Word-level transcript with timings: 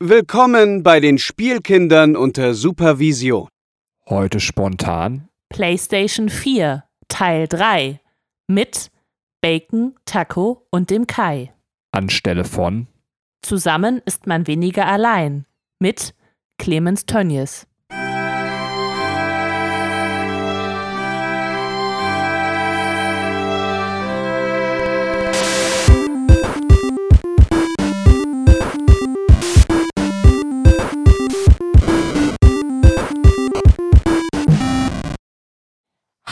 Willkommen 0.00 0.84
bei 0.84 1.00
den 1.00 1.18
Spielkindern 1.18 2.14
unter 2.14 2.54
Supervision. 2.54 3.48
Heute 4.08 4.38
spontan 4.38 5.28
PlayStation 5.48 6.28
4 6.28 6.84
Teil 7.08 7.48
3 7.48 8.00
mit 8.46 8.92
Bacon, 9.40 9.96
Taco 10.04 10.68
und 10.70 10.90
dem 10.90 11.08
Kai. 11.08 11.52
anstelle 11.90 12.44
von 12.44 12.86
Zusammen 13.42 14.00
ist 14.04 14.28
man 14.28 14.46
weniger 14.46 14.86
allein 14.86 15.46
mit 15.80 16.14
Clemens 16.58 17.04
Tönnies. 17.04 17.66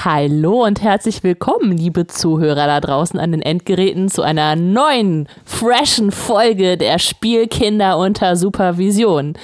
Hallo 0.08 0.64
und 0.64 0.82
herzlich 0.82 1.24
willkommen, 1.24 1.76
liebe 1.76 2.06
Zuhörer 2.06 2.68
da 2.68 2.80
draußen 2.80 3.18
an 3.18 3.32
den 3.32 3.42
Endgeräten, 3.42 4.08
zu 4.08 4.22
einer 4.22 4.54
neuen, 4.54 5.28
freshen 5.44 6.12
Folge 6.12 6.76
der 6.76 7.00
Spielkinder 7.00 7.98
unter 7.98 8.36
Supervision. 8.36 9.34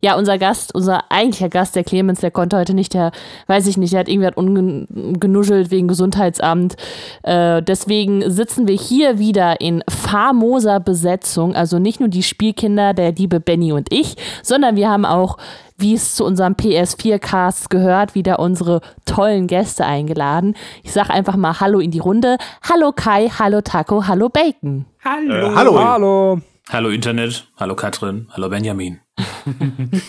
Ja, 0.00 0.16
unser 0.16 0.38
Gast, 0.38 0.74
unser 0.74 1.04
eigentlicher 1.10 1.48
Gast, 1.48 1.76
der 1.76 1.84
Clemens, 1.84 2.20
der 2.20 2.30
konnte 2.30 2.56
heute 2.56 2.74
nicht, 2.74 2.94
der 2.94 3.12
weiß 3.46 3.66
ich 3.66 3.76
nicht, 3.76 3.92
der 3.92 4.00
hat 4.00 4.08
irgendwie 4.08 4.30
ungenuschelt 4.34 5.70
wegen 5.70 5.88
Gesundheitsamt. 5.88 6.76
Äh, 7.22 7.62
deswegen 7.62 8.30
sitzen 8.30 8.68
wir 8.68 8.76
hier 8.76 9.18
wieder 9.18 9.60
in 9.60 9.82
famoser 9.88 10.80
Besetzung, 10.80 11.54
also 11.54 11.78
nicht 11.78 12.00
nur 12.00 12.08
die 12.08 12.22
Spielkinder, 12.22 12.94
der 12.94 13.12
liebe 13.12 13.40
Benny 13.40 13.72
und 13.72 13.92
ich, 13.92 14.16
sondern 14.42 14.76
wir 14.76 14.88
haben 14.88 15.04
auch 15.04 15.38
wie 15.78 15.94
es 15.94 16.14
zu 16.14 16.24
unserem 16.24 16.54
PS4-Cast 16.54 17.70
gehört, 17.70 18.14
wieder 18.14 18.38
unsere 18.38 18.80
tollen 19.04 19.46
Gäste 19.46 19.84
eingeladen. 19.84 20.54
Ich 20.82 20.92
sage 20.92 21.10
einfach 21.10 21.36
mal 21.36 21.60
Hallo 21.60 21.80
in 21.80 21.90
die 21.90 21.98
Runde. 21.98 22.38
Hallo 22.68 22.92
Kai, 22.92 23.28
hallo 23.28 23.60
Taco, 23.60 24.06
hallo 24.06 24.28
Bacon. 24.28 24.86
Hallo. 25.04 25.34
Äh, 25.34 25.54
hallo. 25.54 25.84
Hallo. 25.84 26.40
Hallo 26.68 26.90
Internet, 26.90 27.46
hallo 27.56 27.76
Katrin, 27.76 28.26
hallo 28.32 28.48
Benjamin. 28.48 29.00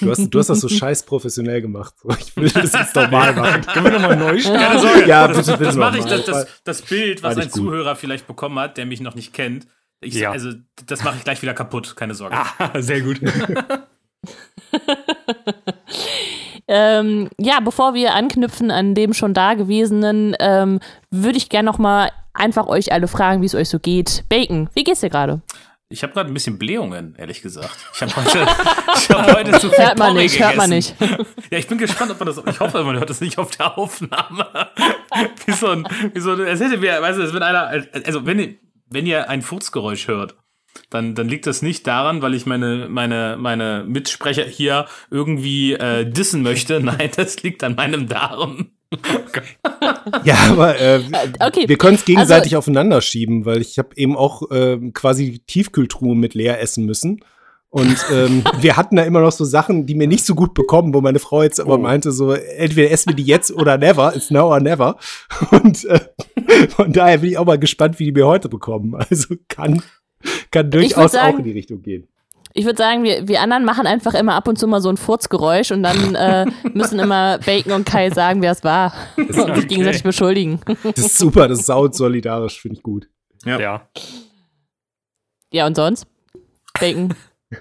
Du 0.02 0.10
hast, 0.10 0.28
du 0.30 0.40
hast 0.40 0.50
das 0.50 0.60
so 0.62 0.68
scheiß 0.68 1.04
professionell 1.06 1.62
gemacht. 1.62 1.94
Ich 2.20 2.36
will 2.36 2.50
das 2.50 2.74
jetzt 2.74 2.96
normal 2.96 3.34
machen. 3.36 3.62
Können 3.62 3.86
wir 3.86 3.92
nochmal 3.92 4.16
neu 4.18 4.40
starten? 4.40 4.60
Keine 4.60 4.80
Sorge, 4.80 5.08
Ja, 5.08 5.28
das, 5.28 5.38
bitte, 5.38 5.52
bitte 5.52 5.64
das 5.66 5.76
mache 5.76 5.98
ich, 6.00 6.04
nochmal. 6.06 6.18
das, 6.24 6.26
das, 6.46 6.62
das 6.64 6.82
Bild, 6.82 7.22
was 7.22 7.38
ein 7.38 7.44
gut. 7.44 7.52
Zuhörer 7.52 7.96
vielleicht 7.96 8.26
bekommen 8.26 8.58
hat, 8.58 8.78
der 8.78 8.88
mich 8.88 9.02
noch 9.02 9.14
nicht 9.14 9.34
kennt. 9.34 9.68
Ich, 10.02 10.16
Ja. 10.16 10.32
Also, 10.32 10.50
das 10.88 11.04
mache 11.04 11.18
ich 11.18 11.24
gleich 11.24 11.42
wieder 11.44 11.54
kaputt, 11.54 11.96
keine 11.96 12.16
Sorge. 12.16 12.36
Ah, 12.36 12.82
sehr 12.82 13.02
gut. 13.02 13.22
Ähm, 16.70 17.30
ja, 17.40 17.62
bevor 17.62 17.94
wir 17.94 18.14
anknüpfen 18.14 18.72
an 18.72 18.94
dem 18.94 19.14
schon 19.14 19.34
Dagewesenen, 19.34 20.36
ähm, 20.42 20.82
würde 21.10 21.38
ich 21.38 21.48
gerne 21.48 21.66
noch 21.68 21.78
mal 21.78 22.12
einfach 22.34 22.68
euch 22.68 22.92
alle 22.92 23.08
fragen, 23.08 23.42
wie 23.42 23.46
es 23.46 23.56
euch 23.56 23.70
so 23.70 23.80
geht. 23.80 24.26
Bacon, 24.28 24.70
wie 24.74 24.84
geht's 24.84 25.00
dir 25.00 25.10
gerade? 25.10 25.42
Ich 25.90 26.04
habe 26.04 26.12
gerade 26.14 26.30
ein 26.30 26.34
bisschen 26.34 26.58
Blähungen, 26.60 27.16
ehrlich 27.18 27.42
gesagt. 27.42 27.78
Ich 27.96 28.02
habe 28.02 28.14
heute, 28.18 28.40
ich 28.98 29.10
hab 29.10 29.34
heute 29.38 29.52
zu 29.54 29.70
viel 29.70 29.78
Hört 29.86 29.98
man 29.98 30.10
Porree 30.12 30.24
nicht, 30.24 30.40
hört 30.40 30.58
man 30.58 30.70
gegessen. 30.70 30.96
nicht. 31.00 31.26
Ja, 31.52 31.58
ich 31.60 31.68
bin 31.68 31.78
gespannt, 31.78 32.12
ob 32.12 32.20
man 32.20 32.26
das. 32.28 32.42
Ich 32.46 32.60
hoffe, 32.60 32.84
man 32.84 32.98
hört 32.98 33.10
das 33.10 33.22
nicht 33.22 33.38
auf 33.38 33.52
der 33.52 33.78
Aufnahme. 33.78 34.48
wie 35.46 35.52
so 35.54 35.68
ein, 35.70 35.88
wie 36.14 36.20
so, 36.20 36.34
es 36.34 36.60
hätte 36.60 36.78
mir, 36.78 37.02
weißt 37.02 37.18
du, 37.20 37.24
es 37.24 37.34
wenn 37.34 37.42
einer, 37.44 37.86
also 38.06 38.26
wenn, 38.26 38.40
ihr- 38.40 38.56
wenn 38.90 39.06
ihr 39.06 39.30
ein 39.30 39.42
Furzgeräusch 39.42 40.10
hört, 40.10 40.36
dann, 40.90 41.16
dann 41.16 41.30
liegt 41.30 41.48
das 41.48 41.62
nicht 41.62 41.88
daran, 41.88 42.22
weil 42.22 42.34
ich 42.34 42.46
meine, 42.46 42.88
meine, 42.90 43.38
meine 43.40 43.86
Mitsprecher 43.88 44.44
hier 44.44 44.88
irgendwie 45.10 45.74
äh, 45.74 46.06
dissen 46.10 46.42
möchte. 46.44 46.80
Nein, 46.82 47.10
das 47.16 47.42
liegt 47.44 47.64
an 47.64 47.76
meinem 47.76 48.08
Darm. 48.10 48.72
Ja, 50.24 50.36
aber 50.52 50.80
äh, 50.80 51.02
okay, 51.40 51.68
wir 51.68 51.78
können 51.78 51.96
es 51.96 52.06
gegenseitig 52.06 52.52
also- 52.54 52.58
aufeinander 52.60 53.02
schieben, 53.02 53.46
weil 53.46 53.62
ich 53.62 53.78
habe 53.78 53.90
eben 53.96 54.16
auch 54.16 54.44
ähm, 54.52 54.94
quasi 54.94 55.32
die 55.32 55.40
Tiefkühltruhe 55.40 56.16
mit 56.16 56.34
leer 56.34 56.62
essen 56.62 56.86
müssen. 56.86 57.22
Und 57.70 57.98
ähm, 58.14 58.44
wir 58.62 58.78
hatten 58.78 58.96
da 58.96 59.04
immer 59.04 59.20
noch 59.20 59.34
so 59.34 59.44
Sachen, 59.44 59.86
die 59.86 59.94
mir 59.96 60.08
nicht 60.08 60.26
so 60.26 60.36
gut 60.36 60.54
bekommen, 60.54 60.94
wo 60.94 61.02
meine 61.02 61.20
Frau 61.20 61.44
jetzt 61.44 61.60
aber 61.60 61.74
Oh. 61.76 61.78
meinte, 61.78 62.12
so, 62.14 62.32
entweder 62.32 62.90
essen 62.92 63.10
wir 63.10 63.16
die 63.16 63.26
jetzt 63.26 63.52
oder 63.52 63.78
never, 63.78 64.16
it's 64.16 64.32
now 64.32 64.46
or 64.48 64.60
never. 64.62 64.98
Und 65.52 65.84
äh, 65.86 66.00
von 66.70 66.94
daher 66.94 67.18
bin 67.20 67.32
ich 67.32 67.38
auch 67.38 67.46
mal 67.46 67.60
gespannt, 67.60 68.00
wie 68.00 68.06
die 68.06 68.12
mir 68.14 68.26
heute 68.26 68.48
bekommen. 68.50 68.96
Also 68.96 69.36
kann, 69.50 69.82
kann 70.52 70.72
durchaus 70.72 71.12
sagen- 71.12 71.36
auch 71.36 71.40
in 71.40 71.44
die 71.46 71.52
Richtung 71.52 71.82
gehen. 71.82 72.08
Ich 72.58 72.66
würde 72.66 72.78
sagen, 72.78 73.04
wir, 73.04 73.28
wir 73.28 73.42
anderen 73.42 73.66
machen 73.66 73.86
einfach 73.86 74.16
immer 74.16 74.34
ab 74.34 74.48
und 74.48 74.58
zu 74.58 74.66
mal 74.66 74.82
so 74.82 74.90
ein 74.90 74.98
Furzgeräusch 74.98 75.70
und 75.70 75.84
dann 75.84 76.16
äh, 76.16 76.46
müssen 76.74 76.98
immer 76.98 77.38
Bacon 77.38 77.72
und 77.72 77.86
Kai 77.86 78.10
sagen, 78.10 78.42
wer 78.42 78.52
es 78.52 78.64
war 78.64 78.94
und 79.16 79.56
sich 79.56 79.68
gegenseitig 79.68 80.02
beschuldigen. 80.02 80.60
Das 80.84 80.98
ist 80.98 81.18
super, 81.20 81.48
das 81.48 81.60
ist 81.60 81.68
sau 81.68 81.88
solidarisch, 81.92 82.60
finde 82.60 82.78
ich 82.78 82.84
gut. 82.84 83.08
Ja. 83.46 83.88
Ja, 85.54 85.68
und 85.68 85.76
sonst? 85.76 86.08
Bacon. 86.80 87.14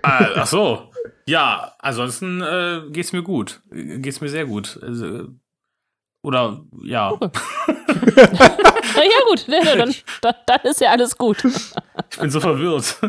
Ah, 0.03 0.29
ach 0.37 0.47
so. 0.47 0.91
Ja, 1.27 1.75
ansonsten 1.79 2.41
äh, 2.41 2.91
geht's 2.91 3.13
mir 3.13 3.23
gut. 3.23 3.61
Geht's 3.71 4.23
mir 4.23 4.31
sehr 4.31 4.47
gut. 4.47 4.79
Also, 4.83 5.29
oder 6.27 6.61
ja, 6.83 7.17
Na 7.21 9.05
ja, 9.05 9.21
gut, 9.29 9.47
ne, 9.47 9.61
dann, 9.63 9.95
dann, 10.23 10.35
dann 10.45 10.61
ist 10.65 10.81
ja 10.81 10.91
alles 10.91 11.17
gut. 11.17 11.45
ich 11.45 12.19
bin 12.19 12.31
so 12.31 12.41
verwirrt. 12.41 12.99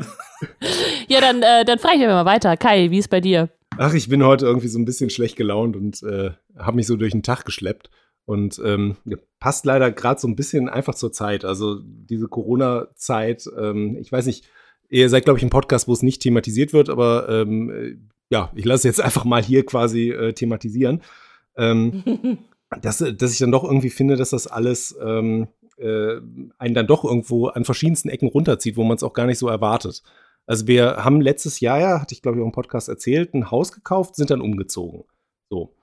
Ja, 1.08 1.20
dann, 1.20 1.42
äh, 1.42 1.66
dann 1.66 1.80
frage 1.80 1.96
ich 1.96 2.02
mal 2.02 2.26
weiter. 2.26 2.56
Kai, 2.58 2.92
wie 2.92 3.00
ist 3.00 3.10
bei 3.10 3.22
dir? 3.22 3.50
Ach, 3.80 3.96
ich 3.96 4.08
bin 4.08 4.24
heute 4.24 4.46
irgendwie 4.46 4.68
so 4.68 4.78
ein 4.78 4.86
bisschen 4.86 5.10
schlecht 5.10 5.36
gelaunt 5.36 5.76
und 5.76 6.04
äh, 6.04 6.30
habe 6.56 6.76
mich 6.76 6.86
so 6.86 6.96
durch 6.96 7.12
den 7.12 7.24
Tag 7.24 7.44
geschleppt. 7.44 7.90
Und 8.26 8.62
ähm, 8.64 8.98
passt 9.40 9.66
leider 9.66 9.90
gerade 9.92 10.22
so 10.22 10.28
ein 10.28 10.36
bisschen 10.36 10.70
einfach 10.70 10.94
zur 10.94 11.12
Zeit. 11.12 11.44
Also 11.44 11.80
diese 11.82 12.28
Corona-Zeit, 12.28 13.50
ähm, 13.58 13.98
ich 14.00 14.12
weiß 14.12 14.28
nicht, 14.28 14.48
ihr 14.90 15.10
seid, 15.10 15.24
glaube 15.26 15.40
ich, 15.40 15.44
im 15.44 15.50
Podcast, 15.50 15.88
wo 15.88 15.94
es 15.94 16.04
nicht 16.04 16.22
thematisiert 16.22 16.72
wird, 16.72 16.88
aber 16.88 17.28
ähm, 17.30 17.72
äh, 17.72 17.96
ja, 18.30 18.52
ich 18.54 18.66
lasse 18.66 18.88
es 18.88 18.98
jetzt 18.98 19.02
einfach 19.04 19.26
mal 19.26 19.42
hier 19.42 19.66
quasi 19.66 20.12
äh, 20.12 20.34
thematisieren. 20.34 21.02
Ähm, 21.56 22.38
dass, 22.82 22.98
dass 22.98 23.34
ich 23.34 23.40
dann 23.40 23.52
doch 23.52 23.64
irgendwie 23.64 23.90
finde, 23.90 24.16
dass 24.16 24.32
das 24.32 24.48
alles 24.48 24.98
ähm, 25.02 25.48
äh, 25.78 26.20
einen 26.58 26.74
dann 26.74 26.88
doch 26.88 27.04
irgendwo 27.04 27.48
an 27.48 27.66
verschiedensten 27.66 28.10
Ecken 28.10 28.28
runterzieht, 28.28 28.78
wo 28.78 28.84
man 28.84 28.96
es 28.96 29.04
auch 29.04 29.14
gar 29.14 29.26
nicht 29.26 29.40
so 29.40 29.48
erwartet. 29.48 30.04
Also 30.46 30.68
wir 30.68 31.04
haben 31.04 31.22
letztes 31.22 31.60
Jahr 31.60 31.80
ja, 31.80 32.02
hatte 32.02 32.14
ich 32.14 32.22
glaube 32.22 32.38
ich 32.38 32.42
auch 32.42 32.48
im 32.48 32.52
Podcast 32.52 32.90
erzählt, 32.90 33.34
ein 33.34 33.52
Haus 33.52 33.72
gekauft, 33.72 34.16
sind 34.16 34.30
dann 34.30 34.42
umgezogen. 34.42 35.04
So. 35.50 35.74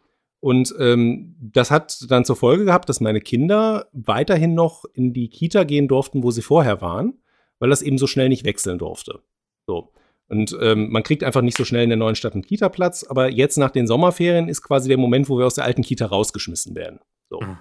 Und 0.41 0.75
ähm, 0.79 1.37
das 1.41 1.71
hat 1.71 2.05
dann 2.11 2.27
zur 2.27 2.37
Folge 2.37 2.67
gehabt, 2.67 2.89
dass 2.89 3.01
meine 3.01 3.21
Kinder 3.21 3.89
weiterhin 3.93 4.55
noch 4.55 4.85
in 4.93 5.15
die 5.15 5.29
Kita 5.29 5.65
gehen 5.65 5.89
durften, 5.89 6.23
wo 6.23 6.31
sie 6.31 6.43
vorher 6.43 6.83
waren, 6.83 7.15
weil 7.59 7.71
das 7.71 7.81
eben 7.81 7.97
so 7.97 8.07
schnell 8.07 8.29
nicht 8.29 8.45
wechseln 8.45 8.79
durfte. 8.79 9.21
So. 9.67 9.91
Und 10.29 10.57
ähm, 10.61 10.91
man 10.91 11.03
kriegt 11.03 11.23
einfach 11.23 11.43
nicht 11.43 11.57
so 11.57 11.65
schnell 11.65 11.85
in 11.85 11.91
der 11.91 11.99
neuen 11.99 12.15
Stadt 12.15 12.33
einen 12.33 12.43
Kita-Platz, 12.43 13.05
aber 13.05 13.31
jetzt 13.31 13.59
nach 13.59 13.71
den 13.71 13.87
Sommerferien 13.87 14.49
ist 14.49 14.63
quasi 14.63 14.89
der 14.89 14.99
Moment, 14.99 15.29
wo 15.29 15.39
wir 15.39 15.47
aus 15.47 15.55
der 15.55 15.65
alten 15.65 15.83
Kita 15.83 16.07
rausgeschmissen 16.07 16.75
werden. 16.75 17.01
So. 17.29 17.41
Mhm. 17.41 17.59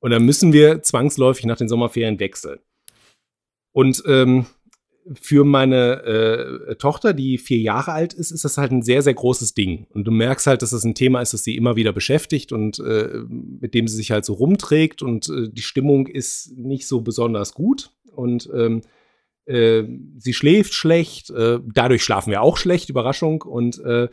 Und 0.00 0.10
dann 0.10 0.24
müssen 0.24 0.52
wir 0.52 0.82
zwangsläufig 0.82 1.46
nach 1.46 1.56
den 1.56 1.68
Sommerferien 1.68 2.20
wechseln. 2.20 2.60
Und 3.72 4.02
ähm, 4.06 4.46
für 5.20 5.44
meine 5.44 6.02
äh, 6.02 6.76
Tochter, 6.76 7.12
die 7.12 7.38
vier 7.38 7.58
Jahre 7.58 7.92
alt 7.92 8.14
ist, 8.14 8.30
ist 8.30 8.44
das 8.44 8.56
halt 8.56 8.72
ein 8.72 8.82
sehr, 8.82 9.02
sehr 9.02 9.14
großes 9.14 9.54
Ding. 9.54 9.86
Und 9.90 10.04
du 10.04 10.10
merkst 10.10 10.46
halt, 10.46 10.62
dass 10.62 10.70
das 10.70 10.84
ein 10.84 10.94
Thema 10.94 11.20
ist, 11.20 11.34
das 11.34 11.44
sie 11.44 11.56
immer 11.56 11.76
wieder 11.76 11.92
beschäftigt 11.92 12.52
und 12.52 12.78
äh, 12.80 13.18
mit 13.28 13.74
dem 13.74 13.88
sie 13.88 13.96
sich 13.96 14.10
halt 14.10 14.24
so 14.24 14.34
rumträgt 14.34 15.02
und 15.02 15.28
äh, 15.28 15.48
die 15.50 15.62
Stimmung 15.62 16.06
ist 16.06 16.56
nicht 16.56 16.86
so 16.86 17.02
besonders 17.02 17.54
gut. 17.54 17.90
Und 18.12 18.48
ähm, 18.54 18.82
äh, 19.46 19.84
sie 20.18 20.32
schläft 20.32 20.74
schlecht, 20.74 21.30
äh, 21.30 21.58
dadurch 21.72 22.02
schlafen 22.02 22.30
wir 22.30 22.42
auch 22.42 22.56
schlecht, 22.56 22.90
Überraschung. 22.90 23.42
Und 23.42 23.78
äh, 23.84 24.08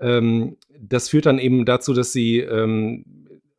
ähm, 0.00 0.56
das 0.78 1.08
führt 1.08 1.26
dann 1.26 1.38
eben 1.38 1.64
dazu, 1.64 1.92
dass 1.92 2.12
sie 2.12 2.38
ähm, 2.38 3.04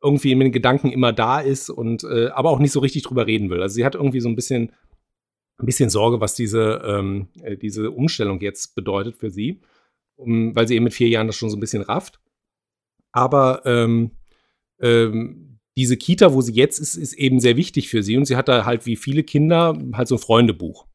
irgendwie 0.04 0.31
in 0.31 0.40
den 0.40 0.51
Gedanken 0.51 0.92
immer 0.92 1.13
da 1.13 1.40
ist 1.40 1.69
und 1.69 2.04
äh, 2.04 2.30
aber 2.30 2.50
auch 2.50 2.60
nicht 2.60 2.72
so 2.72 2.80
richtig 2.80 3.04
drüber 3.04 3.28
reden 3.28 3.50
will. 3.50 3.62
Also 3.62 3.75
sie 3.75 3.86
hat 3.86 3.96
irgendwie 3.96 4.19
so 4.19 4.30
ein 4.30 4.36
bisschen, 4.36 4.72
ein 5.57 5.66
bisschen 5.66 5.90
Sorge, 5.90 6.19
was 6.19 6.34
diese, 6.34 6.81
ähm, 6.86 7.28
äh, 7.44 7.56
diese 7.56 7.92
Umstellung 7.92 8.42
jetzt 8.42 8.74
bedeutet 8.74 9.18
für 9.18 9.30
sie, 9.30 9.62
um, 10.16 10.56
weil 10.56 10.68
sie 10.68 10.75
eben 10.75 10.86
mit 10.86 10.94
vier 10.94 11.10
Jahren 11.10 11.28
das 11.28 11.36
schon 11.36 11.51
so 11.51 11.57
ein 11.57 11.60
bisschen 11.60 11.84
rafft. 11.84 12.19
Aber 13.12 13.62
ähm, 13.66 14.12
ähm, 14.81 15.60
diese 15.78 15.98
Kita, 15.98 16.34
wo 16.34 16.42
sie 16.42 16.54
jetzt 16.54 16.80
ist, 16.80 16.96
ist 16.96 17.13
eben 17.13 17.40
sehr 17.40 17.56
wichtig 17.56 17.90
für 17.90 18.01
sie 18.01 18.18
und 18.18 18.25
sie 18.25 18.36
hat 18.36 18.48
da 18.48 18.66
halt 18.66 18.86
wie 18.86 18.96
viele 18.96 19.24
Kinder 19.24 19.78
halt 19.94 20.07
so 20.07 20.16
ein 20.16 20.19
Freundebuch. 20.19 20.88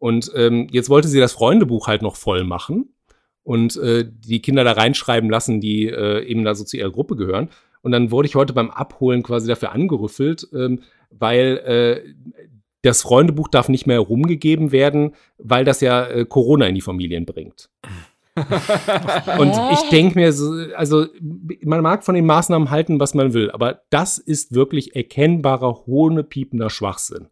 Und 0.00 0.32
ähm, 0.34 0.66
jetzt 0.72 0.88
wollte 0.88 1.08
sie 1.08 1.20
das 1.20 1.34
Freundebuch 1.34 1.86
halt 1.86 2.00
noch 2.00 2.16
voll 2.16 2.42
machen 2.42 2.94
und 3.44 3.76
äh, 3.76 4.04
die 4.08 4.40
Kinder 4.40 4.64
da 4.64 4.72
reinschreiben 4.72 5.28
lassen, 5.28 5.60
die 5.60 5.86
äh, 5.86 6.24
eben 6.24 6.42
da 6.42 6.54
so 6.54 6.64
zu 6.64 6.78
ihrer 6.78 6.90
Gruppe 6.90 7.16
gehören. 7.16 7.50
Und 7.82 7.92
dann 7.92 8.10
wurde 8.10 8.26
ich 8.26 8.34
heute 8.34 8.54
beim 8.54 8.70
Abholen 8.70 9.22
quasi 9.22 9.46
dafür 9.46 9.72
angerüffelt, 9.72 10.48
ähm, 10.54 10.80
weil 11.10 11.58
äh, 11.58 12.14
das 12.82 13.02
Freundebuch 13.02 13.48
darf 13.48 13.68
nicht 13.68 13.86
mehr 13.86 13.96
herumgegeben 13.96 14.72
werden, 14.72 15.14
weil 15.36 15.66
das 15.66 15.82
ja 15.82 16.06
äh, 16.06 16.24
Corona 16.24 16.66
in 16.66 16.74
die 16.74 16.80
Familien 16.80 17.26
bringt. 17.26 17.68
Und 19.38 19.52
ich 19.72 19.90
denke 19.90 20.18
mir, 20.18 20.32
so, 20.32 20.54
also 20.74 21.06
man 21.62 21.82
mag 21.82 22.04
von 22.04 22.14
den 22.14 22.24
Maßnahmen 22.24 22.70
halten, 22.70 22.98
was 22.98 23.12
man 23.12 23.34
will, 23.34 23.50
aber 23.50 23.82
das 23.90 24.16
ist 24.16 24.54
wirklich 24.54 24.96
erkennbarer, 24.96 25.84
hohnepiepender 25.86 26.70
Schwachsinn. 26.70 27.28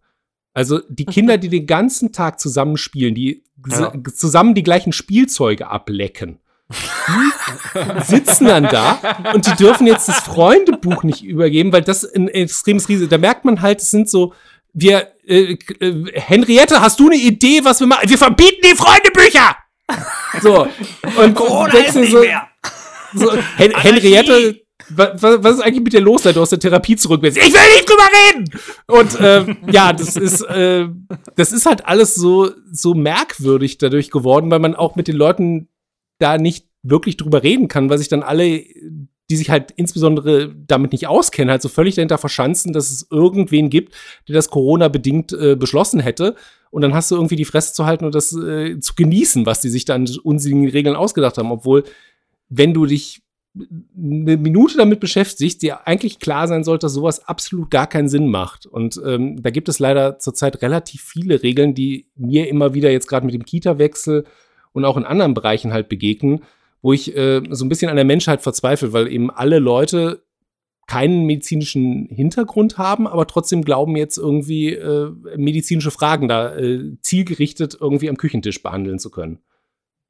Also 0.55 0.81
die 0.89 1.05
Kinder, 1.05 1.39
die 1.39 1.49
den 1.49 1.67
ganzen 1.67 2.12
Tag 2.12 2.41
zusammenspielen, 2.41 3.15
die 3.15 3.45
Ja. 3.69 3.93
zusammen 4.15 4.55
die 4.55 4.62
gleichen 4.62 4.93
Spielzeuge 4.93 5.69
ablecken, 5.69 6.39
die 6.71 8.03
sitzen 8.05 8.47
dann 8.47 8.65
da 8.65 8.99
und 9.35 9.47
die 9.47 9.55
dürfen 9.56 9.87
jetzt 9.87 10.09
das 10.09 10.21
Freundebuch 10.21 11.03
nicht 11.03 11.23
übergeben, 11.23 11.73
weil 11.73 11.83
das 11.83 12.05
ein 12.05 12.29
extremes 12.29 12.89
Risiko. 12.89 13.09
Da 13.09 13.19
merkt 13.19 13.45
man 13.45 13.62
halt, 13.62 13.81
es 13.81 13.91
sind 13.91 14.09
so, 14.09 14.35
wir, 14.75 15.12
äh, 15.27 15.56
äh, 15.81 16.05
Henriette, 16.15 16.81
hast 16.81 17.01
du 17.01 17.06
eine 17.09 17.17
Idee, 17.17 17.61
was 17.65 17.81
wir 17.81 17.87
machen? 17.87 18.09
Wir 18.09 18.19
verbieten 18.19 18.61
die 18.65 18.77
Freundebücher! 18.77 19.56
So. 20.43 20.69
Und 21.17 21.35
Corona 21.35 21.73
ist 21.79 21.97
nicht 21.97 22.12
mehr. 22.12 22.47
So, 23.15 23.33
Hen 23.56 23.73
Henriette, 23.75 24.61
wa- 24.90 25.12
wa- 25.20 25.38
was 25.43 25.56
ist 25.56 25.61
eigentlich 25.62 25.85
mit 25.85 25.93
dir 25.93 26.00
los, 26.00 26.23
seit 26.23 26.37
du 26.37 26.40
aus 26.43 26.50
der 26.50 26.58
Therapie 26.58 26.96
zurück 26.96 27.20
bist? 27.20 27.37
Ich 27.37 27.43
will 27.44 27.75
nicht 27.75 27.88
drüber 27.88 28.08
reden! 28.26 28.50
Und 28.87 29.19
ähm, 29.20 29.56
ja, 29.73 29.93
das 29.93 30.17
ist, 30.17 30.43
äh, 30.43 30.87
das 31.37 31.52
ist 31.52 31.67
halt 31.67 31.87
alles 31.87 32.14
so, 32.14 32.50
so 32.73 32.94
merkwürdig 32.94 33.79
dadurch 33.79 34.11
geworden, 34.11 34.50
weil 34.50 34.58
man 34.61 34.75
auch 34.75 34.96
mit 34.96 35.08
den 35.08 35.17
Leuten 35.17 35.69
da 36.19 36.38
nicht 36.38 36.67
wirklich 36.82 37.17
drüber 37.17 37.43
reden 37.43 37.69
kann, 37.69 37.90
weil 37.90 37.99
sich 37.99 38.08
dann 38.08 38.23
alle, 38.23 38.62
die 39.31 39.37
sich 39.37 39.50
halt 39.50 39.73
insbesondere 39.73 40.55
damit 40.67 40.93
nicht 40.93 41.06
auskennen, 41.06 41.50
halt 41.50 41.62
so 41.62 41.69
völlig 41.69 41.96
dahinter 41.96 42.19
verschanzen, 42.19 42.73
dass 42.73 42.91
es 42.91 43.06
irgendwen 43.11 43.69
gibt, 43.70 43.94
der 44.26 44.34
das 44.34 44.49
Corona-bedingt 44.49 45.32
äh, 45.32 45.55
beschlossen 45.56 46.00
hätte. 46.00 46.34
Und 46.70 46.82
dann 46.82 46.94
hast 46.94 47.11
du 47.11 47.14
irgendwie 47.14 47.37
die 47.37 47.44
Fresse 47.44 47.73
zu 47.75 47.87
halten 47.87 48.05
und 48.05 48.14
das 48.14 48.32
äh, 48.34 48.79
zu 48.81 48.94
genießen, 48.94 49.46
was 49.46 49.61
die 49.61 49.70
sich 49.70 49.84
dann 49.84 50.08
unsinnigen 50.23 50.69
Regeln 50.70 50.96
ausgedacht 50.96 51.38
haben. 51.38 51.50
Obwohl, 51.50 51.84
wenn 52.49 52.75
du 52.75 52.87
dich 52.87 53.23
eine 53.96 54.37
Minute 54.37 54.76
damit 54.76 55.00
beschäftigst, 55.00 55.62
dir 55.62 55.87
eigentlich 55.87 56.19
klar 56.19 56.49
sein 56.49 56.64
sollte, 56.64 56.87
dass 56.87 56.94
sowas 56.94 57.26
absolut 57.26 57.70
gar 57.70 57.87
keinen 57.87 58.08
Sinn 58.08 58.28
macht. 58.28 58.66
Und 58.66 59.00
ähm, 59.05 59.43
da 59.43 59.50
gibt 59.50 59.69
es 59.69 59.78
leider 59.78 60.19
zurzeit 60.19 60.62
relativ 60.62 61.02
viele 61.02 61.43
Regeln, 61.43 61.75
die 61.75 62.10
mir 62.16 62.49
immer 62.49 62.75
wieder 62.75 62.90
jetzt 62.90 63.08
gerade 63.08 63.26
mit 63.26 63.34
dem 63.34 63.44
Kita-Wechsel 63.44 64.25
und 64.72 64.84
auch 64.84 64.96
in 64.96 65.05
anderen 65.05 65.34
Bereichen 65.34 65.72
halt 65.72 65.88
begegnen, 65.88 66.44
wo 66.82 66.93
ich 66.93 67.16
äh, 67.16 67.43
so 67.50 67.64
ein 67.64 67.69
bisschen 67.69 67.90
an 67.90 67.96
der 67.96 68.05
Menschheit 68.05 68.43
verzweifle, 68.43 68.93
weil 68.93 69.10
eben 69.10 69.31
alle 69.31 69.58
Leute 69.58 70.22
keinen 70.87 71.26
medizinischen 71.26 72.06
Hintergrund 72.06 72.78
haben, 72.78 73.06
aber 73.06 73.26
trotzdem 73.26 73.62
glauben 73.62 73.94
jetzt 73.94 74.16
irgendwie 74.16 74.72
äh, 74.72 75.10
medizinische 75.37 75.90
Fragen 75.90 76.28
da 76.28 76.56
äh, 76.56 76.96
zielgerichtet 77.02 77.76
irgendwie 77.78 78.08
am 78.08 78.16
Küchentisch 78.16 78.62
behandeln 78.62 78.99
zu 78.99 79.10
können. 79.10 79.40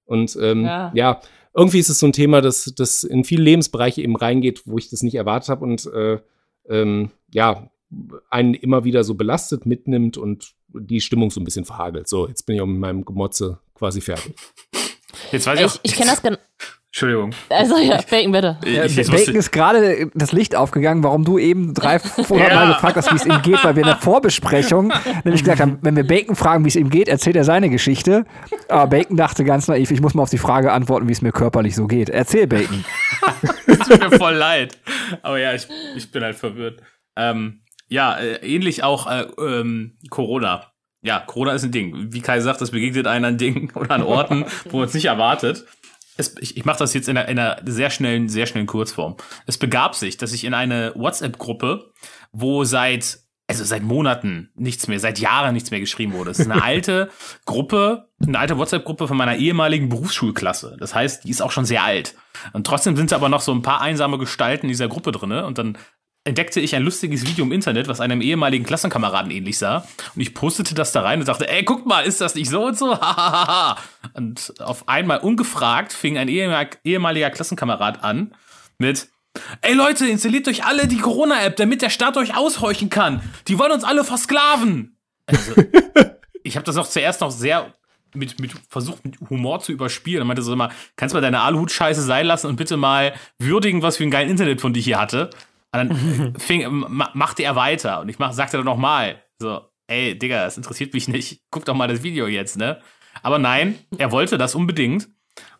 Und 0.04 0.38
ähm, 0.40 0.64
Ja. 0.64 0.92
ja. 0.94 1.20
Irgendwie 1.58 1.80
ist 1.80 1.88
es 1.88 1.98
so 1.98 2.06
ein 2.06 2.12
Thema, 2.12 2.40
das, 2.40 2.72
das 2.76 3.02
in 3.02 3.24
viele 3.24 3.42
Lebensbereiche 3.42 4.00
eben 4.00 4.16
reingeht, 4.16 4.62
wo 4.64 4.78
ich 4.78 4.90
das 4.90 5.02
nicht 5.02 5.16
erwartet 5.16 5.48
habe 5.48 5.64
und 5.64 5.86
äh, 5.86 6.18
ähm, 6.68 7.10
ja, 7.32 7.68
einen 8.30 8.54
immer 8.54 8.84
wieder 8.84 9.02
so 9.02 9.14
belastet 9.14 9.66
mitnimmt 9.66 10.16
und 10.16 10.54
die 10.68 11.00
Stimmung 11.00 11.30
so 11.30 11.40
ein 11.40 11.44
bisschen 11.44 11.64
verhagelt. 11.64 12.06
So, 12.08 12.28
jetzt 12.28 12.44
bin 12.46 12.56
ich 12.56 12.62
auch 12.62 12.66
mit 12.66 12.78
meinem 12.78 13.04
Gemotze 13.04 13.58
quasi 13.74 14.00
fertig. 14.00 14.36
Jetzt 15.32 15.46
weiß 15.46 15.58
ich, 15.58 15.66
Ich, 15.66 15.72
auch. 15.72 15.80
ich 15.82 15.94
kenne 15.94 16.10
das 16.10 16.22
genau. 16.22 16.38
Entschuldigung. 16.98 17.30
Also 17.48 17.78
ja, 17.78 18.00
Bacon 18.10 18.32
bitte. 18.32 18.58
Ja, 18.66 18.82
Bacon 18.82 19.36
ist 19.36 19.52
gerade 19.52 20.10
das 20.14 20.32
Licht 20.32 20.56
aufgegangen, 20.56 21.04
warum 21.04 21.24
du 21.24 21.38
eben 21.38 21.72
300 21.72 22.28
Mal 22.30 22.38
Ja. 22.40 22.72
gefragt 22.72 22.96
hast, 22.96 23.12
wie 23.12 23.16
es 23.16 23.24
ihm 23.24 23.40
geht, 23.42 23.62
weil 23.62 23.76
wir 23.76 23.82
in 23.82 23.88
der 23.88 23.98
Vorbesprechung 23.98 24.92
nämlich 25.22 25.44
gesagt 25.44 25.60
haben, 25.60 25.78
wenn 25.82 25.94
wir 25.94 26.04
Bacon 26.04 26.34
fragen, 26.34 26.64
wie 26.64 26.68
es 26.68 26.74
ihm 26.76 26.90
geht, 26.90 27.06
erzählt 27.06 27.36
er 27.36 27.44
seine 27.44 27.70
Geschichte. 27.70 28.24
Aber 28.68 28.88
Bacon 28.88 29.16
dachte 29.16 29.44
ganz 29.44 29.68
naiv, 29.68 29.92
ich 29.92 30.00
muss 30.00 30.14
mal 30.14 30.24
auf 30.24 30.30
die 30.30 30.38
Frage 30.38 30.72
antworten, 30.72 31.06
wie 31.06 31.12
es 31.12 31.22
mir 31.22 31.30
körperlich 31.30 31.76
so 31.76 31.86
geht. 31.86 32.10
Erzähl, 32.10 32.48
Bacon. 32.48 32.84
es 33.66 33.78
tut 33.78 34.00
mir 34.00 34.18
voll 34.18 34.34
leid. 34.34 34.76
Aber 35.22 35.38
ja, 35.38 35.54
ich, 35.54 35.68
ich 35.94 36.10
bin 36.10 36.24
halt 36.24 36.34
verwirrt. 36.36 36.80
Ähm, 37.16 37.60
ja, 37.88 38.18
äh, 38.18 38.36
ähnlich 38.44 38.82
auch 38.82 39.08
äh, 39.08 39.24
ähm, 39.40 39.96
Corona. 40.10 40.66
Ja, 41.00 41.20
Corona 41.20 41.52
ist 41.52 41.62
ein 41.62 41.70
Ding. 41.70 42.08
Wie 42.12 42.20
Kai 42.20 42.40
sagt, 42.40 42.60
das 42.60 42.72
begegnet 42.72 43.06
einen 43.06 43.24
an 43.24 43.38
Dingen 43.38 43.70
oder 43.76 43.92
an 43.92 44.02
Orten, 44.02 44.44
wo 44.70 44.78
man 44.78 44.88
es 44.88 44.94
nicht 44.94 45.04
erwartet. 45.04 45.64
Es, 46.18 46.34
ich 46.40 46.56
ich 46.56 46.64
mache 46.64 46.78
das 46.78 46.92
jetzt 46.92 47.08
in 47.08 47.16
einer, 47.16 47.28
in 47.28 47.38
einer 47.38 47.62
sehr 47.64 47.90
schnellen, 47.90 48.28
sehr 48.28 48.46
schnellen 48.46 48.66
Kurzform. 48.66 49.16
Es 49.46 49.56
begab 49.56 49.94
sich, 49.94 50.18
dass 50.18 50.32
ich 50.32 50.44
in 50.44 50.52
eine 50.52 50.92
WhatsApp-Gruppe, 50.94 51.92
wo 52.32 52.64
seit 52.64 53.20
also 53.50 53.64
seit 53.64 53.82
Monaten 53.82 54.50
nichts 54.56 54.88
mehr, 54.88 55.00
seit 55.00 55.18
Jahren 55.18 55.54
nichts 55.54 55.70
mehr 55.70 55.80
geschrieben 55.80 56.12
wurde. 56.12 56.30
Es 56.30 56.38
ist 56.38 56.50
eine 56.50 56.62
alte 56.64 57.10
Gruppe, 57.46 58.10
eine 58.20 58.38
alte 58.38 58.58
WhatsApp-Gruppe 58.58 59.08
von 59.08 59.16
meiner 59.16 59.36
ehemaligen 59.36 59.88
Berufsschulklasse. 59.88 60.76
Das 60.78 60.94
heißt, 60.94 61.24
die 61.24 61.30
ist 61.30 61.40
auch 61.40 61.50
schon 61.50 61.64
sehr 61.64 61.82
alt. 61.82 62.14
Und 62.52 62.66
trotzdem 62.66 62.94
sind 62.94 63.10
aber 63.14 63.30
noch 63.30 63.40
so 63.40 63.52
ein 63.52 63.62
paar 63.62 63.80
einsame 63.80 64.18
Gestalten 64.18 64.66
in 64.66 64.68
dieser 64.68 64.88
Gruppe 64.88 65.12
drinne. 65.12 65.46
Und 65.46 65.56
dann 65.56 65.78
entdeckte 66.28 66.60
ich 66.60 66.74
ein 66.76 66.82
lustiges 66.82 67.26
Video 67.26 67.44
im 67.44 67.52
Internet, 67.52 67.88
was 67.88 68.00
einem 68.00 68.20
ehemaligen 68.20 68.64
Klassenkameraden 68.64 69.30
ähnlich 69.30 69.58
sah. 69.58 69.86
Und 70.14 70.20
ich 70.20 70.34
postete 70.34 70.74
das 70.74 70.92
da 70.92 71.00
rein 71.02 71.20
und 71.20 71.26
sagte, 71.26 71.48
ey, 71.48 71.64
guck 71.64 71.86
mal, 71.86 72.02
ist 72.02 72.20
das 72.20 72.34
nicht 72.34 72.50
so 72.50 72.66
und 72.66 72.78
so? 72.78 72.92
Hahaha. 73.00 73.78
und 74.14 74.52
auf 74.60 74.88
einmal 74.88 75.18
ungefragt 75.18 75.92
fing 75.92 76.18
ein 76.18 76.28
ehemal- 76.28 76.68
ehemaliger 76.84 77.30
Klassenkamerad 77.30 78.04
an 78.04 78.34
mit, 78.78 79.08
Ey 79.62 79.74
Leute, 79.74 80.06
installiert 80.06 80.48
euch 80.48 80.64
alle 80.64 80.88
die 80.88 80.98
Corona-App, 80.98 81.56
damit 81.56 81.80
der 81.82 81.90
Staat 81.90 82.16
euch 82.16 82.36
aushorchen 82.36 82.90
kann. 82.90 83.20
Die 83.46 83.58
wollen 83.58 83.70
uns 83.72 83.84
alle 83.84 84.02
versklaven. 84.02 84.96
Also, 85.26 85.54
ich 86.42 86.56
habe 86.56 86.64
das 86.64 86.76
auch 86.76 86.88
zuerst 86.88 87.20
noch 87.20 87.30
sehr 87.30 87.72
mit, 88.14 88.40
mit 88.40 88.52
versucht, 88.68 89.04
mit 89.04 89.16
Humor 89.30 89.60
zu 89.60 89.70
überspielen. 89.70 90.22
Er 90.22 90.24
meinte 90.24 90.42
so 90.42 90.52
immer, 90.52 90.70
kannst 90.96 91.14
du 91.14 91.16
mal 91.18 91.20
deine 91.22 91.40
Aluhut-Scheiße 91.40 92.02
sein 92.02 92.26
lassen 92.26 92.48
und 92.48 92.56
bitte 92.56 92.76
mal 92.76 93.14
würdigen, 93.38 93.82
was 93.82 93.96
für 93.98 94.02
ein 94.04 94.10
geilen 94.10 94.30
Internet 94.30 94.60
von 94.60 94.72
dich 94.72 94.84
hier 94.86 94.98
hatte. 94.98 95.30
Und 95.72 95.90
dann 95.90 96.34
fing, 96.38 96.64
ma, 96.88 97.10
machte 97.14 97.42
er 97.42 97.56
weiter 97.56 98.00
und 98.00 98.08
ich 98.08 98.18
mach, 98.18 98.32
sagte 98.32 98.56
dann 98.56 98.66
nochmal, 98.66 99.22
so, 99.38 99.60
ey, 99.86 100.18
Digga, 100.18 100.44
das 100.44 100.56
interessiert 100.56 100.94
mich 100.94 101.08
nicht. 101.08 101.42
Guck 101.50 101.64
doch 101.64 101.74
mal 101.74 101.88
das 101.88 102.02
Video 102.02 102.26
jetzt, 102.26 102.56
ne? 102.56 102.80
Aber 103.22 103.38
nein, 103.38 103.78
er 103.98 104.12
wollte 104.12 104.38
das 104.38 104.54
unbedingt. 104.54 105.08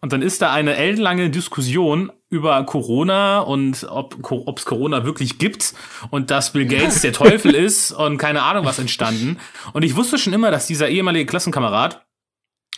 Und 0.00 0.12
dann 0.12 0.22
ist 0.22 0.42
da 0.42 0.52
eine 0.52 0.76
ellenlange 0.76 1.30
Diskussion 1.30 2.12
über 2.30 2.62
Corona 2.64 3.40
und 3.40 3.86
ob 3.88 4.58
es 4.58 4.64
Corona 4.64 5.04
wirklich 5.04 5.38
gibt 5.38 5.74
und 6.10 6.30
dass 6.30 6.52
Bill 6.52 6.66
Gates 6.66 7.00
der 7.00 7.12
Teufel 7.14 7.54
ist 7.54 7.92
und 7.92 8.18
keine 8.18 8.42
Ahnung 8.42 8.64
was 8.64 8.78
entstanden. 8.78 9.38
Und 9.72 9.84
ich 9.84 9.96
wusste 9.96 10.18
schon 10.18 10.32
immer, 10.32 10.50
dass 10.50 10.66
dieser 10.66 10.88
ehemalige 10.88 11.26
Klassenkamerad, 11.26 12.04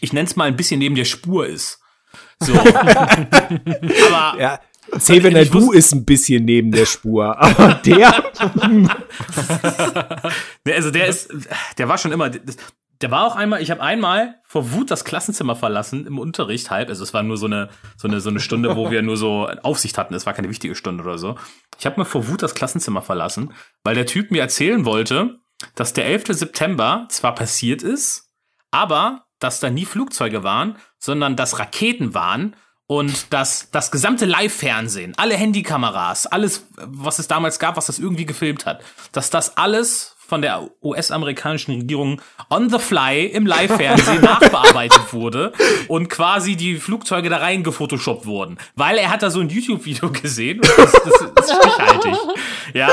ich 0.00 0.12
nenne 0.12 0.28
es 0.28 0.36
mal 0.36 0.44
ein 0.44 0.56
bisschen 0.56 0.78
neben 0.78 0.94
der 0.94 1.04
Spur 1.04 1.46
ist. 1.46 1.80
So. 2.38 2.54
Aber 2.58 4.40
Ja, 4.40 4.60
Xavier 4.98 5.36
Ich 5.42 5.50
Du 5.50 5.60
wusste- 5.62 5.76
ist 5.78 5.92
ein 5.94 6.04
bisschen 6.04 6.44
neben 6.44 6.70
der 6.72 6.86
Spur, 6.86 7.38
aber 7.42 7.74
der. 7.84 8.24
Also 10.66 10.90
der 10.90 11.06
ist, 11.06 11.30
der 11.78 11.88
war 11.88 11.98
schon 11.98 12.12
immer, 12.12 12.30
der 12.30 13.10
war 13.10 13.26
auch 13.26 13.36
einmal, 13.36 13.62
ich 13.62 13.70
habe 13.70 13.80
einmal 13.82 14.36
vor 14.44 14.72
Wut 14.72 14.90
das 14.90 15.04
Klassenzimmer 15.04 15.56
verlassen 15.56 16.06
im 16.06 16.18
Unterricht 16.18 16.70
halb, 16.70 16.88
also 16.88 17.02
es 17.02 17.14
war 17.14 17.22
nur 17.22 17.36
so 17.36 17.46
eine, 17.46 17.68
so 17.96 18.08
eine, 18.08 18.20
so 18.20 18.30
eine 18.30 18.40
Stunde, 18.40 18.76
wo 18.76 18.90
wir 18.90 19.02
nur 19.02 19.16
so 19.16 19.48
Aufsicht 19.62 19.96
hatten, 19.98 20.14
es 20.14 20.26
war 20.26 20.34
keine 20.34 20.48
wichtige 20.50 20.74
Stunde 20.74 21.02
oder 21.02 21.18
so. 21.18 21.36
Ich 21.78 21.86
habe 21.86 21.96
mal 21.98 22.04
vor 22.04 22.28
Wut 22.28 22.42
das 22.42 22.54
Klassenzimmer 22.54 23.02
verlassen, 23.02 23.52
weil 23.84 23.94
der 23.94 24.06
Typ 24.06 24.30
mir 24.30 24.42
erzählen 24.42 24.84
wollte, 24.84 25.38
dass 25.74 25.92
der 25.92 26.06
11. 26.06 26.24
September 26.28 27.06
zwar 27.08 27.34
passiert 27.34 27.82
ist, 27.82 28.30
aber 28.70 29.24
dass 29.38 29.60
da 29.60 29.70
nie 29.70 29.86
Flugzeuge 29.86 30.42
waren, 30.44 30.76
sondern 30.98 31.36
dass 31.36 31.58
Raketen 31.58 32.14
waren 32.14 32.54
und 32.90 33.32
dass 33.32 33.70
das 33.70 33.92
gesamte 33.92 34.24
Live-Fernsehen, 34.24 35.14
alle 35.16 35.36
Handykameras, 35.36 36.26
alles, 36.26 36.66
was 36.74 37.20
es 37.20 37.28
damals 37.28 37.60
gab, 37.60 37.76
was 37.76 37.86
das 37.86 38.00
irgendwie 38.00 38.26
gefilmt 38.26 38.66
hat, 38.66 38.82
dass 39.12 39.30
das 39.30 39.56
alles 39.56 40.16
von 40.18 40.42
der 40.42 40.68
US-amerikanischen 40.82 41.72
Regierung 41.76 42.20
on 42.50 42.68
the 42.68 42.80
fly 42.80 43.26
im 43.26 43.46
Live-Fernsehen 43.46 44.20
nachbearbeitet 44.22 45.12
wurde 45.12 45.52
und 45.86 46.08
quasi 46.08 46.56
die 46.56 46.78
Flugzeuge 46.78 47.28
da 47.28 47.36
rein 47.36 47.62
gefotoshoppt 47.62 48.26
wurden. 48.26 48.58
Weil 48.74 48.98
er 48.98 49.12
hat 49.12 49.22
da 49.22 49.30
so 49.30 49.38
ein 49.38 49.50
YouTube-Video 49.50 50.10
gesehen 50.10 50.60
das, 50.60 50.90
das, 50.90 50.92
das 51.36 51.46
ist 51.46 51.54
stichhaltig. 51.62 52.14
Ja. 52.74 52.88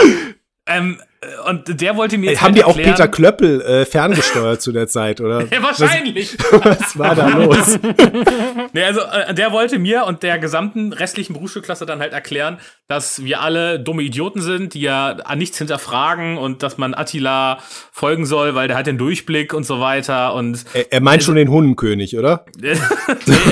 Ähm, 0.68 1.02
und 1.48 1.82
der 1.82 1.96
wollte 1.98 2.18
mir 2.18 2.32
jetzt 2.32 2.42
Haben 2.42 2.48
halt 2.50 2.58
die 2.58 2.64
auch 2.64 2.70
erklären- 2.76 2.92
Peter 2.96 3.08
Klöppel 3.08 3.62
äh, 3.62 3.86
ferngesteuert 3.86 4.62
zu 4.62 4.72
der 4.72 4.88
Zeit, 4.88 5.20
oder? 5.22 5.46
Ja, 5.52 5.64
wahrscheinlich. 5.64 6.38
Was, 6.52 6.64
was 6.80 7.00
war 7.00 7.16
da 7.16 7.28
los? 7.30 7.80
Nee, 8.74 8.84
also 8.84 9.02
äh, 9.02 9.34
der 9.34 9.52
wollte 9.52 9.80
mir 9.80 10.06
und 10.06 10.22
der 10.24 10.38
gesamten 10.40 10.94
restlichen 10.94 11.34
Berufsschulklasse 11.34 11.86
dann 11.86 12.00
halt 12.00 12.14
erklären, 12.14 12.60
dass 12.88 13.24
wir 13.24 13.42
alle 13.42 13.80
dumme 13.80 14.04
Idioten 14.04 14.42
sind, 14.42 14.74
die 14.74 14.82
ja 14.82 15.10
an 15.24 15.38
nichts 15.40 15.58
hinterfragen 15.58 16.38
und 16.38 16.64
dass 16.64 16.78
man 16.78 16.94
Attila 16.94 17.60
folgen 17.92 18.26
soll, 18.26 18.56
weil 18.56 18.68
der 18.68 18.78
hat 18.78 18.88
den 18.88 18.98
Durchblick 18.98 19.54
und 19.54 19.66
so 19.66 19.80
weiter 19.80 20.34
und 20.36 20.66
Er, 20.74 20.92
er 20.94 21.02
meint 21.02 21.24
schon 21.24 21.36
den 21.36 21.50
Hundenkönig, 21.50 22.18
oder? 22.18 22.46
nee, 22.60 22.74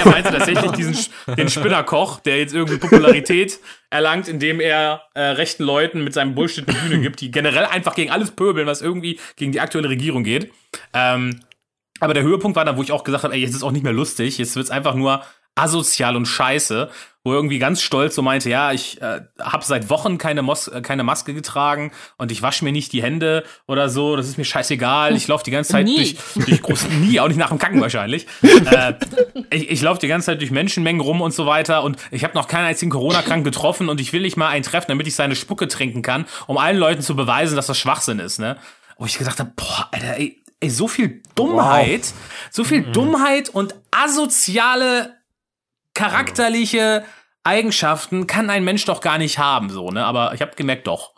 er 0.03 0.09
meinte 0.11 0.31
tatsächlich 0.31 0.71
diesen 0.71 0.95
den 1.37 1.49
Spinnerkoch, 1.49 2.19
der 2.19 2.37
jetzt 2.39 2.53
irgendwie 2.53 2.77
Popularität 2.77 3.59
erlangt, 3.89 4.27
indem 4.27 4.59
er 4.59 5.03
äh, 5.13 5.21
rechten 5.21 5.63
Leuten 5.63 6.03
mit 6.03 6.13
seinem 6.13 6.35
Bullshit 6.35 6.67
eine 6.67 6.77
Bühne 6.77 7.01
gibt, 7.01 7.21
die 7.21 7.31
generell 7.31 7.65
einfach 7.65 7.95
gegen 7.95 8.11
alles 8.11 8.31
pöbeln, 8.31 8.67
was 8.67 8.81
irgendwie 8.81 9.19
gegen 9.35 9.51
die 9.51 9.61
aktuelle 9.61 9.89
Regierung 9.89 10.23
geht. 10.23 10.51
Ähm, 10.93 11.41
aber 11.99 12.13
der 12.13 12.23
Höhepunkt 12.23 12.55
war 12.55 12.65
dann, 12.65 12.77
wo 12.77 12.83
ich 12.83 12.91
auch 12.91 13.03
gesagt 13.03 13.23
habe, 13.23 13.33
ey, 13.33 13.41
jetzt 13.41 13.55
ist 13.55 13.63
auch 13.63 13.71
nicht 13.71 13.83
mehr 13.83 13.93
lustig, 13.93 14.37
jetzt 14.37 14.55
wird's 14.55 14.69
einfach 14.69 14.95
nur 14.95 15.23
asozial 15.55 16.15
und 16.15 16.25
scheiße, 16.25 16.89
wo 17.25 17.31
er 17.31 17.37
irgendwie 17.37 17.57
ganz 17.57 17.81
stolz 17.81 18.13
so 18.13 18.21
meinte, 18.21 18.51
ja, 18.51 18.71
ich 18.71 19.01
äh, 19.01 19.21
habe 19.41 19.65
seit 19.65 19.89
Wochen 19.89 20.19
keine, 20.19 20.43
Mos 20.43 20.67
äh, 20.67 20.81
keine 20.81 21.03
Maske 21.03 21.33
getragen 21.33 21.91
und 22.17 22.31
ich 22.31 22.43
wasche 22.43 22.63
mir 22.63 22.71
nicht 22.71 22.93
die 22.93 23.01
Hände 23.01 23.43
oder 23.67 23.89
so, 23.89 24.15
das 24.15 24.27
ist 24.27 24.37
mir 24.37 24.45
scheißegal, 24.45 25.15
ich 25.15 25.27
laufe 25.27 25.43
die 25.43 25.49
ganze 25.51 25.71
Zeit 25.71 25.85
Nie. 25.85 25.95
durch, 25.95 26.15
durch 26.35 26.61
groß, 26.61 26.87
nie, 27.01 27.19
auch 27.19 27.27
nicht 27.27 27.37
nach 27.37 27.49
dem 27.49 27.57
Kacken 27.57 27.81
wahrscheinlich. 27.81 28.27
äh, 28.41 28.93
ich 29.49 29.71
ich 29.71 29.81
laufe 29.81 29.99
die 29.99 30.07
ganze 30.07 30.27
Zeit 30.27 30.39
durch 30.39 30.51
Menschenmengen 30.51 31.01
rum 31.01 31.19
und 31.21 31.33
so 31.33 31.47
weiter 31.47 31.83
und 31.83 31.97
ich 32.11 32.23
habe 32.23 32.35
noch 32.35 32.47
keinen 32.47 32.65
einzigen 32.65 32.91
Corona-Krank 32.91 33.43
getroffen 33.43 33.89
und 33.89 33.99
ich 33.99 34.13
will 34.13 34.21
nicht 34.21 34.37
mal 34.37 34.49
einen 34.49 34.63
treffen, 34.63 34.89
damit 34.89 35.07
ich 35.07 35.15
seine 35.15 35.35
Spucke 35.35 35.67
trinken 35.67 36.03
kann, 36.03 36.25
um 36.45 36.59
allen 36.59 36.77
Leuten 36.77 37.01
zu 37.01 37.15
beweisen, 37.15 37.55
dass 37.55 37.65
das 37.65 37.79
Schwachsinn 37.79 38.19
ist, 38.19 38.37
ne? 38.37 38.57
Wo 38.99 39.05
ich 39.05 39.17
gesagt 39.17 39.39
habe, 39.39 39.51
boah, 39.55 39.89
Alter, 39.91 40.17
ey, 40.17 40.43
ey, 40.59 40.69
so 40.69 40.87
viel 40.87 41.23
Dummheit, 41.33 42.13
so 42.51 42.63
viel 42.63 42.83
Dummheit 42.83 43.49
und 43.49 43.73
asoziale 43.89 45.15
charakterliche 45.95 47.03
Eigenschaften 47.43 48.27
kann 48.27 48.51
ein 48.51 48.63
Mensch 48.63 48.85
doch 48.85 49.01
gar 49.01 49.17
nicht 49.17 49.39
haben, 49.39 49.69
so, 49.69 49.89
ne? 49.89 50.05
Aber 50.05 50.33
ich 50.35 50.41
habe 50.41 50.51
gemerkt, 50.55 50.85
doch. 50.85 51.15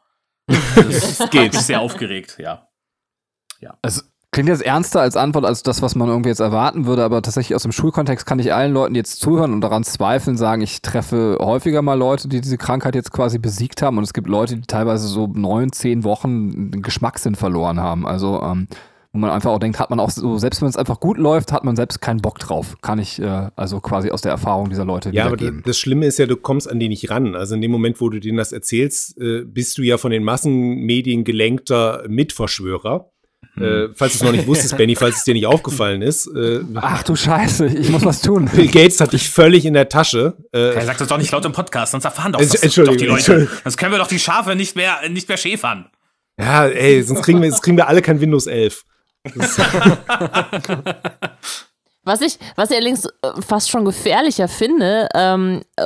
Es 0.48 1.20
geht. 1.30 1.54
sehr 1.56 1.82
aufgeregt, 1.82 2.38
ja. 2.40 2.68
Es 3.82 4.10
klingt 4.32 4.50
jetzt 4.50 4.62
ernster 4.62 5.02
als 5.02 5.18
Antwort 5.18 5.46
als 5.46 5.64
das, 5.64 5.82
was 5.82 5.96
man 5.96 6.08
irgendwie 6.10 6.30
jetzt 6.30 6.42
erwarten 6.42 6.86
würde, 6.86 7.04
aber 7.04 7.22
tatsächlich 7.22 7.56
aus 7.56 7.64
dem 7.64 7.72
Schulkontext 7.72 8.26
kann 8.26 8.40
ich 8.40 8.54
allen 8.54 8.72
Leuten, 8.74 8.94
die 8.94 9.00
jetzt 9.00 9.20
zuhören 9.20 9.54
und 9.54 9.62
daran 9.62 9.84
zweifeln, 9.84 10.38
sagen, 10.38 10.62
ich 10.62 10.82
treffe 10.82 11.38
häufiger 11.42 11.82
mal 11.82 11.98
Leute, 11.98 12.28
die 12.28 12.42
diese 12.42 12.58
Krankheit 12.58 12.94
jetzt 12.94 13.12
quasi 13.12 13.40
besiegt 13.40 13.82
haben 13.82 13.98
und 13.98 14.04
es 14.04 14.14
gibt 14.14 14.28
Leute, 14.28 14.56
die 14.56 14.68
teilweise 14.68 15.08
so 15.08 15.28
neun, 15.28 15.72
zehn 15.72 16.04
Wochen 16.04 16.72
den 16.72 16.82
Geschmackssinn 16.82 17.36
verloren 17.36 17.80
haben. 17.80 18.06
Also, 18.06 18.42
ähm, 18.44 18.68
wo 19.14 19.20
man 19.20 19.30
einfach 19.32 19.52
auch 19.52 19.60
denkt, 19.60 19.80
hat 19.80 19.90
man 19.90 20.00
auch 20.00 20.10
so, 20.12 20.38
selbst 20.38 20.62
wenn 20.62 20.68
es 20.68 20.78
einfach 20.78 21.00
gut 21.00 21.18
läuft, 21.18 21.52
hat 21.52 21.64
man 21.64 21.76
selbst 21.76 22.02
keinen 22.02 22.22
Bock 22.22 22.40
drauf. 22.40 22.76
Kann 22.82 23.00
ich 23.00 23.20
äh, 23.22 23.50
also 23.56 23.80
quasi 23.80 24.12
aus 24.12 24.22
der 24.22 24.32
Erfahrung 24.32 24.70
dieser 24.70 24.86
Leute 24.86 25.10
Ja, 25.12 25.26
aber 25.26 25.38
das, 25.38 25.78
Schlimme 25.78 26.06
ist 26.06 26.20
ja, 26.20 26.26
du 26.26 26.36
kommst 26.36 26.70
an 26.70 26.80
die 26.80 26.90
nicht 26.90 27.10
ran. 27.10 27.36
Also 27.36 27.56
in 27.56 27.62
dem 27.62 27.72
Moment, 27.72 28.00
wo 28.02 28.10
du 28.10 28.20
denen 28.20 28.38
das 28.38 28.52
erzählst, 28.52 29.18
äh, 29.20 29.44
bist 29.46 29.78
du 29.78 29.82
ja 29.82 29.98
von 29.98 30.12
den 30.12 30.24
Massenmedien 30.24 31.24
gelenkter 31.24 32.04
Mitverschwörer. 32.08 33.10
Äh, 33.60 33.90
falls 33.96 34.14
du 34.14 34.18
es 34.18 34.24
noch 34.24 34.32
nicht 34.32 34.46
wusstest, 34.46 34.78
Benny, 34.78 34.96
falls 34.96 35.18
es 35.18 35.24
dir 35.24 35.34
nicht 35.34 35.48
aufgefallen 35.48 36.04
ist. 36.04 36.28
Äh, 36.28 36.60
Ach 36.76 37.02
du 37.02 37.16
Scheiße, 37.16 37.66
ich 37.66 37.90
muss 37.90 38.06
was 38.06 38.22
tun. 38.22 38.50
Bill 38.54 38.68
Gates 38.68 39.00
hat 39.02 39.14
dich 39.14 39.30
völlig 39.30 39.66
in 39.66 39.74
der 39.74 39.90
Tasche. 39.90 40.38
Äh, 40.54 40.76
Er 40.76 40.86
sagt 40.86 41.02
das 41.02 41.08
doch 41.08 41.18
nicht 41.18 41.32
laut 41.32 41.44
im 41.46 41.54
Podcast, 41.54 41.92
sonst 41.94 42.06
erfahren 42.06 42.34
doch, 42.34 42.40
das 42.40 42.52
doch 42.52 42.60
die 42.60 42.80
Leute. 42.82 43.06
Entschuldigung. 43.16 43.58
Sonst 43.64 43.78
können 43.78 43.92
wir 43.94 43.98
doch 44.00 44.08
die 44.08 44.20
Schafe 44.20 44.56
nicht 44.56 44.76
mehr, 44.76 44.98
nicht 45.10 45.28
mehr 45.28 45.38
schäfern. 45.38 45.90
ja, 46.40 46.68
ey, 46.68 47.02
sonst 47.02 47.24
kriegen 47.24 47.42
wir, 47.42 47.50
sonst 47.50 47.64
kriegen 47.64 47.78
wir 47.78 47.88
alle 47.88 48.02
kein 48.04 48.22
Windows 48.22 48.46
11. 48.46 48.84
Was 52.08 52.22
ich, 52.22 52.40
was 52.56 52.72
ich 52.72 52.78
allerdings 52.78 53.06
äh, 53.06 53.42
fast 53.46 53.70
schon 53.70 53.84
gefährlicher 53.84 54.48
finde, 54.48 55.10
ähm, 55.14 55.64
äh, 55.76 55.84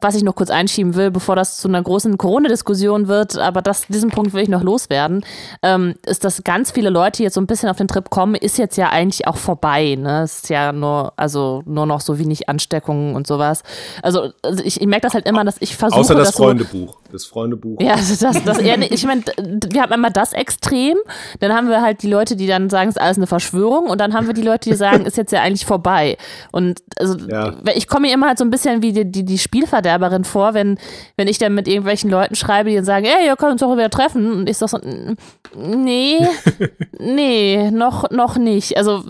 was 0.00 0.14
ich 0.14 0.22
noch 0.22 0.34
kurz 0.34 0.48
einschieben 0.48 0.94
will, 0.94 1.10
bevor 1.10 1.36
das 1.36 1.58
zu 1.58 1.68
einer 1.68 1.82
großen 1.82 2.16
Corona-Diskussion 2.16 3.08
wird, 3.08 3.36
aber 3.36 3.60
das, 3.60 3.86
diesen 3.88 4.08
Punkt 4.08 4.32
will 4.32 4.42
ich 4.42 4.48
noch 4.48 4.62
loswerden, 4.62 5.22
ähm, 5.62 5.96
ist, 6.06 6.24
dass 6.24 6.44
ganz 6.44 6.70
viele 6.70 6.88
Leute 6.88 7.22
jetzt 7.22 7.34
so 7.34 7.42
ein 7.42 7.46
bisschen 7.46 7.68
auf 7.68 7.76
den 7.76 7.88
Trip 7.88 8.08
kommen, 8.08 8.36
ist 8.36 8.56
jetzt 8.56 8.78
ja 8.78 8.88
eigentlich 8.88 9.26
auch 9.26 9.36
vorbei. 9.36 9.96
Ne? 10.00 10.22
Ist 10.22 10.48
ja 10.48 10.72
nur, 10.72 11.12
also 11.16 11.62
nur 11.66 11.84
noch 11.84 12.00
so 12.00 12.18
wenig 12.18 12.48
Ansteckungen 12.48 13.14
und 13.14 13.26
sowas. 13.26 13.64
Also, 14.00 14.32
also 14.40 14.64
ich, 14.64 14.80
ich 14.80 14.86
merke 14.86 15.02
das 15.02 15.12
halt 15.12 15.28
immer, 15.28 15.44
dass 15.44 15.56
ich 15.60 15.76
versuche, 15.76 16.00
Außer 16.00 16.14
das 16.14 16.28
das 16.28 16.36
so, 16.36 16.44
Freundebuch. 16.44 16.96
Das 17.14 17.26
Freundebuch. 17.26 17.80
ja, 17.80 17.92
also 17.94 18.26
das, 18.26 18.42
das 18.42 18.58
eher 18.58 18.76
nicht. 18.76 18.90
Ich 18.92 19.06
meine, 19.06 19.22
wir 19.70 19.82
haben 19.82 19.92
einmal 19.92 20.10
das 20.10 20.32
Extrem, 20.32 20.96
dann 21.38 21.52
haben 21.54 21.68
wir 21.68 21.80
halt 21.80 22.02
die 22.02 22.08
Leute, 22.10 22.34
die 22.34 22.48
dann 22.48 22.68
sagen, 22.70 22.88
es 22.88 22.96
ist 22.96 23.00
alles 23.00 23.18
eine 23.18 23.28
Verschwörung, 23.28 23.86
und 23.86 24.00
dann 24.00 24.14
haben 24.14 24.26
wir 24.26 24.34
die 24.34 24.42
Leute, 24.42 24.68
die 24.70 24.74
sagen, 24.74 25.06
ist 25.06 25.16
jetzt 25.16 25.30
ja 25.32 25.40
eigentlich 25.40 25.64
vorbei. 25.64 26.16
Und 26.50 26.82
also 26.98 27.16
Ja. 27.28 27.54
ich 27.76 27.86
komme 27.86 28.08
mir 28.08 28.14
immer 28.14 28.26
halt 28.26 28.38
so 28.38 28.44
ein 28.44 28.50
bisschen 28.50 28.82
wie 28.82 28.92
die, 28.92 29.04
die, 29.10 29.24
die 29.24 29.38
Spielverderberin 29.38 30.24
vor, 30.24 30.54
wenn, 30.54 30.76
wenn 31.16 31.28
ich 31.28 31.38
dann 31.38 31.54
mit 31.54 31.68
irgendwelchen 31.68 32.10
Leuten 32.10 32.34
schreibe, 32.34 32.70
die 32.70 32.74
dann 32.76 32.84
sagen, 32.84 33.04
ey, 33.06 33.26
ihr 33.28 33.36
könnt 33.36 33.52
uns 33.52 33.60
doch 33.60 33.72
wieder 33.76 33.90
treffen. 33.90 34.32
Und 34.32 34.50
ich 34.50 34.56
sag 34.58 34.70
so, 34.70 34.78
"N- 34.78 35.16
nee, 35.56 36.18
nee, 36.98 37.70
noch, 37.70 38.10
noch 38.10 38.36
nicht. 38.38 38.76
Also, 38.76 39.04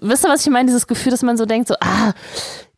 wisst 0.00 0.24
ihr, 0.26 0.30
was 0.30 0.44
ich 0.44 0.50
meine? 0.52 0.66
Dieses 0.66 0.86
Gefühl, 0.88 1.10
dass 1.12 1.22
man 1.22 1.36
so 1.36 1.46
denkt, 1.46 1.68
so, 1.68 1.74
ah, 1.80 2.12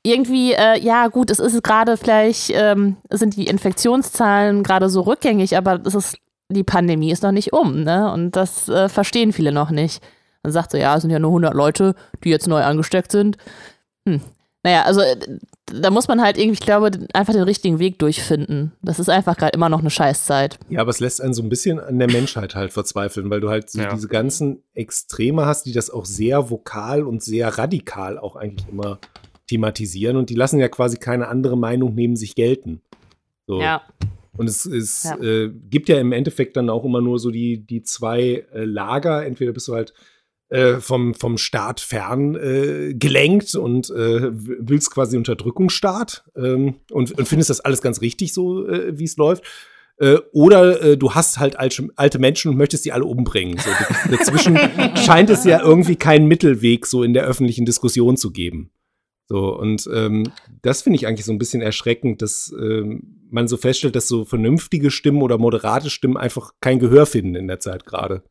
irgendwie, 0.02 0.52
äh, 0.52 0.78
ja 0.80 1.08
gut, 1.08 1.30
es 1.30 1.38
ist 1.38 1.62
gerade 1.62 1.96
vielleicht, 1.96 2.50
ähm, 2.54 2.96
sind 3.10 3.36
die 3.36 3.46
Infektionszahlen 3.46 4.62
gerade 4.62 4.88
so 4.88 5.02
rückgängig, 5.02 5.56
aber 5.56 5.78
das 5.78 5.94
ist, 5.94 6.16
die 6.48 6.64
Pandemie 6.64 7.10
ist 7.12 7.22
noch 7.22 7.32
nicht 7.32 7.52
um, 7.52 7.82
ne? 7.84 8.10
Und 8.12 8.32
das 8.32 8.68
äh, 8.68 8.88
verstehen 8.88 9.32
viele 9.32 9.52
noch 9.52 9.70
nicht. 9.70 10.02
Man 10.42 10.52
sagt 10.52 10.72
so, 10.72 10.78
ja, 10.78 10.96
es 10.96 11.02
sind 11.02 11.10
ja 11.10 11.18
nur 11.18 11.30
100 11.30 11.54
Leute, 11.54 11.94
die 12.24 12.30
jetzt 12.30 12.48
neu 12.48 12.62
angesteckt 12.62 13.12
sind. 13.12 13.36
Hm. 14.08 14.20
Naja, 14.62 14.82
also 14.82 15.00
äh, 15.00 15.16
da 15.66 15.90
muss 15.90 16.08
man 16.08 16.20
halt 16.20 16.36
irgendwie, 16.36 16.54
ich 16.54 16.60
glaube, 16.60 16.90
einfach 17.14 17.32
den 17.32 17.42
richtigen 17.44 17.78
Weg 17.78 17.98
durchfinden. 17.98 18.72
Das 18.82 18.98
ist 18.98 19.08
einfach 19.08 19.36
gerade 19.36 19.52
immer 19.52 19.68
noch 19.68 19.80
eine 19.80 19.90
Scheißzeit. 19.90 20.58
Ja, 20.68 20.80
aber 20.80 20.90
es 20.90 21.00
lässt 21.00 21.20
einen 21.20 21.34
so 21.34 21.42
ein 21.42 21.48
bisschen 21.48 21.78
an 21.78 21.98
der 21.98 22.10
Menschheit 22.10 22.54
halt 22.54 22.72
verzweifeln, 22.72 23.30
weil 23.30 23.40
du 23.40 23.48
halt 23.50 23.70
so 23.70 23.80
Ja. 23.80 23.94
diese 23.94 24.08
ganzen 24.08 24.62
Extreme 24.74 25.46
hast, 25.46 25.66
die 25.66 25.72
das 25.72 25.90
auch 25.90 26.04
sehr 26.04 26.50
vokal 26.50 27.04
und 27.04 27.22
sehr 27.22 27.56
radikal 27.58 28.18
auch 28.18 28.36
eigentlich 28.36 28.68
immer 28.68 28.98
thematisieren 29.50 30.16
und 30.16 30.30
die 30.30 30.34
lassen 30.36 30.60
ja 30.60 30.68
quasi 30.68 30.96
keine 30.96 31.26
andere 31.28 31.56
Meinung 31.58 31.94
neben 31.94 32.14
sich 32.16 32.34
gelten. 32.36 32.80
So. 33.46 33.60
Ja. 33.60 33.82
Und 34.36 34.48
es, 34.48 34.64
es 34.64 35.02
Ja. 35.04 35.16
äh, 35.20 35.50
gibt 35.68 35.88
ja 35.88 35.98
im 35.98 36.12
Endeffekt 36.12 36.56
dann 36.56 36.70
auch 36.70 36.84
immer 36.84 37.00
nur 37.00 37.18
so 37.18 37.30
die, 37.32 37.58
die 37.66 37.82
zwei 37.82 38.44
äh, 38.54 38.64
Lager. 38.64 39.26
Entweder 39.26 39.52
bist 39.52 39.66
du 39.66 39.74
halt 39.74 39.92
äh, 40.50 40.76
vom, 40.76 41.14
vom 41.14 41.36
Staat 41.36 41.80
fern 41.80 42.36
äh, 42.36 42.94
gelenkt 42.94 43.54
und 43.56 43.90
äh, 43.90 44.30
willst 44.32 44.92
quasi 44.92 45.16
Unterdrückungsstaat 45.16 46.24
ähm, 46.36 46.76
und, 46.90 47.10
und 47.18 47.26
findest 47.28 47.50
das 47.50 47.60
alles 47.60 47.82
ganz 47.82 48.00
richtig 48.00 48.32
so, 48.32 48.68
äh, 48.68 48.96
wie 48.98 49.04
es 49.04 49.16
läuft. 49.16 49.42
Oder 50.32 50.96
du 50.96 51.12
hast 51.12 51.38
halt 51.40 51.58
alte, 51.58 52.18
Menschen 52.18 52.50
und 52.50 52.56
möchtest 52.56 52.86
die 52.86 52.92
alle 52.92 53.04
umbringen. 53.04 53.58
So, 53.58 53.68
dazwischen 54.10 54.56
scheint 54.96 55.28
es 55.28 55.44
ja 55.44 55.60
irgendwie 55.62 55.96
keinen 55.96 56.26
Mittelweg 56.26 56.86
so 56.86 57.02
in 57.02 57.12
der 57.12 57.24
öffentlichen 57.26 57.66
Diskussion 57.66 58.16
zu 58.16 58.30
geben. 58.30 58.70
So, 59.30 59.56
und 59.56 59.88
ähm, 59.94 60.32
das 60.60 60.82
finde 60.82 60.96
ich 60.96 61.06
eigentlich 61.06 61.24
so 61.24 61.30
ein 61.30 61.38
bisschen 61.38 61.62
erschreckend, 61.62 62.20
dass 62.20 62.52
ähm, 62.60 63.28
man 63.30 63.46
so 63.46 63.56
feststellt, 63.56 63.94
dass 63.94 64.08
so 64.08 64.24
vernünftige 64.24 64.90
Stimmen 64.90 65.22
oder 65.22 65.38
moderate 65.38 65.88
Stimmen 65.88 66.16
einfach 66.16 66.54
kein 66.60 66.80
Gehör 66.80 67.06
finden 67.06 67.36
in 67.36 67.46
der 67.46 67.60
Zeit 67.60 67.86
gerade. 67.86 68.24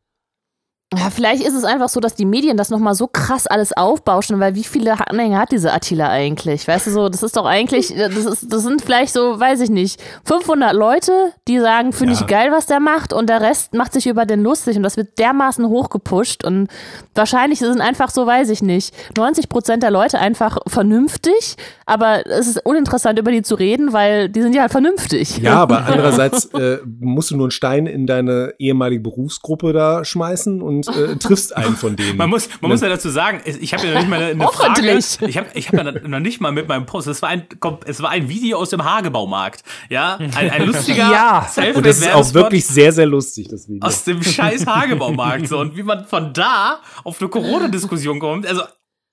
Ja, 0.92 1.08
vielleicht 1.08 1.44
ist 1.44 1.54
es 1.54 1.62
einfach 1.62 1.88
so, 1.88 2.00
dass 2.00 2.16
die 2.16 2.24
Medien 2.24 2.56
das 2.56 2.68
nochmal 2.68 2.96
so 2.96 3.06
krass 3.06 3.46
alles 3.46 3.72
aufbauschen, 3.76 4.40
weil 4.40 4.56
wie 4.56 4.64
viele 4.64 4.94
Anhänger 5.08 5.38
hat 5.38 5.52
diese 5.52 5.72
Attila 5.72 6.08
eigentlich? 6.08 6.66
Weißt 6.66 6.88
du 6.88 6.90
so, 6.90 7.08
das 7.08 7.22
ist 7.22 7.36
doch 7.36 7.46
eigentlich, 7.46 7.94
das, 7.96 8.16
ist, 8.26 8.52
das 8.52 8.64
sind 8.64 8.82
vielleicht 8.82 9.12
so, 9.12 9.38
weiß 9.38 9.60
ich 9.60 9.70
nicht, 9.70 10.02
500 10.24 10.72
Leute, 10.72 11.12
die 11.46 11.60
sagen, 11.60 11.92
finde 11.92 12.14
Ja. 12.14 12.20
ich 12.20 12.26
geil, 12.26 12.50
was 12.50 12.66
der 12.66 12.80
macht 12.80 13.12
und 13.12 13.28
der 13.30 13.40
Rest 13.40 13.72
macht 13.72 13.92
sich 13.92 14.08
über 14.08 14.26
den 14.26 14.42
lustig 14.42 14.76
und 14.76 14.82
das 14.82 14.96
wird 14.96 15.16
dermaßen 15.20 15.64
hochgepusht 15.68 16.44
und 16.44 16.66
wahrscheinlich 17.14 17.60
sind 17.60 17.80
einfach 17.80 18.10
so, 18.10 18.26
weiß 18.26 18.48
ich 18.50 18.60
nicht, 18.60 18.92
90 19.16 19.48
Prozent 19.48 19.84
der 19.84 19.92
Leute 19.92 20.18
einfach 20.18 20.58
vernünftig, 20.66 21.54
aber 21.86 22.26
es 22.26 22.48
ist 22.48 22.66
uninteressant 22.66 23.16
über 23.16 23.30
die 23.30 23.42
zu 23.42 23.54
reden, 23.54 23.92
weil 23.92 24.28
die 24.28 24.42
sind 24.42 24.56
ja 24.56 24.62
halt 24.62 24.72
vernünftig. 24.72 25.38
Ja, 25.38 25.54
aber 25.62 25.84
andererseits 25.86 26.46
äh, 26.46 26.78
musst 26.98 27.30
du 27.30 27.36
nur 27.36 27.44
einen 27.46 27.50
Stein 27.52 27.86
in 27.86 28.08
deine 28.08 28.54
ehemalige 28.58 29.02
Berufsgruppe 29.02 29.72
da 29.72 30.04
schmeißen 30.04 30.60
und 30.60 30.79
äh, 30.88 31.16
triffst 31.16 31.56
einen 31.56 31.76
von 31.76 31.96
denen. 31.96 32.16
Man 32.16 32.30
muss, 32.30 32.48
man 32.60 32.70
muss 32.70 32.80
ja 32.80 32.88
dazu 32.88 33.08
sagen, 33.08 33.40
ich 33.44 33.72
habe 33.72 33.86
ja 33.86 33.94
noch 33.94 34.00
nicht 34.00 34.10
mal 34.10 34.22
eine, 34.22 34.48
Frage. 34.52 34.98
Ich 35.26 35.36
habe 35.36 35.48
ich 35.54 35.68
hab 35.68 35.74
ja 35.74 36.08
noch 36.08 36.20
nicht 36.20 36.40
mal 36.40 36.52
mit 36.52 36.68
meinem 36.68 36.86
Post. 36.86 37.08
Es 37.08 37.22
war 37.22 37.28
ein, 37.28 37.46
es 37.86 38.02
war 38.02 38.10
ein 38.10 38.28
Video 38.28 38.58
aus 38.58 38.70
dem 38.70 38.84
Hagebaumarkt. 38.84 39.62
Ja, 39.88 40.16
ein, 40.16 40.32
ein 40.34 40.66
lustiger 40.66 41.10
Ja. 41.10 41.50
und 41.74 41.86
das 41.86 41.98
ist 41.98 42.12
auch 42.12 42.34
wirklich 42.34 42.66
sehr, 42.66 42.92
sehr 42.92 43.06
lustig, 43.06 43.48
das 43.48 43.68
Video. 43.68 43.86
aus 43.86 44.04
dem 44.04 44.22
scheiß 44.22 44.66
Hagebaumarkt. 44.66 45.48
So. 45.48 45.58
Und 45.58 45.76
wie 45.76 45.82
man 45.82 46.04
von 46.06 46.32
da 46.32 46.80
auf 47.04 47.20
eine 47.20 47.30
Corona-Diskussion 47.30 48.18
kommt. 48.18 48.46
Also, 48.46 48.62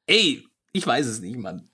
ey, 0.05 0.43
ich 0.73 0.85
weiß 0.85 1.07
es 1.07 1.19
nicht, 1.19 1.37
Mann. 1.37 1.69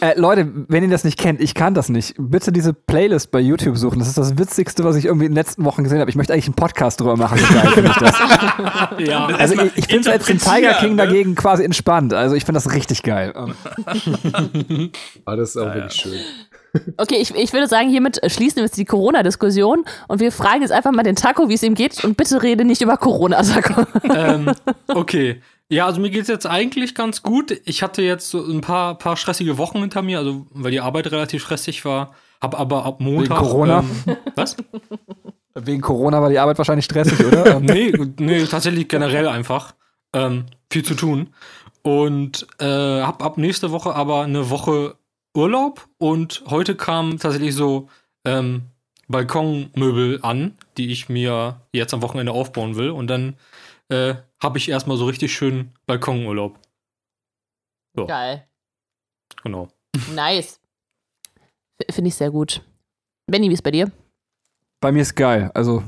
Äh, 0.00 0.18
Leute, 0.18 0.48
wenn 0.68 0.82
ihr 0.82 0.90
das 0.90 1.04
nicht 1.04 1.18
kennt, 1.18 1.40
ich 1.40 1.54
kann 1.54 1.74
das 1.74 1.88
nicht. 1.88 2.14
Bitte 2.18 2.52
diese 2.52 2.72
Playlist 2.72 3.30
bei 3.30 3.40
YouTube 3.40 3.76
suchen. 3.76 3.98
Das 3.98 4.08
ist 4.08 4.18
das 4.18 4.38
Witzigste, 4.38 4.84
was 4.84 4.96
ich 4.96 5.06
irgendwie 5.06 5.26
in 5.26 5.32
den 5.32 5.36
letzten 5.36 5.64
Wochen 5.64 5.84
gesehen 5.84 6.00
habe. 6.00 6.10
Ich 6.10 6.16
möchte 6.16 6.32
eigentlich 6.32 6.46
einen 6.46 6.54
Podcast 6.54 7.00
drüber 7.00 7.16
machen. 7.16 7.38
Geil 7.52 7.68
finde 7.68 7.90
ich 7.90 7.96
das. 7.96 8.14
Ja. 8.98 9.26
Also 9.26 9.38
Erstmal 9.38 9.66
ich, 9.66 9.76
ich 9.78 9.86
finde 9.86 10.08
es 10.08 10.14
als 10.14 10.26
den 10.26 10.38
Tiger 10.38 10.74
King 10.74 10.96
ne? 10.96 11.06
dagegen 11.06 11.34
quasi 11.34 11.64
entspannt. 11.64 12.14
Also 12.14 12.34
ich 12.34 12.44
finde 12.44 12.60
das 12.60 12.72
richtig 12.72 13.02
geil. 13.02 13.32
Aber 13.34 13.54
das 15.36 15.50
ist 15.50 15.56
auch 15.56 15.74
wirklich 15.74 15.94
schön. 15.94 16.20
Okay, 16.96 17.16
ich, 17.20 17.34
ich 17.34 17.52
würde 17.52 17.66
sagen, 17.66 17.88
hiermit 17.88 18.22
äh, 18.22 18.28
schließen 18.28 18.56
wir 18.56 18.64
jetzt 18.64 18.76
die 18.76 18.84
Corona-Diskussion 18.84 19.84
und 20.06 20.20
wir 20.20 20.32
fragen 20.32 20.62
jetzt 20.62 20.70
einfach 20.72 20.92
mal 20.92 21.02
den 21.02 21.16
Taco, 21.16 21.48
wie 21.48 21.54
es 21.54 21.62
ihm 21.62 21.74
geht 21.74 22.04
und 22.04 22.16
bitte 22.16 22.42
rede 22.42 22.64
nicht 22.64 22.82
über 22.82 22.96
Corona, 22.96 23.42
Taco. 23.42 23.86
ähm, 24.14 24.52
okay. 24.88 25.40
Ja, 25.70 25.86
also 25.86 26.00
mir 26.00 26.10
geht's 26.10 26.28
jetzt 26.28 26.46
eigentlich 26.46 26.94
ganz 26.94 27.22
gut. 27.22 27.60
Ich 27.66 27.82
hatte 27.82 28.00
jetzt 28.02 28.30
so 28.30 28.42
ein 28.42 28.62
paar, 28.62 28.96
paar 28.96 29.16
stressige 29.16 29.58
Wochen 29.58 29.80
hinter 29.80 30.00
mir, 30.02 30.18
also 30.18 30.46
weil 30.50 30.70
die 30.70 30.80
Arbeit 30.80 31.10
relativ 31.10 31.42
stressig 31.42 31.84
war. 31.84 32.14
Hab 32.40 32.58
aber 32.58 32.86
ab 32.86 33.00
Montag. 33.00 33.38
Corona? 33.38 33.80
Ähm, 34.06 34.16
was? 34.34 34.56
Wegen 35.54 35.82
Corona 35.82 36.22
war 36.22 36.30
die 36.30 36.38
Arbeit 36.38 36.56
wahrscheinlich 36.58 36.84
stressig, 36.84 37.24
oder? 37.24 37.60
Nee, 37.60 37.92
nee, 38.18 38.44
tatsächlich 38.44 38.88
generell 38.88 39.26
einfach. 39.28 39.74
Ähm, 40.14 40.46
viel 40.70 40.84
zu 40.84 40.94
tun. 40.94 41.34
Und 41.82 42.46
äh, 42.60 43.02
hab 43.02 43.22
ab 43.22 43.38
nächste 43.38 43.70
Woche 43.70 43.94
aber 43.94 44.22
eine 44.22 44.50
Woche 44.50 44.96
Urlaub 45.34 45.86
und 45.98 46.42
heute 46.48 46.74
kamen 46.74 47.18
tatsächlich 47.18 47.54
so 47.54 47.88
ähm, 48.24 48.62
Balkonmöbel 49.08 50.20
an, 50.22 50.56
die 50.76 50.90
ich 50.90 51.08
mir 51.08 51.60
jetzt 51.72 51.92
am 51.92 52.02
Wochenende 52.02 52.32
aufbauen 52.32 52.76
will. 52.76 52.90
Und 52.90 53.08
dann 53.08 53.36
äh, 53.88 54.14
habe 54.42 54.58
ich 54.58 54.68
erstmal 54.68 54.96
so 54.96 55.06
richtig 55.06 55.32
schön 55.32 55.72
Balkonurlaub. 55.86 56.58
So, 57.96 58.06
Geil. 58.06 58.46
genau. 59.42 59.68
Nice. 60.14 60.60
Finde 61.90 62.08
ich 62.08 62.14
sehr 62.14 62.30
gut. 62.30 62.62
Benny, 63.26 63.48
wie 63.48 63.54
ist 63.54 63.62
bei 63.62 63.70
dir? 63.70 63.90
Bei 64.80 64.92
mir 64.92 65.02
ist 65.02 65.14
geil. 65.16 65.50
Also, 65.54 65.82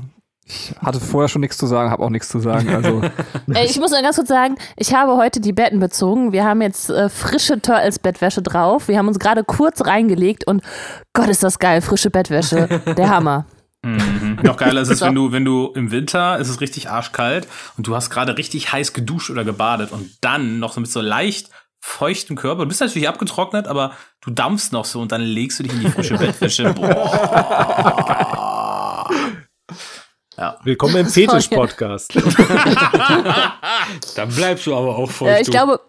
ich 0.45 0.73
hatte 0.79 0.99
vorher 0.99 1.29
schon 1.29 1.41
nichts 1.41 1.57
zu 1.57 1.65
sagen, 1.65 1.91
habe 1.91 2.03
auch 2.03 2.09
nichts 2.09 2.29
zu 2.29 2.39
sagen. 2.39 2.69
Also, 2.69 3.01
Äh, 3.53 3.65
ich 3.65 3.79
muss 3.79 3.91
nur 3.91 4.01
ganz 4.01 4.15
kurz 4.15 4.27
sagen, 4.29 4.55
ich 4.77 4.93
habe 4.93 5.17
heute 5.17 5.39
die 5.41 5.53
Betten 5.53 5.79
bezogen. 5.79 6.31
Wir 6.31 6.45
haben 6.45 6.61
jetzt 6.61 6.89
äh, 6.89 7.09
frische 7.09 7.61
Turtles-Bettwäsche 7.61 8.41
drauf. 8.41 8.87
Wir 8.87 8.97
haben 8.97 9.07
uns 9.07 9.19
gerade 9.19 9.43
kurz 9.43 9.85
reingelegt 9.85 10.45
und 10.47 10.61
Gott, 11.13 11.27
ist 11.27 11.43
das 11.43 11.59
geil, 11.59 11.81
frische 11.81 12.09
Bettwäsche. 12.09 12.67
Der 12.97 13.09
Hammer. 13.09 13.45
Mhm. 13.83 14.37
Noch 14.43 14.57
geiler 14.57 14.81
ist 14.81 14.89
es, 14.89 15.01
wenn 15.05 15.15
du, 15.15 15.31
wenn 15.31 15.45
du 15.45 15.71
im 15.75 15.91
Winter, 15.91 16.37
ist 16.37 16.49
es 16.49 16.61
richtig 16.61 16.89
arschkalt 16.89 17.47
und 17.77 17.87
du 17.87 17.95
hast 17.95 18.09
gerade 18.09 18.37
richtig 18.37 18.71
heiß 18.71 18.93
geduscht 18.93 19.29
oder 19.29 19.43
gebadet 19.43 19.91
und 19.91 20.11
dann 20.21 20.59
noch 20.59 20.73
so 20.73 20.81
mit 20.81 20.91
so 20.91 21.01
leicht 21.01 21.49
feuchtem 21.79 22.35
Körper. 22.35 22.61
Du 22.63 22.67
bist 22.67 22.81
natürlich 22.81 23.09
abgetrocknet, 23.09 23.67
aber 23.67 23.93
du 24.21 24.29
dampfst 24.29 24.71
noch 24.71 24.85
so 24.85 25.01
und 25.01 25.11
dann 25.11 25.21
legst 25.21 25.59
du 25.59 25.63
dich 25.63 25.73
in 25.73 25.79
die 25.79 25.89
frische 25.89 26.15
Bettwäsche. 26.19 26.73
Boah. 26.73 26.91
Ja. 30.37 30.59
Willkommen 30.63 30.95
im. 30.97 31.05
Fetisch-Podcast. 31.11 32.13
Dann 34.15 34.29
bleibst 34.29 34.67
du 34.67 34.75
aber 34.75 34.95
auch 34.95 35.09
voll. 35.09 35.29
Äh, 35.29 35.41
ich 35.41 35.49
glaube, 35.49 35.79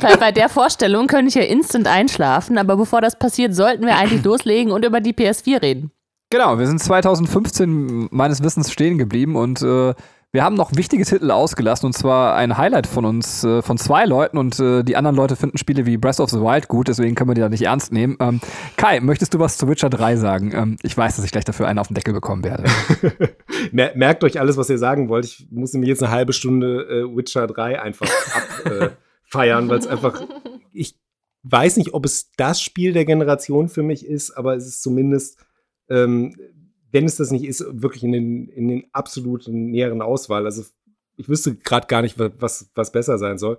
bei, 0.00 0.16
bei 0.16 0.32
der 0.32 0.50
Vorstellung 0.50 1.06
könnte 1.06 1.28
ich 1.28 1.34
ja 1.34 1.42
instant 1.42 1.86
einschlafen, 1.88 2.58
aber 2.58 2.76
bevor 2.76 3.00
das 3.00 3.18
passiert, 3.18 3.54
sollten 3.54 3.86
wir 3.86 3.96
eigentlich 3.96 4.22
loslegen 4.22 4.70
und 4.70 4.84
über 4.84 5.00
die 5.00 5.14
PS4 5.14 5.62
reden. 5.62 5.92
Genau, 6.32 6.58
wir 6.58 6.66
sind 6.66 6.82
2015 6.82 8.08
meines 8.10 8.42
Wissens 8.42 8.72
stehen 8.72 8.98
geblieben 8.98 9.36
und 9.36 9.62
äh, 9.62 9.94
wir 10.34 10.42
haben 10.42 10.56
noch 10.56 10.74
wichtige 10.74 11.04
Titel 11.04 11.30
ausgelassen 11.30 11.86
und 11.86 11.92
zwar 11.92 12.34
ein 12.34 12.56
Highlight 12.56 12.86
von 12.86 13.04
uns, 13.04 13.44
äh, 13.44 13.60
von 13.60 13.76
zwei 13.76 14.06
Leuten 14.06 14.38
und 14.38 14.58
äh, 14.58 14.82
die 14.82 14.96
anderen 14.96 15.14
Leute 15.14 15.36
finden 15.36 15.58
Spiele 15.58 15.84
wie 15.84 15.98
Breath 15.98 16.20
of 16.20 16.30
the 16.30 16.38
Wild 16.38 16.68
gut, 16.68 16.88
deswegen 16.88 17.14
können 17.14 17.28
wir 17.28 17.34
die 17.34 17.42
da 17.42 17.50
nicht 17.50 17.62
ernst 17.62 17.92
nehmen. 17.92 18.16
Ähm, 18.18 18.40
Kai, 18.78 19.00
möchtest 19.00 19.34
du 19.34 19.40
was 19.40 19.58
zu 19.58 19.68
Witcher 19.68 19.90
3 19.90 20.16
sagen? 20.16 20.52
Ähm, 20.54 20.76
ich 20.82 20.96
weiß, 20.96 21.16
dass 21.16 21.24
ich 21.26 21.32
gleich 21.32 21.44
dafür 21.44 21.68
einen 21.68 21.78
auf 21.78 21.88
den 21.88 21.94
Deckel 21.94 22.14
bekommen 22.14 22.44
werde. 22.44 22.64
Mer 23.72 23.92
merkt 23.94 24.24
euch 24.24 24.40
alles, 24.40 24.56
was 24.56 24.70
ihr 24.70 24.78
sagen 24.78 25.10
wollt. 25.10 25.26
Ich 25.26 25.48
muss 25.50 25.74
mir 25.74 25.86
jetzt 25.86 26.02
eine 26.02 26.10
halbe 26.10 26.32
Stunde 26.32 26.88
äh, 26.88 27.14
Witcher 27.14 27.46
3 27.46 27.82
einfach 27.82 28.08
abfeiern, 28.34 28.82
äh, 28.82 28.90
feiern, 29.24 29.68
weil 29.68 29.78
es 29.80 29.86
einfach. 29.86 30.22
Ich 30.72 30.96
weiß 31.42 31.76
nicht, 31.76 31.92
ob 31.92 32.06
es 32.06 32.30
das 32.38 32.62
Spiel 32.62 32.94
der 32.94 33.04
Generation 33.04 33.68
für 33.68 33.82
mich 33.82 34.06
ist, 34.06 34.30
aber 34.30 34.56
es 34.56 34.66
ist 34.66 34.82
zumindest, 34.82 35.38
ähm, 35.92 36.34
wenn 36.90 37.04
es 37.04 37.16
das 37.16 37.30
nicht 37.30 37.44
ist, 37.44 37.64
wirklich 37.70 38.02
in 38.04 38.12
den, 38.12 38.48
in 38.48 38.68
den 38.68 38.84
absoluten 38.92 39.70
näheren 39.70 40.02
Auswahl. 40.02 40.44
Also 40.46 40.62
ich 41.16 41.28
wüsste 41.28 41.54
gerade 41.56 41.86
gar 41.86 42.02
nicht, 42.02 42.18
wa- 42.18 42.30
was, 42.38 42.70
was 42.74 42.92
besser 42.92 43.18
sein 43.18 43.38
soll. 43.38 43.58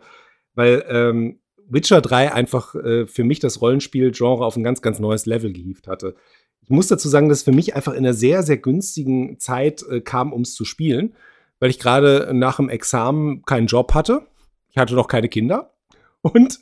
Weil 0.55 0.83
ähm, 0.87 1.39
Witcher 1.67 2.01
3 2.01 2.33
einfach 2.33 2.75
äh, 2.75 3.07
für 3.07 3.23
mich 3.23 3.39
das 3.39 3.61
Rollenspiel-Genre 3.61 4.45
auf 4.45 4.55
ein 4.55 4.63
ganz, 4.63 4.81
ganz 4.81 4.99
neues 4.99 5.25
Level 5.25 5.51
gehievt 5.53 5.87
hatte. 5.87 6.15
Ich 6.61 6.69
muss 6.69 6.87
dazu 6.87 7.09
sagen, 7.09 7.27
dass 7.29 7.39
es 7.39 7.43
für 7.43 7.51
mich 7.51 7.75
einfach 7.75 7.93
in 7.93 7.99
einer 7.99 8.13
sehr, 8.13 8.43
sehr 8.43 8.57
günstigen 8.57 9.39
Zeit 9.39 9.83
äh, 9.89 10.01
kam, 10.01 10.31
um 10.31 10.41
es 10.41 10.53
zu 10.53 10.63
spielen, 10.65 11.15
weil 11.59 11.69
ich 11.69 11.79
gerade 11.79 12.31
nach 12.33 12.57
dem 12.57 12.69
Examen 12.69 13.43
keinen 13.43 13.67
Job 13.67 13.93
hatte. 13.93 14.27
Ich 14.69 14.77
hatte 14.77 14.95
noch 14.95 15.07
keine 15.07 15.29
Kinder. 15.29 15.73
Und 16.21 16.59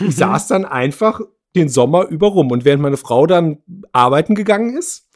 ich 0.00 0.16
saß 0.16 0.48
dann 0.48 0.64
einfach 0.64 1.20
den 1.54 1.68
Sommer 1.68 2.08
über 2.08 2.28
rum. 2.28 2.50
Und 2.50 2.64
während 2.64 2.82
meine 2.82 2.96
Frau 2.96 3.26
dann 3.26 3.58
arbeiten 3.92 4.34
gegangen 4.34 4.76
ist, 4.76 5.07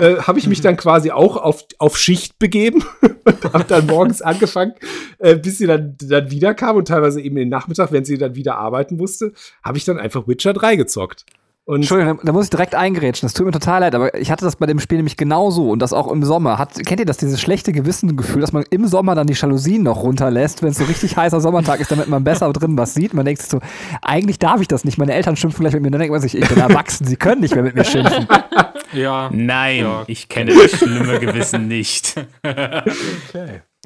äh, 0.00 0.16
habe 0.16 0.38
ich 0.38 0.46
mich 0.46 0.60
dann 0.60 0.76
quasi 0.76 1.10
auch 1.10 1.36
auf, 1.36 1.64
auf 1.78 1.98
Schicht 1.98 2.38
begeben 2.38 2.84
und 3.24 3.52
habe 3.52 3.64
dann 3.64 3.86
morgens 3.86 4.22
angefangen, 4.22 4.72
äh, 5.18 5.36
bis 5.36 5.58
sie 5.58 5.66
dann, 5.66 5.96
dann 6.00 6.30
wieder 6.30 6.54
kam 6.54 6.76
und 6.76 6.88
teilweise 6.88 7.20
eben 7.20 7.36
den 7.36 7.48
Nachmittag, 7.48 7.92
wenn 7.92 8.04
sie 8.04 8.18
dann 8.18 8.34
wieder 8.34 8.56
arbeiten 8.56 8.96
musste, 8.96 9.32
habe 9.62 9.78
ich 9.78 9.84
dann 9.84 9.98
einfach 9.98 10.26
Witcher 10.26 10.52
3 10.52 10.76
gezockt. 10.76 11.26
Und 11.64 11.76
Entschuldigung, 11.76 12.16
da, 12.16 12.24
da 12.24 12.32
muss 12.32 12.46
ich 12.46 12.50
direkt 12.50 12.74
eingrätschen. 12.74 13.26
Das 13.26 13.34
tut 13.34 13.46
mir 13.46 13.52
total 13.52 13.82
leid, 13.82 13.94
aber 13.94 14.18
ich 14.18 14.32
hatte 14.32 14.44
das 14.44 14.56
bei 14.56 14.66
dem 14.66 14.80
Spiel 14.80 14.98
nämlich 14.98 15.16
genauso 15.16 15.70
und 15.70 15.78
das 15.78 15.92
auch 15.92 16.10
im 16.10 16.24
Sommer. 16.24 16.58
Hat, 16.58 16.74
kennt 16.84 16.98
ihr 16.98 17.06
das, 17.06 17.18
dieses 17.18 17.40
schlechte 17.40 17.72
Gewissengefühl, 17.72 18.40
dass 18.40 18.52
man 18.52 18.64
im 18.70 18.88
Sommer 18.88 19.14
dann 19.14 19.28
die 19.28 19.34
Jalousien 19.34 19.84
noch 19.84 20.02
runterlässt, 20.02 20.62
wenn 20.62 20.70
es 20.70 20.78
so 20.78 20.84
richtig 20.84 21.16
heißer 21.16 21.40
Sommertag 21.40 21.78
ist, 21.78 21.92
damit 21.92 22.08
man 22.08 22.24
besser 22.24 22.52
drin 22.52 22.76
was 22.76 22.94
sieht? 22.94 23.14
Man 23.14 23.24
denkt 23.24 23.42
sich 23.42 23.50
so, 23.50 23.60
eigentlich 24.00 24.40
darf 24.40 24.60
ich 24.60 24.66
das 24.66 24.84
nicht. 24.84 24.98
Meine 24.98 25.12
Eltern 25.12 25.36
schimpfen 25.36 25.62
gleich 25.62 25.74
mit 25.74 25.82
mir. 25.82 25.90
Dann 25.92 26.00
denkt 26.00 26.12
man 26.12 26.20
sich, 26.20 26.36
ich 26.36 26.48
bin 26.48 26.58
erwachsen, 26.58 27.06
sie 27.06 27.16
können 27.16 27.42
nicht 27.42 27.54
mehr 27.54 27.62
mit 27.62 27.76
mir 27.76 27.84
schimpfen. 27.84 28.26
Ja. 28.92 29.30
Nein, 29.32 29.80
Ja. 29.80 30.04
ich 30.06 30.28
kenne 30.28 30.54
das 30.54 30.78
schlimme 30.78 31.18
Gewissen 31.20 31.68
nicht. 31.68 32.14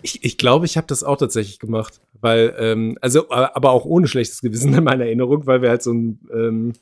Ich, 0.03 0.23
ich 0.23 0.37
glaube, 0.37 0.67
ich 0.67 0.77
habe 0.77 0.87
das 0.87 1.03
auch 1.03 1.17
tatsächlich 1.17 1.59
gemacht, 1.59 2.01
weil, 2.21 2.55
ähm, 2.59 2.99
also, 3.01 3.31
aber 3.31 3.71
auch 3.71 3.87
ohne 3.87 4.07
schlechtes 4.07 4.43
Gewissen 4.43 4.75
in 4.75 4.85
meiner 4.85 5.07
Erinnerung, 5.07 5.47
weil 5.47 5.63
wir 5.63 5.71
halt 5.71 5.83
so 5.83 5.93
ein, 5.93 6.21
ähm, 6.33 6.73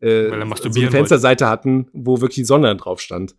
äh, 0.00 0.28
so 0.28 0.34
eine 0.34 0.90
Fensterseite 0.90 1.48
hatten, 1.48 1.88
wo 1.92 2.20
wirklich 2.20 2.34
die 2.34 2.44
Sonne 2.44 2.66
dann 2.66 2.78
drauf 2.78 3.00
stand. 3.00 3.36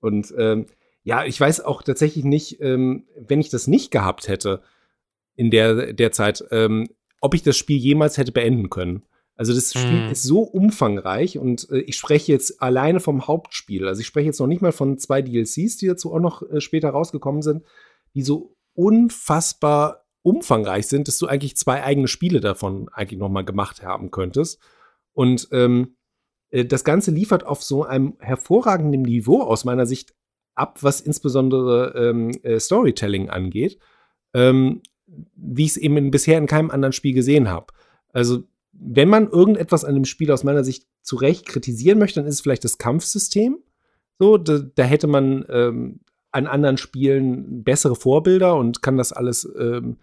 Und 0.00 0.32
ähm, 0.38 0.66
ja, 1.02 1.24
ich 1.24 1.40
weiß 1.40 1.60
auch 1.64 1.82
tatsächlich 1.82 2.24
nicht, 2.24 2.60
ähm, 2.60 3.04
wenn 3.16 3.40
ich 3.40 3.50
das 3.50 3.66
nicht 3.66 3.90
gehabt 3.90 4.28
hätte 4.28 4.62
in 5.34 5.50
der, 5.50 5.92
der 5.92 6.12
Zeit, 6.12 6.44
ähm, 6.52 6.88
ob 7.20 7.34
ich 7.34 7.42
das 7.42 7.56
Spiel 7.56 7.78
jemals 7.78 8.16
hätte 8.16 8.32
beenden 8.32 8.70
können. 8.70 9.02
Also 9.38 9.54
das 9.54 9.72
Spiel 9.72 10.02
Mhm. 10.02 10.10
ist 10.10 10.24
so 10.24 10.40
umfangreich 10.42 11.38
und 11.38 11.70
äh, 11.70 11.78
ich 11.78 11.96
spreche 11.96 12.32
jetzt 12.32 12.60
alleine 12.60 12.98
vom 13.00 13.26
Hauptspiel. 13.28 13.86
Also 13.86 14.00
ich 14.00 14.06
spreche 14.06 14.26
jetzt 14.26 14.40
noch 14.40 14.48
nicht 14.48 14.60
mal 14.62 14.72
von 14.72 14.98
zwei 14.98 15.22
DLCs, 15.22 15.76
die 15.78 15.86
dazu 15.86 16.12
auch 16.12 16.18
noch 16.20 16.42
äh, 16.50 16.60
später 16.60 16.90
rausgekommen 16.90 17.40
sind, 17.42 17.64
die 18.14 18.22
so 18.22 18.56
unfassbar 18.74 20.04
umfangreich 20.22 20.88
sind, 20.88 21.08
dass 21.08 21.18
du 21.18 21.26
eigentlich 21.28 21.56
zwei 21.56 21.82
eigene 21.84 22.08
Spiele 22.08 22.40
davon 22.40 22.88
eigentlich 22.92 23.18
noch 23.20 23.28
mal 23.28 23.44
gemacht 23.44 23.82
haben 23.82 24.10
könntest. 24.10 24.60
Und 25.12 25.48
ähm, 25.52 25.96
äh, 26.50 26.64
das 26.64 26.82
Ganze 26.82 27.12
liefert 27.12 27.46
auf 27.46 27.62
so 27.62 27.84
einem 27.84 28.16
hervorragenden 28.18 29.02
Niveau 29.02 29.42
aus 29.42 29.64
meiner 29.64 29.86
Sicht 29.86 30.14
ab, 30.56 30.82
was 30.82 31.00
insbesondere 31.00 31.94
ähm, 31.96 32.30
äh, 32.42 32.58
Storytelling 32.58 33.30
angeht, 33.30 33.78
ähm, 34.34 34.82
wie 35.06 35.64
ich 35.64 35.70
es 35.70 35.76
eben 35.76 36.10
bisher 36.10 36.38
in 36.38 36.46
keinem 36.46 36.70
anderen 36.72 36.92
Spiel 36.92 37.14
gesehen 37.14 37.48
habe. 37.48 37.72
Also 38.12 38.42
wenn 38.80 39.08
man 39.08 39.28
irgendetwas 39.28 39.84
an 39.84 39.94
dem 39.94 40.04
Spiel 40.04 40.30
aus 40.30 40.44
meiner 40.44 40.64
Sicht 40.64 40.86
zu 41.02 41.16
Recht 41.16 41.46
kritisieren 41.46 41.98
möchte, 41.98 42.20
dann 42.20 42.28
ist 42.28 42.36
es 42.36 42.40
vielleicht 42.40 42.64
das 42.64 42.78
Kampfsystem. 42.78 43.58
So, 44.18 44.36
da, 44.38 44.58
da 44.58 44.82
hätte 44.84 45.06
man 45.06 45.44
ähm, 45.48 46.00
an 46.30 46.46
anderen 46.46 46.76
Spielen 46.76 47.64
bessere 47.64 47.96
Vorbilder 47.96 48.56
und 48.56 48.82
kann 48.82 48.96
das 48.96 49.12
alles 49.12 49.48
ähm, 49.58 49.96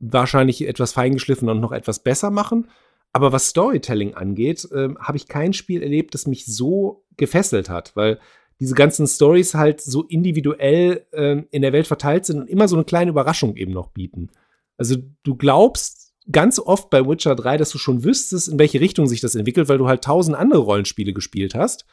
wahrscheinlich 0.00 0.66
etwas 0.66 0.92
feingeschliffen 0.92 1.48
und 1.48 1.60
noch 1.60 1.72
etwas 1.72 2.00
besser 2.00 2.30
machen. 2.30 2.68
Aber 3.12 3.32
was 3.32 3.48
Storytelling 3.48 4.14
angeht, 4.14 4.68
ähm, 4.72 4.98
habe 5.00 5.16
ich 5.16 5.28
kein 5.28 5.52
Spiel 5.52 5.82
erlebt, 5.82 6.14
das 6.14 6.26
mich 6.26 6.46
so 6.46 7.04
gefesselt 7.16 7.68
hat, 7.68 7.94
weil 7.96 8.18
diese 8.60 8.74
ganzen 8.74 9.06
Stories 9.06 9.54
halt 9.54 9.80
so 9.80 10.04
individuell 10.04 11.06
ähm, 11.12 11.46
in 11.50 11.62
der 11.62 11.72
Welt 11.72 11.86
verteilt 11.86 12.26
sind 12.26 12.40
und 12.40 12.50
immer 12.50 12.68
so 12.68 12.76
eine 12.76 12.84
kleine 12.84 13.10
Überraschung 13.10 13.56
eben 13.56 13.72
noch 13.72 13.88
bieten. 13.88 14.30
Also 14.76 14.96
du 15.22 15.34
glaubst 15.34 16.09
ganz 16.32 16.58
oft 16.58 16.90
bei 16.90 17.06
Witcher 17.06 17.34
3, 17.34 17.56
dass 17.56 17.70
du 17.70 17.78
schon 17.78 18.04
wüsstest, 18.04 18.48
in 18.48 18.58
welche 18.58 18.80
Richtung 18.80 19.06
sich 19.06 19.20
das 19.20 19.34
entwickelt, 19.34 19.68
weil 19.68 19.78
du 19.78 19.88
halt 19.88 20.04
tausend 20.04 20.36
andere 20.36 20.60
Rollenspiele 20.60 21.12
gespielt 21.12 21.54
hast. 21.54 21.84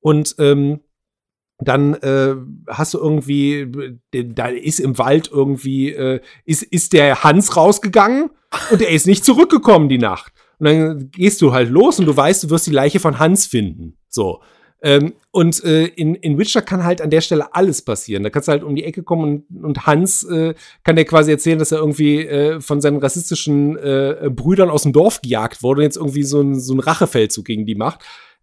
Und 0.00 0.34
ähm, 0.38 0.80
dann 1.58 1.94
äh, 1.94 2.34
hast 2.68 2.94
du 2.94 2.98
irgendwie, 2.98 3.60
äh, 4.12 4.24
da 4.24 4.48
ist 4.48 4.80
im 4.80 4.98
Wald 4.98 5.30
irgendwie, 5.32 5.90
äh, 5.90 6.20
ist, 6.44 6.62
ist 6.62 6.92
der 6.92 7.22
Hans 7.22 7.56
rausgegangen 7.56 8.30
und 8.70 8.82
er 8.82 8.90
ist 8.90 9.06
nicht 9.06 9.24
zurückgekommen 9.24 9.88
die 9.88 9.98
Nacht. 9.98 10.32
Und 10.58 10.66
dann 10.66 11.10
gehst 11.10 11.40
du 11.42 11.52
halt 11.52 11.70
los 11.70 11.98
und 11.98 12.06
du 12.06 12.16
weißt, 12.16 12.44
du 12.44 12.50
wirst 12.50 12.66
die 12.66 12.72
Leiche 12.72 13.00
von 13.00 13.18
Hans 13.18 13.46
finden. 13.46 13.96
So. 14.08 14.42
Ähm, 14.84 15.14
und 15.30 15.62
äh, 15.64 15.86
in, 15.86 16.16
in 16.16 16.38
Witcher 16.38 16.60
kann 16.60 16.82
halt 16.82 17.00
an 17.00 17.10
der 17.10 17.20
Stelle 17.20 17.54
alles 17.54 17.82
passieren. 17.82 18.24
Da 18.24 18.30
kannst 18.30 18.48
du 18.48 18.52
halt 18.52 18.64
um 18.64 18.74
die 18.74 18.84
Ecke 18.84 19.04
kommen 19.04 19.44
und, 19.48 19.64
und 19.64 19.86
Hans 19.86 20.24
äh, 20.24 20.54
kann 20.82 20.96
dir 20.96 21.04
quasi 21.04 21.30
erzählen, 21.30 21.58
dass 21.58 21.70
er 21.70 21.78
irgendwie 21.78 22.26
äh, 22.26 22.60
von 22.60 22.80
seinen 22.80 22.98
rassistischen 22.98 23.78
äh, 23.78 24.28
Brüdern 24.28 24.70
aus 24.70 24.82
dem 24.82 24.92
Dorf 24.92 25.22
gejagt 25.22 25.62
wurde 25.62 25.80
und 25.80 25.84
jetzt 25.84 25.96
irgendwie 25.96 26.24
so 26.24 26.40
ein, 26.40 26.58
so 26.58 26.74
ein 26.74 26.80
Rachefeldzug 26.80 27.44
gegen 27.44 27.64
die 27.64 27.76
macht. 27.76 28.00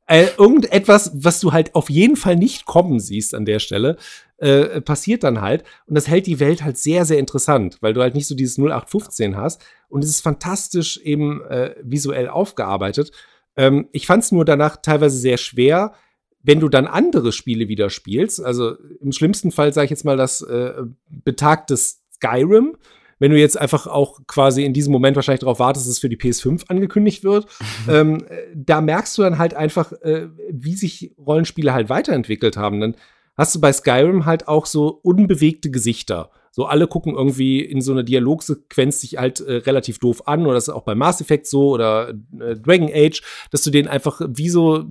Äh, 0.07 0.27
irgendetwas, 0.37 1.11
was 1.13 1.39
du 1.41 1.51
halt 1.51 1.75
auf 1.75 1.89
jeden 1.89 2.15
Fall 2.15 2.37
nicht 2.37 2.65
kommen 2.65 2.99
siehst 2.99 3.35
an 3.35 3.45
der 3.45 3.59
Stelle, 3.59 3.97
äh, 4.37 4.81
passiert 4.81 5.23
dann 5.23 5.41
halt. 5.41 5.63
Und 5.85 5.95
das 5.95 6.07
hält 6.07 6.25
die 6.25 6.39
Welt 6.39 6.63
halt 6.63 6.77
sehr, 6.77 7.03
sehr 7.03 7.19
interessant, 7.19 7.77
weil 7.81 7.93
du 7.93 8.01
halt 8.01 8.15
nicht 8.15 8.27
so 8.27 8.33
dieses 8.33 8.57
0815 8.57 9.35
hast. 9.35 9.61
Und 9.89 10.03
es 10.03 10.09
ist 10.09 10.21
fantastisch 10.21 10.97
eben 11.01 11.43
äh, 11.43 11.75
visuell 11.83 12.29
aufgearbeitet. 12.29 13.11
Ähm, 13.55 13.89
ich 13.91 14.07
fand 14.07 14.23
es 14.23 14.31
nur 14.31 14.45
danach 14.45 14.77
teilweise 14.77 15.17
sehr 15.17 15.37
schwer, 15.37 15.93
wenn 16.41 16.59
du 16.59 16.69
dann 16.69 16.87
andere 16.87 17.31
Spiele 17.31 17.67
wieder 17.67 17.89
spielst. 17.89 18.43
Also 18.43 18.75
im 19.01 19.11
schlimmsten 19.11 19.51
Fall 19.51 19.73
sage 19.73 19.85
ich 19.85 19.91
jetzt 19.91 20.05
mal 20.05 20.17
das 20.17 20.41
äh, 20.41 20.73
betagte 21.09 21.75
Skyrim, 21.77 22.77
wenn 23.19 23.31
du 23.31 23.37
jetzt 23.37 23.59
einfach 23.59 23.85
auch 23.85 24.21
quasi 24.27 24.63
in 24.63 24.73
diesem 24.73 24.93
Moment 24.93 25.15
wahrscheinlich 25.15 25.41
darauf 25.41 25.59
wartest, 25.59 25.85
dass 25.85 25.91
es 25.91 25.99
für 25.99 26.09
die 26.09 26.17
PS5 26.17 26.69
angekündigt 26.69 27.23
wird, 27.23 27.47
ähm, 27.89 28.25
da 28.55 28.81
merkst 28.81 29.17
du 29.17 29.21
dann 29.21 29.37
halt 29.37 29.53
einfach, 29.53 29.91
äh, 30.01 30.27
wie 30.51 30.75
sich 30.75 31.13
Rollenspiele 31.17 31.73
halt 31.73 31.89
weiterentwickelt 31.89 32.57
haben. 32.57 32.79
Dann 32.79 32.95
hast 33.37 33.55
du 33.55 33.61
bei 33.61 33.73
Skyrim 33.73 34.25
halt 34.25 34.47
auch 34.47 34.65
so 34.65 34.87
unbewegte 35.03 35.69
Gesichter. 35.69 36.31
So 36.51 36.65
alle 36.65 36.87
gucken 36.87 37.13
irgendwie 37.13 37.61
in 37.61 37.81
so 37.81 37.91
einer 37.91 38.03
Dialogsequenz 38.03 39.01
sich 39.01 39.17
halt 39.17 39.39
äh, 39.41 39.57
relativ 39.57 39.99
doof 39.99 40.27
an 40.27 40.45
oder 40.45 40.55
das 40.55 40.67
ist 40.67 40.73
auch 40.73 40.83
bei 40.83 40.95
Mass 40.95 41.21
Effect 41.21 41.45
so 41.45 41.69
oder 41.69 42.09
äh, 42.09 42.55
Dragon 42.55 42.89
Age, 42.91 43.21
dass 43.51 43.61
du 43.61 43.69
den 43.69 43.87
einfach 43.87 44.21
wie 44.27 44.49
so 44.49 44.85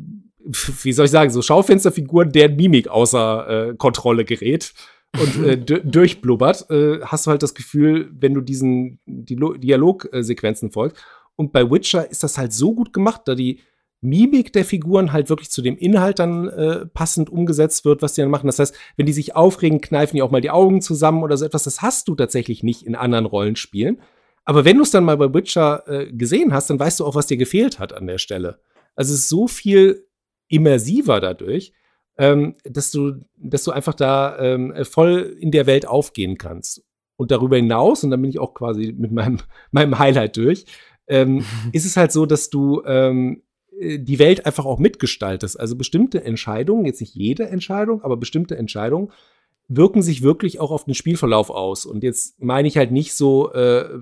wie 0.82 0.92
soll 0.92 1.04
ich 1.06 1.10
sagen, 1.10 1.30
so 1.30 1.42
Schaufensterfiguren, 1.42 2.32
deren 2.32 2.56
Mimik 2.56 2.88
außer 2.88 3.70
äh, 3.70 3.74
Kontrolle 3.76 4.24
gerät 4.24 4.72
und 5.20 5.44
äh, 5.44 5.58
durchblubbert, 5.84 6.70
äh, 6.70 7.00
hast 7.02 7.26
du 7.26 7.30
halt 7.30 7.42
das 7.42 7.54
Gefühl, 7.54 8.10
wenn 8.18 8.34
du 8.34 8.40
diesen 8.40 8.98
Dialogsequenzen 9.06 10.70
folgst. 10.70 11.02
Und 11.36 11.52
bei 11.52 11.70
Witcher 11.70 12.10
ist 12.10 12.22
das 12.22 12.38
halt 12.38 12.52
so 12.52 12.74
gut 12.74 12.92
gemacht, 12.92 13.22
da 13.26 13.34
die 13.34 13.60
Mimik 14.00 14.52
der 14.52 14.64
Figuren 14.64 15.12
halt 15.12 15.28
wirklich 15.28 15.50
zu 15.50 15.60
dem 15.60 15.76
Inhalt 15.76 16.20
dann 16.20 16.48
äh, 16.48 16.86
passend 16.86 17.30
umgesetzt 17.30 17.84
wird, 17.84 18.00
was 18.00 18.14
die 18.14 18.20
dann 18.20 18.30
machen. 18.30 18.46
Das 18.46 18.58
heißt, 18.58 18.74
wenn 18.96 19.06
die 19.06 19.12
sich 19.12 19.34
aufregen, 19.34 19.80
kneifen 19.80 20.16
die 20.16 20.22
auch 20.22 20.30
mal 20.30 20.40
die 20.40 20.50
Augen 20.50 20.80
zusammen 20.80 21.22
oder 21.22 21.36
so 21.36 21.44
etwas. 21.44 21.64
Das 21.64 21.82
hast 21.82 22.08
du 22.08 22.14
tatsächlich 22.14 22.62
nicht 22.62 22.84
in 22.84 22.94
anderen 22.94 23.26
Rollenspielen. 23.26 24.00
Aber 24.44 24.64
wenn 24.64 24.76
du 24.76 24.82
es 24.84 24.92
dann 24.92 25.04
mal 25.04 25.16
bei 25.16 25.32
Witcher 25.34 25.82
äh, 25.88 26.12
gesehen 26.12 26.54
hast, 26.54 26.70
dann 26.70 26.78
weißt 26.78 27.00
du 27.00 27.06
auch, 27.06 27.14
was 27.14 27.26
dir 27.26 27.36
gefehlt 27.36 27.78
hat 27.78 27.92
an 27.92 28.06
der 28.06 28.18
Stelle. 28.18 28.60
Also 28.94 29.12
es 29.14 29.20
ist 29.20 29.28
so 29.28 29.46
viel 29.46 30.07
immersiver 30.48 31.20
dadurch, 31.20 31.72
ähm, 32.18 32.56
dass, 32.64 32.90
du, 32.90 33.24
dass 33.36 33.64
du 33.64 33.70
einfach 33.70 33.94
da 33.94 34.38
ähm, 34.38 34.74
voll 34.84 35.36
in 35.40 35.50
der 35.50 35.66
Welt 35.66 35.86
aufgehen 35.86 36.36
kannst. 36.36 36.84
Und 37.16 37.30
darüber 37.30 37.56
hinaus, 37.56 38.04
und 38.04 38.10
dann 38.10 38.22
bin 38.22 38.30
ich 38.30 38.38
auch 38.38 38.54
quasi 38.54 38.94
mit 38.96 39.12
meinem, 39.12 39.38
meinem 39.70 39.98
Highlight 39.98 40.36
durch, 40.36 40.66
ähm, 41.06 41.44
ist 41.72 41.86
es 41.86 41.96
halt 41.96 42.12
so, 42.12 42.26
dass 42.26 42.50
du 42.50 42.82
ähm, 42.84 43.42
äh, 43.78 43.98
die 43.98 44.18
Welt 44.18 44.46
einfach 44.46 44.66
auch 44.66 44.78
mitgestaltest. 44.78 45.58
Also 45.58 45.76
bestimmte 45.76 46.22
Entscheidungen, 46.24 46.84
jetzt 46.84 47.00
nicht 47.00 47.14
jede 47.14 47.48
Entscheidung, 47.48 48.02
aber 48.02 48.16
bestimmte 48.16 48.56
Entscheidungen 48.56 49.12
wirken 49.68 50.02
sich 50.02 50.22
wirklich 50.22 50.60
auch 50.60 50.70
auf 50.70 50.84
den 50.84 50.94
Spielverlauf 50.94 51.50
aus. 51.50 51.86
Und 51.86 52.02
jetzt 52.02 52.40
meine 52.42 52.68
ich 52.68 52.76
halt 52.76 52.90
nicht 52.90 53.14
so 53.14 53.52
äh, 53.52 53.80
äh 53.80 53.98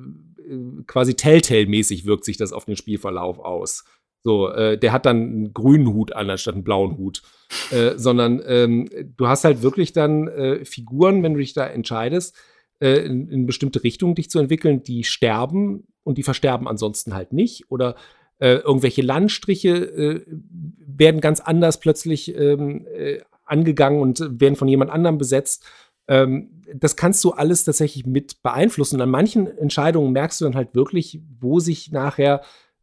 quasi 0.87 1.15
Telltale-mäßig 1.15 2.07
wirkt 2.07 2.25
sich 2.25 2.37
das 2.37 2.53
auf 2.53 2.65
den 2.65 2.77
Spielverlauf 2.77 3.41
aus. 3.41 3.85
So, 4.27 4.49
äh, 4.49 4.77
der 4.77 4.91
hat 4.91 5.07
dann 5.07 5.17
einen 5.19 5.55
grünen 5.55 5.87
Hut 5.87 6.13
an, 6.13 6.29
anstatt 6.29 6.55
einen 6.55 6.65
blauen 6.65 6.99
Hut. 6.99 7.23
Äh, 7.71 7.93
sondern 7.97 8.43
ähm, 8.45 8.89
du 9.17 9.29
hast 9.29 9.45
halt 9.45 9.63
wirklich 9.63 9.93
dann 9.93 10.27
äh, 10.27 10.65
Figuren, 10.65 11.23
wenn 11.23 11.35
du 11.35 11.39
dich 11.39 11.53
da 11.53 11.65
entscheidest, 11.65 12.35
äh, 12.81 13.07
in, 13.07 13.29
in 13.29 13.47
bestimmte 13.47 13.85
Richtungen 13.85 14.17
dich 14.17 14.29
zu 14.29 14.41
entwickeln, 14.41 14.83
die 14.83 15.05
sterben 15.05 15.87
und 16.03 16.19
die 16.19 16.25
versterben 16.25 16.67
ansonsten 16.67 17.15
halt 17.15 17.33
nicht. 17.33 17.71
Oder 17.71 17.95
äh, 18.41 18.57
irgendwelche 18.57 19.03
Landstriche 19.03 19.77
äh, 19.77 20.25
werden 20.27 21.21
ganz 21.21 21.39
anders 21.39 21.79
plötzlich 21.79 22.37
ähm, 22.37 22.85
äh, 22.97 23.21
angegangen 23.45 24.01
und 24.01 24.41
werden 24.41 24.57
von 24.57 24.67
jemand 24.67 24.91
anderem 24.91 25.19
besetzt. 25.19 25.65
Ähm, 26.09 26.65
das 26.75 26.97
kannst 26.97 27.23
du 27.23 27.31
alles 27.31 27.63
tatsächlich 27.63 28.07
mit 28.07 28.43
beeinflussen. 28.43 28.97
Und 28.97 29.03
an 29.03 29.11
manchen 29.11 29.47
Entscheidungen 29.47 30.11
merkst 30.11 30.41
du 30.41 30.47
dann 30.47 30.57
halt 30.57 30.75
wirklich, 30.75 31.21
wo 31.39 31.61
sich 31.61 31.93
nachher 31.93 32.41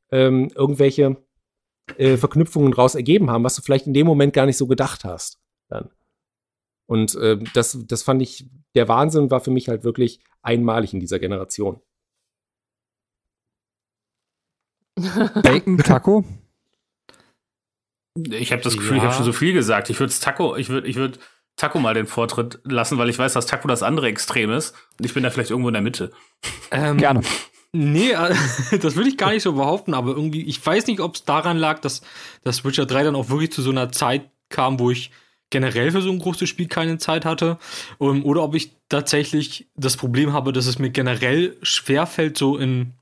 ähm, 0.09 0.49
irgendwelche 0.55 1.17
äh, 1.97 2.17
Verknüpfungen 2.17 2.71
daraus 2.71 2.95
ergeben 2.95 3.29
haben, 3.29 3.43
was 3.43 3.55
du 3.55 3.61
vielleicht 3.61 3.87
in 3.87 3.93
dem 3.93 4.07
Moment 4.07 4.33
gar 4.33 4.45
nicht 4.45 4.57
so 4.57 4.67
gedacht 4.67 5.03
hast. 5.03 5.39
Dann. 5.69 5.89
Und 6.85 7.15
äh, 7.15 7.39
das, 7.53 7.77
das 7.85 8.03
fand 8.03 8.21
ich, 8.21 8.47
der 8.75 8.87
Wahnsinn 8.87 9.31
war 9.31 9.39
für 9.41 9.51
mich 9.51 9.69
halt 9.69 9.83
wirklich 9.83 10.19
einmalig 10.41 10.93
in 10.93 10.99
dieser 10.99 11.19
Generation. 11.19 11.81
Bacon 15.41 15.77
Taco? 15.77 16.23
Ich 18.29 18.51
habe 18.51 18.61
das 18.61 18.75
Gefühl, 18.77 18.97
Ja. 18.97 18.97
ich 18.97 19.03
habe 19.03 19.15
schon 19.15 19.25
so 19.25 19.33
viel 19.33 19.53
gesagt. 19.53 19.89
Ich 19.89 19.99
würde 19.99 20.13
Taco, 20.13 20.55
ich 20.55 20.69
würde, 20.69 20.87
ich 20.87 20.97
würde 20.97 21.17
Taco 21.55 21.79
mal 21.79 21.93
den 21.93 22.05
Vortritt 22.05 22.59
lassen, 22.63 22.97
weil 22.97 23.09
ich 23.09 23.17
weiß, 23.17 23.33
dass 23.33 23.45
Taco 23.47 23.67
das 23.67 23.81
andere 23.83 24.07
Extrem 24.07 24.51
ist. 24.51 24.75
Und 24.99 25.05
ich 25.05 25.13
bin 25.13 25.23
da 25.23 25.29
vielleicht 25.31 25.49
irgendwo 25.49 25.69
in 25.69 25.73
der 25.73 25.81
Mitte. 25.81 26.11
Ähm, 26.71 26.97
Gerne. 26.97 27.21
Nee, 27.75 28.11
äh, 28.11 28.35
das 28.79 28.95
will 28.95 29.07
ich 29.07 29.17
gar 29.17 29.31
nicht 29.31 29.43
so 29.43 29.53
behaupten, 29.53 29.93
aber 29.93 30.11
irgendwie, 30.11 30.43
ich 30.43 30.63
weiß 30.63 30.87
nicht, 30.87 30.99
ob 30.99 31.15
es 31.15 31.25
daran 31.25 31.57
lag, 31.57 31.79
dass, 31.79 32.01
dass 32.43 32.63
Witcher 32.63 32.85
3 32.85 33.03
dann 33.03 33.15
auch 33.15 33.29
wirklich 33.29 33.51
zu 33.51 33.61
so 33.61 33.71
einer 33.71 33.91
Zeit 33.91 34.29
kam, 34.49 34.79
wo 34.79 34.91
ich 34.91 35.11
generell 35.49 35.91
für 35.91 36.01
so 36.01 36.11
ein 36.11 36.19
großes 36.19 36.49
Spiel 36.49 36.67
keine 36.67 36.97
Zeit 36.97 37.25
hatte. 37.25 37.57
Um, 37.97 38.25
oder 38.25 38.43
ob 38.43 38.55
ich 38.55 38.71
tatsächlich 38.89 39.67
das 39.75 39.97
Problem 39.97 40.33
habe, 40.33 40.53
dass 40.53 40.67
es 40.67 40.79
mir 40.79 40.89
generell 40.89 41.57
schwerfällt, 41.61 42.37
so 42.37 42.57
in, 42.57 42.93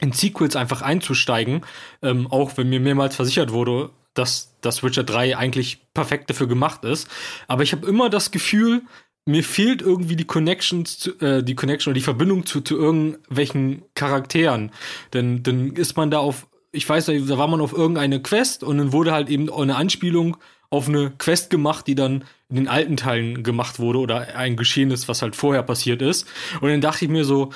in 0.00 0.12
Sequels 0.12 0.56
einfach 0.56 0.82
einzusteigen. 0.82 1.64
Ähm, 2.02 2.26
auch 2.30 2.56
wenn 2.56 2.68
mir 2.68 2.80
mehrmals 2.80 3.16
versichert 3.16 3.52
wurde, 3.52 3.90
dass 4.14 4.56
das 4.60 4.82
Witcher 4.82 5.04
3 5.04 5.36
eigentlich 5.36 5.92
perfekt 5.94 6.30
dafür 6.30 6.46
gemacht 6.48 6.84
ist. 6.84 7.08
Aber 7.48 7.62
ich 7.62 7.72
habe 7.72 7.86
immer 7.86 8.10
das 8.10 8.30
Gefühl, 8.30 8.82
mir 9.26 9.42
fehlt 9.42 9.82
irgendwie 9.82 10.16
die 10.16 10.24
Connections, 10.24 10.98
zu, 10.98 11.18
äh, 11.20 11.42
die 11.42 11.56
Connection 11.56 11.90
oder 11.90 11.98
die 11.98 12.04
Verbindung 12.04 12.46
zu, 12.46 12.60
zu 12.60 12.76
irgendwelchen 12.76 13.82
Charakteren. 13.94 14.70
Denn 15.12 15.42
dann 15.42 15.72
ist 15.72 15.96
man 15.96 16.10
da 16.10 16.18
auf, 16.18 16.46
ich 16.72 16.88
weiß 16.88 17.08
nicht, 17.08 17.28
da 17.28 17.36
war 17.36 17.48
man 17.48 17.60
auf 17.60 17.72
irgendeine 17.72 18.22
Quest 18.22 18.62
und 18.62 18.78
dann 18.78 18.92
wurde 18.92 19.12
halt 19.12 19.28
eben 19.28 19.52
eine 19.52 19.76
Anspielung 19.76 20.36
auf 20.70 20.88
eine 20.88 21.10
Quest 21.10 21.50
gemacht, 21.50 21.86
die 21.86 21.94
dann 21.94 22.24
in 22.48 22.56
den 22.56 22.68
alten 22.68 22.96
Teilen 22.96 23.42
gemacht 23.42 23.78
wurde 23.80 23.98
oder 23.98 24.36
ein 24.36 24.56
Geschehen 24.56 24.90
ist, 24.90 25.08
was 25.08 25.22
halt 25.22 25.34
vorher 25.34 25.62
passiert 25.62 26.02
ist. 26.02 26.26
Und 26.60 26.70
dann 26.70 26.80
dachte 26.80 27.04
ich 27.04 27.10
mir 27.10 27.24
so, 27.24 27.50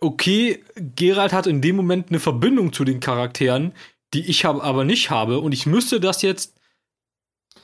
okay, 0.00 0.62
Geralt 0.76 1.32
hat 1.32 1.46
in 1.46 1.62
dem 1.62 1.76
Moment 1.76 2.10
eine 2.10 2.20
Verbindung 2.20 2.72
zu 2.72 2.84
den 2.84 3.00
Charakteren, 3.00 3.72
die 4.12 4.26
ich 4.28 4.44
hab, 4.44 4.62
aber 4.62 4.84
nicht 4.84 5.10
habe. 5.10 5.40
Und 5.40 5.52
ich 5.52 5.64
müsste 5.64 6.00
das 6.00 6.20
jetzt 6.20 6.54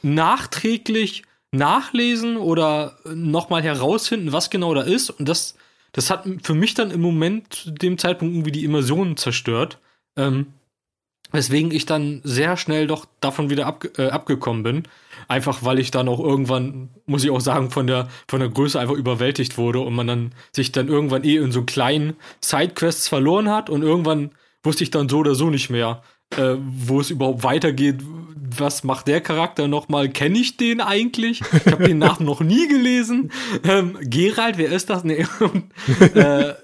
nachträglich 0.02 1.24
nachlesen 1.52 2.36
oder 2.36 2.96
nochmal 3.12 3.62
herausfinden, 3.62 4.32
was 4.32 4.50
genau 4.50 4.74
da 4.74 4.82
ist. 4.82 5.10
Und 5.10 5.28
das, 5.28 5.56
das 5.92 6.10
hat 6.10 6.24
für 6.42 6.54
mich 6.54 6.74
dann 6.74 6.90
im 6.90 7.00
Moment 7.00 7.52
zu 7.52 7.70
dem 7.70 7.98
Zeitpunkt 7.98 8.34
irgendwie 8.34 8.52
die 8.52 8.64
Immersion 8.64 9.16
zerstört. 9.16 9.78
Ähm, 10.16 10.46
weswegen 11.32 11.70
ich 11.70 11.86
dann 11.86 12.20
sehr 12.24 12.56
schnell 12.56 12.86
doch 12.86 13.06
davon 13.20 13.50
wieder 13.50 13.66
abge 13.66 13.90
äh, 13.98 14.10
abgekommen 14.10 14.62
bin. 14.62 14.82
Einfach 15.28 15.62
weil 15.62 15.78
ich 15.78 15.90
dann 15.90 16.08
auch 16.08 16.20
irgendwann, 16.20 16.90
muss 17.06 17.24
ich 17.24 17.30
auch 17.30 17.40
sagen, 17.40 17.70
von 17.70 17.86
der, 17.86 18.08
von 18.28 18.40
der 18.40 18.48
Größe 18.48 18.78
einfach 18.80 18.94
überwältigt 18.94 19.58
wurde 19.58 19.80
und 19.80 19.94
man 19.94 20.06
dann 20.06 20.32
sich 20.52 20.72
dann 20.72 20.88
irgendwann 20.88 21.24
eh 21.24 21.36
in 21.36 21.52
so 21.52 21.62
kleinen 21.62 22.14
Sidequests 22.40 23.08
verloren 23.08 23.48
hat 23.48 23.70
und 23.70 23.82
irgendwann 23.82 24.32
wusste 24.62 24.84
ich 24.84 24.90
dann 24.90 25.08
so 25.08 25.18
oder 25.18 25.34
so 25.34 25.50
nicht 25.50 25.70
mehr, 25.70 26.02
äh, 26.36 26.56
wo 26.58 27.00
es 27.00 27.10
überhaupt 27.10 27.42
weitergeht. 27.42 28.02
Was 28.58 28.84
macht 28.84 29.08
der 29.08 29.20
Charakter 29.20 29.68
nochmal? 29.68 30.08
Kenne 30.08 30.38
ich 30.38 30.56
den 30.56 30.80
eigentlich? 30.80 31.40
Ich 31.40 31.72
habe 31.72 31.84
den 31.84 31.98
Namen 31.98 32.24
noch 32.24 32.40
nie 32.40 32.68
gelesen. 32.68 33.30
Ähm, 33.64 33.98
Gerald, 34.00 34.58
wer 34.58 34.72
ist 34.72 34.90
das? 34.90 35.04
Nee. 35.04 35.26
Und, 35.40 35.70
äh, 36.16 36.54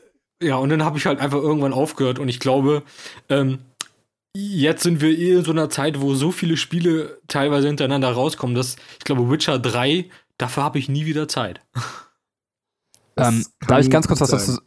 ja, 0.42 0.56
und 0.56 0.68
dann 0.68 0.84
habe 0.84 0.98
ich 0.98 1.06
halt 1.06 1.20
einfach 1.20 1.38
irgendwann 1.38 1.72
aufgehört 1.72 2.18
und 2.18 2.28
ich 2.28 2.40
glaube, 2.40 2.82
ähm, 3.28 3.60
jetzt 4.34 4.82
sind 4.82 5.00
wir 5.00 5.10
eh 5.10 5.36
in 5.36 5.44
so 5.44 5.52
einer 5.52 5.70
Zeit, 5.70 6.00
wo 6.00 6.14
so 6.14 6.30
viele 6.30 6.56
Spiele 6.56 7.20
teilweise 7.26 7.68
hintereinander 7.68 8.10
rauskommen, 8.10 8.54
dass 8.54 8.76
ich 8.98 9.04
glaube, 9.04 9.30
Witcher 9.30 9.58
3, 9.58 10.10
dafür 10.38 10.62
habe 10.62 10.78
ich 10.78 10.88
nie 10.88 11.06
wieder 11.06 11.28
Zeit. 11.28 11.60
Ähm, 13.16 13.46
darf 13.66 13.80
ich 13.80 13.90
ganz 13.90 14.06
kurz 14.06 14.20
was 14.20 14.30
dazu 14.30 14.58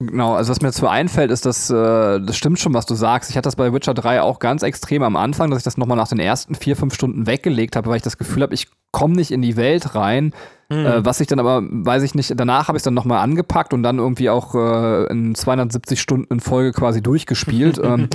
Genau, 0.00 0.34
also 0.34 0.50
was 0.50 0.60
mir 0.60 0.68
dazu 0.68 0.86
einfällt, 0.86 1.32
ist, 1.32 1.44
dass 1.44 1.70
äh, 1.70 2.20
das 2.20 2.36
stimmt 2.36 2.60
schon, 2.60 2.72
was 2.72 2.86
du 2.86 2.94
sagst. 2.94 3.30
Ich 3.30 3.36
hatte 3.36 3.48
das 3.48 3.56
bei 3.56 3.72
Witcher 3.72 3.94
3 3.94 4.22
auch 4.22 4.38
ganz 4.38 4.62
extrem 4.62 5.02
am 5.02 5.16
Anfang, 5.16 5.50
dass 5.50 5.58
ich 5.58 5.64
das 5.64 5.76
nochmal 5.76 5.96
nach 5.96 6.06
den 6.06 6.20
ersten 6.20 6.54
vier, 6.54 6.76
fünf 6.76 6.94
Stunden 6.94 7.26
weggelegt 7.26 7.74
habe, 7.74 7.90
weil 7.90 7.96
ich 7.96 8.02
das 8.02 8.16
Gefühl 8.16 8.42
habe, 8.44 8.54
ich 8.54 8.68
komme 8.92 9.16
nicht 9.16 9.32
in 9.32 9.42
die 9.42 9.56
Welt 9.56 9.96
rein. 9.96 10.32
Äh, 10.70 11.04
was 11.04 11.18
ich 11.20 11.26
dann 11.26 11.40
aber, 11.40 11.62
weiß 11.64 12.02
ich 12.02 12.14
nicht, 12.14 12.32
danach 12.36 12.68
habe 12.68 12.76
ich 12.76 12.80
es 12.80 12.84
dann 12.84 12.94
nochmal 12.94 13.20
angepackt 13.20 13.72
und 13.72 13.82
dann 13.82 13.98
irgendwie 13.98 14.28
auch 14.28 14.54
äh, 14.54 15.06
in 15.10 15.34
270 15.34 16.00
Stunden 16.00 16.32
in 16.32 16.40
Folge 16.40 16.72
quasi 16.72 17.02
durchgespielt. 17.02 17.78
ähm, 17.82 18.08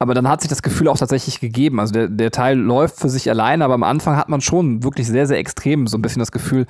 aber 0.00 0.14
dann 0.14 0.28
hat 0.28 0.40
sich 0.40 0.48
das 0.48 0.62
Gefühl 0.62 0.88
auch 0.88 0.98
tatsächlich 0.98 1.38
gegeben. 1.40 1.78
Also 1.78 1.92
der, 1.92 2.08
der 2.08 2.30
Teil 2.30 2.58
läuft 2.58 2.98
für 2.98 3.10
sich 3.10 3.30
alleine, 3.30 3.64
aber 3.64 3.74
am 3.74 3.84
Anfang 3.84 4.16
hat 4.16 4.28
man 4.28 4.40
schon 4.40 4.82
wirklich 4.82 5.06
sehr, 5.06 5.26
sehr 5.26 5.38
extrem 5.38 5.86
so 5.86 5.96
ein 5.96 6.02
bisschen 6.02 6.20
das 6.20 6.32
Gefühl, 6.32 6.66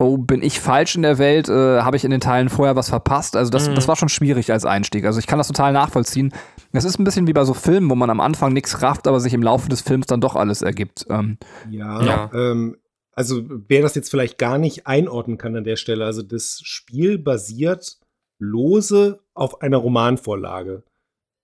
oh, 0.00 0.16
bin 0.16 0.42
ich 0.42 0.58
falsch 0.58 0.96
in 0.96 1.02
der 1.02 1.18
Welt? 1.18 1.48
Äh, 1.48 1.82
Habe 1.82 1.96
ich 1.96 2.04
in 2.04 2.10
den 2.10 2.20
Teilen 2.20 2.48
vorher 2.48 2.74
was 2.74 2.88
verpasst? 2.88 3.36
Also 3.36 3.50
das, 3.50 3.68
Mhm. 3.68 3.74
das 3.74 3.86
war 3.86 3.96
schon 3.96 4.08
schwierig 4.08 4.50
als 4.50 4.64
Einstieg. 4.64 5.04
Also 5.04 5.18
ich 5.20 5.26
kann 5.26 5.38
das 5.38 5.46
total 5.48 5.72
nachvollziehen. 5.72 6.32
Es 6.72 6.84
ist 6.84 6.98
ein 6.98 7.04
bisschen 7.04 7.26
wie 7.26 7.32
bei 7.32 7.44
so 7.44 7.54
Filmen, 7.54 7.90
wo 7.90 7.94
man 7.94 8.10
am 8.10 8.20
Anfang 8.20 8.52
nichts 8.52 8.82
rafft, 8.82 9.06
aber 9.06 9.20
sich 9.20 9.34
im 9.34 9.42
Laufe 9.42 9.68
des 9.68 9.82
Films 9.82 10.06
dann 10.06 10.20
doch 10.20 10.36
alles 10.36 10.62
ergibt. 10.62 11.06
Ähm, 11.10 11.36
Ja, 11.70 12.02
Ja. 12.02 12.30
Ähm, 12.32 12.76
also 13.12 13.42
wer 13.68 13.82
das 13.82 13.94
jetzt 13.94 14.08
vielleicht 14.10 14.38
gar 14.38 14.56
nicht 14.56 14.86
einordnen 14.86 15.36
kann 15.36 15.54
an 15.56 15.64
der 15.64 15.76
Stelle, 15.76 16.06
also 16.06 16.22
das 16.22 16.60
Spiel 16.64 17.18
basiert 17.18 17.98
lose 18.38 19.20
auf 19.34 19.60
einer 19.60 19.76
Romanvorlage. 19.76 20.82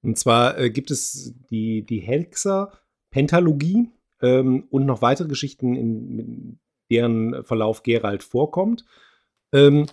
Und 0.03 0.19
zwar 0.19 0.59
äh, 0.59 0.71
gibt 0.71 0.91
es 0.91 1.35
die, 1.51 1.85
die 1.85 1.99
Hexer 2.01 2.73
Pentalogie 3.11 3.91
ähm, 4.23 4.65
und 4.71 4.87
noch 4.87 5.03
weitere 5.03 5.29
Geschichten, 5.29 5.75
in, 5.77 6.19
in 6.19 6.59
deren 6.91 7.45
Verlauf 7.45 7.83
Geralt 7.83 8.23
vorkommt. 8.23 8.85
Ähm, 9.53 9.87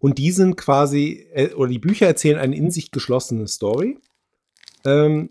Und 0.00 0.18
die 0.18 0.30
sind 0.30 0.56
quasi, 0.56 1.26
äh, 1.32 1.54
oder 1.54 1.70
die 1.70 1.80
Bücher 1.80 2.06
erzählen 2.06 2.38
eine 2.38 2.54
in 2.54 2.70
sich 2.70 2.92
geschlossene 2.92 3.48
Story. 3.48 3.98
Ähm, 4.84 5.28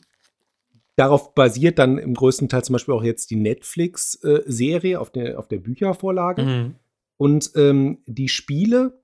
darauf 0.98 1.34
basiert 1.34 1.80
dann 1.80 1.98
im 1.98 2.14
größten 2.14 2.50
Teil 2.50 2.66
zum 2.66 2.74
Beispiel 2.74 2.94
auch 2.94 3.04
jetzt 3.04 3.30
die 3.30 3.38
Netflix-Serie 3.38 5.00
auf, 5.00 5.10
der, 5.10 5.40
auf 5.40 5.48
der 5.48 5.60
Büchervorlage. 5.60 6.44
Mhm. 6.44 6.76
Und 7.16 7.52
ähm, 7.56 8.00
die 8.08 8.28
Spiele 8.28 9.00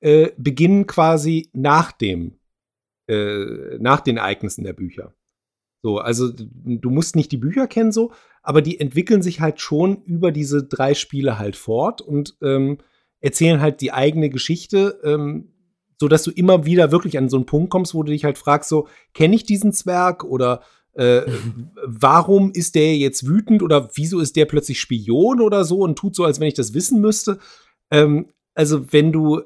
äh, 0.00 0.32
beginnen 0.36 0.86
quasi 0.86 1.48
nach 1.54 1.92
dem, 1.92 2.38
äh, 3.08 3.78
nach 3.78 4.00
den 4.00 4.18
Ereignissen 4.18 4.64
der 4.64 4.74
Bücher. 4.74 5.14
So, 5.86 5.98
also 5.98 6.32
du 6.32 6.90
musst 6.90 7.14
nicht 7.14 7.30
die 7.30 7.36
Bücher 7.36 7.68
kennen 7.68 7.92
so, 7.92 8.10
aber 8.42 8.60
die 8.60 8.80
entwickeln 8.80 9.22
sich 9.22 9.40
halt 9.40 9.60
schon 9.60 10.02
über 10.02 10.32
diese 10.32 10.64
drei 10.64 10.94
Spiele 10.94 11.38
halt 11.38 11.54
fort 11.54 12.00
und 12.00 12.36
ähm, 12.42 12.78
erzählen 13.20 13.60
halt 13.60 13.80
die 13.80 13.92
eigene 13.92 14.28
Geschichte, 14.28 14.98
ähm, 15.04 15.52
so 15.96 16.08
dass 16.08 16.24
du 16.24 16.32
immer 16.32 16.66
wieder 16.66 16.90
wirklich 16.90 17.16
an 17.18 17.28
so 17.28 17.36
einen 17.36 17.46
Punkt 17.46 17.70
kommst, 17.70 17.94
wo 17.94 18.02
du 18.02 18.10
dich 18.10 18.24
halt 18.24 18.36
fragst, 18.36 18.68
so 18.68 18.88
kenne 19.14 19.36
ich 19.36 19.44
diesen 19.44 19.72
Zwerg 19.72 20.24
oder 20.24 20.62
äh, 20.94 21.22
warum 21.86 22.50
ist 22.50 22.74
der 22.74 22.96
jetzt 22.96 23.28
wütend 23.28 23.62
oder 23.62 23.88
wieso 23.94 24.18
ist 24.18 24.34
der 24.34 24.46
plötzlich 24.46 24.80
Spion 24.80 25.40
oder 25.40 25.62
so 25.62 25.78
und 25.82 25.96
tut 25.96 26.16
so, 26.16 26.24
als 26.24 26.40
wenn 26.40 26.48
ich 26.48 26.54
das 26.54 26.74
wissen 26.74 27.00
müsste. 27.00 27.38
Ähm, 27.92 28.32
also 28.54 28.92
wenn 28.92 29.12
du 29.12 29.40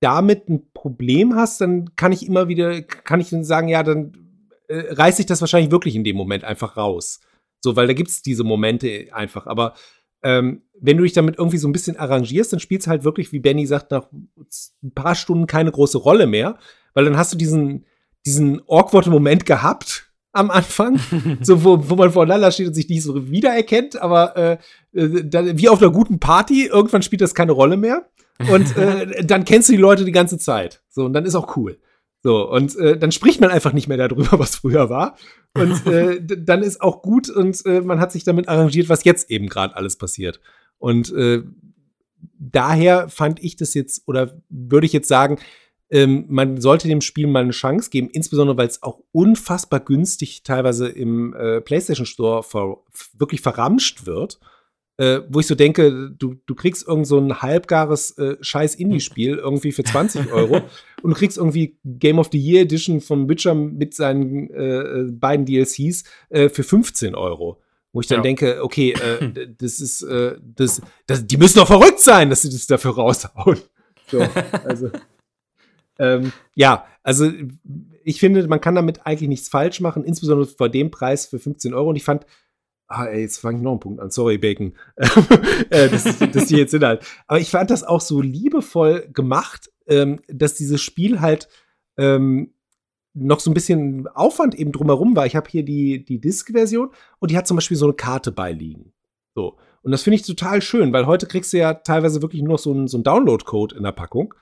damit 0.00 0.48
ein 0.48 0.72
Problem 0.72 1.34
hast, 1.34 1.60
dann 1.60 1.94
kann 1.96 2.12
ich 2.12 2.26
immer 2.26 2.48
wieder, 2.48 2.80
kann 2.80 3.20
ich 3.20 3.28
dann 3.28 3.44
sagen, 3.44 3.68
ja, 3.68 3.82
dann 3.82 4.29
äh, 4.70 4.92
reiße 4.92 5.22
ich 5.22 5.26
das 5.26 5.40
wahrscheinlich 5.40 5.72
wirklich 5.72 5.96
in 5.96 6.04
dem 6.04 6.16
Moment 6.16 6.44
einfach 6.44 6.76
raus. 6.76 7.20
So, 7.60 7.76
weil 7.76 7.86
da 7.86 7.92
gibt 7.92 8.08
es 8.08 8.22
diese 8.22 8.44
Momente 8.44 9.08
einfach. 9.12 9.46
Aber 9.46 9.74
ähm, 10.22 10.62
wenn 10.80 10.96
du 10.96 11.02
dich 11.02 11.12
damit 11.12 11.38
irgendwie 11.38 11.58
so 11.58 11.68
ein 11.68 11.72
bisschen 11.72 11.96
arrangierst, 11.96 12.52
dann 12.52 12.60
spielst 12.60 12.86
du 12.86 12.90
halt 12.90 13.04
wirklich, 13.04 13.32
wie 13.32 13.40
Benny 13.40 13.66
sagt, 13.66 13.90
nach 13.90 14.06
ein 14.12 14.94
paar 14.94 15.14
Stunden 15.14 15.46
keine 15.46 15.72
große 15.72 15.98
Rolle 15.98 16.26
mehr, 16.26 16.58
weil 16.94 17.04
dann 17.04 17.16
hast 17.16 17.32
du 17.32 17.36
diesen, 17.36 17.84
diesen 18.24 18.62
awkward 18.66 19.06
Moment 19.08 19.44
gehabt 19.44 20.10
am 20.32 20.50
Anfang, 20.50 21.00
so 21.40 21.64
wo, 21.64 21.88
wo 21.88 21.96
man 21.96 22.12
voneinander 22.12 22.52
steht 22.52 22.68
und 22.68 22.74
sich 22.74 22.88
nicht 22.88 23.02
so 23.02 23.30
wiedererkennt, 23.30 24.00
aber 24.00 24.36
äh, 24.36 24.58
äh, 24.92 25.24
dann, 25.24 25.58
wie 25.58 25.68
auf 25.68 25.82
einer 25.82 25.90
guten 25.90 26.20
Party, 26.20 26.66
irgendwann 26.66 27.02
spielt 27.02 27.22
das 27.22 27.34
keine 27.34 27.52
Rolle 27.52 27.76
mehr. 27.76 28.08
Und 28.50 28.76
äh, 28.76 29.24
dann 29.24 29.44
kennst 29.44 29.68
du 29.68 29.72
die 29.72 29.78
Leute 29.78 30.04
die 30.04 30.12
ganze 30.12 30.38
Zeit. 30.38 30.82
So, 30.88 31.04
und 31.04 31.12
dann 31.12 31.24
ist 31.24 31.34
auch 31.34 31.56
cool. 31.56 31.78
So, 32.22 32.50
und 32.50 32.76
äh, 32.76 32.98
dann 32.98 33.12
spricht 33.12 33.40
man 33.40 33.50
einfach 33.50 33.72
nicht 33.72 33.88
mehr 33.88 33.96
darüber, 33.96 34.28
was 34.38 34.56
früher 34.56 34.90
war. 34.90 35.16
Und 35.54 35.86
äh, 35.92 36.20
dann 36.20 36.62
ist 36.62 36.80
auch 36.80 37.02
gut 37.02 37.28
und 37.30 37.64
äh, 37.66 37.80
man 37.80 38.00
hat 38.00 38.12
sich 38.12 38.24
damit 38.24 38.48
arrangiert, 38.48 38.88
was 38.88 39.04
jetzt 39.04 39.30
eben 39.30 39.48
gerade 39.48 39.76
alles 39.76 39.96
passiert. 39.96 40.40
Und 40.78 41.12
äh, 41.12 41.42
daher 42.38 43.08
fand 43.08 43.42
ich 43.42 43.56
das 43.56 43.74
jetzt, 43.74 44.06
oder 44.06 44.40
würde 44.48 44.86
ich 44.86 44.92
jetzt 44.92 45.08
sagen, 45.08 45.38
ähm, 45.90 46.26
man 46.28 46.60
sollte 46.60 46.88
dem 46.88 47.00
Spiel 47.00 47.26
mal 47.26 47.42
eine 47.42 47.50
Chance 47.50 47.90
geben, 47.90 48.08
insbesondere 48.12 48.56
weil 48.56 48.68
es 48.68 48.82
auch 48.82 49.00
unfassbar 49.12 49.80
günstig 49.80 50.44
teilweise 50.44 50.88
im 50.88 51.34
äh, 51.34 51.60
PlayStation 51.60 52.06
Store 52.06 52.42
ver 52.42 52.78
wirklich 53.18 53.40
verramscht 53.40 54.06
wird 54.06 54.38
äh, 55.00 55.22
wo 55.30 55.40
ich 55.40 55.46
so 55.46 55.54
denke, 55.54 56.10
du, 56.10 56.34
du 56.44 56.54
kriegst 56.54 56.86
irgend 56.86 57.06
so 57.06 57.18
ein 57.18 57.40
halbgares 57.40 58.18
äh, 58.18 58.36
scheiß 58.42 58.74
Indie-Spiel 58.74 59.36
irgendwie 59.36 59.72
für 59.72 59.82
20 59.82 60.30
Euro 60.32 60.60
und 61.02 61.10
du 61.10 61.16
kriegst 61.16 61.38
irgendwie 61.38 61.78
Game 61.84 62.18
of 62.18 62.28
the 62.30 62.38
Year 62.38 62.62
Edition 62.62 63.00
von 63.00 63.26
Witcher 63.26 63.54
mit 63.54 63.94
seinen 63.94 64.50
äh, 64.50 65.10
beiden 65.10 65.46
DLCs 65.46 66.04
äh, 66.28 66.50
für 66.50 66.64
15 66.64 67.14
Euro. 67.14 67.62
Wo 67.92 68.02
ich 68.02 68.08
dann 68.08 68.18
ja. 68.18 68.22
denke, 68.24 68.62
okay, 68.62 68.92
äh, 68.92 69.48
das 69.58 69.80
ist, 69.80 70.02
äh, 70.02 70.36
das, 70.42 70.82
das, 71.06 71.26
die 71.26 71.38
müssen 71.38 71.60
doch 71.60 71.66
verrückt 71.66 72.00
sein, 72.00 72.28
dass 72.28 72.42
sie 72.42 72.50
das 72.50 72.66
dafür 72.66 72.94
raushauen. 72.94 73.58
So, 74.08 74.20
also, 74.66 74.90
ähm, 75.98 76.30
ja, 76.54 76.84
also 77.02 77.32
ich 78.04 78.20
finde, 78.20 78.46
man 78.48 78.60
kann 78.60 78.74
damit 78.74 79.06
eigentlich 79.06 79.30
nichts 79.30 79.48
falsch 79.48 79.80
machen, 79.80 80.04
insbesondere 80.04 80.46
vor 80.46 80.68
dem 80.68 80.90
Preis 80.90 81.24
für 81.24 81.38
15 81.38 81.72
Euro. 81.72 81.88
Und 81.88 81.96
ich 81.96 82.04
fand, 82.04 82.26
Ah, 82.92 83.06
ey, 83.06 83.20
jetzt 83.20 83.38
fange 83.38 83.58
ich 83.58 83.62
noch 83.62 83.70
einen 83.70 83.80
Punkt 83.80 84.00
an. 84.00 84.10
Sorry, 84.10 84.36
Bacon. 84.36 84.74
das, 85.70 86.18
das 86.32 86.46
die 86.46 86.56
jetzt 86.56 86.72
sind 86.72 86.82
halt. 86.84 87.04
Aber 87.28 87.38
ich 87.38 87.48
fand 87.48 87.70
das 87.70 87.84
auch 87.84 88.00
so 88.00 88.20
liebevoll 88.20 89.08
gemacht, 89.12 89.70
ähm, 89.86 90.18
dass 90.26 90.54
dieses 90.54 90.82
Spiel 90.82 91.20
halt 91.20 91.48
ähm, 91.96 92.52
noch 93.14 93.38
so 93.38 93.48
ein 93.48 93.54
bisschen 93.54 94.08
Aufwand 94.08 94.56
eben 94.56 94.72
drumherum 94.72 95.14
war. 95.14 95.24
Ich 95.24 95.36
habe 95.36 95.48
hier 95.48 95.64
die, 95.64 96.04
die 96.04 96.20
Disk-Version 96.20 96.90
und 97.20 97.30
die 97.30 97.36
hat 97.36 97.46
zum 97.46 97.56
Beispiel 97.56 97.76
so 97.76 97.86
eine 97.86 97.94
Karte 97.94 98.32
beiliegen. 98.32 98.92
So. 99.36 99.56
Und 99.82 99.92
das 99.92 100.02
finde 100.02 100.16
ich 100.16 100.26
total 100.26 100.60
schön, 100.60 100.92
weil 100.92 101.06
heute 101.06 101.26
kriegst 101.26 101.52
du 101.52 101.58
ja 101.58 101.74
teilweise 101.74 102.22
wirklich 102.22 102.42
nur 102.42 102.54
noch 102.54 102.58
so 102.58 102.72
einen, 102.72 102.88
so 102.88 102.96
einen 102.96 103.04
Download-Code 103.04 103.76
in 103.76 103.84
der 103.84 103.92
Packung. 103.92 104.34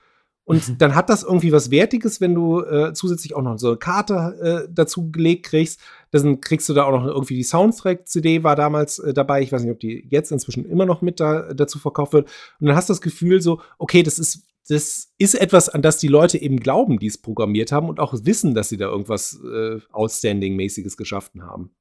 Und 0.49 0.67
mhm. 0.67 0.77
dann 0.79 0.95
hat 0.95 1.11
das 1.11 1.21
irgendwie 1.21 1.51
was 1.51 1.69
Wertiges, 1.69 2.21
wenn 2.21 2.33
du 2.33 2.61
äh, 2.61 2.91
zusätzlich 2.93 3.35
auch 3.35 3.43
noch 3.43 3.59
so 3.59 3.67
eine 3.67 3.77
Karte 3.77 4.65
äh, 4.65 4.73
dazu 4.73 5.11
gelegt 5.11 5.45
kriegst. 5.45 5.79
Dann 6.09 6.41
kriegst 6.41 6.67
du 6.67 6.73
da 6.73 6.85
auch 6.85 6.91
noch 6.91 7.05
irgendwie 7.05 7.35
die 7.35 7.43
Soundtrack-CD 7.43 8.43
war 8.43 8.55
damals 8.55 8.97
äh, 8.97 9.13
dabei. 9.13 9.43
Ich 9.43 9.51
weiß 9.51 9.61
nicht, 9.61 9.71
ob 9.71 9.79
die 9.79 10.07
jetzt 10.09 10.31
inzwischen 10.31 10.65
immer 10.65 10.87
noch 10.87 11.03
mit 11.03 11.19
da, 11.19 11.53
dazu 11.53 11.77
verkauft 11.77 12.13
wird. 12.13 12.27
Und 12.59 12.65
dann 12.65 12.75
hast 12.75 12.89
du 12.89 12.93
das 12.93 13.01
Gefühl 13.01 13.43
so, 13.43 13.61
okay, 13.77 14.01
das 14.01 14.17
ist, 14.17 14.47
das 14.67 15.13
ist 15.19 15.35
etwas, 15.35 15.69
an 15.69 15.83
das 15.83 15.99
die 15.99 16.07
Leute 16.07 16.39
eben 16.39 16.59
glauben, 16.59 16.97
die 16.97 17.05
es 17.05 17.19
programmiert 17.19 17.71
haben 17.71 17.87
und 17.87 17.99
auch 17.99 18.15
wissen, 18.23 18.55
dass 18.55 18.69
sie 18.69 18.77
da 18.77 18.87
irgendwas 18.87 19.39
äh, 19.43 19.77
Outstanding-mäßiges 19.91 20.97
geschaffen 20.97 21.43
haben. 21.43 21.75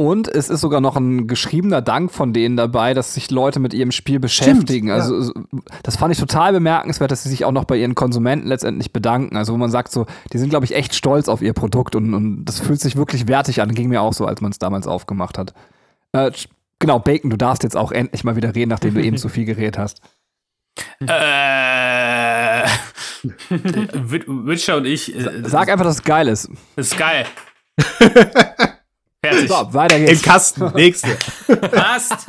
Und 0.00 0.28
es 0.28 0.48
ist 0.48 0.62
sogar 0.62 0.80
noch 0.80 0.96
ein 0.96 1.26
geschriebener 1.26 1.82
Dank 1.82 2.10
von 2.10 2.32
denen 2.32 2.56
dabei, 2.56 2.94
dass 2.94 3.12
sich 3.12 3.30
Leute 3.30 3.60
mit 3.60 3.74
ihrem 3.74 3.92
Spiel 3.92 4.18
beschäftigen. 4.18 4.88
Stimmt, 4.88 4.90
also 4.90 5.24
ja. 5.34 5.60
das 5.82 5.98
fand 5.98 6.10
ich 6.10 6.18
total 6.18 6.54
bemerkenswert, 6.54 7.10
dass 7.10 7.22
sie 7.22 7.28
sich 7.28 7.44
auch 7.44 7.52
noch 7.52 7.64
bei 7.64 7.76
ihren 7.76 7.94
Konsumenten 7.94 8.48
letztendlich 8.48 8.94
bedanken. 8.94 9.36
Also 9.36 9.52
wo 9.52 9.58
man 9.58 9.70
sagt 9.70 9.92
so, 9.92 10.06
die 10.32 10.38
sind 10.38 10.48
glaube 10.48 10.64
ich 10.64 10.74
echt 10.74 10.94
stolz 10.94 11.28
auf 11.28 11.42
ihr 11.42 11.52
Produkt 11.52 11.96
und, 11.96 12.14
und 12.14 12.46
das 12.46 12.60
fühlt 12.60 12.80
sich 12.80 12.96
wirklich 12.96 13.28
wertig 13.28 13.60
an. 13.60 13.74
Ging 13.74 13.90
mir 13.90 14.00
auch 14.00 14.14
so, 14.14 14.24
als 14.24 14.40
man 14.40 14.52
es 14.52 14.58
damals 14.58 14.86
aufgemacht 14.86 15.36
hat. 15.36 15.52
Äh, 16.12 16.30
genau, 16.78 16.98
Bacon, 16.98 17.28
du 17.28 17.36
darfst 17.36 17.62
jetzt 17.62 17.76
auch 17.76 17.92
endlich 17.92 18.24
mal 18.24 18.36
wieder 18.36 18.54
reden, 18.54 18.70
nachdem 18.70 18.94
du 18.94 19.02
eben 19.02 19.16
zu 19.18 19.28
viel 19.28 19.44
geredet 19.44 19.76
hast. 19.76 20.00
Äh, 21.00 22.64
Witcher 23.50 24.78
und 24.78 24.86
ich. 24.86 25.14
Äh, 25.14 25.42
Sag 25.44 25.68
einfach, 25.68 25.84
dass 25.84 25.96
es 25.96 26.04
geil 26.04 26.26
ist. 26.26 26.50
Ist 26.76 26.96
geil. 26.96 27.26
Fertig. 29.24 29.48
So, 29.48 29.74
weiter 29.74 29.98
geht's. 29.98 30.12
Im 30.12 30.22
Kasten. 30.22 30.72
Nächste. 30.74 31.16
Passt. 31.56 32.26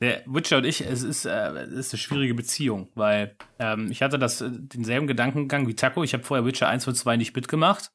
Der 0.00 0.22
Witcher 0.26 0.56
und 0.58 0.64
ich, 0.64 0.80
es 0.80 1.02
ist, 1.02 1.26
äh, 1.26 1.50
es 1.50 1.72
ist 1.72 1.92
eine 1.92 1.98
schwierige 1.98 2.34
Beziehung, 2.34 2.88
weil 2.96 3.36
ähm, 3.60 3.88
ich 3.90 4.02
hatte 4.02 4.18
das, 4.18 4.40
äh, 4.40 4.48
denselben 4.50 5.06
Gedankengang 5.06 5.68
wie 5.68 5.76
Taco. 5.76 6.02
Ich 6.02 6.12
habe 6.12 6.24
vorher 6.24 6.44
Witcher 6.44 6.68
1 6.68 6.88
und 6.88 6.96
2 6.96 7.16
nicht 7.16 7.36
mitgemacht. 7.36 7.92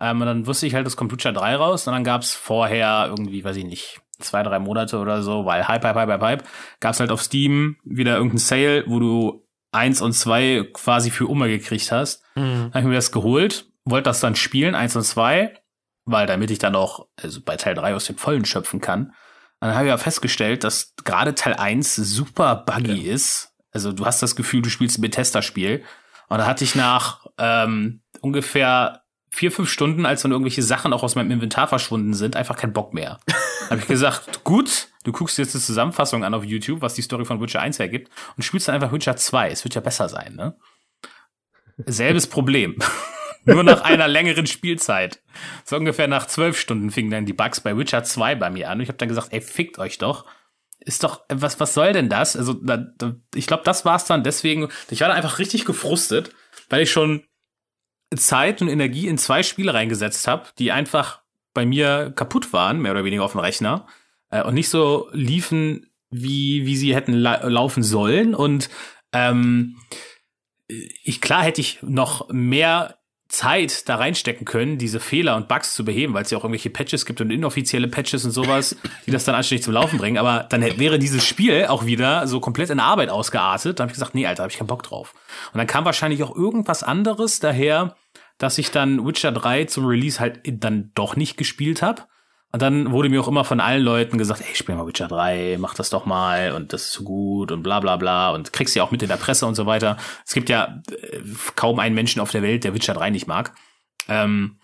Ähm, 0.00 0.20
und 0.20 0.26
dann 0.26 0.46
wusste 0.46 0.66
ich 0.66 0.74
halt, 0.74 0.86
es 0.86 0.96
kommt 0.96 1.12
Witcher 1.12 1.32
3 1.32 1.56
raus. 1.56 1.86
Und 1.86 1.94
dann 1.94 2.04
gab 2.04 2.22
es 2.22 2.34
vorher 2.34 3.06
irgendwie, 3.08 3.42
weiß 3.42 3.56
ich 3.56 3.64
nicht, 3.64 4.00
zwei, 4.18 4.42
drei 4.42 4.58
Monate 4.58 4.98
oder 4.98 5.22
so, 5.22 5.46
weil 5.46 5.66
Hype, 5.66 5.82
Hype, 5.84 5.96
Hype, 5.96 6.10
Hype, 6.10 6.22
Hype, 6.22 6.44
gab 6.80 6.92
es 6.92 7.00
halt 7.00 7.10
auf 7.10 7.22
Steam 7.22 7.76
wieder 7.84 8.16
irgendeinen 8.16 8.38
Sale, 8.38 8.84
wo 8.86 8.98
du 8.98 9.46
1 9.72 10.02
und 10.02 10.12
2 10.12 10.68
quasi 10.74 11.10
für 11.10 11.26
Umme 11.26 11.48
gekriegt 11.48 11.90
hast. 11.92 12.22
Mhm. 12.34 12.42
Dann 12.42 12.74
habe 12.74 12.80
ich 12.80 12.86
mir 12.86 12.94
das 12.94 13.12
geholt, 13.12 13.70
wollte 13.84 14.10
das 14.10 14.20
dann 14.20 14.36
spielen, 14.36 14.74
1 14.74 14.96
und 14.96 15.04
2 15.04 15.54
weil 16.10 16.26
damit 16.26 16.50
ich 16.50 16.58
dann 16.58 16.74
auch 16.74 17.06
also 17.20 17.40
bei 17.40 17.56
Teil 17.56 17.74
3 17.74 17.94
aus 17.94 18.06
dem 18.06 18.18
Vollen 18.18 18.44
schöpfen 18.44 18.80
kann. 18.80 19.12
dann 19.60 19.74
habe 19.74 19.84
ich 19.84 19.90
ja 19.90 19.98
festgestellt, 19.98 20.64
dass 20.64 20.94
gerade 21.04 21.34
Teil 21.34 21.54
1 21.54 21.94
super 21.96 22.56
buggy 22.66 23.06
ja. 23.06 23.14
ist. 23.14 23.54
Also 23.72 23.92
du 23.92 24.04
hast 24.06 24.22
das 24.22 24.36
Gefühl, 24.36 24.62
du 24.62 24.70
spielst 24.70 24.98
ein 24.98 25.02
Bethesda-Spiel. 25.02 25.84
Und 26.28 26.38
da 26.38 26.46
hatte 26.46 26.64
ich 26.64 26.74
nach 26.74 27.26
ähm, 27.38 28.02
ungefähr 28.20 29.02
vier, 29.30 29.52
fünf 29.52 29.70
Stunden, 29.70 30.06
als 30.06 30.22
dann 30.22 30.32
irgendwelche 30.32 30.62
Sachen 30.62 30.92
auch 30.92 31.02
aus 31.02 31.14
meinem 31.14 31.30
Inventar 31.30 31.68
verschwunden 31.68 32.14
sind, 32.14 32.36
einfach 32.36 32.56
keinen 32.56 32.72
Bock 32.72 32.92
mehr. 32.92 33.18
habe 33.70 33.80
ich 33.80 33.86
gesagt, 33.86 34.44
gut, 34.44 34.88
du 35.04 35.12
guckst 35.12 35.38
jetzt 35.38 35.54
eine 35.54 35.62
Zusammenfassung 35.62 36.24
an 36.24 36.34
auf 36.34 36.44
YouTube, 36.44 36.82
was 36.82 36.94
die 36.94 37.02
Story 37.02 37.24
von 37.24 37.40
Witcher 37.40 37.60
1 37.60 37.78
hergibt, 37.78 38.10
und 38.36 38.42
spielst 38.42 38.68
dann 38.68 38.74
einfach 38.74 38.92
Witcher 38.92 39.16
2. 39.16 39.50
Es 39.50 39.64
wird 39.64 39.74
ja 39.74 39.80
besser 39.80 40.08
sein, 40.08 40.34
ne? 40.34 40.56
Selbes 41.86 42.26
Problem. 42.26 42.76
Nur 43.44 43.62
nach 43.62 43.82
einer 43.82 44.08
längeren 44.08 44.46
Spielzeit. 44.46 45.22
So 45.64 45.76
ungefähr 45.76 46.08
nach 46.08 46.26
zwölf 46.26 46.58
Stunden 46.58 46.90
fingen 46.90 47.10
dann 47.10 47.26
die 47.26 47.32
Bugs 47.32 47.60
bei 47.60 47.76
Witcher 47.76 48.04
2 48.04 48.34
bei 48.34 48.50
mir 48.50 48.68
an. 48.68 48.78
Und 48.78 48.82
ich 48.82 48.88
habe 48.88 48.98
dann 48.98 49.08
gesagt, 49.08 49.32
ey, 49.32 49.40
fickt 49.40 49.78
euch 49.78 49.98
doch. 49.98 50.26
Ist 50.78 51.04
doch, 51.04 51.22
was, 51.28 51.60
was 51.60 51.74
soll 51.74 51.92
denn 51.92 52.08
das? 52.08 52.36
Also, 52.36 52.54
da, 52.54 52.76
da, 52.76 53.14
ich 53.34 53.46
glaube, 53.46 53.62
das 53.64 53.84
war's 53.84 54.04
dann. 54.04 54.22
Deswegen, 54.22 54.68
ich 54.90 55.00
war 55.00 55.08
da 55.08 55.14
einfach 55.14 55.38
richtig 55.38 55.64
gefrustet, 55.64 56.34
weil 56.68 56.82
ich 56.82 56.90
schon 56.90 57.24
Zeit 58.16 58.60
und 58.60 58.68
Energie 58.68 59.06
in 59.06 59.18
zwei 59.18 59.42
Spiele 59.42 59.74
reingesetzt 59.74 60.26
habe, 60.26 60.48
die 60.58 60.72
einfach 60.72 61.22
bei 61.54 61.66
mir 61.66 62.12
kaputt 62.14 62.52
waren, 62.52 62.80
mehr 62.80 62.92
oder 62.92 63.04
weniger 63.04 63.24
auf 63.24 63.32
dem 63.32 63.40
Rechner, 63.40 63.86
äh, 64.30 64.42
und 64.42 64.54
nicht 64.54 64.68
so 64.68 65.08
liefen, 65.12 65.90
wie, 66.10 66.66
wie 66.66 66.76
sie 66.76 66.94
hätten 66.94 67.12
la 67.12 67.46
laufen 67.46 67.82
sollen. 67.82 68.34
Und 68.34 68.70
ähm, 69.12 69.76
ich 70.68 71.20
klar 71.20 71.42
hätte 71.42 71.60
ich 71.60 71.82
noch 71.82 72.28
mehr 72.30 72.99
Zeit 73.30 73.88
da 73.88 73.94
reinstecken 73.96 74.44
können, 74.44 74.76
diese 74.76 74.98
Fehler 75.00 75.36
und 75.36 75.46
Bugs 75.48 75.74
zu 75.74 75.84
beheben, 75.84 76.14
weil 76.14 76.24
es 76.24 76.30
ja 76.30 76.38
auch 76.38 76.42
irgendwelche 76.44 76.68
Patches 76.70 77.06
gibt 77.06 77.20
und 77.20 77.30
inoffizielle 77.30 77.86
Patches 77.88 78.24
und 78.24 78.32
sowas, 78.32 78.76
die 79.06 79.10
das 79.12 79.24
dann 79.24 79.34
anständig 79.36 79.64
zum 79.64 79.72
Laufen 79.72 79.98
bringen. 79.98 80.18
Aber 80.18 80.46
dann 80.50 80.62
hätte- 80.62 80.78
wäre 80.78 80.98
dieses 80.98 81.24
Spiel 81.24 81.66
auch 81.66 81.86
wieder 81.86 82.26
so 82.26 82.40
komplett 82.40 82.70
in 82.70 82.80
Arbeit 82.80 83.08
ausgeartet. 83.08 83.78
Da 83.78 83.84
habe 83.84 83.90
ich 83.92 83.94
gesagt, 83.94 84.14
nee, 84.14 84.26
Alter, 84.26 84.42
habe 84.42 84.50
ich 84.52 84.58
keinen 84.58 84.66
Bock 84.66 84.82
drauf. 84.82 85.14
Und 85.52 85.58
dann 85.58 85.66
kam 85.68 85.84
wahrscheinlich 85.84 86.22
auch 86.24 86.34
irgendwas 86.34 86.82
anderes 86.82 87.38
daher, 87.40 87.94
dass 88.38 88.58
ich 88.58 88.70
dann 88.72 89.06
Witcher 89.06 89.32
3 89.32 89.66
zum 89.66 89.86
Release 89.86 90.18
halt 90.18 90.40
dann 90.44 90.90
doch 90.94 91.14
nicht 91.14 91.36
gespielt 91.36 91.82
habe. 91.82 92.02
Und 92.52 92.62
dann 92.62 92.90
wurde 92.90 93.08
mir 93.08 93.20
auch 93.20 93.28
immer 93.28 93.44
von 93.44 93.60
allen 93.60 93.82
Leuten 93.82 94.18
gesagt, 94.18 94.40
ey, 94.40 94.56
spiel 94.56 94.74
mal 94.74 94.86
Witcher 94.86 95.06
3, 95.06 95.56
mach 95.60 95.74
das 95.74 95.90
doch 95.90 96.04
mal 96.04 96.52
und 96.52 96.72
das 96.72 96.86
ist 96.86 96.92
so 96.92 97.04
gut 97.04 97.52
und 97.52 97.62
bla 97.62 97.78
bla 97.78 97.96
bla 97.96 98.30
und 98.30 98.52
kriegst 98.52 98.74
ja 98.74 98.82
auch 98.82 98.90
mit 98.90 99.02
in 99.02 99.08
der 99.08 99.16
Presse 99.16 99.46
und 99.46 99.54
so 99.54 99.66
weiter. 99.66 99.96
Es 100.26 100.34
gibt 100.34 100.48
ja 100.48 100.82
äh, 100.90 101.20
kaum 101.54 101.78
einen 101.78 101.94
Menschen 101.94 102.20
auf 102.20 102.32
der 102.32 102.42
Welt, 102.42 102.64
der 102.64 102.74
Witcher 102.74 102.94
3 102.94 103.10
nicht 103.10 103.28
mag. 103.28 103.54
Ähm, 104.08 104.58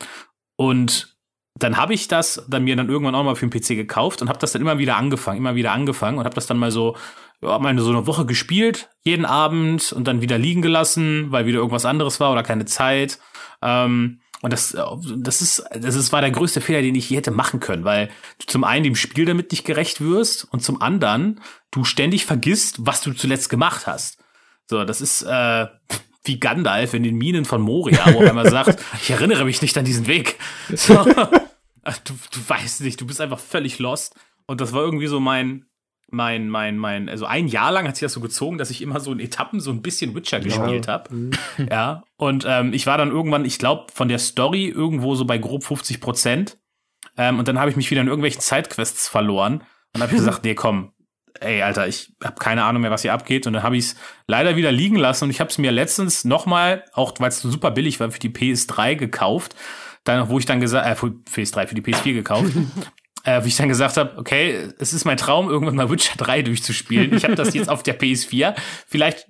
und 0.57 1.17
dann 1.55 1.77
habe 1.77 1.95
ich 1.95 2.09
das 2.09 2.45
dann 2.49 2.65
mir 2.65 2.75
dann 2.75 2.89
irgendwann 2.89 3.15
auch 3.15 3.23
mal 3.23 3.37
für 3.37 3.47
den 3.47 3.61
PC 3.61 3.69
gekauft 3.69 4.21
und 4.21 4.29
habe 4.29 4.41
das 4.41 4.53
dann 4.53 4.63
immer 4.63 4.79
wieder 4.79 4.97
angefangen, 4.97 5.39
immer 5.39 5.55
wieder 5.55 5.73
angefangen 5.73 6.19
und 6.19 6.25
habe 6.25 6.35
das 6.35 6.47
dann 6.47 6.59
mal 6.59 6.73
so 6.73 6.97
ja, 7.41 7.59
mal 7.59 7.79
so 7.79 7.91
eine 7.91 8.07
Woche 8.07 8.27
gespielt, 8.27 8.91
jeden 9.03 9.25
Abend 9.25 9.93
und 9.93 10.09
dann 10.09 10.23
wieder 10.23 10.39
liegen 10.39 10.63
gelassen, 10.63 11.31
weil 11.31 11.47
wieder 11.47 11.59
irgendwas 11.59 11.85
anderes 11.85 12.19
war 12.19 12.33
oder 12.33 12.43
keine 12.43 12.65
Zeit. 12.65 13.19
Ähm, 13.63 14.21
und 14.47 14.53
das, 14.53 14.75
äh, 14.75 14.83
das 15.17 15.43
ist, 15.43 15.65
das 15.75 15.97
ist, 15.97 16.13
war 16.13 16.21
der 16.21 16.31
größte 16.31 16.61
Fehler, 16.61 16.81
den 16.81 16.95
ich 16.95 17.11
je 17.11 17.17
hätte 17.17 17.33
machen 17.33 17.59
können, 17.59 17.83
weil 17.83 18.11
du 18.39 18.47
zum 18.47 18.63
einen 18.63 18.85
dem 18.85 18.95
Spiel 18.95 19.25
damit 19.25 19.51
nicht 19.51 19.65
gerecht 19.65 20.01
wirst 20.01 20.45
und 20.53 20.63
zum 20.63 20.81
anderen 20.81 21.41
du 21.73 21.83
ständig 21.83 22.27
vergisst, 22.27 22.87
was 22.87 23.01
du 23.01 23.13
zuletzt 23.13 23.49
gemacht 23.49 23.89
hast. 23.89 24.23
So, 24.71 24.85
das 24.85 25.01
ist 25.01 25.23
äh, 25.23 25.67
wie 26.23 26.39
Gandalf 26.39 26.95
in 26.95 27.03
den 27.03 27.17
Minen 27.17 27.45
von 27.45 27.61
Moria, 27.61 28.15
wo 28.15 28.23
er 28.23 28.29
einmal 28.29 28.49
sagt, 28.49 28.81
ich 29.03 29.11
erinnere 29.11 29.45
mich 29.45 29.63
nicht 29.63 29.77
an 29.77 29.85
diesen 29.85 30.07
Weg. 30.07 30.39
So, 30.77 30.95
du, 30.95 32.15
du 32.31 32.49
weißt 32.49 32.83
nicht, 32.83 33.01
du 33.01 33.07
bist 33.09 33.21
einfach 33.21 33.41
völlig 33.41 33.81
lost. 33.81 34.15
Und 34.47 34.61
das 34.61 34.73
war 34.73 34.83
irgendwie 34.83 35.09
so 35.09 35.19
mein, 35.19 35.67
mein, 36.09 36.49
mein, 36.49 36.79
mein, 36.79 37.09
also 37.09 37.27
ein 37.27 37.49
Jahr 37.49 37.73
lang 37.73 37.89
hat 37.89 37.97
sich 37.97 38.07
das 38.07 38.13
so 38.13 38.21
gezogen, 38.21 38.59
dass 38.59 38.71
ich 38.71 38.81
immer 38.81 39.01
so 39.01 39.13
in 39.13 39.21
Etappen 39.21 39.61
so 39.61 39.71
ein 39.71 39.83
bisschen 39.83 40.15
Witcher 40.15 40.41
gespielt 40.41 40.89
habe. 40.89 41.31
Ja. 41.71 42.05
Und 42.17 42.45
ähm, 42.47 42.73
ich 42.73 42.87
war 42.87 42.97
dann 42.99 43.11
irgendwann, 43.11 43.45
ich 43.45 43.59
glaube, 43.59 43.87
von 43.93 44.09
der 44.09 44.19
Story 44.19 44.69
irgendwo 44.69 45.15
so 45.15 45.25
bei 45.25 45.39
grob 45.39 45.65
50 45.65 46.01
Prozent. 46.01 46.59
Ähm, 47.17 47.39
und 47.39 47.49
dann 47.49 47.59
habe 47.59 47.71
ich 47.71 47.77
mich 47.77 47.91
wieder 47.91 48.01
in 48.01 48.07
irgendwelchen 48.07 48.41
Sidequests 48.41 49.09
verloren. 49.09 49.65
Und 49.95 50.03
habe 50.03 50.13
ich 50.13 50.19
gesagt, 50.19 50.45
nee, 50.45 50.55
komm, 50.55 50.93
ey, 51.41 51.63
Alter, 51.63 51.89
ich 51.89 52.15
habe 52.23 52.37
keine 52.37 52.65
Ahnung 52.65 52.83
mehr, 52.83 52.91
was 52.91 53.03
hier 53.03 53.13
abgeht. 53.13 53.47
Und 53.47 53.55
dann 53.55 53.63
habe 53.63 53.77
ich 53.77 53.87
es 53.87 53.97
leider 54.27 54.57
wieder 54.57 54.71
liegen 54.71 54.97
lassen. 54.97 55.25
Und 55.25 55.31
ich 55.31 55.41
habe 55.41 55.51
es 55.51 55.59
mir 55.59 55.73
letztens 55.73 56.25
nochmal, 56.25 56.85
auch 56.93 57.15
weil 57.19 57.29
es 57.29 57.41
so 57.41 57.51
super 57.51 57.71
billig 57.71 57.99
war, 58.01 58.11
für 58.11 58.21
die 58.21 58.31
PS3 58.31 58.95
gekauft. 58.95 59.57
Dann, 60.05 60.29
wo 60.29 60.39
ich 60.39 60.47
dann 60.47 60.61
gesagt, 60.61 60.87
äh, 60.87 60.95
für 60.95 61.07
PS3, 61.07 61.67
für 61.67 61.75
die 61.75 61.83
PS4 61.83 62.15
gekauft. 62.15 62.53
äh, 63.27 63.43
wie 63.43 63.49
ich 63.49 63.57
dann 63.57 63.69
gesagt 63.69 63.97
habe, 63.97 64.17
okay, 64.17 64.69
es 64.79 64.93
ist 64.93 65.05
mein 65.05 65.17
Traum, 65.17 65.51
irgendwann 65.51 65.75
mal 65.75 65.91
Witcher 65.91 66.17
3 66.17 66.43
durchzuspielen. 66.43 67.15
Ich 67.15 67.25
habe 67.25 67.35
das 67.35 67.53
jetzt 67.55 67.69
auf 67.69 67.83
der 67.83 67.99
PS4. 67.99 68.55
Vielleicht 68.87 69.27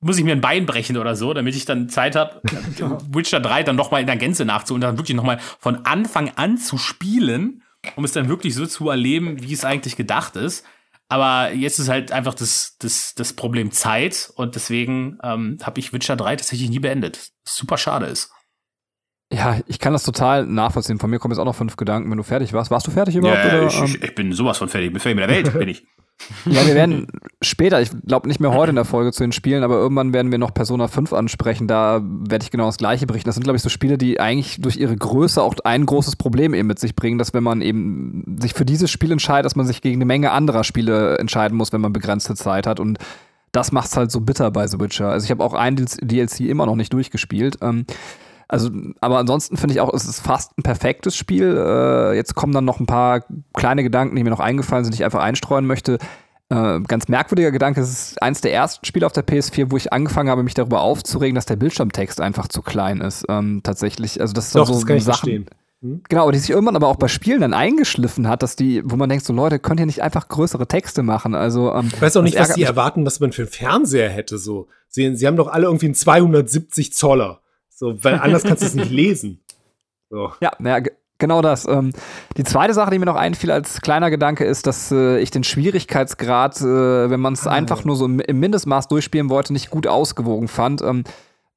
muss 0.00 0.18
ich 0.18 0.24
mir 0.24 0.32
ein 0.32 0.40
Bein 0.40 0.66
brechen 0.66 0.96
oder 0.98 1.16
so, 1.16 1.32
damit 1.32 1.56
ich 1.56 1.64
dann 1.64 1.88
Zeit 1.88 2.14
habe, 2.14 2.42
Witcher 3.10 3.40
3 3.40 3.62
dann 3.62 3.76
noch 3.76 3.90
mal 3.90 4.00
in 4.00 4.06
der 4.06 4.16
Gänze 4.16 4.44
nachzuholen, 4.44 4.82
dann 4.82 4.98
wirklich 4.98 5.16
noch 5.16 5.24
mal 5.24 5.38
von 5.58 5.84
Anfang 5.86 6.30
an 6.36 6.58
zu 6.58 6.76
spielen, 6.76 7.62
um 7.96 8.04
es 8.04 8.12
dann 8.12 8.28
wirklich 8.28 8.54
so 8.54 8.66
zu 8.66 8.90
erleben, 8.90 9.42
wie 9.42 9.52
es 9.52 9.64
eigentlich 9.64 9.96
gedacht 9.96 10.36
ist. 10.36 10.64
Aber 11.08 11.52
jetzt 11.52 11.78
ist 11.78 11.88
halt 11.88 12.12
einfach 12.12 12.34
das, 12.34 12.76
das, 12.78 13.14
das 13.14 13.34
Problem 13.34 13.70
Zeit 13.70 14.30
und 14.34 14.54
deswegen 14.54 15.18
ähm, 15.22 15.58
habe 15.62 15.80
ich 15.80 15.92
Witcher 15.92 16.16
3 16.16 16.36
tatsächlich 16.36 16.70
nie 16.70 16.78
beendet. 16.78 17.30
Was 17.44 17.56
super 17.56 17.78
schade 17.78 18.06
ist. 18.06 18.30
Ja, 19.32 19.58
ich 19.66 19.78
kann 19.78 19.92
das 19.92 20.04
total 20.04 20.46
nachvollziehen. 20.46 20.98
Von 20.98 21.08
mir 21.10 21.18
kommen 21.18 21.32
jetzt 21.32 21.38
auch 21.38 21.46
noch 21.46 21.54
fünf 21.54 21.76
Gedanken, 21.76 22.10
wenn 22.10 22.18
du 22.18 22.22
fertig 22.22 22.52
warst. 22.52 22.70
Warst 22.70 22.86
du 22.86 22.90
fertig 22.90 23.16
überhaupt? 23.16 23.38
Ja, 23.44 23.58
oder, 23.58 23.66
ich, 23.66 23.78
ähm, 23.78 23.84
ich, 23.84 24.02
ich 24.02 24.14
bin 24.14 24.32
sowas 24.32 24.58
von 24.58 24.68
fertig. 24.68 24.88
Ich 24.88 24.92
bin 24.92 25.00
fertig 25.00 25.20
mit 25.20 25.28
der 25.28 25.36
Welt, 25.36 25.58
bin 25.58 25.68
ich. 25.68 25.86
Ja, 26.46 26.64
wir 26.66 26.76
werden 26.76 27.08
später, 27.40 27.80
ich 27.80 27.90
glaube 28.06 28.28
nicht 28.28 28.38
mehr 28.38 28.52
heute 28.52 28.70
in 28.70 28.76
der 28.76 28.84
Folge 28.84 29.10
zu 29.10 29.24
den 29.24 29.32
Spielen, 29.32 29.64
aber 29.64 29.74
irgendwann 29.74 30.12
werden 30.12 30.30
wir 30.30 30.38
noch 30.38 30.54
Persona 30.54 30.86
5 30.86 31.12
ansprechen. 31.12 31.66
Da 31.66 32.00
werde 32.02 32.44
ich 32.44 32.52
genau 32.52 32.66
das 32.66 32.76
Gleiche 32.76 33.06
berichten. 33.06 33.28
Das 33.28 33.34
sind, 33.34 33.42
glaube 33.42 33.56
ich, 33.56 33.62
so 33.62 33.68
Spiele, 33.68 33.98
die 33.98 34.20
eigentlich 34.20 34.60
durch 34.60 34.76
ihre 34.76 34.94
Größe 34.94 35.42
auch 35.42 35.54
ein 35.64 35.84
großes 35.84 36.14
Problem 36.14 36.54
eben 36.54 36.68
mit 36.68 36.78
sich 36.78 36.94
bringen, 36.94 37.18
dass 37.18 37.34
wenn 37.34 37.42
man 37.42 37.60
eben 37.60 38.36
sich 38.40 38.54
für 38.54 38.64
dieses 38.64 38.88
Spiel 38.90 39.10
entscheidet, 39.10 39.46
dass 39.46 39.56
man 39.56 39.66
sich 39.66 39.82
gegen 39.82 39.96
eine 39.96 40.04
Menge 40.04 40.30
anderer 40.30 40.62
Spiele 40.62 41.18
entscheiden 41.18 41.56
muss, 41.56 41.72
wenn 41.72 41.80
man 41.80 41.92
begrenzte 41.92 42.34
Zeit 42.34 42.68
hat. 42.68 42.78
Und 42.78 42.98
das 43.50 43.72
macht's 43.72 43.96
halt 43.96 44.10
so 44.10 44.20
bitter 44.20 44.50
bei 44.50 44.66
The 44.66 44.80
Witcher. 44.80 45.08
Also 45.08 45.24
ich 45.24 45.30
habe 45.30 45.42
auch 45.42 45.54
ein 45.54 45.76
DLC 45.76 46.40
immer 46.40 46.66
noch 46.66 46.76
nicht 46.76 46.92
durchgespielt. 46.92 47.58
Ähm, 47.62 47.84
also, 48.52 48.68
aber 49.00 49.16
ansonsten 49.16 49.56
finde 49.56 49.74
ich 49.74 49.80
auch, 49.80 49.94
es 49.94 50.04
ist 50.04 50.20
fast 50.20 50.58
ein 50.58 50.62
perfektes 50.62 51.16
Spiel. 51.16 51.56
Äh, 51.56 52.14
jetzt 52.14 52.34
kommen 52.34 52.52
dann 52.52 52.66
noch 52.66 52.80
ein 52.80 52.86
paar 52.86 53.24
kleine 53.54 53.82
Gedanken, 53.82 54.14
die 54.14 54.22
mir 54.22 54.28
noch 54.28 54.40
eingefallen 54.40 54.84
sind, 54.84 54.92
die 54.92 54.98
ich 54.98 55.04
einfach 55.06 55.22
einstreuen 55.22 55.66
möchte. 55.66 55.96
Äh, 56.50 56.80
ganz 56.80 57.08
merkwürdiger 57.08 57.50
Gedanke, 57.50 57.80
es 57.80 57.90
ist 57.90 58.22
eins 58.22 58.42
der 58.42 58.52
ersten 58.52 58.84
Spiele 58.84 59.06
auf 59.06 59.12
der 59.12 59.26
PS4, 59.26 59.70
wo 59.70 59.78
ich 59.78 59.94
angefangen 59.94 60.28
habe, 60.28 60.42
mich 60.42 60.52
darüber 60.52 60.82
aufzuregen, 60.82 61.34
dass 61.34 61.46
der 61.46 61.56
Bildschirmtext 61.56 62.20
einfach 62.20 62.46
zu 62.46 62.60
klein 62.60 63.00
ist. 63.00 63.24
Ähm, 63.30 63.62
tatsächlich. 63.62 64.20
Also 64.20 64.34
das 64.34 64.48
ist 64.48 64.54
Doch, 64.54 64.66
so 64.66 64.74
das 64.74 64.84
kann 64.84 64.96
ich 64.98 65.04
Sachen, 65.04 65.16
verstehen. 65.16 65.46
Genau, 66.10 66.30
die 66.30 66.38
sich 66.38 66.50
irgendwann 66.50 66.76
aber 66.76 66.88
auch 66.88 66.96
bei 66.96 67.08
Spielen 67.08 67.40
dann 67.40 67.54
eingeschliffen 67.54 68.28
hat, 68.28 68.42
dass 68.42 68.54
die, 68.54 68.82
wo 68.84 68.96
man 68.96 69.08
denkt, 69.08 69.24
so 69.24 69.32
Leute, 69.32 69.60
könnt 69.60 69.80
ihr 69.80 69.86
nicht 69.86 70.02
einfach 70.02 70.28
größere 70.28 70.68
Texte 70.68 71.02
machen? 71.02 71.34
Also, 71.34 71.72
ähm, 71.72 71.88
Ich 71.90 72.02
weiß 72.02 72.18
auch 72.18 72.22
nicht, 72.22 72.38
was 72.38 72.52
sie 72.52 72.62
erwarten, 72.64 73.06
dass 73.06 73.18
man 73.18 73.32
für 73.32 73.42
einen 73.42 73.50
Fernseher 73.50 74.10
hätte. 74.10 74.36
So, 74.36 74.68
sie, 74.88 75.16
sie 75.16 75.26
haben 75.26 75.36
doch 75.36 75.48
alle 75.48 75.64
irgendwie 75.64 75.86
einen 75.86 75.94
270 75.94 76.92
Zoller. 76.92 77.40
So, 77.74 78.02
weil 78.04 78.16
anders 78.18 78.42
kannst 78.44 78.62
du 78.62 78.66
es 78.66 78.74
nicht 78.74 78.90
lesen. 78.92 79.40
So. 80.10 80.32
Ja, 80.40 80.52
ja 80.62 80.78
ge- 80.80 80.92
genau 81.18 81.40
das. 81.42 81.66
Ähm, 81.66 81.92
die 82.36 82.44
zweite 82.44 82.74
Sache, 82.74 82.90
die 82.90 82.98
mir 82.98 83.06
noch 83.06 83.16
einfiel 83.16 83.50
als 83.50 83.80
kleiner 83.80 84.10
Gedanke, 84.10 84.44
ist, 84.44 84.66
dass 84.66 84.92
äh, 84.92 85.18
ich 85.20 85.30
den 85.30 85.42
Schwierigkeitsgrad, 85.44 86.60
äh, 86.60 87.10
wenn 87.10 87.20
man 87.20 87.32
es 87.32 87.46
einfach 87.46 87.84
nur 87.84 87.96
so 87.96 88.04
im, 88.04 88.20
im 88.20 88.38
Mindestmaß 88.40 88.88
durchspielen 88.88 89.30
wollte, 89.30 89.52
nicht 89.52 89.70
gut 89.70 89.86
ausgewogen 89.86 90.48
fand. 90.48 90.82
Ähm, 90.82 91.04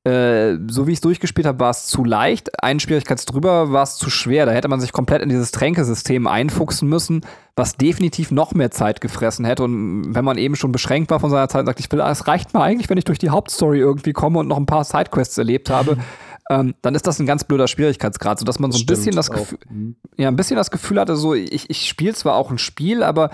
äh, 0.05 0.57
so 0.67 0.85
wie 0.85 0.91
ich 0.91 0.97
es 0.97 1.01
durchgespielt 1.01 1.47
habe, 1.47 1.59
war 1.59 1.71
es 1.71 1.87
zu 1.87 2.03
leicht. 2.05 2.63
Einen 2.63 2.79
Schwierigkeits 2.79 3.25
drüber 3.25 3.71
war 3.71 3.83
es 3.83 3.95
zu 3.95 4.09
schwer. 4.09 4.45
Da 4.45 4.51
hätte 4.51 4.67
man 4.67 4.79
sich 4.79 4.91
komplett 4.91 5.21
in 5.23 5.29
dieses 5.29 5.51
Tränkesystem 5.51 6.27
einfuchsen 6.27 6.87
müssen, 6.87 7.21
was 7.55 7.75
definitiv 7.75 8.29
noch 8.31 8.53
mehr 8.53 8.69
Zeit 8.71 9.01
gefressen 9.01 9.45
hätte. 9.45 9.63
Und 9.63 10.13
wenn 10.13 10.23
man 10.23 10.37
eben 10.37 10.55
schon 10.55 10.71
beschränkt 10.71 11.09
war 11.09 11.19
von 11.19 11.31
seiner 11.31 11.49
Zeit 11.49 11.61
und 11.61 11.65
sagt, 11.65 11.79
ich 11.79 11.91
will, 11.91 12.01
es 12.01 12.27
reicht 12.27 12.53
mir 12.53 12.61
eigentlich, 12.61 12.89
wenn 12.89 12.97
ich 12.99 13.03
durch 13.05 13.17
die 13.19 13.31
Hauptstory 13.31 13.79
irgendwie 13.79 14.13
komme 14.13 14.39
und 14.39 14.47
noch 14.47 14.57
ein 14.57 14.67
paar 14.67 14.83
Sidequests 14.83 15.37
erlebt 15.39 15.71
habe, 15.71 15.97
ähm, 16.51 16.75
dann 16.83 16.93
ist 16.93 17.07
das 17.07 17.19
ein 17.19 17.25
ganz 17.25 17.43
blöder 17.43 17.67
Schwierigkeitsgrad, 17.67 18.37
sodass 18.37 18.59
man 18.59 18.71
so 18.71 18.77
ein 18.77 18.81
Stimmt 18.83 18.99
bisschen 18.99 19.15
das 19.15 19.31
auch. 19.31 19.35
Gefühl, 19.35 19.57
Mhm. 19.71 19.95
ja, 20.17 20.27
ein 20.27 20.35
bisschen 20.35 20.57
das 20.57 20.69
Gefühl 20.69 20.99
hatte, 20.99 21.15
so, 21.15 21.33
ich, 21.33 21.69
ich 21.69 21.87
spiele 21.89 22.13
zwar 22.13 22.35
auch 22.35 22.51
ein 22.51 22.59
Spiel, 22.59 23.01
aber 23.01 23.31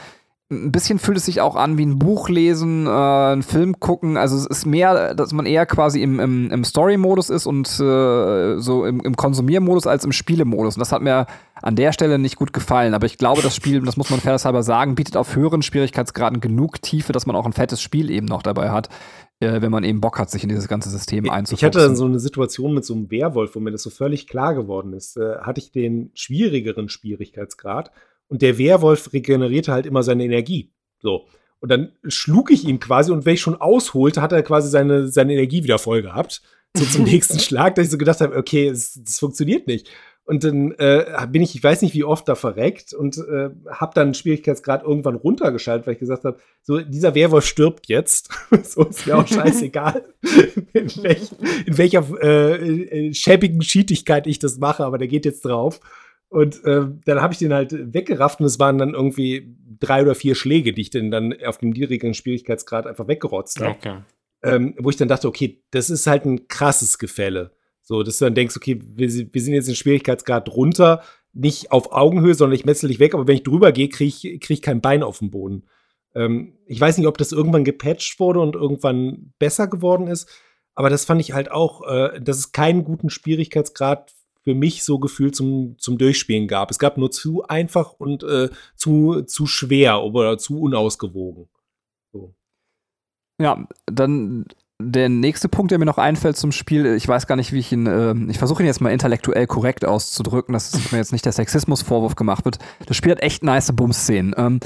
ein 0.51 0.71
bisschen 0.71 0.99
fühlt 0.99 1.17
es 1.17 1.25
sich 1.25 1.39
auch 1.39 1.55
an 1.55 1.77
wie 1.77 1.85
ein 1.85 1.97
Buch 1.97 2.27
lesen, 2.27 2.85
äh, 2.85 2.89
einen 2.89 3.41
Film 3.41 3.79
gucken. 3.79 4.17
Also 4.17 4.35
es 4.35 4.45
ist 4.45 4.65
mehr, 4.65 5.15
dass 5.15 5.31
man 5.31 5.45
eher 5.45 5.65
quasi 5.65 6.01
im, 6.01 6.19
im, 6.19 6.51
im 6.51 6.63
Story-Modus 6.63 7.29
ist 7.29 7.45
und 7.45 7.67
äh, 7.79 8.59
so 8.59 8.85
im, 8.85 8.99
im 8.99 9.15
Konsumiermodus 9.15 9.87
als 9.87 10.03
im 10.03 10.11
Spielemodus. 10.11 10.75
Und 10.75 10.81
das 10.81 10.91
hat 10.91 11.01
mir 11.01 11.25
an 11.61 11.75
der 11.75 11.93
Stelle 11.93 12.19
nicht 12.19 12.35
gut 12.35 12.51
gefallen. 12.51 12.93
Aber 12.93 13.05
ich 13.05 13.17
glaube, 13.17 13.41
das 13.41 13.55
Spiel, 13.55 13.81
das 13.81 13.95
muss 13.95 14.09
man 14.09 14.19
fairnesshalber 14.19 14.61
sagen, 14.61 14.95
bietet 14.95 15.15
auf 15.15 15.35
höheren 15.35 15.61
Schwierigkeitsgraden 15.61 16.41
genug 16.41 16.81
Tiefe, 16.81 17.13
dass 17.13 17.25
man 17.25 17.35
auch 17.35 17.45
ein 17.45 17.53
fettes 17.53 17.81
Spiel 17.81 18.09
eben 18.09 18.25
noch 18.25 18.43
dabei 18.43 18.71
hat, 18.71 18.89
äh, 19.39 19.61
wenn 19.61 19.71
man 19.71 19.85
eben 19.85 20.01
Bock 20.01 20.19
hat, 20.19 20.29
sich 20.29 20.43
in 20.43 20.49
dieses 20.49 20.67
ganze 20.67 20.89
System 20.89 21.25
Ich 21.25 21.31
einzufuchsen. 21.31 21.65
hatte 21.67 21.79
dann 21.79 21.95
so 21.95 22.05
eine 22.05 22.19
Situation 22.19 22.73
mit 22.73 22.83
so 22.83 22.93
einem 22.93 23.09
Werwolf, 23.09 23.55
wo 23.55 23.59
mir 23.61 23.71
das 23.71 23.83
so 23.83 23.89
völlig 23.89 24.27
klar 24.27 24.53
geworden 24.53 24.91
ist. 24.91 25.15
Äh, 25.15 25.37
hatte 25.41 25.61
ich 25.61 25.71
den 25.71 26.11
schwierigeren 26.13 26.89
Schwierigkeitsgrad 26.89 27.91
und 28.31 28.41
der 28.41 28.57
Werwolf 28.57 29.11
regenerierte 29.11 29.73
halt 29.73 29.85
immer 29.85 30.03
seine 30.03 30.23
Energie. 30.23 30.71
So. 30.99 31.25
Und 31.59 31.69
dann 31.69 31.91
schlug 32.07 32.49
ich 32.49 32.65
ihn 32.65 32.79
quasi 32.79 33.11
und 33.11 33.25
wenn 33.25 33.33
ich 33.33 33.41
schon 33.41 33.59
ausholte, 33.59 34.21
hat 34.21 34.31
er 34.31 34.41
quasi 34.41 34.69
seine, 34.69 35.09
seine 35.09 35.33
Energie 35.33 35.65
wieder 35.65 35.77
voll 35.77 36.01
gehabt. 36.01 36.41
So 36.75 36.85
zum 36.85 37.03
nächsten 37.11 37.39
Schlag, 37.39 37.75
dass 37.75 37.85
ich 37.85 37.91
so 37.91 37.97
gedacht 37.97 38.21
habe, 38.21 38.37
okay, 38.37 38.69
es, 38.69 38.97
das 39.03 39.19
funktioniert 39.19 39.67
nicht. 39.67 39.89
Und 40.23 40.45
dann 40.45 40.71
äh, 40.77 41.27
bin 41.29 41.41
ich, 41.41 41.55
ich 41.55 41.63
weiß 41.63 41.81
nicht, 41.81 41.93
wie 41.93 42.05
oft 42.05 42.25
da 42.25 42.35
verreckt 42.35 42.93
und 42.93 43.17
äh, 43.17 43.49
habe 43.69 43.91
dann 43.95 44.13
Schwierigkeitsgrad 44.13 44.83
irgendwann 44.83 45.15
runtergeschaltet, 45.15 45.85
weil 45.85 45.95
ich 45.95 45.99
gesagt 45.99 46.23
habe, 46.23 46.37
so 46.61 46.79
dieser 46.79 47.15
Werwolf 47.15 47.45
stirbt 47.45 47.89
jetzt. 47.89 48.29
so 48.63 48.85
ist 48.85 49.05
mir 49.07 49.17
auch 49.17 49.27
scheißegal, 49.27 50.05
in, 50.73 51.03
welch, 51.03 51.31
in 51.65 51.77
welcher 51.77 52.05
äh, 52.23 53.07
äh, 53.09 53.13
schäbigen 53.13 53.59
Cheatigkeit 53.59 54.25
ich 54.25 54.39
das 54.39 54.57
mache, 54.57 54.85
aber 54.85 54.97
der 54.97 55.09
geht 55.09 55.25
jetzt 55.25 55.43
drauf. 55.43 55.81
Und 56.31 56.63
äh, 56.63 56.85
dann 57.05 57.21
habe 57.21 57.33
ich 57.33 57.39
den 57.39 57.53
halt 57.53 57.93
weggerafft 57.93 58.39
und 58.39 58.45
es 58.45 58.57
waren 58.57 58.77
dann 58.77 58.93
irgendwie 58.93 59.53
drei 59.79 60.01
oder 60.01 60.15
vier 60.15 60.33
Schläge, 60.33 60.71
die 60.71 60.81
ich 60.81 60.89
den 60.89 61.11
dann 61.11 61.35
auf 61.45 61.57
dem 61.57 61.71
niedrigen 61.71 62.13
Schwierigkeitsgrad 62.13 62.87
einfach 62.87 63.07
weggerotzt 63.07 63.59
habe 63.59 63.71
Okay. 63.77 63.97
ähm, 64.43 64.75
wo 64.79 64.89
ich 64.89 64.95
dann 64.95 65.09
dachte, 65.09 65.27
okay, 65.27 65.61
das 65.71 65.89
ist 65.89 66.07
halt 66.07 66.23
ein 66.25 66.47
krasses 66.47 66.97
Gefälle. 66.97 67.51
So, 67.81 68.01
dass 68.01 68.17
du 68.17 68.25
dann 68.25 68.33
denkst, 68.35 68.55
okay, 68.55 68.79
wir, 68.81 69.11
sind- 69.11 69.33
wir 69.33 69.41
sind 69.41 69.53
jetzt 69.55 69.67
in 69.67 69.75
Schwierigkeitsgrad 69.75 70.47
runter, 70.55 71.03
nicht 71.33 71.71
auf 71.73 71.91
Augenhöhe, 71.91 72.33
sondern 72.33 72.55
ich 72.55 72.63
metzel 72.65 72.87
dich 72.87 72.99
weg, 72.99 73.13
aber 73.13 73.27
wenn 73.27 73.35
ich 73.35 73.43
drüber 73.43 73.71
gehe, 73.73 73.89
kriege 73.89 74.07
ich, 74.09 74.21
krieg 74.39 74.51
ich 74.51 74.61
kein 74.61 74.79
Bein 74.81 75.03
auf 75.03 75.19
den 75.19 75.31
Boden. 75.31 75.63
Ähm, 76.15 76.53
ich 76.65 76.79
weiß 76.79 76.97
nicht, 76.97 77.07
ob 77.07 77.17
das 77.17 77.33
irgendwann 77.33 77.65
gepatcht 77.65 78.19
wurde 78.21 78.39
und 78.39 78.55
irgendwann 78.55 79.33
besser 79.37 79.67
geworden 79.67 80.07
ist, 80.07 80.29
Aber 80.75 80.89
das 80.89 81.03
fand 81.03 81.19
ich 81.19 81.33
halt 81.33 81.51
auch, 81.51 81.85
äh, 81.85 82.21
dass 82.21 82.37
es 82.37 82.53
keinen 82.53 82.85
guten 82.85 83.09
Schwierigkeitsgrad 83.09 84.13
für 84.43 84.55
mich 84.55 84.83
so 84.83 84.99
gefühlt 84.99 85.35
zum, 85.35 85.75
zum 85.77 85.97
Durchspielen 85.97 86.47
gab. 86.47 86.71
Es 86.71 86.79
gab 86.79 86.97
nur 86.97 87.11
zu 87.11 87.43
einfach 87.43 87.93
und 87.93 88.23
äh, 88.23 88.49
zu, 88.75 89.21
zu 89.23 89.45
schwer 89.45 90.03
oder 90.03 90.37
zu 90.37 90.59
unausgewogen. 90.59 91.47
So. 92.11 92.35
Ja, 93.39 93.67
dann 93.85 94.45
der 94.81 95.09
nächste 95.09 95.49
Punkt, 95.49 95.71
der 95.71 95.79
mir 95.79 95.85
noch 95.85 95.97
einfällt 95.97 96.37
zum 96.37 96.51
Spiel, 96.51 96.85
ich 96.95 97.07
weiß 97.07 97.27
gar 97.27 97.35
nicht, 97.35 97.53
wie 97.53 97.59
ich 97.59 97.71
ihn, 97.71 97.87
äh, 97.87 98.13
ich 98.29 98.37
versuche 98.37 98.63
ihn 98.63 98.67
jetzt 98.67 98.81
mal 98.81 98.91
intellektuell 98.91 99.47
korrekt 99.47 99.85
auszudrücken, 99.85 100.53
dass 100.53 100.91
mir 100.91 100.97
jetzt 100.97 101.11
nicht 101.11 101.25
der 101.25 101.31
Sexismusvorwurf 101.31 102.15
gemacht 102.15 102.45
wird. 102.45 102.59
Das 102.85 102.97
Spiel 102.97 103.11
hat 103.11 103.21
echt 103.21 103.43
nice 103.43 103.71
Bums-Szenen. 103.73 104.33
Ähm, 104.37 104.59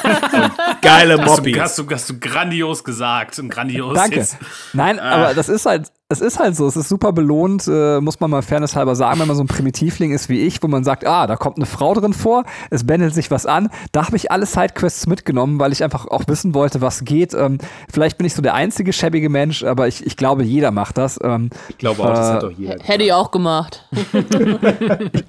Geile 0.82 1.18
Hast 1.18 1.26
du, 1.26 1.42
Mobbys. 1.42 1.60
hast, 1.60 1.78
du, 1.78 1.90
hast 1.90 2.10
du 2.10 2.18
grandios 2.18 2.84
gesagt 2.84 3.38
und 3.38 3.48
grandios 3.48 3.94
Danke. 3.94 4.16
jetzt. 4.16 4.36
Nein, 4.72 4.98
aber 4.98 5.34
das 5.34 5.48
ist 5.48 5.66
halt, 5.66 5.90
es 6.12 6.20
ist 6.20 6.38
halt 6.38 6.54
so, 6.56 6.66
es 6.66 6.76
ist 6.76 6.88
super 6.88 7.12
belohnt, 7.12 7.66
äh, 7.66 8.00
muss 8.00 8.20
man 8.20 8.30
mal 8.30 8.42
fairnesshalber 8.42 8.94
sagen, 8.94 9.18
wenn 9.20 9.26
man 9.26 9.36
so 9.36 9.42
ein 9.42 9.48
Primitivling 9.48 10.12
ist 10.12 10.28
wie 10.28 10.40
ich, 10.40 10.62
wo 10.62 10.68
man 10.68 10.84
sagt, 10.84 11.06
ah, 11.06 11.26
da 11.26 11.36
kommt 11.36 11.56
eine 11.56 11.66
Frau 11.66 11.94
drin 11.94 12.12
vor, 12.12 12.44
es 12.70 12.86
bändelt 12.86 13.14
sich 13.14 13.30
was 13.30 13.46
an. 13.46 13.70
Da 13.92 14.06
habe 14.06 14.16
ich 14.16 14.30
alle 14.30 14.46
Sidequests 14.46 15.06
mitgenommen, 15.06 15.58
weil 15.58 15.72
ich 15.72 15.82
einfach 15.82 16.06
auch 16.06 16.24
wissen 16.28 16.54
wollte, 16.54 16.80
was 16.80 17.04
geht. 17.04 17.32
Ähm, 17.34 17.58
vielleicht 17.90 18.18
bin 18.18 18.26
ich 18.26 18.34
so 18.34 18.42
der 18.42 18.54
einzige 18.54 18.92
schäbige 18.92 19.30
Mensch, 19.30 19.41
aber 19.64 19.88
ich, 19.88 20.04
ich 20.06 20.16
glaube, 20.16 20.44
jeder 20.44 20.70
macht 20.70 20.98
das. 20.98 21.18
Ähm, 21.22 21.50
Ich 21.68 21.78
glaube 21.78 22.02
auch, 22.02 22.08
das 22.08 22.18
Äh, 22.30 22.32
hat 22.32 22.42
doch 22.42 22.50
jeder. 22.50 22.76
Hätte 22.82 23.04
ich 23.04 23.12
auch 23.12 23.30
gemacht. 23.30 23.88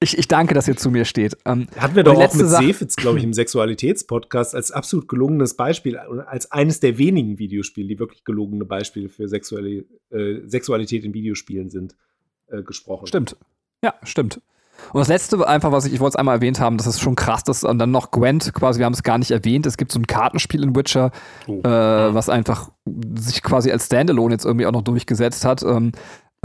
ich, 0.00 0.18
ich 0.18 0.28
danke, 0.28 0.54
dass 0.54 0.68
ihr 0.68 0.76
zu 0.76 0.90
mir 0.90 1.04
steht. 1.04 1.36
Ähm, 1.44 1.68
Hatten 1.78 1.96
wir 1.96 2.02
doch 2.04 2.14
auch 2.16 2.34
mit 2.34 2.48
Sefitz, 2.48 2.96
glaube 2.96 3.18
ich, 3.18 3.24
im 3.24 3.32
Sexualitätspodcast 3.32 4.54
als 4.54 4.70
absolut 4.72 5.08
gelungenes 5.08 5.54
Beispiel, 5.56 5.96
als 5.96 6.52
eines 6.52 6.80
der 6.80 6.98
wenigen 6.98 7.38
Videospiele, 7.38 7.88
die 7.88 7.98
wirklich 7.98 8.24
gelungene 8.24 8.64
Beispiele 8.64 9.08
für 9.08 9.28
Sexuali 9.28 9.86
äh, 10.10 10.40
Sexualität 10.46 11.04
in 11.04 11.14
Videospielen 11.14 11.70
sind, 11.70 11.96
äh, 12.48 12.62
gesprochen. 12.62 13.06
Stimmt. 13.06 13.36
Ja, 13.82 13.94
stimmt. 14.02 14.40
Und 14.92 15.00
das 15.00 15.08
letzte 15.08 15.46
einfach, 15.46 15.72
was 15.72 15.84
ich, 15.86 15.92
ich 15.94 16.00
wollte 16.00 16.14
es 16.14 16.16
einmal 16.16 16.36
erwähnt 16.36 16.60
haben, 16.60 16.76
das 16.76 16.86
ist 16.86 17.00
schon 17.00 17.14
krass, 17.16 17.42
dass 17.44 17.64
und 17.64 17.78
dann 17.78 17.90
noch 17.90 18.10
Gwent 18.10 18.52
quasi, 18.54 18.78
wir 18.78 18.86
haben 18.86 18.92
es 18.92 19.02
gar 19.02 19.18
nicht 19.18 19.30
erwähnt, 19.30 19.66
es 19.66 19.76
gibt 19.76 19.90
so 19.92 19.98
ein 19.98 20.06
Kartenspiel 20.06 20.62
in 20.62 20.76
Witcher, 20.76 21.10
Oh. 21.46 21.60
äh, 21.60 22.14
was 22.14 22.28
einfach 22.28 22.70
sich 23.16 23.42
quasi 23.42 23.70
als 23.70 23.86
Standalone 23.86 24.34
jetzt 24.34 24.44
irgendwie 24.44 24.66
auch 24.66 24.72
noch 24.72 24.82
durchgesetzt 24.82 25.44
hat, 25.44 25.62
ähm, 25.62 25.92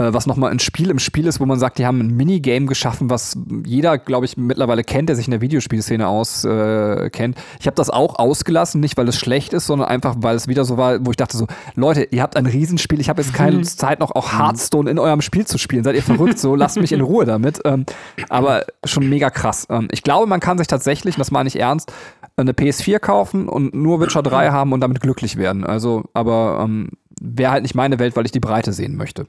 äh, 0.02 0.14
was 0.14 0.26
nochmal 0.26 0.50
ein 0.50 0.58
Spiel 0.58 0.90
im 0.90 0.98
Spiel 0.98 1.26
ist, 1.26 1.40
wo 1.40 1.46
man 1.46 1.58
sagt, 1.58 1.78
die 1.78 1.86
haben 1.86 2.00
ein 2.00 2.16
Minigame 2.16 2.66
geschaffen, 2.66 3.10
was 3.10 3.36
jeder, 3.64 3.98
glaube 3.98 4.26
ich, 4.26 4.36
mittlerweile 4.36 4.84
kennt, 4.84 5.08
der 5.08 5.16
sich 5.16 5.26
in 5.26 5.30
der 5.30 5.40
Videospielszene 5.40 6.06
auskennt. 6.06 6.52
Äh, 6.52 7.10
kennt. 7.10 7.36
ich 7.60 7.66
habe 7.66 7.74
das 7.74 7.90
auch 7.90 8.18
ausgelassen, 8.18 8.80
nicht 8.80 8.96
weil 8.96 9.08
es 9.08 9.16
schlecht 9.16 9.52
ist, 9.52 9.66
sondern 9.66 9.88
einfach, 9.88 10.16
weil 10.18 10.36
es 10.36 10.48
wieder 10.48 10.64
so 10.64 10.76
war, 10.76 11.04
wo 11.04 11.10
ich 11.10 11.16
dachte 11.16 11.36
so, 11.36 11.46
Leute, 11.74 12.08
ihr 12.10 12.22
habt 12.22 12.36
ein 12.36 12.46
Riesenspiel, 12.46 13.00
ich 13.00 13.08
habe 13.08 13.22
jetzt 13.22 13.34
keine 13.34 13.62
Zeit 13.62 14.00
noch 14.00 14.10
auch 14.12 14.32
Hearthstone 14.32 14.90
in 14.90 14.98
eurem 14.98 15.20
Spiel 15.20 15.46
zu 15.46 15.58
spielen. 15.58 15.84
Seid 15.84 15.94
ihr 15.94 16.02
verrückt? 16.02 16.38
So, 16.38 16.54
lasst 16.54 16.80
mich 16.80 16.92
in 16.92 17.00
Ruhe 17.00 17.24
damit. 17.24 17.60
Ähm, 17.64 17.86
aber 18.28 18.64
schon 18.84 19.08
mega 19.08 19.30
krass. 19.30 19.66
Ähm, 19.70 19.88
ich 19.90 20.02
glaube, 20.02 20.26
man 20.26 20.40
kann 20.40 20.58
sich 20.58 20.66
tatsächlich, 20.66 21.16
und 21.16 21.20
das 21.20 21.30
meine 21.30 21.48
ich 21.48 21.58
ernst, 21.58 21.92
eine 22.36 22.52
PS4 22.52 22.98
kaufen 22.98 23.48
und 23.48 23.74
nur 23.74 24.00
Witcher 24.00 24.22
3 24.22 24.50
haben 24.50 24.72
und 24.72 24.80
damit 24.80 25.00
glücklich 25.00 25.36
werden. 25.36 25.64
Also, 25.64 26.04
aber 26.14 26.60
ähm, 26.64 26.90
wäre 27.20 27.52
halt 27.52 27.62
nicht 27.62 27.74
meine 27.74 27.98
Welt, 27.98 28.16
weil 28.16 28.26
ich 28.26 28.32
die 28.32 28.40
Breite 28.40 28.72
sehen 28.72 28.96
möchte. 28.96 29.26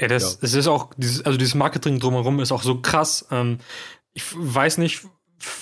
Ja, 0.00 0.08
das, 0.08 0.38
das 0.40 0.54
ist 0.54 0.66
auch, 0.66 0.90
dieses, 0.96 1.24
also 1.24 1.38
dieses 1.38 1.54
Marketing 1.54 1.98
drumherum 1.98 2.40
ist 2.40 2.52
auch 2.52 2.62
so 2.62 2.80
krass. 2.80 3.26
Ähm, 3.30 3.58
ich 4.12 4.24
weiß 4.34 4.78
nicht, 4.78 5.06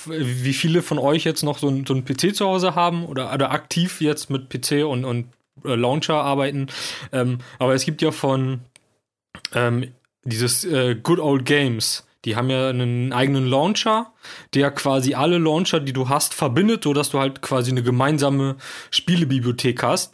wie 0.07 0.53
viele 0.53 0.82
von 0.82 0.99
euch 0.99 1.24
jetzt 1.24 1.43
noch 1.43 1.59
so 1.59 1.68
ein, 1.68 1.85
so 1.87 1.95
ein 1.95 2.05
PC 2.05 2.35
zu 2.35 2.47
Hause 2.47 2.74
haben 2.74 3.07
oder, 3.07 3.32
oder 3.32 3.51
aktiv 3.51 4.01
jetzt 4.01 4.30
mit 4.30 4.49
PC 4.49 4.85
und, 4.85 5.05
und 5.05 5.26
äh, 5.64 5.74
Launcher 5.74 6.22
arbeiten. 6.22 6.68
Ähm, 7.12 7.39
aber 7.59 7.74
es 7.74 7.85
gibt 7.85 8.03
ja 8.03 8.11
von 8.11 8.61
ähm, 9.53 9.93
dieses 10.24 10.64
äh, 10.64 10.95
Good 10.95 11.18
Old 11.18 11.45
Games. 11.45 12.07
Die 12.24 12.37
haben 12.37 12.49
ja 12.49 12.70
einen 12.70 13.12
eigenen 13.12 13.47
Launcher, 13.47 14.12
der 14.55 14.70
quasi 14.70 15.14
alle 15.14 15.39
Launcher, 15.39 15.80
die 15.80 15.93
du 15.93 16.09
hast, 16.09 16.32
verbindet, 16.32 16.85
sodass 16.85 17.11
du 17.11 17.18
halt 17.18 17.43
quasi 17.43 17.70
eine 17.70 17.82
gemeinsame 17.82 18.57
Spielebibliothek 18.91 19.82
hast. 19.82 20.13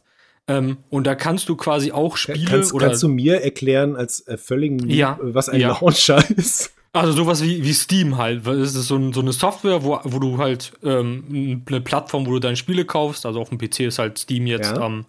Ähm, 0.51 0.79
und 0.89 1.07
da 1.07 1.15
kannst 1.15 1.49
du 1.49 1.57
quasi 1.57 1.93
auch 1.93 2.17
Spiele 2.17 2.45
Kannst, 2.51 2.73
oder 2.75 2.87
kannst 2.89 3.03
du 3.03 3.09
mir 3.09 3.41
erklären, 3.43 3.95
als 3.97 4.27
äh, 4.27 4.37
völligen 4.37 4.89
Ja. 4.91 5.19
was 5.23 5.49
ein 5.49 5.61
Ja. 5.61 5.69
Launcher 5.81 6.29
ist? 6.37 6.73
Also 6.93 7.13
sowas 7.13 7.43
wie, 7.45 7.63
wie 7.63 7.73
Steam 7.73 8.17
halt. 8.19 8.45
Es 8.47 8.75
ist 8.75 8.89
so, 8.89 8.97
ein, 8.97 9.13
so 9.13 9.21
eine 9.21 9.33
Software, 9.33 9.85
wo, 9.85 10.01
wo 10.03 10.19
du 10.19 10.39
halt 10.39 10.73
ähm, 10.83 11.63
eine 11.69 11.81
Plattform, 11.81 12.27
wo 12.27 12.33
du 12.33 12.41
deine 12.41 12.57
Spiele 12.57 12.85
kaufst. 12.85 13.27
Also 13.27 13.41
auf 13.41 13.49
dem 13.51 13.59
PC 13.59 13.81
ist 13.81 14.01
halt 14.01 14.19
Steam 14.19 14.47
jetzt 14.49 14.73
Ja. 14.73 14.81
am, 14.83 15.07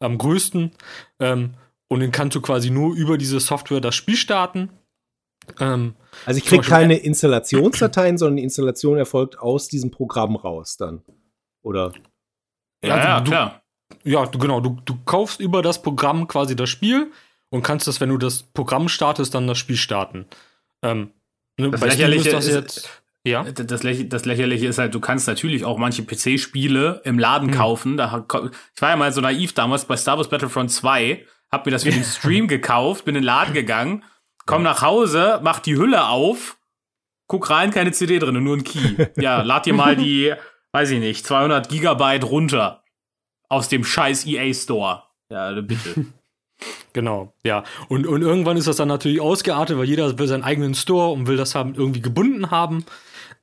am 0.00 0.18
größten. 0.18 0.72
Ähm, 1.20 1.50
und 1.88 2.00
dann 2.00 2.10
kannst 2.10 2.34
du 2.34 2.40
quasi 2.40 2.70
nur 2.70 2.94
über 2.96 3.16
diese 3.16 3.38
Software 3.38 3.80
das 3.80 3.94
Spiel 3.94 4.16
starten. 4.16 4.70
Ähm, 5.60 5.94
Also 6.26 6.38
ich 6.38 6.44
Beispiel- 6.44 6.60
keine 6.62 6.96
Installationsdateien, 6.96 8.18
sondern 8.18 8.36
die 8.38 8.42
Installation 8.42 8.98
erfolgt 8.98 9.38
aus 9.38 9.68
diesem 9.68 9.92
Programm 9.92 10.34
raus 10.34 10.76
dann. 10.76 11.02
Oder? 11.62 11.92
Ja, 12.84 12.96
ja, 12.96 13.20
du, 13.20 13.30
klar. 13.30 13.62
Ja, 14.04 14.26
du, 14.26 14.38
genau. 14.38 14.60
Du, 14.60 14.78
du 14.84 14.96
kaufst 15.04 15.40
über 15.40 15.62
das 15.62 15.82
Programm 15.82 16.26
quasi 16.28 16.56
das 16.56 16.70
Spiel 16.70 17.10
und 17.50 17.62
kannst 17.62 17.86
das, 17.86 18.00
wenn 18.00 18.08
du 18.08 18.18
das 18.18 18.42
Programm 18.42 18.88
startest, 18.88 19.34
dann 19.34 19.46
das 19.46 19.58
Spiel 19.58 19.76
starten. 19.76 20.26
Ähm, 20.82 21.10
ne, 21.58 21.70
Das 21.70 21.80
bei 21.80 21.88
Lächerliche 21.88 22.28
ist 22.30 22.32
das 22.34 22.46
ist- 22.46 22.54
jetzt. 22.54 23.02
Ja. 23.22 23.42
Das, 23.44 23.82
Läch 23.82 24.08
das 24.08 24.24
Lächerliche 24.24 24.66
ist 24.66 24.78
halt, 24.78 24.94
du 24.94 25.00
kannst 25.00 25.26
natürlich 25.28 25.66
auch 25.66 25.76
manche 25.76 26.02
PC-Spiele 26.02 27.02
im 27.04 27.18
Laden 27.18 27.48
Hm. 27.50 27.54
kaufen. 27.58 27.96
Da, 27.98 28.24
ich 28.74 28.80
war 28.80 28.88
ja 28.90 28.96
mal 28.96 29.12
so 29.12 29.20
naiv 29.20 29.52
damals 29.52 29.84
bei 29.84 29.96
Star 29.98 30.16
Wars 30.16 30.30
Battlefront 30.30 30.70
2, 30.72 31.22
hab 31.52 31.66
mir 31.66 31.72
das 31.72 31.82
für 31.84 31.90
den 31.90 32.02
Stream 32.04 32.48
gekauft, 32.48 33.04
bin 33.04 33.14
in 33.14 33.20
den 33.20 33.26
Laden 33.26 33.52
gegangen, 33.52 34.04
komm 34.46 34.62
nach 34.62 34.80
Hause, 34.80 35.38
mach 35.42 35.58
die 35.60 35.76
Hülle 35.76 36.06
auf, 36.08 36.56
guck 37.26 37.50
rein, 37.50 37.70
keine 37.72 37.92
CD 37.92 38.18
drin, 38.18 38.42
nur 38.42 38.56
ein 38.56 38.64
Key. 38.64 39.06
Ja, 39.20 39.42
lad 39.42 39.66
dir 39.66 39.74
mal 39.74 39.96
die, 39.96 40.32
weiß 40.72 40.90
ich 40.92 41.00
nicht, 41.00 41.26
200 41.26 41.68
Gigabyte 41.68 42.24
runter 42.24 42.79
aus 43.50 43.68
dem 43.68 43.84
scheiß 43.84 44.26
EA 44.26 44.54
Store. 44.54 45.02
Ja, 45.30 45.60
bitte. 45.60 46.06
Genau, 46.92 47.32
ja. 47.42 47.64
Und, 47.88 48.06
und 48.06 48.20
irgendwann 48.20 48.58
ist 48.58 48.66
das 48.66 48.76
dann 48.76 48.88
natürlich 48.88 49.20
ausgeartet, 49.20 49.78
weil 49.78 49.88
jeder 49.88 50.18
will 50.18 50.26
seinen 50.26 50.42
eigenen 50.42 50.74
Store 50.74 51.10
und 51.10 51.26
will 51.26 51.38
das 51.38 51.54
haben, 51.54 51.74
irgendwie 51.74 52.02
gebunden 52.02 52.50
haben. 52.50 52.84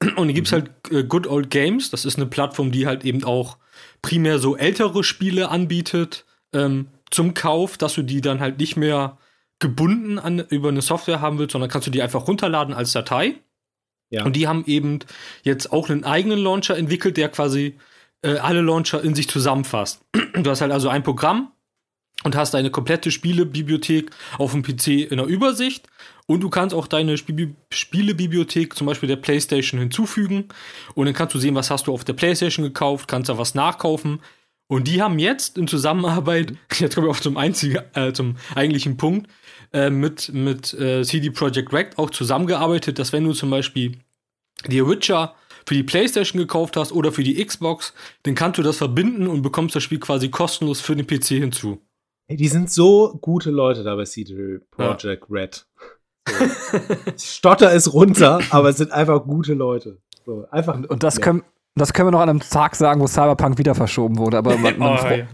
Und 0.01 0.17
dann 0.17 0.33
gibt's 0.33 0.51
halt 0.51 0.69
äh, 0.91 1.03
Good 1.03 1.25
Old 1.25 1.49
Games. 1.49 1.89
Das 1.89 2.05
ist 2.05 2.17
eine 2.17 2.27
Plattform, 2.27 2.71
die 2.71 2.85
halt 2.85 3.05
eben 3.05 3.23
auch 3.23 3.57
primär 4.01 4.37
so 4.37 4.55
ältere 4.55 5.03
Spiele 5.03 5.49
anbietet 5.49 6.25
ähm, 6.53 6.89
zum 7.09 7.33
Kauf, 7.33 7.77
dass 7.77 7.93
du 7.93 8.03
die 8.03 8.21
dann 8.21 8.39
halt 8.39 8.59
nicht 8.59 8.75
mehr 8.77 9.17
gebunden 9.59 10.19
an, 10.19 10.39
über 10.49 10.69
eine 10.69 10.81
Software 10.81 11.21
haben 11.21 11.39
willst, 11.39 11.53
sondern 11.53 11.69
kannst 11.71 11.87
du 11.87 11.91
die 11.91 12.01
einfach 12.01 12.27
runterladen 12.27 12.75
als 12.75 12.91
Datei. 12.91 13.35
Ja. 14.09 14.23
Und 14.23 14.35
die 14.35 14.47
haben 14.47 14.63
eben 14.67 14.99
jetzt 15.43 15.71
auch 15.71 15.89
einen 15.89 16.03
eigenen 16.03 16.39
Launcher 16.39 16.77
entwickelt, 16.77 17.17
der 17.17 17.29
quasi 17.29 17.77
äh, 18.21 18.37
alle 18.37 18.61
Launcher 18.61 19.03
in 19.03 19.15
sich 19.15 19.27
zusammenfasst. 19.29 20.01
Du 20.33 20.51
hast 20.51 20.61
halt 20.61 20.71
also 20.71 20.89
ein 20.89 21.01
Programm 21.01 21.51
und 22.23 22.35
hast 22.35 22.53
deine 22.53 22.69
komplette 22.69 23.09
Spielebibliothek 23.11 24.11
auf 24.37 24.51
dem 24.51 24.61
PC 24.61 25.09
in 25.09 25.17
der 25.17 25.25
Übersicht. 25.25 25.87
Und 26.27 26.41
du 26.41 26.49
kannst 26.49 26.75
auch 26.75 26.87
deine 26.87 27.17
Spiel 27.17 27.55
Spielebibliothek 27.71 28.75
zum 28.75 28.85
Beispiel 28.85 29.07
der 29.07 29.15
PlayStation 29.15 29.79
hinzufügen. 29.79 30.49
Und 30.93 31.05
dann 31.05 31.15
kannst 31.15 31.33
du 31.33 31.39
sehen, 31.39 31.55
was 31.55 31.71
hast 31.71 31.87
du 31.87 31.93
auf 31.93 32.03
der 32.03 32.13
PlayStation 32.13 32.65
gekauft, 32.65 33.07
kannst 33.07 33.29
da 33.29 33.37
was 33.37 33.55
nachkaufen. 33.55 34.19
Und 34.67 34.87
die 34.87 35.01
haben 35.01 35.17
jetzt 35.19 35.57
in 35.57 35.67
Zusammenarbeit, 35.67 36.53
jetzt 36.77 36.95
kommen 36.95 37.07
wir 37.07 37.11
auch 37.11 37.19
zum, 37.19 37.37
einzigen, 37.37 37.81
äh, 37.93 38.11
zum 38.11 38.35
eigentlichen 38.55 38.97
Punkt, 38.97 39.31
äh, 39.73 39.89
mit, 39.89 40.33
mit 40.33 40.73
äh, 40.73 41.03
CD 41.03 41.29
Projekt 41.29 41.71
Red 41.71 41.97
auch 41.97 42.09
zusammengearbeitet, 42.09 42.99
dass 42.99 43.13
wenn 43.13 43.23
du 43.23 43.33
zum 43.33 43.49
Beispiel 43.49 43.97
die 44.67 44.85
Witcher 44.85 45.35
für 45.67 45.73
die 45.73 45.83
PlayStation 45.83 46.39
gekauft 46.39 46.77
hast 46.77 46.93
oder 46.93 47.11
für 47.11 47.23
die 47.23 47.43
Xbox, 47.45 47.93
dann 48.23 48.35
kannst 48.35 48.57
du 48.57 48.63
das 48.63 48.77
verbinden 48.77 49.27
und 49.27 49.41
bekommst 49.41 49.75
das 49.75 49.83
Spiel 49.83 49.99
quasi 49.99 50.29
kostenlos 50.29 50.79
für 50.79 50.95
den 50.95 51.05
PC 51.05 51.25
hinzu. 51.39 51.79
Hey, 52.29 52.37
die 52.37 52.47
sind 52.47 52.71
so 52.71 53.17
gute 53.21 53.51
Leute 53.51 53.83
da 53.83 53.95
bei 53.95 54.05
CD 54.05 54.59
Projekt 54.71 55.25
Red. 55.29 55.67
So. 56.29 56.33
Ich 57.15 57.23
Stotter 57.35 57.73
ist 57.73 57.91
runter, 57.93 58.39
aber 58.49 58.69
es 58.69 58.77
sind 58.77 58.91
einfach 58.93 59.23
gute 59.25 59.53
Leute. 59.55 60.01
So, 60.25 60.45
einfach, 60.51 60.77
Und 60.89 61.03
das 61.03 61.15
ja. 61.17 61.21
können, 61.21 61.43
das 61.75 61.91
können 61.91 62.07
wir 62.07 62.11
noch 62.11 62.21
an 62.21 62.29
einem 62.29 62.39
Tag 62.39 62.75
sagen, 62.77 63.01
wo 63.01 63.07
Cyberpunk 63.07 63.57
wieder 63.57 63.75
verschoben 63.75 64.17
wurde. 64.17 64.37
Aber 64.37 64.57
man, 64.57 64.77
man, 64.77 64.99
Oh, 65.05 65.09
ja. 65.09 65.27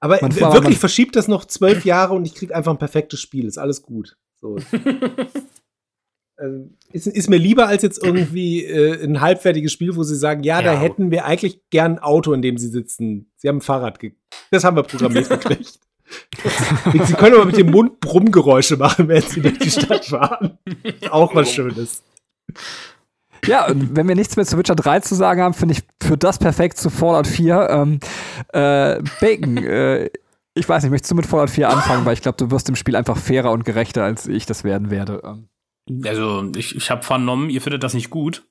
Aber 0.00 0.18
Man- 0.20 0.30
man- 0.30 0.52
wirklich, 0.52 0.62
man- 0.64 0.72
verschiebt 0.74 1.16
das 1.16 1.28
noch 1.28 1.46
zwölf 1.46 1.86
Jahre 1.86 2.12
und 2.14 2.26
ich 2.26 2.34
krieg 2.34 2.54
einfach 2.54 2.72
ein 2.72 2.78
perfektes 2.78 3.20
Spiel. 3.20 3.46
Ist 3.46 3.58
alles 3.58 3.82
gut. 3.82 4.16
So. 4.40 4.56
Also, 6.38 6.68
ist, 6.92 7.06
ist 7.08 7.28
mir 7.28 7.36
lieber 7.36 7.66
als 7.66 7.82
jetzt 7.82 8.02
irgendwie 8.02 8.64
äh, 8.64 9.02
ein 9.04 9.20
halbfertiges 9.20 9.72
Spiel, 9.72 9.96
wo 9.96 10.04
sie 10.04 10.16
sagen, 10.16 10.42
ja, 10.44 10.62
da 10.62 10.72
Ja. 10.74 10.78
hätten 10.80 11.10
wir 11.10 11.24
eigentlich 11.24 11.60
gern 11.70 11.92
ein 11.94 11.98
Auto, 11.98 12.32
in 12.32 12.42
dem 12.42 12.56
sie 12.58 12.68
sitzen. 12.68 13.30
Sie 13.36 13.48
haben 13.48 13.56
ein 13.58 13.60
Fahrrad 13.62 13.98
ge 13.98 14.12
Das 14.52 14.62
haben 14.64 14.76
wir 14.76 14.84
programmiert 14.84 15.28
gekriegt. 15.28 15.80
sie 17.06 17.12
können 17.14 17.34
aber 17.34 17.44
mit 17.44 17.56
dem 17.58 17.70
Mund 17.70 18.00
Brummgeräusche 18.00 18.76
machen, 18.76 19.08
wenn 19.08 19.20
sie 19.22 19.40
durch 19.42 19.58
die 19.58 19.70
Stadt 19.70 20.06
fahren. 20.06 20.58
Auch 21.10 21.34
was 21.34 21.52
Schönes. 21.52 22.02
Ja, 23.46 23.66
und 23.68 23.94
wenn 23.96 24.08
wir 24.08 24.14
nichts 24.14 24.36
mehr 24.36 24.46
zu 24.46 24.56
Witcher 24.58 24.74
3 24.74 25.00
zu 25.00 25.14
sagen 25.14 25.42
haben, 25.42 25.54
finde 25.54 25.74
ich 25.74 25.82
für 26.02 26.16
das 26.16 26.38
perfekt 26.38 26.78
zu 26.78 26.88
Fallout 26.90 27.26
4. 27.26 27.68
Ähm, 27.70 28.00
äh, 28.52 29.02
Bacon, 29.20 29.56
äh, 29.64 30.10
Ich 30.54 30.68
weiß 30.68 30.82
nicht, 30.82 30.90
möchtest 30.92 31.10
du 31.10 31.14
mit 31.16 31.26
Fallout 31.26 31.50
4 31.50 31.68
anfangen, 31.68 32.04
weil 32.06 32.14
ich 32.14 32.22
glaube, 32.22 32.36
du 32.38 32.50
wirst 32.50 32.68
im 32.68 32.76
Spiel 32.76 32.96
einfach 32.96 33.16
fairer 33.16 33.52
und 33.52 33.64
gerechter, 33.64 34.02
als 34.04 34.26
ich 34.26 34.46
das 34.46 34.64
werden 34.64 34.90
werde. 34.90 35.20
Ähm. 35.24 35.48
Also, 36.04 36.50
ich, 36.56 36.76
ich 36.76 36.90
habe 36.90 37.02
vernommen, 37.02 37.50
ihr 37.50 37.62
findet 37.62 37.82
das 37.82 37.94
nicht 37.94 38.10
gut. 38.10 38.44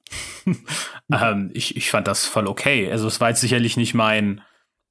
ähm, 1.12 1.52
ich, 1.54 1.76
ich 1.76 1.90
fand 1.90 2.08
das 2.08 2.26
voll 2.26 2.48
okay. 2.48 2.92
Also, 2.92 3.08
es 3.08 3.20
war 3.20 3.30
jetzt 3.30 3.42
sicherlich 3.42 3.78
nicht 3.78 3.94
mein, 3.94 4.42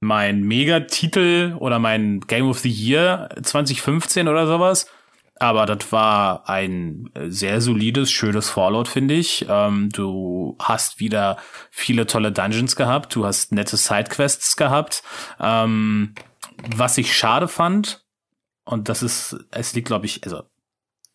mein 0.01 0.43
Megatitel 0.43 1.57
oder 1.59 1.79
mein 1.79 2.21
Game 2.21 2.49
of 2.49 2.59
the 2.61 2.71
Year 2.71 3.29
2015 3.43 4.29
oder 4.29 4.47
sowas. 4.47 4.87
Aber 5.39 5.67
das 5.67 5.93
war 5.93 6.49
ein 6.49 7.11
sehr 7.29 7.61
solides, 7.61 8.11
schönes 8.11 8.49
Fallout, 8.49 8.89
finde 8.89 9.15
ich. 9.15 9.45
Ähm, 9.49 9.91
du 9.93 10.57
hast 10.59 10.99
wieder 10.99 11.37
viele 11.71 12.07
tolle 12.07 12.33
Dungeons 12.33 12.75
gehabt, 12.75 13.15
du 13.15 13.27
hast 13.27 13.53
nette 13.53 13.77
Sidequests 13.77 14.57
gehabt. 14.57 15.03
Ähm, 15.39 16.15
was 16.75 16.97
ich 16.97 17.15
schade 17.15 17.49
fand, 17.49 18.07
und 18.65 18.89
das 18.89 19.03
ist, 19.03 19.37
es 19.51 19.75
liegt, 19.75 19.89
glaube 19.89 20.07
ich, 20.07 20.25
also 20.25 20.43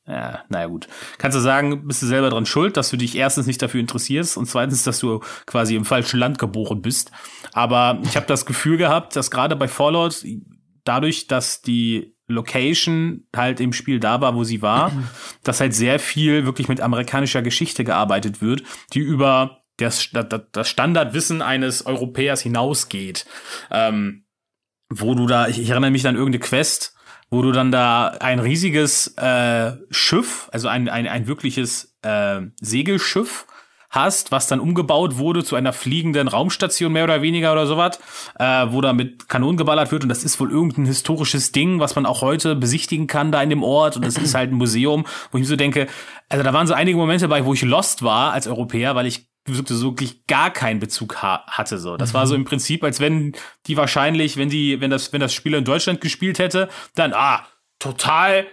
ja, 0.08 0.44
naja 0.50 0.68
gut. 0.68 0.88
Kannst 1.20 1.38
du 1.38 1.42
sagen, 1.42 1.88
bist 1.88 2.02
du 2.02 2.08
selber 2.08 2.30
dran 2.30 2.46
schuld, 2.46 2.76
dass 2.76 2.90
du 2.90 2.98
dich 2.98 3.16
erstens 3.16 3.46
nicht 3.46 3.62
dafür 3.62 3.80
interessierst 3.80 4.36
und 4.36 4.48
zweitens, 4.48 4.84
dass 4.84 5.00
du 5.00 5.22
quasi 5.46 5.76
im 5.76 5.86
falschen 5.86 6.20
Land 6.20 6.40
geboren 6.40 6.82
bist. 6.82 7.12
Aber 7.54 8.00
ich 8.04 8.16
habe 8.16 8.26
das 8.26 8.46
Gefühl 8.46 8.78
gehabt, 8.78 9.16
dass 9.16 9.30
gerade 9.30 9.56
bei 9.56 9.68
Fallout 9.68 10.26
dadurch, 10.84 11.28
dass 11.28 11.62
die 11.62 12.16
Location 12.28 13.28
halt 13.36 13.60
im 13.60 13.74
Spiel 13.74 14.00
da 14.00 14.22
war, 14.22 14.36
wo 14.36 14.44
sie 14.44 14.62
war, 14.62 14.92
dass 15.44 15.60
halt 15.60 15.76
sehr 15.76 16.00
viel 16.00 16.46
wirklich 16.46 16.68
mit 16.68 16.82
amerikanischer 16.82 17.42
Geschichte 17.44 17.84
gearbeitet 17.84 18.42
wird, 18.42 18.64
die 18.94 19.00
über 19.00 19.62
das, 19.78 20.10
das 20.52 20.70
Standardwissen 20.70 21.42
eines 21.42 21.86
Europäers 21.86 22.42
hinausgeht. 22.42 23.26
Ähm, 23.70 24.26
wo 24.90 25.16
du 25.16 25.26
da, 25.26 25.48
ich, 25.48 25.60
ich 25.60 25.70
erinnere 25.70 25.92
mich 25.92 26.06
an 26.06 26.16
irgendeine 26.16 26.44
Quest, 26.44 26.96
wo 27.32 27.42
du 27.42 27.52
dann 27.52 27.72
da 27.72 28.10
ein 28.20 28.40
riesiges 28.40 29.16
äh, 29.18 29.72
Schiff, 29.90 30.50
also 30.52 30.68
ein, 30.68 30.90
ein, 30.90 31.08
ein 31.08 31.28
wirkliches 31.28 31.96
äh, 32.04 32.42
Segelschiff 32.60 33.48
hast, 33.90 34.32
was 34.32 34.48
dann 34.48 34.60
umgebaut 34.60 35.18
wurde 35.18 35.44
zu 35.44 35.56
einer 35.56 35.74
fliegenden 35.74 36.28
Raumstation 36.28 36.92
mehr 36.92 37.04
oder 37.04 37.22
weniger 37.22 37.52
oder 37.52 37.68
sowas, 37.68 38.00
äh, 38.40 38.68
wo 38.70 38.82
da 38.82 38.94
mit 38.94 39.28
Kanonen 39.28 39.58
geballert 39.58 39.92
wird. 39.92 40.04
Und 40.04 40.10
das 40.10 40.24
ist 40.24 40.40
wohl 40.40 40.52
irgendein 40.52 40.86
historisches 40.86 41.52
Ding, 41.52 41.80
was 41.80 41.96
man 41.96 42.06
auch 42.06 42.22
heute 42.22 42.56
besichtigen 42.56 43.08
kann 43.08 43.32
da 43.32 43.42
in 43.42 43.50
dem 43.50 43.64
Ort. 43.64 43.98
Und 43.98 44.06
das 44.06 44.18
ist 44.18 44.34
halt 44.34 44.52
ein 44.52 44.56
Museum, 44.56 45.06
wo 45.32 45.38
ich 45.38 45.44
mir 45.44 45.48
so 45.48 45.56
denke, 45.58 45.88
also 46.30 46.44
da 46.44 46.54
waren 46.54 46.68
so 46.68 46.74
einige 46.74 46.98
Momente 46.98 47.28
bei, 47.28 47.46
wo 47.46 47.54
ich 47.54 47.64
lost 47.64 48.02
war 48.04 48.32
als 48.32 48.48
Europäer, 48.48 48.96
weil 48.96 49.08
ich 49.08 49.31
so 49.48 49.82
wirklich 49.90 50.28
gar 50.28 50.52
keinen 50.52 50.80
Bezug 50.80 51.22
ha 51.22 51.44
hatte 51.48 51.78
so. 51.78 51.98
Das 51.98 52.10
mhm. 52.10 52.14
war 52.14 52.28
so 52.28 52.36
im 52.36 52.46
Prinzip, 52.46 52.84
als 52.84 53.00
wenn 53.00 53.34
die 53.66 53.78
wahrscheinlich, 53.78 54.38
wenn 54.38 54.50
die, 54.50 54.82
wenn 54.82 54.92
das, 54.92 55.14
wenn 55.14 55.22
das 55.22 55.34
Spiel 55.34 55.54
in 55.54 55.66
Deutschland 55.66 56.02
gespielt 56.02 56.40
hätte, 56.40 56.70
dann 56.96 57.14
ah 57.14 57.46
total 57.80 58.48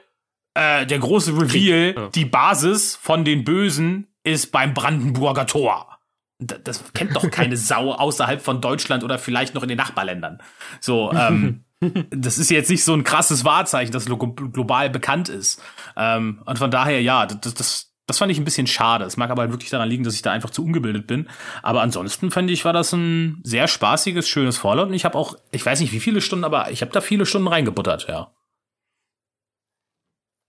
äh, 0.55 0.87
der 0.87 0.99
große 0.99 1.33
Reveal, 1.33 1.95
ja. 1.95 2.09
die 2.09 2.25
Basis 2.25 2.97
von 2.97 3.25
den 3.25 3.45
Bösen 3.45 4.09
ist 4.25 4.51
beim 4.51 4.75
Brandenburger 4.75 5.47
Tor. 5.47 5.99
Das, 6.41 6.63
das 6.65 6.93
kennt 6.93 7.15
doch 7.17 7.31
keine 7.31 7.57
Sau 7.59 7.93
außerhalb 7.93 8.41
von 8.43 8.61
Deutschland 8.61 9.05
oder 9.05 9.19
vielleicht 9.19 9.55
noch 9.55 9.63
in 9.63 9.69
den 9.69 9.79
Nachbarländern. 9.79 10.39
So, 10.81 11.13
ähm, 11.13 11.65
das 12.11 12.39
ist 12.39 12.51
jetzt 12.51 12.71
nicht 12.71 12.85
so 12.85 12.95
ein 12.95 13.05
krasses 13.05 13.45
Wahrzeichen, 13.45 13.93
das 13.93 14.07
global 14.07 14.91
bekannt 14.91 15.29
ist. 15.29 15.63
Ähm, 15.97 16.43
und 16.45 16.59
von 16.59 16.71
daher, 16.71 17.01
ja, 17.03 17.27
das, 17.27 17.55
das, 17.55 17.88
das 18.09 18.19
fand 18.19 18.33
ich 18.33 18.39
ein 18.39 18.45
bisschen 18.45 18.67
schade. 18.67 19.05
Es 19.05 19.19
mag 19.19 19.31
aber 19.31 19.43
halt 19.43 19.53
wirklich 19.53 19.69
daran 19.69 19.89
liegen, 19.89 20.03
dass 20.03 20.15
ich 20.15 20.23
da 20.23 20.33
einfach 20.33 20.49
zu 20.49 20.65
ungebildet 20.65 21.07
bin. 21.07 21.29
Aber 21.63 21.83
ansonsten 21.83 22.31
fand 22.31 22.51
ich, 22.51 22.65
war 22.65 22.73
das 22.73 22.93
ein 22.93 23.41
sehr 23.45 23.69
spaßiges, 23.69 24.27
schönes 24.27 24.57
Fallout. 24.57 24.89
Und 24.89 24.95
ich 24.95 25.05
habe 25.05 25.17
auch, 25.17 25.37
ich 25.51 25.65
weiß 25.65 25.81
nicht 25.81 25.93
wie 25.93 26.01
viele 26.01 26.23
Stunden, 26.23 26.47
aber 26.47 26.71
ich 26.71 26.81
habe 26.81 26.91
da 26.91 27.03
viele 27.03 27.27
Stunden 27.27 27.49
reingebuttert, 27.49 28.07
ja. 28.09 28.33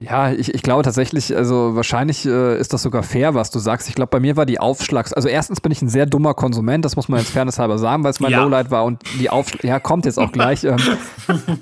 Ja, 0.02 0.32
ich, 0.32 0.54
ich 0.54 0.64
glaube 0.64 0.84
tatsächlich, 0.84 1.36
also 1.36 1.76
wahrscheinlich 1.76 2.26
äh, 2.26 2.58
ist 2.58 2.72
das 2.72 2.84
sogar 2.84 3.04
fair, 3.04 3.34
was 3.34 3.52
du 3.52 3.60
sagst. 3.60 3.90
Ich 3.90 3.96
glaube, 3.96 4.10
bei 4.10 4.22
mir 4.22 4.38
war 4.38 4.46
die 4.46 4.58
Aufschlags-, 4.58 5.12
also 5.12 5.28
erstens 5.28 5.60
bin 5.60 5.74
ich 5.74 5.82
ein 5.82 5.90
sehr 5.90 6.06
dummer 6.06 6.34
Konsument, 6.34 6.86
das 6.86 6.96
muss 6.96 7.10
man 7.10 7.20
jetzt 7.20 7.32
fairness 7.32 7.60
halber 7.60 7.78
sagen, 7.78 8.06
weil 8.06 8.12
es 8.12 8.22
mein 8.22 8.32
ja. 8.32 8.42
Lowlight 8.42 8.72
war 8.72 8.86
und 8.86 9.02
die 9.20 9.30
Aufschlag, 9.30 9.66
ja, 9.66 9.78
kommt 9.82 10.06
jetzt 10.06 10.18
auch 10.18 10.32
gleich. 10.32 10.64
Ähm, 10.64 10.78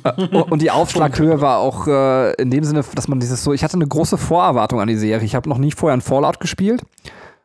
äh, 0.04 0.38
und 0.52 0.62
die 0.62 0.70
Aufschlaghöhe 0.70 1.42
war 1.42 1.58
auch 1.58 1.88
äh, 1.88 2.34
in 2.34 2.52
dem 2.52 2.64
Sinne, 2.64 2.84
dass 2.94 3.08
man 3.08 3.20
dieses 3.20 3.44
so, 3.44 3.54
ich 3.54 3.64
hatte 3.64 3.74
eine 3.74 3.88
große 3.88 4.20
Vorerwartung 4.20 4.80
an 4.80 4.88
die 4.88 4.98
Serie. 4.98 5.26
Ich 5.26 5.34
habe 5.34 5.50
noch 5.50 5.58
nie 5.58 5.72
vorher 5.72 5.98
ein 5.98 6.02
Fallout 6.02 6.40
gespielt 6.40 6.84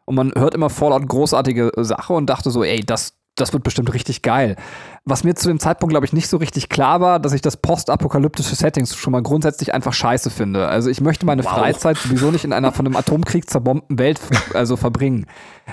und 0.05 0.14
man 0.14 0.32
hört 0.36 0.55
immer 0.55 0.68
Fallout 0.68 1.09
großartige 1.09 1.72
Sache 1.78 2.12
und 2.12 2.26
dachte 2.26 2.51
so, 2.51 2.64
ey, 2.64 2.80
das, 2.84 3.14
das 3.34 3.55
wird 3.55 3.62
bestimmt 3.62 3.95
richtig 3.95 4.20
geil. 4.20 4.57
Was 5.05 5.24
mir 5.24 5.34
zu 5.34 5.48
dem 5.48 5.59
Zeitpunkt, 5.59 5.92
glaube 5.92 6.07
ich, 6.07 6.12
nicht 6.12 6.28
so 6.28 6.36
richtig 6.36 6.68
klar 6.68 7.00
war, 7.00 7.18
dass 7.18 7.32
ich 7.32 7.40
das 7.40 7.57
postapokalyptische 7.57 8.55
Settings 8.55 8.94
schon 8.94 9.12
mal 9.12 9.22
grundsätzlich 9.22 9.74
einfach 9.74 9.92
scheiße 9.92 10.30
finde. 10.30 10.68
Also 10.68 10.90
ich 10.90 11.00
möchte 11.00 11.26
meine 11.26 11.44
wow. 11.44 11.53
Freizeit 11.53 11.96
sowieso 11.96 12.30
nicht 12.30 12.44
in 12.44 12.53
einer 12.53 12.70
von 12.70 12.86
einem 12.86 12.96
Atomkrieg 12.96 13.50
zerbombten 13.50 13.98
Welt 13.98 14.20
also 14.55 14.76
verbringen. 14.76 15.26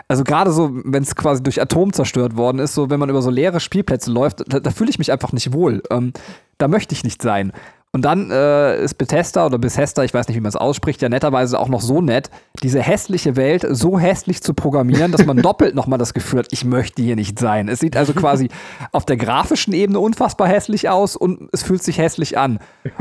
Also 0.08 0.24
gerade 0.24 0.52
so, 0.52 0.72
wenn 0.74 1.04
es 1.04 1.16
quasi 1.16 1.44
durch 1.44 1.62
Atom 1.62 1.94
zerstört 1.94 2.38
worden 2.38 2.58
ist, 2.58 2.74
so 2.74 2.90
wenn 2.90 3.00
man 3.00 3.10
über 3.10 3.22
so 3.22 3.30
leere 3.30 3.60
Spielplätze 3.60 4.12
läuft, 4.12 4.44
da, 4.52 4.60
da 4.60 4.72
fühle 4.72 4.90
ich 4.90 4.98
mich 4.98 5.12
einfach 5.12 5.32
nicht 5.32 5.54
wohl. 5.54 5.84
Ähm, 5.92 6.12
da 6.58 6.68
möchte 6.68 6.96
ich 6.96 7.04
nicht 7.04 7.22
sein. 7.22 7.54
Und 7.92 8.04
dann 8.04 8.30
äh, 8.30 8.84
ist 8.84 9.00
Bethesda 9.00 9.48
oder 9.48 9.58
Bethesda, 9.58 10.04
ich 10.04 10.14
weiß 10.14 10.28
nicht, 10.28 10.38
wie 10.38 10.42
man 10.42 10.50
es 10.50 10.56
ausspricht, 10.56 11.02
ja 11.02 11.10
netterweise 11.10 11.60
auch 11.60 11.70
noch 11.70 11.82
so 11.82 12.02
nett, 12.02 12.30
diese 12.62 12.82
hässliche 12.82 13.36
Welt 13.36 13.66
so 13.68 13.98
hässlich 13.98 14.44
zu 14.44 14.54
programmieren, 14.54 15.12
dass 15.12 15.26
man 15.26 15.38
doppelt 15.42 15.74
nochmal 15.74 15.98
das 15.98 16.14
Gefühl 16.14 16.40
hat, 16.40 16.48
ich 16.52 16.66
möchte 16.66 17.02
hier 17.02 17.16
nicht 17.16 17.40
sein. 17.40 17.68
Es 17.68 17.80
sieht 17.80 17.98
also 17.98 18.14
quasi 18.14 18.50
auf 18.92 19.06
der 19.06 19.18
grafischen 19.18 19.74
Ebene 19.74 20.00
unfassbar 20.00 20.48
hässlich 20.48 20.88
aus 20.88 21.16
und 21.16 21.50
es 21.52 21.64
fühlt 21.64 21.82
sich 21.82 21.98
hässlich 21.98 22.38
an. 22.38 22.60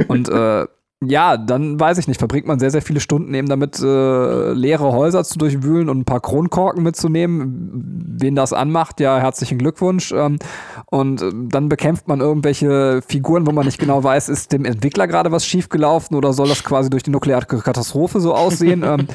Und 0.09 0.31
äh, 0.31 0.67
ja, 1.01 1.37
dann 1.37 1.79
weiß 1.79 1.99
ich 1.99 2.09
nicht, 2.09 2.19
verbringt 2.19 2.49
man 2.49 2.59
sehr, 2.59 2.73
sehr 2.73 2.83
viele 2.83 2.99
Stunden 2.99 3.33
eben 3.33 3.49
damit, 3.49 3.79
äh, 3.81 4.53
leere 4.53 4.93
Häuser 4.93 5.23
zu 5.23 5.39
durchwühlen 5.39 5.89
und 5.89 6.01
ein 6.01 6.05
paar 6.05 6.21
Kronkorken 6.21 6.83
mitzunehmen. 6.83 8.17
Wen 8.19 8.35
das 8.35 8.53
anmacht, 8.53 8.99
ja, 8.99 9.19
herzlichen 9.19 9.59
Glückwunsch. 9.59 10.11
Ähm, 10.11 10.41
und 10.87 11.23
äh, 11.23 11.31
dann 11.33 11.69
bekämpft 11.69 12.09
man 12.09 12.21
irgendwelche 12.21 13.01
Figuren, 13.07 13.47
wo 13.47 13.53
man 13.53 13.67
nicht 13.67 13.79
genau 13.79 14.03
weiß, 14.03 14.29
ist 14.29 14.51
dem 14.51 14.65
Entwickler 14.65 15.07
gerade 15.07 15.31
was 15.31 15.47
schiefgelaufen 15.47 16.17
oder 16.17 16.33
soll 16.33 16.49
das 16.49 16.65
quasi 16.65 16.91
durch 16.91 17.05
die 17.05 17.11
nukleare 17.11 17.47
Katastrophe 17.47 18.19
so 18.19 18.35
aussehen? 18.35 18.83
ähm, 18.83 19.07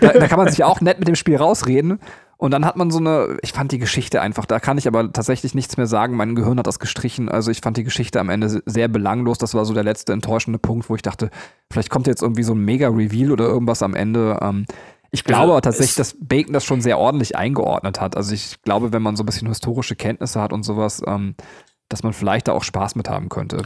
da, 0.00 0.08
da 0.08 0.26
kann 0.26 0.38
man 0.38 0.48
sich 0.48 0.64
auch 0.64 0.80
nett 0.80 0.98
mit 0.98 1.06
dem 1.06 1.14
Spiel 1.14 1.36
rausreden. 1.36 2.00
Und 2.40 2.52
dann 2.52 2.64
hat 2.64 2.76
man 2.76 2.90
so 2.90 2.98
eine, 2.98 3.36
ich 3.42 3.52
fand 3.52 3.70
die 3.70 3.78
Geschichte 3.78 4.22
einfach, 4.22 4.46
da 4.46 4.60
kann 4.60 4.78
ich 4.78 4.88
aber 4.88 5.12
tatsächlich 5.12 5.54
nichts 5.54 5.76
mehr 5.76 5.86
sagen. 5.86 6.16
Mein 6.16 6.34
Gehirn 6.34 6.58
hat 6.58 6.66
das 6.66 6.78
gestrichen. 6.78 7.28
Also 7.28 7.50
ich 7.50 7.60
fand 7.60 7.76
die 7.76 7.84
Geschichte 7.84 8.18
am 8.18 8.30
Ende 8.30 8.62
sehr 8.64 8.88
belanglos. 8.88 9.36
Das 9.36 9.52
war 9.52 9.66
so 9.66 9.74
der 9.74 9.84
letzte 9.84 10.14
enttäuschende 10.14 10.58
Punkt, 10.58 10.88
wo 10.88 10.94
ich 10.94 11.02
dachte, 11.02 11.28
vielleicht 11.70 11.90
kommt 11.90 12.06
jetzt 12.06 12.22
irgendwie 12.22 12.42
so 12.42 12.54
ein 12.54 12.64
Mega-Reveal 12.64 13.30
oder 13.30 13.44
irgendwas 13.44 13.82
am 13.82 13.94
Ende. 13.94 14.38
Ähm, 14.40 14.64
ich 15.10 15.24
glaube 15.24 15.42
also, 15.42 15.52
aber 15.52 15.60
tatsächlich, 15.60 15.96
dass 15.96 16.16
Bacon 16.18 16.54
das 16.54 16.64
schon 16.64 16.80
sehr 16.80 16.98
ordentlich 16.98 17.36
eingeordnet 17.36 18.00
hat. 18.00 18.16
Also 18.16 18.32
ich 18.32 18.62
glaube, 18.62 18.90
wenn 18.94 19.02
man 19.02 19.16
so 19.16 19.22
ein 19.22 19.26
bisschen 19.26 19.48
historische 19.48 19.94
Kenntnisse 19.94 20.40
hat 20.40 20.54
und 20.54 20.62
sowas, 20.62 21.02
ähm, 21.06 21.34
dass 21.90 22.04
man 22.04 22.14
vielleicht 22.14 22.48
da 22.48 22.52
auch 22.52 22.64
Spaß 22.64 22.94
mit 22.94 23.10
haben 23.10 23.28
könnte. 23.28 23.62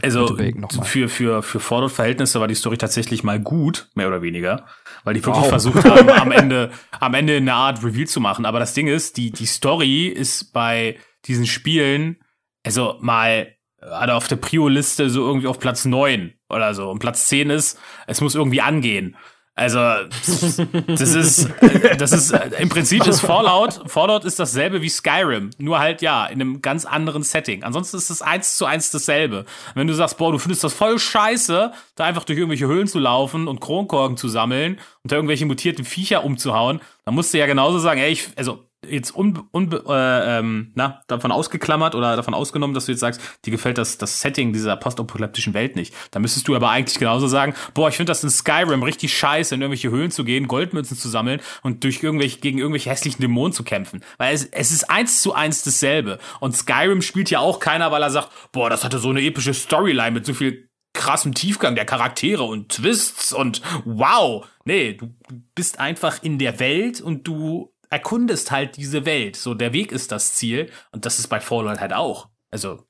Also 0.79 0.83
für, 0.83 1.07
für, 1.07 1.43
für 1.43 1.59
Fallout-Verhältnisse 1.61 2.41
war 2.41 2.49
die 2.49 2.55
Story 2.55 2.77
tatsächlich 2.77 3.23
mal 3.23 3.39
gut, 3.39 3.87
mehr 3.93 4.07
oder 4.07 4.21
weniger, 4.21 4.65
weil 5.05 5.13
die 5.13 5.23
wirklich 5.23 5.43
wow. 5.43 5.49
versucht 5.49 5.85
haben, 5.85 6.09
am 6.09 6.31
Ende, 6.31 6.71
am 6.99 7.13
Ende 7.13 7.37
eine 7.37 7.53
Art 7.53 7.83
Reveal 7.83 8.07
zu 8.07 8.19
machen. 8.19 8.45
Aber 8.45 8.59
das 8.59 8.73
Ding 8.73 8.87
ist, 8.87 9.15
die, 9.15 9.31
die 9.31 9.45
Story 9.45 10.07
ist 10.07 10.51
bei 10.51 10.97
diesen 11.25 11.45
Spielen, 11.45 12.17
also 12.63 12.97
mal 12.99 13.55
also 13.79 14.13
auf 14.13 14.27
der 14.27 14.37
Prio-Liste 14.37 15.09
so 15.09 15.25
irgendwie 15.25 15.47
auf 15.47 15.59
Platz 15.59 15.85
neun 15.85 16.33
oder 16.49 16.73
so. 16.73 16.89
Und 16.89 16.99
Platz 16.99 17.27
zehn 17.27 17.49
ist, 17.49 17.79
es 18.07 18.19
muss 18.19 18.35
irgendwie 18.35 18.61
angehen. 18.61 19.15
Also, 19.57 19.79
das 19.79 21.13
ist, 21.13 21.49
das 21.97 22.11
ist, 22.11 22.31
im 22.59 22.67
Prinzip 22.67 23.07
ist 23.07 23.21
Fallout, 23.21 23.89
Fallout 23.89 24.25
ist 24.25 24.37
dasselbe 24.37 24.81
wie 24.81 24.89
Skyrim, 24.89 25.51
nur 25.57 25.79
halt, 25.79 26.01
ja, 26.01 26.25
in 26.25 26.41
einem 26.41 26.61
ganz 26.61 26.83
anderen 26.83 27.23
Setting. 27.23 27.63
Ansonsten 27.63 27.95
ist 27.95 28.09
es 28.09 28.21
eins 28.21 28.57
zu 28.57 28.65
eins 28.65 28.91
dasselbe. 28.91 29.45
Wenn 29.73 29.87
du 29.87 29.93
sagst, 29.93 30.17
boah, 30.17 30.33
du 30.33 30.39
findest 30.39 30.65
das 30.65 30.73
voll 30.73 30.99
scheiße, 30.99 31.71
da 31.95 32.03
einfach 32.03 32.25
durch 32.25 32.37
irgendwelche 32.37 32.67
Höhlen 32.67 32.87
zu 32.87 32.99
laufen 32.99 33.47
und 33.47 33.61
Kronkorken 33.61 34.17
zu 34.17 34.27
sammeln 34.27 34.77
und 35.03 35.11
da 35.13 35.15
irgendwelche 35.15 35.45
mutierten 35.45 35.85
Viecher 35.85 36.25
umzuhauen, 36.25 36.81
dann 37.05 37.15
musst 37.15 37.33
du 37.33 37.37
ja 37.37 37.45
genauso 37.45 37.79
sagen, 37.79 38.01
ey, 38.01 38.11
ich, 38.11 38.27
also, 38.35 38.65
jetzt 38.89 39.15
un, 39.15 39.43
un, 39.51 39.71
äh, 39.71 40.39
ähm, 40.39 40.71
na, 40.75 41.01
davon 41.07 41.31
ausgeklammert 41.31 41.95
oder 41.95 42.15
davon 42.15 42.33
ausgenommen, 42.33 42.73
dass 42.73 42.85
du 42.85 42.91
jetzt 42.91 43.01
sagst, 43.01 43.21
dir 43.45 43.51
gefällt 43.51 43.77
das, 43.77 43.97
das 43.97 44.21
Setting 44.21 44.53
dieser 44.53 44.75
postapokalyptischen 44.75 45.53
Welt 45.53 45.75
nicht. 45.75 45.93
Da 46.11 46.19
müsstest 46.19 46.47
du 46.47 46.55
aber 46.55 46.69
eigentlich 46.69 46.99
genauso 46.99 47.27
sagen, 47.27 47.53
boah, 47.73 47.89
ich 47.89 47.95
finde 47.95 48.11
das 48.11 48.23
in 48.23 48.29
Skyrim 48.29 48.83
richtig 48.83 49.17
scheiße, 49.17 49.55
in 49.55 49.61
irgendwelche 49.61 49.89
Höhlen 49.89 50.11
zu 50.11 50.23
gehen, 50.23 50.47
Goldmünzen 50.47 50.97
zu 50.97 51.09
sammeln 51.09 51.41
und 51.63 51.83
durch 51.83 52.03
irgendwelche, 52.03 52.39
gegen 52.39 52.57
irgendwelche 52.57 52.89
hässlichen 52.89 53.21
Dämonen 53.21 53.53
zu 53.53 53.63
kämpfen. 53.63 54.03
Weil 54.17 54.33
es, 54.33 54.45
es 54.45 54.71
ist 54.71 54.89
eins 54.89 55.21
zu 55.21 55.33
eins 55.33 55.63
dasselbe. 55.63 56.19
Und 56.39 56.55
Skyrim 56.55 57.01
spielt 57.01 57.29
ja 57.29 57.39
auch 57.39 57.59
keiner, 57.59 57.91
weil 57.91 58.03
er 58.03 58.09
sagt, 58.09 58.29
boah, 58.51 58.69
das 58.69 58.83
hatte 58.83 58.99
so 58.99 59.09
eine 59.09 59.21
epische 59.21 59.53
Storyline 59.53 60.11
mit 60.11 60.25
so 60.25 60.33
viel 60.33 60.69
krassem 60.95 61.33
Tiefgang 61.33 61.75
der 61.75 61.85
Charaktere 61.85 62.43
und 62.43 62.69
Twists 62.69 63.31
und 63.33 63.61
wow. 63.83 64.47
Nee, 64.63 64.93
du 64.93 65.13
bist 65.53 65.79
einfach 65.79 66.23
in 66.23 66.39
der 66.39 66.59
Welt 66.59 67.01
und 67.01 67.27
du 67.27 67.74
erkundest 67.95 68.51
halt 68.51 68.75
diese 68.75 69.05
Welt. 69.05 69.37
So, 69.37 69.53
der 69.53 69.71
Weg 69.71 69.91
ist 69.93 70.11
das 70.11 70.35
Ziel. 70.35 70.69
Und 70.91 71.05
das 71.05 71.17
ist 71.19 71.27
bei 71.27 71.39
Fallout 71.39 71.79
halt 71.79 71.93
auch. 71.93 72.27
Also. 72.51 72.83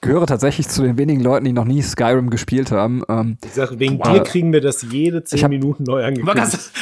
gehöre 0.00 0.26
tatsächlich 0.26 0.68
zu 0.68 0.82
den 0.82 0.98
wenigen 0.98 1.20
Leuten, 1.22 1.44
die 1.46 1.52
noch 1.52 1.64
nie 1.64 1.80
Skyrim 1.82 2.28
gespielt 2.28 2.70
haben. 2.70 3.02
Ähm, 3.08 3.38
Ich 3.44 3.52
sage, 3.52 3.78
wegen 3.78 3.98
Wow. 3.98 4.12
dir 4.12 4.22
kriegen 4.22 4.52
wir 4.52 4.60
das 4.60 4.82
jede 4.82 5.24
zehn 5.24 5.42
hab- 5.42 5.48
Minuten 5.50 5.84
neu 5.84 6.02
Man 6.02 6.14
kann 6.36 6.38
angekündigt. 6.40 6.74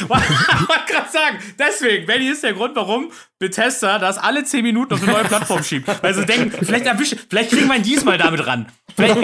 gerade 0.89 1.11
sagen, 1.13 1.39
deswegen, 1.59 2.07
Benny 2.07 2.27
ist 2.29 2.43
der 2.43 2.53
Grund, 2.55 2.75
warum 2.77 3.11
Bethesda 3.39 3.99
das 4.01 4.19
alle 4.19 4.43
10 4.45 4.63
Minuten 4.65 4.95
auf 4.95 5.03
eine 5.03 5.13
neue 5.13 5.25
Plattform 5.25 5.63
schiebt. 5.63 5.89
Weil 6.03 6.15
sie 6.15 6.27
denken, 6.27 6.51
vielleicht 6.65 6.87
erwischen, 6.87 7.19
vielleicht 7.29 7.51
kriegen 7.51 7.69
wir 7.69 7.77
ihn 7.77 7.83
diesmal 7.85 8.19
damit 8.19 8.45
ran. 8.47 8.67
Vielleicht, 8.97 9.17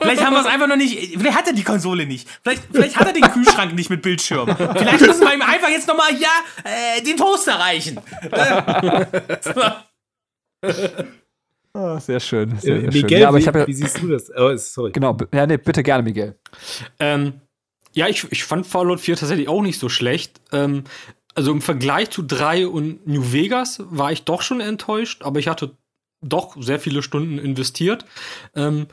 vielleicht 0.00 0.24
haben 0.24 0.34
wir 0.34 0.40
es 0.40 0.46
einfach 0.46 0.66
noch 0.66 0.76
nicht, 0.76 1.18
vielleicht 1.18 1.36
hat 1.36 1.46
er 1.46 1.52
die 1.52 1.64
Konsole 1.64 2.06
nicht. 2.06 2.28
Vielleicht, 2.42 2.62
vielleicht 2.70 2.96
hat 2.96 3.06
er 3.06 3.12
den 3.12 3.22
Kühlschrank 3.22 3.74
nicht 3.74 3.90
mit 3.90 4.02
Bildschirm. 4.02 4.48
Vielleicht 4.56 5.00
müssen 5.00 5.20
wir 5.20 5.34
ihm 5.34 5.42
einfach 5.42 5.68
jetzt 5.68 5.88
nochmal, 5.88 6.12
ja, 6.18 6.30
äh, 6.64 7.02
den 7.02 7.16
Toaster 7.16 7.54
reichen. 7.54 8.00
ah, 11.72 12.00
sehr 12.00 12.20
schön. 12.20 12.58
Sehr, 12.58 12.76
Äh, 12.76 12.80
sehr 12.80 12.92
schön. 12.92 13.02
Miguel, 13.02 13.20
Ja, 13.20 13.28
aber 13.28 13.38
ich 13.38 13.46
wie, 13.46 13.58
ja, 13.58 13.66
wie 13.66 13.74
siehst 13.74 14.02
du 14.02 14.08
das? 14.08 14.30
Oh, 14.36 14.56
sorry. 14.56 14.92
genau, 14.92 15.16
ja, 15.32 15.46
nee, 15.46 15.56
bitte 15.56 15.82
gerne, 15.82 16.02
Miguel. 16.02 16.38
Ähm, 16.98 17.40
ja, 17.92 18.08
ich, 18.08 18.30
ich 18.30 18.44
fand 18.44 18.66
Fallout 18.66 19.00
4 19.00 19.16
tatsächlich 19.16 19.48
auch 19.48 19.62
nicht 19.62 19.78
so 19.78 19.88
schlecht. 19.88 20.40
Ähm, 20.52 20.84
also 21.34 21.52
im 21.52 21.62
Vergleich 21.62 22.10
zu 22.10 22.22
3 22.22 22.66
und 22.66 23.06
New 23.06 23.32
Vegas 23.32 23.80
war 23.90 24.12
ich 24.12 24.24
doch 24.24 24.42
schon 24.42 24.60
enttäuscht, 24.60 25.22
aber 25.22 25.38
ich 25.38 25.48
hatte 25.48 25.76
doch 26.20 26.56
sehr 26.60 26.80
viele 26.80 27.02
Stunden 27.02 27.38
investiert. 27.38 28.04
Ähm, 28.56 28.86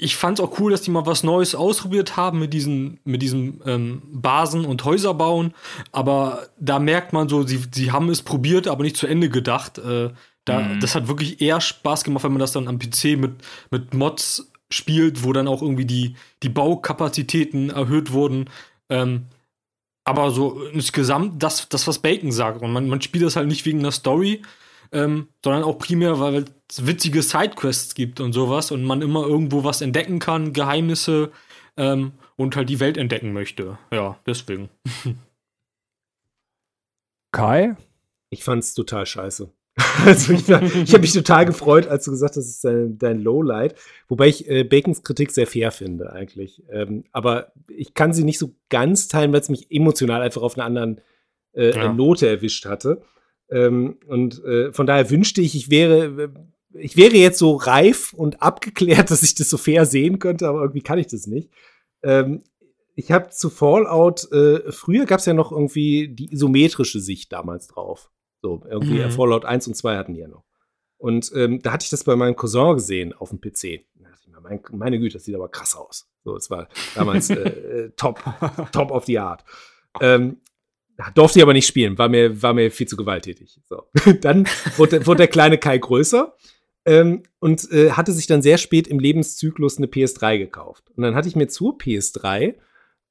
ich 0.00 0.16
fand 0.16 0.38
es 0.38 0.44
auch 0.44 0.60
cool, 0.60 0.70
dass 0.70 0.82
die 0.82 0.92
mal 0.92 1.06
was 1.06 1.24
Neues 1.24 1.56
ausprobiert 1.56 2.16
haben 2.16 2.38
mit 2.38 2.54
diesen, 2.54 3.00
mit 3.04 3.20
diesen 3.20 3.60
ähm, 3.66 4.02
Basen 4.12 4.64
und 4.64 4.84
Häuser 4.84 5.12
bauen. 5.12 5.52
Aber 5.90 6.46
da 6.58 6.78
merkt 6.78 7.12
man 7.12 7.28
so, 7.28 7.42
sie, 7.42 7.60
sie 7.72 7.90
haben 7.90 8.08
es 8.08 8.22
probiert, 8.22 8.68
aber 8.68 8.84
nicht 8.84 8.96
zu 8.96 9.08
Ende 9.08 9.28
gedacht. 9.28 9.78
Äh, 9.78 10.10
da, 10.44 10.76
Das 10.80 10.94
hat 10.94 11.08
wirklich 11.08 11.40
eher 11.40 11.60
Spaß 11.60 12.04
gemacht, 12.04 12.22
wenn 12.22 12.32
man 12.32 12.40
das 12.40 12.52
dann 12.52 12.68
am 12.68 12.78
PC 12.78 13.18
mit, 13.18 13.32
mit 13.70 13.92
Mods 13.92 14.50
spielt, 14.70 15.24
wo 15.24 15.32
dann 15.32 15.48
auch 15.48 15.62
irgendwie 15.62 15.84
die, 15.84 16.14
die 16.44 16.48
Baukapazitäten 16.48 17.70
erhöht 17.70 18.12
wurden. 18.12 18.48
Ähm, 18.88 19.26
aber 20.04 20.30
so 20.30 20.62
insgesamt, 20.72 21.42
das, 21.42 21.68
das 21.68 21.88
was 21.88 21.98
Bacon 21.98 22.30
sagt. 22.30 22.62
Und 22.62 22.72
man, 22.72 22.88
man 22.88 23.02
spielt 23.02 23.24
das 23.24 23.36
halt 23.36 23.48
nicht 23.48 23.66
wegen 23.66 23.82
der 23.82 23.92
Story, 23.92 24.42
ähm, 24.92 25.28
sondern 25.44 25.64
auch 25.64 25.78
primär, 25.78 26.20
weil 26.20 26.44
witzige 26.76 27.22
Sidequests 27.22 27.94
gibt 27.94 28.20
und 28.20 28.32
sowas 28.32 28.70
und 28.70 28.84
man 28.84 29.02
immer 29.02 29.26
irgendwo 29.26 29.64
was 29.64 29.80
entdecken 29.80 30.18
kann, 30.18 30.52
Geheimnisse 30.52 31.30
ähm, 31.76 32.12
und 32.36 32.56
halt 32.56 32.68
die 32.68 32.80
Welt 32.80 32.96
entdecken 32.96 33.32
möchte. 33.32 33.78
Ja, 33.92 34.18
deswegen. 34.26 34.68
Kai? 37.32 37.76
Ich 38.30 38.44
fand's 38.44 38.74
total 38.74 39.06
scheiße. 39.06 39.50
Also 40.04 40.32
ich, 40.32 40.48
ich 40.48 40.92
habe 40.92 41.00
mich 41.00 41.12
total 41.12 41.44
gefreut, 41.44 41.86
als 41.86 42.04
du 42.04 42.10
gesagt 42.10 42.36
hast, 42.36 42.44
das 42.44 42.48
ist 42.48 42.64
dein, 42.64 42.98
dein 42.98 43.20
Lowlight. 43.20 43.74
Wobei 44.08 44.28
ich 44.28 44.48
äh, 44.48 44.64
Bacons 44.64 45.02
Kritik 45.02 45.30
sehr 45.30 45.46
fair 45.46 45.70
finde, 45.70 46.12
eigentlich. 46.12 46.62
Ähm, 46.70 47.04
aber 47.12 47.52
ich 47.68 47.94
kann 47.94 48.12
sie 48.12 48.24
nicht 48.24 48.38
so 48.38 48.54
ganz 48.68 49.08
teilen, 49.08 49.32
weil 49.32 49.40
es 49.40 49.48
mich 49.48 49.70
emotional 49.70 50.22
einfach 50.22 50.42
auf 50.42 50.56
einer 50.56 50.66
anderen 50.66 51.00
äh, 51.52 51.74
Ja. 51.74 51.92
Note 51.92 52.28
erwischt 52.28 52.66
hatte. 52.66 53.02
Ähm, 53.50 53.98
und 54.06 54.42
äh, 54.44 54.72
von 54.72 54.86
daher 54.86 55.10
wünschte 55.10 55.40
ich, 55.40 55.54
ich 55.54 55.70
wäre, 55.70 56.32
ich 56.80 56.96
wäre 56.96 57.16
jetzt 57.16 57.38
so 57.38 57.56
reif 57.56 58.12
und 58.12 58.42
abgeklärt, 58.42 59.10
dass 59.10 59.22
ich 59.22 59.34
das 59.34 59.50
so 59.50 59.56
fair 59.56 59.86
sehen 59.86 60.18
könnte, 60.18 60.48
aber 60.48 60.60
irgendwie 60.60 60.82
kann 60.82 60.98
ich 60.98 61.06
das 61.08 61.26
nicht. 61.26 61.50
Ähm, 62.02 62.42
ich 62.94 63.12
habe 63.12 63.30
zu 63.30 63.48
Fallout, 63.48 64.30
äh, 64.32 64.72
früher 64.72 65.06
gab 65.06 65.20
es 65.20 65.26
ja 65.26 65.34
noch 65.34 65.52
irgendwie 65.52 66.08
die 66.08 66.32
isometrische 66.32 67.00
Sicht 67.00 67.32
damals 67.32 67.68
drauf. 67.68 68.10
So, 68.42 68.62
irgendwie 68.68 68.98
Mhm. 68.98 69.10
Fallout 69.10 69.44
1 69.44 69.68
und 69.68 69.74
2 69.74 69.96
hatten 69.96 70.14
die 70.14 70.20
ja 70.20 70.28
noch. 70.28 70.44
Und 70.96 71.30
ähm, 71.34 71.62
da 71.62 71.72
hatte 71.72 71.84
ich 71.84 71.90
das 71.90 72.02
bei 72.02 72.16
meinem 72.16 72.34
Cousin 72.34 72.74
gesehen 72.74 73.12
auf 73.12 73.30
dem 73.30 73.40
PC. 73.40 73.84
Da 73.94 74.10
dachte 74.10 74.22
ich 74.22 74.28
mir, 74.28 74.40
mein, 74.40 74.60
meine 74.72 74.98
Güte, 74.98 75.14
das 75.14 75.24
sieht 75.24 75.34
aber 75.34 75.48
krass 75.48 75.76
aus. 75.76 76.10
So, 76.24 76.36
es 76.36 76.50
war 76.50 76.68
damals 76.96 77.30
äh, 77.30 77.34
äh, 77.34 77.90
top, 77.96 78.20
top 78.72 78.90
of 78.90 79.04
the 79.04 79.18
art. 79.18 79.44
Ähm, 80.00 80.38
durfte 81.14 81.38
ich 81.38 81.42
aber 81.44 81.52
nicht 81.52 81.68
spielen, 81.68 81.96
war 81.98 82.08
mir, 82.08 82.42
war 82.42 82.52
mir 82.52 82.70
viel 82.72 82.88
zu 82.88 82.96
gewalttätig. 82.96 83.60
So. 83.68 83.84
dann 84.20 84.48
wurde, 84.76 85.06
wurde 85.06 85.18
der 85.18 85.28
kleine 85.28 85.58
Kai 85.58 85.78
größer 85.78 86.34
ähm, 86.88 87.22
und 87.38 87.70
äh, 87.70 87.90
hatte 87.90 88.12
sich 88.12 88.26
dann 88.26 88.40
sehr 88.40 88.56
spät 88.56 88.88
im 88.88 88.98
Lebenszyklus 88.98 89.76
eine 89.76 89.88
PS3 89.88 90.38
gekauft. 90.38 90.90
Und 90.96 91.02
dann 91.02 91.14
hatte 91.14 91.28
ich 91.28 91.36
mir 91.36 91.46
zur 91.46 91.76
PS3 91.76 92.54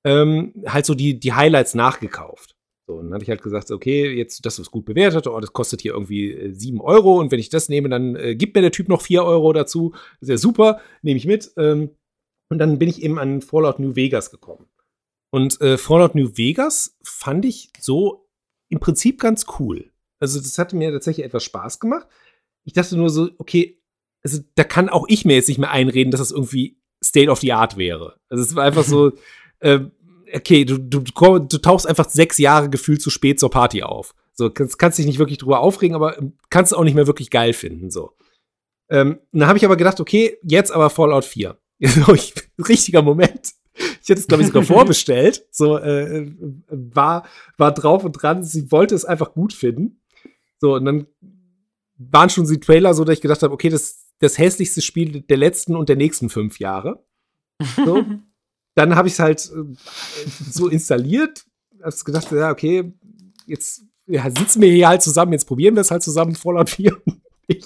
ähm, 0.03 0.53
halt 0.65 0.87
so 0.87 0.95
die, 0.95 1.19
die 1.19 1.33
Highlights 1.33 1.75
nachgekauft. 1.75 2.55
So, 2.87 2.95
und 2.95 3.05
dann 3.05 3.13
hatte 3.13 3.23
ich 3.23 3.29
halt 3.29 3.43
gesagt, 3.43 3.69
okay, 3.69 4.09
jetzt 4.09 4.45
das 4.47 4.57
ist 4.57 4.71
gut 4.71 4.85
bewertet, 4.85 5.27
oh, 5.27 5.39
das 5.39 5.53
kostet 5.53 5.81
hier 5.81 5.93
irgendwie 5.93 6.31
äh, 6.31 6.53
7 6.53 6.81
Euro 6.81 7.19
und 7.19 7.31
wenn 7.31 7.39
ich 7.39 7.49
das 7.49 7.69
nehme, 7.69 7.87
dann 7.87 8.15
äh, 8.15 8.35
gibt 8.35 8.55
mir 8.55 8.61
der 8.61 8.71
Typ 8.71 8.89
noch 8.89 9.01
4 9.01 9.23
Euro 9.23 9.53
dazu. 9.53 9.93
Ja 10.21 10.37
super, 10.37 10.81
nehme 11.03 11.17
ich 11.17 11.27
mit. 11.27 11.51
Ähm, 11.57 11.91
und 12.49 12.57
dann 12.57 12.79
bin 12.79 12.89
ich 12.89 13.03
eben 13.03 13.19
an 13.19 13.41
Fallout 13.41 13.77
New 13.77 13.95
Vegas 13.95 14.31
gekommen. 14.31 14.65
Und 15.31 15.61
äh, 15.61 15.77
Fallout 15.77 16.15
New 16.15 16.35
Vegas 16.35 16.97
fand 17.03 17.45
ich 17.45 17.69
so 17.79 18.27
im 18.69 18.79
Prinzip 18.79 19.19
ganz 19.19 19.45
cool. 19.59 19.91
Also 20.19 20.39
das 20.39 20.57
hatte 20.57 20.75
mir 20.75 20.91
tatsächlich 20.91 21.25
etwas 21.25 21.43
Spaß 21.43 21.79
gemacht. 21.79 22.07
Ich 22.67 22.73
dachte 22.73 22.97
nur 22.97 23.09
so, 23.09 23.29
okay, 23.37 23.81
also 24.23 24.41
da 24.55 24.65
kann 24.65 24.89
auch 24.89 25.05
ich 25.07 25.23
mir 25.23 25.35
jetzt 25.35 25.47
nicht 25.47 25.57
mehr 25.57 25.71
einreden, 25.71 26.11
dass 26.11 26.19
das 26.19 26.31
irgendwie 26.31 26.77
State 27.01 27.29
of 27.29 27.39
the 27.39 27.53
Art 27.53 27.77
wäre. 27.77 28.19
Also 28.27 28.43
es 28.43 28.55
war 28.55 28.65
einfach 28.65 28.83
so, 28.83 29.13
äh, 29.59 29.79
okay, 30.33 30.65
du, 30.65 30.77
du, 30.77 30.99
du 30.99 31.57
tauchst 31.59 31.87
einfach 31.87 32.09
sechs 32.09 32.37
Jahre 32.37 32.69
gefühlt 32.69 33.01
zu 33.01 33.09
spät 33.09 33.39
zur 33.39 33.49
Party 33.49 33.83
auf. 33.83 34.13
So, 34.33 34.49
kannst, 34.49 34.77
kannst 34.77 34.99
dich 34.99 35.05
nicht 35.05 35.17
wirklich 35.17 35.37
drüber 35.37 35.61
aufregen, 35.61 35.95
aber 35.95 36.17
ähm, 36.17 36.33
kannst 36.49 36.73
es 36.73 36.77
auch 36.77 36.83
nicht 36.83 36.93
mehr 36.93 37.07
wirklich 37.07 37.29
geil 37.29 37.53
finden. 37.53 37.89
So. 37.89 38.11
Ähm, 38.89 39.19
dann 39.31 39.47
habe 39.47 39.57
ich 39.57 39.63
aber 39.63 39.77
gedacht, 39.77 40.01
okay, 40.01 40.37
jetzt 40.43 40.71
aber 40.71 40.89
Fallout 40.89 41.25
4. 41.25 41.57
So, 41.79 42.13
ich, 42.13 42.33
richtiger 42.67 43.01
Moment. 43.01 43.53
Ich 43.75 44.09
hätte 44.09 44.19
es, 44.19 44.27
glaube 44.27 44.41
ich, 44.41 44.47
sogar 44.47 44.63
vorbestellt. 44.75 45.45
So, 45.51 45.77
äh, 45.77 46.17
äh, 46.17 46.35
war, 46.67 47.25
war 47.57 47.73
drauf 47.73 48.03
und 48.03 48.11
dran. 48.11 48.43
Sie 48.43 48.73
wollte 48.73 48.93
es 48.93 49.05
einfach 49.05 49.33
gut 49.33 49.53
finden. 49.53 50.01
So, 50.59 50.75
und 50.75 50.83
dann 50.83 51.07
waren 51.97 52.29
schon 52.29 52.45
die 52.45 52.59
Trailer 52.59 52.93
so, 52.93 53.03
dass 53.03 53.15
ich 53.15 53.21
gedacht 53.21 53.43
habe, 53.43 53.53
okay, 53.53 53.69
das 53.69 53.81
ist 53.81 54.07
das 54.19 54.37
hässlichste 54.37 54.81
Spiel 54.81 55.21
der 55.21 55.37
letzten 55.37 55.75
und 55.75 55.89
der 55.89 55.95
nächsten 55.95 56.29
fünf 56.29 56.59
Jahre. 56.59 57.05
So. 57.75 58.05
dann 58.75 58.95
habe 58.95 59.07
ich 59.07 59.15
es 59.15 59.19
halt 59.19 59.51
äh, 59.51 59.75
so 60.49 60.67
installiert. 60.67 61.45
Hab's 61.81 62.05
gedacht, 62.05 62.31
ja, 62.31 62.51
okay, 62.51 62.93
jetzt 63.45 63.83
ja, 64.07 64.29
sitzen 64.29 64.61
wir 64.61 64.71
hier 64.71 64.87
halt 64.87 65.01
zusammen, 65.01 65.33
jetzt 65.33 65.45
probieren 65.45 65.75
wir 65.75 65.81
es 65.81 65.91
halt 65.91 66.03
zusammen, 66.03 66.35
Fallout 66.35 66.69
4 66.69 66.95
und 67.05 67.21
ich. 67.47 67.65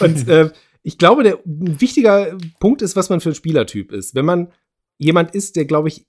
Und 0.00 0.28
äh, 0.28 0.50
ich 0.82 0.98
glaube, 0.98 1.22
der 1.22 1.38
ein 1.46 1.80
wichtiger 1.80 2.36
Punkt 2.60 2.82
ist, 2.82 2.96
was 2.96 3.08
man 3.08 3.20
für 3.20 3.30
ein 3.30 3.34
Spielertyp 3.34 3.92
ist. 3.92 4.14
Wenn 4.14 4.24
man 4.24 4.52
jemand 4.98 5.34
ist, 5.34 5.56
der, 5.56 5.64
glaube 5.64 5.88
ich, 5.88 6.06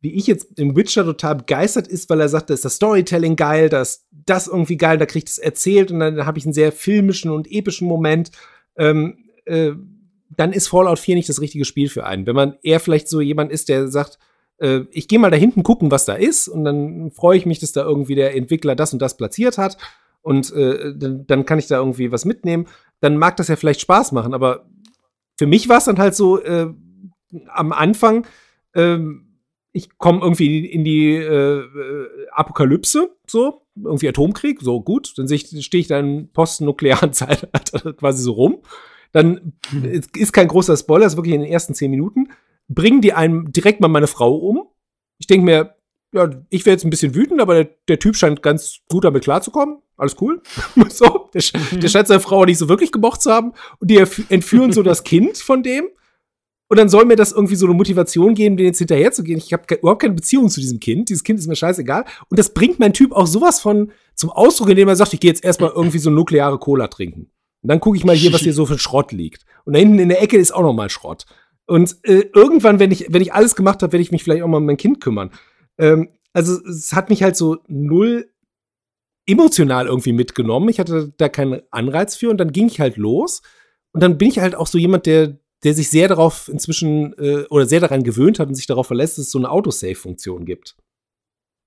wie 0.00 0.14
ich 0.14 0.26
jetzt 0.26 0.58
im 0.58 0.76
Witcher 0.76 1.04
total 1.04 1.36
begeistert 1.36 1.88
ist, 1.88 2.08
weil 2.08 2.20
er 2.20 2.28
sagt, 2.28 2.50
da 2.50 2.54
ist 2.54 2.64
das 2.64 2.76
Storytelling 2.76 3.36
geil, 3.36 3.68
da 3.68 3.82
ist 3.82 4.06
das 4.10 4.46
irgendwie 4.46 4.76
geil, 4.76 4.98
da 4.98 5.06
kriegt 5.06 5.28
es 5.28 5.38
erzählt 5.38 5.90
und 5.90 6.00
dann 6.00 6.26
habe 6.26 6.38
ich 6.38 6.44
einen 6.44 6.54
sehr 6.54 6.72
filmischen 6.72 7.30
und 7.30 7.50
epischen 7.50 7.88
Moment, 7.88 8.30
ähm, 8.76 9.18
äh, 9.44 9.72
dann 10.36 10.52
ist 10.52 10.68
Fallout 10.68 10.98
4 10.98 11.16
nicht 11.16 11.28
das 11.28 11.40
richtige 11.40 11.64
Spiel 11.64 11.88
für 11.88 12.04
einen. 12.04 12.26
Wenn 12.26 12.36
man 12.36 12.56
eher 12.62 12.80
vielleicht 12.80 13.08
so 13.08 13.20
jemand 13.20 13.50
ist, 13.50 13.68
der 13.68 13.88
sagt, 13.88 14.18
äh, 14.58 14.80
ich 14.90 15.08
gehe 15.08 15.18
mal 15.18 15.30
da 15.30 15.36
hinten 15.36 15.62
gucken, 15.62 15.90
was 15.90 16.04
da 16.04 16.14
ist 16.14 16.48
und 16.48 16.64
dann 16.64 17.10
freue 17.10 17.36
ich 17.36 17.46
mich, 17.46 17.58
dass 17.58 17.72
da 17.72 17.82
irgendwie 17.82 18.14
der 18.14 18.36
Entwickler 18.36 18.76
das 18.76 18.92
und 18.92 19.00
das 19.00 19.16
platziert 19.16 19.58
hat 19.58 19.78
und 20.22 20.52
äh, 20.52 20.94
dann, 20.96 21.26
dann 21.26 21.44
kann 21.44 21.58
ich 21.58 21.66
da 21.66 21.78
irgendwie 21.78 22.12
was 22.12 22.24
mitnehmen, 22.24 22.66
dann 23.00 23.16
mag 23.16 23.36
das 23.36 23.48
ja 23.48 23.56
vielleicht 23.56 23.80
Spaß 23.80 24.12
machen, 24.12 24.34
aber 24.34 24.66
für 25.36 25.46
mich 25.46 25.68
war 25.68 25.78
es 25.78 25.84
dann 25.84 25.98
halt 25.98 26.14
so 26.14 26.42
äh, 26.42 26.68
am 27.48 27.72
Anfang, 27.72 28.26
ähm, 28.74 29.27
ich 29.72 29.96
komme 29.98 30.20
irgendwie 30.20 30.66
in 30.66 30.84
die 30.84 31.14
äh, 31.14 31.60
äh, 31.60 32.08
Apokalypse, 32.32 33.10
so, 33.26 33.62
irgendwie 33.76 34.08
Atomkrieg, 34.08 34.60
so 34.60 34.80
gut, 34.80 35.12
dann 35.16 35.28
stehe 35.28 35.80
ich 35.80 35.88
da 35.88 35.98
im 35.98 36.28
postnuklearen 36.32 37.12
Zeitalter 37.12 37.92
quasi 37.92 38.22
so 38.22 38.32
rum. 38.32 38.62
Dann 39.12 39.54
es 39.84 40.08
ist 40.14 40.32
kein 40.32 40.48
großer 40.48 40.76
Spoiler, 40.76 41.06
ist 41.06 41.16
wirklich 41.16 41.34
in 41.34 41.40
den 41.40 41.50
ersten 41.50 41.74
zehn 41.74 41.90
Minuten. 41.90 42.28
Bringen 42.68 43.00
die 43.00 43.14
einem 43.14 43.52
direkt 43.52 43.80
mal 43.80 43.88
meine 43.88 44.06
Frau 44.06 44.34
um. 44.34 44.68
Ich 45.18 45.26
denke 45.26 45.44
mir, 45.44 45.74
ja, 46.12 46.30
ich 46.50 46.64
wäre 46.64 46.74
jetzt 46.74 46.84
ein 46.84 46.90
bisschen 46.90 47.14
wütend, 47.14 47.40
aber 47.40 47.54
der, 47.54 47.68
der 47.88 47.98
Typ 47.98 48.16
scheint 48.16 48.42
ganz 48.42 48.80
gut 48.88 49.04
damit 49.04 49.24
klarzukommen. 49.24 49.78
Alles 49.96 50.16
cool. 50.20 50.42
so, 50.88 51.30
der, 51.34 51.42
der 51.72 51.88
scheint 51.88 52.08
seine 52.08 52.20
Frau 52.20 52.44
nicht 52.44 52.58
so 52.58 52.68
wirklich 52.68 52.92
gemocht 52.92 53.22
zu 53.22 53.30
haben. 53.30 53.52
Und 53.78 53.90
die 53.90 53.98
entführen 54.28 54.72
so 54.72 54.82
das 54.82 55.04
Kind 55.04 55.38
von 55.38 55.62
dem. 55.62 55.88
Und 56.68 56.78
dann 56.78 56.90
soll 56.90 57.06
mir 57.06 57.16
das 57.16 57.32
irgendwie 57.32 57.56
so 57.56 57.66
eine 57.66 57.74
Motivation 57.74 58.34
geben, 58.34 58.56
den 58.58 58.66
jetzt 58.66 58.78
hinterher 58.78 59.10
zu 59.10 59.22
gehen. 59.24 59.38
Ich 59.38 59.52
habe 59.52 59.62
überhaupt 59.74 60.02
keine 60.02 60.14
Beziehung 60.14 60.50
zu 60.50 60.60
diesem 60.60 60.80
Kind. 60.80 61.08
Dieses 61.08 61.24
Kind 61.24 61.38
ist 61.38 61.48
mir 61.48 61.56
scheißegal. 61.56 62.04
Und 62.28 62.38
das 62.38 62.52
bringt 62.52 62.78
mein 62.78 62.92
Typ 62.92 63.12
auch 63.12 63.26
sowas 63.26 63.60
von 63.60 63.90
zum 64.14 64.30
Ausdruck, 64.30 64.68
indem 64.68 64.88
er 64.88 64.96
sagt, 64.96 65.14
ich 65.14 65.20
gehe 65.20 65.30
jetzt 65.30 65.44
erstmal 65.44 65.70
irgendwie 65.74 65.98
so 65.98 66.10
nukleare 66.10 66.58
Cola 66.58 66.88
trinken. 66.88 67.30
Und 67.62 67.70
dann 67.70 67.80
gucke 67.80 67.96
ich 67.96 68.04
mal 68.04 68.14
hier, 68.14 68.32
was 68.32 68.42
hier 68.42 68.52
so 68.52 68.66
für 68.66 68.78
Schrott 68.78 69.12
liegt. 69.12 69.44
Und 69.64 69.72
da 69.74 69.78
hinten 69.78 69.98
in 69.98 70.10
der 70.10 70.22
Ecke 70.22 70.36
ist 70.36 70.52
auch 70.52 70.62
noch 70.62 70.74
mal 70.74 70.90
Schrott. 70.90 71.24
Und 71.66 71.96
äh, 72.02 72.24
irgendwann, 72.34 72.78
wenn 72.78 72.90
ich, 72.90 73.06
wenn 73.08 73.22
ich 73.22 73.32
alles 73.32 73.56
gemacht 73.56 73.82
habe, 73.82 73.92
werde 73.92 74.02
ich 74.02 74.12
mich 74.12 74.22
vielleicht 74.22 74.42
auch 74.42 74.48
mal 74.48 74.58
um 74.58 74.66
mein 74.66 74.76
Kind 74.76 75.00
kümmern. 75.00 75.30
Ähm, 75.78 76.10
also 76.32 76.62
es 76.66 76.92
hat 76.92 77.08
mich 77.08 77.22
halt 77.22 77.36
so 77.36 77.58
null 77.66 78.30
emotional 79.26 79.86
irgendwie 79.86 80.12
mitgenommen. 80.12 80.68
Ich 80.68 80.80
hatte 80.80 81.12
da 81.16 81.28
keinen 81.28 81.62
Anreiz 81.70 82.16
für 82.16 82.30
und 82.30 82.38
dann 82.38 82.52
ging 82.52 82.66
ich 82.66 82.80
halt 82.80 82.96
los. 82.96 83.42
Und 83.92 84.02
dann 84.02 84.18
bin 84.18 84.28
ich 84.28 84.38
halt 84.38 84.54
auch 84.54 84.66
so 84.66 84.78
jemand, 84.78 85.06
der 85.06 85.38
der 85.64 85.74
sich 85.74 85.90
sehr 85.90 86.08
darauf 86.08 86.48
inzwischen 86.48 87.14
äh, 87.18 87.44
oder 87.50 87.66
sehr 87.66 87.80
daran 87.80 88.02
gewöhnt 88.02 88.38
hat 88.38 88.48
und 88.48 88.54
sich 88.54 88.66
darauf 88.66 88.86
verlässt, 88.86 89.18
dass 89.18 89.26
es 89.26 89.30
so 89.30 89.38
eine 89.38 89.50
Autosave-Funktion 89.50 90.44
gibt. 90.44 90.76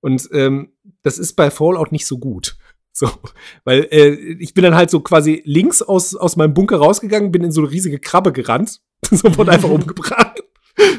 Und 0.00 0.28
ähm, 0.32 0.72
das 1.02 1.18
ist 1.18 1.34
bei 1.34 1.50
Fallout 1.50 1.92
nicht 1.92 2.06
so 2.06 2.18
gut. 2.18 2.56
So, 2.94 3.08
weil 3.64 3.88
äh, 3.90 4.10
ich 4.38 4.52
bin 4.52 4.64
dann 4.64 4.74
halt 4.74 4.90
so 4.90 5.00
quasi 5.00 5.40
links 5.46 5.80
aus, 5.80 6.14
aus 6.14 6.36
meinem 6.36 6.52
Bunker 6.52 6.76
rausgegangen, 6.76 7.32
bin 7.32 7.42
in 7.42 7.50
so 7.50 7.62
eine 7.62 7.70
riesige 7.70 7.98
Krabbe 7.98 8.32
gerannt, 8.32 8.82
so 9.10 9.34
wurde 9.38 9.52
einfach 9.52 9.70
umgebracht. 9.70 10.42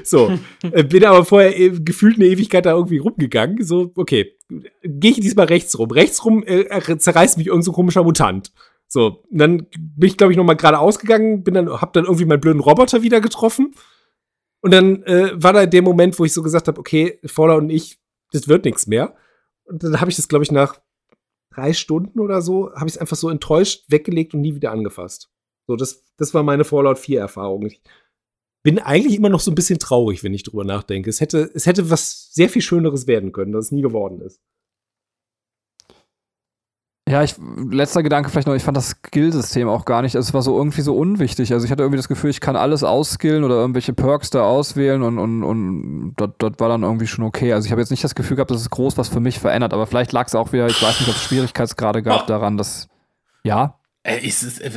So, 0.04 0.38
äh, 0.72 0.84
bin 0.84 1.06
aber 1.06 1.24
vorher 1.24 1.56
äh, 1.56 1.70
gefühlt 1.70 2.16
eine 2.16 2.26
Ewigkeit 2.26 2.66
da 2.66 2.72
irgendwie 2.72 2.98
rumgegangen. 2.98 3.64
So, 3.64 3.92
okay, 3.96 4.36
gehe 4.84 5.12
ich 5.12 5.20
diesmal 5.20 5.46
rechts 5.46 5.78
rum. 5.78 5.92
Rechts 5.92 6.26
rum 6.26 6.44
äh, 6.48 6.98
zerreißt 6.98 7.38
mich 7.38 7.46
irgend 7.46 7.64
so 7.64 7.72
ein 7.72 7.76
komischer 7.76 8.04
Mutant. 8.04 8.52
So, 8.94 9.24
und 9.32 9.40
dann 9.40 9.66
bin 9.76 10.08
ich, 10.08 10.18
glaube 10.18 10.34
ich, 10.34 10.38
noch 10.38 10.44
mal 10.44 10.54
gerade 10.54 10.78
ausgegangen, 10.78 11.44
bin 11.44 11.56
dann, 11.56 11.82
hab 11.82 11.94
dann 11.94 12.04
irgendwie 12.04 12.26
meinen 12.26 12.42
blöden 12.42 12.62
Roboter 12.62 13.02
wieder 13.02 13.22
getroffen. 13.22 13.74
Und 14.62 14.72
dann 14.72 15.02
äh, 15.06 15.32
war 15.34 15.52
da 15.52 15.66
der 15.66 15.82
Moment, 15.82 16.20
wo 16.20 16.26
ich 16.26 16.32
so 16.32 16.44
gesagt 16.44 16.68
habe, 16.68 16.80
okay, 16.80 17.20
Fallout 17.26 17.64
und 17.64 17.72
ich, 17.72 18.00
das 18.34 18.48
wird 18.48 18.66
nichts 18.66 18.86
mehr. 18.86 19.16
Und 19.64 19.84
dann 19.84 20.00
habe 20.00 20.12
ich 20.12 20.16
das, 20.16 20.28
glaube 20.28 20.44
ich, 20.44 20.52
nach 20.52 20.80
drei 21.50 21.74
Stunden 21.74 22.20
oder 22.20 22.44
so, 22.44 22.72
habe 22.76 22.86
ich 22.86 22.94
es 22.94 22.98
einfach 23.00 23.16
so 23.16 23.32
enttäuscht 23.32 23.84
weggelegt 23.88 24.36
und 24.36 24.42
nie 24.42 24.54
wieder 24.54 24.72
angefasst. 24.72 25.32
So, 25.66 25.76
das, 25.76 26.04
das 26.18 26.36
war 26.36 26.44
meine 26.44 26.64
Fallout 26.64 27.00
4-Erfahrung. 27.00 27.66
Ich 27.66 27.82
bin 28.62 28.78
eigentlich 28.78 29.16
immer 29.16 29.30
noch 29.30 29.40
so 29.40 29.50
ein 29.50 29.56
bisschen 29.56 29.80
traurig, 29.80 30.24
wenn 30.24 30.36
ich 30.36 30.44
drüber 30.44 30.66
nachdenke. 30.66 31.10
Es 31.10 31.20
hätte, 31.20 31.50
es 31.56 31.66
hätte 31.66 31.90
was 31.90 32.32
sehr 32.32 32.48
viel 32.48 32.62
Schöneres 32.62 33.08
werden 33.08 33.32
können, 33.32 33.54
das 33.54 33.66
es 33.66 33.72
nie 33.72 33.82
geworden 33.82 34.22
ist. 34.22 34.40
Ja, 37.14 37.22
ich, 37.22 37.36
letzter 37.70 38.02
Gedanke 38.02 38.32
vielleicht 38.32 38.48
noch, 38.48 38.56
ich 38.56 38.64
fand 38.64 38.76
das 38.76 38.90
Skill-System 38.90 39.70
auch 39.70 39.86
gar 39.86 40.02
nicht, 40.02 40.16
es 40.16 40.34
war 40.34 40.42
so 40.42 40.58
irgendwie 40.58 40.82
so 40.82 40.98
unwichtig. 40.98 41.54
Also 41.54 41.64
ich 41.64 41.72
hatte 41.72 41.84
irgendwie 41.84 41.98
das 41.98 42.08
Gefühl, 42.08 42.32
ich 42.32 42.42
kann 42.42 42.56
alles 42.56 42.84
ausskillen 42.84 43.44
oder 43.44 43.54
irgendwelche 43.54 43.94
Perks 43.94 44.32
da 44.32 44.42
auswählen 44.42 45.04
und, 45.04 45.20
und, 45.20 45.44
und 45.44 46.14
das, 46.16 46.30
das 46.40 46.54
war 46.58 46.70
dann 46.70 46.82
irgendwie 46.82 47.06
schon 47.06 47.24
okay. 47.24 47.54
Also 47.54 47.68
ich 47.68 47.72
habe 47.72 47.82
jetzt 47.82 47.92
nicht 47.92 48.04
das 48.04 48.16
Gefühl 48.16 48.38
gehabt, 48.38 48.50
dass 48.50 48.62
es 48.62 48.72
groß 48.72 48.98
was 48.98 49.10
für 49.10 49.20
mich 49.20 49.38
verändert, 49.38 49.76
aber 49.76 49.86
vielleicht 49.86 50.12
lag 50.12 50.26
es 50.26 50.34
auch 50.34 50.54
wieder, 50.54 50.66
ich 50.66 50.82
weiß 50.82 51.02
nicht, 51.02 51.10
ob 51.10 51.16
es 51.16 51.24
Schwierigkeitsgrade 51.26 52.02
gab 52.02 52.26
daran, 52.26 52.58
dass, 52.58 52.88
ja, 53.44 53.78
Äh, 54.02 54.26
ist 54.26 54.42
es, 54.42 54.58
äh, 54.58 54.72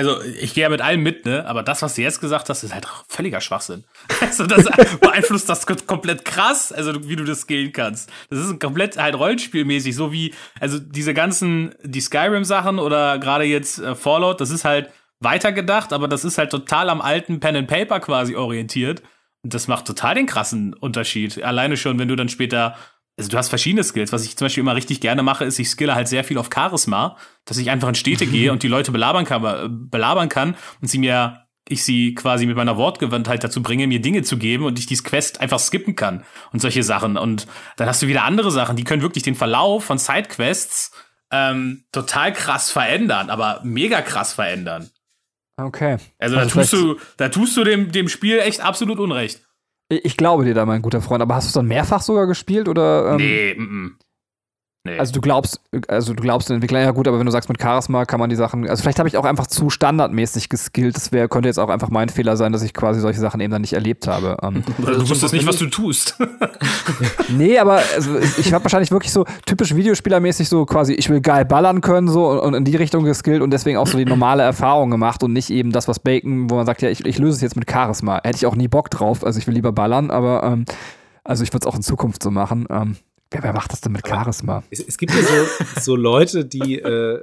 also 0.00 0.22
ich 0.22 0.54
gehe 0.54 0.62
ja 0.62 0.70
mit 0.70 0.80
allem 0.80 1.02
mit, 1.02 1.26
ne? 1.26 1.44
Aber 1.46 1.62
das, 1.62 1.82
was 1.82 1.94
du 1.94 2.00
jetzt 2.00 2.22
gesagt 2.22 2.48
hast, 2.48 2.62
ist 2.62 2.72
halt 2.72 2.86
völliger 3.06 3.42
Schwachsinn. 3.42 3.84
Also 4.22 4.46
das 4.46 4.64
beeinflusst 5.00 5.48
das 5.48 5.66
komplett 5.66 6.24
krass, 6.24 6.72
also 6.72 7.06
wie 7.06 7.16
du 7.16 7.24
das 7.24 7.42
skillen 7.42 7.72
kannst. 7.72 8.10
Das 8.30 8.38
ist 8.38 8.58
komplett 8.60 8.96
halt 8.96 9.14
rollenspielmäßig, 9.14 9.94
so 9.94 10.10
wie, 10.10 10.32
also 10.58 10.78
diese 10.78 11.12
ganzen, 11.12 11.74
die 11.82 12.00
Skyrim-Sachen 12.00 12.78
oder 12.78 13.18
gerade 13.18 13.44
jetzt 13.44 13.78
äh, 13.80 13.94
Fallout, 13.94 14.40
das 14.40 14.50
ist 14.50 14.64
halt 14.64 14.90
weitergedacht, 15.18 15.92
aber 15.92 16.08
das 16.08 16.24
ist 16.24 16.38
halt 16.38 16.50
total 16.50 16.88
am 16.88 17.02
alten 17.02 17.40
Pen 17.40 17.56
and 17.56 17.68
Paper 17.68 18.00
quasi 18.00 18.36
orientiert. 18.36 19.02
Und 19.42 19.52
das 19.52 19.68
macht 19.68 19.86
total 19.86 20.14
den 20.14 20.26
krassen 20.26 20.72
Unterschied. 20.72 21.42
Alleine 21.42 21.76
schon, 21.76 21.98
wenn 21.98 22.08
du 22.08 22.16
dann 22.16 22.30
später 22.30 22.76
also 23.20 23.28
du 23.28 23.36
hast 23.36 23.50
verschiedene 23.50 23.84
Skills. 23.84 24.12
Was 24.12 24.24
ich 24.24 24.34
zum 24.36 24.46
Beispiel 24.46 24.62
immer 24.62 24.74
richtig 24.74 25.00
gerne 25.00 25.22
mache, 25.22 25.44
ist, 25.44 25.58
ich 25.58 25.68
skille 25.68 25.94
halt 25.94 26.08
sehr 26.08 26.24
viel 26.24 26.38
auf 26.38 26.48
Charisma, 26.52 27.18
dass 27.44 27.58
ich 27.58 27.68
einfach 27.70 27.88
in 27.88 27.94
Städte 27.94 28.26
gehe 28.26 28.50
und 28.50 28.62
die 28.62 28.68
Leute 28.68 28.92
belabern 28.92 29.26
kann, 29.26 29.44
äh, 29.44 29.68
belabern 29.68 30.30
kann 30.30 30.56
und 30.80 30.88
sie 30.88 30.98
mir, 30.98 31.46
ich 31.68 31.84
sie 31.84 32.14
quasi 32.14 32.46
mit 32.46 32.56
meiner 32.56 32.78
Wortgewandtheit 32.78 33.44
dazu 33.44 33.62
bringe, 33.62 33.86
mir 33.86 34.00
Dinge 34.00 34.22
zu 34.22 34.38
geben 34.38 34.64
und 34.64 34.78
ich 34.78 34.86
dieses 34.86 35.04
Quest 35.04 35.42
einfach 35.42 35.58
skippen 35.58 35.96
kann 35.96 36.24
und 36.50 36.60
solche 36.60 36.82
Sachen. 36.82 37.18
Und 37.18 37.46
dann 37.76 37.88
hast 37.88 38.00
du 38.00 38.06
wieder 38.06 38.24
andere 38.24 38.50
Sachen, 38.50 38.76
die 38.76 38.84
können 38.84 39.02
wirklich 39.02 39.22
den 39.22 39.34
Verlauf 39.34 39.84
von 39.84 39.98
Sidequests 39.98 40.92
ähm, 41.30 41.84
total 41.92 42.32
krass 42.32 42.70
verändern, 42.70 43.28
aber 43.28 43.60
mega 43.64 44.00
krass 44.00 44.32
verändern. 44.32 44.88
okay. 45.58 45.98
Also, 46.18 46.36
Also 46.36 46.36
da 46.36 46.46
tust 46.46 46.72
du, 46.72 46.96
da 47.18 47.28
tust 47.28 47.56
du 47.58 47.64
dem, 47.64 47.92
dem 47.92 48.08
Spiel 48.08 48.38
echt 48.38 48.62
absolut 48.62 48.98
Unrecht. 48.98 49.42
Ich, 49.92 50.16
glaube 50.16 50.44
dir 50.44 50.54
da, 50.54 50.64
mein 50.66 50.82
guter 50.82 51.02
Freund, 51.02 51.20
aber 51.20 51.34
hast 51.34 51.46
du 51.46 51.48
es 51.48 51.54
dann 51.54 51.66
mehrfach 51.66 52.00
sogar 52.00 52.28
gespielt 52.28 52.68
oder? 52.68 53.12
Ähm, 53.12 53.16
nee, 53.16 53.54
mm, 53.54 53.62
mm. 53.62 53.96
Nee. 54.84 54.98
Also 54.98 55.12
du 55.12 55.20
glaubst, 55.20 55.60
also 55.88 56.14
du 56.14 56.22
glaubst 56.22 56.48
den 56.48 56.54
Entwickler, 56.54 56.80
ja 56.80 56.90
gut, 56.90 57.06
aber 57.08 57.18
wenn 57.18 57.26
du 57.26 57.32
sagst, 57.32 57.48
mit 57.48 57.60
Charisma 57.60 58.04
kann 58.04 58.20
man 58.20 58.30
die 58.30 58.36
Sachen, 58.36 58.68
also 58.68 58.82
vielleicht 58.82 58.98
habe 58.98 59.08
ich 59.08 59.16
auch 59.16 59.24
einfach 59.24 59.46
zu 59.46 59.70
standardmäßig 59.70 60.48
geskillt. 60.48 60.96
Das 60.96 61.12
wäre, 61.12 61.28
könnte 61.28 61.48
jetzt 61.48 61.58
auch 61.58 61.68
einfach 61.68 61.90
mein 61.90 62.08
Fehler 62.08 62.36
sein, 62.36 62.52
dass 62.52 62.62
ich 62.62 62.74
quasi 62.74 63.00
solche 63.00 63.20
Sachen 63.20 63.40
eben 63.40 63.50
dann 63.50 63.60
nicht 63.60 63.72
erlebt 63.72 64.06
habe. 64.06 64.36
Ähm, 64.42 64.62
Oder 64.82 64.98
du 64.98 65.08
wusstest 65.08 65.32
nicht, 65.32 65.46
was 65.46 65.56
du 65.56 65.66
tust. 65.66 66.18
nee, 67.28 67.58
aber 67.58 67.82
also 67.94 68.18
ich, 68.18 68.38
ich 68.38 68.52
habe 68.52 68.64
wahrscheinlich 68.64 68.90
wirklich 68.90 69.12
so 69.12 69.24
typisch 69.46 69.74
Videospielermäßig 69.74 70.48
so 70.48 70.64
quasi, 70.66 70.94
ich 70.94 71.10
will 71.10 71.20
geil 71.20 71.44
ballern 71.44 71.80
können 71.80 72.08
so 72.08 72.28
und, 72.28 72.38
und 72.40 72.54
in 72.54 72.64
die 72.64 72.76
Richtung 72.76 73.04
geskillt 73.04 73.42
und 73.42 73.50
deswegen 73.50 73.78
auch 73.78 73.86
so 73.86 73.98
die 73.98 74.04
normale 74.04 74.42
Erfahrung 74.42 74.90
gemacht 74.90 75.22
und 75.22 75.32
nicht 75.32 75.50
eben 75.50 75.72
das, 75.72 75.88
was 75.88 75.98
Bacon, 75.98 76.50
wo 76.50 76.56
man 76.56 76.66
sagt, 76.66 76.82
ja, 76.82 76.88
ich, 76.88 77.04
ich 77.04 77.18
löse 77.18 77.36
es 77.36 77.42
jetzt 77.42 77.56
mit 77.56 77.70
Charisma. 77.70 78.20
Hätte 78.24 78.36
ich 78.36 78.46
auch 78.46 78.56
nie 78.56 78.68
Bock 78.68 78.90
drauf, 78.90 79.24
also 79.24 79.38
ich 79.38 79.46
will 79.46 79.54
lieber 79.54 79.72
ballern, 79.72 80.10
aber 80.10 80.42
ähm, 80.44 80.64
also 81.24 81.44
ich 81.44 81.52
würde 81.52 81.64
es 81.64 81.66
auch 81.66 81.76
in 81.76 81.82
Zukunft 81.82 82.22
so 82.22 82.30
machen. 82.30 82.66
Ähm, 82.70 82.96
wer, 83.30 83.42
wer 83.42 83.52
macht 83.52 83.72
das 83.72 83.80
denn 83.80 83.92
mit 83.92 84.06
Charisma? 84.06 84.62
Es, 84.70 84.80
es 84.80 84.98
gibt 84.98 85.12
ja 85.14 85.22
so, 85.22 85.80
so 85.80 85.96
Leute, 85.96 86.44
die, 86.44 86.78
äh, 86.78 87.22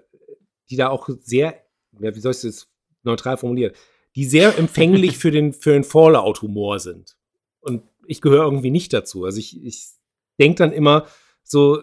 die 0.70 0.76
da 0.76 0.90
auch 0.90 1.10
sehr, 1.22 1.62
ja, 2.00 2.16
wie 2.16 2.20
soll 2.20 2.32
ich 2.32 2.42
das 2.42 2.68
neutral 3.04 3.38
formulieren, 3.38 3.74
die 4.16 4.26
sehr 4.26 4.58
empfänglich 4.58 5.18
für 5.18 5.32
den, 5.32 5.54
für 5.54 5.74
den 5.74 5.84
Fallout-Humor 5.84 6.80
sind. 6.80 7.18
Und 7.60 7.84
ich 8.06 8.22
gehöre 8.22 8.46
irgendwie 8.46 8.72
nicht 8.72 8.94
dazu. 8.94 9.26
Also 9.26 9.40
ich, 9.40 9.64
ich 9.64 9.90
denke 10.40 10.58
dann 10.58 10.72
immer 10.72 11.06
so, 11.44 11.82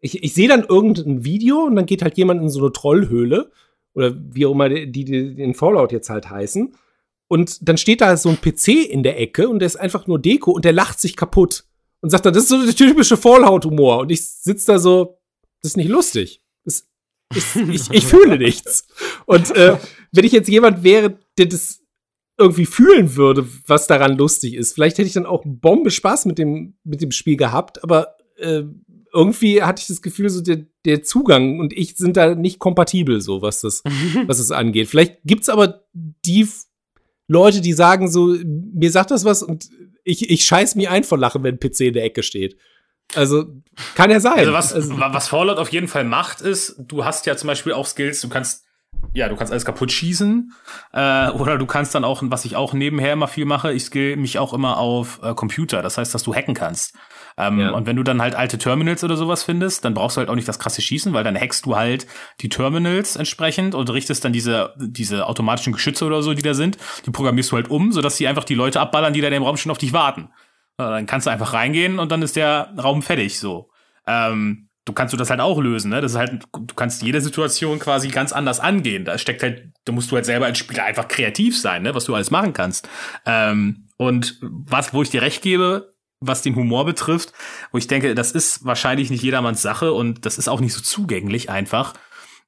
ich, 0.00 0.22
ich 0.22 0.34
sehe 0.34 0.48
dann 0.48 0.64
irgendein 0.64 1.24
Video 1.24 1.64
und 1.64 1.76
dann 1.76 1.86
geht 1.86 2.02
halt 2.02 2.18
jemand 2.18 2.42
in 2.42 2.50
so 2.50 2.60
eine 2.60 2.72
Trollhöhle 2.72 3.50
oder 3.94 4.14
wie 4.14 4.44
auch 4.44 4.52
immer 4.52 4.68
die, 4.68 4.90
die, 4.90 5.42
in 5.42 5.54
Fallout 5.54 5.92
jetzt 5.92 6.10
halt 6.10 6.28
heißen. 6.28 6.74
Und 7.28 7.66
dann 7.66 7.78
steht 7.78 8.00
da 8.00 8.16
so 8.16 8.28
ein 8.28 8.40
PC 8.40 8.68
in 8.90 9.02
der 9.02 9.18
Ecke 9.18 9.48
und 9.48 9.60
der 9.60 9.66
ist 9.66 9.76
einfach 9.76 10.06
nur 10.06 10.18
Deko 10.18 10.50
und 10.50 10.64
der 10.64 10.72
lacht 10.72 11.00
sich 11.00 11.16
kaputt 11.16 11.64
und 12.04 12.10
sagt 12.10 12.26
dann, 12.26 12.34
das 12.34 12.42
ist 12.42 12.48
so 12.50 12.62
der 12.62 12.74
typische 12.74 13.16
Fallout-Humor. 13.16 14.00
Und 14.00 14.12
ich 14.12 14.22
sitze 14.26 14.72
da 14.72 14.78
so, 14.78 15.16
das 15.62 15.70
ist 15.70 15.78
nicht 15.78 15.88
lustig. 15.88 16.42
Das 16.62 16.86
ist, 17.34 17.56
ich, 17.56 17.90
ich 17.90 18.04
fühle 18.04 18.36
nichts. 18.36 18.86
Und 19.24 19.56
äh, 19.56 19.78
wenn 20.12 20.24
ich 20.26 20.32
jetzt 20.32 20.50
jemand 20.50 20.82
wäre, 20.82 21.18
der 21.38 21.46
das 21.46 21.80
irgendwie 22.36 22.66
fühlen 22.66 23.16
würde, 23.16 23.48
was 23.66 23.86
daran 23.86 24.18
lustig 24.18 24.52
ist, 24.52 24.74
vielleicht 24.74 24.98
hätte 24.98 25.06
ich 25.06 25.14
dann 25.14 25.24
auch 25.24 25.44
Bombe 25.46 25.90
Spaß 25.90 26.26
mit 26.26 26.36
dem, 26.36 26.74
mit 26.84 27.00
dem 27.00 27.10
Spiel 27.10 27.38
gehabt, 27.38 27.82
aber 27.82 28.16
äh, 28.36 28.64
irgendwie 29.10 29.62
hatte 29.62 29.80
ich 29.80 29.86
das 29.86 30.02
Gefühl, 30.02 30.28
so 30.28 30.42
der, 30.42 30.66
der 30.84 31.04
Zugang 31.04 31.58
und 31.58 31.72
ich 31.72 31.96
sind 31.96 32.18
da 32.18 32.34
nicht 32.34 32.58
kompatibel, 32.58 33.22
so 33.22 33.40
was 33.40 33.62
das, 33.62 33.82
was 34.26 34.40
es 34.40 34.50
angeht. 34.50 34.88
Vielleicht 34.88 35.22
gibt's 35.24 35.48
aber 35.48 35.86
die 35.94 36.46
Leute, 37.28 37.62
die 37.62 37.72
sagen 37.72 38.10
so, 38.10 38.36
mir 38.44 38.90
sagt 38.90 39.10
das 39.10 39.24
was 39.24 39.42
und 39.42 39.70
ich, 40.04 40.30
ich 40.30 40.44
scheiß 40.44 40.74
mich 40.76 40.88
ein 40.88 41.04
vor 41.04 41.18
Lachen, 41.18 41.42
wenn 41.42 41.56
ein 41.56 41.58
PC 41.60 41.80
in 41.80 41.94
der 41.94 42.04
Ecke 42.04 42.22
steht. 42.22 42.56
Also, 43.14 43.44
kann 43.94 44.10
ja 44.10 44.20
sein. 44.20 44.38
Also 44.38 44.52
was, 44.52 44.72
also, 44.72 44.98
wa- 44.98 45.12
was 45.12 45.28
Fallout 45.28 45.58
auf 45.58 45.68
jeden 45.70 45.88
Fall 45.88 46.04
macht, 46.04 46.40
ist, 46.40 46.76
du 46.78 47.04
hast 47.04 47.26
ja 47.26 47.36
zum 47.36 47.48
Beispiel 47.48 47.72
auch 47.72 47.86
Skills, 47.86 48.20
du 48.20 48.28
kannst, 48.28 48.64
ja, 49.12 49.28
du 49.28 49.36
kannst 49.36 49.52
alles 49.52 49.64
kaputt 49.64 49.92
schießen, 49.92 50.52
äh, 50.92 51.28
oder 51.30 51.58
du 51.58 51.66
kannst 51.66 51.94
dann 51.94 52.04
auch, 52.04 52.22
was 52.24 52.44
ich 52.44 52.56
auch 52.56 52.72
nebenher 52.72 53.12
immer 53.12 53.28
viel 53.28 53.44
mache, 53.44 53.72
ich 53.72 53.84
skill 53.84 54.16
mich 54.16 54.38
auch 54.38 54.54
immer 54.54 54.78
auf 54.78 55.20
äh, 55.22 55.34
Computer, 55.34 55.82
das 55.82 55.98
heißt, 55.98 56.14
dass 56.14 56.22
du 56.22 56.34
hacken 56.34 56.54
kannst. 56.54 56.94
Ähm, 57.36 57.58
Ja. 57.58 57.70
Und 57.70 57.86
wenn 57.86 57.96
du 57.96 58.02
dann 58.02 58.22
halt 58.22 58.34
alte 58.34 58.58
Terminals 58.58 59.02
oder 59.02 59.16
sowas 59.16 59.42
findest, 59.42 59.84
dann 59.84 59.94
brauchst 59.94 60.16
du 60.16 60.20
halt 60.20 60.28
auch 60.28 60.34
nicht 60.34 60.46
das 60.48 60.58
krasse 60.58 60.82
Schießen, 60.82 61.12
weil 61.12 61.24
dann 61.24 61.36
hackst 61.36 61.66
du 61.66 61.76
halt 61.76 62.06
die 62.40 62.48
Terminals 62.48 63.16
entsprechend 63.16 63.74
und 63.74 63.90
richtest 63.90 64.24
dann 64.24 64.32
diese, 64.32 64.74
diese 64.78 65.26
automatischen 65.26 65.72
Geschütze 65.72 66.04
oder 66.04 66.22
so, 66.22 66.34
die 66.34 66.42
da 66.42 66.54
sind, 66.54 66.78
die 67.06 67.10
programmierst 67.10 67.50
du 67.52 67.56
halt 67.56 67.70
um, 67.70 67.92
sodass 67.92 68.16
sie 68.16 68.28
einfach 68.28 68.44
die 68.44 68.54
Leute 68.54 68.80
abballern, 68.80 69.12
die 69.12 69.20
da 69.20 69.28
in 69.28 69.34
dem 69.34 69.42
Raum 69.42 69.56
schon 69.56 69.72
auf 69.72 69.78
dich 69.78 69.92
warten. 69.92 70.28
Dann 70.76 71.06
kannst 71.06 71.26
du 71.26 71.30
einfach 71.30 71.52
reingehen 71.52 71.98
und 71.98 72.10
dann 72.10 72.22
ist 72.22 72.36
der 72.36 72.72
Raum 72.82 73.02
fertig, 73.02 73.38
so. 73.38 73.70
Ähm, 74.06 74.68
du 74.84 74.92
kannst 74.92 75.12
du 75.12 75.16
das 75.16 75.30
halt 75.30 75.40
auch 75.40 75.60
lösen, 75.60 75.90
ne? 75.90 76.00
Das 76.00 76.12
ist 76.12 76.18
halt, 76.18 76.42
du 76.52 76.74
kannst 76.74 77.02
jede 77.02 77.20
Situation 77.20 77.78
quasi 77.78 78.08
ganz 78.08 78.32
anders 78.32 78.60
angehen. 78.60 79.04
Da 79.04 79.16
steckt 79.18 79.42
halt, 79.42 79.72
da 79.84 79.92
musst 79.92 80.10
du 80.10 80.16
halt 80.16 80.26
selber 80.26 80.46
als 80.46 80.58
Spieler 80.58 80.84
einfach 80.84 81.08
kreativ 81.08 81.58
sein, 81.58 81.82
ne? 81.82 81.94
Was 81.94 82.04
du 82.04 82.14
alles 82.14 82.30
machen 82.30 82.52
kannst. 82.52 82.88
Ähm, 83.24 83.88
und 83.96 84.38
was, 84.42 84.92
wo 84.92 85.02
ich 85.02 85.10
dir 85.10 85.22
recht 85.22 85.42
gebe, 85.42 85.93
was 86.26 86.42
den 86.42 86.56
Humor 86.56 86.84
betrifft, 86.84 87.32
wo 87.72 87.78
ich 87.78 87.86
denke, 87.86 88.14
das 88.14 88.32
ist 88.32 88.64
wahrscheinlich 88.64 89.10
nicht 89.10 89.22
jedermanns 89.22 89.62
Sache 89.62 89.92
und 89.92 90.26
das 90.26 90.38
ist 90.38 90.48
auch 90.48 90.60
nicht 90.60 90.72
so 90.74 90.80
zugänglich 90.80 91.50
einfach, 91.50 91.94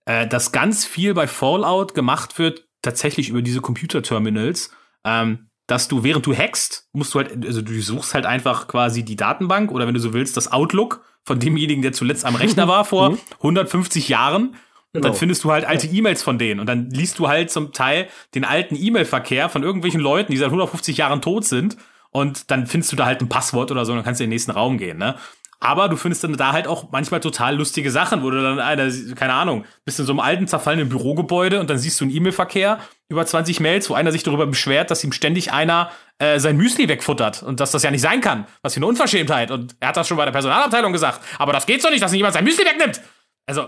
äh, 0.04 0.26
dass 0.26 0.52
ganz 0.52 0.84
viel 0.84 1.14
bei 1.14 1.26
Fallout 1.26 1.94
gemacht 1.94 2.38
wird, 2.38 2.66
tatsächlich 2.82 3.28
über 3.28 3.42
diese 3.42 3.60
Computerterminals, 3.60 4.70
ähm, 5.04 5.48
dass 5.66 5.88
du, 5.88 6.04
während 6.04 6.24
du 6.26 6.34
hackst, 6.34 6.88
musst 6.92 7.14
du 7.14 7.18
halt, 7.18 7.44
also 7.44 7.60
du 7.60 7.80
suchst 7.80 8.14
halt 8.14 8.26
einfach 8.26 8.68
quasi 8.68 9.04
die 9.04 9.16
Datenbank 9.16 9.72
oder 9.72 9.86
wenn 9.86 9.94
du 9.94 10.00
so 10.00 10.12
willst, 10.12 10.36
das 10.36 10.52
Outlook 10.52 11.02
von 11.24 11.40
demjenigen, 11.40 11.82
der 11.82 11.92
zuletzt 11.92 12.24
am 12.24 12.36
Rechner 12.36 12.68
war 12.68 12.84
vor 12.92 13.18
150 13.38 14.08
Jahren. 14.08 14.54
Und 14.92 15.02
dann 15.02 15.12
Genau. 15.12 15.14
findest 15.18 15.44
du 15.44 15.50
halt 15.52 15.64
alte 15.66 15.88
E-Mails 15.88 16.22
von 16.22 16.38
denen. 16.38 16.60
Und 16.60 16.66
dann 16.68 16.88
liest 16.90 17.18
du 17.18 17.28
halt 17.28 17.50
zum 17.50 17.72
Teil 17.72 18.08
den 18.34 18.44
alten 18.44 18.76
E-Mail-Verkehr 18.76 19.48
von 19.48 19.62
irgendwelchen 19.62 20.00
Leuten, 20.00 20.32
die 20.32 20.38
seit 20.38 20.46
150 20.46 20.96
Jahren 20.96 21.20
tot 21.20 21.44
sind. 21.44 21.76
Und 22.16 22.50
dann 22.50 22.66
findest 22.66 22.90
du 22.92 22.96
da 22.96 23.04
halt 23.04 23.20
ein 23.20 23.28
Passwort 23.28 23.70
oder 23.70 23.84
so 23.84 23.92
und 23.92 23.98
dann 23.98 24.04
kannst 24.06 24.20
du 24.20 24.24
in 24.24 24.30
den 24.30 24.34
nächsten 24.34 24.50
Raum 24.50 24.78
gehen, 24.78 24.96
ne? 24.96 25.16
Aber 25.60 25.90
du 25.90 25.96
findest 25.96 26.24
dann 26.24 26.34
da 26.34 26.52
halt 26.52 26.66
auch 26.66 26.90
manchmal 26.90 27.20
total 27.20 27.56
lustige 27.56 27.90
Sachen, 27.90 28.22
wo 28.22 28.30
du 28.30 28.42
dann, 28.42 28.58
einer, 28.58 28.90
keine 29.14 29.34
Ahnung, 29.34 29.66
bist 29.84 30.00
in 30.00 30.06
so 30.06 30.12
einem 30.12 30.20
alten, 30.20 30.48
zerfallenen 30.48 30.88
Bürogebäude 30.88 31.60
und 31.60 31.68
dann 31.68 31.76
siehst 31.76 32.00
du 32.00 32.06
einen 32.06 32.14
E-Mail-Verkehr 32.14 32.78
über 33.10 33.26
20 33.26 33.60
Mails, 33.60 33.90
wo 33.90 33.94
einer 33.94 34.12
sich 34.12 34.22
darüber 34.22 34.46
beschwert, 34.46 34.90
dass 34.90 35.04
ihm 35.04 35.12
ständig 35.12 35.52
einer 35.52 35.90
äh, 36.18 36.38
sein 36.38 36.56
Müsli 36.56 36.88
wegfuttert 36.88 37.42
und 37.42 37.60
dass 37.60 37.70
das 37.70 37.82
ja 37.82 37.90
nicht 37.90 38.00
sein 38.00 38.22
kann. 38.22 38.46
Was 38.62 38.72
für 38.72 38.78
eine 38.78 38.86
Unverschämtheit. 38.86 39.50
Und 39.50 39.76
er 39.80 39.88
hat 39.88 39.98
das 39.98 40.08
schon 40.08 40.16
bei 40.16 40.24
der 40.24 40.32
Personalabteilung 40.32 40.92
gesagt. 40.92 41.20
Aber 41.38 41.52
das 41.52 41.66
geht 41.66 41.82
so 41.82 41.90
nicht, 41.90 42.02
dass 42.02 42.14
jemand 42.14 42.32
sein 42.32 42.44
Müsli 42.44 42.64
wegnimmt. 42.64 43.02
Also, 43.46 43.66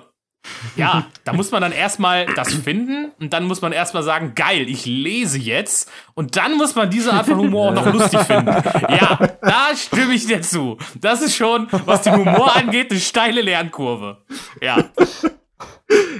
ja, 0.76 1.06
da 1.24 1.32
muss 1.32 1.50
man 1.50 1.60
dann 1.62 1.72
erstmal 1.72 2.26
das 2.26 2.54
finden 2.54 3.12
und 3.20 3.32
dann 3.32 3.44
muss 3.44 3.60
man 3.60 3.72
erstmal 3.72 4.02
sagen, 4.02 4.34
geil, 4.34 4.68
ich 4.68 4.86
lese 4.86 5.38
jetzt 5.38 5.90
und 6.14 6.36
dann 6.36 6.56
muss 6.56 6.74
man 6.74 6.90
diese 6.90 7.12
Art 7.12 7.26
von 7.26 7.38
Humor 7.38 7.70
auch 7.70 7.74
noch 7.74 7.92
lustig 7.92 8.20
finden. 8.20 8.48
Ja, 8.48 9.18
da 9.40 9.68
stimme 9.76 10.14
ich 10.14 10.26
dir 10.26 10.40
zu. 10.42 10.78
Das 11.00 11.20
ist 11.22 11.36
schon, 11.36 11.68
was 11.84 12.02
den 12.02 12.16
Humor 12.16 12.56
angeht, 12.56 12.90
eine 12.90 13.00
steile 13.00 13.42
Lernkurve. 13.42 14.18
Ja. 14.62 14.84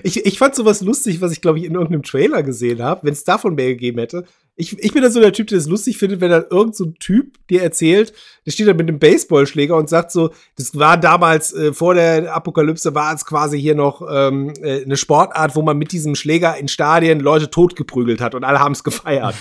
Ich, 0.03 0.24
ich 0.24 0.39
fand 0.39 0.55
sowas 0.55 0.80
lustig, 0.80 1.20
was 1.20 1.32
ich, 1.32 1.41
glaube 1.41 1.59
ich, 1.59 1.64
in 1.64 1.74
irgendeinem 1.74 2.03
Trailer 2.03 2.43
gesehen 2.43 2.82
habe, 2.82 3.01
wenn 3.05 3.12
es 3.12 3.24
davon 3.24 3.55
mehr 3.55 3.68
gegeben 3.68 3.99
hätte. 3.99 4.24
Ich, 4.57 4.76
ich 4.78 4.93
bin 4.93 5.03
dann 5.03 5.12
so 5.12 5.20
der 5.20 5.32
Typ, 5.32 5.49
der 5.49 5.59
es 5.59 5.68
lustig 5.68 5.99
findet, 5.99 6.20
wenn 6.20 6.30
dann 6.30 6.47
irgend 6.51 6.74
so 6.74 6.86
ein 6.86 6.95
Typ 6.95 7.36
dir 7.49 7.62
erzählt, 7.62 8.12
der 8.45 8.51
steht 8.51 8.66
dann 8.66 8.76
mit 8.76 8.89
einem 8.89 8.99
Baseballschläger 8.99 9.76
und 9.76 9.89
sagt 9.89 10.11
so, 10.11 10.30
das 10.57 10.76
war 10.76 10.97
damals, 10.97 11.53
äh, 11.53 11.72
vor 11.72 11.95
der 11.95 12.34
Apokalypse 12.34 12.95
war 12.95 13.14
es 13.14 13.24
quasi 13.24 13.61
hier 13.61 13.74
noch 13.74 14.03
ähm, 14.11 14.53
äh, 14.62 14.82
eine 14.82 14.97
Sportart, 14.97 15.55
wo 15.55 15.62
man 15.62 15.78
mit 15.78 15.93
diesem 15.93 16.14
Schläger 16.14 16.57
in 16.57 16.68
Stadien 16.68 17.20
Leute 17.20 17.51
totgeprügelt 17.51 18.20
hat 18.20 18.34
und 18.34 18.45
alle 18.45 18.59
haben 18.59 18.72
es 18.72 18.82
gefeiert. 18.82 19.36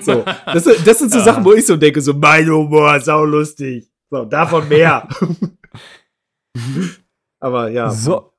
so, 0.00 0.24
das, 0.46 0.64
das 0.84 0.98
sind 0.98 1.12
so 1.12 1.18
Ja. 1.24 1.24
Sachen, 1.24 1.44
wo 1.44 1.52
ich 1.52 1.66
so 1.66 1.76
denke, 1.76 2.00
so 2.00 2.14
mein 2.14 2.48
Humor, 2.48 3.00
sau 3.00 3.24
lustig. 3.24 3.88
So, 4.10 4.24
davon 4.24 4.68
mehr. 4.68 5.08
Aber 7.40 7.68
ja, 7.68 7.90
So, 7.90 8.32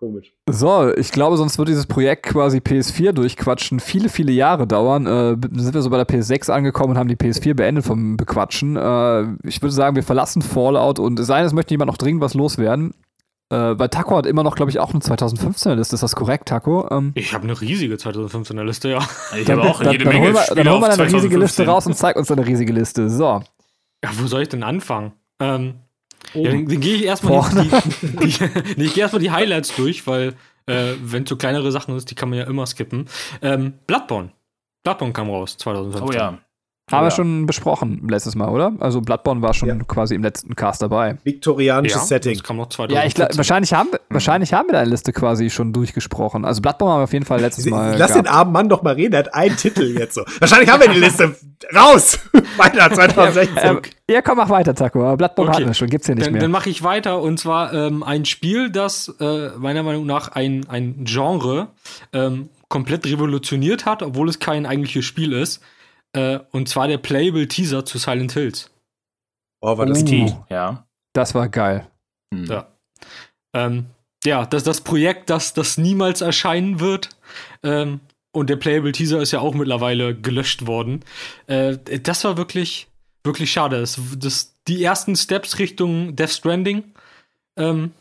komisch. 0.00 0.32
so, 0.48 0.92
ich 0.94 1.12
glaube, 1.12 1.36
sonst 1.36 1.58
wird 1.58 1.68
dieses 1.68 1.86
Projekt 1.86 2.24
quasi 2.24 2.58
PS4 2.58 3.12
durchquatschen 3.12 3.78
viele, 3.78 4.08
viele 4.08 4.32
Jahre 4.32 4.66
dauern. 4.66 5.06
Äh, 5.06 5.36
dann 5.38 5.58
sind 5.58 5.74
wir 5.74 5.82
so 5.82 5.90
bei 5.90 6.02
der 6.02 6.08
PS6 6.08 6.50
angekommen 6.50 6.92
und 6.92 6.98
haben 6.98 7.08
die 7.08 7.16
PS4 7.16 7.54
beendet 7.54 7.84
vom 7.84 8.16
Bequatschen. 8.16 8.76
Äh, 8.76 9.36
ich 9.46 9.60
würde 9.62 9.72
sagen, 9.74 9.94
wir 9.94 10.02
verlassen 10.02 10.42
Fallout 10.42 10.98
und 10.98 11.20
es 11.20 11.26
sei 11.26 11.36
denn, 11.38 11.46
es 11.46 11.52
möchte 11.52 11.74
jemand 11.74 11.90
noch 11.90 11.98
dringend 11.98 12.22
was 12.22 12.34
loswerden. 12.34 12.94
Äh, 13.52 13.78
weil 13.78 13.88
Taco 13.88 14.16
hat 14.16 14.26
immer 14.26 14.42
noch, 14.42 14.54
glaube 14.54 14.70
ich, 14.70 14.78
auch 14.78 14.90
eine 14.90 15.00
2015er 15.00 15.74
Liste. 15.74 15.94
Ist 15.94 16.02
das 16.02 16.16
korrekt, 16.16 16.48
Taco? 16.48 16.88
Ähm, 16.90 17.12
Ich 17.14 17.34
habe 17.34 17.44
eine 17.44 17.60
riesige 17.60 17.96
2015er 17.96 18.64
Liste, 18.64 18.90
ja. 18.90 19.00
Ich 19.36 19.50
habe 19.50 19.62
auch 19.62 19.82
dann, 19.82 19.92
jede 19.92 20.04
dann, 20.04 20.12
Menge 20.14 20.26
holen 20.26 20.34
wir, 20.34 20.42
Spiele 20.42 20.64
dann 20.64 20.72
holen 20.72 20.82
wir 20.82 20.86
eine 20.88 21.02
riesige 21.02 21.34
2015. 21.34 21.40
Liste 21.40 21.66
raus 21.66 21.86
und 21.86 21.96
zeig 21.96 22.16
uns 22.16 22.28
deine 22.28 22.46
riesige 22.46 22.72
Liste. 22.72 23.10
So. 23.10 23.42
Ja, 24.04 24.10
wo 24.18 24.26
soll 24.26 24.42
ich 24.42 24.48
denn 24.48 24.62
anfangen? 24.62 25.12
Ähm, 25.40 25.74
ja, 26.34 26.50
dann, 26.50 26.66
dann 26.66 26.80
gehe 26.80 26.96
ich 26.96 27.04
erstmal 27.04 27.42
die, 27.50 27.68
die, 27.68 28.16
die, 28.16 28.82
ich 28.84 28.94
gehe 28.94 29.02
erstmal 29.02 29.20
die 29.20 29.30
Highlights 29.30 29.74
durch, 29.76 30.06
weil 30.06 30.34
äh, 30.66 30.94
wenn 31.02 31.26
so 31.26 31.36
kleinere 31.36 31.72
Sachen 31.72 31.96
ist, 31.96 32.10
die 32.10 32.14
kann 32.14 32.30
man 32.30 32.38
ja 32.38 32.44
immer 32.46 32.66
skippen. 32.66 33.08
Ähm, 33.42 33.74
Bloodborne. 33.86 34.30
Bloodborne 34.82 35.12
kam 35.12 35.30
raus 35.30 35.56
2015. 35.56 36.08
Oh 36.08 36.12
ja. 36.12 36.38
Haben 36.92 37.06
wir 37.06 37.10
schon 37.10 37.46
besprochen 37.46 38.06
letztes 38.08 38.34
Mal, 38.34 38.48
oder? 38.48 38.72
Also 38.80 39.00
Bloodborne 39.00 39.42
war 39.42 39.54
schon 39.54 39.68
Ja. 39.68 39.74
quasi 39.86 40.14
im 40.14 40.22
letzten 40.22 40.56
Cast 40.56 40.82
dabei. 40.82 41.18
Viktorianisches 41.24 42.00
ja, 42.02 42.06
Setting. 42.06 42.34
Das 42.34 42.42
kam 42.42 42.56
noch 42.56 42.68
2015. 42.68 42.96
Ja, 43.02 43.06
ich 43.06 43.14
glaub, 43.14 43.36
wahrscheinlich 43.36 43.72
haben, 43.72 43.92
wir- 43.92 44.00
wahrscheinlich 44.08 44.52
haben 44.52 44.68
wir 44.68 44.72
deine 44.74 44.90
Liste 44.90 45.12
quasi 45.12 45.50
schon 45.50 45.72
durchgesprochen. 45.72 46.44
Also 46.44 46.60
Bloodborne 46.62 46.92
haben 46.94 47.00
wir 47.00 47.04
auf 47.04 47.12
jeden 47.12 47.24
Fall 47.24 47.40
letztes 47.40 47.66
Mal. 47.66 47.96
Lass 47.96 48.12
den 48.12 48.22
gehabt. 48.24 48.36
armen 48.38 48.52
Mann 48.52 48.68
doch 48.68 48.82
mal 48.82 48.94
reden, 48.94 49.12
er 49.14 49.20
hat 49.20 49.34
einen 49.34 49.56
Titel 49.56 49.82
jetzt 49.98 50.14
so. 50.14 50.22
Wahrscheinlich 50.38 50.70
haben 50.70 50.80
wir 50.82 50.88
die 50.88 50.98
Liste. 51.00 51.34
Raus! 51.74 52.18
Weiter, 52.56 52.90
2016. 52.94 53.58
Ähm, 53.62 53.80
ja, 54.08 54.22
komm, 54.22 54.38
mach 54.38 54.48
weiter, 54.48 54.74
Taco. 54.74 55.02
Aber 55.04 55.16
Bloodborne 55.16 55.50
Okay. 55.50 55.56
hatten 55.58 55.66
wir 55.68 55.74
schon, 55.74 55.88
gibt's 55.88 56.06
hier 56.06 56.14
nicht 56.14 56.26
Dann, 56.26 56.32
mehr. 56.32 56.42
dann 56.42 56.50
mache 56.50 56.70
ich 56.70 56.82
weiter 56.82 57.20
und 57.20 57.38
zwar 57.38 57.72
ähm, 57.72 58.02
ein 58.02 58.24
Spiel, 58.24 58.70
das 58.70 59.14
äh, 59.20 59.50
meiner 59.58 59.82
Meinung 59.82 60.06
nach 60.06 60.28
ein, 60.32 60.66
ein 60.68 61.04
Genre 61.04 61.68
ähm, 62.12 62.48
komplett 62.68 63.04
revolutioniert 63.06 63.84
hat, 63.86 64.02
obwohl 64.02 64.28
es 64.28 64.38
kein 64.38 64.64
eigentliches 64.66 65.04
Spiel 65.04 65.32
ist. 65.32 65.60
Äh, 66.12 66.40
und 66.50 66.68
zwar 66.68 66.88
der 66.88 66.98
Playable 66.98 67.46
Teaser 67.46 67.84
zu 67.84 67.98
Silent 67.98 68.32
Hills. 68.32 68.70
oh, 69.60 69.76
war 69.78 69.86
das. 69.86 70.04
T, 70.04 70.34
ja. 70.48 70.86
das 71.12 71.34
war 71.34 71.48
geil. 71.48 71.86
Hm. 72.34 72.44
Ja. 72.46 72.68
Ähm, 73.54 73.86
ja, 74.24 74.44
das 74.46 74.64
das 74.64 74.82
Projekt, 74.82 75.30
das, 75.30 75.54
das 75.54 75.78
niemals 75.78 76.20
erscheinen 76.20 76.80
wird. 76.80 77.10
Ähm, 77.62 78.00
und 78.32 78.50
der 78.50 78.56
Playable 78.56 78.92
Teaser 78.92 79.20
ist 79.20 79.32
ja 79.32 79.40
auch 79.40 79.54
mittlerweile 79.54 80.14
gelöscht 80.14 80.66
worden. 80.66 81.04
Äh, 81.46 81.78
das 82.02 82.24
war 82.24 82.36
wirklich, 82.36 82.88
wirklich 83.24 83.50
schade. 83.50 83.80
Das, 83.80 84.00
das, 84.16 84.54
die 84.68 84.84
ersten 84.84 85.16
Steps 85.16 85.58
Richtung 85.58 86.14
Death 86.16 86.30
Stranding. 86.30 86.84
Ähm, 87.56 87.92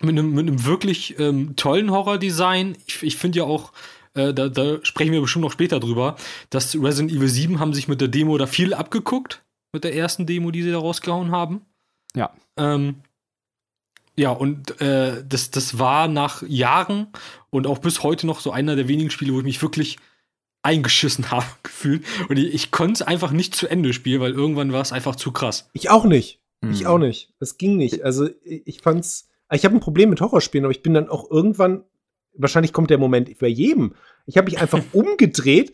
mit 0.00 0.10
einem, 0.10 0.32
mit 0.32 0.46
einem 0.46 0.64
wirklich 0.64 1.18
ähm, 1.18 1.56
tollen 1.56 1.90
Horror-Design. 1.90 2.76
Ich, 2.86 3.02
ich 3.02 3.16
finde 3.16 3.38
ja 3.38 3.44
auch, 3.44 3.72
äh, 4.14 4.32
da, 4.34 4.48
da 4.48 4.78
sprechen 4.82 5.12
wir 5.12 5.20
bestimmt 5.20 5.44
noch 5.44 5.52
später 5.52 5.80
drüber, 5.80 6.16
dass 6.50 6.74
Resident 6.74 7.12
Evil 7.12 7.28
7 7.28 7.60
haben 7.60 7.74
sich 7.74 7.88
mit 7.88 8.00
der 8.00 8.08
Demo 8.08 8.36
da 8.38 8.46
viel 8.46 8.74
abgeguckt. 8.74 9.42
Mit 9.72 9.84
der 9.84 9.94
ersten 9.94 10.24
Demo, 10.26 10.50
die 10.50 10.62
sie 10.62 10.70
da 10.70 10.78
rausgehauen 10.78 11.30
haben. 11.30 11.60
Ja. 12.14 12.30
Ähm, 12.56 12.96
ja, 14.16 14.30
und 14.30 14.80
äh, 14.80 15.22
das, 15.28 15.50
das 15.50 15.78
war 15.78 16.08
nach 16.08 16.42
Jahren 16.42 17.08
und 17.50 17.66
auch 17.66 17.78
bis 17.78 18.02
heute 18.02 18.26
noch 18.26 18.40
so 18.40 18.50
einer 18.50 18.76
der 18.76 18.88
wenigen 18.88 19.10
Spiele, 19.10 19.32
wo 19.34 19.38
ich 19.38 19.44
mich 19.44 19.62
wirklich 19.62 19.98
eingeschissen 20.62 21.30
habe, 21.30 21.46
gefühlt. 21.62 22.04
Und 22.28 22.38
ich, 22.38 22.52
ich 22.54 22.70
konnte 22.70 22.94
es 22.94 23.02
einfach 23.02 23.30
nicht 23.30 23.54
zu 23.54 23.68
Ende 23.68 23.92
spielen, 23.92 24.20
weil 24.20 24.32
irgendwann 24.32 24.72
war 24.72 24.80
es 24.80 24.92
einfach 24.92 25.16
zu 25.16 25.32
krass. 25.32 25.68
Ich 25.72 25.90
auch 25.90 26.04
nicht. 26.04 26.40
Ich 26.72 26.80
Hm. 26.80 26.86
auch 26.88 26.98
nicht. 26.98 27.32
Das 27.38 27.56
ging 27.58 27.76
nicht. 27.76 28.02
Also 28.02 28.28
ich 28.42 28.62
ich 28.66 28.80
fand's. 28.80 29.28
Ich 29.52 29.64
habe 29.64 29.76
ein 29.76 29.80
Problem 29.80 30.10
mit 30.10 30.20
Horrorspielen, 30.20 30.64
aber 30.64 30.72
ich 30.72 30.82
bin 30.82 30.94
dann 30.94 31.08
auch 31.08 31.30
irgendwann. 31.30 31.84
Wahrscheinlich 32.38 32.72
kommt 32.72 32.90
der 32.90 32.98
Moment 32.98 33.38
bei 33.38 33.48
jedem. 33.48 33.94
Ich 34.26 34.36
habe 34.36 34.50
mich 34.50 34.60
einfach 34.60 34.82
umgedreht 34.92 35.72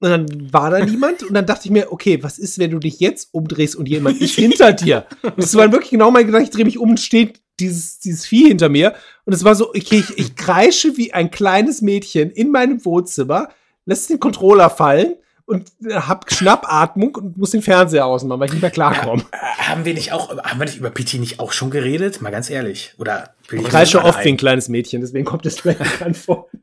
und 0.00 0.10
dann 0.10 0.52
war 0.52 0.70
da 0.70 0.84
niemand 0.84 1.24
und 1.24 1.34
dann 1.34 1.46
dachte 1.46 1.62
ich 1.64 1.70
mir, 1.72 1.92
okay, 1.92 2.22
was 2.22 2.38
ist, 2.38 2.58
wenn 2.58 2.70
du 2.70 2.78
dich 2.78 3.00
jetzt 3.00 3.30
umdrehst 3.32 3.74
und 3.74 3.88
jemand 3.88 4.20
ist 4.20 4.36
hinter 4.36 4.72
dir? 4.72 5.06
Und 5.22 5.38
das 5.38 5.56
war 5.56 5.72
wirklich 5.72 5.90
genau 5.90 6.10
mein 6.12 6.26
Gedanke. 6.26 6.44
Ich 6.44 6.54
drehe 6.54 6.64
mich 6.64 6.78
um 6.78 6.90
und 6.90 7.00
steht 7.00 7.40
dieses, 7.58 7.98
dieses 7.98 8.24
Vieh 8.24 8.46
hinter 8.46 8.68
mir. 8.68 8.94
Und 9.24 9.32
es 9.32 9.42
war 9.42 9.56
so, 9.56 9.70
okay, 9.70 10.04
ich, 10.08 10.16
ich 10.16 10.36
kreische 10.36 10.96
wie 10.96 11.12
ein 11.12 11.32
kleines 11.32 11.82
Mädchen 11.82 12.30
in 12.30 12.52
meinem 12.52 12.84
Wohnzimmer, 12.84 13.48
lässt 13.86 14.08
den 14.08 14.20
Controller 14.20 14.70
fallen 14.70 15.16
und 15.48 15.72
äh, 15.84 15.94
hab 15.94 16.30
Schnappatmung 16.32 17.14
und 17.16 17.36
muss 17.38 17.50
den 17.50 17.62
Fernseher 17.62 18.06
ausmachen, 18.06 18.38
weil 18.38 18.46
ich 18.48 18.52
nicht 18.52 18.62
mehr 18.62 18.70
klarkomme. 18.70 19.22
Äh, 19.32 19.36
Haben 19.64 19.84
wir 19.84 19.94
nicht 19.94 20.12
auch, 20.12 20.30
haben 20.44 20.60
wir 20.60 20.66
nicht 20.66 20.78
über 20.78 20.90
PT 20.90 21.14
nicht 21.14 21.40
auch 21.40 21.52
schon 21.52 21.70
geredet? 21.70 22.20
Mal 22.22 22.30
ganz 22.30 22.50
ehrlich. 22.50 22.94
Oder 22.98 23.34
bin 23.48 23.60
Ich 23.62 23.68
kreische 23.68 23.96
gerade 23.98 24.08
oft 24.10 24.24
wie 24.24 24.28
ein 24.28 24.34
ein? 24.34 24.38
kleines 24.38 24.68
Mädchen, 24.68 25.00
deswegen 25.00 25.24
kommt 25.24 25.44
es 25.46 25.58
vielleicht 25.60 25.78
bekannt 25.80 26.16
vor. 26.16 26.48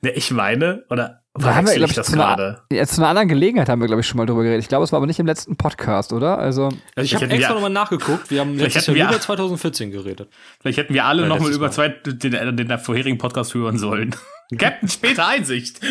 Ne, 0.00 0.10
ich 0.12 0.30
meine, 0.30 0.84
oder 0.90 1.22
Da 1.34 1.56
haben 1.56 1.66
wir, 1.66 1.74
ich 1.76 1.82
ich, 1.82 1.92
das 1.92 2.12
gerade? 2.12 2.62
ja, 2.70 2.86
zu 2.86 3.00
einer 3.00 3.08
anderen 3.08 3.26
Gelegenheit 3.26 3.68
haben 3.68 3.80
wir, 3.80 3.88
glaube 3.88 4.00
ich, 4.00 4.06
schon 4.06 4.16
mal 4.16 4.26
drüber 4.26 4.44
geredet. 4.44 4.62
Ich 4.62 4.68
glaube, 4.68 4.84
es 4.84 4.92
war 4.92 4.98
aber 4.98 5.06
nicht 5.08 5.18
im 5.18 5.26
letzten 5.26 5.56
Podcast, 5.56 6.12
oder? 6.12 6.38
Also, 6.38 6.66
Also 6.66 6.76
ich 6.98 7.10
Vielleicht 7.10 7.22
habe 7.24 7.32
extra 7.32 7.54
nochmal 7.54 7.70
nachgeguckt. 7.70 8.30
Wir 8.30 8.40
haben 8.40 8.54
Vielleicht 8.56 8.76
letztes 8.76 8.96
Jahr 8.96 9.10
über 9.10 9.20
2014 9.20 9.90
geredet. 9.90 10.28
Vielleicht 10.60 10.78
hätten 10.78 10.94
wir 10.94 11.04
alle 11.04 11.22
Ja, 11.22 11.28
noch 11.28 11.40
mal 11.40 11.46
letztes 11.46 11.56
über 11.56 11.70
zwei, 11.72 11.88
den, 11.88 12.56
den, 12.56 12.56
den 12.68 12.78
vorherigen 12.78 13.18
Podcast 13.18 13.54
hören 13.54 13.76
sollen. 13.76 14.14
Captain 14.56 14.88
später 14.88 15.26
Einsicht. 15.26 15.80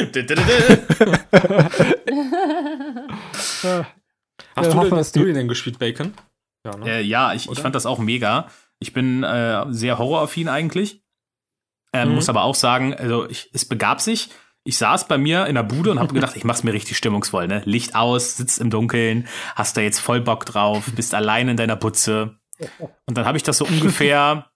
Hast 3.31 3.63
Ja, 3.63 3.83
du, 4.55 4.73
hoffen 4.75 4.97
hast 4.97 5.15
du 5.15 5.23
den 5.25 5.35
denn 5.35 5.47
gespielt, 5.47 5.79
Bacon? 5.79 6.13
Ja, 6.65 6.75
ne? 6.77 6.89
äh, 6.89 7.01
ja, 7.01 7.33
ich, 7.33 7.49
ich 7.49 7.59
fand 7.59 7.75
das 7.75 7.85
auch 7.85 7.99
mega. 7.99 8.47
Ich 8.79 8.93
bin 8.93 9.23
äh, 9.23 9.65
sehr 9.69 9.97
horroraffin 9.97 10.49
eigentlich. 10.49 11.01
Ähm, 11.93 12.09
Mhm. 12.09 12.15
Muss 12.15 12.29
aber 12.29 12.43
auch 12.43 12.55
sagen, 12.55 12.93
also 12.93 13.29
ich, 13.29 13.49
es 13.53 13.65
begab 13.65 14.01
sich. 14.01 14.29
Ich 14.63 14.77
saß 14.77 15.07
bei 15.07 15.17
mir 15.17 15.45
in 15.45 15.55
der 15.55 15.63
Bude 15.63 15.91
und 15.91 15.99
habe 15.99 16.13
gedacht, 16.13 16.35
ich 16.35 16.43
mach's 16.43 16.63
mir 16.63 16.73
richtig 16.73 16.97
stimmungsvoll, 16.97 17.47
ne? 17.47 17.61
Licht 17.65 17.95
aus, 17.95 18.35
sitzt 18.35 18.59
im 18.59 18.69
Dunkeln, 18.69 19.27
hast 19.55 19.77
da 19.77 19.81
jetzt 19.81 19.99
voll 19.99 20.19
Bock 20.19 20.45
drauf, 20.45 20.83
bist 20.93 21.13
allein 21.15 21.47
in 21.47 21.55
deiner 21.55 21.77
Putze. 21.77 22.37
Und 23.05 23.17
dann 23.17 23.25
habe 23.25 23.37
ich 23.37 23.43
das 23.43 23.57
so 23.59 23.65
ungefähr, 23.65 24.47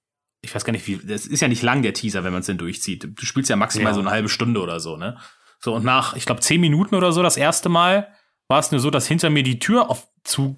ich 0.42 0.54
weiß 0.54 0.66
gar 0.66 0.72
nicht 0.72 0.88
wie, 0.88 0.98
das 0.98 1.26
ist 1.26 1.42
ja 1.42 1.48
nicht 1.48 1.62
lang 1.62 1.82
der 1.82 1.94
Teaser, 1.94 2.24
wenn 2.24 2.34
man 2.34 2.40
es 2.42 2.48
denn 2.48 2.58
durchzieht. 2.58 3.04
Du 3.04 3.26
spielst 3.26 3.50
ja 3.50 3.56
maximal 3.56 3.92
Ja. 3.92 3.94
so 3.96 4.00
eine 4.02 4.10
halbe 4.12 4.30
Stunde 4.30 4.62
oder 4.62 4.80
so, 4.80 4.98
ne? 4.98 5.18
So 5.60 5.76
und 5.76 5.84
nach, 5.86 6.16
ich 6.16 6.26
glaube 6.26 6.42
zehn 6.42 6.60
Minuten 6.60 6.96
oder 6.96 7.12
so 7.12 7.22
das 7.22 7.38
erste 7.38 7.70
Mal 7.70 8.08
war 8.48 8.60
es 8.60 8.72
nur 8.72 8.80
so, 8.82 8.90
dass 8.90 9.08
hinter 9.08 9.30
mir 9.30 9.44
die 9.44 9.60
Tür 9.60 9.90
auf, 9.90 10.08
zu 10.24 10.58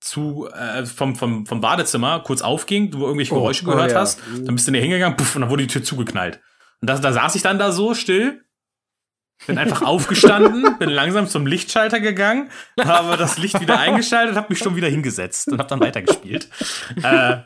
zu 0.00 0.48
äh, 0.54 0.86
vom, 0.86 1.16
vom, 1.16 1.44
vom 1.44 1.60
Badezimmer 1.60 2.20
kurz 2.20 2.40
aufging, 2.40 2.92
du 2.92 3.00
irgendwelche 3.04 3.32
Oh, 3.34 3.38
Geräusche 3.40 3.64
oh 3.66 3.70
gehört 3.72 3.90
ja. 3.90 3.98
hast, 3.98 4.20
dann 4.44 4.54
bist 4.54 4.68
du 4.68 4.70
näher 4.70 4.82
hingegangen, 4.82 5.16
puff, 5.16 5.34
und 5.34 5.40
dann 5.42 5.50
wurde 5.50 5.62
die 5.66 5.72
Tür 5.72 5.82
zugeknallt. 5.82 6.40
Und 6.80 6.88
das, 6.88 7.00
da 7.00 7.12
saß 7.12 7.34
ich 7.34 7.42
dann 7.42 7.58
da 7.58 7.72
so 7.72 7.94
still, 7.94 8.44
bin 9.48 9.58
einfach 9.58 9.82
aufgestanden, 9.86 10.78
bin 10.78 10.88
langsam 10.90 11.26
zum 11.26 11.46
Lichtschalter 11.48 11.98
gegangen, 11.98 12.48
habe 12.80 13.16
das 13.16 13.38
Licht 13.38 13.60
wieder 13.60 13.80
eingeschaltet, 13.80 14.36
habe 14.36 14.46
mich 14.50 14.60
schon 14.60 14.76
wieder 14.76 14.88
hingesetzt 14.88 15.48
und 15.48 15.58
habe 15.58 15.68
dann 15.68 15.80
weitergespielt. 15.80 16.48
äh, 17.02 17.38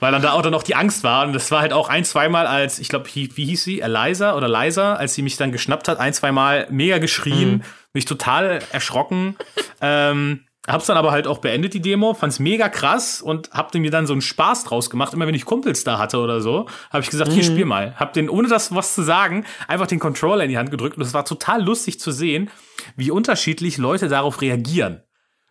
weil 0.00 0.12
dann 0.12 0.22
da 0.22 0.32
auch 0.32 0.42
dann 0.42 0.52
noch 0.52 0.62
die 0.62 0.74
Angst 0.74 1.02
war. 1.02 1.26
Und 1.26 1.32
das 1.32 1.50
war 1.50 1.60
halt 1.60 1.72
auch 1.72 1.88
ein, 1.88 2.04
zweimal 2.04 2.46
als, 2.46 2.78
ich 2.78 2.88
glaube, 2.88 3.08
wie 3.14 3.44
hieß 3.44 3.64
sie? 3.64 3.80
Eliza 3.80 4.36
oder 4.36 4.48
Liza, 4.48 4.94
als 4.94 5.14
sie 5.14 5.22
mich 5.22 5.36
dann 5.36 5.52
geschnappt 5.52 5.88
hat, 5.88 5.98
ein, 5.98 6.12
zweimal 6.12 6.66
mega 6.70 6.98
geschrien, 6.98 7.64
mich 7.92 8.04
total 8.04 8.60
erschrocken. 8.72 9.36
Ähm, 9.80 10.46
Hab's 10.68 10.86
dann 10.86 10.96
aber 10.96 11.12
halt 11.12 11.28
auch 11.28 11.38
beendet, 11.38 11.74
die 11.74 11.80
Demo, 11.80 12.12
fand's 12.12 12.40
mega 12.40 12.68
krass 12.68 13.22
und 13.22 13.50
hab 13.52 13.72
mir 13.74 13.90
dann 13.90 14.06
so 14.08 14.14
einen 14.14 14.20
Spaß 14.20 14.64
draus 14.64 14.90
gemacht. 14.90 15.14
Immer 15.14 15.26
wenn 15.26 15.34
ich 15.34 15.44
Kumpels 15.44 15.84
da 15.84 15.98
hatte 15.98 16.18
oder 16.18 16.40
so, 16.40 16.66
habe 16.90 17.04
ich 17.04 17.10
gesagt, 17.10 17.30
hier 17.32 17.44
spiel 17.44 17.64
mal. 17.64 17.94
Hab 17.96 18.14
den, 18.14 18.28
ohne 18.28 18.48
das 18.48 18.74
was 18.74 18.94
zu 18.94 19.02
sagen, 19.02 19.44
einfach 19.68 19.86
den 19.86 20.00
Controller 20.00 20.42
in 20.42 20.50
die 20.50 20.58
Hand 20.58 20.72
gedrückt 20.72 20.96
und 20.96 21.04
es 21.04 21.14
war 21.14 21.24
total 21.24 21.62
lustig 21.62 22.00
zu 22.00 22.10
sehen, 22.10 22.50
wie 22.96 23.12
unterschiedlich 23.12 23.78
Leute 23.78 24.08
darauf 24.08 24.40
reagieren. 24.40 25.02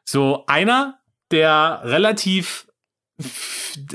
So 0.03 0.43
einer, 0.47 0.99
der 1.31 1.81
relativ, 1.83 2.67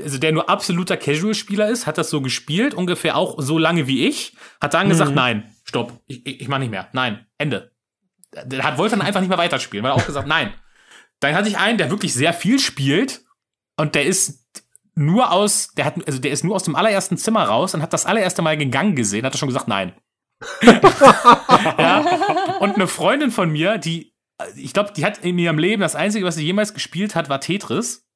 also 0.03 0.17
der 0.17 0.31
nur 0.31 0.49
absoluter 0.49 0.97
Casual-Spieler 0.97 1.69
ist, 1.69 1.85
hat 1.85 1.97
das 1.97 2.09
so 2.09 2.21
gespielt, 2.21 2.73
ungefähr 2.73 3.15
auch 3.15 3.35
so 3.39 3.57
lange 3.57 3.87
wie 3.87 4.07
ich, 4.07 4.35
hat 4.59 4.73
dann 4.73 4.89
gesagt, 4.89 5.13
nein, 5.13 5.53
stopp, 5.63 5.99
ich, 6.07 6.25
ich, 6.25 6.41
ich 6.41 6.47
mach 6.47 6.59
nicht 6.59 6.71
mehr, 6.71 6.89
nein, 6.93 7.25
Ende. 7.37 7.71
Der 8.45 8.63
hat, 8.63 8.77
wollte 8.77 8.95
dann 8.95 9.05
einfach 9.05 9.19
nicht 9.19 9.29
mehr 9.29 9.37
weiterspielen, 9.37 9.83
weil 9.83 9.91
er 9.91 9.95
auch 9.95 10.05
gesagt, 10.05 10.27
nein. 10.27 10.53
Dann 11.19 11.35
hatte 11.35 11.49
ich 11.49 11.57
einen, 11.57 11.77
der 11.77 11.91
wirklich 11.91 12.13
sehr 12.13 12.33
viel 12.33 12.59
spielt 12.59 13.23
und 13.77 13.93
der 13.93 14.05
ist 14.05 14.41
nur 14.95 15.31
aus, 15.31 15.73
der 15.73 15.85
hat, 15.85 15.95
also 16.07 16.19
der 16.19 16.31
ist 16.31 16.43
nur 16.43 16.55
aus 16.55 16.63
dem 16.63 16.75
allerersten 16.75 17.17
Zimmer 17.17 17.43
raus 17.43 17.73
und 17.75 17.81
hat 17.81 17.93
das 17.93 18.05
allererste 18.05 18.41
Mal 18.41 18.57
gegangen 18.57 18.95
gesehen, 18.95 19.25
hat 19.25 19.35
er 19.35 19.37
schon 19.37 19.49
gesagt, 19.49 19.67
nein. 19.67 19.93
ja. 20.63 22.57
Und 22.59 22.75
eine 22.75 22.87
Freundin 22.87 23.31
von 23.31 23.51
mir, 23.51 23.77
die, 23.77 24.13
ich 24.55 24.73
glaube, 24.73 24.93
die 24.95 25.05
hat 25.05 25.19
in 25.19 25.37
ihrem 25.37 25.59
Leben 25.59 25.81
das 25.81 25.95
Einzige, 25.95 26.25
was 26.25 26.35
sie 26.35 26.45
jemals 26.45 26.73
gespielt 26.73 27.15
hat, 27.15 27.29
war 27.29 27.39
Tetris 27.39 28.07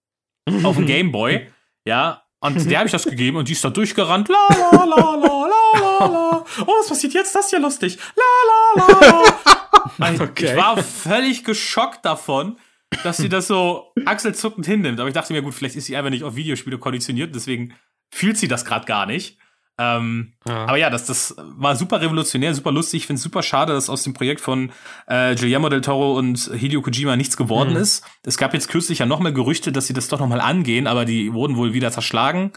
auf 0.63 0.75
dem 0.75 0.85
Gameboy. 0.87 1.47
Ja. 1.87 2.21
Und 2.39 2.69
der 2.69 2.77
habe 2.79 2.87
ich 2.87 2.91
das 2.91 3.05
gegeben 3.05 3.37
und 3.37 3.47
die 3.47 3.53
ist 3.53 3.63
da 3.63 3.69
durchgerannt. 3.71 4.27
La 4.29 4.37
la 4.49 4.83
la 4.85 5.15
la 5.15 5.47
la 5.79 6.05
la. 6.05 6.45
Oh, 6.61 6.73
was 6.79 6.89
passiert 6.89 7.13
jetzt? 7.13 7.33
Das 7.33 7.45
ist 7.45 7.51
ja 7.51 7.59
lustig. 7.59 7.97
La 8.15 8.83
la 8.83 8.87
la 8.87 9.07
la. 9.07 9.23
Ich, 10.13 10.19
Okay. 10.19 10.45
ich 10.51 10.55
war 10.57 10.77
völlig 10.81 11.43
geschockt 11.43 12.03
davon, 12.05 12.57
dass 13.03 13.17
sie 13.17 13.29
das 13.29 13.47
so 13.47 13.91
achselzuckend 14.05 14.65
hinnimmt. 14.65 14.99
Aber 14.99 15.07
ich 15.07 15.13
dachte 15.13 15.31
mir, 15.31 15.41
gut, 15.41 15.53
vielleicht 15.53 15.75
ist 15.75 15.85
sie 15.85 15.95
einfach 15.95 16.09
nicht 16.09 16.23
auf 16.23 16.35
Videospiele 16.35 16.77
konditioniert, 16.79 17.33
deswegen 17.35 17.75
fühlt 18.13 18.37
sie 18.37 18.47
das 18.47 18.65
gerade 18.65 18.85
gar 18.85 19.05
nicht. 19.05 19.37
Ähm, 19.77 20.33
Ja. 20.47 20.65
Aber 20.67 20.77
ja, 20.77 20.89
das, 20.89 21.05
das 21.05 21.35
war 21.37 21.75
super 21.75 21.99
revolutionär, 22.01 22.53
super 22.55 22.71
lustig. 22.71 23.01
Ich 23.01 23.07
finde 23.07 23.17
es 23.17 23.23
super 23.23 23.43
schade, 23.43 23.73
dass 23.73 23.89
aus 23.89 24.03
dem 24.03 24.13
Projekt 24.13 24.39
von 24.41 24.71
äh, 25.07 25.35
Guillermo 25.35 25.67
del 25.69 25.81
Toro 25.81 26.17
und 26.17 26.49
Hideo 26.53 26.81
Kojima 26.81 27.15
nichts 27.17 27.35
geworden 27.35 27.71
Mhm. 27.71 27.77
ist. 27.77 28.05
Es 28.23 28.37
gab 28.37 28.53
jetzt 28.53 28.69
kürzlich 28.69 28.99
ja 28.99 29.05
noch 29.05 29.19
mal 29.19 29.33
Gerüchte, 29.33 29.71
dass 29.73 29.87
sie 29.87 29.93
das 29.93 30.07
doch 30.07 30.19
noch 30.19 30.27
mal 30.27 30.39
angehen, 30.41 30.87
aber 30.87 31.03
die 31.05 31.33
wurden 31.33 31.57
wohl 31.57 31.73
wieder 31.73 31.91
zerschlagen. 31.91 32.53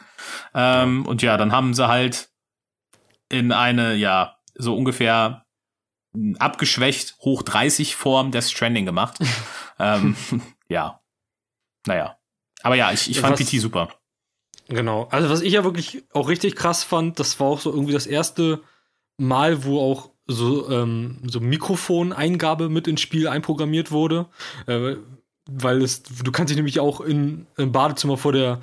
Ähm, 0.55 1.07
Und 1.07 1.23
ja, 1.23 1.37
dann 1.37 1.51
haben 1.53 1.75
sie 1.75 1.89
halt 1.89 2.29
in 3.29 3.51
eine, 3.53 3.95
ja, 3.95 4.37
so 4.55 4.77
ungefähr 4.77 5.45
m, 6.15 6.37
abgeschwächt 6.39 7.17
hoch 7.21 7.43
30 7.43 7.97
Form 7.97 8.31
Death 8.31 8.45
Stranding 8.51 8.87
gemacht. 8.87 9.19
ähm, 9.81 10.15
ja. 10.69 11.01
Naja. 11.87 12.17
Aber 12.63 12.75
ja, 12.77 12.93
ich, 12.93 13.11
ich 13.11 13.21
fand 13.21 13.39
Was- 13.39 13.49
PT 13.51 13.61
super. 13.61 13.89
Genau. 14.69 15.09
Also 15.11 15.31
was 15.31 15.41
ich 15.41 15.55
ja 15.55 15.65
wirklich 15.65 16.05
auch 16.13 16.29
richtig 16.29 16.55
krass 16.57 16.85
fand, 16.85 17.19
das 17.19 17.41
war 17.41 17.47
auch 17.49 17.61
so 17.61 17.73
irgendwie 17.73 17.93
das 17.95 18.07
erste 18.07 18.61
Mal, 19.17 19.65
wo 19.65 19.81
auch 19.81 20.11
so, 20.27 20.71
ähm, 20.71 21.19
so 21.27 21.41
Mikrofoneingabe 21.41 22.69
mit 22.69 22.87
ins 22.87 23.01
Spiel 23.01 23.29
einprogrammiert 23.29 23.91
wurde. 23.91 24.27
Äh, 24.67 24.97
weil 25.51 25.81
es, 25.83 26.03
du 26.03 26.31
kannst 26.31 26.51
dich 26.51 26.57
nämlich 26.57 26.79
auch 26.81 27.01
in, 27.01 27.47
im 27.57 27.73
Badezimmer 27.73 28.19
vor 28.19 28.33
der, 28.33 28.61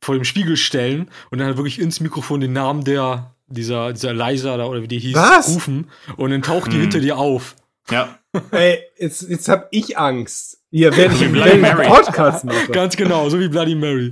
vor 0.00 0.14
dem 0.14 0.24
Spiegel 0.24 0.56
stellen 0.56 1.10
und 1.30 1.38
dann 1.38 1.48
halt 1.48 1.56
wirklich 1.56 1.80
ins 1.80 1.98
Mikrofon 1.98 2.40
den 2.40 2.52
Namen 2.52 2.84
der, 2.84 3.34
dieser, 3.48 3.92
dieser 3.92 4.10
Eliza 4.10 4.56
da 4.56 4.66
oder 4.66 4.80
wie 4.82 4.88
die 4.88 5.00
hieß, 5.00 5.16
Was? 5.16 5.48
rufen 5.52 5.90
und 6.16 6.30
dann 6.30 6.42
taucht 6.42 6.68
die 6.70 6.76
Hm. 6.76 6.82
hinter 6.82 7.00
dir 7.00 7.18
auf. 7.18 7.56
Ja. 7.90 8.16
Ey, 8.52 8.78
jetzt, 8.98 9.22
jetzt 9.28 9.48
hab 9.48 9.66
ich 9.72 9.98
Angst. 9.98 10.54
Ich 10.70 10.82
Wie 10.82 11.40
einen. 11.40 11.88
Podcast 11.88 12.44
mache. 12.44 12.70
Ganz 12.72 12.94
genau, 12.94 13.28
so 13.30 13.40
wie 13.40 13.48
Bloody 13.48 13.74
Mary. 13.74 14.10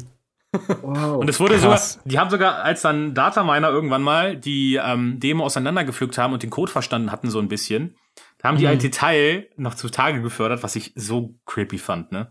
Wow. 0.53 1.17
Und 1.19 1.29
es 1.29 1.39
wurde 1.41 1.57
sogar, 1.59 1.77
Krass. 1.77 2.01
die 2.05 2.19
haben 2.19 2.31
sogar, 2.31 2.63
als 2.63 2.83
dann 2.83 3.15
Dataminer 3.15 3.69
irgendwann 3.69 4.03
mal 4.03 4.37
die 4.37 4.77
ähm, 4.83 5.19
Demo 5.21 5.45
auseinandergepflückt 5.45 6.17
haben 6.19 6.33
und 6.33 6.43
den 6.43 6.51
Code 6.51 6.73
verstanden 6.73 7.13
hatten 7.13 7.31
so 7.31 7.39
ein 7.41 7.49
bisschen, 7.49 7.97
da 8.39 8.49
haben 8.49 8.59
die 8.59 8.65
Mhm. 8.65 8.71
ein 8.73 8.79
Detail 8.79 9.49
noch 9.57 9.75
zutage 9.75 10.23
gefördert, 10.23 10.63
was 10.63 10.77
ich 10.77 10.93
so 10.95 11.35
creepy 11.47 11.79
fand, 11.79 12.13
ne? 12.13 12.31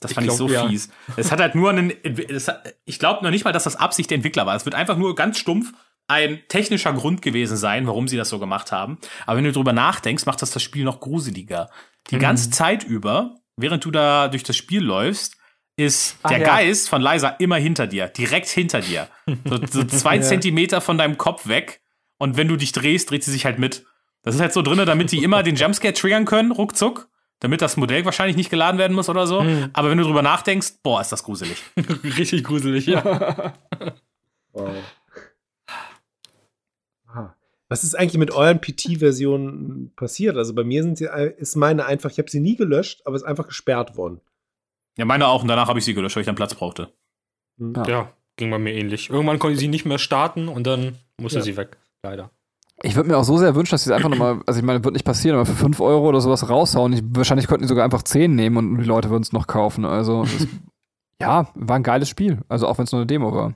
Das 0.00 0.10
Ich 0.10 0.14
fand 0.16 0.26
ich, 0.26 0.36
glaub, 0.36 0.48
so 0.48 0.54
ja. 0.54 0.68
fies. 0.68 0.90
Es 1.16 1.32
hat 1.32 1.40
halt 1.40 1.54
nur 1.54 1.70
einen, 1.70 1.90
es 2.28 2.48
hat, 2.48 2.74
ich 2.84 2.98
glaube 2.98 3.24
noch 3.24 3.30
nicht 3.30 3.44
mal, 3.44 3.52
dass 3.52 3.64
das 3.64 3.76
Absicht 3.76 4.10
der 4.10 4.16
Entwickler 4.16 4.44
war. 4.44 4.54
Es 4.54 4.64
wird 4.66 4.74
einfach 4.74 4.96
nur 4.98 5.14
ganz 5.14 5.38
stumpf 5.38 5.72
ein 6.06 6.40
technischer 6.48 6.92
Grund 6.92 7.22
gewesen 7.22 7.56
sein, 7.56 7.86
warum 7.86 8.06
sie 8.08 8.18
das 8.18 8.28
so 8.28 8.38
gemacht 8.38 8.70
haben. 8.72 8.98
Aber 9.24 9.38
wenn 9.38 9.44
du 9.44 9.52
drüber 9.52 9.72
nachdenkst, 9.72 10.26
macht 10.26 10.42
das 10.42 10.50
das 10.50 10.62
Spiel 10.62 10.84
noch 10.84 11.00
gruseliger. 11.00 11.70
Die 12.10 12.16
Mhm. 12.16 12.20
ganze 12.20 12.50
Zeit 12.50 12.84
über, 12.84 13.36
während 13.56 13.84
du 13.86 13.90
da 13.90 14.28
durch 14.28 14.42
das 14.42 14.56
Spiel 14.56 14.82
läufst, 14.82 15.36
ist 15.76 16.16
Ah, 16.22 16.28
der 16.28 16.38
ja. 16.38 16.46
Geist 16.46 16.88
von 16.88 17.02
Liza 17.02 17.28
immer 17.40 17.56
hinter 17.56 17.86
dir, 17.86 18.08
direkt 18.08 18.48
hinter 18.48 18.80
dir. 18.80 19.08
So, 19.44 19.58
so 19.70 19.84
zwei 19.84 20.16
Ja. 20.16 20.22
Zentimeter 20.22 20.80
von 20.80 20.98
deinem 20.98 21.18
Kopf 21.18 21.48
weg. 21.48 21.80
Und 22.18 22.36
wenn 22.36 22.48
du 22.48 22.56
dich 22.56 22.72
drehst, 22.72 23.10
dreht 23.10 23.24
sie 23.24 23.32
sich 23.32 23.44
halt 23.44 23.58
mit. 23.58 23.84
Das 24.22 24.34
ist 24.34 24.40
halt 24.40 24.52
so 24.52 24.62
drinne, 24.62 24.84
damit 24.84 25.10
die 25.12 25.22
immer 25.22 25.42
den 25.42 25.56
Jumpscare 25.56 25.92
triggern 25.92 26.24
können, 26.24 26.52
ruckzuck. 26.52 27.08
Damit 27.40 27.60
das 27.60 27.76
Modell 27.76 28.04
wahrscheinlich 28.04 28.36
nicht 28.36 28.48
geladen 28.48 28.78
werden 28.78 28.94
muss 28.94 29.08
oder 29.10 29.26
so. 29.26 29.42
Mhm. 29.42 29.68
Aber 29.74 29.90
wenn 29.90 29.98
du 29.98 30.04
drüber 30.04 30.22
nachdenkst, 30.22 30.74
boah, 30.82 31.00
ist 31.00 31.10
das 31.12 31.24
gruselig. 31.24 31.62
Richtig 32.04 32.44
gruselig, 32.44 32.86
ja. 32.86 33.52
Wow. 34.52 34.72
Ah. 37.08 37.34
Was 37.68 37.82
ist 37.84 37.96
eigentlich 37.96 38.18
mit 38.18 38.30
euren 38.30 38.60
PT-Versionen 38.60 39.92
passiert? 39.96 40.36
Also 40.36 40.54
bei 40.54 40.62
mir 40.64 40.82
sind 40.84 40.96
sie, 40.98 41.08
ist 41.36 41.56
meine 41.56 41.86
einfach, 41.86 42.10
ich 42.10 42.18
habe 42.18 42.30
sie 42.30 42.40
nie 42.40 42.56
gelöscht, 42.56 43.02
aber 43.04 43.16
ist 43.16 43.24
einfach 43.24 43.48
gesperrt 43.48 43.96
worden. 43.96 44.20
Ja, 44.96 45.04
meine 45.04 45.26
auch. 45.28 45.42
Und 45.42 45.48
danach 45.48 45.68
habe 45.68 45.78
ich 45.78 45.84
sie 45.84 45.94
gelöscht, 45.94 46.16
weil 46.16 46.22
ich 46.22 46.26
dann 46.26 46.34
Platz 46.36 46.54
brauchte. 46.54 46.92
Ja. 47.58 47.86
Ja, 47.86 48.12
ging 48.36 48.50
bei 48.50 48.58
mir 48.58 48.72
ähnlich. 48.74 49.10
Irgendwann 49.10 49.38
konnte 49.38 49.54
ich 49.54 49.60
sie 49.60 49.68
nicht 49.68 49.84
mehr 49.84 49.98
starten 49.98 50.48
und 50.48 50.66
dann 50.66 50.98
musste 51.20 51.38
Ja. 51.38 51.44
sie 51.44 51.56
weg. 51.56 51.76
Leider. 52.02 52.30
Ich 52.82 52.96
würde 52.96 53.08
mir 53.08 53.16
auch 53.16 53.24
so 53.24 53.38
sehr 53.38 53.54
wünschen, 53.54 53.70
dass 53.72 53.84
sie 53.84 53.90
es 53.90 53.96
einfach 53.96 54.10
nochmal, 54.10 54.40
also 54.46 54.58
ich 54.58 54.66
meine, 54.66 54.82
wird 54.84 54.92
nicht 54.94 55.04
passieren, 55.06 55.36
aber 55.36 55.46
für 55.46 55.54
5 55.54 55.80
Euro 55.80 56.08
oder 56.08 56.20
sowas 56.20 56.48
raushauen. 56.50 56.92
Ich, 56.92 57.02
wahrscheinlich 57.06 57.46
könnten 57.46 57.62
die 57.62 57.68
sogar 57.68 57.84
einfach 57.84 58.02
10 58.02 58.34
nehmen 58.34 58.56
und 58.56 58.78
die 58.78 58.84
Leute 58.84 59.10
würden 59.10 59.22
es 59.22 59.32
noch 59.32 59.46
kaufen. 59.46 59.84
Also, 59.84 60.24
das, 60.24 60.46
ja, 61.20 61.48
war 61.54 61.76
ein 61.76 61.82
geiles 61.84 62.08
Spiel. 62.08 62.40
Also, 62.48 62.66
auch 62.66 62.76
wenn 62.78 62.84
es 62.84 62.92
nur 62.92 63.00
eine 63.00 63.06
Demo 63.06 63.32
war. 63.32 63.54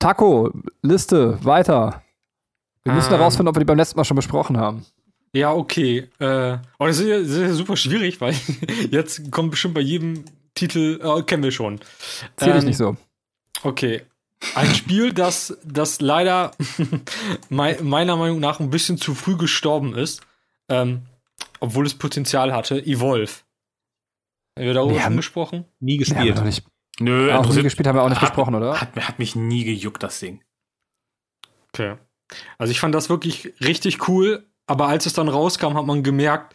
Taco, 0.00 0.52
Liste, 0.82 1.42
weiter. 1.44 2.02
Wir 2.84 2.92
müssen 2.92 3.12
Ähm. 3.12 3.18
herausfinden, 3.18 3.48
ob 3.48 3.56
wir 3.56 3.60
die 3.60 3.64
beim 3.66 3.78
letzten 3.78 3.96
Mal 3.98 4.04
schon 4.04 4.16
besprochen 4.16 4.58
haben. 4.58 4.84
Ja, 5.32 5.52
okay. 5.52 6.08
Äh, 6.18 6.58
oh, 6.78 6.86
das 6.86 6.98
ist 7.00 7.06
ja, 7.08 7.18
das 7.18 7.28
ist 7.28 7.38
ja 7.40 7.52
super 7.54 7.76
schwierig, 7.76 8.20
weil 8.20 8.34
jetzt 8.90 9.30
kommt 9.30 9.50
bestimmt 9.50 9.74
bei 9.74 9.80
jedem 9.80 10.24
Titel, 10.54 11.00
äh, 11.02 11.22
kennen 11.22 11.42
wir 11.42 11.52
schon. 11.52 11.78
Dich 12.40 12.48
Ähm, 12.48 12.64
nicht 12.64 12.76
so. 12.78 12.96
Okay. 13.62 14.02
Ein 14.54 14.72
Spiel, 14.74 15.12
das, 15.12 15.58
das 15.64 16.00
leider 16.00 16.52
mei- 17.48 17.78
meiner 17.82 18.16
Meinung 18.16 18.38
nach 18.40 18.60
ein 18.60 18.70
bisschen 18.70 18.96
zu 18.96 19.14
früh 19.14 19.36
gestorben 19.36 19.94
ist, 19.96 20.20
ähm, 20.68 21.02
obwohl 21.60 21.86
es 21.86 21.94
Potenzial 21.94 22.52
hatte, 22.54 22.78
Evolve. 22.86 23.32
Haben 24.56 24.66
wir 24.66 24.74
darüber 24.74 24.94
schon 24.94 25.04
haben- 25.04 25.16
gesprochen? 25.16 25.64
Nie 25.80 25.92
Nee, 25.92 25.96
gespielt. 25.98 26.36
noch 26.36 26.44
nicht. 26.44 26.64
Nö, 27.00 27.32
Auch 27.32 27.52
nie 27.52 27.62
gespielt 27.62 27.86
haben 27.86 27.96
wir 27.96 28.02
auch 28.02 28.08
nicht 28.08 28.20
hat, 28.20 28.30
besprochen, 28.30 28.54
oder? 28.56 28.80
Hat, 28.80 28.94
hat 28.96 29.18
mich 29.18 29.36
nie 29.36 29.64
gejuckt, 29.64 30.02
das 30.02 30.18
Ding. 30.20 30.42
Okay. 31.72 31.96
Also 32.58 32.70
ich 32.70 32.80
fand 32.80 32.94
das 32.94 33.08
wirklich 33.08 33.52
richtig 33.60 34.08
cool, 34.08 34.46
aber 34.68 34.86
als 34.86 35.06
es 35.06 35.14
dann 35.14 35.28
rauskam, 35.28 35.74
hat 35.74 35.86
man 35.86 36.02
gemerkt, 36.02 36.54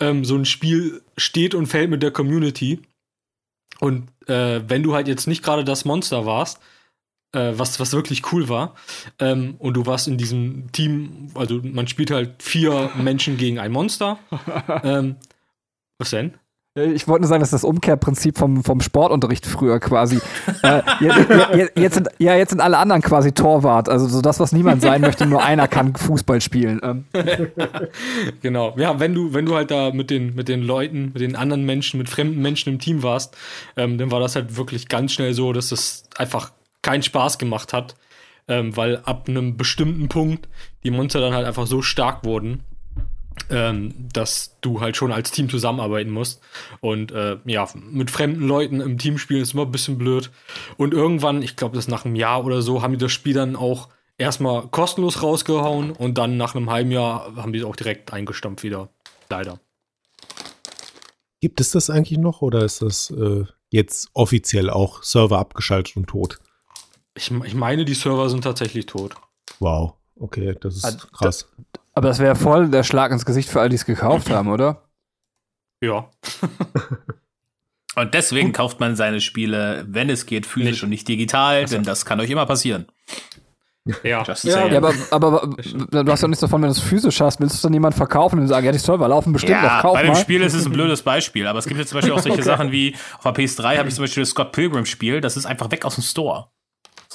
ähm, 0.00 0.24
so 0.24 0.36
ein 0.36 0.44
Spiel 0.44 1.02
steht 1.16 1.54
und 1.54 1.66
fällt 1.66 1.90
mit 1.90 2.02
der 2.02 2.10
Community. 2.10 2.82
Und 3.80 4.08
äh, 4.28 4.60
wenn 4.66 4.82
du 4.82 4.94
halt 4.94 5.08
jetzt 5.08 5.26
nicht 5.26 5.42
gerade 5.42 5.64
das 5.64 5.84
Monster 5.84 6.26
warst, 6.26 6.60
äh, 7.32 7.52
was, 7.54 7.80
was 7.80 7.92
wirklich 7.92 8.32
cool 8.32 8.48
war, 8.48 8.74
ähm, 9.18 9.54
und 9.58 9.74
du 9.74 9.86
warst 9.86 10.08
in 10.08 10.18
diesem 10.18 10.70
Team, 10.72 11.30
also 11.34 11.60
man 11.62 11.86
spielt 11.86 12.10
halt 12.10 12.42
vier 12.42 12.90
Menschen 12.96 13.36
gegen 13.36 13.58
ein 13.58 13.72
Monster. 13.72 14.18
ähm, 14.84 15.16
was 15.98 16.10
denn? 16.10 16.34
Ich 16.74 17.06
wollte 17.06 17.22
nur 17.22 17.28
sagen, 17.28 17.40
das 17.40 17.48
ist 17.48 17.62
das 17.62 17.64
Umkehrprinzip 17.64 18.38
vom, 18.38 18.64
vom 18.64 18.80
Sportunterricht 18.80 19.44
früher 19.44 19.78
quasi. 19.78 20.20
äh, 20.62 20.80
jetzt, 21.00 21.72
jetzt, 21.76 21.94
sind, 21.94 22.08
ja, 22.18 22.34
jetzt 22.34 22.48
sind 22.48 22.60
alle 22.60 22.78
anderen 22.78 23.02
quasi 23.02 23.32
Torwart. 23.32 23.90
Also 23.90 24.06
so 24.06 24.22
das, 24.22 24.40
was 24.40 24.52
niemand 24.52 24.80
sein 24.80 25.02
möchte, 25.02 25.26
nur 25.26 25.44
einer 25.44 25.68
kann 25.68 25.94
Fußball 25.94 26.40
spielen. 26.40 26.80
Ähm, 26.82 27.04
Genau. 28.40 28.74
Ja, 28.78 28.98
wenn 28.98 29.14
du, 29.14 29.34
wenn 29.34 29.44
du 29.44 29.54
halt 29.54 29.70
da 29.70 29.90
mit 29.92 30.08
den, 30.08 30.34
mit 30.34 30.48
den 30.48 30.62
Leuten, 30.62 31.10
mit 31.12 31.20
den 31.20 31.36
anderen 31.36 31.66
Menschen, 31.66 31.98
mit 31.98 32.08
fremden 32.08 32.40
Menschen 32.40 32.72
im 32.72 32.78
Team 32.78 33.02
warst, 33.02 33.36
ähm, 33.76 33.98
dann 33.98 34.10
war 34.10 34.20
das 34.20 34.34
halt 34.34 34.56
wirklich 34.56 34.88
ganz 34.88 35.12
schnell 35.12 35.34
so, 35.34 35.52
dass 35.52 35.72
es 35.72 36.04
einfach 36.16 36.52
keinen 36.80 37.02
Spaß 37.02 37.36
gemacht 37.36 37.74
hat. 37.74 37.96
Ähm, 38.48 38.74
weil 38.76 38.96
ab 39.04 39.28
einem 39.28 39.56
bestimmten 39.56 40.08
Punkt 40.08 40.48
die 40.84 40.90
Monster 40.90 41.20
dann 41.20 41.34
halt 41.34 41.46
einfach 41.46 41.66
so 41.66 41.80
stark 41.80 42.24
wurden, 42.24 42.64
ähm, 43.50 44.08
dass 44.12 44.58
du 44.60 44.80
halt 44.80 44.96
schon 44.96 45.12
als 45.12 45.30
Team 45.30 45.48
zusammenarbeiten 45.48 46.10
musst. 46.10 46.40
Und 46.80 47.12
äh, 47.12 47.38
ja, 47.44 47.68
mit 47.74 48.10
fremden 48.10 48.46
Leuten 48.46 48.80
im 48.80 48.98
Team 48.98 49.18
spielen 49.18 49.42
ist 49.42 49.54
immer 49.54 49.64
ein 49.64 49.72
bisschen 49.72 49.98
blöd. 49.98 50.30
Und 50.76 50.94
irgendwann, 50.94 51.42
ich 51.42 51.56
glaube, 51.56 51.76
das 51.76 51.88
nach 51.88 52.04
einem 52.04 52.16
Jahr 52.16 52.44
oder 52.44 52.62
so, 52.62 52.82
haben 52.82 52.92
die 52.92 52.98
das 52.98 53.12
Spiel 53.12 53.34
dann 53.34 53.56
auch 53.56 53.88
erstmal 54.18 54.68
kostenlos 54.68 55.22
rausgehauen 55.22 55.90
und 55.92 56.18
dann 56.18 56.36
nach 56.36 56.54
einem 56.54 56.70
halben 56.70 56.90
Jahr 56.90 57.36
haben 57.36 57.52
die 57.52 57.60
es 57.60 57.64
auch 57.64 57.76
direkt 57.76 58.12
eingestampft 58.12 58.62
wieder. 58.62 58.88
Leider. 59.28 59.58
Gibt 61.40 61.60
es 61.60 61.72
das 61.72 61.90
eigentlich 61.90 62.18
noch 62.18 62.40
oder 62.42 62.64
ist 62.64 62.82
das 62.82 63.10
äh, 63.10 63.44
jetzt 63.70 64.10
offiziell 64.12 64.70
auch 64.70 65.02
Server 65.02 65.38
abgeschaltet 65.38 65.96
und 65.96 66.06
tot? 66.06 66.38
Ich, 67.14 67.30
ich 67.30 67.54
meine, 67.54 67.84
die 67.84 67.94
Server 67.94 68.30
sind 68.30 68.42
tatsächlich 68.42 68.86
tot. 68.86 69.16
Wow, 69.58 69.94
okay, 70.16 70.54
das 70.60 70.76
ist 70.76 70.84
Ah, 70.84 70.96
krass. 71.12 71.48
Aber 71.94 72.08
das 72.08 72.18
wäre 72.18 72.34
voll 72.36 72.68
der 72.68 72.82
Schlag 72.84 73.12
ins 73.12 73.26
Gesicht 73.26 73.48
für 73.48 73.60
alle, 73.60 73.68
die 73.68 73.76
es 73.76 73.84
gekauft 73.84 74.30
haben, 74.30 74.48
oder? 74.48 74.88
Ja. 75.82 76.08
Und 77.94 78.14
deswegen 78.14 78.52
kauft 78.52 78.80
man 78.80 78.96
seine 78.96 79.20
Spiele, 79.20 79.84
wenn 79.86 80.08
es 80.08 80.24
geht, 80.24 80.46
physisch 80.46 80.70
Nicht. 80.70 80.82
und 80.84 80.88
nicht 80.88 81.08
digital, 81.08 81.66
denn 81.66 81.82
das 81.82 82.06
kann 82.06 82.20
euch 82.20 82.30
immer 82.30 82.46
passieren. 82.46 82.86
Ja. 84.04 84.22
Ja. 84.24 84.34
Ja, 84.44 84.76
aber, 84.78 84.94
aber, 85.10 85.42
aber 85.42 85.56
du 86.04 86.12
hast 86.12 86.22
doch 86.22 86.28
nichts 86.28 86.40
davon, 86.40 86.62
wenn 86.62 86.68
du 86.68 86.72
es 86.72 86.80
physisch 86.80 87.20
hast. 87.20 87.40
Willst 87.40 87.54
du 87.54 87.56
es 87.56 87.62
dann 87.62 87.72
jemand 87.72 87.94
verkaufen 87.96 88.38
und 88.38 88.46
sagen, 88.46 88.64
ja, 88.64 88.72
die 88.72 88.78
Server 88.78 89.08
laufen 89.08 89.32
bestimmt 89.32 89.60
noch, 89.60 89.68
Ja, 89.68 89.82
kauf 89.82 89.94
bei 89.94 90.02
dem 90.02 90.12
mal. 90.12 90.16
Spiel 90.16 90.40
ist 90.40 90.54
es 90.54 90.64
ein 90.66 90.72
blödes 90.72 91.02
Beispiel, 91.02 91.46
aber 91.46 91.58
es 91.58 91.66
gibt 91.66 91.78
jetzt 91.78 91.88
zum 91.90 91.98
Beispiel 91.98 92.14
auch 92.14 92.20
solche 92.20 92.42
Sachen 92.44 92.70
wie 92.70 92.94
auf 93.18 93.24
der 93.24 93.34
PS3 93.34 93.78
habe 93.78 93.88
ich 93.88 93.94
zum 93.94 94.04
Beispiel 94.04 94.22
das 94.22 94.30
Scott 94.30 94.52
Pilgrim 94.52 94.86
Spiel, 94.86 95.20
das 95.20 95.36
ist 95.36 95.46
einfach 95.46 95.70
weg 95.72 95.84
aus 95.84 95.96
dem 95.96 96.04
Store. 96.04 96.46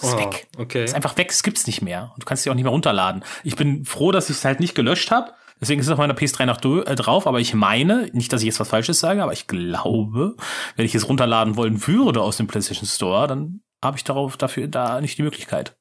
Das 0.01 0.09
ist 0.09 0.15
Oh, 0.15 0.19
weg. 0.19 0.47
okay. 0.57 0.83
ist 0.85 0.93
einfach 0.95 1.17
weg, 1.17 1.31
es 1.31 1.43
gibt's 1.43 1.65
nicht 1.67 1.81
mehr. 1.81 2.11
Und 2.13 2.23
du 2.23 2.25
kannst 2.25 2.43
sie 2.43 2.49
auch 2.49 2.55
nicht 2.55 2.63
mehr 2.63 2.71
runterladen. 2.71 3.23
Ich 3.43 3.55
bin 3.55 3.85
froh, 3.85 4.11
dass 4.11 4.29
ich 4.29 4.37
es 4.37 4.45
halt 4.45 4.59
nicht 4.59 4.75
gelöscht 4.75 5.11
habe. 5.11 5.33
Deswegen 5.59 5.79
ist 5.81 5.87
es 5.87 5.91
auf 5.91 5.97
meiner 5.97 6.13
PS3 6.13 6.45
noch 6.45 6.61
äh, 6.85 6.95
drauf, 6.95 7.25
aber 7.25 7.39
ich 7.39 7.55
meine, 7.55 8.09
nicht, 8.13 8.31
dass 8.31 8.41
ich 8.41 8.45
jetzt 8.47 8.59
was 8.59 8.69
Falsches 8.69 8.99
sage, 8.99 9.23
aber 9.23 9.33
ich 9.33 9.47
glaube, 9.47 10.35
wenn 10.75 10.85
ich 10.85 10.93
es 10.93 11.09
runterladen 11.09 11.55
wollen 11.57 11.85
würde 11.87 12.21
aus 12.21 12.37
dem 12.37 12.45
PlayStation 12.45 12.85
Store, 12.87 13.27
dann 13.27 13.61
habe 13.83 13.97
ich 13.97 14.03
darauf 14.03 14.37
dafür 14.37 14.67
da 14.67 15.01
nicht 15.01 15.17
die 15.17 15.23
Möglichkeit. 15.23 15.75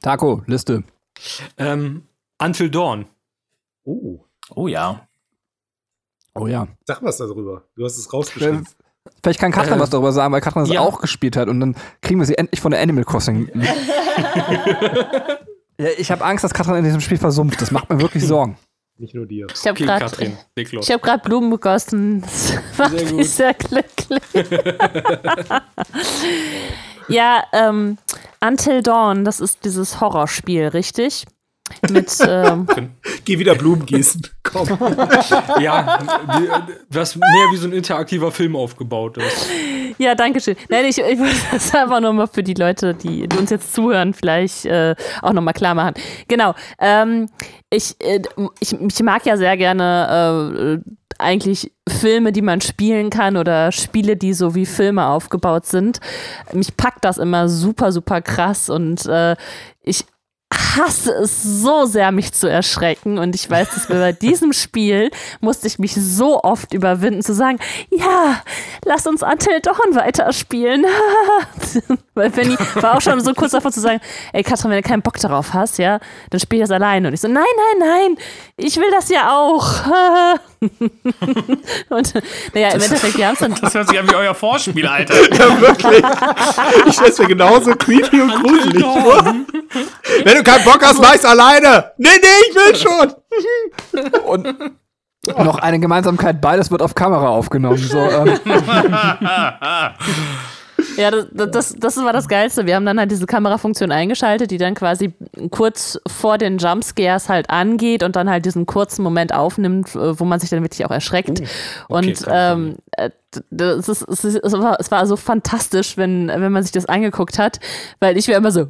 Taco, 0.00 0.42
Liste. 0.46 0.84
Ähm, 1.58 2.08
Until 2.42 2.70
Dawn. 2.70 3.06
Oh, 3.84 4.24
Oh 4.50 4.66
ja. 4.66 5.06
Oh 6.34 6.46
ja. 6.46 6.68
sag 6.86 7.02
was 7.02 7.18
darüber. 7.18 7.68
Du 7.76 7.84
hast 7.84 7.98
es 7.98 8.12
rausgeschrieben. 8.12 8.66
Vielleicht 9.22 9.40
kann 9.40 9.52
Katrin 9.52 9.78
Äh, 9.78 9.80
was 9.80 9.90
darüber 9.90 10.12
sagen, 10.12 10.32
weil 10.32 10.40
Katrin 10.40 10.62
das 10.62 10.72
ja. 10.72 10.80
auch 10.80 11.00
gespielt 11.00 11.36
hat 11.36 11.48
und 11.48 11.60
dann 11.60 11.76
kriegen 12.02 12.20
wir 12.20 12.26
sie 12.26 12.38
endlich 12.38 12.60
von 12.60 12.70
der 12.70 12.80
Animal 12.80 13.04
Crossing. 13.04 13.48
ja, 15.78 15.88
ich 15.98 16.10
habe 16.10 16.24
Angst, 16.24 16.44
dass 16.44 16.52
Katrin 16.54 16.76
in 16.76 16.84
diesem 16.84 17.00
Spiel 17.00 17.18
versumpft. 17.18 17.60
Das 17.60 17.70
macht 17.70 17.90
mir 17.90 18.00
wirklich 18.00 18.24
Sorgen. 18.26 18.56
Nicht 18.98 19.14
nur 19.14 19.24
dir. 19.24 19.46
Ich 19.52 19.66
habe 19.66 19.70
Okay, 19.70 19.84
gerade 19.84 20.32
ich 20.56 20.90
hab 20.90 21.02
grad 21.02 21.22
Blumen 21.22 21.48
begossen. 21.48 22.20
Das 22.20 22.52
macht 22.76 22.98
Sehr 22.98 23.06
gut. 23.06 23.16
mich 23.16 23.30
sehr 23.30 23.54
glücklich. 23.54 24.22
ja, 27.08 27.42
ähm, 27.54 27.96
Until 28.42 28.82
Dawn, 28.82 29.24
das 29.24 29.40
ist 29.40 29.64
dieses 29.64 30.02
Horrorspiel, 30.02 30.68
richtig? 30.68 31.24
Mit, 31.90 32.10
ähm, 32.26 32.66
Geh 33.24 33.38
wieder 33.38 33.54
Blumen 33.54 33.86
gießen. 33.86 34.22
Komm. 34.42 34.68
ja, 35.60 35.98
was 36.88 37.16
mehr 37.16 37.46
wie 37.52 37.56
so 37.56 37.68
ein 37.68 37.72
interaktiver 37.72 38.32
Film 38.32 38.56
aufgebaut 38.56 39.18
ist. 39.18 39.46
ja, 39.98 40.14
danke 40.14 40.40
schön. 40.40 40.56
Nein, 40.68 40.86
ich, 40.86 40.98
ich 40.98 41.18
wollte 41.18 41.36
das 41.52 41.74
einfach 41.74 42.00
nur 42.00 42.12
mal 42.12 42.26
für 42.26 42.42
die 42.42 42.54
Leute, 42.54 42.94
die, 42.94 43.28
die 43.28 43.36
uns 43.36 43.50
jetzt 43.50 43.74
zuhören, 43.74 44.14
vielleicht 44.14 44.66
äh, 44.66 44.94
auch 45.22 45.32
nochmal 45.32 45.54
klar 45.54 45.74
machen. 45.74 45.94
Genau. 46.28 46.54
Ähm, 46.78 47.28
ich, 47.70 47.94
äh, 48.00 48.20
ich, 48.58 48.72
ich 48.72 49.02
mag 49.02 49.24
ja 49.26 49.36
sehr 49.36 49.56
gerne 49.56 50.82
äh, 50.84 50.90
eigentlich 51.18 51.72
Filme, 51.88 52.32
die 52.32 52.42
man 52.42 52.60
spielen 52.60 53.10
kann 53.10 53.36
oder 53.36 53.72
Spiele, 53.72 54.16
die 54.16 54.32
so 54.32 54.54
wie 54.54 54.66
Filme 54.66 55.06
aufgebaut 55.06 55.66
sind. 55.66 56.00
Mich 56.52 56.76
packt 56.76 57.04
das 57.04 57.18
immer 57.18 57.48
super, 57.48 57.92
super 57.92 58.22
krass 58.22 58.70
und 58.70 59.06
äh, 59.06 59.36
ich 59.82 60.04
hasse 60.76 61.12
es 61.12 61.42
so 61.42 61.86
sehr, 61.86 62.12
mich 62.12 62.32
zu 62.32 62.48
erschrecken. 62.48 63.18
Und 63.18 63.34
ich 63.34 63.48
weiß, 63.48 63.70
dass 63.70 63.86
bei 63.86 64.12
diesem 64.20 64.52
Spiel 64.52 65.10
musste 65.40 65.66
ich 65.66 65.78
mich 65.78 65.94
so 65.94 66.42
oft 66.42 66.74
überwinden, 66.74 67.22
zu 67.22 67.34
sagen, 67.34 67.58
ja, 67.90 68.42
lass 68.84 69.06
uns 69.06 69.22
Until 69.22 69.60
Dawn 69.60 69.94
weiterspielen. 69.94 70.84
Weil 72.14 72.30
Benny 72.30 72.56
war 72.74 72.96
auch 72.96 73.00
schon 73.00 73.20
so 73.20 73.32
kurz 73.34 73.52
davor 73.52 73.70
zu 73.70 73.80
sagen, 73.80 74.00
ey 74.32 74.42
Katrin, 74.42 74.70
wenn 74.70 74.82
du 74.82 74.88
keinen 74.88 75.02
Bock 75.02 75.18
darauf 75.18 75.54
hast, 75.54 75.78
ja, 75.78 76.00
dann 76.30 76.40
spiel 76.40 76.60
das 76.60 76.70
alleine. 76.70 77.08
Und 77.08 77.14
ich 77.14 77.20
so, 77.20 77.28
nein, 77.28 77.44
nein, 77.56 77.88
nein, 77.88 78.16
ich 78.56 78.76
will 78.76 78.90
das 78.90 79.08
ja 79.08 79.30
auch. 79.36 79.86
Und 81.88 82.14
naja, 82.54 82.68
im 82.68 82.80
Endeffekt, 82.80 83.16
wir 83.16 83.26
haben 83.26 83.34
es 83.34 83.40
dann 83.40 83.54
Das 83.54 83.74
hört 83.74 83.88
sich 83.88 83.98
an 83.98 84.08
wie 84.10 84.14
euer 84.14 84.34
Vorspiel, 84.34 84.86
Alter. 84.86 85.14
Ja, 85.34 85.60
wirklich. 85.60 86.04
Ich 86.86 86.94
stelle 86.94 87.14
mir 87.18 87.26
genauso 87.28 87.74
creepy 87.74 88.20
und 88.20 88.34
gruselig 88.34 88.82
vor. 88.82 89.34
Wenn 90.24 90.36
du 90.36 90.42
keinen 90.42 90.64
Bock 90.64 90.84
hast, 90.84 91.00
mach's 91.00 91.24
alleine. 91.24 91.92
Nee, 91.96 92.08
nee, 92.20 92.48
ich 92.48 92.54
will 92.54 92.76
schon. 92.76 93.14
Und 94.24 94.54
noch 95.44 95.58
eine 95.58 95.78
Gemeinsamkeit, 95.78 96.40
beides 96.40 96.70
wird 96.70 96.82
auf 96.82 96.94
Kamera 96.94 97.28
aufgenommen. 97.28 97.78
So, 97.78 97.98
ähm, 97.98 98.38
Ja, 100.96 101.10
das, 101.10 101.50
das, 101.50 101.74
das 101.78 101.96
war 101.96 102.12
das 102.12 102.28
Geilste. 102.28 102.66
Wir 102.66 102.76
haben 102.76 102.86
dann 102.86 102.98
halt 102.98 103.10
diese 103.10 103.26
Kamerafunktion 103.26 103.92
eingeschaltet, 103.92 104.50
die 104.50 104.58
dann 104.58 104.74
quasi 104.74 105.12
kurz 105.50 105.98
vor 106.06 106.38
den 106.38 106.58
Jumpscares 106.58 107.28
halt 107.28 107.50
angeht 107.50 108.02
und 108.02 108.16
dann 108.16 108.28
halt 108.28 108.44
diesen 108.44 108.66
kurzen 108.66 109.02
Moment 109.02 109.34
aufnimmt, 109.34 109.94
äh, 109.94 110.18
wo 110.18 110.24
man 110.24 110.40
sich 110.40 110.50
dann 110.50 110.62
wirklich 110.62 110.84
auch 110.84 110.90
erschreckt. 110.90 111.42
und 111.88 112.24
ähm, 112.28 112.76
äh, 112.92 113.10
das 113.50 113.88
ist, 113.88 114.02
es, 114.08 114.24
ist, 114.24 114.36
es, 114.42 114.52
war, 114.54 114.78
es 114.80 114.90
war 114.90 115.06
so 115.06 115.16
fantastisch, 115.16 115.96
wenn, 115.96 116.28
wenn 116.28 116.50
man 116.50 116.62
sich 116.62 116.72
das 116.72 116.86
angeguckt 116.86 117.38
hat, 117.38 117.60
weil 118.00 118.16
ich 118.16 118.26
war 118.26 118.34
immer 118.34 118.50
so 118.50 118.66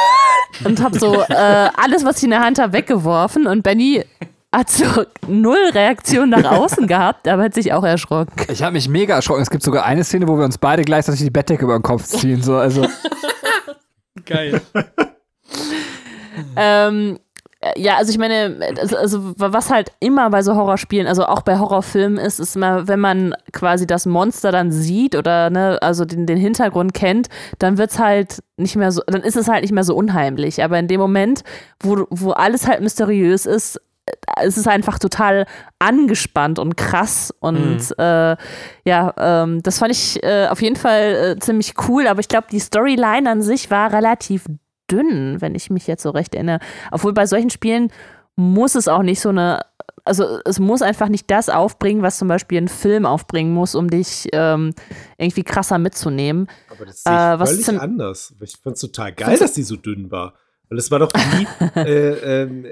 und 0.64 0.82
hab 0.82 0.94
so 0.96 1.20
äh, 1.28 1.68
alles, 1.76 2.04
was 2.04 2.18
ich 2.18 2.24
in 2.24 2.30
der 2.30 2.40
Hand 2.40 2.58
habe, 2.58 2.72
weggeworfen 2.72 3.46
und 3.46 3.62
Benny 3.62 4.04
hat 4.52 4.70
so 4.70 5.04
null 5.28 5.70
Reaktion 5.72 6.30
nach 6.30 6.44
außen 6.44 6.86
gehabt, 6.86 7.28
aber 7.28 7.44
hat 7.44 7.54
sich 7.54 7.72
auch 7.72 7.84
erschrocken. 7.84 8.32
ich 8.48 8.62
habe 8.62 8.72
mich 8.72 8.88
mega 8.88 9.14
erschrocken. 9.14 9.42
Es 9.42 9.50
gibt 9.50 9.62
sogar 9.62 9.84
eine 9.84 10.04
Szene, 10.04 10.26
wo 10.26 10.36
wir 10.36 10.44
uns 10.44 10.58
beide 10.58 10.82
gleichzeitig 10.82 11.20
die 11.20 11.30
Bettdecke 11.30 11.64
über 11.64 11.78
den 11.78 11.82
Kopf 11.82 12.04
ziehen. 12.04 12.42
So, 12.42 12.56
also, 12.56 12.86
Geil. 14.26 14.60
Ähm, 16.56 17.18
äh, 17.60 17.80
ja, 17.80 17.96
also 17.96 18.10
ich 18.10 18.18
meine, 18.18 18.56
also, 18.78 18.96
also 18.96 19.34
was 19.36 19.70
halt 19.70 19.92
immer 20.00 20.30
bei 20.30 20.42
so 20.42 20.54
Horrorspielen, 20.54 21.06
also 21.06 21.26
auch 21.26 21.42
bei 21.42 21.58
Horrorfilmen 21.58 22.18
ist, 22.18 22.40
ist 22.40 22.56
immer, 22.56 22.88
wenn 22.88 23.00
man 23.00 23.34
quasi 23.52 23.86
das 23.86 24.06
Monster 24.06 24.50
dann 24.52 24.72
sieht 24.72 25.14
oder 25.14 25.50
ne, 25.50 25.78
also 25.82 26.04
den, 26.04 26.26
den 26.26 26.38
Hintergrund 26.38 26.94
kennt, 26.94 27.28
dann 27.58 27.78
wird's 27.78 27.98
halt 27.98 28.42
nicht 28.56 28.76
mehr 28.76 28.92
so, 28.92 29.02
dann 29.06 29.22
ist 29.22 29.36
es 29.36 29.48
halt 29.48 29.62
nicht 29.62 29.72
mehr 29.72 29.84
so 29.84 29.94
unheimlich. 29.94 30.62
Aber 30.64 30.78
in 30.78 30.88
dem 30.88 31.00
Moment, 31.00 31.42
wo, 31.80 32.06
wo 32.10 32.30
alles 32.32 32.66
halt 32.66 32.80
mysteriös 32.80 33.46
ist, 33.46 33.80
es 34.42 34.56
ist 34.56 34.66
einfach 34.66 34.98
total 34.98 35.46
angespannt 35.78 36.58
und 36.58 36.76
krass 36.76 37.32
und 37.40 37.78
äh, 37.98 38.36
ja, 38.84 39.14
ähm, 39.16 39.62
das 39.62 39.78
fand 39.78 39.92
ich 39.92 40.22
äh, 40.22 40.46
auf 40.48 40.62
jeden 40.62 40.76
Fall 40.76 41.36
äh, 41.36 41.38
ziemlich 41.38 41.74
cool, 41.88 42.06
aber 42.06 42.20
ich 42.20 42.28
glaube, 42.28 42.48
die 42.50 42.60
Storyline 42.60 43.30
an 43.30 43.42
sich 43.42 43.70
war 43.70 43.92
relativ 43.92 44.46
dünn, 44.90 45.40
wenn 45.40 45.54
ich 45.54 45.70
mich 45.70 45.86
jetzt 45.86 46.02
so 46.02 46.10
recht 46.10 46.34
erinnere. 46.34 46.58
Obwohl 46.90 47.12
bei 47.12 47.26
solchen 47.26 47.50
Spielen 47.50 47.92
muss 48.36 48.74
es 48.74 48.88
auch 48.88 49.02
nicht 49.02 49.20
so 49.20 49.28
eine, 49.28 49.60
also 50.04 50.40
es 50.44 50.58
muss 50.58 50.82
einfach 50.82 51.08
nicht 51.08 51.30
das 51.30 51.48
aufbringen, 51.48 52.02
was 52.02 52.18
zum 52.18 52.28
Beispiel 52.28 52.60
ein 52.60 52.68
Film 52.68 53.06
aufbringen 53.06 53.52
muss, 53.52 53.74
um 53.74 53.88
dich 53.88 54.28
ähm, 54.32 54.74
irgendwie 55.18 55.44
krasser 55.44 55.78
mitzunehmen. 55.78 56.48
Aber 56.70 56.86
das 56.86 57.00
ich 57.00 57.06
Äh, 57.06 57.38
was 57.38 57.50
völlig 57.50 57.80
anders. 57.80 58.34
Ich 58.40 58.56
fand 58.56 58.76
es 58.76 58.80
total 58.80 59.12
geil, 59.12 59.38
dass 59.38 59.52
die 59.52 59.62
so 59.62 59.76
dünn 59.76 60.10
war. 60.10 60.34
Weil 60.70 60.78
es 60.78 60.90
war 60.90 61.00
doch 61.00 61.12
wie 61.12 61.46
äh, 61.80 62.42
ähm, 62.42 62.64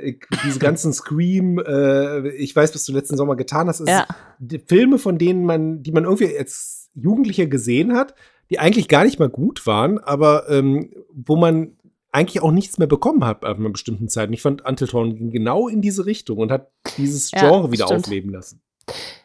diese 0.44 0.58
ganzen 0.60 0.92
Scream, 0.92 1.58
äh, 1.58 2.28
ich 2.30 2.54
weiß, 2.54 2.74
was 2.74 2.84
du 2.84 2.92
letzten 2.92 3.16
Sommer 3.16 3.34
getan 3.36 3.68
hast, 3.68 3.80
ist 3.80 3.88
Ja. 3.88 4.06
die 4.38 4.60
Filme, 4.60 4.98
von 4.98 5.18
denen 5.18 5.44
man, 5.44 5.82
die 5.82 5.90
man 5.92 6.04
irgendwie 6.04 6.36
als 6.38 6.90
Jugendlicher 6.94 7.46
gesehen 7.46 7.94
hat, 7.94 8.14
die 8.50 8.58
eigentlich 8.60 8.88
gar 8.88 9.04
nicht 9.04 9.18
mal 9.18 9.28
gut 9.28 9.66
waren, 9.66 9.98
aber 9.98 10.48
ähm, 10.48 10.90
wo 11.12 11.36
man 11.36 11.76
eigentlich 12.12 12.42
auch 12.42 12.52
nichts 12.52 12.78
mehr 12.78 12.86
bekommen 12.88 13.24
hat 13.24 13.44
ab 13.44 13.58
einer 13.58 13.68
bestimmten 13.70 14.08
Zeit. 14.08 14.28
Und 14.28 14.34
ich 14.34 14.42
fand 14.42 14.62
Dawn 14.64 15.14
ging 15.16 15.30
genau 15.30 15.68
in 15.68 15.82
diese 15.82 16.06
Richtung 16.06 16.38
und 16.38 16.50
hat 16.50 16.70
dieses 16.96 17.30
Ja, 17.32 17.40
Genre 17.40 17.70
wieder 17.72 17.86
stimmt. 17.86 18.04
aufleben 18.04 18.32
lassen. 18.32 18.62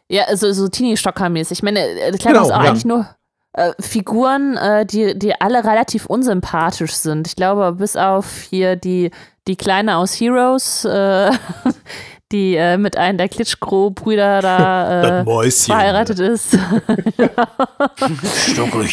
Ja, 0.10 0.24
also 0.26 0.52
so 0.52 0.68
Teenie-Stocker-mäßig. 0.68 1.60
Ich 1.60 1.64
meine, 1.64 1.80
äh, 1.80 2.12
klar, 2.18 2.34
Genau, 2.34 2.40
das 2.40 2.48
ist 2.50 2.54
auch 2.54 2.64
ja. 2.64 2.70
eigentlich 2.70 2.86
nur 2.86 3.08
äh, 3.54 3.72
Figuren, 3.80 4.58
äh, 4.58 4.86
die, 4.86 5.18
die 5.18 5.40
alle 5.40 5.64
relativ 5.64 6.08
unsympathisch 6.08 6.94
sind. 6.94 7.28
Ich 7.28 7.36
glaube, 7.36 7.74
bis 7.74 7.96
auf 7.96 8.42
hier 8.50 8.76
die, 8.76 9.12
die 9.48 9.56
Kleine 9.56 9.98
aus 9.98 10.20
Heroes, 10.20 10.86
äh, 10.86 11.32
die 12.32 12.56
äh, 12.56 12.78
mit 12.78 12.98
einem 12.98 13.20
der 13.20 13.30
Klitschko-Brüder 13.30 14.42
da 14.42 15.22
äh, 15.24 15.52
verheiratet 15.52 16.20
ist. 16.20 16.58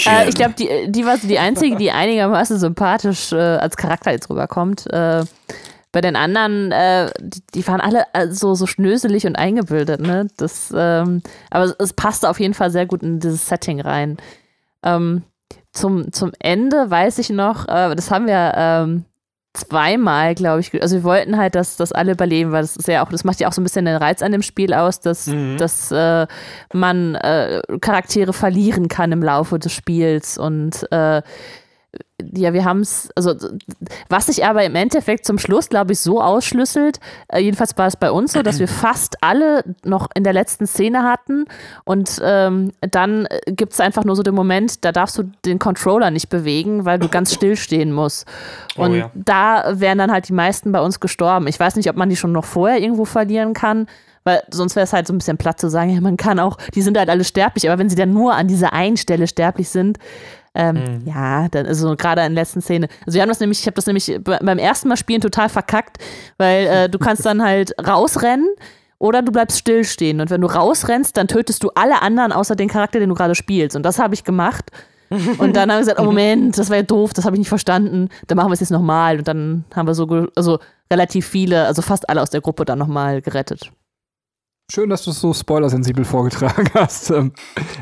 Äh, 0.06 0.28
ich 0.28 0.34
glaube, 0.34 0.54
die, 0.58 0.68
die 0.90 1.06
war 1.06 1.16
so 1.16 1.26
die 1.26 1.38
einzige, 1.38 1.76
die 1.76 1.90
einigermaßen 1.90 2.58
sympathisch 2.58 3.32
als 3.32 3.76
Charakter 3.76 4.10
jetzt 4.10 4.28
rüberkommt. 4.30 4.86
Bei 4.90 6.00
den 6.00 6.16
anderen, 6.16 6.70
die, 7.20 7.42
die 7.54 7.66
waren 7.66 7.80
alle 7.80 8.04
so, 8.30 8.54
so 8.54 8.66
schnöselig 8.66 9.26
und 9.26 9.36
eingebildet, 9.36 10.00
ne? 10.00 10.28
Das, 10.36 10.72
ähm, 10.76 11.22
aber 11.50 11.64
es, 11.64 11.76
es 11.78 11.92
passte 11.92 12.28
auf 12.28 12.40
jeden 12.40 12.54
Fall 12.54 12.70
sehr 12.70 12.86
gut 12.86 13.02
in 13.02 13.20
dieses 13.20 13.46
Setting 13.46 13.80
rein. 13.80 14.16
Ähm, 14.84 15.22
zum, 15.72 16.12
zum 16.12 16.32
Ende 16.38 16.90
weiß 16.90 17.18
ich 17.18 17.30
noch, 17.30 17.68
äh, 17.68 17.94
das 17.94 18.10
haben 18.10 18.26
wir 18.26 18.52
ähm, 18.56 19.04
zweimal, 19.52 20.34
glaube 20.34 20.60
ich. 20.60 20.80
Also 20.80 20.96
wir 20.96 21.04
wollten 21.04 21.36
halt, 21.36 21.54
dass, 21.54 21.76
dass 21.76 21.92
alle 21.92 22.12
überleben, 22.12 22.52
weil 22.52 22.62
das 22.62 22.76
ist 22.76 22.86
ja 22.88 23.04
auch, 23.04 23.10
das 23.10 23.24
macht 23.24 23.40
ja 23.40 23.48
auch 23.48 23.52
so 23.52 23.60
ein 23.60 23.64
bisschen 23.64 23.84
den 23.84 23.96
Reiz 23.96 24.22
an 24.22 24.32
dem 24.32 24.42
Spiel 24.42 24.72
aus, 24.72 25.00
dass, 25.00 25.26
Mhm. 25.26 25.56
dass 25.58 25.90
äh, 25.90 26.26
man 26.72 27.16
äh, 27.16 27.60
Charaktere 27.80 28.32
verlieren 28.32 28.88
kann 28.88 29.10
im 29.12 29.22
Laufe 29.22 29.58
des 29.58 29.72
Spiels. 29.72 30.38
Und 30.38 30.86
äh, 30.92 31.20
ja, 32.32 32.52
wir 32.52 32.64
haben 32.64 32.80
es, 32.80 33.10
also 33.16 33.34
was 34.08 34.26
sich 34.26 34.44
aber 34.44 34.64
im 34.64 34.74
Endeffekt 34.74 35.26
zum 35.26 35.38
Schluss, 35.38 35.68
glaube 35.68 35.92
ich, 35.92 36.00
so 36.00 36.22
ausschlüsselt, 36.22 37.00
äh, 37.28 37.40
jedenfalls 37.40 37.76
war 37.76 37.86
es 37.86 37.96
bei 37.96 38.10
uns 38.10 38.32
so, 38.32 38.42
dass 38.42 38.58
wir 38.58 38.68
fast 38.68 39.22
alle 39.22 39.64
noch 39.84 40.08
in 40.14 40.24
der 40.24 40.32
letzten 40.32 40.66
Szene 40.66 41.02
hatten 41.02 41.44
und 41.84 42.20
ähm, 42.22 42.72
dann 42.80 43.26
gibt 43.46 43.72
es 43.72 43.80
einfach 43.80 44.04
nur 44.04 44.16
so 44.16 44.22
den 44.22 44.34
Moment, 44.34 44.84
da 44.84 44.92
darfst 44.92 45.18
du 45.18 45.24
den 45.44 45.58
Controller 45.58 46.10
nicht 46.10 46.28
bewegen, 46.28 46.84
weil 46.84 46.98
du 46.98 47.08
ganz 47.08 47.32
still 47.34 47.56
stehen 47.56 47.92
musst. 47.92 48.26
Oh 48.76 48.82
Und 48.82 48.94
ja. 48.94 49.10
da 49.14 49.80
wären 49.80 49.98
dann 49.98 50.12
halt 50.12 50.28
die 50.28 50.32
meisten 50.32 50.72
bei 50.72 50.80
uns 50.80 51.00
gestorben. 51.00 51.46
Ich 51.46 51.58
weiß 51.58 51.76
nicht, 51.76 51.88
ob 51.88 51.96
man 51.96 52.08
die 52.08 52.16
schon 52.16 52.32
noch 52.32 52.44
vorher 52.44 52.80
irgendwo 52.80 53.04
verlieren 53.04 53.54
kann. 53.54 53.86
Weil 54.22 54.42
sonst 54.50 54.76
wäre 54.76 54.84
es 54.84 54.92
halt 54.92 55.06
so 55.06 55.14
ein 55.14 55.18
bisschen 55.18 55.38
platt 55.38 55.58
zu 55.58 55.70
sagen, 55.70 55.94
ja, 55.94 56.00
man 56.00 56.18
kann 56.18 56.38
auch, 56.38 56.58
die 56.74 56.82
sind 56.82 56.98
halt 56.98 57.08
alle 57.08 57.24
sterblich, 57.24 57.68
aber 57.68 57.78
wenn 57.78 57.88
sie 57.88 57.96
dann 57.96 58.12
nur 58.12 58.34
an 58.34 58.48
dieser 58.48 58.74
einen 58.74 58.98
Stelle 58.98 59.26
sterblich 59.26 59.70
sind, 59.70 59.98
ähm, 60.54 61.02
ja, 61.04 61.48
dann 61.48 61.66
also 61.66 61.94
gerade 61.96 62.22
in 62.22 62.34
der 62.34 62.42
letzten 62.42 62.60
Szene. 62.60 62.88
Also 63.06 63.14
wir 63.14 63.22
haben 63.22 63.28
das 63.28 63.40
nämlich, 63.40 63.60
ich 63.60 63.66
habe 63.66 63.74
das 63.74 63.86
nämlich 63.86 64.06
be- 64.22 64.38
beim 64.42 64.58
ersten 64.58 64.88
Mal 64.88 64.96
spielen 64.96 65.20
total 65.20 65.48
verkackt, 65.48 65.98
weil 66.38 66.66
äh, 66.66 66.88
du 66.88 66.98
kannst 66.98 67.24
dann 67.24 67.42
halt 67.42 67.72
rausrennen 67.86 68.48
oder 68.98 69.22
du 69.22 69.32
bleibst 69.32 69.58
stillstehen. 69.58 70.20
Und 70.20 70.30
wenn 70.30 70.40
du 70.40 70.48
rausrennst, 70.48 71.16
dann 71.16 71.28
tötest 71.28 71.62
du 71.62 71.70
alle 71.74 72.02
anderen 72.02 72.32
außer 72.32 72.56
den 72.56 72.68
Charakter, 72.68 72.98
den 72.98 73.08
du 73.08 73.14
gerade 73.14 73.34
spielst. 73.34 73.76
Und 73.76 73.84
das 73.84 73.98
habe 73.98 74.14
ich 74.14 74.24
gemacht. 74.24 74.70
Und 75.38 75.56
dann 75.56 75.70
haben 75.70 75.78
wir 75.78 75.80
gesagt, 75.80 75.98
oh 75.98 76.04
Moment, 76.04 76.56
das 76.56 76.70
war 76.70 76.76
ja 76.76 76.82
doof, 76.84 77.12
das 77.12 77.24
habe 77.24 77.34
ich 77.34 77.40
nicht 77.40 77.48
verstanden. 77.48 78.10
Dann 78.28 78.36
machen 78.36 78.50
wir 78.50 78.54
es 78.54 78.60
jetzt 78.60 78.70
nochmal. 78.70 79.18
Und 79.18 79.26
dann 79.26 79.64
haben 79.74 79.86
wir 79.86 79.94
so, 79.94 80.28
also 80.36 80.58
relativ 80.92 81.26
viele, 81.26 81.66
also 81.66 81.82
fast 81.82 82.08
alle 82.08 82.22
aus 82.22 82.30
der 82.30 82.40
Gruppe 82.40 82.64
dann 82.64 82.78
nochmal 82.78 83.20
gerettet. 83.20 83.72
Schön, 84.70 84.88
dass 84.88 85.02
du 85.04 85.10
es 85.10 85.20
so 85.20 85.32
spoilersensibel 85.34 86.04
vorgetragen 86.04 86.70
hast. 86.74 87.10
Ähm, 87.10 87.32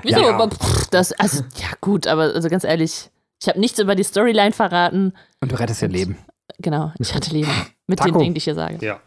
Wieso? 0.02 0.20
Ja. 0.20 0.34
Aber 0.34 0.48
pff, 0.50 0.86
das, 0.88 1.12
also, 1.12 1.42
ja 1.56 1.68
gut, 1.80 2.06
aber 2.06 2.22
also 2.34 2.48
ganz 2.48 2.64
ehrlich, 2.64 3.10
ich 3.40 3.48
habe 3.48 3.60
nichts 3.60 3.78
über 3.78 3.94
die 3.94 4.04
Storyline 4.04 4.52
verraten. 4.52 5.12
Und 5.40 5.52
du 5.52 5.58
rettest 5.58 5.82
ihr 5.82 5.88
Leben. 5.88 6.16
Genau, 6.58 6.92
ich 6.98 7.14
hatte 7.14 7.30
Leben. 7.30 7.50
Mit 7.86 8.00
den 8.00 8.06
Taco. 8.06 8.18
Dingen, 8.18 8.34
die 8.34 8.38
ich 8.38 8.44
hier 8.44 8.54
sage. 8.54 8.78
Ja. 8.84 9.00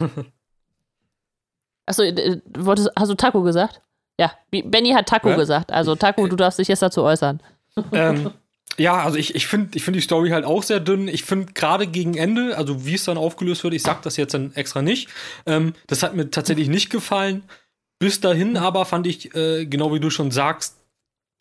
Achso, 1.86 2.02
äh, 2.02 2.40
wolltest, 2.56 2.90
hast 2.98 3.08
du 3.10 3.14
Taco 3.14 3.42
gesagt? 3.42 3.80
Ja, 4.18 4.32
Benny 4.50 4.90
hat 4.92 5.06
Taco 5.06 5.28
Ja. 5.30 5.36
gesagt. 5.36 5.72
Also 5.72 5.94
Taco, 5.96 6.26
du 6.26 6.36
darfst 6.36 6.58
dich 6.58 6.68
jetzt 6.68 6.82
dazu 6.82 7.02
äußern. 7.02 7.40
ähm, 7.92 8.30
ja, 8.76 9.02
also 9.02 9.18
ich, 9.18 9.34
ich 9.34 9.46
finde 9.46 9.76
ich 9.76 9.84
find 9.84 9.96
die 9.96 10.00
Story 10.00 10.30
halt 10.30 10.44
auch 10.44 10.62
sehr 10.62 10.80
dünn. 10.80 11.08
Ich 11.08 11.24
finde 11.24 11.52
gerade 11.52 11.86
gegen 11.86 12.16
Ende, 12.16 12.56
also 12.56 12.86
wie 12.86 12.94
es 12.94 13.04
dann 13.04 13.18
aufgelöst 13.18 13.64
wird, 13.64 13.74
ich 13.74 13.82
sag 13.82 14.02
das 14.02 14.16
jetzt 14.16 14.34
dann 14.34 14.52
extra 14.54 14.82
nicht, 14.82 15.08
ähm, 15.46 15.74
das 15.86 16.02
hat 16.02 16.14
mir 16.14 16.30
tatsächlich 16.30 16.68
nicht 16.68 16.90
gefallen. 16.90 17.44
Bis 17.98 18.20
dahin 18.20 18.56
aber 18.56 18.84
fand 18.84 19.06
ich, 19.06 19.34
äh, 19.34 19.66
genau 19.66 19.94
wie 19.94 20.00
du 20.00 20.10
schon 20.10 20.30
sagst, 20.30 20.76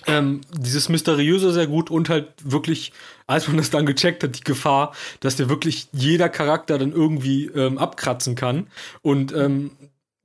ähm, 0.06 0.42
dieses 0.52 0.90
Mysteriöse 0.90 1.52
sehr 1.52 1.68
gut 1.68 1.90
und 1.90 2.10
halt 2.10 2.28
wirklich, 2.44 2.94
als 3.28 3.48
man 3.48 3.58
das 3.58 3.70
dann 3.70 3.86
gecheckt 3.86 4.24
hat, 4.24 4.38
die 4.38 4.44
Gefahr, 4.44 4.94
dass 5.20 5.36
dir 5.36 5.50
wirklich 5.50 5.88
jeder 5.92 6.30
Charakter 6.30 6.78
dann 6.78 6.92
irgendwie 6.92 7.46
ähm, 7.46 7.78
abkratzen 7.78 8.36
kann. 8.36 8.68
Und 9.02 9.34
ähm, 9.34 9.72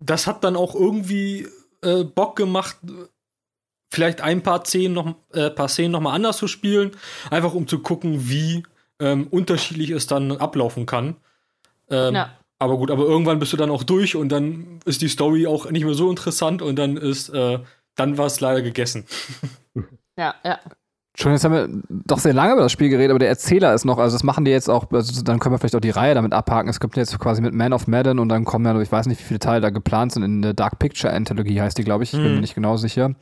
das 0.00 0.26
hat 0.26 0.44
dann 0.44 0.56
auch 0.56 0.74
irgendwie 0.74 1.46
äh, 1.82 2.04
Bock 2.04 2.36
gemacht, 2.36 2.76
vielleicht 3.90 4.20
ein 4.20 4.42
paar 4.42 4.64
Szenen 4.64 4.94
noch, 4.94 5.14
äh, 5.32 5.50
paar 5.50 5.68
Szenen 5.68 5.92
noch 5.92 6.00
mal 6.00 6.12
anders 6.12 6.36
zu 6.38 6.46
spielen, 6.48 6.90
einfach 7.30 7.54
um 7.54 7.66
zu 7.66 7.78
gucken, 7.80 8.28
wie 8.28 8.62
ähm, 9.00 9.26
unterschiedlich 9.30 9.90
es 9.90 10.06
dann 10.06 10.32
ablaufen 10.32 10.86
kann. 10.86 11.16
Ähm, 11.90 12.14
Ja. 12.14 12.30
Aber 12.60 12.76
gut, 12.76 12.90
aber 12.90 13.04
irgendwann 13.04 13.38
bist 13.38 13.52
du 13.52 13.56
dann 13.56 13.70
auch 13.70 13.84
durch 13.84 14.16
und 14.16 14.30
dann 14.30 14.80
ist 14.84 15.00
die 15.00 15.06
Story 15.06 15.46
auch 15.46 15.70
nicht 15.70 15.84
mehr 15.84 15.94
so 15.94 16.10
interessant 16.10 16.60
und 16.60 16.76
dann 16.76 16.96
ist, 16.96 17.28
äh, 17.28 17.60
dann 17.94 18.18
war 18.18 18.26
es 18.26 18.40
leider 18.40 18.62
gegessen. 18.62 19.04
Ja, 20.16 20.34
ja. 20.44 20.58
Schon, 21.16 21.32
jetzt 21.32 21.44
haben 21.44 21.52
wir 21.52 21.68
doch 21.88 22.18
sehr 22.18 22.32
lange 22.32 22.52
über 22.54 22.62
das 22.62 22.72
Spiel 22.72 22.88
geredet, 22.88 23.10
aber 23.10 23.18
der 23.20 23.28
Erzähler 23.28 23.74
ist 23.74 23.84
noch, 23.84 23.98
also 23.98 24.14
das 24.14 24.22
machen 24.24 24.44
die 24.44 24.50
jetzt 24.52 24.68
auch, 24.68 24.90
also 24.92 25.22
dann 25.22 25.38
können 25.38 25.54
wir 25.54 25.58
vielleicht 25.58 25.76
auch 25.76 25.80
die 25.80 25.90
Reihe 25.90 26.14
damit 26.14 26.32
abhaken. 26.32 26.68
Es 26.68 26.78
kommt 26.80 26.96
jetzt 26.96 27.16
quasi 27.20 27.42
mit 27.42 27.54
Man 27.54 27.72
of 27.72 27.86
Madden 27.88 28.18
und 28.18 28.28
dann 28.28 28.44
kommen 28.44 28.64
ja, 28.66 28.80
ich 28.80 28.90
weiß 28.90 29.06
nicht, 29.06 29.20
wie 29.20 29.24
viele 29.24 29.40
Teile 29.40 29.60
da 29.60 29.70
geplant 29.70 30.12
sind, 30.12 30.22
in 30.24 30.42
der 30.42 30.54
Dark 30.54 30.78
Picture 30.80 31.12
Anthology 31.12 31.54
heißt 31.56 31.78
die, 31.78 31.84
glaube 31.84 32.04
ich, 32.04 32.12
ich 32.12 32.18
bin 32.20 32.28
Mhm. 32.28 32.34
mir 32.34 32.40
nicht 32.40 32.54
genau 32.56 32.76
sicher. 32.76 33.14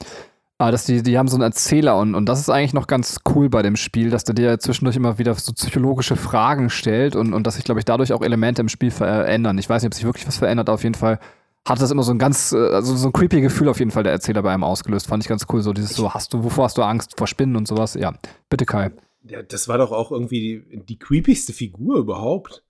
Aber 0.59 0.73
dass 0.73 0.87
die, 0.87 1.03
die 1.03 1.19
haben 1.19 1.29
so 1.29 1.37
einen 1.37 1.43
Erzähler 1.43 1.99
und, 1.99 2.15
und 2.15 2.27
das 2.27 2.41
ist 2.41 2.49
eigentlich 2.49 2.73
noch 2.73 2.87
ganz 2.87 3.19
cool 3.35 3.51
bei 3.51 3.63
dem 3.63 3.77
Spiel, 3.77 4.09
dass 4.09 4.25
der 4.25 4.35
dir 4.35 4.59
zwischendurch 4.59 4.97
immer 4.97 5.19
wieder 5.19 5.35
so 5.35 5.53
psychologische 5.53 6.17
Fragen 6.17 6.71
stellt 6.71 7.15
und, 7.15 7.35
und 7.35 7.47
dass 7.47 7.57
sich, 7.57 7.65
glaube 7.65 7.81
ich, 7.81 7.85
dadurch 7.85 8.15
auch 8.15 8.23
Elemente 8.23 8.63
im 8.63 8.71
Spiel 8.71 8.91
verändern. 8.91 9.59
Ich 9.59 9.69
weiß 9.69 9.83
nicht, 9.83 9.89
ob 9.89 9.95
sich 9.95 10.05
wirklich 10.05 10.27
was 10.27 10.39
verändert, 10.39 10.71
auf 10.71 10.83
jeden 10.83 10.95
Fall 10.95 11.21
hat 11.67 11.83
das 11.83 11.91
immer 11.91 12.05
so 12.05 12.13
ein 12.13 12.19
ganz, 12.19 12.53
äh, 12.53 12.57
also 12.57 12.97
so 12.97 13.09
ein 13.09 13.13
creepy 13.13 13.41
Gefühl 13.41 13.69
auf 13.69 13.81
jeden 13.81 13.91
Fall 13.91 14.05
der 14.05 14.13
Erzähler 14.13 14.43
bei 14.43 14.53
einem 14.53 14.65
ausgelöst. 14.65 15.09
Fand 15.09 15.23
ich 15.23 15.29
ganz 15.29 15.47
cool. 15.53 15.63
So 15.63 15.73
dieses 15.73 15.91
so, 15.91 16.15
hast 16.15 16.33
du, 16.33 16.45
wovor 16.45 16.65
hast 16.65 16.79
du 16.79 16.83
Angst? 16.83 17.15
Vor 17.19 17.27
Spinnen 17.27 17.57
und 17.57 17.67
sowas? 17.67 17.95
Ja, 17.95 18.15
bitte 18.49 18.65
Kai. 18.65 18.93
Ja, 19.29 19.43
das 19.43 19.67
war 19.67 19.77
doch 19.77 19.91
auch 19.91 20.13
irgendwie 20.13 20.41
die, 20.71 20.85
die 20.85 20.99
creepigste 20.99 21.53
Figur 21.53 21.99
überhaupt. 21.99 22.63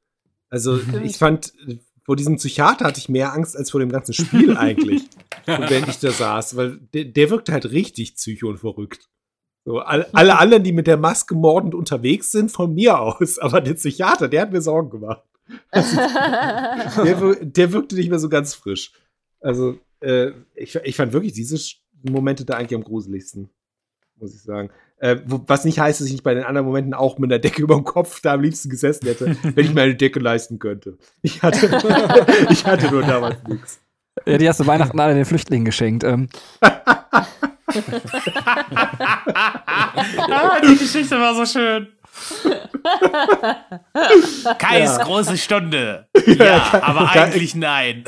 Also, 0.49 0.81
ich 1.03 1.19
fand, 1.19 1.53
vor 2.05 2.17
diesem 2.17 2.37
Psychiater 2.37 2.87
hatte 2.87 2.99
ich 2.99 3.09
mehr 3.09 3.35
Angst 3.35 3.57
als 3.57 3.71
vor 3.71 3.81
dem 3.81 3.91
ganzen 3.91 4.15
Spiel 4.15 4.57
eigentlich. 4.57 5.03
Und 5.47 5.71
wenn 5.71 5.89
ich 5.89 5.99
da 5.99 6.11
saß, 6.11 6.57
weil 6.57 6.79
der, 6.95 7.05
der 7.05 7.31
wirkte 7.31 7.53
halt 7.53 7.71
richtig 7.71 8.15
psycho 8.17 8.49
und 8.49 8.59
verrückt. 8.59 9.09
So, 9.65 9.81
alle, 9.81 10.07
alle 10.15 10.39
anderen, 10.39 10.63
die 10.63 10.73
mit 10.73 10.87
der 10.87 10.97
Maske 10.97 11.35
mordend 11.35 11.75
unterwegs 11.75 12.31
sind, 12.31 12.53
von 12.53 12.73
mir 12.75 13.01
aus. 13.01 13.39
Aber 13.41 13.61
der 13.61 13.75
Psychiater, 13.75 14.29
der 14.29 14.43
hat 14.43 14.53
mir 14.53 14.61
Sorgen 14.61 14.91
gemacht. 14.91 15.23
Der, 15.73 17.21
wir- 17.21 17.45
der 17.45 17.73
wirkte 17.73 17.95
nicht 17.95 18.11
mehr 18.11 18.19
so 18.19 18.29
ganz 18.29 18.55
frisch. 18.55 18.93
Also, 19.41 19.79
äh, 20.01 20.33
ich, 20.55 20.75
ich 20.75 20.97
fand 20.97 21.13
wirklich 21.13 21.33
diese 21.33 21.57
Momente 22.03 22.45
da 22.45 22.55
eigentlich 22.55 22.75
am 22.77 22.83
gruseligsten, 22.85 23.49
muss 24.17 24.35
ich 24.35 24.43
sagen. 24.43 24.71
Äh, 24.99 25.19
wo, 25.27 25.41
was 25.47 25.65
nicht 25.65 25.79
heißt, 25.79 26.01
dass 26.01 26.07
ich 26.07 26.13
nicht 26.15 26.25
bei 26.25 26.35
den 26.35 26.45
anderen 26.45 26.67
Momenten 26.67 26.95
auch 26.95 27.19
mit 27.19 27.31
einer 27.31 27.39
Decke 27.39 27.63
über 27.63 27.75
dem 27.75 27.85
Kopf 27.85 28.21
da 28.23 28.33
am 28.35 28.41
liebsten 28.43 28.71
gesessen 28.71 29.07
hätte, 29.07 29.37
wenn 29.43 29.65
ich 29.65 29.75
mir 29.75 29.83
eine 29.83 29.95
Decke 29.95 30.19
leisten 30.21 30.59
könnte. 30.59 30.97
Ich 31.23 31.43
hatte, 31.43 31.67
ich 32.51 32.65
hatte 32.65 32.91
nur 32.91 33.03
damals 33.03 33.37
nichts. 33.47 33.81
Ja, 34.25 34.39
die 34.39 34.49
hast 34.49 34.61
du 34.61 34.67
Weihnachten 34.67 34.99
alle 34.99 35.15
den 35.15 35.25
Flüchtlingen 35.25 35.65
geschenkt. 35.67 36.05
Ähm, 36.05 36.29
ah, 36.61 37.27
die 40.63 40.77
Geschichte 40.77 41.19
war 41.21 41.35
so 41.35 41.45
schön. 41.45 41.89
Kais 44.59 44.97
Ja. 44.99 45.05
große 45.05 45.37
Stunde. 45.37 46.07
Ja, 46.27 46.81
aber 46.83 47.11
eigentlich 47.11 47.55
nein. 47.55 48.05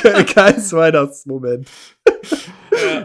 Kein 0.00 0.26
Weihnachtsmoment. 0.72 1.68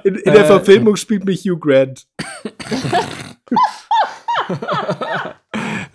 In, 0.04 0.16
in 0.16 0.34
der 0.34 0.44
Äh, 0.44 0.48
Verfilmung 0.48 0.96
spielt 0.96 1.26
mich 1.26 1.42
Hugh 1.44 1.60
Grant. 1.60 2.06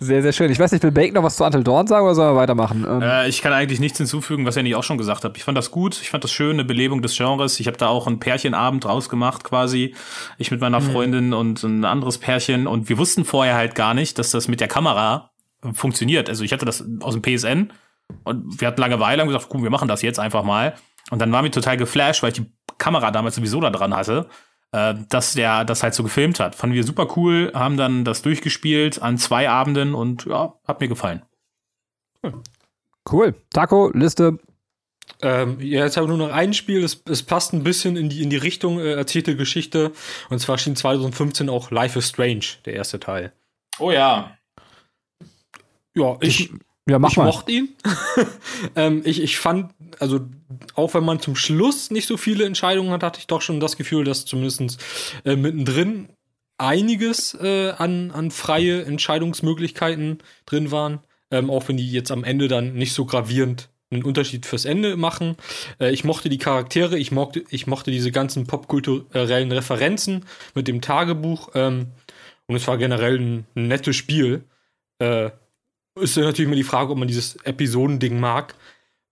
sehr, 0.01 0.23
sehr 0.23 0.33
schön. 0.33 0.51
Ich 0.51 0.57
weiß 0.57 0.71
nicht, 0.71 0.83
will 0.83 0.91
Bake 0.91 1.13
noch 1.13 1.21
was 1.21 1.35
zu 1.35 1.45
Until 1.45 1.63
Dawn 1.63 1.85
sagen 1.85 2.05
oder 2.05 2.15
sollen 2.15 2.33
wir 2.33 2.39
weitermachen? 2.39 2.85
Ähm, 2.89 3.01
Äh, 3.01 3.29
ich 3.29 3.41
kann 3.41 3.53
eigentlich 3.53 3.79
nichts 3.79 3.99
hinzufügen, 3.99 4.45
was 4.45 4.57
ihr 4.57 4.63
nicht 4.63 4.75
auch 4.75 4.83
schon 4.83 4.97
gesagt 4.97 5.23
habt. 5.23 5.37
Ich 5.37 5.43
fand 5.43 5.57
das 5.57 5.69
gut, 5.69 6.01
ich 6.01 6.09
fand 6.09 6.23
das 6.23 6.31
schön, 6.31 6.53
eine 6.53 6.65
Belebung 6.65 7.01
des 7.03 7.15
Genres. 7.15 7.59
Ich 7.59 7.67
habe 7.67 7.77
da 7.77 7.87
auch 7.87 8.07
einen 8.07 8.19
Pärchenabend 8.19 8.83
draus 8.83 9.09
gemacht 9.09 9.43
quasi. 9.43 9.95
Ich 10.39 10.49
mit 10.49 10.59
meiner 10.59 10.81
Freundin 10.81 11.33
und 11.33 11.63
ein 11.63 11.85
anderes 11.85 12.17
Pärchen. 12.17 12.65
Und 12.65 12.89
wir 12.89 12.97
wussten 12.97 13.25
vorher 13.25 13.55
halt 13.55 13.75
gar 13.75 13.93
nicht, 13.93 14.17
dass 14.17 14.31
das 14.31 14.47
mit 14.47 14.59
der 14.59 14.67
Kamera 14.67 15.29
äh, 15.63 15.71
funktioniert. 15.73 16.29
Also 16.29 16.43
ich 16.43 16.51
hatte 16.51 16.65
das 16.65 16.83
aus 17.01 17.13
dem 17.13 17.21
PSN 17.21 17.71
und 18.23 18.59
wir 18.59 18.67
hatten 18.67 18.81
Langeweile 18.81 19.21
und 19.21 19.29
gesagt, 19.29 19.47
cool, 19.53 19.61
wir 19.63 19.69
machen 19.69 19.87
das 19.87 20.01
jetzt 20.01 20.19
einfach 20.19 20.43
mal. 20.43 20.73
Und 21.11 21.19
dann 21.21 21.31
waren 21.31 21.43
wir 21.43 21.51
total 21.51 21.77
geflasht, 21.77 22.23
weil 22.23 22.31
ich 22.31 22.37
die 22.39 22.51
Kamera 22.77 23.11
damals 23.11 23.35
sowieso 23.35 23.59
da 23.59 23.69
dran 23.69 23.95
hatte, 23.95 24.27
äh, 24.71 24.95
dass 25.09 25.33
der 25.33 25.65
das 25.65 25.83
halt 25.83 25.93
so 25.93 26.03
gefilmt 26.03 26.39
hat. 26.39 26.55
Fanden 26.55 26.75
wir 26.75 26.83
super 26.83 27.07
cool, 27.15 27.51
haben 27.53 27.77
dann 27.77 28.05
das 28.05 28.21
durchgespielt 28.21 29.01
an 29.01 29.17
zwei 29.17 29.49
Abenden 29.49 29.93
und 29.93 30.25
ja, 30.25 30.55
hat 30.67 30.81
mir 30.81 30.87
gefallen. 30.87 31.21
cool. 33.11 33.35
Taco, 33.53 33.91
Liste. 33.93 34.37
Ähm, 35.21 35.57
ja, 35.59 35.83
jetzt 35.83 35.97
habe 35.97 36.05
ich 36.05 36.09
nur 36.09 36.27
noch 36.27 36.33
ein 36.33 36.53
Spiel, 36.53 36.83
es, 36.83 37.03
es 37.07 37.23
passt 37.23 37.53
ein 37.53 37.63
bisschen 37.63 37.95
in 37.95 38.09
die, 38.09 38.23
in 38.23 38.29
die 38.29 38.37
Richtung 38.37 38.79
äh, 38.79 38.93
erzählte 38.93 39.35
Geschichte. 39.35 39.91
Und 40.29 40.39
zwar 40.39 40.57
schien 40.57 40.75
2015 40.75 41.49
auch 41.49 41.69
Life 41.71 41.99
is 41.99 42.09
Strange, 42.09 42.45
der 42.65 42.73
erste 42.73 42.99
Teil. 42.99 43.33
Oh 43.79 43.91
ja. 43.91 44.37
Ja, 45.93 46.17
ich, 46.21 46.51
Ja, 46.89 46.99
mach 46.99 47.11
ich 47.11 47.17
mal. 47.17 47.25
mochte 47.25 47.51
ihn. 47.51 47.69
ähm, 48.75 49.01
ich, 49.05 49.21
ich 49.21 49.37
fand, 49.37 49.71
also 49.99 50.21
auch 50.73 50.93
wenn 50.93 51.03
man 51.03 51.19
zum 51.19 51.35
Schluss 51.35 51.91
nicht 51.91 52.07
so 52.07 52.17
viele 52.17 52.45
Entscheidungen 52.45 52.91
hat, 52.91 53.03
hatte 53.03 53.19
ich 53.19 53.27
doch 53.27 53.41
schon 53.41 53.59
das 53.59 53.77
Gefühl, 53.77 54.03
dass 54.03 54.25
zumindest 54.25 54.77
äh, 55.23 55.35
mittendrin 55.35 56.09
einiges 56.57 57.35
äh, 57.35 57.71
an, 57.71 58.11
an 58.11 58.31
freie 58.31 58.83
Entscheidungsmöglichkeiten 58.83 60.19
drin 60.45 60.71
waren. 60.71 60.99
Ähm, 61.29 61.49
auch 61.49 61.67
wenn 61.67 61.77
die 61.77 61.89
jetzt 61.89 62.11
am 62.11 62.23
Ende 62.23 62.47
dann 62.47 62.73
nicht 62.73 62.93
so 62.93 63.05
gravierend 63.05 63.69
einen 63.91 64.03
Unterschied 64.03 64.45
fürs 64.45 64.65
Ende 64.65 64.97
machen. 64.97 65.35
Äh, 65.79 65.91
ich 65.91 66.03
mochte 66.03 66.29
die 66.29 66.37
Charaktere, 66.37 66.97
ich 66.97 67.11
mochte, 67.11 67.43
ich 67.49 67.67
mochte 67.67 67.91
diese 67.91 68.11
ganzen 68.11 68.47
popkulturellen 68.47 69.51
Referenzen 69.51 70.25
mit 70.55 70.67
dem 70.67 70.81
Tagebuch. 70.81 71.49
Ähm, 71.53 71.87
und 72.47 72.55
es 72.55 72.67
war 72.67 72.77
generell 72.77 73.19
ein, 73.19 73.45
ein 73.55 73.67
nettes 73.67 73.95
Spiel. 73.95 74.45
Äh, 74.99 75.31
ist 75.99 76.17
natürlich 76.17 76.47
immer 76.47 76.55
die 76.55 76.63
Frage, 76.63 76.91
ob 76.91 76.97
man 76.97 77.07
dieses 77.07 77.35
Episodending 77.43 78.19
mag. 78.19 78.55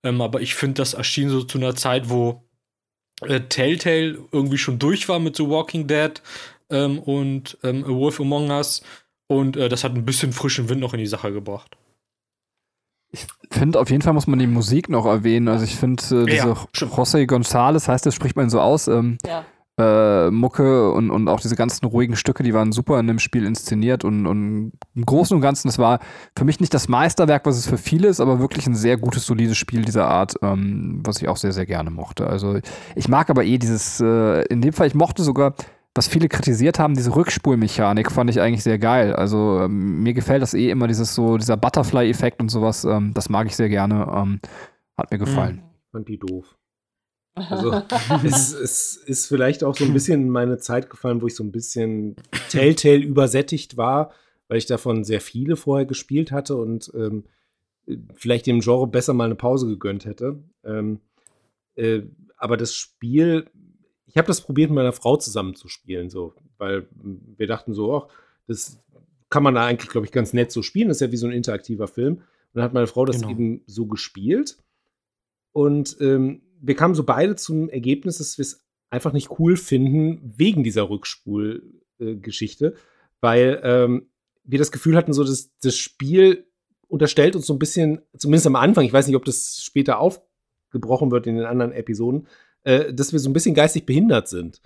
Ähm, 0.03 0.21
aber 0.21 0.41
ich 0.41 0.55
finde, 0.55 0.75
das 0.75 0.93
erschien 0.93 1.29
so 1.29 1.43
zu 1.43 1.57
einer 1.57 1.75
Zeit, 1.75 2.09
wo 2.09 2.43
äh, 3.21 3.41
Telltale 3.41 4.17
irgendwie 4.31 4.57
schon 4.57 4.79
durch 4.79 5.09
war 5.09 5.19
mit 5.19 5.35
The 5.35 5.47
Walking 5.47 5.87
Dead 5.87 6.21
ähm, 6.69 6.99
und 6.99 7.57
ähm, 7.63 7.83
A 7.83 7.89
Wolf 7.89 8.19
Among 8.21 8.49
Us. 8.49 8.81
Und 9.27 9.57
äh, 9.57 9.69
das 9.69 9.83
hat 9.83 9.93
ein 9.93 10.05
bisschen 10.05 10.31
frischen 10.31 10.69
Wind 10.69 10.81
noch 10.81 10.93
in 10.93 10.99
die 10.99 11.07
Sache 11.07 11.31
gebracht. 11.33 11.75
Ich 13.11 13.25
finde, 13.51 13.79
auf 13.79 13.89
jeden 13.89 14.03
Fall 14.03 14.13
muss 14.13 14.27
man 14.27 14.39
die 14.39 14.47
Musik 14.47 14.87
noch 14.87 15.05
erwähnen. 15.05 15.47
Also 15.47 15.65
ich 15.65 15.75
finde, 15.75 16.03
äh, 16.03 16.25
diese 16.25 16.47
Ja. 16.49 16.67
José 16.75 17.25
González, 17.27 17.87
heißt 17.87 18.05
das, 18.05 18.15
spricht 18.15 18.35
man 18.35 18.49
so 18.49 18.61
aus, 18.61 18.87
ähm, 18.87 19.17
Ja. 19.25 19.45
Äh, 19.79 20.29
Mucke 20.31 20.91
und, 20.91 21.09
und 21.09 21.27
auch 21.27 21.39
diese 21.39 21.55
ganzen 21.55 21.85
ruhigen 21.85 22.15
Stücke, 22.15 22.43
die 22.43 22.53
waren 22.53 22.71
super 22.71 22.99
in 22.99 23.07
dem 23.07 23.19
Spiel 23.19 23.45
inszeniert 23.45 24.03
und, 24.03 24.27
und 24.27 24.73
im 24.95 25.05
Großen 25.05 25.35
und 25.35 25.41
Ganzen, 25.41 25.67
das 25.67 25.79
war 25.79 25.99
für 26.37 26.45
mich 26.45 26.59
nicht 26.59 26.73
das 26.73 26.87
Meisterwerk, 26.87 27.45
was 27.45 27.57
es 27.57 27.67
für 27.67 27.77
viele 27.77 28.07
ist, 28.07 28.19
aber 28.19 28.39
wirklich 28.39 28.67
ein 28.67 28.75
sehr 28.75 28.97
gutes, 28.97 29.25
solides 29.25 29.57
Spiel 29.57 29.83
dieser 29.83 30.07
Art, 30.07 30.35
ähm, 30.41 31.01
was 31.03 31.21
ich 31.21 31.27
auch 31.27 31.37
sehr, 31.37 31.51
sehr 31.51 31.65
gerne 31.65 31.89
mochte. 31.89 32.27
Also 32.27 32.59
ich 32.95 33.07
mag 33.07 33.29
aber 33.29 33.43
eh 33.43 33.57
dieses, 33.57 33.99
äh, 33.99 34.41
in 34.47 34.61
dem 34.61 34.73
Fall, 34.73 34.87
ich 34.87 34.95
mochte 34.95 35.23
sogar, 35.23 35.55
was 35.95 36.07
viele 36.07 36.29
kritisiert 36.29 36.79
haben, 36.79 36.93
diese 36.93 37.15
Rückspulmechanik 37.15 38.11
fand 38.11 38.29
ich 38.29 38.41
eigentlich 38.41 38.63
sehr 38.63 38.79
geil. 38.79 39.13
Also 39.13 39.61
ähm, 39.61 40.03
mir 40.03 40.13
gefällt 40.13 40.41
das 40.41 40.53
eh 40.53 40.69
immer, 40.69 40.87
dieses 40.87 41.15
so, 41.15 41.37
dieser 41.37 41.57
Butterfly-Effekt 41.57 42.39
und 42.41 42.49
sowas, 42.49 42.85
ähm, 42.85 43.13
das 43.13 43.29
mag 43.29 43.47
ich 43.47 43.55
sehr 43.55 43.69
gerne, 43.69 44.07
ähm, 44.15 44.39
hat 44.97 45.11
mir 45.11 45.17
gefallen. 45.17 45.63
fand 45.91 46.07
die 46.07 46.19
doof. 46.19 46.58
Also 47.49 47.71
es, 48.23 48.53
es 48.53 48.95
ist 48.97 49.27
vielleicht 49.27 49.63
auch 49.63 49.75
so 49.75 49.85
ein 49.85 49.93
bisschen 49.93 50.21
in 50.21 50.29
meine 50.29 50.57
Zeit 50.57 50.89
gefallen, 50.89 51.21
wo 51.21 51.27
ich 51.27 51.35
so 51.35 51.43
ein 51.43 51.51
bisschen 51.51 52.15
Telltale 52.49 52.99
übersättigt 53.03 53.77
war, 53.77 54.11
weil 54.47 54.57
ich 54.57 54.65
davon 54.65 55.03
sehr 55.03 55.21
viele 55.21 55.55
vorher 55.55 55.85
gespielt 55.85 56.31
hatte 56.31 56.55
und 56.55 56.91
ähm, 56.95 57.23
vielleicht 58.15 58.45
dem 58.47 58.59
Genre 58.61 58.87
besser 58.87 59.13
mal 59.13 59.25
eine 59.25 59.35
Pause 59.35 59.67
gegönnt 59.67 60.05
hätte. 60.05 60.39
Ähm, 60.63 60.99
äh, 61.75 62.01
aber 62.37 62.57
das 62.57 62.73
Spiel, 62.75 63.45
ich 64.05 64.17
habe 64.17 64.27
das 64.27 64.41
probiert, 64.41 64.69
mit 64.69 64.75
meiner 64.75 64.93
Frau 64.93 65.17
zusammen 65.17 65.55
zu 65.55 65.67
spielen, 65.67 66.09
so, 66.09 66.33
weil 66.57 66.87
wir 67.37 67.47
dachten 67.47 67.73
so, 67.73 67.95
ach, 67.95 68.07
das 68.47 68.79
kann 69.29 69.43
man 69.43 69.55
da 69.55 69.65
eigentlich, 69.65 69.89
glaube 69.89 70.05
ich, 70.05 70.11
ganz 70.11 70.33
nett 70.33 70.51
so 70.51 70.61
spielen. 70.61 70.87
Das 70.87 70.97
ist 70.97 71.01
ja 71.01 71.11
wie 71.11 71.17
so 71.17 71.27
ein 71.27 71.33
interaktiver 71.33 71.87
Film. 71.87 72.15
Und 72.15 72.23
dann 72.53 72.63
hat 72.63 72.73
meine 72.73 72.87
Frau 72.87 73.05
das 73.05 73.17
Genau. 73.17 73.29
eben 73.29 73.61
so 73.67 73.85
gespielt. 73.85 74.57
Und 75.51 75.97
ähm, 75.99 76.41
wir 76.61 76.75
kamen 76.75 76.95
so 76.95 77.03
beide 77.03 77.35
zum 77.35 77.69
Ergebnis, 77.69 78.17
dass 78.17 78.37
wir 78.37 78.43
es 78.43 78.65
einfach 78.89 79.13
nicht 79.13 79.39
cool 79.39 79.55
finden, 79.57 80.19
wegen 80.23 80.63
dieser 80.63 80.89
Rückspul-Geschichte, 80.89 82.75
weil 83.21 83.59
ähm, 83.63 84.09
wir 84.43 84.59
das 84.59 84.71
Gefühl 84.71 84.95
hatten, 84.95 85.13
so 85.13 85.23
dass 85.23 85.51
das 85.61 85.75
Spiel 85.75 86.45
unterstellt 86.87 87.35
uns 87.35 87.45
so 87.45 87.53
ein 87.53 87.59
bisschen, 87.59 88.01
zumindest 88.17 88.47
am 88.47 88.55
Anfang, 88.55 88.83
ich 88.83 88.93
weiß 88.93 89.07
nicht, 89.07 89.15
ob 89.15 89.25
das 89.25 89.61
später 89.63 89.99
aufgebrochen 89.99 91.11
wird 91.11 91.27
in 91.27 91.35
den 91.35 91.45
anderen 91.45 91.71
Episoden, 91.71 92.27
äh, 92.63 92.93
dass 92.93 93.11
wir 93.13 93.19
so 93.19 93.29
ein 93.29 93.33
bisschen 93.33 93.53
geistig 93.53 93.85
behindert 93.85 94.27
sind. 94.27 94.61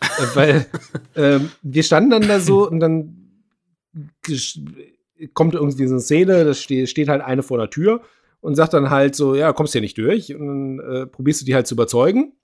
äh, 0.00 0.26
weil 0.34 0.66
ähm, 1.16 1.50
wir 1.62 1.82
standen 1.82 2.10
dann 2.10 2.28
da 2.28 2.40
so 2.40 2.68
und 2.68 2.80
dann 2.80 3.18
kommt 5.32 5.54
irgendwie 5.54 5.86
so 5.86 5.94
eine 5.94 6.00
Szene, 6.00 6.44
da 6.44 6.54
ste 6.54 6.86
steht 6.86 7.08
halt 7.08 7.22
eine 7.22 7.42
vor 7.42 7.58
der 7.58 7.70
Tür 7.70 8.02
und 8.42 8.54
sagt 8.56 8.74
dann 8.74 8.90
halt 8.90 9.14
so, 9.16 9.34
ja, 9.34 9.52
kommst 9.54 9.72
hier 9.72 9.80
nicht 9.80 9.96
durch. 9.96 10.34
Und 10.34 10.46
dann 10.78 10.78
äh, 10.94 11.06
probierst 11.06 11.40
du 11.40 11.46
die 11.46 11.54
halt 11.54 11.66
zu 11.66 11.74
überzeugen. 11.74 12.34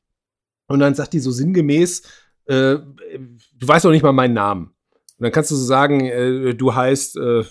Und 0.68 0.78
dann 0.80 0.94
sagt 0.94 1.12
die 1.12 1.18
so 1.20 1.30
sinngemäß, 1.30 2.02
äh, 2.46 2.76
du 2.76 3.68
weißt 3.68 3.84
doch 3.84 3.90
nicht 3.90 4.02
mal 4.02 4.12
meinen 4.12 4.32
Namen. 4.34 4.66
Und 5.18 5.24
dann 5.24 5.32
kannst 5.32 5.50
du 5.50 5.56
so 5.56 5.64
sagen, 5.64 6.06
äh, 6.06 6.54
du 6.54 6.74
heißt 6.74 7.16
äh, 7.18 7.44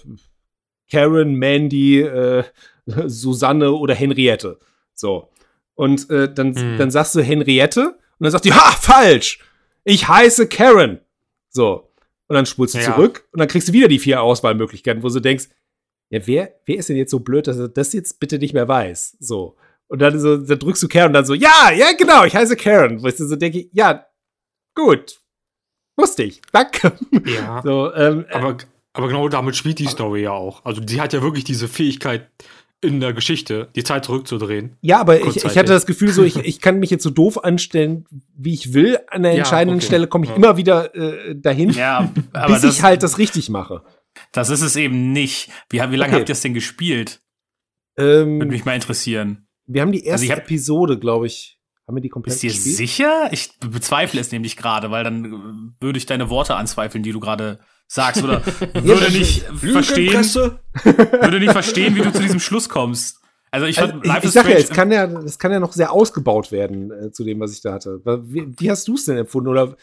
Karen, 0.91 1.35
Mandy, 1.35 2.01
äh, 2.01 2.43
Susanne 2.85 3.71
oder 3.73 3.93
Henriette. 3.93 4.59
So. 4.93 5.29
Und 5.75 6.09
äh, 6.09 6.33
dann, 6.33 6.55
Hm. 6.55 6.77
dann 6.77 6.89
sagst 6.91 7.13
du 7.15 7.21
Henriette 7.21 7.89
und 7.89 8.23
dann 8.23 8.31
sagt 8.31 8.45
die, 8.45 8.53
ha, 8.53 8.71
falsch! 8.71 9.39
Ich 9.83 10.07
heiße 10.07 10.47
Karen. 10.47 10.99
So. 11.49 11.91
Und 12.27 12.33
dann 12.33 12.45
spulst 12.45 12.75
du 12.75 12.79
Ja. 12.79 12.93
zurück 12.95 13.27
und 13.31 13.39
dann 13.39 13.47
kriegst 13.47 13.67
du 13.69 13.73
wieder 13.73 13.87
die 13.87 13.99
vier 13.99 14.21
Auswahlmöglichkeiten, 14.21 15.03
wo 15.03 15.09
du 15.09 15.19
denkst, 15.19 15.45
ja, 16.09 16.25
wer, 16.25 16.53
wer 16.65 16.75
ist 16.77 16.89
denn 16.89 16.97
jetzt 16.97 17.11
so 17.11 17.19
blöd, 17.19 17.47
dass 17.47 17.57
er 17.57 17.67
das 17.67 17.93
jetzt 17.93 18.19
bitte 18.19 18.39
nicht 18.39 18.53
mehr 18.53 18.67
weiß? 18.67 19.17
So. 19.19 19.55
Und 19.87 19.99
dann 19.99 20.19
so, 20.19 20.37
dann 20.37 20.59
drückst 20.59 20.83
du 20.83 20.87
Karen 20.87 21.07
und 21.07 21.13
dann 21.13 21.25
so, 21.25 21.33
ja, 21.33 21.71
ja, 21.75 21.87
genau, 21.97 22.23
ich 22.25 22.35
heiße 22.35 22.55
Karen. 22.57 23.01
Wo 23.01 23.07
ich 23.07 23.15
so 23.17 23.35
denke, 23.35 23.67
ja, 23.71 24.05
gut. 24.75 25.19
Wusste 25.97 26.23
ich. 26.23 26.41
Danke. 26.51 26.93
Ja. 27.25 27.61
So, 27.63 27.93
ähm, 27.93 28.25
Aber, 28.31 28.57
aber 28.93 29.07
genau 29.07 29.27
damit 29.29 29.55
spielt 29.55 29.79
die 29.79 29.87
Story 29.87 30.23
ja 30.23 30.31
auch. 30.31 30.63
Also 30.65 30.81
die 30.81 31.01
hat 31.01 31.13
ja 31.13 31.21
wirklich 31.21 31.43
diese 31.43 31.67
Fähigkeit 31.67 32.29
in 32.79 32.99
der 32.99 33.13
Geschichte, 33.13 33.69
die 33.75 33.83
Zeit 33.83 34.05
zurückzudrehen. 34.05 34.77
Ja, 34.81 34.99
aber 34.99 35.19
ich, 35.19 35.37
ich 35.37 35.57
hatte 35.57 35.73
das 35.73 35.87
Gefühl, 35.87 36.09
so 36.09 36.23
ich, 36.23 36.35
ich 36.43 36.61
kann 36.61 36.77
mich 36.79 36.91
jetzt 36.91 37.03
so 37.03 37.09
doof 37.09 37.43
anstellen, 37.43 38.05
wie 38.35 38.53
ich 38.53 38.73
will. 38.75 38.99
An 39.09 39.23
der 39.23 39.31
Ja, 39.31 39.39
entscheidenden 39.39 39.77
okay. 39.79 39.87
Stelle 39.87 40.07
komme 40.07 40.25
ich 40.25 40.29
Ja. 40.31 40.35
immer 40.35 40.57
wieder 40.57 40.93
äh, 40.95 41.35
dahin, 41.35 41.71
Ja, 41.71 42.11
aber 42.33 42.53
bis 42.53 42.61
das, 42.61 42.75
ich 42.75 42.83
halt 42.83 43.01
das 43.01 43.17
richtig 43.17 43.49
mache. 43.49 43.81
Das 44.31 44.49
ist 44.49 44.61
es 44.61 44.75
eben 44.75 45.11
nicht. 45.11 45.49
Wie, 45.69 45.77
wie 45.77 45.81
lange 45.95 46.11
Okay. 46.13 46.19
habt 46.21 46.29
ihr 46.29 46.33
das 46.33 46.41
denn 46.41 46.53
gespielt? 46.53 47.21
Ähm, 47.97 48.39
Würde 48.39 48.51
mich 48.51 48.65
mal 48.65 48.75
interessieren. 48.75 49.47
wir 49.65 49.81
haben 49.81 49.91
die 49.91 50.03
erste 50.03 50.25
Also 50.27 50.33
hab- 50.35 50.45
Episode, 50.45 50.99
glaube 50.99 51.27
ich. 51.27 51.55
Haben 51.87 51.95
wir 51.97 52.01
die 52.01 52.09
komplett 52.09 52.33
Bist 52.41 52.43
du 52.43 52.47
dir 52.47 52.75
sicher? 52.75 53.29
Ich 53.31 53.57
bezweifle 53.59 54.19
es 54.19 54.31
nämlich 54.33 54.57
gerade, 54.57 54.91
weil 54.91 55.05
dann 55.05 55.25
äh, 55.79 55.83
würde 55.83 55.97
ich 55.97 56.05
deine 56.05 56.29
Worte 56.29 56.55
anzweifeln, 56.55 57.01
die 57.01 57.13
du 57.13 57.19
gerade 57.21 57.59
sagst. 57.87 58.21
Oder 58.23 58.45
würde 58.73 59.09
nicht 59.11 59.43
verstehen, 59.43 60.13
würde 60.83 61.39
nicht 61.39 61.53
verstehen, 61.53 61.95
wie 61.95 62.01
du 62.01 62.11
zu 62.11 62.21
diesem 62.21 62.41
Schluss 62.41 62.67
kommst. 62.67 63.21
Also 63.51 63.65
ich 63.67 63.79
Also, 63.79 63.93
ich, 64.03 64.11
ich 64.13 64.23
is 64.25 64.33
sag 64.33 64.49
ja, 64.49 64.57
es 64.57 64.69
kann 64.69 64.91
ja, 64.91 65.07
das 65.07 65.39
kann 65.39 65.53
ja 65.53 65.61
noch 65.61 65.71
sehr 65.71 65.91
ausgebaut 65.93 66.51
werden 66.51 66.91
äh, 66.91 67.11
zu 67.11 67.23
dem, 67.23 67.39
was 67.39 67.53
ich 67.53 67.61
da 67.61 67.71
hatte. 67.73 68.01
Wie, 68.25 68.45
wie 68.59 68.69
hast 68.69 68.85
du 68.89 68.95
es 68.95 69.05
denn 69.05 69.17
empfunden? 69.17 69.47
Oder 69.47 69.77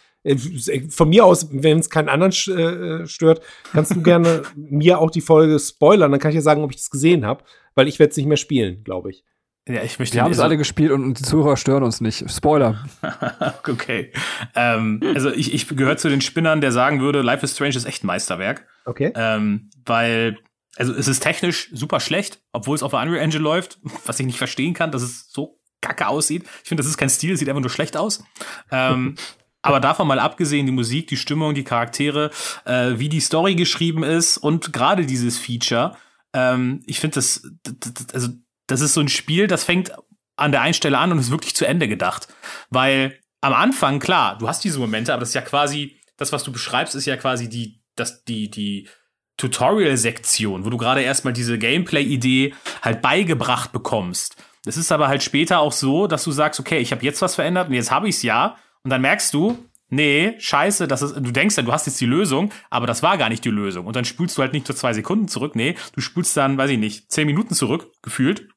von 0.91 1.09
mir 1.09 1.25
aus, 1.25 1.49
wenn 1.53 1.79
es 1.79 1.91
keinen 1.91 2.09
anderen 2.09 2.33
äh, 2.33 3.07
stört, 3.07 3.43
kannst 3.73 3.95
du 3.95 4.03
gerne 4.03 4.43
mir 4.57 4.99
auch 4.99 5.11
die 5.11 5.21
Folge 5.21 5.59
spoilern. 5.59 6.11
Dann 6.11 6.21
kann 6.21 6.31
ich 6.31 6.37
ja 6.37 6.41
sagen, 6.43 6.63
ob 6.63 6.71
ich 6.71 6.77
das 6.79 6.91
gesehen 6.91 7.27
habe, 7.27 7.45
weil 7.75 7.89
ich 7.89 7.99
werde 7.99 8.11
es 8.11 8.17
nicht 8.17 8.27
mehr 8.27 8.37
spielen, 8.39 8.83
glaube 8.85 9.11
ich. 9.11 9.25
ja, 9.69 9.83
ich 9.83 9.99
möchte 9.99 10.15
Wir 10.15 10.23
haben 10.23 10.33
es 10.33 10.39
also- 10.39 10.45
alle 10.45 10.57
gespielt 10.57 10.93
und, 10.93 11.05
und 11.05 11.19
die 11.19 11.23
Zuhörer 11.25 11.57
stören 11.57 11.83
uns 11.83 12.01
nicht. 12.01 12.31
Spoiler. 12.31 12.85
okay. 13.69 14.13
Ähm, 14.55 15.01
also 15.15 15.31
ich, 15.31 15.53
ich 15.53 15.69
gehöre 15.69 15.97
zu 15.99 16.09
den 16.09 16.21
Spinnern, 16.21 16.61
der 16.61 16.73
sagen 16.73 17.01
würde, 17.01 17.21
Life 17.23 17.45
is 17.45 17.53
Strange 17.55 17.77
ist 17.77 17.85
echt 17.85 18.03
ein 18.05 18.07
Meisterwerk. 18.07 18.67
Okay. 18.87 19.13
Ähm, 19.15 19.69
weil, 19.85 20.39
also 20.77 20.93
es 20.95 21.07
ist 21.09 21.21
technisch 21.23 21.71
super 21.73 22.01
schlecht, 22.01 22.41
obwohl 22.53 22.77
es 22.77 22.83
auf 22.83 22.93
der 22.93 23.01
Unreal 23.01 23.23
Engine 23.23 23.43
läuft, 23.43 23.79
was 24.07 24.19
ich 24.21 24.27
nicht 24.27 24.39
verstehen 24.39 24.73
kann, 24.75 24.91
dass 24.91 25.03
es 25.03 25.31
so 25.31 25.59
kacke 25.83 26.07
aussieht. 26.09 26.45
Ich 26.63 26.69
finde, 26.69 26.83
das 26.83 26.89
ist 26.91 26.97
kein 26.97 27.11
Stil, 27.11 27.33
es 27.35 27.41
sieht 27.41 27.49
einfach 27.51 27.61
nur 27.61 27.71
schlecht 27.71 27.97
aus. 27.99 28.25
Ähm, 28.71 29.17
aber 29.65 29.81
davon 29.81 30.07
mal 30.07 30.19
abgesehen, 30.19 30.67
die 30.67 30.73
Musik, 30.73 31.09
die 31.09 31.17
Stimmung, 31.17 31.55
die 31.55 31.65
Charaktere, 31.65 32.31
äh, 32.67 32.93
wie 32.97 33.09
die 33.09 33.21
Story 33.21 33.55
geschrieben 33.55 34.03
ist 34.03 34.37
und 34.37 34.73
gerade 34.73 35.07
dieses 35.07 35.39
Feature, 35.39 35.97
ähm, 36.35 36.83
ich 36.87 37.01
finde 37.01 37.15
das, 37.15 37.43
d- 37.67 37.73
d- 37.73 38.13
also 38.13 38.29
das 38.67 38.81
ist 38.81 38.95
so 38.95 39.01
ein 39.01 39.09
Spiel, 39.09 39.47
das 39.47 39.65
fängt 39.65 39.93
an 40.37 40.53
der 40.53 40.61
einen 40.63 40.75
Stelle 40.75 40.99
an 40.99 41.13
und 41.13 41.19
ist 41.19 41.31
wirklich 41.31 41.55
zu 41.55 41.67
Ende 41.67 41.89
gedacht. 41.89 42.29
Weil 42.71 43.19
am 43.41 43.55
Anfang, 43.55 44.01
klar, 44.01 44.37
du 44.39 44.49
hast 44.49 44.65
diese 44.65 44.79
Momente, 44.79 45.13
aber 45.13 45.21
das 45.21 45.31
ist 45.31 45.35
ja 45.35 45.43
quasi, 45.43 46.01
das, 46.17 46.33
was 46.33 46.45
du 46.45 46.53
beschreibst, 46.53 46.95
ist 46.95 47.07
ja 47.07 47.17
quasi 47.17 47.49
die, 47.49 47.81
das, 47.97 48.25
die, 48.25 48.51
die 48.51 48.89
Tutorial-Sektion, 49.37 50.65
wo 50.65 50.71
du 50.71 50.77
gerade 50.77 51.03
erstmal 51.03 51.33
diese 51.33 51.59
Gameplay-Idee 51.59 52.55
halt 52.83 53.03
beigebracht 53.03 53.73
bekommst. 53.73 54.37
Das 54.65 54.77
ist 54.77 54.93
aber 54.93 55.09
halt 55.09 55.23
später 55.23 55.61
auch 55.61 55.73
so, 55.73 56.07
dass 56.07 56.25
du 56.25 56.33
sagst, 56.33 56.59
okay, 56.61 56.79
ich 56.79 56.93
habe 56.93 57.05
jetzt 57.05 57.23
was 57.23 57.35
verändert 57.35 57.69
und 57.69 57.75
jetzt 57.75 57.91
habe 57.91 58.09
ich's 58.09 58.23
ja. 58.23 58.57
Und 58.85 58.91
dann 58.91 59.01
merkst 59.01 59.33
du, 59.33 59.59
nee, 59.89 60.35
scheiße, 60.39 60.87
das 60.87 61.03
ist, 61.03 61.17
du 61.17 61.31
denkst 61.31 61.57
dann, 61.57 61.65
du 61.65 61.73
hast 61.73 61.87
jetzt 61.87 62.01
die 62.01 62.07
Lösung, 62.07 62.51
aber 62.71 62.87
das 62.87 63.03
war 63.03 63.17
gar 63.19 63.29
nicht 63.29 63.45
die 63.45 63.51
Lösung. 63.51 63.87
Und 63.87 63.97
dann 63.97 64.05
spulst 64.05 64.37
du 64.37 64.43
halt 64.43 64.53
nicht 64.53 64.69
nur 64.69 64.77
zwei 64.77 64.93
Sekunden 64.93 65.29
zurück, 65.29 65.57
nee, 65.57 65.75
du 65.95 66.01
spulst 66.01 66.37
dann, 66.37 66.59
weiß 66.59 66.71
ich 66.71 66.79
nicht, 66.79 67.11
zehn 67.11 67.27
Minuten 67.27 67.55
zurück, 67.55 67.91
gefühlt 68.03 68.49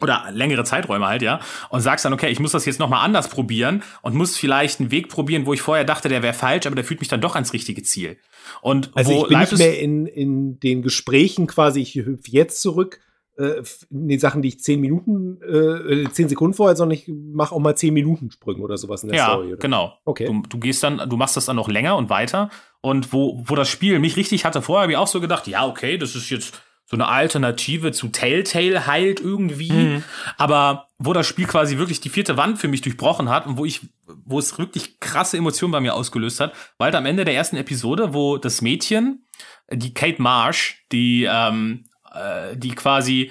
oder 0.00 0.26
längere 0.32 0.64
Zeiträume 0.64 1.06
halt, 1.06 1.22
ja, 1.22 1.40
und 1.70 1.80
sagst 1.80 2.04
dann, 2.04 2.12
okay, 2.12 2.28
ich 2.28 2.40
muss 2.40 2.52
das 2.52 2.66
jetzt 2.66 2.80
nochmal 2.80 3.04
anders 3.04 3.28
probieren 3.28 3.82
und 4.02 4.14
muss 4.14 4.36
vielleicht 4.36 4.80
einen 4.80 4.90
Weg 4.90 5.08
probieren, 5.08 5.46
wo 5.46 5.52
ich 5.52 5.62
vorher 5.62 5.84
dachte, 5.84 6.08
der 6.08 6.22
wäre 6.22 6.34
falsch, 6.34 6.66
aber 6.66 6.74
der 6.74 6.84
führt 6.84 7.00
mich 7.00 7.08
dann 7.08 7.20
doch 7.20 7.34
ans 7.34 7.52
richtige 7.52 7.82
Ziel. 7.82 8.18
Und 8.60 8.90
Also 8.94 9.12
wo 9.12 9.22
ich 9.22 9.28
bin 9.28 9.38
nicht 9.38 9.58
mehr 9.58 9.78
in, 9.78 10.06
in 10.06 10.58
den 10.60 10.82
Gesprächen 10.82 11.46
quasi, 11.46 11.80
ich 11.80 11.94
hüpfe 11.94 12.30
jetzt 12.30 12.60
zurück 12.60 13.00
äh, 13.36 13.62
in 13.90 14.08
die 14.08 14.18
Sachen, 14.18 14.42
die 14.42 14.48
ich 14.48 14.60
zehn 14.60 14.80
Minuten, 14.80 15.40
äh, 15.42 16.08
zehn 16.10 16.28
Sekunden 16.28 16.54
vorher, 16.54 16.76
sondern 16.76 16.98
ich 16.98 17.08
mache 17.08 17.54
auch 17.54 17.58
mal 17.58 17.76
zehn 17.76 17.94
Minuten 17.94 18.30
Sprünge 18.30 18.62
oder 18.62 18.76
sowas 18.76 19.02
in 19.02 19.10
der 19.10 19.18
ja, 19.18 19.26
Story. 19.26 19.48
Oder? 19.48 19.56
genau. 19.56 19.98
Okay. 20.04 20.26
Du, 20.26 20.42
du 20.48 20.58
gehst 20.58 20.82
dann, 20.82 21.08
du 21.08 21.16
machst 21.16 21.36
das 21.36 21.46
dann 21.46 21.56
noch 21.56 21.68
länger 21.68 21.96
und 21.96 22.10
weiter. 22.10 22.50
Und 22.80 23.12
wo, 23.12 23.42
wo 23.46 23.54
das 23.54 23.68
Spiel 23.68 23.98
mich 23.98 24.16
richtig 24.16 24.44
hatte, 24.44 24.62
vorher 24.62 24.82
habe 24.82 24.92
ich 24.92 24.98
auch 24.98 25.06
so 25.06 25.20
gedacht, 25.20 25.46
ja, 25.46 25.66
okay, 25.66 25.98
das 25.98 26.14
ist 26.14 26.30
jetzt 26.30 26.60
so 26.86 26.96
eine 26.96 27.08
Alternative 27.08 27.92
zu 27.92 28.08
Telltale 28.08 28.86
halt 28.86 29.20
irgendwie. 29.20 29.72
Mhm. 29.72 30.04
Aber 30.36 30.88
wo 30.98 31.12
das 31.12 31.26
Spiel 31.26 31.46
quasi 31.46 31.78
wirklich 31.78 32.00
die 32.00 32.10
vierte 32.10 32.36
Wand 32.36 32.58
für 32.58 32.68
mich 32.68 32.82
durchbrochen 32.82 33.30
hat 33.30 33.46
und 33.46 33.56
wo 33.56 33.64
ich, 33.64 33.80
wo 34.24 34.38
es 34.38 34.58
wirklich 34.58 35.00
krasse 35.00 35.38
Emotionen 35.38 35.72
bei 35.72 35.80
mir 35.80 35.94
ausgelöst 35.94 36.40
hat, 36.40 36.52
war 36.78 36.86
halt 36.86 36.94
am 36.94 37.06
Ende 37.06 37.24
der 37.24 37.34
ersten 37.34 37.56
Episode, 37.56 38.12
wo 38.12 38.36
das 38.36 38.60
Mädchen, 38.60 39.24
die 39.72 39.94
Kate 39.94 40.20
Marsh, 40.20 40.84
die 40.92 41.26
ähm, 41.28 41.84
äh, 42.14 42.56
die 42.56 42.70
quasi 42.70 43.30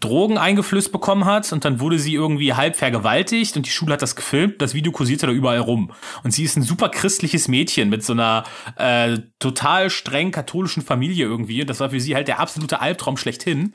Drogen 0.00 0.38
eingeflößt 0.38 0.90
bekommen 0.90 1.24
hat 1.24 1.52
und 1.52 1.64
dann 1.64 1.78
wurde 1.78 2.00
sie 2.00 2.14
irgendwie 2.14 2.52
halb 2.52 2.74
vergewaltigt 2.74 3.56
und 3.56 3.64
die 3.64 3.70
Schule 3.70 3.92
hat 3.92 4.02
das 4.02 4.16
gefilmt. 4.16 4.60
Das 4.60 4.74
Video 4.74 4.90
kursierte 4.90 5.26
da 5.26 5.32
überall 5.32 5.60
rum. 5.60 5.92
Und 6.24 6.32
sie 6.32 6.42
ist 6.42 6.56
ein 6.56 6.62
super 6.62 6.88
christliches 6.88 7.46
Mädchen 7.46 7.88
mit 7.88 8.04
so 8.04 8.12
einer 8.12 8.42
äh, 8.76 9.18
total 9.38 9.88
streng 9.90 10.32
katholischen 10.32 10.82
Familie 10.82 11.26
irgendwie. 11.26 11.60
Und 11.60 11.70
das 11.70 11.78
war 11.78 11.90
für 11.90 12.00
sie 12.00 12.16
halt 12.16 12.26
der 12.26 12.40
absolute 12.40 12.80
Albtraum 12.80 13.16
schlechthin. 13.16 13.72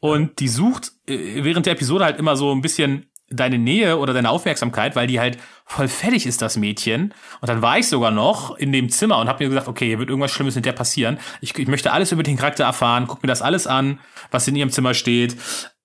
Und 0.00 0.40
die 0.40 0.48
sucht 0.48 0.90
äh, 1.06 1.44
während 1.44 1.66
der 1.66 1.74
Episode 1.74 2.04
halt 2.04 2.18
immer 2.18 2.36
so 2.36 2.52
ein 2.52 2.60
bisschen 2.60 3.06
deine 3.30 3.58
Nähe 3.58 3.98
oder 3.98 4.12
deine 4.12 4.30
Aufmerksamkeit, 4.30 4.96
weil 4.96 5.06
die 5.06 5.20
halt 5.20 5.38
voll 5.64 5.88
fertig 5.88 6.26
ist, 6.26 6.42
das 6.42 6.56
Mädchen. 6.56 7.14
Und 7.40 7.48
dann 7.48 7.62
war 7.62 7.78
ich 7.78 7.88
sogar 7.88 8.10
noch 8.10 8.56
in 8.56 8.72
dem 8.72 8.88
Zimmer 8.90 9.18
und 9.18 9.28
habe 9.28 9.42
mir 9.42 9.50
gesagt, 9.50 9.68
okay, 9.68 9.86
hier 9.86 9.98
wird 9.98 10.10
irgendwas 10.10 10.30
Schlimmes 10.30 10.54
mit 10.54 10.66
der 10.66 10.72
passieren. 10.72 11.18
Ich, 11.40 11.56
ich 11.58 11.68
möchte 11.68 11.92
alles 11.92 12.12
über 12.12 12.22
den 12.22 12.36
Charakter 12.36 12.64
erfahren, 12.64 13.06
guck 13.06 13.22
mir 13.22 13.28
das 13.28 13.42
alles 13.42 13.66
an, 13.66 13.98
was 14.30 14.46
in 14.46 14.56
ihrem 14.56 14.70
Zimmer 14.70 14.94
steht. 14.94 15.36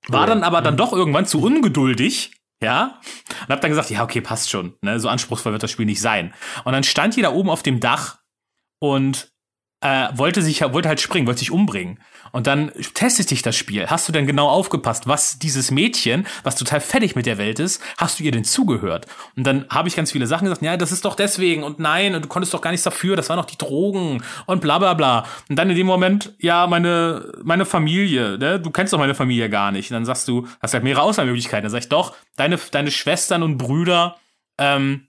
War 0.08 0.28
dann 0.28 0.44
aber 0.44 0.62
dann 0.62 0.78
doch 0.78 0.94
irgendwann 0.94 1.26
zu 1.26 1.42
ungeduldig, 1.42 2.32
ja, 2.62 3.00
und 3.42 3.50
hab 3.50 3.62
dann 3.62 3.72
gesagt, 3.72 3.90
ja, 3.90 4.04
okay, 4.04 4.22
passt 4.22 4.50
schon, 4.50 4.76
ne, 4.82 5.00
so 5.00 5.08
anspruchsvoll 5.08 5.54
wird 5.54 5.64
das 5.64 5.72
Spiel 5.72 5.86
nicht 5.86 6.02
sein. 6.02 6.34
Und 6.66 6.74
dann 6.74 6.84
stand 6.84 7.16
die 7.16 7.22
da 7.22 7.32
oben 7.32 7.50
auf 7.50 7.64
dem 7.64 7.80
Dach 7.80 8.18
und 8.80 9.32
äh, 9.82 10.10
wollte 10.14 10.42
sich 10.42 10.62
wollte 10.62 10.90
halt 10.90 11.00
springen, 11.00 11.28
wollte 11.28 11.40
sich 11.40 11.52
umbringen. 11.52 12.00
Und 12.32 12.48
dann 12.48 12.72
testet 12.94 13.32
dich 13.32 13.42
das 13.42 13.56
Spiel. 13.56 13.88
Hast 13.88 14.08
du 14.08 14.12
denn 14.12 14.28
genau 14.28 14.50
aufgepasst, 14.50 15.08
was 15.08 15.40
dieses 15.40 15.72
Mädchen, 15.72 16.28
was 16.44 16.56
total 16.56 16.80
fertig 16.80 17.16
mit 17.16 17.26
der 17.26 17.38
Welt 17.38 17.60
ist, 17.60 17.82
hast 17.98 18.20
du 18.20 18.24
ihr 18.24 18.32
denn 18.32 18.44
zugehört? 18.44 19.08
Und 19.36 19.46
dann 19.46 19.66
habe 19.70 19.88
ich 19.88 19.96
ganz 19.96 20.12
viele 20.12 20.28
Sachen 20.28 20.46
gesagt, 20.46 20.62
ja, 20.62 20.78
das 20.78 20.92
ist 20.92 21.06
doch 21.06 21.16
deswegen 21.16 21.64
und 21.64 21.80
nein, 21.80 22.14
und 22.14 22.26
du 22.26 22.28
konntest 22.28 22.54
doch 22.54 22.62
gar 22.62 22.72
nichts 22.72 22.84
dafür, 22.84 23.16
das 23.16 23.30
waren 23.30 23.38
doch 23.38 23.46
die 23.46 23.58
Drogen 23.58 24.24
und 24.46 24.62
bla 24.62 24.78
bla 24.80 24.94
bla. 24.94 25.26
Und 25.50 25.56
dann 25.56 25.70
in 25.70 25.76
dem 25.76 25.88
Moment, 25.88 26.34
ja, 26.40 26.68
meine, 26.68 27.32
meine 27.44 27.66
Familie, 27.66 28.38
ne? 28.38 28.60
du 28.60 28.70
kennst 28.72 28.94
doch 28.94 29.00
meine 29.00 29.16
Familie 29.16 29.50
gar 29.50 29.72
nicht. 29.72 29.90
Und 29.90 29.96
dann 29.96 30.06
sagst 30.06 30.28
du, 30.28 30.48
hast 30.62 30.74
halt 30.74 30.84
mehrere 30.84 31.04
Auswahlmöglichkeiten. 31.04 31.64
Dann 31.64 31.72
sag 31.72 31.80
ich, 31.80 31.90
doch, 31.90 32.16
deine, 32.36 32.60
deine 32.72 32.92
Schwestern 32.92 33.44
und 33.44 33.58
Brüder, 33.58 34.18
ähm, 34.58 35.08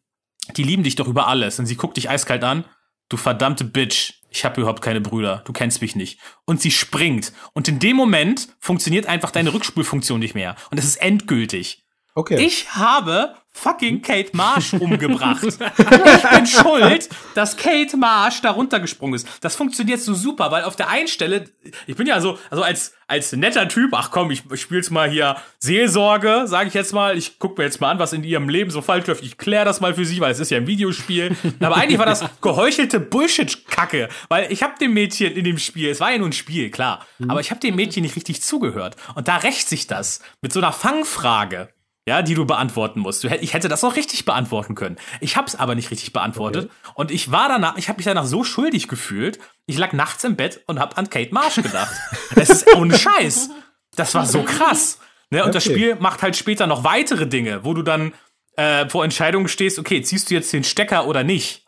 die 0.56 0.62
lieben 0.62 0.84
dich 0.84 0.96
doch 0.96 1.08
über 1.08 1.26
alles. 1.26 1.58
Und 1.58 1.66
sie 1.66 1.76
guckt 1.76 1.96
dich 1.96 2.08
eiskalt 2.08 2.44
an, 2.44 2.64
du 3.08 3.16
verdammte 3.16 3.64
Bitch 3.64 4.19
ich 4.30 4.44
habe 4.44 4.60
überhaupt 4.60 4.82
keine 4.82 5.00
Brüder, 5.00 5.42
du 5.44 5.52
kennst 5.52 5.82
mich 5.82 5.96
nicht. 5.96 6.20
Und 6.44 6.60
sie 6.60 6.70
springt. 6.70 7.32
Und 7.52 7.68
in 7.68 7.78
dem 7.78 7.96
Moment 7.96 8.48
funktioniert 8.60 9.06
einfach 9.06 9.30
deine 9.30 9.52
Rückspulfunktion 9.52 10.20
nicht 10.20 10.34
mehr. 10.34 10.56
Und 10.70 10.78
es 10.78 10.84
ist 10.84 10.96
endgültig. 10.96 11.84
Okay. 12.14 12.44
Ich 12.44 12.74
habe 12.74 13.34
fucking 13.52 14.02
Kate 14.02 14.30
Marsh 14.32 14.72
umgebracht. 14.74 15.44
ich 15.46 16.30
bin 16.30 16.46
schuld, 16.46 17.08
dass 17.34 17.56
Kate 17.56 17.96
Marsh 17.96 18.40
da 18.40 18.50
runtergesprungen 18.50 19.16
ist. 19.16 19.28
Das 19.40 19.56
funktioniert 19.56 20.00
so 20.00 20.14
super, 20.14 20.50
weil 20.50 20.64
auf 20.64 20.76
der 20.76 20.88
einen 20.88 21.08
Stelle, 21.08 21.44
ich 21.86 21.96
bin 21.96 22.06
ja 22.06 22.20
so, 22.20 22.38
also 22.50 22.62
als, 22.62 22.94
als 23.06 23.32
netter 23.32 23.68
Typ, 23.68 23.90
ach 23.92 24.10
komm, 24.10 24.30
ich, 24.30 24.44
ich 24.50 24.60
spiel's 24.60 24.90
mal 24.90 25.10
hier 25.10 25.36
Seelsorge, 25.58 26.44
sage 26.46 26.68
ich 26.68 26.74
jetzt 26.74 26.92
mal. 26.92 27.16
Ich 27.18 27.38
guck 27.38 27.58
mir 27.58 27.64
jetzt 27.64 27.80
mal 27.80 27.90
an, 27.90 27.98
was 27.98 28.12
in 28.12 28.24
ihrem 28.24 28.48
Leben 28.48 28.70
so 28.70 28.82
falsch 28.82 29.06
läuft. 29.06 29.22
Ich 29.24 29.36
klär 29.36 29.64
das 29.64 29.80
mal 29.80 29.94
für 29.94 30.04
sie, 30.04 30.20
weil 30.20 30.32
es 30.32 30.40
ist 30.40 30.50
ja 30.50 30.58
ein 30.58 30.66
Videospiel. 30.66 31.36
Aber 31.60 31.76
eigentlich 31.76 31.98
war 31.98 32.06
das 32.06 32.24
geheuchelte 32.40 33.00
Bullshit-Kacke, 33.00 34.08
weil 34.28 34.50
ich 34.50 34.62
hab 34.62 34.78
dem 34.78 34.94
Mädchen 34.94 35.32
in 35.32 35.44
dem 35.44 35.58
Spiel, 35.58 35.90
es 35.90 36.00
war 36.00 36.12
ja 36.12 36.18
nur 36.18 36.28
ein 36.28 36.32
Spiel, 36.32 36.70
klar, 36.70 37.04
aber 37.28 37.40
ich 37.40 37.50
hab 37.50 37.60
dem 37.60 37.76
Mädchen 37.76 38.02
nicht 38.02 38.16
richtig 38.16 38.42
zugehört. 38.42 38.96
Und 39.14 39.28
da 39.28 39.36
rächt 39.36 39.68
sich 39.68 39.86
das 39.86 40.20
mit 40.40 40.52
so 40.52 40.60
einer 40.60 40.72
Fangfrage 40.72 41.68
ja, 42.06 42.22
die 42.22 42.34
du 42.34 42.46
beantworten 42.46 43.00
musst. 43.00 43.24
Ich 43.24 43.54
hätte 43.54 43.68
das 43.68 43.84
auch 43.84 43.96
richtig 43.96 44.24
beantworten 44.24 44.74
können. 44.74 44.96
Ich 45.20 45.36
habe 45.36 45.46
es 45.46 45.54
aber 45.56 45.74
nicht 45.74 45.90
richtig 45.90 46.12
beantwortet 46.12 46.70
und 46.94 47.10
ich 47.10 47.30
war 47.30 47.48
danach, 47.48 47.76
ich 47.76 47.88
habe 47.88 47.98
mich 47.98 48.06
danach 48.06 48.24
so 48.24 48.42
schuldig 48.42 48.88
gefühlt. 48.88 49.38
Ich 49.66 49.78
lag 49.78 49.92
nachts 49.92 50.24
im 50.24 50.36
Bett 50.36 50.62
und 50.66 50.80
habe 50.80 50.96
an 50.96 51.10
Kate 51.10 51.32
Marsh 51.32 51.56
gedacht. 51.56 51.94
das 52.34 52.50
ist 52.50 52.74
ohne 52.74 52.98
Scheiß. 52.98 53.50
Das 53.96 54.14
war 54.14 54.26
so 54.26 54.42
krass. 54.42 54.98
Ne? 55.30 55.44
Und 55.44 55.54
das 55.54 55.66
Okay. 55.66 55.74
Spiel 55.74 55.94
macht 55.96 56.22
halt 56.22 56.36
später 56.36 56.66
noch 56.66 56.84
weitere 56.84 57.26
Dinge, 57.26 57.64
wo 57.64 57.74
du 57.74 57.82
dann 57.82 58.12
äh, 58.56 58.88
vor 58.88 59.04
Entscheidungen 59.04 59.48
stehst, 59.48 59.78
okay, 59.78 60.02
ziehst 60.02 60.30
du 60.30 60.34
jetzt 60.34 60.52
den 60.52 60.64
Stecker 60.64 61.06
oder 61.06 61.22
nicht? 61.22 61.66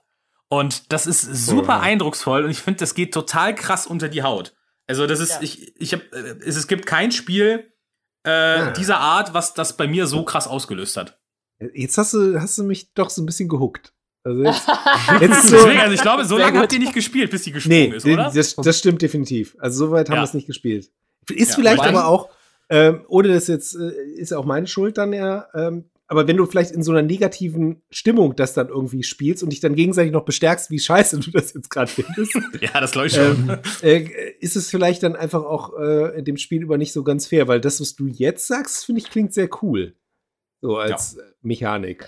Und 0.49 0.93
das 0.93 1.07
ist 1.07 1.23
super 1.23 1.81
eindrucksvoll 1.81 2.45
und 2.45 2.51
ich 2.51 2.59
finde, 2.59 2.81
das 2.81 2.95
geht 2.95 3.15
total 3.15 3.55
krass 3.55 3.87
unter 3.87 4.09
die 4.09 4.23
Haut. 4.23 4.55
Also 4.87 5.07
das 5.07 5.21
ist, 5.21 5.39
ich, 5.41 5.75
ich 5.81 5.93
habe, 5.93 6.03
es, 6.45 6.57
es 6.57 6.67
gibt 6.67 6.85
kein 6.87 7.13
Spiel 7.13 7.72
äh, 8.25 8.73
dieser 8.75 8.99
Art, 8.99 9.35
was 9.35 9.55
das 9.55 9.77
bei 9.77 9.87
mir 9.87 10.07
so 10.07 10.25
krass 10.25 10.47
ausgelöst 10.47 10.97
hat. 10.97 11.19
Jetzt 11.75 11.97
hast 11.99 12.15
du, 12.15 12.41
hast 12.41 12.59
du 12.59 12.65
mich 12.65 12.93
doch 12.95 13.11
so 13.11 13.23
ein 13.23 13.27
bisschen 13.27 13.49
gehuckt. 13.49 13.93
Also 14.25 14.43
jetzt, 14.43 14.67
jetzt 15.21 15.49
so, 15.49 15.57
Deswegen, 15.57 15.81
also 15.81 15.95
ich 15.95 16.01
glaube, 16.03 16.25
so 16.25 16.37
lange 16.37 16.53
gut. 16.53 16.63
habt 16.63 16.73
ihr 16.73 16.79
nicht 16.79 16.95
gespielt, 16.95 17.31
bis 17.31 17.43
die 17.43 17.53
gesprungen 17.53 17.91
nee, 17.91 17.97
ist, 17.97 18.07
oder? 18.07 18.31
das, 18.33 18.55
das 18.57 18.79
stimmt 18.79 19.03
definitiv. 19.03 19.57
Also 19.59 19.87
soweit 19.87 20.09
haben 20.09 20.17
Ja. 20.17 20.23
wir 20.23 20.27
es 20.27 20.35
nicht 20.35 20.47
gespielt. 20.47 20.91
Ist 21.29 21.51
Ja, 21.51 21.55
vielleicht 21.57 21.83
aber 21.83 22.07
auch, 22.07 22.31
ähm, 22.69 23.05
ohne 23.09 23.29
das 23.29 23.49
jetzt, 23.49 23.75
äh, 23.75 23.91
ist 24.17 24.31
ja 24.31 24.39
auch 24.39 24.45
meine 24.45 24.67
Schuld 24.67 24.99
dann 24.99 25.13
ja, 25.13 25.47
ähm, 25.55 25.85
aber 26.13 26.29
wenn 26.29 26.37
du 26.37 26.45
vielleicht 26.45 26.73
in 26.73 26.83
so 26.83 26.93
einer 26.93 27.01
negativen 27.01 27.81
Stimmung 27.89 28.37
das 28.37 28.53
dann 28.53 28.69
irgendwie 28.69 29.03
spielst 29.03 29.43
und 29.43 29.51
dich 29.51 29.61
dann 29.61 29.75
gegenseitig 29.75 30.13
noch 30.13 30.27
bestärkst, 30.27 30.71
wie 30.71 30.79
scheiße 30.79 31.19
du 31.21 31.31
das 31.31 31.55
jetzt 31.55 31.71
gerade 31.71 31.91
findest, 31.91 32.35
ja, 32.61 32.79
das 32.79 32.91
glaube 32.93 33.07
ich 33.07 33.15
schon. 33.15 33.59
ähm, 33.83 34.11
äh, 34.11 34.33
ist 34.39 34.55
es 34.55 34.69
vielleicht 34.69 35.03
dann 35.05 35.17
einfach 35.17 35.43
auch 35.43 35.73
äh, 35.79 36.19
in 36.19 36.27
dem 36.27 36.37
Spiel 36.37 36.61
über 36.61 36.77
nicht 36.77 36.93
so 36.93 37.03
ganz 37.03 37.27
fair, 37.27 37.49
weil 37.49 37.63
das, 37.63 37.81
was 37.81 37.97
du 37.97 38.09
jetzt 38.09 38.47
sagst, 38.47 38.85
finde 38.85 39.01
ich, 39.01 39.09
klingt 39.09 39.33
sehr 39.33 39.49
cool. 39.63 39.95
So 40.61 40.77
als 40.77 41.17
äh, 41.17 41.23
Mechanik. 41.41 42.07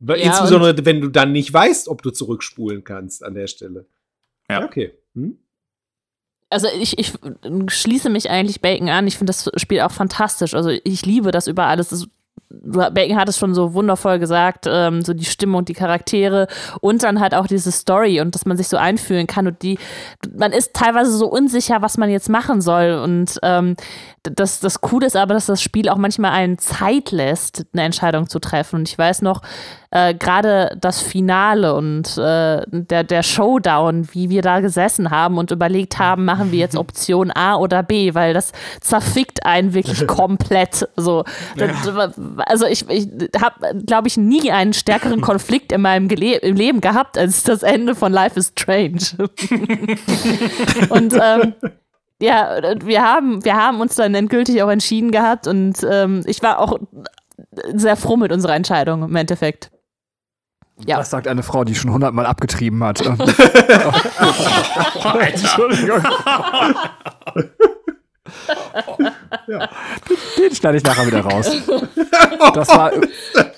Ja, 0.00 0.16
insbesondere, 0.16 0.84
wenn 0.84 1.00
du 1.00 1.08
dann 1.08 1.32
nicht 1.32 1.50
weißt, 1.50 1.88
ob 1.88 2.02
du 2.02 2.10
zurückspulen 2.10 2.84
kannst 2.84 3.24
an 3.24 3.32
der 3.32 3.46
Stelle. 3.46 3.86
Ja. 4.50 4.66
Okay. 4.66 4.92
Hm? 5.14 5.38
Also 6.50 6.68
ich, 6.78 6.98
ich 6.98 7.14
schließe 7.68 8.10
mich 8.10 8.28
eigentlich 8.28 8.60
Bacon 8.60 8.90
an. 8.90 9.06
Ich 9.06 9.16
finde 9.16 9.30
das 9.32 9.50
Spiel 9.56 9.80
auch 9.80 9.92
fantastisch. 9.92 10.52
Also 10.52 10.68
ich 10.68 11.06
liebe 11.06 11.30
das 11.30 11.46
über 11.46 11.64
alles. 11.64 12.06
Bacon 12.50 13.16
hat 13.16 13.28
es 13.28 13.38
schon 13.38 13.54
so 13.54 13.74
wundervoll 13.74 14.18
gesagt, 14.18 14.66
ähm, 14.68 15.02
so 15.02 15.14
die 15.14 15.24
Stimmung, 15.24 15.64
die 15.64 15.72
Charaktere 15.72 16.48
und 16.80 17.02
dann 17.04 17.20
halt 17.20 17.34
auch 17.34 17.46
diese 17.46 17.70
Story 17.70 18.20
und 18.20 18.34
dass 18.34 18.44
man 18.44 18.56
sich 18.56 18.68
so 18.68 18.76
einfühlen 18.76 19.28
kann 19.28 19.46
und 19.46 19.62
die, 19.62 19.78
man 20.36 20.52
ist 20.52 20.74
teilweise 20.74 21.12
so 21.12 21.28
unsicher, 21.28 21.80
was 21.80 21.96
man 21.96 22.10
jetzt 22.10 22.28
machen 22.28 22.60
soll 22.60 23.00
und 23.02 23.38
ähm, 23.42 23.76
das, 24.22 24.60
das 24.60 24.80
Coole 24.80 25.06
ist 25.06 25.16
aber, 25.16 25.34
dass 25.34 25.46
das 25.46 25.62
Spiel 25.62 25.88
auch 25.88 25.96
manchmal 25.96 26.32
einen 26.32 26.58
Zeit 26.58 27.10
lässt, 27.10 27.64
eine 27.72 27.82
Entscheidung 27.84 28.28
zu 28.28 28.38
treffen 28.38 28.76
und 28.76 28.88
ich 28.88 28.98
weiß 28.98 29.22
noch, 29.22 29.40
äh, 29.92 30.14
gerade 30.14 30.76
das 30.80 31.00
Finale 31.00 31.74
und 31.74 32.16
äh, 32.18 32.62
der, 32.70 33.02
der 33.02 33.22
Showdown, 33.22 34.08
wie 34.12 34.28
wir 34.30 34.42
da 34.42 34.60
gesessen 34.60 35.10
haben 35.10 35.38
und 35.38 35.50
überlegt 35.50 35.98
haben, 35.98 36.24
machen 36.26 36.52
wir 36.52 36.58
jetzt 36.58 36.76
Option 36.76 37.30
A 37.34 37.56
oder 37.56 37.82
B, 37.82 38.14
weil 38.14 38.34
das 38.34 38.52
zerfickt 38.80 39.44
einen 39.46 39.74
wirklich 39.74 40.06
komplett. 40.06 40.86
So, 40.96 41.24
Das- 41.56 42.12
also 42.46 42.66
ich, 42.66 42.88
ich 42.88 43.08
habe, 43.40 43.82
glaube 43.86 44.06
ich, 44.08 44.16
nie 44.16 44.50
einen 44.52 44.74
stärkeren 44.74 45.22
Konflikt 45.22 45.72
in 45.72 45.80
meinem 45.80 46.08
Gele 46.08 46.36
im 46.36 46.54
Leben 46.56 46.80
gehabt 46.80 47.16
als 47.18 47.42
das 47.42 47.62
Ende 47.62 47.94
von 47.94 48.12
Life 48.12 48.38
is 48.38 48.52
Strange. 48.56 49.00
und 50.90 51.14
ähm, 51.14 51.54
ja, 52.20 52.58
wir 52.84 53.02
haben, 53.02 53.44
wir 53.44 53.56
haben 53.56 53.80
uns 53.80 53.96
dann 53.96 54.14
endgültig 54.14 54.62
auch 54.62 54.70
entschieden 54.70 55.10
gehabt 55.10 55.46
und 55.46 55.84
ähm, 55.90 56.22
ich 56.26 56.42
war 56.42 56.58
auch 56.58 56.78
sehr 57.74 57.96
froh 57.96 58.16
mit 58.16 58.32
unserer 58.32 58.54
Entscheidung 58.54 59.02
im 59.02 59.16
Endeffekt. 59.16 59.70
Ja. 60.86 60.98
Das 60.98 61.10
sagt 61.10 61.26
eine 61.28 61.42
Frau, 61.42 61.64
die 61.64 61.74
schon 61.74 61.92
hundertmal 61.92 62.24
abgetrieben 62.26 62.82
hat. 62.84 63.00
Entschuldigung. 65.20 66.02
Den 70.38 70.54
schneide 70.54 70.78
ich 70.78 70.84
nachher 70.84 71.06
wieder 71.06 71.20
raus. 71.20 71.50
Das 72.54 72.68
war, 72.68 72.90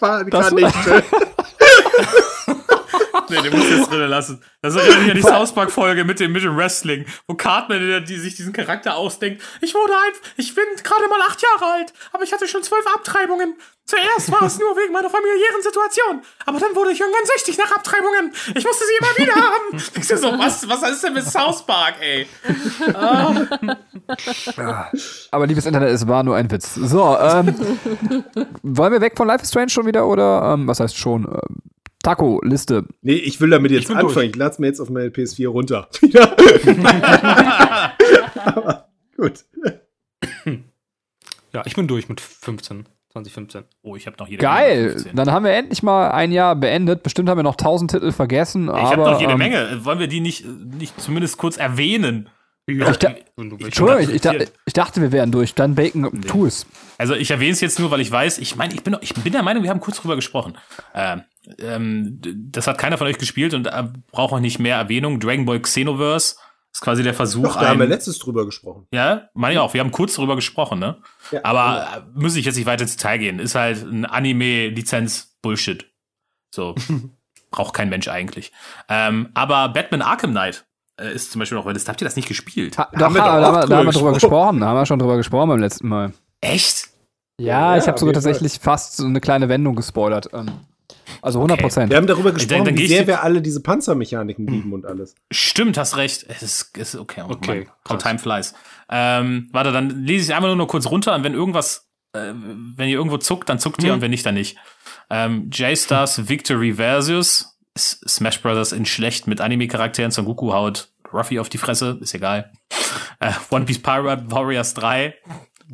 War 0.00 0.24
Das 0.24 0.50
grad 0.50 0.52
nicht 0.54 0.74
schön. 0.82 1.02
Nee, 3.28 3.40
den 3.40 3.52
muss 3.56 3.64
ich 3.64 3.78
jetzt 3.78 3.90
drin 3.90 4.08
lassen. 4.08 4.42
Das 4.60 4.74
mich 4.74 4.84
an 4.84 5.14
die 5.14 5.22
South 5.22 5.54
Park 5.54 5.70
Folge 5.70 6.04
mit 6.04 6.20
dem, 6.20 6.32
mit 6.32 6.42
dem 6.42 6.56
Wrestling, 6.56 7.06
wo 7.26 7.34
Cartman 7.34 7.86
der, 7.86 8.00
die 8.00 8.18
sich 8.18 8.34
diesen 8.34 8.52
Charakter 8.52 8.96
ausdenkt. 8.96 9.42
Ich 9.60 9.74
wurde 9.74 9.92
ein, 9.94 10.12
ich 10.36 10.54
bin 10.54 10.64
gerade 10.82 11.08
mal 11.08 11.20
acht 11.22 11.40
Jahre 11.42 11.72
alt, 11.72 11.92
aber 12.12 12.24
ich 12.24 12.32
hatte 12.32 12.46
schon 12.48 12.62
zwölf 12.62 12.84
Abtreibungen. 12.94 13.54
Zuerst 13.84 14.30
war 14.30 14.42
es 14.42 14.58
nur 14.58 14.76
wegen 14.76 14.92
meiner 14.92 15.10
familiären 15.10 15.62
Situation, 15.62 16.22
aber 16.46 16.60
dann 16.60 16.74
wurde 16.74 16.92
ich 16.92 17.00
irgendwann 17.00 17.26
süchtig 17.36 17.58
nach 17.58 17.72
Abtreibungen. 17.72 18.32
Ich 18.54 18.64
musste 18.64 18.84
sie 18.84 18.92
immer 19.00 19.18
wieder 19.18 19.34
haben. 19.34 19.82
Ich 19.96 20.06
so, 20.06 20.38
was, 20.38 20.68
was 20.68 20.82
ist 20.90 21.02
denn 21.02 21.14
mit 21.14 21.24
South 21.24 21.66
Park, 21.66 21.96
ey? 22.00 22.26
aber 25.30 25.46
liebes 25.46 25.66
Internet, 25.66 25.90
es 25.90 26.06
war 26.06 26.22
nur 26.22 26.36
ein 26.36 26.50
Witz. 26.50 26.74
So, 26.74 27.18
ähm, 27.18 27.54
wollen 28.62 28.92
wir 28.92 29.00
weg 29.00 29.14
von 29.16 29.26
Life 29.26 29.42
is 29.42 29.48
Strange 29.50 29.70
schon 29.70 29.86
wieder 29.86 30.06
oder 30.06 30.54
ähm, 30.54 30.68
was 30.68 30.80
heißt 30.80 30.96
schon? 30.96 31.24
Ähm, 31.24 31.62
Taco, 32.02 32.40
Liste. 32.44 32.84
Nee, 33.02 33.12
ich 33.14 33.40
will 33.40 33.50
damit 33.50 33.70
jetzt 33.70 33.88
bin 33.88 33.96
anfangen. 33.96 34.14
durch. 34.14 34.26
Ich 34.28 34.36
lade 34.36 34.56
mir 34.60 34.66
jetzt 34.66 34.80
auf 34.80 34.90
meine 34.90 35.08
PS4 35.08 35.48
runter. 35.48 35.88
Ja. 36.12 36.36
Aber 38.44 38.88
gut. 39.16 39.44
Ja, 41.52 41.62
ich 41.66 41.74
bin 41.76 41.86
durch 41.86 42.08
mit 42.08 42.20
15, 42.20 42.86
2015. 43.12 43.64
Oh, 43.82 43.94
ich 43.96 44.06
habe 44.06 44.16
noch 44.18 44.26
jede 44.28 44.40
Geil. 44.40 44.76
Menge 44.80 44.90
15. 44.92 45.16
Dann 45.16 45.30
haben 45.30 45.44
wir 45.44 45.52
endlich 45.52 45.82
mal 45.82 46.10
ein 46.10 46.32
Jahr 46.32 46.56
beendet. 46.56 47.02
Bestimmt 47.02 47.28
haben 47.28 47.38
wir 47.38 47.42
noch 47.42 47.56
tausend 47.56 47.90
Titel 47.90 48.10
vergessen. 48.12 48.64
Ich 48.68 48.72
habe 48.72 48.96
noch 49.02 49.20
jede 49.20 49.32
ähm, 49.32 49.38
Menge. 49.38 49.80
Wollen 49.84 49.98
wir 49.98 50.06
die 50.08 50.20
nicht, 50.20 50.46
nicht 50.46 50.98
zumindest 51.00 51.36
kurz 51.36 51.56
erwähnen? 51.58 52.30
Ja, 52.68 52.90
Ich 52.90 52.96
da- 52.98 53.10
ich, 53.98 54.08
ich, 54.08 54.22
ich 54.66 54.72
dachte, 54.72 55.00
wir 55.02 55.10
wären 55.12 55.32
durch. 55.32 55.54
Dann 55.54 55.74
Bacon, 55.74 56.22
tu 56.22 56.46
es. 56.46 56.64
Also 56.96 57.14
ich 57.14 57.30
erwähne 57.32 57.50
es 57.52 57.60
jetzt 57.60 57.78
nur, 57.80 57.90
weil 57.90 58.00
ich 58.00 58.10
weiß, 58.10 58.38
ich 58.38 58.54
meine, 58.56 58.72
ich 58.72 58.82
bin, 58.84 58.96
ich 59.00 59.12
bin 59.14 59.32
der 59.32 59.42
Meinung, 59.42 59.62
wir 59.64 59.70
haben 59.70 59.80
kurz 59.80 60.00
drüber 60.00 60.14
gesprochen. 60.14 60.56
Ähm, 60.94 61.22
ähm, 61.58 62.20
das 62.50 62.66
hat 62.66 62.78
keiner 62.78 62.98
von 62.98 63.06
euch 63.06 63.18
gespielt 63.18 63.54
und 63.54 63.66
äh, 63.66 63.84
braucht 64.10 64.32
auch 64.32 64.40
nicht 64.40 64.58
mehr 64.58 64.76
Erwähnung. 64.76 65.20
Dragon 65.20 65.44
Ball 65.44 65.60
Xenoverse 65.60 66.36
ist 66.72 66.80
quasi 66.80 67.02
der 67.02 67.14
Versuch, 67.14 67.42
Doch, 67.44 67.60
da 67.60 67.68
haben 67.68 67.80
wir 67.80 67.86
letztes 67.86 68.18
drüber 68.18 68.46
gesprochen. 68.46 68.86
ja, 68.92 69.28
meine 69.34 69.54
ich 69.54 69.58
auch, 69.60 69.74
wir 69.74 69.80
haben 69.80 69.90
kurz 69.90 70.14
drüber 70.14 70.36
gesprochen, 70.36 70.78
ne? 70.78 70.98
Ja, 71.30 71.40
Aber 71.44 71.86
äh, 71.96 72.00
muss 72.18 72.34
ich 72.36 72.44
jetzt 72.46 72.56
nicht 72.56 72.66
weiter 72.66 72.82
ins 72.82 72.96
Detail 72.96 73.18
gehen. 73.18 73.38
Ist 73.40 73.54
halt 73.54 73.82
ein 73.82 74.06
Anime-Lizenz-Bullshit. 74.06 75.86
So. 76.54 76.74
Braucht 77.50 77.74
kein 77.74 77.90
Mensch 77.90 78.08
eigentlich. 78.08 78.52
Ähm, 78.88 79.28
aber 79.34 79.68
Batman 79.68 80.00
Arkham 80.00 80.30
Knight 80.30 80.64
äh, 80.98 81.12
ist 81.12 81.32
zum 81.32 81.40
Beispiel 81.40 81.58
noch, 81.58 81.66
weil 81.66 81.74
das 81.74 81.86
habt 81.86 82.00
ihr 82.00 82.06
das 82.06 82.16
nicht 82.16 82.28
gespielt. 82.28 82.78
Ha, 82.78 82.88
Da 82.92 82.98
doch, 82.98 83.06
haben 83.06 83.14
wir 83.14 83.22
ha, 83.22 83.40
doch 83.40 83.42
da, 83.54 83.60
haben 83.60 83.70
da 83.70 83.76
haben 83.78 83.86
wir 83.86 83.92
drüber 83.92 84.12
gesprochen. 84.14 84.60
Da 84.60 84.66
haben 84.68 84.76
wir 84.76 84.86
schon 84.86 84.98
drüber 84.98 85.16
gesprochen 85.18 85.48
beim 85.50 85.60
letzten 85.60 85.88
Mal. 85.88 86.12
Echt? 86.40 86.88
Ja, 87.38 87.74
Ja, 87.74 87.78
ich 87.78 87.86
habe 87.88 87.98
sogar 87.98 88.14
tatsächlich 88.14 88.58
fast 88.58 88.96
so 88.96 89.04
eine 89.04 89.20
kleine 89.20 89.50
Wendung 89.50 89.74
gespoilert. 89.76 90.30
Ähm, 90.32 90.50
Also 91.20 91.38
100 91.38 91.60
Prozent. 91.60 91.90
Wir 91.90 91.96
haben 91.96 92.06
darüber 92.06 92.32
gesprochen, 92.32 92.64
dann 92.64 92.74
wie 92.74 92.80
geh 92.80 92.84
ich 92.84 92.90
sehr 92.90 93.06
wir 93.06 93.22
alle 93.22 93.42
diese 93.42 93.60
Panzermechaniken 93.60 94.46
lieben 94.46 94.72
und 94.72 94.86
alles. 94.86 95.14
Stimmt, 95.30 95.78
hast 95.78 95.96
recht. 95.96 96.26
Es 96.28 96.42
ist, 96.42 96.76
ist 96.76 96.96
okay. 96.96 97.22
Oh 97.26 97.32
Okay, 97.32 97.68
how 97.88 97.98
time 97.98 98.18
flies. 98.18 98.54
Ähm, 98.90 99.48
warte, 99.52 99.72
dann 99.72 100.04
lese 100.04 100.30
ich 100.30 100.34
einfach 100.34 100.48
nur 100.48 100.56
noch 100.56 100.68
kurz 100.68 100.86
runter 100.86 101.14
und 101.14 101.24
wenn 101.24 101.34
irgendwas, 101.34 101.88
äh, 102.12 102.32
wenn 102.34 102.88
ihr 102.88 102.96
irgendwo 102.96 103.18
zuckt, 103.18 103.48
dann 103.48 103.58
zuckt 103.58 103.82
ihr 103.82 103.92
und 103.92 104.00
wenn 104.00 104.10
nicht, 104.10 104.26
dann 104.26 104.34
nicht. 104.34 104.56
Ähm, 105.10 105.50
J-Stars 105.50 106.28
Victory 106.28 106.74
versus 106.74 107.58
Smash 107.76 108.40
Brothers 108.40 108.72
in 108.72 108.84
schlecht 108.84 109.26
mit 109.26 109.40
Anime-Charakteren. 109.40 110.10
Son 110.10 110.24
Goku 110.24 110.52
haut 110.52 110.90
Ruffy 111.12 111.38
auf 111.38 111.48
die 111.48 111.58
Fresse, 111.58 111.98
ist 112.00 112.14
egal. 112.14 112.52
Äh, 113.20 113.32
One 113.50 113.64
Piece 113.64 113.80
Pirate 113.80 114.30
Warriors 114.30 114.74
3. 114.74 115.14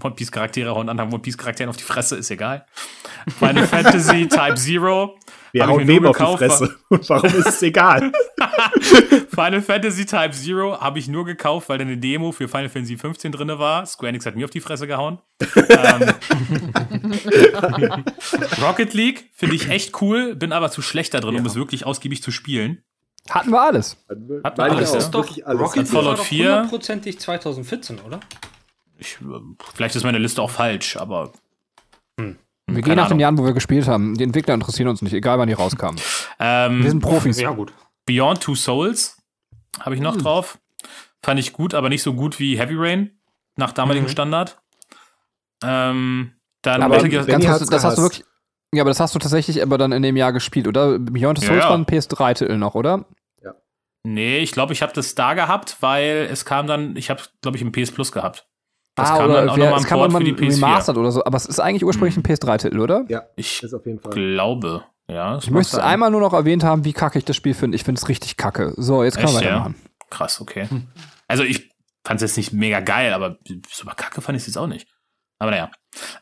One 0.02 0.14
Piece 0.14 0.30
Charaktere 0.30 0.70
hauen 0.74 0.88
anderen 0.88 1.12
One 1.12 1.22
Piece 1.22 1.36
Charakteren 1.36 1.70
auf 1.70 1.76
die 1.76 1.84
Fresse, 1.84 2.16
ist 2.16 2.30
egal. 2.30 2.66
Final 3.38 3.66
Fantasy 3.66 4.28
Type 4.28 4.54
Zero. 4.54 5.18
Wir 5.52 5.66
hauen 5.66 5.86
wem 5.86 6.06
auf 6.06 6.16
die 6.16 6.36
Fresse. 6.36 6.76
Und 6.88 7.08
warum 7.08 7.34
ist 7.34 7.46
es 7.46 7.62
egal? 7.62 8.12
Final 9.30 9.62
Fantasy 9.62 10.04
Type 10.04 10.32
Zero 10.32 10.80
habe 10.80 10.98
ich 10.98 11.08
nur 11.08 11.24
gekauft, 11.24 11.68
weil 11.68 11.78
da 11.78 11.84
eine 11.84 11.96
Demo 11.96 12.32
für 12.32 12.48
Final 12.48 12.68
Fantasy 12.68 12.96
15 12.96 13.32
drinne 13.32 13.58
war. 13.58 13.86
Square 13.86 14.10
Enix 14.10 14.26
hat 14.26 14.36
mir 14.36 14.44
auf 14.44 14.50
die 14.50 14.60
Fresse 14.60 14.86
gehauen. 14.86 15.18
ähm, 15.68 16.14
Rocket 18.62 18.94
League 18.94 19.30
finde 19.34 19.54
ich 19.56 19.68
echt 19.68 20.00
cool, 20.02 20.34
bin 20.34 20.52
aber 20.52 20.70
zu 20.70 20.82
schlecht 20.82 21.14
da 21.14 21.20
drin, 21.20 21.36
um 21.36 21.46
es 21.46 21.54
wirklich 21.54 21.86
ausgiebig 21.86 22.22
zu 22.22 22.30
spielen. 22.30 22.82
Hatten 23.30 23.50
wir 23.50 23.60
alles. 23.60 23.96
Hat 24.08 24.56
Meine 24.56 24.74
man 24.74 24.82
ich 24.82 24.88
alles, 24.88 24.92
ja? 24.92 24.98
ist 24.98 25.10
doch 25.10 25.28
alles. 25.44 25.60
Rocket 25.60 25.76
League 25.76 25.88
Fallout 25.88 26.06
war 26.06 26.16
doch 26.16 26.24
4. 26.24 26.44
hundertprozentig 26.44 27.18
2014, 27.20 28.00
oder? 28.00 28.20
Ich, 28.98 29.18
äh, 29.20 29.24
vielleicht 29.74 29.94
ist 29.96 30.04
meine 30.04 30.18
Liste 30.18 30.42
auch 30.42 30.50
falsch, 30.50 30.96
aber 30.96 31.32
Wir 32.16 32.82
gehen 32.82 32.96
nach 32.96 33.04
den 33.06 33.12
Ahnung. 33.12 33.20
Jahren, 33.20 33.38
wo 33.38 33.44
wir 33.46 33.52
gespielt 33.54 33.86
haben. 33.88 34.14
Die 34.16 34.24
Entwickler 34.24 34.54
interessieren 34.54 34.88
uns 34.88 35.00
nicht, 35.02 35.12
egal 35.14 35.38
wann 35.38 35.48
die 35.48 35.54
rauskamen. 35.54 35.98
ähm, 36.38 36.82
Wir 36.82 36.90
sind 36.90 37.00
Profis. 37.00 37.40
Ja, 37.40 37.50
gut. 37.52 37.72
Beyond 38.06 38.42
Two 38.42 38.54
Souls 38.54 39.16
habe 39.80 39.94
ich 39.94 40.00
noch 40.00 40.14
Hm. 40.16 40.22
drauf. 40.22 40.58
Fand 41.22 41.40
ich 41.40 41.52
gut, 41.52 41.74
aber 41.74 41.88
nicht 41.88 42.02
so 42.02 42.14
gut 42.14 42.38
wie 42.38 42.58
Heavy 42.58 42.74
Rain 42.76 43.18
nach 43.56 43.72
damaligem 43.72 44.04
Mhm. 44.06 44.10
Standard. 44.10 44.60
Ähm, 45.64 46.32
dann 46.62 46.82
Aber 46.82 46.96
Metal 46.96 47.08
Gear- 47.08 47.24
Benny 47.24 47.44
ganz, 47.44 47.60
hat's 47.60 47.70
das 47.70 47.84
hast 47.84 47.98
du 47.98 48.02
wirklich. 48.02 48.24
Ja, 48.74 48.82
aber 48.82 48.90
das 48.90 49.00
hast 49.00 49.14
du 49.14 49.18
tatsächlich 49.18 49.62
aber 49.62 49.78
dann 49.78 49.92
in 49.92 50.02
dem 50.02 50.16
Jahr 50.16 50.32
gespielt, 50.32 50.68
oder? 50.68 50.98
Beyond 50.98 51.40
Ja, 51.40 51.46
Souls 51.48 51.64
ja. 51.64 51.70
war 51.70 51.76
ein 51.78 51.86
PS3-Titel 51.86 52.56
noch, 52.58 52.74
oder? 52.74 53.04
Nee, 54.04 54.38
ich 54.38 54.52
glaube, 54.52 54.72
ich 54.72 54.80
habe 54.80 54.92
das 54.92 55.16
da 55.16 55.34
gehabt, 55.34 55.76
weil 55.80 56.28
es 56.30 56.44
kam 56.44 56.66
dann, 56.68 56.96
ich 56.96 57.10
habe, 57.10 57.20
glaube 57.42 57.56
ich, 57.56 57.62
im 57.62 57.72
PS 57.72 57.90
Plus 57.90 58.12
gehabt. 58.12 58.46
Das 58.98 59.10
ah, 59.10 59.16
kam 59.16 59.30
oder 59.30 59.40
dann 59.40 59.48
auch 59.50 59.56
nochmal 59.56 59.76
es 59.76 59.82
im 59.82 59.88
kam 59.88 59.98
Port 59.98 60.12
für 60.12 60.24
die 60.24 60.34
PS4. 60.34 60.56
remastered 60.56 60.98
oder 60.98 61.12
so, 61.12 61.24
aber 61.24 61.36
es 61.36 61.46
ist 61.46 61.60
eigentlich 61.60 61.84
ursprünglich 61.84 62.16
ein 62.16 62.22
PS3-Titel, 62.22 62.80
oder? 62.80 63.04
Ja, 63.08 63.22
Ich 63.36 63.62
ist 63.62 63.72
auf 63.74 63.86
jeden 63.86 64.00
Fall. 64.00 64.12
glaube, 64.12 64.84
ja. 65.10 65.38
Ich 65.38 65.50
möchte 65.50 65.76
sein. 65.76 65.84
einmal 65.84 66.10
nur 66.10 66.20
noch 66.20 66.34
erwähnt 66.34 66.64
haben, 66.64 66.84
wie 66.84 66.92
kacke 66.92 67.18
ich 67.18 67.24
das 67.24 67.36
Spiel 67.36 67.54
finde. 67.54 67.76
Ich 67.76 67.84
finde 67.84 67.98
es 67.98 68.08
richtig 68.08 68.36
kacke. 68.36 68.74
So, 68.76 69.02
jetzt 69.04 69.16
können 69.16 69.28
wir 69.28 69.36
Echt, 69.36 69.44
ja? 69.44 69.50
weitermachen. 69.52 69.76
Krass, 70.10 70.40
okay. 70.40 70.68
Also 71.26 71.44
ich 71.44 71.70
fand 72.04 72.22
es 72.22 72.30
jetzt 72.30 72.36
nicht 72.36 72.52
mega 72.52 72.80
geil, 72.80 73.12
aber 73.12 73.38
super 73.70 73.94
kacke 73.94 74.20
fand 74.20 74.36
ich 74.36 74.42
es 74.42 74.46
jetzt 74.46 74.56
auch 74.56 74.66
nicht. 74.66 74.88
Aber 75.38 75.50
naja. 75.50 75.70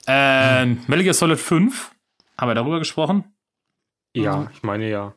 Ähm, 0.07 0.83
Metal 0.87 1.03
Gear 1.03 1.15
Solid 1.15 1.39
5, 1.39 1.93
haben 2.39 2.49
wir 2.49 2.55
darüber 2.55 2.79
gesprochen? 2.79 3.37
Ja, 4.15 4.51
ich 4.53 4.63
meine 4.63 4.89
ja. 4.89 5.15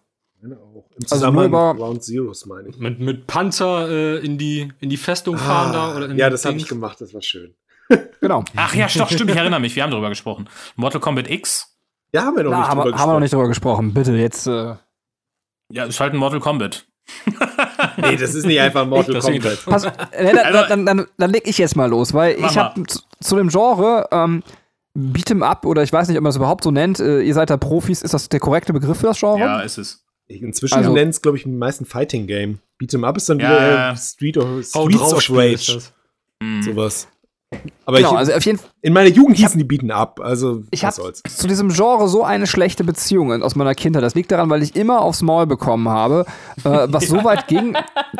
Also 1.10 1.26
nur 1.32 1.42
mit 1.42 1.50
über- 1.50 1.76
Round 1.78 2.04
Zeroes, 2.04 2.46
meine 2.46 2.70
ich. 2.70 2.78
Mit, 2.78 3.00
mit 3.00 3.28
Panzer 3.28 3.90
äh, 3.90 4.18
in, 4.26 4.38
die, 4.38 4.72
in 4.80 4.90
die 4.90 4.98
Festung 4.98 5.38
fahren 5.38 5.72
da 5.74 5.96
oder 5.96 6.06
in 6.06 6.12
Ah, 6.12 6.16
ja, 6.16 6.30
das 6.30 6.46
habe 6.46 6.58
ich 6.58 6.68
gemacht, 6.68 7.00
das 7.02 7.14
war 7.14 7.22
schön. 7.22 7.54
Genau. 8.22 8.44
Ach 8.56 8.74
ja, 8.76 8.88
doch, 8.96 9.10
stimmt, 9.10 9.32
ich 9.32 9.38
erinnere 9.38 9.60
mich, 9.60 9.76
wir 9.76 9.84
haben 9.84 9.92
darüber 9.92 10.10
gesprochen. 10.10 10.50
Mortal 10.76 11.00
Kombat 11.02 11.30
X, 11.30 11.76
Ja, 12.14 12.24
haben 12.26 12.36
wir 12.36 12.44
noch 12.44 12.52
Na, 12.52 12.60
nicht 12.60 12.68
haben, 12.70 12.80
drüber 12.82 12.92
wir, 12.96 13.00
haben 13.00 13.10
wir 13.10 13.14
noch 13.14 13.20
nicht 13.22 13.34
drüber 13.34 13.48
gesprochen. 13.48 13.94
Bitte, 13.94 14.12
jetzt. 14.14 14.46
Äh, 14.48 14.76
ja, 15.72 15.86
ist 15.86 16.00
halt 16.00 16.14
ein 16.14 16.18
Mortal 16.20 16.40
Kombat. 16.40 16.86
Nee, 17.98 18.16
das 18.18 18.34
ist 18.36 18.46
nicht 18.46 18.60
einfach 18.60 18.86
Mortal 18.86 19.16
Deswegen- 19.16 19.42
Kombat. 19.42 19.66
pass, 19.66 19.84
äh, 20.12 20.34
dann, 20.34 20.38
Also- 20.56 20.70
dann, 20.70 20.86
dann, 20.86 21.06
dann 21.18 21.30
leg 21.32 21.48
ich 21.48 21.58
jetzt 21.58 21.76
mal 21.76 21.90
los, 21.90 22.14
weil 22.14 22.38
Mach 22.40 22.52
ich 22.52 22.58
habe 22.58 22.84
zu, 22.86 23.00
zu 23.22 23.36
dem 23.36 23.50
Genre 23.50 24.08
ähm, 24.12 24.44
Beat'em 24.98 25.44
Up 25.44 25.66
oder 25.66 25.82
ich 25.84 25.92
weiß 25.94 26.08
nicht, 26.08 26.18
ob 26.18 26.24
man 26.24 26.30
das 26.30 26.36
überhaupt 26.38 26.64
so 26.64 26.72
nennt. 26.72 27.00
Äh, 27.00 27.22
ihr 27.22 27.34
seid 27.34 27.50
da 27.50 27.58
Profis. 27.58 28.02
Ist 28.02 28.14
das 28.14 28.30
der 28.30 28.40
korrekte 28.40 28.74
Begriff 28.74 29.00
für 29.00 29.08
das 29.08 29.20
Genre? 29.20 29.40
Ja, 29.40 29.60
ist 29.62 29.78
es. 29.78 30.04
Inzwischen 30.30 30.76
Also- 30.76 30.94
nennen 30.94 31.10
es, 31.10 31.22
glaube 31.22 31.38
ich, 31.38 31.44
die 31.44 31.50
meisten 31.50 31.86
Fighting 31.86 32.28
Game. 32.28 32.60
Beat'em 32.82 33.04
Up 33.06 33.18
ist 33.18 33.28
dann 33.30 33.40
Ja, 33.40 33.50
wieder 33.50 33.72
ja. 33.72 33.92
äh, 33.92 33.98
Street 33.98 34.38
of, 34.38 34.46
Streets 34.66 34.72
drauf, 34.72 35.14
of 35.14 35.30
Rage. 35.32 35.74
das. 35.74 35.94
Hm. 36.42 36.62
Sowas. 36.64 37.08
Aber 37.88 37.98
Genau, 37.98 38.12
ich, 38.12 38.18
also 38.20 38.34
auf 38.34 38.46
jeden 38.46 38.60
Fall. 38.60 38.70
in 38.84 38.94
meiner 38.94 39.10
Jugend 39.10 39.36
hießen 39.38 39.58
die 39.58 39.66
Beat'em 39.66 39.90
Up. 39.92 40.20
Also, 40.24 40.62
Ich 40.70 40.84
was 40.84 41.00
habe 41.00 41.14
soll's. 41.16 41.24
zu 41.36 41.48
diesem 41.48 41.70
Genre 41.70 42.08
so 42.08 42.24
eine 42.24 42.46
schlechte 42.46 42.84
Beziehung 42.84 43.42
aus 43.42 43.56
meiner 43.56 43.74
Kindheit. 43.74 44.04
Das 44.04 44.14
liegt 44.14 44.32
daran, 44.32 44.52
weil 44.52 44.62
ich 44.62 44.76
immer 44.76 45.02
aufs 45.02 45.24
Maul 45.24 45.48
bekommen 45.48 45.90
habe, 45.90 46.26
äh, 46.64 46.88
was 46.88 47.08
so 47.08 47.24
weit 47.24 47.48
ging. 47.48 47.76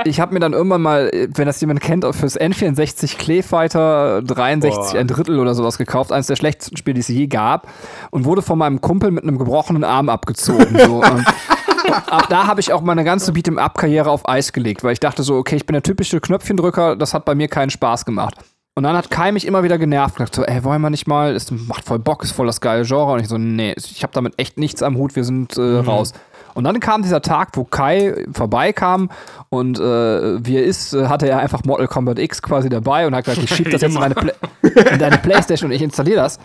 Ich 0.06 0.20
habe 0.20 0.34
mir 0.34 0.40
dann 0.40 0.54
irgendwann 0.54 0.82
mal, 0.82 1.12
wenn 1.36 1.46
das 1.46 1.62
jemand 1.62 1.80
kennt, 1.82 2.04
fürs 2.16 2.40
N64 2.42 3.18
Clay 3.20 3.44
Fighter 3.44 4.24
63 4.24 4.94
Boah. 4.94 5.00
ein 5.00 5.08
Drittel 5.08 5.38
oder 5.40 5.54
sowas 5.54 5.78
gekauft. 5.78 6.12
Eines 6.12 6.26
der 6.26 6.36
schlechtesten 6.36 6.76
Spiele, 6.76 6.96
die 6.96 7.02
es 7.02 7.08
je 7.08 7.28
gab. 7.28 7.68
Und 8.10 8.26
wurde 8.26 8.42
von 8.42 8.58
meinem 8.58 8.82
Kumpel 8.82 9.12
mit 9.12 9.24
einem 9.24 9.38
gebrochenen 9.38 9.84
Arm 9.84 10.10
abgezogen. 10.10 10.76
So, 10.84 11.04
ab 12.08 12.28
da 12.30 12.48
habe 12.48 12.60
ich 12.60 12.74
auch 12.74 12.82
meine 12.82 13.04
ganze 13.04 13.32
Beat'em-up-Karriere 13.32 14.10
auf 14.10 14.28
Eis 14.28 14.54
gelegt, 14.54 14.84
weil 14.84 14.94
ich 14.94 15.00
dachte 15.00 15.24
so, 15.24 15.36
okay, 15.36 15.56
ich 15.56 15.66
bin 15.66 15.74
der 15.74 15.84
typische 15.84 16.20
Knöpfchendrücker, 16.20 16.96
das 16.96 17.14
hat 17.14 17.26
bei 17.26 17.36
mir 17.36 17.48
keinen 17.48 17.70
Spaß 17.70 18.06
gemacht. 18.06 18.36
Und 18.76 18.84
dann 18.84 18.96
hat 18.96 19.12
Kai 19.12 19.32
mich 19.32 19.46
immer 19.46 19.64
wieder 19.64 19.78
genervt 19.78 20.20
und 20.20 20.26
gesagt 20.26 20.36
so, 20.36 20.44
ey, 20.44 20.64
wollen 20.64 20.82
wir 20.82 20.90
nicht 20.90 21.08
mal, 21.08 21.36
es 21.36 21.52
macht 21.52 21.86
voll 21.86 22.00
Bock, 22.00 22.24
ist 22.24 22.32
voll 22.32 22.48
das 22.48 22.62
geile 22.62 22.86
Genre. 22.86 23.12
Und 23.12 23.20
ich 23.20 23.28
so, 23.28 23.38
nee, 23.38 23.74
ich 23.76 24.04
habe 24.04 24.14
damit 24.14 24.36
echt 24.38 24.58
nichts 24.58 24.82
am 24.82 24.96
Hut, 24.96 25.16
wir 25.16 25.24
sind 25.26 25.58
äh, 25.58 25.80
raus. 25.80 26.14
Und 26.54 26.64
dann 26.64 26.80
kam 26.80 27.02
dieser 27.02 27.22
Tag, 27.22 27.50
wo 27.54 27.64
Kai 27.64 28.26
vorbeikam 28.32 29.10
und 29.50 29.80
äh, 29.80 30.46
wie 30.46 30.58
er 30.58 30.64
ist, 30.64 30.94
äh, 30.94 31.08
hatte 31.08 31.28
er 31.28 31.40
einfach 31.40 31.64
Mortal 31.64 31.88
Kombat 31.88 32.20
X 32.20 32.42
quasi 32.42 32.70
dabei 32.70 33.06
und 33.06 33.16
hat 33.16 33.26
gesagt, 33.26 33.44
ich 33.44 33.54
schieb 33.54 33.70
das 33.72 33.82
jetzt 33.82 33.96
in, 33.96 34.00
meine 34.00 34.16
Play 34.16 34.34
in 34.62 35.00
deine 35.00 35.18
Playstation 35.18 35.70
und 35.70 35.76
ich 35.76 35.82
installiere 35.82 36.22
das. 36.22 36.40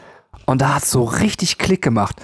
Und 0.47 0.61
da 0.61 0.75
hat 0.75 0.83
es 0.83 0.91
so 0.91 1.05
richtig 1.05 1.59
Klick 1.59 1.83
gemacht. 1.83 2.17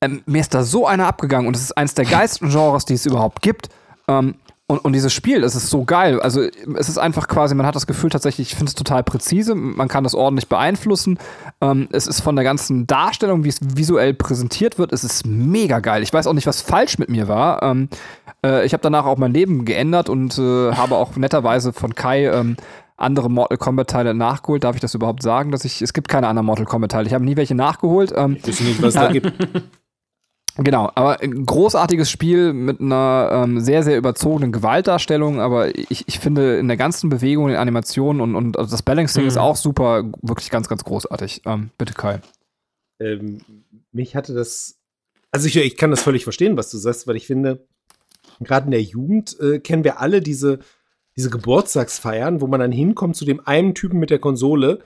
Ähm, 0.00 0.22
mir 0.26 0.40
ist 0.40 0.54
da 0.54 0.62
so 0.62 0.86
einer 0.86 1.06
abgegangen 1.06 1.48
und 1.48 1.56
es 1.56 1.62
ist 1.62 1.76
eines 1.76 1.94
der 1.94 2.04
geilsten 2.04 2.50
Genres, 2.50 2.84
die 2.84 2.94
es 2.94 3.06
überhaupt 3.06 3.42
gibt. 3.42 3.68
Ähm, 4.06 4.36
und, 4.70 4.84
und 4.84 4.92
dieses 4.92 5.14
Spiel, 5.14 5.44
es 5.44 5.54
ist 5.54 5.70
so 5.70 5.84
geil. 5.84 6.20
Also 6.20 6.42
es 6.42 6.88
ist 6.90 6.98
einfach 6.98 7.26
quasi, 7.26 7.54
man 7.54 7.64
hat 7.64 7.74
das 7.74 7.86
Gefühl 7.86 8.10
tatsächlich, 8.10 8.50
ich 8.50 8.54
finde 8.54 8.68
es 8.68 8.74
total 8.74 9.02
präzise, 9.02 9.54
man 9.54 9.88
kann 9.88 10.04
das 10.04 10.14
ordentlich 10.14 10.48
beeinflussen. 10.48 11.18
Ähm, 11.62 11.88
es 11.90 12.06
ist 12.06 12.20
von 12.20 12.36
der 12.36 12.44
ganzen 12.44 12.86
Darstellung, 12.86 13.44
wie 13.44 13.48
es 13.48 13.60
visuell 13.62 14.12
präsentiert 14.12 14.78
wird, 14.78 14.92
es 14.92 15.04
ist 15.04 15.26
mega 15.26 15.80
geil. 15.80 16.02
Ich 16.02 16.12
weiß 16.12 16.26
auch 16.26 16.34
nicht, 16.34 16.46
was 16.46 16.60
falsch 16.60 16.98
mit 16.98 17.08
mir 17.08 17.28
war. 17.28 17.62
Ähm, 17.62 17.88
äh, 18.44 18.66
ich 18.66 18.74
habe 18.74 18.82
danach 18.82 19.06
auch 19.06 19.16
mein 19.16 19.32
Leben 19.32 19.64
geändert 19.64 20.10
und 20.10 20.38
äh, 20.38 20.72
habe 20.72 20.96
auch 20.96 21.16
netterweise 21.16 21.72
von 21.72 21.94
Kai 21.94 22.26
ähm, 22.26 22.56
andere 22.98 23.30
Mortal 23.30 23.56
Kombat 23.56 23.88
Teile 23.88 24.12
nachgeholt. 24.12 24.64
Darf 24.64 24.74
ich 24.74 24.82
das 24.82 24.94
überhaupt 24.94 25.22
sagen? 25.22 25.50
Dass 25.50 25.64
ich, 25.64 25.80
es 25.80 25.94
gibt 25.94 26.08
keine 26.08 26.28
anderen 26.28 26.44
Mortal 26.44 26.66
Kombat 26.66 26.90
Teile. 26.90 27.06
Ich 27.06 27.14
habe 27.14 27.24
nie 27.24 27.36
welche 27.36 27.54
nachgeholt. 27.54 28.12
Ähm, 28.14 28.36
Ich 28.42 28.46
weiß 28.48 28.60
nicht, 28.60 28.82
was 28.82 28.94
da 28.94 29.10
gibt. 29.10 29.32
Genau, 30.60 30.90
aber 30.96 31.20
ein 31.20 31.46
großartiges 31.46 32.10
Spiel 32.10 32.52
mit 32.52 32.80
einer 32.80 33.30
ähm, 33.44 33.60
sehr, 33.60 33.84
sehr 33.84 33.96
überzogenen 33.96 34.50
Gewaltdarstellung, 34.50 35.40
aber 35.40 35.78
ich, 35.78 36.02
ich 36.08 36.18
finde 36.18 36.58
in 36.58 36.66
der 36.66 36.76
ganzen 36.76 37.08
Bewegung, 37.10 37.44
in 37.44 37.52
den 37.52 37.60
Animationen 37.60 38.20
und, 38.20 38.34
und 38.34 38.58
also 38.58 38.70
das 38.72 38.82
Balancing 38.82 39.22
Mhm. 39.22 39.28
ist 39.28 39.36
auch 39.38 39.54
super, 39.54 40.02
wirklich 40.20 40.50
ganz, 40.50 40.68
ganz 40.68 40.82
großartig. 40.82 41.42
Ähm, 41.46 41.70
bitte 41.78 41.94
Kai. 41.94 42.20
ähm, 43.00 43.38
mich 43.92 44.16
hatte 44.16 44.34
das. 44.34 44.76
Also 45.30 45.46
ich, 45.46 45.56
ich 45.56 45.76
kann 45.76 45.90
das 45.90 46.02
völlig 46.02 46.24
verstehen, 46.24 46.56
was 46.56 46.70
du 46.70 46.78
sagst, 46.78 47.06
weil 47.06 47.16
ich 47.16 47.26
finde, 47.26 47.64
gerade 48.40 48.64
in 48.64 48.70
der 48.72 48.82
Jugend 48.82 49.38
äh, 49.40 49.60
kennen 49.60 49.84
wir 49.84 50.00
alle 50.00 50.20
diese, 50.20 50.58
diese 51.16 51.30
Geburtstagsfeiern, 51.30 52.40
wo 52.40 52.46
man 52.48 52.58
dann 52.60 52.72
hinkommt 52.72 53.14
zu 53.14 53.24
dem 53.24 53.46
einen 53.46 53.74
Typen 53.74 53.98
mit 54.00 54.10
der 54.10 54.18
Konsole, 54.18 54.80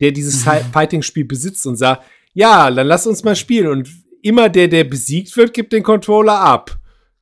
der 0.00 0.12
dieses 0.12 0.42
Fi- 0.44 0.64
Fighting-Spiel 0.72 1.24
besitzt 1.24 1.66
und 1.66 1.76
sagt, 1.76 2.02
ja, 2.34 2.70
dann 2.70 2.86
lass 2.86 3.06
uns 3.06 3.24
mal 3.24 3.34
spielen. 3.36 3.68
Und 3.68 3.88
immer 4.22 4.48
der, 4.48 4.68
der 4.68 4.84
besiegt 4.84 5.36
wird, 5.36 5.54
gibt 5.54 5.72
den 5.72 5.82
Controller 5.82 6.38
ab. 6.38 6.78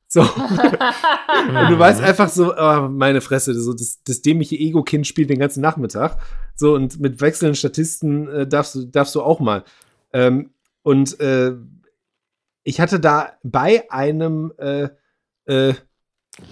So. 0.07 0.21
und 0.21 1.69
du 1.69 1.79
weißt 1.79 2.01
einfach 2.01 2.29
so, 2.29 2.55
oh, 2.55 2.87
meine 2.89 3.21
Fresse, 3.21 3.53
so 3.59 3.73
das, 3.73 4.01
das 4.03 4.21
dämliche 4.21 4.55
Ego-Kind 4.55 5.05
spielt 5.05 5.29
den 5.29 5.39
ganzen 5.39 5.61
Nachmittag. 5.61 6.17
So, 6.55 6.73
und 6.73 6.99
mit 6.99 7.19
wechselnden 7.21 7.55
Statisten 7.55 8.27
äh, 8.29 8.47
darfst, 8.47 8.75
du, 8.75 8.85
darfst 8.85 9.15
du 9.15 9.21
auch 9.21 9.39
mal. 9.39 9.63
Ähm, 10.13 10.51
und 10.83 11.19
äh, 11.19 11.53
ich 12.63 12.79
hatte 12.79 12.99
da 12.99 13.33
bei 13.43 13.89
einem 13.91 14.53
äh, 14.57 14.89
äh, 15.45 15.73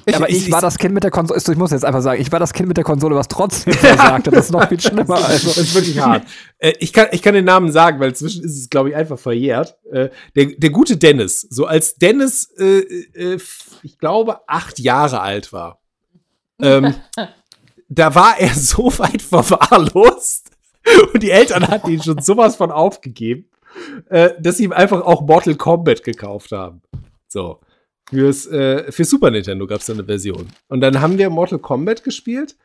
Ich, 0.06 0.16
aber 0.16 0.30
ich, 0.30 0.48
ich, 0.48 0.52
war 0.52 0.62
das 0.62 0.78
Kind 0.78 0.94
mit 0.94 1.04
der 1.04 1.12
Konsole, 1.12 1.40
ich 1.40 1.58
muss 1.58 1.72
jetzt 1.72 1.84
einfach 1.84 2.02
sagen, 2.02 2.22
ich 2.22 2.32
war 2.32 2.40
das 2.40 2.54
Kind 2.54 2.68
mit 2.68 2.78
der 2.78 2.86
Konsole, 2.86 3.16
was 3.16 3.28
trotzdem 3.28 3.74
versagte. 3.74 4.32
Das 4.32 4.46
ist 4.46 4.52
noch 4.52 4.68
viel 4.68 4.80
schlimmer. 4.80 5.04
Also. 5.24 5.48
Das 5.48 5.58
ist 5.58 5.76
wirklich 5.76 6.00
hart. 6.00 6.26
Äh, 6.58 6.74
ich, 6.80 6.94
kann, 6.94 7.08
ich 7.12 7.22
kann 7.22 7.34
den 7.34 7.46
Namen 7.46 7.72
sagen, 7.72 8.00
weil 8.00 8.10
inzwischen 8.10 8.44
ist 8.44 8.58
es, 8.58 8.70
glaube 8.70 8.90
ich, 8.90 8.96
einfach 8.96 9.20
verjährt. 9.20 9.78
Äh, 9.92 10.10
der, 10.36 10.46
der 10.58 10.70
gute 10.70 10.98
Dennis, 10.98 11.42
so 11.42 11.66
als 11.66 11.96
Dennis, 11.96 12.50
äh, 12.58 12.80
äh, 13.14 13.40
ich 13.84 13.98
glaube, 13.98 14.48
acht 14.48 14.80
Jahre 14.80 15.20
alt 15.22 15.52
war, 15.52 15.82
ähm, 16.62 16.96
da 17.90 18.16
war 18.16 18.40
er 18.40 18.54
so 18.54 18.98
weit 19.00 19.22
verwahrlost 19.22 20.52
und 21.14 21.24
die 21.24 21.32
Eltern 21.32 21.68
hatten 21.68 21.92
ihn 21.92 22.02
schon 22.02 22.22
sowas 22.22 22.56
von 22.56 22.72
aufgegeben, 22.72 23.50
äh, 24.10 24.32
dass 24.40 24.58
sie 24.58 24.66
ihm 24.66 24.74
einfach 24.74 25.02
auch 25.02 25.22
Mortal 25.22 25.56
Kombat 25.56 26.04
gekauft 26.04 26.52
haben. 26.52 26.82
So. 27.28 27.60
Fürs, 28.14 28.46
äh, 28.46 28.92
für 28.92 29.06
Super 29.06 29.32
Nintendo 29.32 29.66
gab 29.66 29.82
es 29.82 29.90
eine 29.90 30.06
Version. 30.06 30.48
Und 30.68 30.82
dann 30.82 31.02
haben 31.02 31.18
wir 31.18 31.32
Mortal 31.32 31.58
Kombat 31.58 32.04
gespielt 32.04 32.56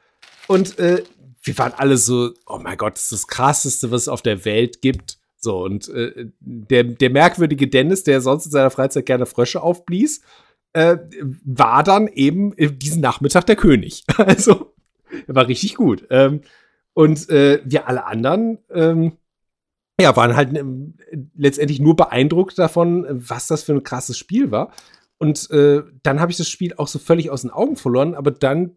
und 0.47 0.79
äh, 0.79 1.03
wir 1.43 1.57
waren 1.57 1.73
alle 1.75 1.97
so, 1.97 2.33
oh 2.47 2.59
mein 2.63 2.77
Gott, 2.77 2.97
das 2.97 3.05
ist 3.05 3.13
das 3.13 3.27
krasseste, 3.29 3.91
was 3.91 4.03
es 4.03 4.09
auf 4.09 4.21
der 4.21 4.45
Welt 4.45 4.83
gibt. 4.83 5.19
So, 5.39 5.65
und 5.65 5.89
äh, 5.89 6.27
der, 6.41 6.85
der 6.85 7.11
merkwürdige 7.11 7.67
Dennis, 7.69 8.05
der 8.05 8.21
sonst 8.21 8.47
in 8.47 8.53
seiner 8.53 8.71
Freizeit 8.71 9.07
gerne 9.07 9.25
Frösche 9.25 9.63
aufblies, 9.63 10.21
äh, 10.75 10.99
war 11.45 11.83
dann 11.83 12.09
eben 12.09 12.55
diesen 12.79 13.01
Nachmittag 13.01 13.47
der 13.47 13.57
König. 13.57 14.05
Also, 14.19 14.75
er 15.27 15.35
war 15.35 15.49
richtig 15.49 15.77
gut. 15.77 16.07
Ähm, 16.11 16.43
und 16.93 17.31
äh, 17.31 17.63
wir 17.65 17.89
alle 17.89 18.05
anderen, 18.05 18.59
ähm, 18.71 19.13
ja, 19.99 20.15
waren 20.15 20.37
halt 20.37 20.55
ähm, 20.55 20.95
letztendlich 21.35 21.81
nur 21.81 21.97
beeindruckt 21.97 22.59
davon, 22.59 23.07
was 23.09 23.47
das 23.47 23.63
für 23.63 23.73
ein 23.73 23.83
krasses 23.83 24.19
Spiel 24.19 24.51
war. 24.51 24.73
Und 25.19 25.51
äh, 25.51 25.83
dann 26.03 26.21
habe 26.21 26.31
ich 26.31 26.39
das 26.39 26.49
Spiel 26.49 26.75
auch 26.75 26.89
so 26.89 26.99
völlig 26.99 27.31
aus 27.31 27.43
den 27.43 27.51
Augen 27.51 27.77
verloren, 27.77 28.15
aber 28.15 28.31
dann 28.31 28.77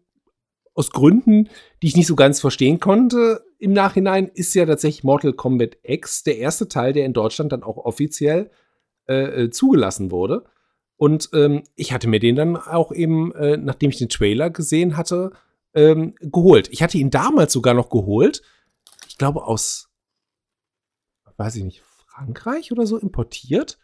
aus 0.74 0.90
Gründen, 0.90 1.48
die 1.82 1.86
ich 1.86 1.96
nicht 1.96 2.06
so 2.06 2.16
ganz 2.16 2.40
verstehen 2.40 2.80
konnte 2.80 3.44
im 3.58 3.72
Nachhinein, 3.72 4.28
ist 4.28 4.54
ja 4.54 4.66
tatsächlich 4.66 5.04
Mortal 5.04 5.34
Kombat 5.34 5.76
X 5.82 6.24
der 6.24 6.38
erste 6.38 6.68
Teil, 6.68 6.92
der 6.92 7.04
in 7.04 7.12
Deutschland 7.12 7.52
dann 7.52 7.62
auch 7.62 7.76
offiziell 7.76 8.50
äh, 9.08 9.44
äh, 9.44 9.50
zugelassen 9.50 10.10
wurde. 10.10 10.44
Und 10.96 11.30
ähm, 11.32 11.64
ich 11.74 11.92
hatte 11.92 12.08
mir 12.08 12.20
den 12.20 12.36
dann 12.36 12.56
auch 12.56 12.92
eben, 12.92 13.34
äh, 13.34 13.56
nachdem 13.56 13.90
ich 13.90 13.98
den 13.98 14.08
Trailer 14.08 14.50
gesehen 14.50 14.96
hatte, 14.96 15.32
ähm, 15.74 16.14
geholt. 16.20 16.68
Ich 16.70 16.82
hatte 16.82 16.98
ihn 16.98 17.10
damals 17.10 17.52
sogar 17.52 17.74
noch 17.74 17.90
geholt. 17.90 18.42
Ich 19.08 19.18
glaube 19.18 19.44
aus, 19.44 19.90
weiß 21.36 21.56
ich 21.56 21.64
nicht, 21.64 21.82
Frankreich 22.06 22.72
oder 22.72 22.86
so 22.86 22.98
importiert 22.98 23.78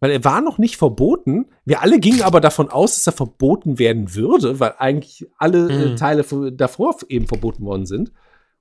weil 0.00 0.10
er 0.10 0.24
war 0.24 0.40
noch 0.40 0.58
nicht 0.58 0.76
verboten. 0.76 1.46
Wir 1.64 1.82
alle 1.82 2.00
gingen 2.00 2.22
aber 2.22 2.40
davon 2.40 2.70
aus, 2.70 2.94
dass 2.94 3.06
er 3.06 3.12
verboten 3.12 3.78
werden 3.78 4.14
würde, 4.14 4.58
weil 4.58 4.74
eigentlich 4.78 5.26
alle 5.38 5.68
äh, 5.70 5.90
mhm. 5.90 5.96
Teile 5.96 6.24
davor 6.52 6.96
eben 7.08 7.26
verboten 7.26 7.64
worden 7.64 7.86
sind. 7.86 8.12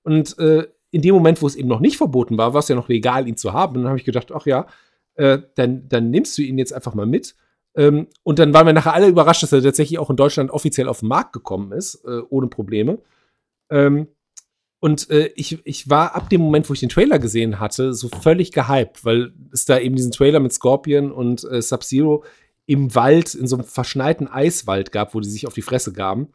Und 0.04 0.38
äh, 0.38 0.68
in 0.92 1.02
dem 1.02 1.16
Moment, 1.16 1.42
wo 1.42 1.48
es 1.48 1.56
eben 1.56 1.70
noch 1.70 1.80
nicht 1.80 1.98
verboten 1.98 2.38
war, 2.38 2.54
war 2.54 2.60
es 2.60 2.68
ja 2.68 2.76
noch 2.76 2.90
legal, 2.90 3.28
ihn 3.28 3.38
zu 3.38 3.54
haben. 3.54 3.78
Und 3.78 3.84
dann 3.84 3.90
habe 3.90 4.00
ich 4.00 4.06
gedacht, 4.06 4.32
ach 4.34 4.46
ja, 4.46 4.68
äh, 5.16 5.40
dann, 5.56 5.88
dann 5.88 6.10
nimmst 6.10 6.38
du 6.38 6.42
ihn 6.42 6.58
jetzt 6.58 6.74
einfach 6.74 6.94
mal 6.94 7.06
mit. 7.06 7.36
Ähm, 7.76 8.08
und 8.24 8.40
dann 8.40 8.54
waren 8.54 8.66
wir 8.66 8.74
nachher 8.74 8.94
alle 8.94 9.08
überrascht, 9.08 9.44
dass 9.44 9.54
er 9.54 9.62
tatsächlich 9.62 10.00
auch 10.00 10.10
in 10.10 10.18
Deutschland 10.18 10.52
offiziell 10.52 10.90
auf 10.90 11.00
den 11.00 11.10
Markt 11.10 11.34
gekommen 11.34 11.72
ist, 11.72 12.04
äh, 12.06 12.22
ohne 12.30 12.48
Probleme. 12.48 13.00
Ähm, 13.70 14.08
und 14.80 15.10
äh, 15.10 15.32
ich, 15.36 15.60
ich 15.66 15.90
war 15.90 16.16
ab 16.16 16.30
dem 16.30 16.42
Moment, 16.42 16.70
wo 16.70 16.74
ich 16.74 16.80
den 16.80 16.90
Trailer 16.90 17.20
gesehen 17.20 17.60
hatte, 17.60 17.94
so 17.94 18.08
völlig 18.08 18.52
gehypt, 18.52 19.04
weil 19.04 19.34
es 19.52 19.66
da 19.66 19.78
eben 19.78 19.96
diesen 19.96 20.12
Trailer 20.12 20.40
mit 20.40 20.54
Scorpion 20.54 21.12
und 21.12 21.44
äh, 21.44 21.62
Sub-Zero 21.62 22.24
im 22.66 22.94
Wald, 22.96 23.34
in 23.34 23.48
so 23.48 23.58
einem 23.58 23.66
verschneiten 23.66 24.28
Eiswald 24.28 24.92
gab, 24.92 25.14
wo 25.14 25.20
die 25.20 25.30
sich 25.30 25.48
auf 25.48 25.54
die 25.54 25.62
Fresse 25.62 25.92
gaben. 25.92 26.30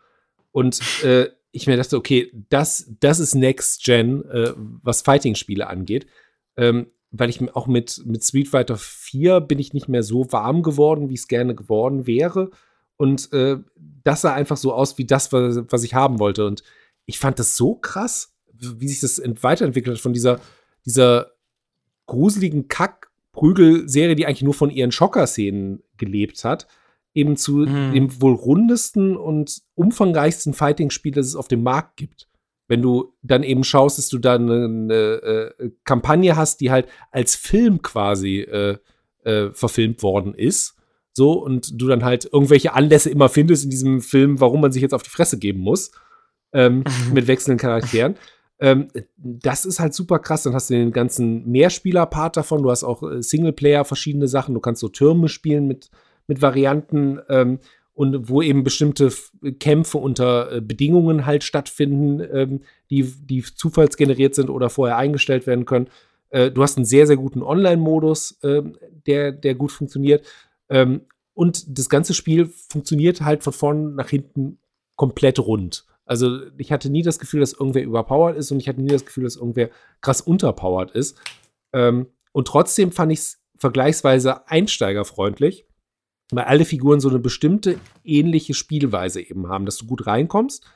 Und 0.53 0.81
äh, 1.05 1.29
ich 1.53 1.67
mir 1.67 1.77
dachte, 1.77 1.97
okay, 1.97 2.33
das, 2.51 2.91
das 3.01 3.19
ist 3.19 3.35
Next 3.35 3.85
Gen, 3.85 4.25
äh, 4.29 4.53
was 4.57 5.03
Fighting-Spiele 5.03 5.67
angeht. 5.67 6.07
Ähm, 6.57 6.89
weil 7.13 7.31
ich 7.31 7.41
auch 7.55 7.69
mit, 7.69 8.03
mit 8.05 8.25
Street 8.25 8.49
Fighter 8.49 8.77
4 8.77 9.41
bin 9.41 9.61
ich 9.61 9.73
nicht 9.73 9.89
mehr 9.89 10.03
so 10.03 10.31
warm 10.33 10.63
geworden, 10.63 11.09
wie 11.09 11.15
es 11.15 11.29
gerne 11.29 11.55
geworden 11.55 12.07
wäre. 12.07 12.51
Und 12.97 13.33
äh, 13.33 13.59
das 13.77 14.23
sah 14.23 14.35
einfach 14.35 14.57
so 14.57 14.73
aus 14.73 14.99
wie 14.99 15.07
das, 15.07 15.33
was, 15.33 15.61
was 15.69 15.85
ich 15.85 15.95
haben 15.95 16.19
wollte. 16.19 16.45
Und 16.45 16.65
ich 17.07 17.19
fand 17.21 17.39
das 17.39 17.57
so 17.57 17.77
krass, 17.77 18.34
wie 18.81 18.89
sich 18.89 19.01
das 19.01 19.23
weiterentwickelt 19.43 19.97
hat 19.97 20.03
von 20.03 20.13
dieser, 20.13 20.41
dieser 20.85 21.33
gruseligen 22.07 22.69
Kack-Prügel-Serie, 22.69 24.17
die 24.17 24.27
eigentlich 24.27 24.43
nur 24.43 24.55
von 24.55 24.71
ihren 24.71 24.93
Schocker-Szenen 24.93 25.83
gelebt 25.97 26.45
hat, 26.45 26.67
eben 27.15 27.37
zu 27.37 27.59
mhm. 27.59 27.93
dem 27.93 28.21
wohl 28.21 28.35
rundesten 28.35 29.17
und 29.17 29.63
umfangreichsten 29.75 30.53
Fighting-Spiel, 30.53 31.13
das 31.13 31.27
es 31.27 31.37
auf 31.37 31.49
dem 31.49 31.63
Markt 31.63 31.97
gibt. 31.97 32.29
Wenn 32.67 32.83
du 32.83 33.15
dann 33.23 33.43
eben 33.43 33.63
schaust, 33.63 33.99
dass 33.99 34.09
du 34.09 34.19
da 34.19 34.35
eine, 34.35 34.65
eine 34.65 34.95
äh, 34.95 35.71
Kampagne 35.85 36.35
hast, 36.37 36.61
die 36.61 36.71
halt 36.71 36.89
als 37.11 37.37
Film 37.37 37.83
quasi 37.83 38.41
äh, 38.41 38.79
äh, 39.23 39.51
verfilmt 39.53 40.03
worden 40.03 40.35
ist, 40.35 40.77
so 41.13 41.33
und 41.33 41.81
du 41.81 41.87
dann 41.87 42.05
halt 42.05 42.29
irgendwelche 42.33 42.75
Anlässe 42.75 43.11
immer 43.11 43.29
findest 43.29 43.65
in 43.65 43.71
diesem 43.71 44.01
Film, 44.01 44.41
warum 44.41 44.61
man 44.61 44.73
sich 44.73 44.83
jetzt 44.83 44.95
auf 44.95 45.03
die 45.03 45.11
Fresse 45.11 45.39
geben 45.39 45.61
muss, 45.61 45.93
ähm, 46.53 46.85
mit 47.13 47.27
wechselnden 47.27 47.59
Charakteren. 47.59 48.17
Ähm, 48.61 48.89
das 49.17 49.65
ist 49.65 49.81
halt 49.81 49.95
super 49.95 50.19
krass. 50.19 50.45
Dann 50.45 50.55
hast 50.55 50.71
du 50.71 50.75
den 50.75 50.93
ganzen 50.93 51.51
Mehrspieler-Part 51.51 52.37
davon. 52.37 52.63
Du 52.63 52.71
hast 52.71 52.85
auch 52.85 53.03
äh, 53.03 53.23
Singleplayer, 53.23 53.85
verschiedene 53.85 54.29
Sachen. 54.29 54.55
Du 54.55 54.61
kannst 54.61 54.81
so 54.81 54.89
Türme 54.89 55.29
spielen 55.29 55.67
mit, 55.67 55.91
mit 56.27 56.41
Varianten 56.41 57.21
ähm, 57.29 57.59
und 57.95 58.29
wo 58.29 58.43
eben 58.43 58.65
bestimmte 58.65 59.13
Kämpfe 59.61 59.99
unter 59.99 60.53
äh, 60.53 60.61
Bedingungen 60.61 61.27
halt 61.27 61.45
stattfinden, 61.45 62.21
ähm, 62.33 62.61
die, 62.91 63.03
die 63.03 63.43
zufallsgeneriert 63.43 64.35
sind 64.35 64.51
oder 64.51 64.71
vorher 64.71 64.97
eingestellt 64.97 65.47
werden 65.47 65.65
können. 65.65 65.89
Äh, 66.31 66.51
du 66.51 66.63
hast 66.63 66.77
einen 66.77 66.87
sehr, 66.87 67.07
sehr 67.07 67.17
guten 67.17 67.43
Online-Modus, 67.43 68.39
äh, 68.43 68.63
der, 69.07 69.33
der 69.33 69.55
gut 69.55 69.73
funktioniert. 69.73 70.27
Ähm, 70.69 71.03
und 71.35 71.79
das 71.79 71.89
ganze 71.89 72.15
Spiel 72.15 72.47
funktioniert 72.47 73.21
halt 73.21 73.43
von 73.43 73.53
vorn 73.53 73.95
nach 73.95 74.09
hinten 74.09 74.59
komplett 74.97 75.39
rund. 75.39 75.85
Also 76.05 76.41
ich 76.59 76.71
hatte 76.71 76.91
nie 76.91 77.03
das 77.03 77.19
Gefühl, 77.19 77.41
dass 77.41 77.53
irgendwer 77.53 77.83
überpowered 77.83 78.37
ist 78.37 78.51
und 78.53 78.61
ich 78.61 78.69
hatte 78.69 78.83
nie 78.83 78.91
das 78.91 79.07
Gefühl, 79.07 79.25
dass 79.25 79.37
irgendwer 79.37 79.71
krass 80.01 80.21
unterpowered 80.21 80.91
ist. 80.91 81.19
Ähm, 81.73 82.09
und 82.33 82.47
trotzdem 82.47 82.93
fand 82.93 83.13
ich 83.13 83.21
es 83.21 83.43
vergleichsweise 83.57 84.49
einsteigerfreundlich, 84.49 85.67
weil 86.31 86.45
alle 86.45 86.65
Figuren 86.65 87.01
so 87.01 87.09
eine 87.09 87.21
bestimmte 87.21 87.79
ähnliche 88.03 88.55
Spielweise 88.55 89.21
eben 89.21 89.49
haben, 89.49 89.67
dass 89.67 89.79
du 89.79 89.87
gut 89.87 90.07
reinkommst 90.07 90.67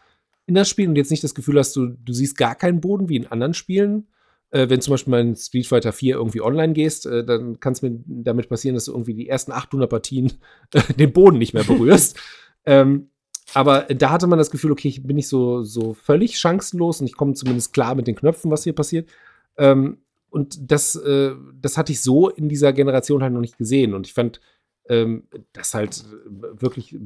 in 0.48 0.54
das 0.54 0.68
Spiel 0.68 0.88
und 0.88 0.96
jetzt 0.96 1.10
nicht 1.10 1.22
das 1.22 1.34
Gefühl 1.34 1.58
hast, 1.58 1.76
du, 1.76 1.88
du 1.88 2.12
siehst 2.12 2.38
gar 2.38 2.54
keinen 2.54 2.80
Boden 2.80 3.10
wie 3.10 3.16
in 3.16 3.26
anderen 3.26 3.52
Spielen. 3.52 4.08
Äh, 4.50 4.70
wenn 4.70 4.80
zum 4.80 4.92
Beispiel 4.92 5.10
mal 5.10 5.20
in 5.20 5.36
Street 5.36 5.66
Fighter 5.66 5.92
4 5.92 6.16
irgendwie 6.16 6.40
online 6.40 6.72
gehst, 6.72 7.04
äh, 7.04 7.22
dann 7.22 7.60
kann 7.60 7.74
es 7.74 7.82
mir 7.82 8.00
damit 8.06 8.48
passieren, 8.48 8.74
dass 8.74 8.86
du 8.86 8.92
irgendwie 8.92 9.12
die 9.12 9.28
ersten 9.28 9.52
800 9.52 9.90
Partien 9.90 10.32
äh, 10.72 10.94
den 10.94 11.12
Boden 11.12 11.36
nicht 11.36 11.52
mehr 11.52 11.64
berührst. 11.64 12.18
ähm, 12.64 13.10
aber 13.54 13.82
da 13.82 14.10
hatte 14.10 14.26
man 14.26 14.38
das 14.38 14.50
Gefühl, 14.50 14.72
okay, 14.72 14.88
ich 14.88 15.02
bin 15.02 15.16
nicht 15.16 15.28
so, 15.28 15.62
so 15.62 15.94
völlig 15.94 16.38
chancenlos 16.38 17.00
und 17.00 17.06
ich 17.06 17.16
komme 17.16 17.34
zumindest 17.34 17.72
klar 17.72 17.94
mit 17.94 18.06
den 18.06 18.16
Knöpfen, 18.16 18.50
was 18.50 18.64
hier 18.64 18.74
passiert. 18.74 19.08
Ähm, 19.56 19.98
und 20.30 20.70
das, 20.70 20.94
äh, 20.96 21.34
das 21.60 21.78
hatte 21.78 21.92
ich 21.92 22.02
so 22.02 22.28
in 22.28 22.48
dieser 22.48 22.72
Generation 22.72 23.22
halt 23.22 23.32
noch 23.32 23.40
nicht 23.40 23.56
gesehen. 23.56 23.94
Und 23.94 24.06
ich 24.06 24.12
fand 24.12 24.40
ähm, 24.88 25.24
das 25.52 25.74
halt 25.74 26.04
wirklich 26.30 26.96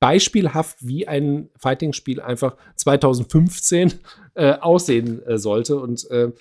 beispielhaft, 0.00 0.86
wie 0.86 1.08
ein 1.08 1.48
Fighting-Spiel 1.56 2.20
einfach 2.20 2.56
2015 2.76 3.94
äh, 4.34 4.52
aussehen 4.52 5.24
äh, 5.24 5.38
sollte. 5.38 5.76
Und 5.76 6.10
äh, 6.10 6.32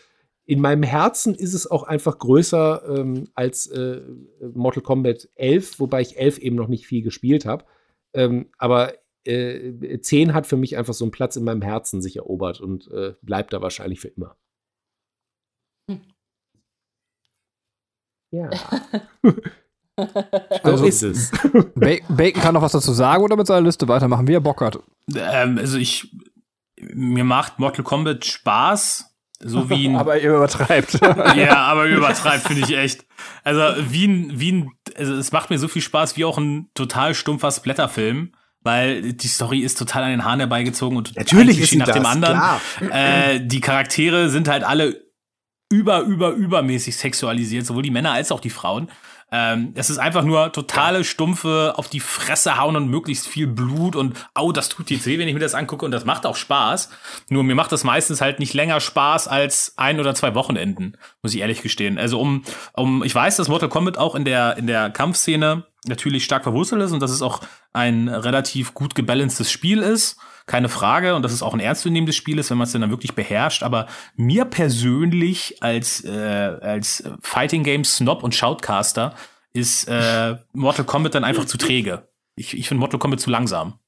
in 0.46 0.60
meinem 0.60 0.84
Herzen 0.84 1.34
ist 1.34 1.54
es 1.54 1.72
auch 1.72 1.84
einfach 1.84 2.20
größer 2.20 2.84
ähm, 2.90 3.30
als 3.34 3.68
äh, 3.68 4.02
Mortal 4.54 4.84
Kombat 4.84 5.30
11, 5.36 5.80
wobei 5.80 6.02
ich 6.02 6.18
11 6.18 6.40
eben 6.40 6.58
noch 6.58 6.68
nicht 6.68 6.86
viel 6.86 7.02
gespielt 7.02 7.46
habe. 7.46 7.64
Ähm, 8.14 8.48
aber 8.58 8.94
äh, 9.26 10.00
10 10.00 10.34
hat 10.34 10.48
für 10.48 10.58
mich 10.58 10.78
einfach 10.78 10.94
so 10.94 11.06
einen 11.06 11.12
Platz 11.12 11.36
in 11.36 11.44
meinem 11.44 11.62
Herzen 11.62 12.02
sich 12.02 12.18
erobert 12.18 12.60
und 12.62 12.90
äh, 12.92 13.14
bleibt 13.22 13.54
da 13.54 13.62
wahrscheinlich 13.62 14.00
für 14.00 14.10
immer. 14.10 14.38
Hm. 15.90 16.02
Ja. 18.32 18.50
also 20.64 20.86
ist 20.86 21.04
es. 21.04 21.32
Bacon 21.76 22.42
kann 22.42 22.54
noch 22.56 22.62
was 22.62 22.72
dazu 22.72 22.94
sagen 22.94 23.24
oder 23.24 23.36
mit 23.36 23.48
seiner 23.48 23.62
Liste 23.66 23.88
weitermachen, 23.88 24.28
wie 24.28 24.34
er 24.34 24.42
Bock 24.42 24.62
hat. 24.62 24.80
Ähm, 25.16 25.58
also 25.58 25.78
ich, 25.78 26.16
mir 26.80 27.24
macht 27.24 27.60
Mortal 27.60 27.84
Kombat 27.84 28.26
Spaß. 28.26 29.10
So 29.40 29.70
wie 29.70 29.88
ein, 29.90 29.96
Aber 29.96 30.20
ihr 30.20 30.36
übertreibt. 30.36 31.00
ja, 31.02 31.58
aber 31.58 31.86
übertreibt 31.86 32.48
finde 32.48 32.64
ich 32.64 32.76
echt. 32.76 33.06
Also 33.44 33.62
wie 33.90 34.08
ein, 34.08 34.40
wie 34.40 34.52
ein, 34.52 34.72
also 34.98 35.14
es 35.14 35.32
macht 35.32 35.50
mir 35.50 35.60
so 35.60 35.68
viel 35.68 35.82
Spaß 35.82 36.18
wie 36.18 36.26
auch 36.26 36.38
ein 36.38 36.70
total 36.74 37.14
stumpfer 37.14 37.52
Splatterfilm, 37.52 38.32
weil 38.64 39.14
die 39.14 39.28
Story 39.28 39.60
ist 39.60 39.78
total 39.78 40.04
an 40.04 40.12
den 40.12 40.24
Haaren 40.24 40.40
herbeigezogen 40.40 40.98
und 40.98 41.16
Natürlich 41.16 41.60
ist 41.60 41.70
sie 41.72 41.78
nach 41.78 41.88
das, 41.88 41.96
dem 41.96 42.06
anderen. 42.06 42.42
Äh, 42.90 43.46
die 43.46 43.62
Charaktere 43.62 44.30
sind 44.30 44.48
halt 44.48 44.64
alle 44.64 45.04
über, 45.72 46.02
über, 46.02 46.32
übermäßig 46.32 46.96
sexualisiert, 46.96 47.66
sowohl 47.66 47.84
die 47.84 47.92
Männer 47.92 48.12
als 48.12 48.32
auch 48.32 48.40
die 48.40 48.50
Frauen. 48.50 48.90
Ähm, 49.36 49.72
es 49.74 49.90
ist 49.90 49.98
einfach 49.98 50.24
nur 50.24 50.52
totale 50.52 51.04
stumpfe 51.04 51.74
auf 51.76 51.90
die 51.90 52.00
Fresse 52.00 52.56
hauen 52.60 52.76
und 52.76 52.88
möglichst 52.88 53.28
viel 53.28 53.48
Blut 53.48 53.96
und 53.96 54.16
au, 54.36 54.52
das 54.52 54.70
tut 54.70 54.92
jetzt 54.92 55.08
weh, 55.08 55.18
wenn 55.18 55.28
ich 55.28 55.34
mir 55.34 55.40
das 55.40 55.56
angucke 55.56 55.84
und 55.84 55.90
das 55.90 56.06
macht 56.06 56.28
auch 56.28 56.36
Spaß. 56.36 56.90
Nur 57.30 57.44
mir 57.44 57.56
macht 57.56 57.72
das 57.72 57.84
meistens 57.84 58.22
halt 58.22 58.38
nicht 58.38 58.54
länger 58.54 58.80
Spaß 58.80 59.28
als 59.28 59.74
ein 59.76 60.00
oder 60.00 60.14
zwei 60.14 60.36
Wochenenden, 60.36 60.98
muss 61.24 61.34
ich 61.34 61.42
ehrlich 61.42 61.64
gestehen. 61.64 61.98
Also 61.98 62.20
um, 62.20 62.44
um, 62.74 63.04
ich 63.04 63.16
weiß, 63.16 63.38
dass 63.38 63.48
Mortal 63.48 63.70
Kombat 63.70 63.98
auch 63.98 64.14
in 64.14 64.24
der, 64.24 64.56
in 64.58 64.68
der 64.68 64.92
Kampfszene 64.92 65.66
natürlich 65.88 66.26
stark 66.26 66.44
verwurzelt 66.44 66.84
ist 66.84 66.92
und 66.92 67.00
dass 67.00 67.10
es 67.10 67.24
auch 67.24 67.42
ein 67.74 68.10
relativ 68.10 68.76
gut 68.76 68.94
gebalancedes 68.94 69.52
Spiel 69.52 69.80
ist. 69.80 70.20
Keine 70.46 70.70
Frage. 70.70 71.16
Und 71.16 71.22
dass 71.24 71.32
es 71.32 71.42
auch 71.44 71.54
ein 71.54 71.60
ernstzunehmendes 71.60 72.16
Spiel 72.16 72.38
ist, 72.40 72.50
wenn 72.50 72.58
man 72.58 72.66
es 72.68 72.74
dann 72.74 72.90
wirklich 72.90 73.16
beherrscht. 73.16 73.64
Aber 73.64 73.88
mir 74.16 74.46
persönlich 74.46 75.62
als, 75.64 76.04
äh, 76.04 76.10
als 76.62 77.04
Fighting 77.22 77.64
Game 77.64 77.84
Snob 77.86 78.24
und 78.24 78.36
Shoutcaster 78.36 79.16
ist 79.54 79.88
äh, 79.88 80.36
Mortal 80.54 80.86
Kombat 80.86 81.16
dann 81.16 81.24
einfach 81.24 81.46
zu 81.46 81.58
träge. 81.58 82.08
Ich, 82.36 82.58
ich 82.58 82.68
finde 82.68 82.80
Mortal 82.80 83.00
Kombat 83.00 83.20
zu 83.20 83.30
langsam. 83.30 83.80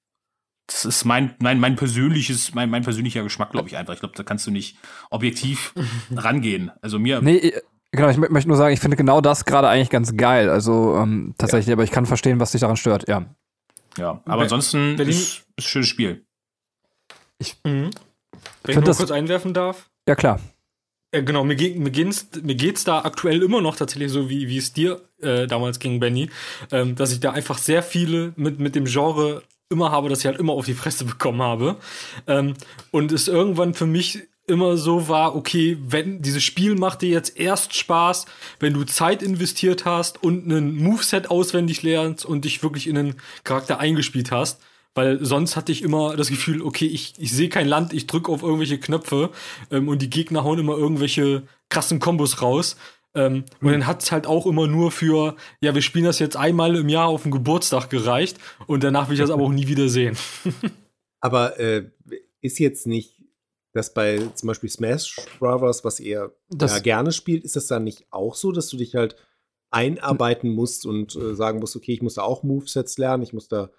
Das 0.68 0.86
ist 0.86 1.06
mein, 1.06 1.36
mein, 1.40 1.60
mein 1.60 1.76
persönliches, 1.76 2.54
mein, 2.56 2.70
mein 2.70 2.84
persönlicher 2.84 3.22
Geschmack, 3.24 3.52
glaube 3.52 3.68
ich 3.68 3.78
einfach. 3.78 3.94
Ich 3.94 4.00
glaube, 4.00 4.16
da 4.16 4.24
kannst 4.24 4.48
du 4.48 4.52
nicht 4.52 4.78
objektiv 5.12 5.74
rangehen. 6.16 6.72
Also 6.82 6.98
mir, 7.00 7.22
Nee, 7.22 7.36
ich- 7.38 7.54
genau, 7.92 8.10
ich 8.10 8.18
mö- 8.18 8.32
möchte 8.32 8.48
nur 8.48 8.58
sagen, 8.58 8.74
ich 8.74 8.80
finde 8.80 8.98
genau 8.98 9.22
das 9.22 9.46
gerade 9.46 9.68
eigentlich 9.70 9.90
ganz 9.92 10.16
geil. 10.18 10.50
Also 10.50 10.96
ähm, 10.98 11.36
tatsächlich, 11.38 11.72
aber 11.74 11.84
ich 11.84 11.92
kann 11.92 12.06
verstehen, 12.06 12.40
was 12.40 12.52
dich 12.52 12.62
daran 12.62 12.78
stört, 12.78 13.08
ja. 13.08 13.26
ja. 13.98 14.22
Aber 14.26 14.38
Be- 14.38 14.42
ansonsten 14.44 14.96
Berlin- 14.96 15.14
ist, 15.14 15.22
ist 15.22 15.46
ein 15.58 15.62
schönes 15.62 15.88
Spiel. 15.88 16.25
Mhm. 17.64 17.92
Wenn 18.64 18.70
ich 18.70 18.76
nur 18.76 18.84
das- 18.84 18.98
kurz 18.98 19.12
einwerfen 19.12 19.54
darf. 19.54 19.90
Ja, 20.08 20.16
klar. 20.16 20.40
Ja, 21.14 21.22
genau, 21.22 21.44
mir, 21.46 21.56
ge 21.56 21.76
mir, 21.76 21.92
geht's, 21.92 22.28
mir 22.42 22.56
geht's 22.56 22.84
da 22.84 23.00
aktuell 23.06 23.42
immer 23.42 23.62
noch 23.62 23.76
tatsächlich 23.78 24.12
so, 24.12 24.30
wie, 24.30 24.50
wie 24.50 24.58
es 24.58 24.74
dir 24.74 25.02
äh, 25.22 25.48
damals 25.48 25.80
ging, 25.80 26.00
Benny, 26.00 26.30
ähm, 26.72 26.96
dass 26.96 27.14
ich 27.14 27.22
da 27.22 27.32
einfach 27.32 27.58
sehr 27.58 27.84
viele 27.84 28.34
mit, 28.36 28.60
mit 28.60 28.76
dem 28.76 28.84
Genre 28.86 29.42
immer 29.70 29.92
habe, 29.92 30.10
dass 30.10 30.20
ich 30.20 30.26
halt 30.26 30.40
immer 30.40 30.54
auf 30.54 30.66
die 30.66 30.74
Fresse 30.74 31.06
bekommen 31.06 31.42
habe. 31.42 31.78
Ähm, 32.28 32.56
und 32.92 33.12
es 33.14 33.28
irgendwann 33.30 33.74
für 33.74 33.86
mich 33.86 34.24
immer 34.48 34.78
so 34.78 35.08
war, 35.08 35.36
okay, 35.36 35.78
wenn 35.82 36.22
dieses 36.22 36.44
Spiel 36.44 36.76
macht 36.76 37.02
dir 37.02 37.10
jetzt 37.10 37.40
erst 37.40 37.74
Spaß, 37.76 38.26
wenn 38.60 38.74
du 38.74 38.84
Zeit 38.84 39.24
investiert 39.24 39.86
hast 39.86 40.22
und 40.22 40.44
einen 40.46 40.76
Moveset 40.76 41.32
auswendig 41.32 41.82
lernst 41.82 42.26
und 42.26 42.46
dich 42.46 42.62
wirklich 42.62 42.88
in 42.88 42.98
einen 42.98 43.16
Charakter 43.44 43.80
eingespielt 43.80 44.32
hast. 44.32 44.60
Weil 44.96 45.24
sonst 45.24 45.56
hatte 45.56 45.72
ich 45.72 45.82
immer 45.84 46.16
das 46.16 46.30
Gefühl, 46.30 46.62
okay, 46.62 46.86
ich, 46.88 47.14
ich 47.18 47.32
sehe 47.32 47.50
kein 47.50 47.68
Land, 47.68 47.94
ich 47.94 48.08
drücke 48.08 48.32
auf 48.32 48.42
irgendwelche 48.44 48.80
Knöpfe 48.80 49.30
ähm, 49.70 49.88
und 49.90 50.02
die 50.02 50.10
Gegner 50.10 50.44
hauen 50.44 50.58
immer 50.58 50.78
irgendwelche 50.78 51.44
krassen 51.70 52.00
Kombos 52.00 52.42
raus. 52.42 52.78
Ähm, 53.14 53.44
Und 53.62 53.72
dann 53.72 53.88
hat's 53.88 54.12
halt 54.12 54.26
auch 54.28 54.46
immer 54.46 54.68
nur 54.68 54.92
für, 54.92 55.36
ja, 55.62 55.74
wir 55.76 55.82
spielen 55.82 56.06
das 56.06 56.20
jetzt 56.20 56.36
einmal 56.38 56.76
im 56.76 56.90
Jahr 56.90 57.08
auf 57.08 57.24
dem 57.24 57.32
Geburtstag 57.32 57.90
gereicht 57.90 58.38
und 58.68 58.84
danach 58.84 59.08
will 59.08 59.14
ich 59.16 59.22
das 59.22 59.30
aber 59.32 59.44
auch 59.44 59.52
nie 59.52 59.68
wieder 59.68 59.88
sehen. 59.90 60.18
Aber 61.22 61.60
äh, 61.60 61.90
ist 62.42 62.60
jetzt 62.60 62.86
nicht 62.88 63.24
das 63.74 63.94
bei 63.94 64.20
zum 64.36 64.48
Beispiel 64.48 64.70
Smash 64.70 65.16
Brothers, 65.40 65.84
was 65.84 66.00
ihr 66.00 66.36
Das- 66.50 66.74
ja, 66.74 66.80
gerne 66.80 67.12
spielt, 67.12 67.44
ist 67.44 67.56
das 67.56 67.68
dann 67.68 67.84
nicht 67.84 68.06
auch 68.12 68.36
so, 68.36 68.52
dass 68.52 68.68
du 68.68 68.78
dich 68.78 68.96
halt 68.96 69.16
einarbeiten 69.72 70.50
musst 70.52 70.86
und 70.86 71.16
äh, 71.16 71.36
sagen 71.36 71.60
musst, 71.60 71.76
okay, 71.76 71.94
ich 71.94 72.02
muss 72.02 72.14
da 72.16 72.22
auch 72.24 72.44
Movesets 72.44 72.98
lernen, 72.98 73.24
ich 73.24 73.34
muss 73.34 73.48
da, 73.48 73.70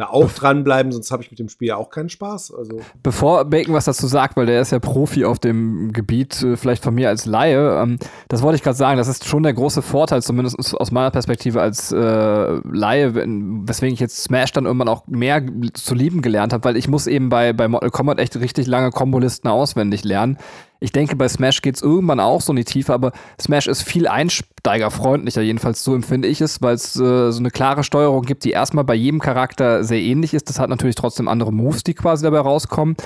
da 0.00 0.08
auch 0.08 0.30
dranbleiben, 0.30 0.92
sonst 0.92 1.10
habe 1.10 1.22
ich 1.22 1.30
mit 1.30 1.38
dem 1.38 1.48
Spiel 1.48 1.68
ja 1.68 1.76
auch 1.76 1.90
keinen 1.90 2.08
Spaß. 2.08 2.52
Also 2.54 2.80
Bevor 3.02 3.44
Bacon 3.44 3.74
was 3.74 3.84
dazu 3.84 4.06
sagt, 4.06 4.36
weil 4.36 4.46
der 4.46 4.60
ist 4.60 4.72
ja 4.72 4.78
Profi 4.78 5.24
auf 5.24 5.38
dem 5.38 5.92
Gebiet, 5.92 6.42
äh, 6.42 6.56
vielleicht 6.56 6.82
von 6.82 6.94
mir 6.94 7.08
als 7.08 7.26
Laie, 7.26 7.80
ähm, 7.82 7.98
das 8.28 8.42
wollte 8.42 8.56
ich 8.56 8.62
gerade 8.62 8.76
sagen, 8.76 8.98
das 8.98 9.08
ist 9.08 9.26
schon 9.26 9.42
der 9.42 9.52
große 9.52 9.82
Vorteil, 9.82 10.22
zumindest 10.22 10.74
aus 10.74 10.90
meiner 10.90 11.10
Perspektive 11.10 11.60
als 11.60 11.92
äh, 11.92 11.96
Laie, 11.96 13.14
weswegen 13.14 13.94
ich 13.94 14.00
jetzt 14.00 14.22
Smash 14.22 14.52
dann 14.52 14.66
irgendwann 14.66 14.88
auch 14.88 15.06
mehr 15.06 15.42
zu 15.74 15.94
lieben 15.94 16.22
gelernt 16.22 16.52
habe, 16.52 16.64
weil 16.64 16.76
ich 16.76 16.88
muss 16.88 17.06
eben 17.06 17.28
bei, 17.28 17.52
bei 17.52 17.68
Mortal 17.68 17.90
Kombat 17.90 18.18
echt 18.18 18.36
richtig 18.36 18.66
lange 18.66 18.90
Kombolisten 18.90 19.48
auswendig 19.48 20.04
lernen. 20.04 20.38
Ich 20.80 20.92
denke, 20.92 21.14
bei 21.14 21.28
Smash 21.28 21.60
geht's 21.60 21.82
irgendwann 21.82 22.20
auch 22.20 22.40
so 22.40 22.52
in 22.52 22.56
die 22.56 22.64
Tiefe, 22.64 22.94
aber 22.94 23.12
Smash 23.38 23.66
ist 23.66 23.82
viel 23.82 24.08
einsteigerfreundlicher, 24.08 25.42
jedenfalls 25.42 25.84
so 25.84 25.94
empfinde 25.94 26.26
ich 26.26 26.40
es, 26.40 26.62
weil 26.62 26.74
es 26.74 26.96
äh, 26.96 27.30
so 27.30 27.38
eine 27.38 27.50
klare 27.50 27.84
Steuerung 27.84 28.22
gibt, 28.22 28.44
die 28.44 28.50
erstmal 28.50 28.84
bei 28.84 28.94
jedem 28.94 29.20
Charakter 29.20 29.84
sehr 29.84 30.00
ähnlich 30.00 30.32
ist. 30.32 30.48
Das 30.48 30.58
hat 30.58 30.70
natürlich 30.70 30.96
trotzdem 30.96 31.28
andere 31.28 31.52
Moves, 31.52 31.84
die 31.84 31.94
quasi 31.94 32.24
dabei 32.24 32.40
rauskommen. 32.40 32.96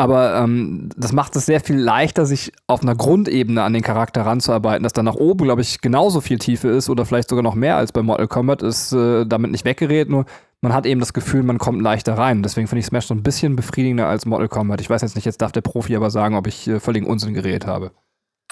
Aber 0.00 0.34
ähm, 0.34 0.88
das 0.96 1.12
macht 1.12 1.36
es 1.36 1.44
sehr 1.44 1.60
viel 1.60 1.76
leichter, 1.76 2.24
sich 2.24 2.54
auf 2.66 2.80
einer 2.80 2.94
Grundebene 2.94 3.62
an 3.62 3.74
den 3.74 3.82
Charakter 3.82 4.22
ranzuarbeiten, 4.22 4.82
dass 4.82 4.94
da 4.94 5.02
nach 5.02 5.16
oben, 5.16 5.44
glaube 5.44 5.60
ich, 5.60 5.82
genauso 5.82 6.22
viel 6.22 6.38
Tiefe 6.38 6.68
ist 6.68 6.88
oder 6.88 7.04
vielleicht 7.04 7.28
sogar 7.28 7.42
noch 7.42 7.54
mehr 7.54 7.76
als 7.76 7.92
bei 7.92 8.00
Mortal 8.00 8.26
Kombat, 8.26 8.62
ist 8.62 8.94
äh, 8.94 9.26
damit 9.26 9.50
nicht 9.50 9.66
weggeredet, 9.66 10.08
nur 10.08 10.24
man 10.62 10.72
hat 10.72 10.86
eben 10.86 11.00
das 11.00 11.12
Gefühl, 11.12 11.42
man 11.42 11.58
kommt 11.58 11.82
leichter 11.82 12.16
rein. 12.16 12.42
Deswegen 12.42 12.66
finde 12.66 12.80
ich 12.80 12.86
Smash 12.86 13.08
so 13.08 13.14
ein 13.14 13.22
bisschen 13.22 13.56
befriedigender 13.56 14.06
als 14.06 14.24
Mortal 14.24 14.48
Kombat. 14.48 14.80
Ich 14.80 14.88
weiß 14.88 15.02
jetzt 15.02 15.16
nicht, 15.16 15.26
jetzt 15.26 15.42
darf 15.42 15.52
der 15.52 15.60
Profi 15.60 15.94
aber 15.94 16.10
sagen, 16.10 16.34
ob 16.34 16.46
ich 16.46 16.66
äh, 16.66 16.80
völligen 16.80 17.06
Unsinn 17.06 17.34
geredet 17.34 17.66
habe. 17.66 17.90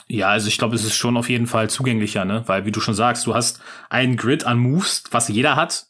Ja, 0.06 0.28
also 0.28 0.48
ich 0.48 0.58
glaube, 0.58 0.74
es 0.74 0.84
ist 0.84 0.96
schon 0.96 1.16
auf 1.16 1.30
jeden 1.30 1.46
Fall 1.46 1.70
zugänglicher, 1.70 2.26
ne? 2.26 2.42
Weil, 2.44 2.66
wie 2.66 2.72
du 2.72 2.80
schon 2.80 2.94
sagst, 2.94 3.26
du 3.26 3.34
hast 3.34 3.62
einen 3.88 4.18
Grid 4.18 4.44
an 4.44 4.58
Moves, 4.58 5.04
was 5.10 5.28
jeder 5.28 5.56
hat. 5.56 5.87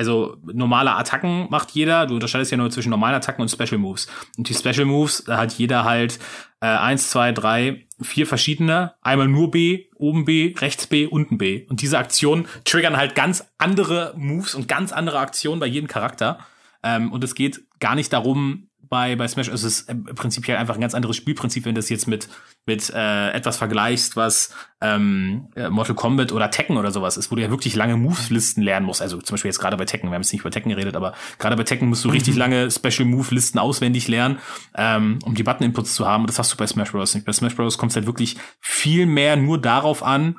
Also 0.00 0.38
normale 0.44 0.92
Attacken 0.92 1.46
macht 1.50 1.72
jeder. 1.72 2.06
Du 2.06 2.14
unterscheidest 2.14 2.50
ja 2.50 2.56
nur 2.56 2.70
zwischen 2.70 2.88
normalen 2.88 3.16
Attacken 3.16 3.42
und 3.42 3.50
Special 3.50 3.76
Moves. 3.76 4.06
Und 4.38 4.48
die 4.48 4.54
Special 4.54 4.86
Moves, 4.86 5.24
da 5.24 5.36
hat 5.36 5.52
jeder 5.52 5.84
halt 5.84 6.18
äh, 6.62 6.68
eins, 6.68 7.10
zwei, 7.10 7.32
drei, 7.32 7.84
vier 8.00 8.26
verschiedene. 8.26 8.94
Einmal 9.02 9.28
nur 9.28 9.50
B, 9.50 9.88
oben 9.96 10.24
B, 10.24 10.54
rechts 10.56 10.86
B, 10.86 11.04
unten 11.04 11.36
B. 11.36 11.66
Und 11.68 11.82
diese 11.82 11.98
Aktionen 11.98 12.46
triggern 12.64 12.96
halt 12.96 13.14
ganz 13.14 13.44
andere 13.58 14.14
Moves 14.16 14.54
und 14.54 14.68
ganz 14.68 14.90
andere 14.90 15.18
Aktionen 15.18 15.60
bei 15.60 15.66
jedem 15.66 15.86
Charakter. 15.86 16.38
Ähm, 16.82 17.12
und 17.12 17.22
es 17.22 17.34
geht 17.34 17.60
gar 17.78 17.94
nicht 17.94 18.10
darum, 18.10 18.69
bei, 18.90 19.14
bei 19.14 19.28
Smash 19.28 19.46
ist 19.46 19.62
es 19.62 19.82
im 19.82 20.04
prinzipiell 20.04 20.56
einfach 20.56 20.74
ein 20.74 20.80
ganz 20.80 20.94
anderes 20.94 21.16
Spielprinzip, 21.16 21.64
wenn 21.64 21.76
du 21.76 21.78
das 21.78 21.88
jetzt 21.88 22.08
mit, 22.08 22.28
mit 22.66 22.90
äh, 22.90 23.30
etwas 23.30 23.56
vergleichst, 23.56 24.16
was 24.16 24.52
ähm, 24.80 25.46
äh, 25.54 25.70
Mortal 25.70 25.94
Kombat 25.94 26.32
oder 26.32 26.50
Tekken 26.50 26.76
oder 26.76 26.90
sowas 26.90 27.16
ist, 27.16 27.30
wo 27.30 27.36
du 27.36 27.42
ja 27.42 27.50
wirklich 27.50 27.76
lange 27.76 27.96
Moves-Listen 27.96 28.62
lernen 28.62 28.86
musst. 28.86 29.00
Also 29.00 29.18
zum 29.18 29.34
Beispiel 29.34 29.48
jetzt 29.48 29.60
gerade 29.60 29.76
bei 29.76 29.84
Tekken, 29.84 30.10
wir 30.10 30.14
haben 30.14 30.22
jetzt 30.22 30.32
nicht 30.32 30.40
über 30.40 30.50
Tekken 30.50 30.70
geredet, 30.70 30.96
aber 30.96 31.14
gerade 31.38 31.54
bei 31.54 31.62
Tekken 31.62 31.88
musst 31.88 32.04
du 32.04 32.08
richtig 32.08 32.34
lange 32.34 32.68
Special 32.68 33.06
Move-Listen 33.06 33.60
auswendig 33.60 34.08
lernen, 34.08 34.40
ähm, 34.74 35.20
um 35.24 35.36
die 35.36 35.44
Button-Inputs 35.44 35.94
zu 35.94 36.08
haben. 36.08 36.24
Und 36.24 36.26
das 36.28 36.40
hast 36.40 36.52
du 36.52 36.56
bei 36.56 36.66
Smash 36.66 36.90
Bros. 36.90 37.14
nicht. 37.14 37.24
Bei 37.24 37.32
Smash 37.32 37.54
Bros. 37.54 37.78
kommt 37.78 37.92
es 37.92 37.96
halt 37.96 38.06
wirklich 38.06 38.38
viel 38.60 39.06
mehr 39.06 39.36
nur 39.36 39.60
darauf 39.60 40.02
an, 40.02 40.34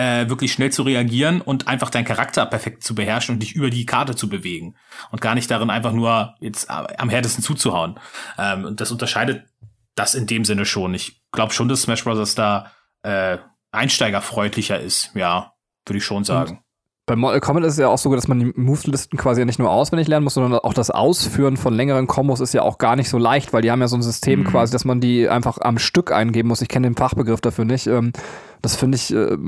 äh, 0.00 0.30
wirklich 0.30 0.52
schnell 0.52 0.72
zu 0.72 0.82
reagieren 0.82 1.42
und 1.42 1.68
einfach 1.68 1.90
deinen 1.90 2.06
Charakter 2.06 2.46
perfekt 2.46 2.82
zu 2.82 2.94
beherrschen 2.94 3.34
und 3.34 3.40
dich 3.40 3.54
über 3.54 3.68
die 3.68 3.84
Karte 3.84 4.16
zu 4.16 4.30
bewegen 4.30 4.74
und 5.10 5.20
gar 5.20 5.34
nicht 5.34 5.50
darin 5.50 5.68
einfach 5.68 5.92
nur 5.92 6.36
jetzt 6.40 6.70
äh, 6.70 6.96
am 6.96 7.10
härtesten 7.10 7.44
zuzuhauen. 7.44 8.00
Ähm, 8.38 8.64
und 8.64 8.80
das 8.80 8.90
unterscheidet 8.90 9.44
das 9.94 10.14
in 10.14 10.26
dem 10.26 10.46
Sinne 10.46 10.64
schon. 10.64 10.94
Ich 10.94 11.20
glaube 11.32 11.52
schon, 11.52 11.68
dass 11.68 11.82
Smash 11.82 12.02
Bros. 12.02 12.34
da 12.34 12.72
äh, 13.02 13.36
einsteigerfreundlicher 13.72 14.80
ist. 14.80 15.10
Ja, 15.14 15.52
würde 15.84 15.98
ich 15.98 16.04
schon 16.04 16.24
sagen. 16.24 16.64
Bei 17.10 17.16
Mortal 17.16 17.40
Kombat 17.40 17.64
ist 17.64 17.72
es 17.72 17.78
ja 17.80 17.88
auch 17.88 17.98
so, 17.98 18.14
dass 18.14 18.28
man 18.28 18.38
die 18.38 18.52
Moveslisten 18.54 19.18
quasi 19.18 19.40
ja 19.40 19.44
nicht 19.44 19.58
nur 19.58 19.68
auswendig 19.68 20.06
lernen 20.06 20.22
muss, 20.22 20.34
sondern 20.34 20.60
auch 20.60 20.72
das 20.74 20.90
Ausführen 20.92 21.56
von 21.56 21.74
längeren 21.74 22.06
Kombos 22.06 22.38
ist 22.38 22.54
ja 22.54 22.62
auch 22.62 22.78
gar 22.78 22.94
nicht 22.94 23.08
so 23.08 23.18
leicht, 23.18 23.52
weil 23.52 23.62
die 23.62 23.72
haben 23.72 23.80
ja 23.80 23.88
so 23.88 23.96
ein 23.96 24.02
System 24.02 24.40
Mhm. 24.40 24.44
quasi, 24.44 24.70
dass 24.72 24.84
man 24.84 25.00
die 25.00 25.28
einfach 25.28 25.58
am 25.60 25.78
Stück 25.78 26.12
eingeben 26.12 26.48
muss. 26.48 26.62
Ich 26.62 26.68
kenne 26.68 26.86
den 26.86 26.94
Fachbegriff 26.94 27.40
dafür 27.40 27.64
nicht. 27.64 27.88
Ähm, 27.88 28.12
Das 28.62 28.76
finde 28.76 28.96
ich, 28.96 29.10
äh, 29.10 29.38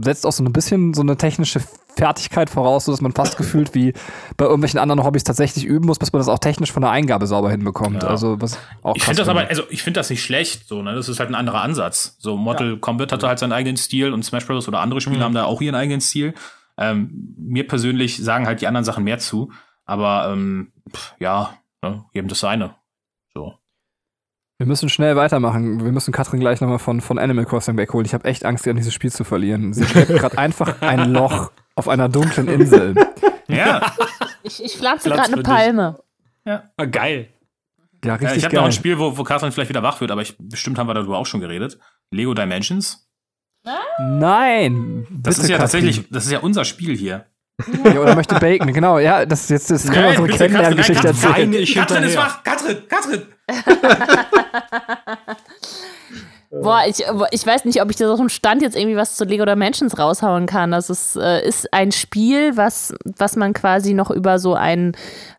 setzt 0.00 0.24
auch 0.24 0.30
so 0.30 0.44
ein 0.44 0.52
bisschen 0.52 0.94
so 0.94 1.02
eine 1.02 1.16
technische 1.16 1.60
Fertigkeit 1.96 2.48
voraus, 2.48 2.84
so 2.84 2.92
dass 2.92 3.00
man 3.00 3.10
fast 3.10 3.36
gefühlt 3.36 3.74
wie 3.74 3.92
bei 4.36 4.44
irgendwelchen 4.44 4.78
anderen 4.78 5.02
Hobbys 5.02 5.24
tatsächlich 5.24 5.64
üben 5.64 5.86
muss, 5.86 5.98
bis 5.98 6.12
man 6.12 6.20
das 6.20 6.28
auch 6.28 6.38
technisch 6.38 6.70
von 6.70 6.82
der 6.82 6.92
Eingabe 6.92 7.26
sauber 7.26 7.50
hinbekommt. 7.50 8.04
Ja. 8.04 8.08
Also 8.08 8.40
was 8.40 8.56
auch 8.84 8.94
Ich 8.94 9.02
finde 9.02 9.22
das 9.22 9.28
aber, 9.28 9.40
also 9.48 9.64
ich 9.70 9.82
finde 9.82 9.98
das 9.98 10.08
nicht 10.08 10.22
schlecht, 10.22 10.68
so, 10.68 10.82
ne? 10.82 10.94
Das 10.94 11.08
ist 11.08 11.18
halt 11.18 11.30
ein 11.30 11.34
anderer 11.34 11.62
Ansatz. 11.62 12.14
So, 12.20 12.36
Mortal 12.36 12.76
Kombat 12.76 13.10
hatte 13.10 13.26
halt 13.26 13.40
seinen 13.40 13.50
eigenen 13.52 13.76
Stil 13.76 14.12
und 14.12 14.24
Smash 14.24 14.46
Bros. 14.46 14.68
oder 14.68 14.78
andere 14.78 15.00
Spiele 15.00 15.18
Mhm. 15.18 15.22
haben 15.24 15.34
da 15.34 15.44
auch 15.46 15.60
ihren 15.60 15.74
eigenen 15.74 16.00
Stil. 16.00 16.32
Ähm, 16.80 17.34
mir 17.38 17.66
persönlich 17.68 18.16
sagen 18.16 18.46
halt 18.46 18.60
die 18.60 18.66
anderen 18.66 18.84
Sachen 18.84 19.04
mehr 19.04 19.18
zu. 19.18 19.52
Aber 19.84 20.30
ähm, 20.32 20.72
pff, 20.92 21.14
ja, 21.20 21.54
ne, 21.82 22.04
jedem 22.12 22.28
das 22.28 22.40
seine. 22.40 22.74
So. 23.34 23.54
Wir 24.58 24.66
müssen 24.66 24.88
schnell 24.88 25.14
weitermachen. 25.14 25.84
Wir 25.84 25.92
müssen 25.92 26.12
Katrin 26.12 26.40
gleich 26.40 26.60
nochmal 26.60 26.78
von, 26.78 27.00
von 27.00 27.18
Animal 27.18 27.44
Crossing 27.44 27.76
wegholen. 27.76 28.06
Ich 28.06 28.14
habe 28.14 28.24
echt 28.24 28.44
Angst, 28.44 28.66
ihr 28.66 28.70
an 28.70 28.76
dieses 28.76 28.94
Spiel 28.94 29.12
zu 29.12 29.24
verlieren. 29.24 29.72
Sie 29.72 29.84
schleppt 29.84 30.08
gerade 30.08 30.38
einfach 30.38 30.80
ein 30.82 31.12
Loch 31.12 31.52
auf 31.76 31.88
einer 31.88 32.08
dunklen 32.08 32.48
Insel. 32.48 32.94
Ja, 33.48 33.94
Ich, 34.42 34.62
ich 34.62 34.76
pflanze 34.76 35.10
gerade 35.10 35.32
eine. 35.32 35.42
Palme. 35.42 35.98
Ah, 36.44 36.84
geil. 36.84 37.28
Ja, 38.04 38.14
Äh, 38.14 38.18
richtig 38.18 38.38
ich 38.38 38.44
habe 38.44 38.56
noch 38.56 38.64
ein 38.64 38.72
Spiel, 38.72 38.98
wo, 38.98 39.16
wo 39.18 39.24
Katrin 39.24 39.52
vielleicht 39.52 39.68
wieder 39.68 39.82
wach 39.82 40.00
wird, 40.00 40.10
aber 40.10 40.22
ich, 40.22 40.36
bestimmt 40.38 40.78
haben 40.78 40.88
wir 40.88 40.94
darüber 40.94 41.18
auch 41.18 41.26
schon 41.26 41.40
geredet. 41.40 41.78
Lego 42.10 42.34
Dimensions. 42.34 43.09
Nein, 43.98 45.06
Das 45.10 45.36
bitte, 45.36 45.44
ist 45.44 45.50
ja 45.50 45.58
Katrin. 45.58 45.58
tatsächlich, 45.58 46.10
das 46.10 46.24
ist 46.24 46.32
ja 46.32 46.38
unser 46.40 46.64
Spiel 46.64 46.96
hier. 46.96 47.26
Ja, 47.84 48.00
oder 48.00 48.14
möchte 48.14 48.36
Bacon, 48.36 48.72
genau. 48.72 48.98
Ja, 48.98 49.26
das 49.26 49.42
ist 49.42 49.50
jetzt 49.50 49.70
das 49.70 49.82
können 49.84 49.96
wir 49.96 50.02
Nein, 50.12 50.20
unsere 50.20 50.38
Kennenlerngeschichte 50.38 51.08
erzählen. 51.08 51.50
Nein, 51.50 51.52
ich 51.54 51.74
Katrin 51.74 52.02
ist 52.04 52.16
wach! 52.16 52.42
Katrin! 52.42 52.78
Katrin! 52.88 53.22
Boah, 56.52 56.82
ich, 56.88 57.04
ich 57.30 57.46
weiß 57.46 57.64
nicht, 57.64 57.80
ob 57.80 57.90
ich 57.90 57.96
da 57.96 58.08
so 58.08 58.16
einem 58.16 58.28
Stand 58.28 58.60
jetzt 58.62 58.76
irgendwie 58.76 58.96
was 58.96 59.14
zu 59.14 59.24
Lego 59.24 59.44
Dimensions 59.44 59.96
raushauen 59.98 60.46
kann. 60.46 60.72
Das 60.72 60.90
ist, 60.90 61.14
äh, 61.16 61.46
ist 61.46 61.72
ein 61.72 61.92
Spiel, 61.92 62.56
was, 62.56 62.92
was 63.04 63.36
man 63.36 63.52
quasi 63.52 63.94
noch 63.94 64.10
über 64.10 64.40
so 64.40 64.54
ein, 64.54 64.96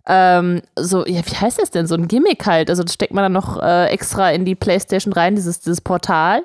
ähm, 0.08 0.62
so, 0.80 1.06
ja, 1.06 1.20
wie 1.26 1.36
heißt 1.36 1.60
das 1.62 1.70
denn? 1.70 1.86
So 1.86 1.96
ein 1.96 2.08
Gimmick 2.08 2.46
halt. 2.46 2.70
Also 2.70 2.84
das 2.84 2.94
steckt 2.94 3.14
man 3.14 3.24
dann 3.24 3.34
noch 3.34 3.62
äh, 3.62 3.88
extra 3.88 4.32
in 4.32 4.46
die 4.46 4.56
Playstation 4.56 5.12
rein, 5.12 5.36
dieses, 5.36 5.60
dieses 5.60 5.82
Portal. 5.82 6.44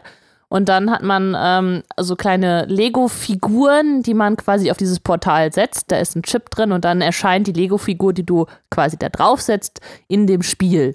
Und 0.49 0.69
dann 0.69 0.91
hat 0.91 1.03
man 1.03 1.37
ähm, 1.39 1.83
so 1.99 2.15
kleine 2.15 2.67
Lego-Figuren, 2.67 4.03
die 4.03 4.15
man 4.15 4.37
quasi 4.37 4.71
auf 4.71 4.77
dieses 4.77 5.01
Portal 5.01 5.53
setzt. 5.53 5.91
Da 5.91 5.99
ist 5.99 6.15
ein 6.15 6.23
Chip 6.23 6.51
drin 6.51 6.71
und 6.71 6.85
dann 6.85 7.01
erscheint 7.01 7.49
die 7.49 7.53
Lego-Figur, 7.53 8.13
die 8.13 8.25
du 8.25 8.47
quasi 8.71 8.97
da 8.97 9.09
drauf 9.09 9.41
setzt, 9.41 9.81
in 10.07 10.27
dem 10.27 10.43
Spiel. 10.43 10.95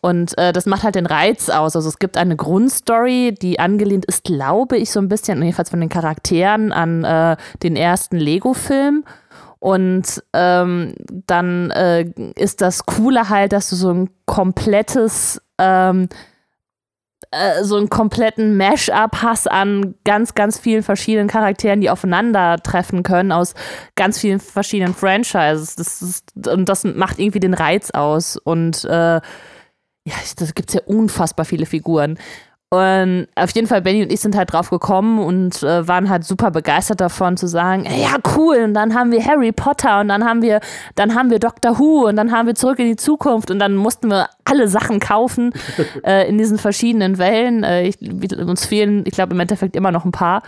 Und 0.00 0.36
äh, 0.36 0.52
das 0.52 0.66
macht 0.66 0.82
halt 0.82 0.96
den 0.96 1.06
Reiz 1.06 1.48
aus. 1.48 1.74
Also 1.74 1.88
es 1.88 1.98
gibt 1.98 2.18
eine 2.18 2.36
Grundstory, 2.36 3.34
die 3.34 3.58
angelehnt 3.58 4.04
ist, 4.04 4.22
glaube 4.22 4.76
ich, 4.76 4.90
so 4.90 5.00
ein 5.00 5.08
bisschen, 5.08 5.42
jedenfalls 5.42 5.70
von 5.70 5.80
den 5.80 5.88
Charakteren, 5.88 6.72
an 6.72 7.04
äh, 7.04 7.36
den 7.62 7.74
ersten 7.74 8.18
Lego-Film. 8.18 9.04
Und 9.60 10.22
ähm, 10.34 10.94
dann 11.26 11.70
äh, 11.70 12.04
ist 12.36 12.60
das 12.60 12.84
Coole 12.84 13.30
halt, 13.30 13.52
dass 13.52 13.70
du 13.70 13.76
so 13.76 13.90
ein 13.94 14.10
komplettes, 14.26 15.40
ähm, 15.56 16.10
äh, 17.34 17.64
so 17.64 17.76
einen 17.76 17.88
kompletten 17.88 18.56
Mash-up 18.56 19.22
hast 19.22 19.50
an 19.50 19.94
ganz, 20.04 20.34
ganz 20.34 20.58
vielen 20.58 20.82
verschiedenen 20.82 21.28
Charakteren, 21.28 21.80
die 21.80 21.90
aufeinandertreffen 21.90 23.02
können 23.02 23.32
aus 23.32 23.54
ganz 23.96 24.18
vielen 24.18 24.40
verschiedenen 24.40 24.94
Franchises. 24.94 25.76
Das 25.76 26.02
ist, 26.02 26.48
und 26.48 26.68
das 26.68 26.84
macht 26.84 27.18
irgendwie 27.18 27.40
den 27.40 27.54
Reiz 27.54 27.90
aus. 27.90 28.36
Und 28.36 28.84
äh, 28.84 29.20
ja, 30.06 30.14
da 30.36 30.46
gibt 30.54 30.68
es 30.68 30.74
ja 30.74 30.80
unfassbar 30.86 31.44
viele 31.44 31.66
Figuren. 31.66 32.18
Und 32.74 33.28
auf 33.36 33.50
jeden 33.50 33.66
Fall, 33.66 33.82
Benny 33.82 34.02
und 34.02 34.10
ich 34.10 34.20
sind 34.20 34.36
halt 34.36 34.52
drauf 34.52 34.70
gekommen 34.70 35.20
und 35.20 35.62
äh, 35.62 35.86
waren 35.86 36.08
halt 36.10 36.24
super 36.24 36.50
begeistert 36.50 37.00
davon 37.00 37.36
zu 37.36 37.46
sagen, 37.46 37.84
"Ey, 37.84 38.02
ja, 38.02 38.16
cool, 38.36 38.64
und 38.64 38.74
dann 38.74 38.94
haben 38.94 39.12
wir 39.12 39.24
Harry 39.24 39.52
Potter 39.52 40.00
und 40.00 40.08
dann 40.08 40.24
haben 40.24 40.42
wir, 40.42 40.60
dann 40.96 41.14
haben 41.14 41.30
wir 41.30 41.38
Doctor 41.38 41.78
Who 41.78 42.08
und 42.08 42.16
dann 42.16 42.32
haben 42.32 42.46
wir 42.46 42.54
zurück 42.54 42.78
in 42.80 42.86
die 42.86 42.96
Zukunft 42.96 43.50
und 43.50 43.58
dann 43.60 43.76
mussten 43.76 44.08
wir 44.08 44.28
alle 44.44 44.66
Sachen 44.66 44.98
kaufen 44.98 45.52
äh, 46.04 46.28
in 46.28 46.36
diesen 46.36 46.58
verschiedenen 46.58 47.18
Wellen. 47.18 47.62
Äh, 47.62 47.86
ich, 47.86 48.00
uns 48.38 48.66
fehlen, 48.66 49.04
ich 49.06 49.14
glaube, 49.14 49.34
im 49.34 49.40
Endeffekt 49.40 49.76
immer 49.76 49.92
noch 49.92 50.04
ein 50.04 50.12
paar. 50.12 50.42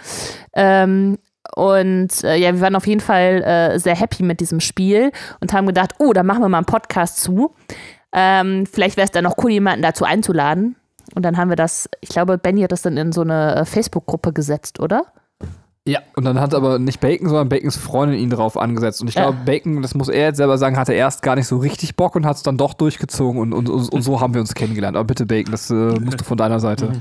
Ähm, 0.53 1.19
und 1.55 2.25
äh, 2.25 2.37
ja, 2.37 2.53
wir 2.53 2.61
waren 2.61 2.75
auf 2.75 2.87
jeden 2.87 3.01
Fall 3.01 3.43
äh, 3.43 3.79
sehr 3.79 3.95
happy 3.95 4.25
mit 4.25 4.41
diesem 4.41 4.59
Spiel 4.61 5.13
und 5.41 5.53
haben 5.53 5.67
gedacht, 5.67 5.93
oh, 5.99 6.13
da 6.13 6.23
machen 6.23 6.43
wir 6.43 6.49
mal 6.49 6.59
einen 6.59 6.67
Podcast 6.67 7.21
zu. 7.21 7.55
Ähm, 8.13 8.67
vielleicht 8.67 8.97
wäre 8.97 9.05
es 9.05 9.13
dann 9.13 9.25
noch 9.25 9.37
cool, 9.43 9.53
jemanden 9.53 9.83
dazu 9.83 10.05
einzuladen. 10.05 10.77
Und 11.15 11.23
dann 11.23 11.37
haben 11.37 11.49
wir 11.49 11.57
das, 11.57 11.89
ich 12.01 12.09
glaube, 12.11 12.39
Benny 12.39 12.63
hat 12.63 12.73
das 12.73 12.83
dann 12.83 12.97
in 12.97 13.13
so 13.13 13.21
eine 13.23 13.57
äh, 13.57 13.65
Facebook-Gruppe 13.65 14.33
gesetzt, 14.33 14.81
oder? 14.81 15.05
Ja, 15.89 16.01
und 16.17 16.25
dann 16.25 16.41
hat 16.41 16.53
aber 16.53 16.81
nicht 16.81 16.99
Bacon, 16.99 17.29
sondern 17.29 17.49
Bacons 17.49 17.77
Freundin 17.77 18.19
ihn 18.19 18.29
drauf 18.31 18.57
angesetzt. 18.59 19.01
Und 19.03 19.09
ich 19.09 19.15
Ja. 19.15 19.23
glaube, 19.23 19.39
Bacon, 19.45 19.83
das 19.83 19.95
muss 19.95 20.09
er 20.09 20.25
jetzt 20.25 20.37
selber 20.39 20.59
sagen, 20.59 20.77
hatte 20.77 20.93
erst 20.93 21.23
gar 21.23 21.37
nicht 21.37 21.47
so 21.47 21.59
richtig 21.59 21.95
Bock 21.95 22.17
und 22.17 22.27
hat 22.27 22.37
es 22.37 22.43
dann 22.43 22.57
doch 22.59 22.75
durchgezogen 22.75 23.41
und, 23.41 23.53
und, 23.53 23.69
und, 23.69 24.03
so 24.03 24.21
haben 24.21 24.35
wir 24.35 24.41
uns 24.41 24.55
kennengelernt. 24.55 24.97
Aber 24.97 25.05
bitte, 25.07 25.27
Bacon, 25.27 25.53
das 25.53 25.71
äh, 25.71 25.75
musst 25.75 26.21
du 26.21 26.25
von 26.25 26.37
deiner 26.37 26.59
Seite. 26.59 26.93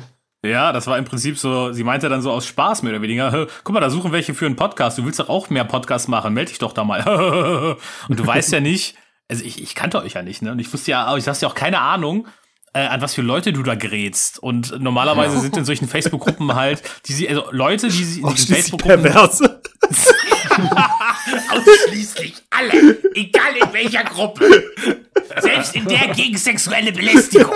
Ja, 0.45 0.71
das 0.71 0.85
war 0.85 0.99
im 0.99 1.05
Prinzip 1.05 1.39
so, 1.39 1.73
sie 1.73 1.83
meinte 1.83 2.07
dann 2.09 2.21
so 2.21 2.31
aus 2.31 2.45
Spaß 2.45 2.83
mehr 2.83 2.91
oder 2.93 3.01
weniger, 3.01 3.31
"Hä, 3.31 3.47
guck 3.63 3.73
mal, 3.73 3.79
da 3.79 3.89
suchen 3.89 4.11
welche 4.11 4.35
für 4.35 4.45
einen 4.45 4.55
Podcast, 4.55 4.99
du 4.99 5.03
willst 5.05 5.19
doch 5.19 5.29
auch 5.29 5.49
mehr 5.49 5.63
Podcasts 5.63 6.07
machen, 6.07 6.35
melde 6.35 6.49
dich 6.49 6.59
doch 6.59 6.71
da 6.73 6.83
mal. 6.83 7.01
Und 8.09 8.19
du 8.19 8.27
weißt 8.27 8.51
ja 8.51 8.59
nicht, 8.59 8.95
also 9.27 9.43
ich, 9.43 9.63
ich 9.63 9.73
kannte 9.73 9.97
euch 10.03 10.13
ja 10.13 10.21
nicht, 10.21 10.43
ne? 10.43 10.51
Und 10.51 10.59
ich 10.59 10.71
wusste 10.71 10.91
ja, 10.91 11.17
ich 11.17 11.27
hast 11.27 11.41
ja 11.41 11.47
auch 11.49 11.55
keine 11.55 11.79
Ahnung, 11.81 12.27
äh, 12.75 12.87
an 12.87 13.01
was 13.01 13.13
für 13.13 13.21
Leute 13.21 13.53
du 13.53 13.63
da 13.63 13.75
gerätst. 13.75 14.37
Und 14.37 14.79
normalerweise 14.81 15.39
sind 15.39 15.55
in 15.55 15.65
solchen 15.65 15.87
Facebook-Gruppen 15.87 16.53
halt, 16.55 16.83
die 17.05 17.13
sie, 17.13 17.29
also 17.29 17.45
Leute, 17.51 17.87
die 17.87 17.93
sie 17.93 18.01
in 18.01 18.07
diesen 18.07 18.25
Ausschließlich 18.25 18.55
Facebook-Gruppen 18.57 19.03
perverse. 19.03 19.61
Ausschließlich 21.49 22.35
alle, 22.49 22.97
egal 23.15 23.55
in 23.61 23.73
welcher 23.73 24.03
Gruppe. 24.03 24.63
Selbst 25.39 25.75
in 25.75 25.85
der 25.87 26.09
gegen 26.09 26.37
sexuelle 26.37 26.91
Belästigung. 26.91 27.55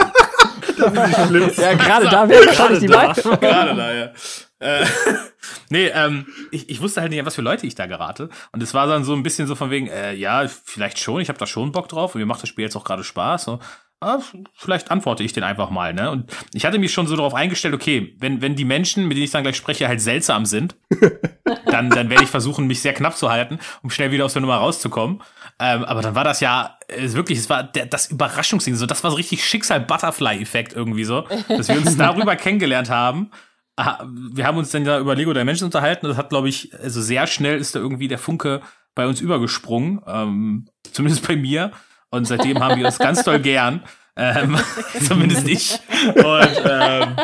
Ja, 0.77 1.73
gerade 1.73 2.05
da 2.05 2.29
wäre 2.29 2.45
wahrscheinlich 2.45 2.79
die 2.79 2.87
Leute. 2.87 3.21
Gerade 3.21 3.75
da, 3.75 3.93
ja. 3.93 4.11
Äh, 4.59 4.85
nee, 5.69 5.87
ähm, 5.87 6.27
ich, 6.51 6.69
ich 6.69 6.81
wusste 6.81 7.01
halt 7.01 7.11
nicht, 7.11 7.19
an 7.19 7.25
was 7.25 7.35
für 7.35 7.41
Leute 7.41 7.65
ich 7.67 7.75
da 7.75 7.85
gerate. 7.85 8.29
Und 8.51 8.63
es 8.63 8.73
war 8.73 8.87
dann 8.87 9.03
so 9.03 9.13
ein 9.13 9.23
bisschen 9.23 9.47
so 9.47 9.55
von 9.55 9.69
wegen, 9.69 9.87
äh, 9.87 10.13
ja, 10.13 10.47
vielleicht 10.47 10.99
schon, 10.99 11.21
ich 11.21 11.29
habe 11.29 11.39
da 11.39 11.45
schon 11.45 11.71
Bock 11.71 11.89
drauf 11.89 12.15
und 12.15 12.19
mir 12.19 12.25
macht 12.25 12.41
das 12.41 12.49
Spiel 12.49 12.63
jetzt 12.63 12.75
auch 12.75 12.83
gerade 12.83 13.03
Spaß. 13.03 13.43
So. 13.43 13.59
Ah, 14.01 14.19
vielleicht 14.55 14.91
antworte 14.91 15.23
ich 15.23 15.34
den 15.34 15.43
einfach 15.43 15.69
mal, 15.71 15.93
ne? 15.93 16.09
Und 16.09 16.31
ich 16.53 16.65
hatte 16.65 16.80
mich 16.80 16.93
schon 16.93 17.05
so 17.05 17.17
darauf 17.17 17.34
eingestellt, 17.34 17.73
okay, 17.73 18.15
wenn, 18.17 18.41
wenn 18.41 18.55
die 18.55 18.63
Menschen, 18.63 19.07
mit 19.09 19.17
denen 19.17 19.26
ich 19.26 19.31
dann 19.31 19.43
gleich 19.43 19.57
spreche, 19.57 19.89
halt 19.89 19.99
seltsam 19.99 20.45
sind, 20.45 20.77
dann, 21.65 21.89
dann 21.89 22.09
werde 22.09 22.23
ich 22.23 22.30
versuchen, 22.30 22.65
mich 22.65 22.81
sehr 22.81 22.93
knapp 22.93 23.17
zu 23.17 23.30
halten, 23.30 23.59
um 23.84 23.89
schnell 23.89 24.11
wieder 24.11 24.23
aus 24.23 24.31
der 24.31 24.41
Nummer 24.41 24.55
rauszukommen. 24.55 25.21
Ähm, 25.59 25.84
aber 25.84 26.01
dann 26.01 26.15
war 26.15 26.23
das 26.23 26.39
ja 26.39 26.77
äh, 26.88 27.11
wirklich, 27.11 27.39
es 27.39 27.49
war 27.49 27.63
der, 27.63 27.88
das 27.88 28.09
Überraschungsding, 28.09 28.76
so 28.76 28.85
das 28.85 29.03
war 29.03 29.11
so 29.11 29.17
richtig 29.17 29.43
Schicksal-Butterfly-Effekt 29.43 30.71
irgendwie 30.71 31.03
so, 31.03 31.27
dass 31.49 31.67
wir 31.67 31.77
uns 31.77 31.97
darüber 31.97 32.38
kennengelernt 32.38 32.89
haben. 32.89 33.31
Ah, 33.76 34.05
Wir 34.07 34.45
haben 34.45 34.57
uns 34.57 34.71
dann 34.71 34.85
ja 34.85 34.97
über 34.99 35.15
Lego 35.15 35.34
Dimensions 35.34 35.63
unterhalten. 35.63 36.07
Das 36.07 36.15
hat, 36.15 36.30
glaube 36.30 36.47
ich, 36.47 36.73
also 36.81 37.01
sehr 37.01 37.27
schnell 37.27 37.57
ist 37.57 37.76
da 37.76 37.80
irgendwie 37.80 38.07
der 38.07 38.17
Funke 38.17 38.61
bei 38.95 39.07
uns 39.07 39.19
übergesprungen, 39.19 40.01
ähm, 40.07 40.69
zumindest 40.91 41.27
bei 41.27 41.35
mir. 41.35 41.71
Und 42.11 42.26
seitdem 42.26 42.60
haben 42.64 42.80
wir 42.80 42.86
uns 42.86 42.98
ganz 42.98 43.23
doll 43.23 43.40
gern. 43.40 43.84
Ähm, 44.15 44.57
zumindest 45.02 45.48
ich. 45.48 45.80
Und 46.15 46.61
ähm, 46.65 47.15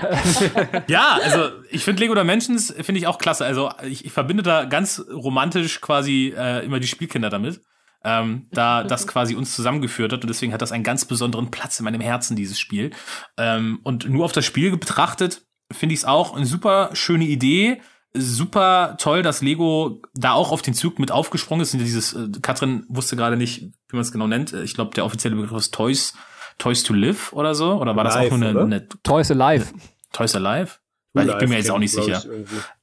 ja, 0.87 1.17
also 1.21 1.49
ich 1.69 1.83
finde 1.83 2.01
Lego 2.01 2.15
Dimensions 2.15 2.73
finde 2.81 2.99
ich 2.99 3.07
auch 3.07 3.17
klasse. 3.17 3.45
Also 3.45 3.71
ich, 3.83 4.05
ich 4.05 4.13
verbinde 4.13 4.43
da 4.43 4.63
ganz 4.63 5.03
romantisch 5.11 5.81
quasi 5.81 6.33
äh, 6.37 6.63
immer 6.63 6.79
die 6.79 6.87
Spielkinder 6.87 7.29
damit. 7.29 7.61
Ähm, 8.05 8.47
da 8.51 8.83
das 8.83 9.07
quasi 9.07 9.33
uns 9.33 9.55
zusammengeführt 9.55 10.13
hat 10.13 10.21
und 10.21 10.29
deswegen 10.29 10.53
hat 10.53 10.61
das 10.61 10.71
einen 10.71 10.83
ganz 10.83 11.05
besonderen 11.05 11.49
Platz 11.49 11.79
in 11.79 11.85
meinem 11.85 12.01
Herzen, 12.01 12.35
dieses 12.35 12.59
Spiel. 12.59 12.91
Ähm, 13.35 13.79
und 13.83 14.07
nur 14.07 14.25
auf 14.25 14.31
das 14.31 14.45
Spiel 14.45 14.77
betrachtet, 14.77 15.41
finde 15.71 15.93
ich 15.93 16.01
es 16.01 16.05
auch 16.05 16.35
eine 16.35 16.45
super 16.45 16.91
schöne 16.93 17.25
Idee. 17.25 17.81
Super 18.15 18.95
toll, 18.97 19.21
dass 19.21 19.41
Lego 19.41 20.01
da 20.13 20.33
auch 20.33 20.51
auf 20.51 20.61
den 20.61 20.73
Zug 20.73 20.99
mit 20.99 21.11
aufgesprungen 21.11 21.61
ist. 21.61 21.73
Und 21.73 21.79
Dieses, 21.79 22.13
äh, 22.13 22.29
Katrin 22.41 22.85
wusste 22.87 23.15
gerade 23.15 23.37
nicht, 23.37 23.61
wie 23.61 23.95
man 23.95 24.01
es 24.01 24.11
genau 24.11 24.27
nennt. 24.27 24.53
Ich 24.53 24.73
glaube, 24.73 24.93
der 24.95 25.05
offizielle 25.05 25.35
Begriff 25.35 25.57
ist 25.57 25.73
Toys, 25.73 26.13
Toys 26.57 26.83
to 26.83 26.93
Live 26.93 27.33
oder 27.33 27.55
so. 27.55 27.73
Oder 27.73 27.95
war 27.95 28.03
das 28.03 28.15
Live, 28.15 28.31
auch 28.31 28.37
nur 28.37 28.49
eine, 28.49 28.61
eine 28.61 28.87
Toys 29.03 29.31
Alive. 29.31 29.67
Toys 30.11 30.35
Alive? 30.35 30.73
Weil 31.13 31.29
ich 31.29 31.37
bin 31.37 31.49
mir 31.49 31.57
jetzt 31.57 31.71
auch 31.71 31.79
nicht 31.79 31.91
sicher. 31.91 32.23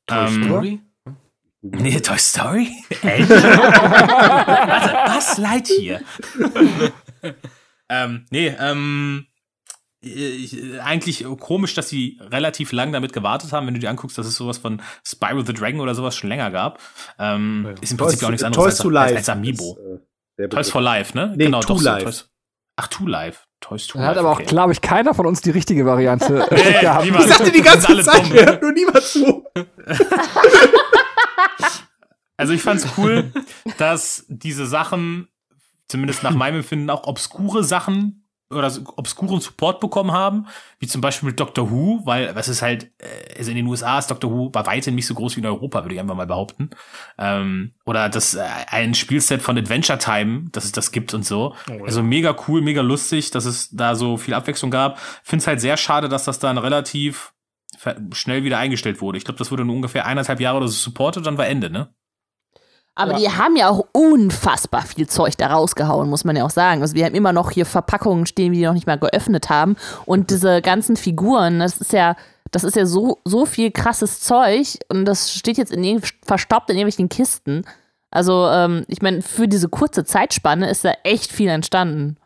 Ähm, 0.09 0.45
Story? 0.45 0.81
Nee, 1.63 2.01
Toy 2.01 2.19
Story? 2.19 2.73
Echt? 3.03 3.31
Warte, 3.31 5.15
was 5.15 5.39
leid 5.39 5.69
hier? 5.69 6.01
ähm, 7.89 8.27
nee, 8.31 8.55
ähm, 8.59 9.27
eigentlich 10.83 11.25
komisch, 11.39 11.75
dass 11.75 11.89
sie 11.89 12.19
relativ 12.21 12.73
lang 12.73 12.93
damit 12.93 13.13
gewartet 13.13 13.53
haben, 13.53 13.67
wenn 13.67 13.75
du 13.75 13.81
dir 13.81 13.91
anguckst, 13.91 14.19
dass 14.19 14.27
es 14.27 14.35
sowas 14.37 14.59
von 14.59 14.83
Spyro 15.07 15.43
the 15.43 15.53
Dragon 15.55 15.81
oder 15.81 15.95
sowas 15.95 16.17
schon 16.17 16.29
länger 16.29 16.51
gab. 16.51 16.81
Ähm, 17.19 17.75
Ist 17.81 17.93
im 17.93 17.99
Prinzip 17.99 18.21
ja 18.21 18.27
auch 18.29 18.31
nichts 18.33 18.43
anderes 18.45 18.65
Toys 18.65 18.73
als, 18.75 18.83
to 18.83 18.91
Life. 18.91 19.17
als 19.17 19.29
Amiibo. 19.29 19.79
ist, 20.37 20.45
äh, 20.45 20.49
Toys 20.49 20.71
for 20.71 20.81
Life, 20.83 21.17
ne? 21.17 21.35
Nee, 21.37 21.51
To 21.51 21.77
so, 21.77 21.85
Life. 21.85 22.05
Toys, 22.05 22.29
ach, 22.77 22.89
To 22.89 23.07
Life. 23.07 23.41
Toys 23.61 23.87
to 23.87 23.99
Da 23.99 24.07
hat 24.07 24.17
Life. 24.17 24.21
aber 24.21 24.31
auch, 24.31 24.41
okay. 24.41 24.47
glaube 24.49 24.73
ich, 24.73 24.81
keiner 24.81 25.15
von 25.15 25.25
uns 25.25 25.41
die 25.41 25.51
richtige 25.51 25.87
Variante 25.87 26.49
äh, 26.51 26.73
gehabt. 26.81 27.05
niemand. 27.05 27.25
Ich 27.25 27.31
sagte 27.31 27.53
die 27.53 27.63
ganze 27.63 27.89
Alle 27.89 28.03
Zeit, 28.03 28.23
dumm. 28.25 28.33
hört 28.33 28.61
nur 28.63 28.73
niemand 28.73 29.03
zu. 29.03 29.45
Also 32.39 32.55
ich 32.55 32.63
fand's 32.63 32.87
cool, 32.97 33.31
dass 33.79 34.25
diese 34.29 34.67
Sachen, 34.67 35.29
zumindest 35.87 36.23
nach 36.25 36.35
meinem 36.35 36.57
Empfinden, 36.57 36.91
auch 36.91 37.07
obskure 37.07 37.63
Sachen 37.63 38.22
oder 38.53 38.73
obskuren 38.97 39.41
Support 39.41 39.81
bekommen 39.81 40.13
haben, 40.13 40.47
wie 40.79 40.87
zum 40.87 41.01
Beispiel 41.01 41.29
mit 41.29 41.41
Doctor 41.41 41.71
Who, 41.71 42.01
weil 42.05 42.35
was 42.35 42.49
ist 42.49 42.63
halt, 42.63 42.91
also 43.37 43.51
in 43.51 43.57
den 43.57 43.67
USA 43.67 43.99
ist 43.99 44.11
Doctor 44.11 44.31
Who 44.31 44.51
bei 44.51 44.65
weitem 44.67 44.95
nicht 44.95 45.07
so 45.07 45.15
groß 45.15 45.37
wie 45.37 45.41
in 45.41 45.47
Europa, 45.47 45.83
würde 45.85 45.95
ich 45.95 46.01
einfach 46.01 46.15
mal 46.15 46.27
behaupten. 46.27 46.71
Ähm, 47.19 47.73
oder 47.85 48.09
das 48.09 48.35
äh, 48.35 48.45
ein 48.69 48.95
Spielset 48.95 49.43
von 49.43 49.59
Adventure 49.59 49.99
Time, 49.99 50.49
dass 50.53 50.65
es 50.65 50.73
das 50.73 50.93
gibt 50.93 51.15
und 51.15 51.25
so. 51.25 51.55
Also 51.85 52.03
mega 52.03 52.37
cool, 52.49 52.63
mega 52.63 52.83
lustig, 52.83 53.31
dass 53.31 53.45
es 53.45 53.71
da 53.71 53.95
so 53.95 54.17
viel 54.17 54.35
Abwechslung 54.35 54.71
gab. 54.71 54.99
Find's 55.23 55.47
halt 55.47 55.61
sehr 55.61 55.77
schade, 55.77 56.09
dass 56.09 56.25
das 56.25 56.39
dann 56.39 56.59
relativ 56.59 57.33
schnell 58.13 58.45
wieder 58.45 58.59
eingestellt 58.59 59.01
wurde. 59.01 59.19
Ich 59.19 59.25
glaube, 59.25 59.39
das 59.39 59.51
wurde 59.51 59.65
nur 59.65 59.75
ungefähr 59.75 60.07
eineinhalb 60.07 60.41
Jahre 60.41 60.59
oder 60.59 60.69
so 60.69 60.75
supportet, 60.75 61.27
dann 61.27 61.39
war 61.39 61.47
Ende, 61.47 61.71
ne? 61.71 61.93
Aber 62.95 63.15
die 63.15 63.29
haben 63.31 63.57
ja 63.57 63.69
auch 63.71 63.87
unfassbar 63.93 64.83
viel 64.83 65.09
Zeug 65.09 65.37
da 65.39 65.47
rausgehauen, 65.49 66.11
muss 66.11 66.25
man 66.25 66.37
ja 66.37 66.45
auch 66.45 66.51
sagen. 66.51 66.83
Also 66.83 66.95
wir 66.95 67.07
haben 67.07 67.15
immer 67.15 67.33
noch 67.33 67.51
hier 67.51 67.65
Verpackungen 67.65 68.27
stehen, 68.27 68.53
die 68.53 68.59
die 68.59 68.67
noch 68.67 68.75
nicht 68.75 68.87
mal 68.87 68.99
geöffnet 68.99 69.49
haben. 69.49 69.77
Und 70.05 70.31
diese 70.31 70.61
ganzen 70.61 70.97
Figuren, 70.97 71.59
das 71.61 71.79
ist 71.79 71.93
ja, 71.95 72.17
das 72.51 72.65
ist 72.65 72.77
ja 72.77 72.85
so, 72.85 73.19
so 73.25 73.47
viel 73.47 73.71
krasses 73.71 74.21
Zeug 74.21 74.77
und 74.91 75.07
das 75.07 75.33
steht 75.33 75.57
jetzt 75.57 75.73
in 75.73 76.03
verstaubt 76.23 76.69
in 76.69 76.77
irgendwelchen 76.77 77.09
Kisten. 77.09 77.65
Also, 78.11 78.47
ähm, 78.49 78.85
ich 78.89 79.01
meine, 79.01 79.23
für 79.23 79.49
diese 79.49 79.71
kurze 79.71 80.05
Zeitspanne 80.05 80.69
ist 80.69 80.85
da 80.85 80.93
echt 81.03 81.33
viel 81.33 81.49
entstanden. 81.49 82.19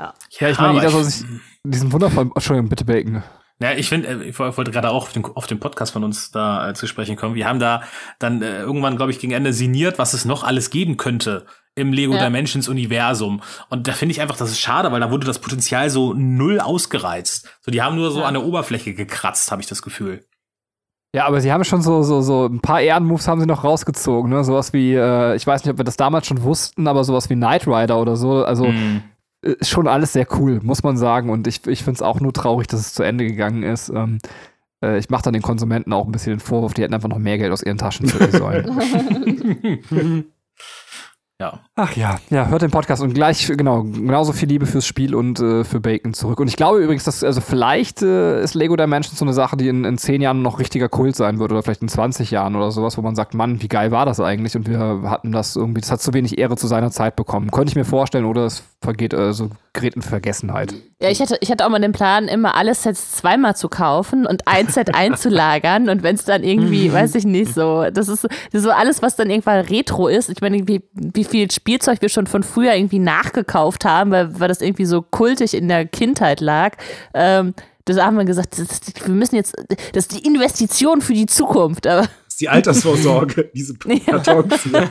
Ja, 0.00 0.14
ich 0.30 0.58
meine, 0.58 0.72
jeder 0.74 0.86
ich- 0.86 0.92
soll 0.92 1.04
sich 1.04 1.24
diesen 1.64 1.92
wundervollen. 1.92 2.32
Entschuldigung, 2.34 2.70
bitte 2.70 2.86
Bacon. 2.86 3.22
Ja, 3.62 3.72
ich 3.72 3.88
finde, 3.88 4.08
äh, 4.08 4.24
ich 4.24 4.38
woll- 4.38 4.56
wollte 4.56 4.70
gerade 4.70 4.90
auch 4.90 5.02
auf 5.04 5.12
den, 5.12 5.24
auf 5.24 5.46
den 5.46 5.60
Podcast 5.60 5.92
von 5.92 6.02
uns 6.04 6.30
da 6.30 6.70
äh, 6.70 6.74
zu 6.74 6.86
sprechen 6.86 7.16
kommen. 7.16 7.34
Wir 7.34 7.46
haben 7.46 7.58
da 7.60 7.82
dann 8.18 8.40
äh, 8.42 8.60
irgendwann, 8.60 8.96
glaube 8.96 9.12
ich, 9.12 9.18
gegen 9.18 9.32
Ende 9.32 9.52
sinniert, 9.52 9.98
was 9.98 10.14
es 10.14 10.24
noch 10.24 10.44
alles 10.44 10.70
geben 10.70 10.96
könnte 10.96 11.44
im 11.74 11.92
Lego 11.92 12.14
Ja. 12.14 12.24
Dimensions 12.24 12.68
Universum. 12.68 13.42
Und 13.68 13.86
da 13.86 13.92
finde 13.92 14.12
ich 14.12 14.20
einfach, 14.20 14.36
das 14.36 14.50
ist 14.50 14.60
schade, 14.60 14.90
weil 14.92 15.00
da 15.00 15.10
wurde 15.10 15.26
das 15.26 15.38
Potenzial 15.38 15.88
so 15.90 16.14
null 16.14 16.58
ausgereizt. 16.58 17.48
So, 17.60 17.70
die 17.70 17.82
haben 17.82 17.96
nur 17.96 18.10
so 18.10 18.20
Ja. 18.20 18.26
an 18.26 18.34
der 18.34 18.44
Oberfläche 18.44 18.94
gekratzt, 18.94 19.50
habe 19.52 19.60
ich 19.62 19.68
das 19.68 19.82
Gefühl. 19.82 20.24
Ja, 21.14 21.26
aber 21.26 21.40
sie 21.40 21.52
haben 21.52 21.64
schon 21.64 21.82
so, 21.82 22.02
so, 22.02 22.20
so 22.22 22.46
ein 22.46 22.60
paar 22.60 22.80
Ehrenmoves 22.80 23.26
haben 23.26 23.40
sie 23.40 23.46
noch 23.46 23.64
rausgezogen, 23.64 24.30
ne? 24.30 24.44
Sowas 24.44 24.72
wie, 24.72 24.94
äh, 24.94 25.34
ich 25.34 25.44
weiß 25.46 25.64
nicht, 25.64 25.72
ob 25.72 25.78
wir 25.78 25.84
das 25.84 25.96
damals 25.96 26.26
schon 26.26 26.42
wussten, 26.44 26.86
aber 26.86 27.02
sowas 27.02 27.28
wie 27.28 27.34
Knight 27.34 27.66
Rider 27.66 28.00
oder 28.00 28.14
so. 28.16 28.44
Also 28.44 28.66
Mhm. 28.66 29.02
Äh, 29.42 29.52
ist 29.52 29.70
schon 29.70 29.88
alles 29.88 30.12
sehr 30.12 30.26
cool, 30.38 30.60
muss 30.62 30.82
man 30.82 30.96
sagen. 30.96 31.30
Und 31.30 31.46
ich, 31.46 31.66
ich 31.66 31.82
finde 31.82 31.96
es 31.96 32.02
auch 32.02 32.20
nur 32.20 32.32
traurig, 32.32 32.66
dass 32.68 32.80
es 32.80 32.94
zu 32.94 33.02
Ende 33.02 33.26
gegangen 33.26 33.62
ist. 33.62 33.88
Ähm, 33.90 34.18
äh, 34.82 34.98
ich 34.98 35.10
mache 35.10 35.22
dann 35.22 35.32
den 35.32 35.42
Konsumenten 35.42 35.92
auch 35.92 36.06
ein 36.06 36.12
bisschen 36.12 36.34
den 36.34 36.40
Vorwurf, 36.40 36.74
die 36.74 36.82
hätten 36.82 36.94
einfach 36.94 37.08
noch 37.08 37.18
mehr 37.18 37.38
Geld 37.38 37.52
aus 37.52 37.62
ihren 37.62 37.78
Taschen 37.78 38.06
zücken 38.06 38.32
sollen. 38.32 40.24
Ja. 41.40 41.58
Ach 41.74 41.96
ja, 41.96 42.18
ja, 42.28 42.48
hört 42.48 42.60
den 42.60 42.70
Podcast 42.70 43.02
und 43.02 43.14
gleich, 43.14 43.46
genau, 43.56 43.82
genauso 43.82 44.34
viel 44.34 44.50
Liebe 44.50 44.66
fürs 44.66 44.84
Spiel 44.84 45.14
und 45.14 45.40
äh, 45.40 45.64
für 45.64 45.80
Bacon 45.80 46.12
zurück. 46.12 46.38
Und 46.38 46.48
ich 46.48 46.56
glaube 46.56 46.80
übrigens, 46.80 47.04
dass, 47.04 47.24
also 47.24 47.40
vielleicht 47.40 48.02
äh, 48.02 48.42
ist 48.42 48.52
Lego 48.52 48.76
Dimensions 48.76 49.18
so 49.18 49.24
eine 49.24 49.32
Sache, 49.32 49.56
die 49.56 49.68
in, 49.68 49.86
in 49.86 49.96
10 49.96 50.20
Jahren 50.20 50.42
noch 50.42 50.58
richtiger 50.58 50.90
Kult 50.90 51.16
sein 51.16 51.38
wird 51.38 51.50
oder 51.50 51.62
vielleicht 51.62 51.80
in 51.80 51.88
20 51.88 52.30
Jahren 52.30 52.56
oder 52.56 52.70
sowas, 52.70 52.98
wo 52.98 53.02
man 53.02 53.14
sagt, 53.14 53.32
Mann, 53.32 53.62
wie 53.62 53.68
geil 53.68 53.90
war 53.90 54.04
das 54.04 54.20
eigentlich? 54.20 54.54
Und 54.54 54.68
wir 54.68 54.78
hatten 55.08 55.32
das 55.32 55.56
irgendwie, 55.56 55.80
das 55.80 55.90
hat 55.90 56.02
zu 56.02 56.12
wenig 56.12 56.36
Ehre 56.36 56.58
zu 56.58 56.66
seiner 56.66 56.90
Zeit 56.90 57.16
bekommen. 57.16 57.50
Könnte 57.50 57.70
ich 57.70 57.76
mir 57.76 57.86
vorstellen, 57.86 58.26
oder 58.26 58.44
es 58.44 58.62
vergeht, 58.82 59.14
äh, 59.14 59.32
so 59.32 59.48
gerät 59.72 59.94
in 59.94 60.02
Vergessenheit. 60.02 60.74
Ja, 61.00 61.10
ich 61.10 61.20
hatte, 61.20 61.38
ich 61.40 61.50
hatte 61.50 61.64
auch 61.64 61.70
mal 61.70 61.80
den 61.80 61.92
Plan, 61.92 62.28
immer 62.28 62.56
alle 62.56 62.74
Sets 62.74 63.12
zweimal 63.12 63.56
zu 63.56 63.68
kaufen 63.68 64.26
und 64.26 64.46
ein 64.46 64.68
Set 64.68 64.94
einzulagern. 64.94 65.88
Und 65.88 66.02
wenn 66.02 66.16
es 66.16 66.24
dann 66.24 66.42
irgendwie, 66.42 66.92
weiß 66.92 67.14
ich 67.14 67.24
nicht, 67.24 67.54
so, 67.54 67.86
das 67.90 68.08
ist, 68.08 68.24
das 68.24 68.32
ist 68.52 68.62
so 68.62 68.70
alles, 68.70 69.00
was 69.02 69.16
dann 69.16 69.30
irgendwann 69.30 69.64
Retro 69.64 70.08
ist. 70.08 70.28
Ich 70.28 70.40
meine, 70.40 70.66
wie, 70.66 70.82
wie 70.92 71.24
viel 71.24 71.50
Spielzeug 71.50 72.02
wir 72.02 72.08
schon 72.08 72.26
von 72.26 72.42
früher 72.42 72.74
irgendwie 72.74 72.98
nachgekauft 72.98 73.84
haben, 73.84 74.10
weil, 74.10 74.38
weil 74.40 74.48
das 74.48 74.60
irgendwie 74.60 74.86
so 74.86 75.02
kultig 75.02 75.54
in 75.54 75.68
der 75.68 75.86
Kindheit 75.86 76.40
lag. 76.40 76.76
Ähm, 77.14 77.54
das 77.84 77.98
haben 77.98 78.16
wir 78.16 78.24
gesagt, 78.24 78.58
das, 78.58 78.80
wir 79.06 79.14
müssen 79.14 79.36
jetzt, 79.36 79.54
das 79.92 80.06
ist 80.06 80.14
die 80.14 80.26
Investition 80.26 81.00
für 81.00 81.14
die 81.14 81.26
Zukunft. 81.26 81.86
Aber 81.86 82.02
Das 82.02 82.10
ist 82.28 82.40
die 82.40 82.48
Altersvorsorge, 82.48 83.50
diese 83.54 83.74
Kartons 83.74 84.62
hier. 84.62 84.88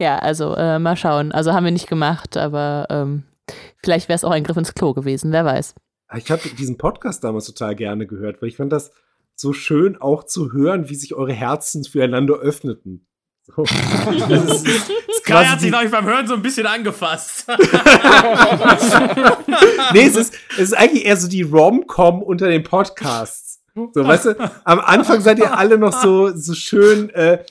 Ja, 0.00 0.18
also 0.18 0.54
äh, 0.54 0.78
mal 0.78 0.96
schauen. 0.96 1.32
Also 1.32 1.52
haben 1.52 1.64
wir 1.64 1.72
nicht 1.72 1.88
gemacht, 1.88 2.36
aber 2.36 2.86
ähm, 2.90 3.24
vielleicht 3.82 4.08
wäre 4.08 4.16
es 4.16 4.24
auch 4.24 4.30
ein 4.30 4.44
Griff 4.44 4.56
ins 4.56 4.74
Klo 4.74 4.94
gewesen, 4.94 5.32
wer 5.32 5.44
weiß. 5.44 5.74
Ich 6.16 6.30
habe 6.30 6.48
diesen 6.50 6.78
Podcast 6.78 7.24
damals 7.24 7.46
total 7.46 7.74
gerne 7.74 8.06
gehört, 8.06 8.40
weil 8.40 8.48
ich 8.48 8.56
fand 8.56 8.72
das 8.72 8.92
so 9.34 9.52
schön 9.52 10.00
auch 10.00 10.24
zu 10.24 10.52
hören, 10.52 10.88
wie 10.88 10.94
sich 10.94 11.14
eure 11.14 11.32
Herzen 11.32 11.84
füreinander 11.84 12.34
öffneten. 12.34 13.06
So. 13.42 13.64
Das 14.28 14.62
ist, 14.62 14.68
ist 14.68 15.24
Kai 15.24 15.44
hat 15.44 15.60
sich, 15.60 15.70
glaube 15.70 15.86
ich, 15.86 15.90
beim 15.90 16.04
Hören 16.04 16.26
so 16.26 16.34
ein 16.34 16.42
bisschen 16.42 16.66
angefasst. 16.66 17.46
nee, 19.92 20.06
es 20.06 20.16
ist, 20.16 20.34
es 20.52 20.58
ist 20.58 20.76
eigentlich 20.76 21.04
eher 21.04 21.16
so 21.16 21.28
die 21.28 21.42
Rom-Com 21.42 22.22
unter 22.22 22.48
den 22.48 22.62
Podcasts. 22.62 23.60
So, 23.92 24.06
weißt 24.06 24.24
du, 24.26 24.52
am 24.64 24.80
Anfang 24.80 25.20
seid 25.20 25.38
ihr 25.38 25.56
alle 25.56 25.76
noch 25.76 25.92
so, 25.92 26.34
so 26.34 26.54
schön, 26.54 27.10
äh, 27.10 27.44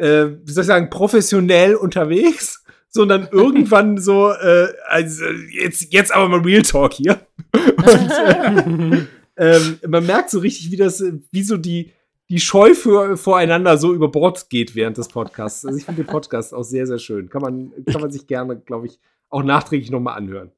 äh, 0.00 0.38
wie 0.44 0.52
soll 0.52 0.62
ich 0.62 0.68
sagen, 0.68 0.90
professionell 0.90 1.74
unterwegs. 1.74 2.64
So, 2.88 3.02
und 3.02 3.08
dann 3.08 3.28
irgendwann 3.30 3.98
so, 4.00 4.30
äh, 4.30 4.68
also 4.88 5.24
jetzt, 5.52 5.92
jetzt 5.92 6.12
aber 6.12 6.28
mal 6.28 6.40
Real 6.40 6.62
Talk 6.62 6.94
hier. 6.94 7.20
Und, 7.54 8.10
äh, 8.10 9.06
ähm, 9.36 9.78
man 9.88 10.06
merkt 10.06 10.30
so 10.30 10.38
richtig, 10.38 10.70
wie 10.70 10.76
das, 10.76 11.02
wie 11.30 11.42
so 11.42 11.56
die, 11.56 11.92
die 12.28 12.40
Scheu 12.40 12.74
für, 12.74 13.16
voreinander 13.16 13.76
so 13.78 13.94
über 13.94 14.08
Bord 14.08 14.50
geht 14.50 14.74
während 14.74 14.98
des 14.98 15.08
Podcasts. 15.08 15.64
Also 15.64 15.78
ich 15.78 15.84
finde 15.84 16.04
den 16.04 16.10
Podcast 16.10 16.54
auch 16.54 16.62
sehr, 16.62 16.86
sehr 16.86 16.98
schön. 16.98 17.28
Kann 17.28 17.42
man, 17.42 17.72
kann 17.86 18.00
man 18.00 18.10
sich 18.10 18.26
gerne, 18.26 18.56
glaube 18.58 18.86
ich, 18.86 19.00
auch 19.30 19.42
nachträglich 19.42 19.90
nochmal 19.90 20.16
anhören. 20.16 20.52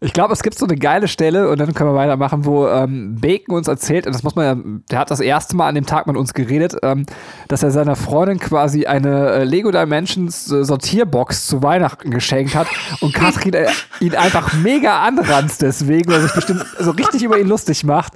Ich 0.00 0.12
glaube, 0.12 0.32
es 0.32 0.44
gibt 0.44 0.56
so 0.56 0.64
eine 0.64 0.76
geile 0.76 1.08
Stelle 1.08 1.48
und 1.48 1.58
dann 1.58 1.74
können 1.74 1.90
wir 1.90 1.96
weitermachen, 1.96 2.44
wo 2.44 2.68
ähm, 2.68 3.16
Bacon 3.20 3.56
uns 3.56 3.66
erzählt, 3.66 4.06
und 4.06 4.14
das 4.14 4.22
muss 4.22 4.36
man 4.36 4.44
ja, 4.44 4.80
der 4.90 4.98
hat 5.00 5.10
das 5.10 5.18
erste 5.18 5.56
Mal 5.56 5.68
an 5.68 5.74
dem 5.74 5.86
Tag 5.86 6.06
mit 6.06 6.16
uns 6.16 6.34
geredet, 6.34 6.76
ähm, 6.82 7.04
dass 7.48 7.64
er 7.64 7.72
seiner 7.72 7.96
Freundin 7.96 8.38
quasi 8.38 8.86
eine 8.86 9.30
äh, 9.30 9.44
Lego 9.44 9.72
Dimensions 9.72 10.52
äh, 10.52 10.64
Sortierbox 10.64 11.48
zu 11.48 11.64
Weihnachten 11.64 12.12
geschenkt 12.12 12.54
hat 12.54 12.68
und 13.00 13.12
Katrin 13.12 13.54
äh, 13.54 13.66
ihn 13.98 14.14
einfach 14.14 14.52
mega 14.54 15.02
anranzt 15.02 15.62
deswegen, 15.62 16.08
weil 16.12 16.18
er 16.18 16.22
sich 16.22 16.32
bestimmt 16.32 16.64
so 16.78 16.92
richtig 16.92 17.24
über 17.24 17.38
ihn 17.38 17.48
lustig 17.48 17.82
macht. 17.82 18.12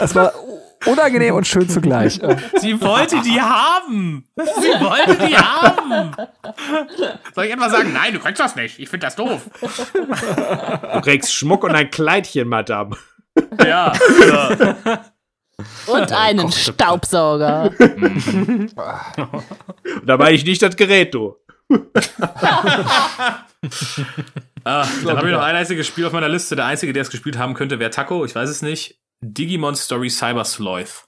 Es 0.00 0.14
war 0.14 0.32
unangenehm 0.84 1.34
und 1.34 1.46
schön 1.46 1.68
zugleich. 1.68 2.20
Sie 2.56 2.80
wollte 2.80 3.20
die 3.22 3.40
haben. 3.40 4.28
Sie 4.36 4.80
wollte 4.80 5.26
die 5.26 5.36
haben. 5.36 6.14
Soll 7.34 7.46
ich 7.46 7.52
etwa 7.52 7.70
sagen, 7.70 7.92
nein, 7.92 8.12
du 8.12 8.20
kriegst 8.20 8.40
das 8.40 8.56
nicht. 8.56 8.78
Ich 8.78 8.88
finde 8.88 9.06
das 9.06 9.16
doof. 9.16 9.42
Du 9.62 11.00
kriegst 11.00 11.32
Schmuck 11.32 11.64
und 11.64 11.74
ein 11.74 11.90
Kleidchen, 11.90 12.48
Madame. 12.48 12.96
Ja. 13.64 13.92
ja. 14.28 15.00
Und 15.86 16.12
einen 16.12 16.52
Staubsauger. 16.52 17.70
Da 20.04 20.16
meine 20.16 20.32
ich 20.32 20.44
nicht 20.44 20.62
das 20.62 20.76
Gerät, 20.76 21.14
du. 21.14 21.36
Ah, 24.64 24.86
dann 25.04 25.16
habe 25.16 25.28
ich 25.28 25.32
noch 25.32 25.42
ein 25.42 25.54
einziges 25.54 25.86
Spiel 25.86 26.06
auf 26.06 26.12
meiner 26.12 26.28
Liste. 26.28 26.56
Der 26.56 26.66
einzige, 26.66 26.92
der 26.92 27.02
es 27.02 27.10
gespielt 27.10 27.38
haben 27.38 27.54
könnte, 27.54 27.78
wäre 27.78 27.90
Taco. 27.90 28.24
Ich 28.24 28.34
weiß 28.34 28.50
es 28.50 28.62
nicht. 28.62 29.00
Digimon 29.20 29.74
Story 29.76 30.10
Cyber 30.10 30.44
Sloth. 30.44 31.04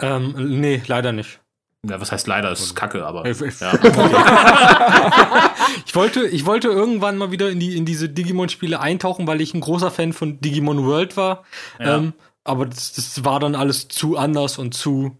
Ähm, 0.00 0.60
nee, 0.60 0.82
leider 0.86 1.12
nicht. 1.12 1.40
Ja, 1.86 2.00
was 2.00 2.12
heißt 2.12 2.26
leider? 2.26 2.50
Das 2.50 2.60
ist 2.60 2.74
kacke, 2.74 3.06
aber. 3.06 3.24
Ich- 3.26 3.40
ich- 3.40 3.60
Ja. 3.60 3.72
Ich 5.86 5.94
wollte, 5.94 6.26
ich 6.26 6.46
wollte 6.46 6.68
irgendwann 6.68 7.16
mal 7.16 7.30
wieder 7.30 7.48
in, 7.50 7.58
die, 7.60 7.76
in 7.76 7.84
diese 7.84 8.08
Digimon-Spiele 8.08 8.80
eintauchen, 8.80 9.26
weil 9.26 9.40
ich 9.40 9.54
ein 9.54 9.60
großer 9.60 9.90
Fan 9.90 10.12
von 10.12 10.40
Digimon 10.40 10.84
World 10.84 11.16
war. 11.16 11.44
Ja. 11.78 11.96
Ähm, 11.96 12.12
aber 12.44 12.66
das, 12.66 12.92
das 12.92 13.24
war 13.24 13.40
dann 13.40 13.54
alles 13.54 13.88
zu 13.88 14.16
anders 14.16 14.58
und 14.58 14.74
zu, 14.74 15.16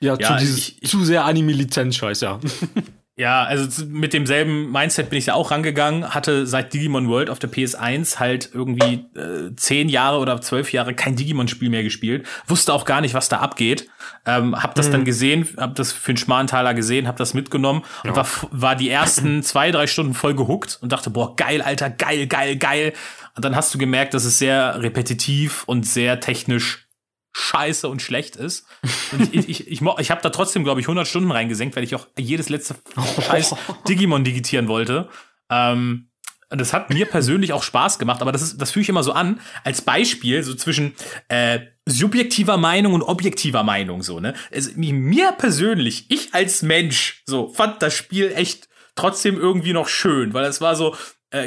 ja, 0.00 0.14
Ja, 0.18 0.28
zu, 0.28 0.36
dieses, 0.38 0.68
ich- 0.80 0.88
zu 0.88 1.04
sehr 1.04 1.24
Anime-Lizenz-Scheiß, 1.24 2.20
ja. 2.22 2.40
Ja, 3.18 3.42
also 3.42 3.84
mit 3.86 4.12
demselben 4.12 4.70
Mindset 4.70 5.10
bin 5.10 5.18
ich 5.18 5.24
da 5.24 5.34
auch 5.34 5.50
rangegangen, 5.50 6.14
hatte 6.14 6.46
seit 6.46 6.72
Digimon 6.72 7.08
World 7.08 7.30
auf 7.30 7.40
der 7.40 7.50
PS1 7.50 8.20
halt 8.20 8.50
irgendwie 8.54 9.06
äh, 9.18 9.56
zehn 9.56 9.88
Jahre 9.88 10.20
oder 10.20 10.40
zwölf 10.40 10.72
Jahre 10.72 10.94
kein 10.94 11.16
Digimon-Spiel 11.16 11.68
mehr 11.68 11.82
gespielt, 11.82 12.28
wusste 12.46 12.72
auch 12.72 12.84
gar 12.84 13.00
nicht, 13.00 13.14
was 13.14 13.28
da 13.28 13.38
abgeht, 13.38 13.88
ähm, 14.24 14.54
hab 14.62 14.76
das 14.76 14.92
dann 14.92 15.04
gesehen, 15.04 15.48
hab 15.56 15.74
das 15.74 15.90
für 15.90 16.10
einen 16.10 16.16
Schmarentaler 16.16 16.74
gesehen, 16.74 17.08
hab 17.08 17.16
das 17.16 17.34
mitgenommen 17.34 17.82
und 18.04 18.14
war, 18.14 18.28
war 18.52 18.76
die 18.76 18.88
ersten 18.88 19.42
zwei, 19.42 19.72
drei 19.72 19.88
Stunden 19.88 20.14
voll 20.14 20.36
gehuckt 20.36 20.78
und 20.80 20.92
dachte, 20.92 21.10
boah, 21.10 21.34
geil, 21.34 21.60
Alter, 21.60 21.90
geil, 21.90 22.28
geil, 22.28 22.54
geil. 22.54 22.92
Und 23.34 23.44
dann 23.44 23.56
hast 23.56 23.74
du 23.74 23.78
gemerkt, 23.78 24.14
dass 24.14 24.24
es 24.24 24.38
sehr 24.38 24.80
repetitiv 24.80 25.64
und 25.66 25.84
sehr 25.84 26.20
technisch 26.20 26.87
scheiße 27.32 27.88
und 27.88 28.02
schlecht 28.02 28.36
ist. 28.36 28.66
Und 29.12 29.34
ich, 29.34 29.48
ich, 29.48 29.68
ich, 29.68 29.80
mo- 29.80 29.96
ich 29.98 30.10
habe 30.10 30.20
da 30.22 30.30
trotzdem, 30.30 30.64
glaube 30.64 30.80
ich, 30.80 30.86
100 30.86 31.06
Stunden 31.06 31.30
reingesenkt, 31.30 31.76
weil 31.76 31.84
ich 31.84 31.94
auch 31.94 32.06
jedes 32.18 32.48
letzte 32.48 32.74
scheiß 33.26 33.54
Digimon 33.88 34.24
digitieren 34.24 34.68
wollte. 34.68 35.08
Ähm, 35.50 36.10
das 36.50 36.72
hat 36.72 36.88
mir 36.88 37.04
persönlich 37.04 37.52
auch 37.52 37.62
Spaß 37.62 37.98
gemacht, 37.98 38.22
aber 38.22 38.32
das, 38.32 38.40
ist, 38.40 38.58
das 38.60 38.70
fühle 38.70 38.82
ich 38.82 38.88
immer 38.88 39.02
so 39.02 39.12
an, 39.12 39.40
als 39.64 39.82
Beispiel, 39.82 40.42
so 40.42 40.54
zwischen 40.54 40.94
äh, 41.28 41.60
subjektiver 41.84 42.56
Meinung 42.56 42.94
und 42.94 43.02
objektiver 43.02 43.62
Meinung, 43.64 44.02
so, 44.02 44.18
ne? 44.18 44.32
Also, 44.50 44.70
mir 44.74 45.32
persönlich, 45.32 46.10
ich 46.10 46.32
als 46.34 46.62
Mensch, 46.62 47.22
so, 47.26 47.52
fand 47.52 47.82
das 47.82 47.94
Spiel 47.94 48.32
echt 48.34 48.68
trotzdem 48.94 49.36
irgendwie 49.38 49.74
noch 49.74 49.88
schön, 49.88 50.32
weil 50.32 50.46
es 50.46 50.60
war 50.62 50.74
so, 50.74 50.96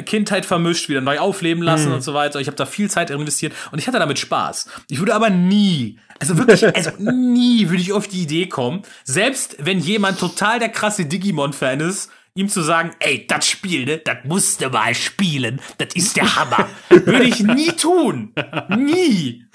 Kindheit 0.04 0.46
vermischt, 0.46 0.88
wieder 0.88 1.00
neu 1.00 1.18
aufleben 1.18 1.62
lassen 1.62 1.92
und 1.92 2.02
so 2.02 2.14
weiter. 2.14 2.40
Ich 2.40 2.46
habe 2.46 2.56
da 2.56 2.66
viel 2.66 2.88
Zeit 2.88 3.10
investiert 3.10 3.52
und 3.72 3.78
ich 3.80 3.88
hatte 3.88 3.98
damit 3.98 4.18
Spaß. 4.18 4.68
Ich 4.88 4.98
würde 5.00 5.14
aber 5.14 5.28
nie, 5.28 5.98
also 6.20 6.38
wirklich, 6.38 6.64
also 6.76 6.90
nie 6.98 7.68
würde 7.68 7.82
ich 7.82 7.92
auf 7.92 8.06
die 8.06 8.22
Idee 8.22 8.46
kommen, 8.46 8.82
selbst 9.04 9.56
wenn 9.58 9.80
jemand 9.80 10.20
total 10.20 10.60
der 10.60 10.68
krasse 10.68 11.06
Digimon-Fan 11.06 11.80
ist, 11.80 12.10
ihm 12.34 12.48
zu 12.48 12.62
sagen, 12.62 12.92
ey, 13.00 13.26
das 13.26 13.46
Spiel, 13.48 13.84
ne, 13.84 13.98
das 13.98 14.18
musst 14.24 14.62
du 14.62 14.70
mal 14.70 14.94
spielen, 14.94 15.60
das 15.78 15.94
ist 15.94 16.16
der 16.16 16.36
Hammer. 16.36 16.68
würde 16.88 17.24
ich 17.24 17.40
nie 17.40 17.72
tun. 17.72 18.32
Nie. 18.68 19.46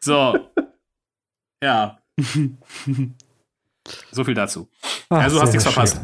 So. 0.00 0.50
Ja. 1.62 1.98
So 4.12 4.24
viel 4.24 4.34
dazu. 4.34 4.68
Ach, 5.08 5.22
also 5.22 5.36
du 5.36 5.42
hast 5.42 5.52
nichts 5.52 5.64
verpasst. 5.64 6.00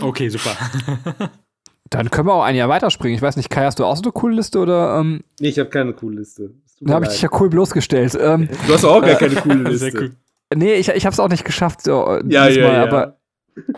Okay, 0.00 0.28
super. 0.28 0.56
Dann 1.90 2.10
können 2.10 2.28
wir 2.28 2.34
auch 2.34 2.44
ein 2.44 2.54
Jahr 2.54 2.68
weiterspringen. 2.68 3.16
Ich 3.16 3.22
weiß 3.22 3.36
nicht, 3.36 3.50
Kai, 3.50 3.64
hast 3.64 3.78
du 3.80 3.84
auch 3.84 3.96
so 3.96 4.02
eine 4.04 4.12
coole 4.12 4.36
Liste 4.36 4.60
oder 4.60 4.98
ähm, 5.00 5.22
Nee, 5.40 5.48
ich 5.48 5.58
habe 5.58 5.70
keine 5.70 5.92
coole 5.92 6.18
Liste. 6.20 6.50
Da 6.80 6.94
habe 6.94 7.04
ich 7.04 7.10
dich 7.10 7.22
ja 7.22 7.28
cool 7.40 7.50
bloßgestellt. 7.50 8.16
Ähm, 8.20 8.48
Du 8.66 8.72
hast 8.74 8.84
auch 8.84 9.02
gar 9.02 9.16
keine 9.16 9.34
coole 9.34 9.54
Liste. 9.70 9.90
Sehr 9.90 10.00
cool. 10.00 10.10
nee, 10.54 10.74
ich, 10.74 10.88
ich 10.88 11.04
habe 11.04 11.12
es 11.12 11.20
auch 11.20 11.28
nicht 11.28 11.44
geschafft. 11.44 11.82
So, 11.82 12.06
äh, 12.06 12.22
Ja, 12.28 12.46
dieses 12.46 12.62
ja, 12.62 12.68
Mal, 12.68 12.74
ja. 12.74 12.82
Aber 12.84 13.16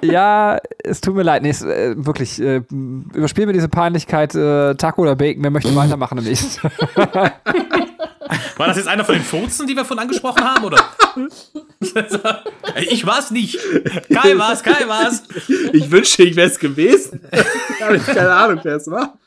ja, 0.03 0.59
es 0.85 1.01
tut 1.01 1.15
mir 1.15 1.23
leid. 1.23 1.43
Nee, 1.43 1.49
es, 1.51 1.63
äh, 1.63 1.95
wirklich, 1.97 2.41
äh, 2.41 2.63
überspielen 2.71 3.49
wir 3.49 3.55
diese 3.55 3.69
Peinlichkeit. 3.71 4.35
Äh, 4.35 4.75
Taco 4.75 5.03
oder 5.03 5.17
Bacon, 5.17 5.43
wer 5.43 5.51
möchte 5.51 5.75
weitermachen 5.75 6.19
im 6.19 6.25
nächsten? 6.25 6.69
War 8.57 8.67
das 8.69 8.77
jetzt 8.77 8.89
einer 8.89 9.05
von 9.05 9.15
den 9.15 9.25
Furzen, 9.25 9.67
die 9.67 9.75
wir 9.77 9.85
vorhin 9.85 10.03
angesprochen 10.03 10.45
haben, 10.45 10.65
oder? 10.65 10.79
ich 12.89 13.07
war's 13.07 13.31
nicht. 13.31 13.59
Kai 14.13 14.37
war's, 14.39 14.63
Kai 14.63 14.87
war's. 14.89 15.23
Ich 15.73 15.91
wünschte, 15.91 16.23
ich 16.25 16.37
wäre 16.37 16.49
es 16.49 16.59
gewesen. 16.59 17.21
habe 17.81 17.97
ich 17.97 18.07
keine 18.07 18.33
Ahnung, 18.33 18.61
wer 18.63 18.77
es 18.77 18.91
war. 18.91 19.19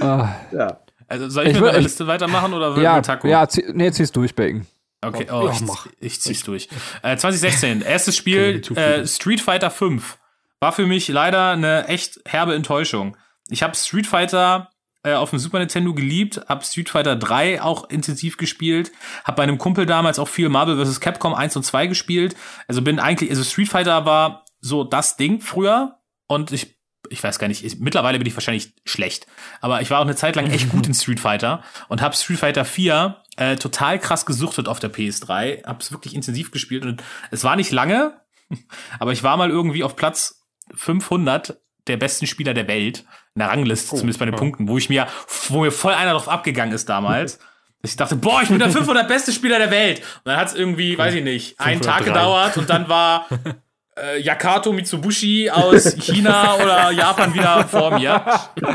Ah, 0.00 0.28
Ja. 0.52 0.78
Also 1.08 1.28
soll 1.28 1.46
ich, 1.46 1.54
Ich 1.56 1.60
mit 1.60 1.74
ich- 1.74 1.82
Liste 1.82 2.06
weitermachen 2.06 2.54
oder 2.54 2.74
ja, 2.80 2.96
mit 2.96 3.04
Taco? 3.04 3.28
ja, 3.28 3.46
zieh, 3.46 3.64
nee, 3.74 3.90
zieh's 3.92 4.10
durch, 4.12 4.34
Bacon. 4.34 4.66
Okay, 5.04 5.26
oh, 5.30 5.46
Ja, 5.46 5.52
ich, 5.52 5.60
mach. 5.60 5.86
ich 6.00 6.20
zieh's 6.22 6.42
durch. 6.42 6.68
Äh, 7.02 7.18
2016, 7.18 7.82
erstes 7.86 8.16
Spiel, 8.16 8.62
äh. 8.76 9.06
Street 9.06 9.42
Fighter 9.42 9.70
5. 9.70 10.16
War 10.60 10.72
für 10.72 10.86
mich 10.86 11.08
leider 11.08 11.50
eine 11.50 11.86
echt 11.88 12.20
herbe 12.24 12.54
Enttäuschung. 12.54 13.16
Ich 13.50 13.62
habe 13.62 13.74
Street 13.76 14.06
Fighter 14.06 14.70
äh, 15.04 15.14
auf 15.14 15.30
dem 15.30 15.38
Super 15.38 15.58
Nintendo 15.58 15.94
geliebt, 15.94 16.40
habe 16.48 16.64
Street 16.64 16.88
Fighter 16.88 17.16
3 17.16 17.62
auch 17.62 17.90
intensiv 17.90 18.36
gespielt, 18.36 18.92
habe 19.24 19.36
bei 19.36 19.42
einem 19.42 19.58
Kumpel 19.58 19.86
damals 19.86 20.18
auch 20.18 20.28
viel 20.28 20.48
Marvel 20.48 20.84
vs. 20.84 21.00
Capcom 21.00 21.34
1 21.34 21.56
und 21.56 21.64
2 21.64 21.88
gespielt. 21.88 22.36
Also 22.68 22.82
bin 22.82 22.98
eigentlich, 22.98 23.30
also 23.30 23.42
Street 23.42 23.68
Fighter 23.68 24.04
war 24.04 24.44
so 24.60 24.84
das 24.84 25.16
Ding 25.16 25.40
früher 25.40 25.98
und 26.26 26.52
ich 26.52 26.76
ich 27.10 27.22
weiß 27.22 27.38
gar 27.38 27.48
nicht, 27.48 27.64
ich, 27.64 27.78
mittlerweile 27.78 28.18
bin 28.18 28.26
ich 28.26 28.34
wahrscheinlich 28.34 28.74
schlecht, 28.84 29.26
aber 29.60 29.82
ich 29.82 29.90
war 29.90 29.98
auch 29.98 30.04
eine 30.04 30.14
Zeit 30.14 30.36
lang 30.36 30.50
echt 30.50 30.70
gut 30.70 30.86
in 30.86 30.94
Street 30.94 31.20
Fighter 31.20 31.62
und 31.88 32.00
habe 32.00 32.16
Street 32.16 32.38
Fighter 32.38 32.64
4 32.64 33.16
äh, 33.36 33.56
total 33.56 33.98
krass 33.98 34.24
gesuchtet 34.24 34.68
auf 34.68 34.78
der 34.78 34.92
PS3, 34.92 35.66
habe 35.66 35.80
es 35.80 35.92
wirklich 35.92 36.14
intensiv 36.14 36.52
gespielt 36.52 36.84
und 36.84 37.02
es 37.30 37.44
war 37.44 37.56
nicht 37.56 37.70
lange, 37.70 38.20
aber 38.98 39.12
ich 39.12 39.22
war 39.22 39.36
mal 39.36 39.50
irgendwie 39.50 39.84
auf 39.84 39.96
Platz 39.96 40.42
500 40.74 41.61
der 41.86 41.96
besten 41.96 42.26
Spieler 42.26 42.54
der 42.54 42.68
Welt 42.68 43.04
in 43.34 43.40
der 43.40 43.48
Rangliste, 43.48 43.90
zumindest 43.96 44.18
bei 44.18 44.26
den 44.26 44.34
Punkten, 44.34 44.68
wo 44.68 44.78
ich 44.78 44.88
mir, 44.88 45.06
wo 45.48 45.62
mir 45.62 45.72
voll 45.72 45.94
einer 45.94 46.12
drauf 46.12 46.28
abgegangen 46.28 46.74
ist 46.74 46.88
damals. 46.88 47.38
dass 47.82 47.90
Ich 47.90 47.96
dachte, 47.96 48.16
boah, 48.16 48.42
ich 48.42 48.48
bin 48.48 48.58
der 48.58 48.70
500 48.70 49.08
beste 49.08 49.32
Spieler 49.32 49.58
der 49.58 49.70
Welt. 49.70 49.98
Und 49.98 50.26
dann 50.26 50.36
hat 50.36 50.48
es 50.48 50.54
irgendwie, 50.54 50.96
weiß 50.96 51.14
ich 51.14 51.24
nicht, 51.24 51.58
einen 51.58 51.80
Tag 51.80 52.04
503. 52.04 52.04
gedauert 52.04 52.56
und 52.56 52.70
dann 52.70 52.88
war 52.88 53.26
äh, 53.98 54.20
Yakato 54.20 54.72
Mitsubishi 54.72 55.50
aus 55.50 55.96
China 55.96 56.54
oder 56.56 56.90
Japan 56.92 57.34
wieder 57.34 57.66
vor 57.66 57.98
mir. 57.98 58.24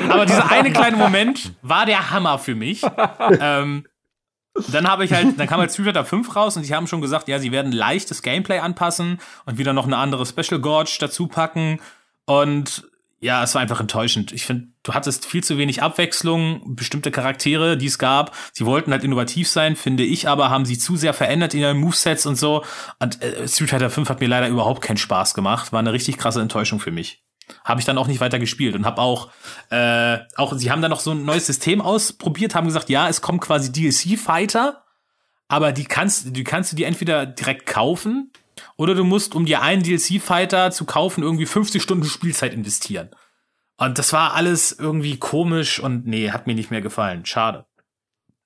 Aber 0.09 0.25
dieser 0.25 0.51
eine 0.51 0.71
kleine 0.71 0.97
Moment 0.97 1.53
war 1.61 1.85
der 1.85 2.11
Hammer 2.11 2.38
für 2.39 2.55
mich. 2.55 2.81
Ähm, 3.39 3.85
dann 4.69 4.88
habe 4.89 5.05
ich 5.05 5.13
halt, 5.13 5.39
dann 5.39 5.47
kam 5.47 5.59
halt 5.59 5.71
Street 5.71 5.85
Fighter 5.85 6.05
5 6.05 6.35
raus 6.35 6.57
und 6.57 6.63
sie 6.63 6.73
haben 6.73 6.88
schon 6.88 7.01
gesagt, 7.01 7.27
ja, 7.27 7.39
sie 7.39 7.51
werden 7.51 7.71
leichtes 7.71 8.21
Gameplay 8.21 8.59
anpassen 8.59 9.19
und 9.45 9.57
wieder 9.57 9.73
noch 9.73 9.85
eine 9.85 9.97
andere 9.97 10.25
Special 10.25 10.59
Gorge 10.59 10.97
dazu 10.99 11.27
packen. 11.27 11.79
Und 12.25 12.84
ja, 13.19 13.44
es 13.44 13.56
war 13.56 13.61
einfach 13.61 13.80
enttäuschend. 13.80 14.31
Ich 14.31 14.45
finde, 14.45 14.68
du 14.84 14.94
hattest 14.94 15.26
viel 15.26 15.44
zu 15.44 15.57
wenig 15.57 15.81
Abwechslung, 15.81 16.76
bestimmte 16.76 17.10
Charaktere, 17.10 17.76
die 17.76 17.88
es 17.88 17.98
gab. 17.98 18.35
Sie 18.53 18.65
wollten 18.65 18.91
halt 18.91 19.03
innovativ 19.03 19.49
sein, 19.49 19.76
finde 19.76 20.03
ich, 20.03 20.27
aber 20.27 20.52
haben 20.52 20.65
sie 20.65 20.77
zu 20.77 20.95
sehr 20.98 21.14
verändert 21.14 21.56
in 21.56 21.61
ihren 21.61 21.77
Movesets 21.77 22.27
und 22.27 22.35
so. 22.35 22.64
Und 22.99 23.22
äh, 23.23 23.48
Street 23.48 23.72
Fighter 23.72 23.89
5 23.89 24.10
hat 24.10 24.19
mir 24.19 24.27
leider 24.27 24.48
überhaupt 24.48 24.84
keinen 24.84 24.98
Spaß 24.98 25.34
gemacht. 25.34 25.73
War 25.73 25.80
eine 25.80 25.94
richtig 25.94 26.18
krasse 26.18 26.41
Enttäuschung 26.41 26.80
für 26.80 26.91
mich. 26.91 27.23
Habe 27.64 27.80
ich 27.80 27.85
dann 27.85 27.98
auch 27.98 28.07
nicht 28.07 28.19
weiter 28.19 28.39
gespielt 28.39 28.76
und 28.76 28.85
habe 28.85 29.02
auch, 29.02 29.31
äh, 29.72 30.19
auch, 30.35 30.53
sie 30.53 30.69
haben 30.69 30.81
dann 30.81 30.91
noch 30.91 30.99
so 30.99 31.11
ein 31.11 31.26
neues 31.26 31.48
System 31.48 31.81
ausprobiert, 31.81 32.53
haben 32.53 32.68
gesagt, 32.68 32.89
ja, 32.89 33.10
es 33.10 33.22
kommen 33.22 33.39
quasi 33.39 33.72
DLC-Fighter, 33.72 34.84
aber 35.48 35.72
die 35.72 35.85
kannst, 35.85 36.35
die 36.35 36.44
kannst 36.44 36.73
du 36.73 36.76
dir 36.76 36.88
entweder 36.88 37.26
direkt 37.26 37.65
kaufen 37.65 38.31
oder 38.77 38.95
du 38.95 39.03
musst, 39.03 39.35
um 39.35 39.45
dir 39.45 39.61
einen 39.61 39.83
DLC-Fighter 39.83 40.71
zu 40.71 40.85
kaufen, 40.85 41.23
irgendwie 41.23 41.45
50 41.45 41.81
Stunden 41.81 42.05
Spielzeit 42.05 42.53
investieren. 42.53 43.09
Und 43.77 43.99
das 43.99 44.13
war 44.13 44.33
alles 44.33 44.71
irgendwie 44.71 45.17
komisch 45.17 45.79
und 45.79 46.07
nee, 46.07 46.31
hat 46.31 46.47
mir 46.47 46.55
nicht 46.55 46.71
mehr 46.71 46.81
gefallen. 46.81 47.25
Schade. 47.25 47.65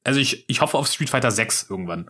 Also 0.03 0.19
ich, 0.19 0.49
ich 0.49 0.61
hoffe 0.61 0.77
auf 0.77 0.87
Street 0.87 1.09
Fighter 1.09 1.31
6 1.31 1.69
irgendwann. 1.69 2.09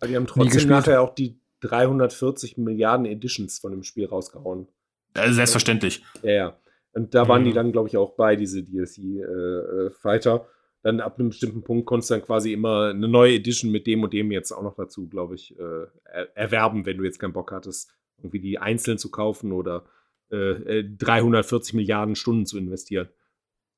Aber 0.00 0.08
die 0.08 0.16
haben 0.16 0.26
trotzdem 0.26 0.68
nachher 0.68 1.02
auch 1.02 1.14
die 1.14 1.38
340 1.60 2.56
Milliarden 2.56 3.06
Editions 3.06 3.58
von 3.58 3.70
dem 3.70 3.84
Spiel 3.84 4.06
rausgehauen. 4.06 4.66
Also 5.14 5.34
selbstverständlich. 5.34 6.02
Ja, 6.22 6.32
ja. 6.32 6.56
Und 6.92 7.14
da 7.14 7.28
waren 7.28 7.42
Mhm. 7.42 7.46
die 7.46 7.52
dann, 7.52 7.72
glaube 7.72 7.88
ich, 7.88 7.96
auch 7.96 8.16
bei, 8.16 8.34
diese 8.36 8.62
DLC-Fighter. 8.62 10.46
Dann 10.82 11.00
ab 11.00 11.18
einem 11.18 11.28
bestimmten 11.28 11.62
Punkt 11.62 11.86
konntest 11.86 12.10
du 12.10 12.14
dann 12.14 12.24
quasi 12.24 12.52
immer 12.52 12.88
eine 12.88 13.08
neue 13.08 13.34
Edition 13.34 13.70
mit 13.70 13.86
dem 13.86 14.02
und 14.02 14.12
dem 14.12 14.30
jetzt 14.32 14.52
auch 14.52 14.62
noch 14.62 14.76
dazu, 14.76 15.08
glaube 15.08 15.34
ich, 15.34 15.58
äh, 15.58 15.86
er 16.04 16.36
erwerben, 16.36 16.86
wenn 16.86 16.98
du 16.98 17.04
jetzt 17.04 17.18
keinen 17.18 17.32
Bock 17.32 17.52
hattest, 17.52 17.92
irgendwie 18.18 18.40
die 18.40 18.58
einzeln 18.58 18.98
zu 18.98 19.10
kaufen 19.10 19.52
oder 19.52 19.84
äh, 20.30 20.78
äh, 20.78 20.96
340 20.96 21.74
Milliarden 21.74 22.14
Stunden 22.14 22.46
zu 22.46 22.58
investieren. 22.58 23.08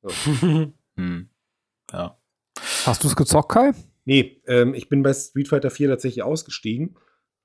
Hm. 0.94 1.30
Ja. 1.90 2.18
Hast 2.84 3.02
du 3.02 3.08
es 3.08 3.16
gezockt, 3.16 3.50
Kai? 3.50 3.72
Nee, 4.04 4.42
ähm, 4.46 4.74
ich 4.74 4.90
bin 4.90 5.02
bei 5.02 5.14
Street 5.14 5.48
Fighter 5.48 5.70
4 5.70 5.88
tatsächlich 5.88 6.22
ausgestiegen. 6.22 6.98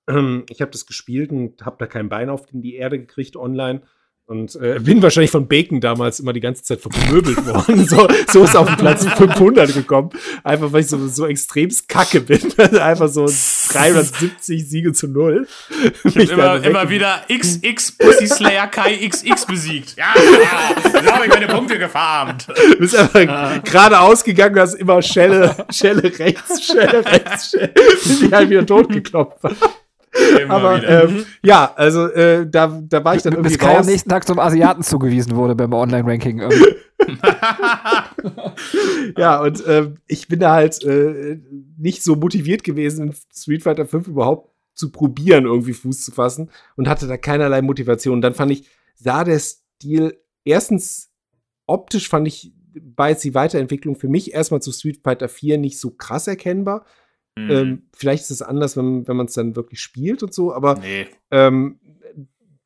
Ähm, 0.07 0.45
ich 0.49 0.59
habe 0.61 0.71
das 0.71 0.85
gespielt 0.85 1.31
und 1.31 1.65
habe 1.65 1.77
da 1.79 1.87
kein 1.87 2.09
Bein 2.09 2.29
auf 2.29 2.45
die 2.51 2.75
Erde 2.75 2.99
gekriegt 2.99 3.37
online. 3.37 3.83
Und 4.29 4.57
äh, 4.57 4.77
bin 4.81 5.01
wahrscheinlich 5.01 5.31
von 5.31 5.47
Bacon 5.47 5.79
damals 5.79 6.19
immer 6.19 6.33
die 6.33 6.41
ganze 6.41 6.61
Zeit 6.61 6.81
vermöbelt 6.81 7.45
worden. 7.45 7.87
So, 7.87 8.09
so 8.29 8.43
ist 8.43 8.57
auf 8.57 8.67
den 8.67 8.75
Platz 8.75 9.05
500 9.05 9.73
gekommen. 9.73 10.09
Einfach, 10.43 10.73
weil 10.73 10.81
ich 10.81 10.87
so, 10.87 11.07
so 11.07 11.25
extremst 11.25 11.87
kacke 11.87 12.19
bin. 12.19 12.41
Einfach 12.77 13.07
so 13.07 13.25
370 13.25 14.67
Siege 14.67 14.91
zu 14.91 15.07
null. 15.07 15.47
Mich 16.03 16.27
da 16.27 16.57
Immer, 16.57 16.63
immer 16.65 16.89
wieder 16.89 17.21
XX 17.29 17.93
Pussy 17.93 18.27
Slayer 18.27 18.67
Kai 18.67 18.97
XX 19.07 19.45
besiegt. 19.45 19.95
Ja, 19.95 20.13
ja 20.13 20.91
so 20.91 21.09
habe 21.09 21.27
ich 21.27 21.31
meine 21.31 21.47
Punkte 21.47 21.79
gefarmt. 21.79 22.47
Du 22.49 22.79
bist 22.79 22.97
einfach 22.97 23.63
gerade 23.63 23.97
ausgegangen, 24.01 24.59
hast 24.59 24.73
immer 24.73 25.01
Schelle, 25.01 25.55
Schelle 25.69 26.03
rechts, 26.19 26.65
Schelle 26.65 27.05
rechts, 27.05 27.51
Schelle, 27.51 27.71
bis 27.73 28.21
ich 28.21 28.33
halt 28.33 28.49
wieder 28.49 28.65
totgeklopft. 28.65 29.39
Immer 30.41 30.53
Aber 30.53 30.83
ähm, 30.83 31.25
ja, 31.43 31.73
also 31.75 32.07
äh, 32.07 32.49
da, 32.49 32.81
da 32.87 33.03
war 33.03 33.15
ich 33.15 33.21
dann 33.23 33.33
irgendwie 33.33 33.49
Bis 33.51 33.59
Kai 33.59 33.71
am 33.71 33.77
raus. 33.77 33.85
nächsten 33.87 34.09
Tag 34.09 34.25
zum 34.27 34.39
Asiaten 34.39 34.83
zugewiesen 34.83 35.35
wurde 35.35 35.55
beim 35.55 35.73
Online-Ranking. 35.73 36.41
Ähm, 36.41 36.51
Ja, 39.17 39.41
und 39.41 39.63
ähm, 39.67 39.97
ich 40.07 40.27
bin 40.27 40.39
da 40.39 40.53
halt 40.53 40.83
äh, 40.83 41.39
nicht 41.77 42.03
so 42.03 42.15
motiviert 42.15 42.63
gewesen, 42.63 43.07
in 43.07 43.15
Street 43.33 43.63
Fighter 43.63 43.85
5 43.85 44.07
überhaupt 44.07 44.51
zu 44.73 44.91
probieren, 44.91 45.45
irgendwie 45.45 45.73
Fuß 45.73 46.03
zu 46.03 46.11
fassen 46.11 46.51
und 46.75 46.87
hatte 46.87 47.07
da 47.07 47.17
keinerlei 47.17 47.61
Motivation. 47.61 48.21
dann 48.21 48.33
fand 48.35 48.51
ich, 48.51 48.67
sah 48.95 49.23
der 49.23 49.39
Stil 49.39 50.17
erstens 50.43 51.09
optisch 51.65 52.09
fand 52.09 52.27
ich, 52.27 52.53
war 52.95 53.09
jetzt 53.09 53.23
die 53.23 53.33
Weiterentwicklung 53.35 53.95
für 53.95 54.07
mich 54.07 54.33
erstmal 54.33 54.61
zu 54.61 54.71
Street 54.71 55.01
Fighter 55.03 55.29
4 55.29 55.57
nicht 55.57 55.79
so 55.79 55.91
krass 55.91 56.27
erkennbar. 56.27 56.85
Hm. 57.37 57.51
Ähm, 57.51 57.81
vielleicht 57.93 58.23
ist 58.23 58.31
es 58.31 58.41
anders, 58.41 58.75
wenn, 58.77 59.07
wenn 59.07 59.15
man 59.15 59.27
es 59.27 59.33
dann 59.33 59.55
wirklich 59.55 59.79
spielt 59.79 60.23
und 60.23 60.33
so, 60.33 60.53
aber 60.53 60.79
nee. 60.79 61.05
ähm, 61.31 61.79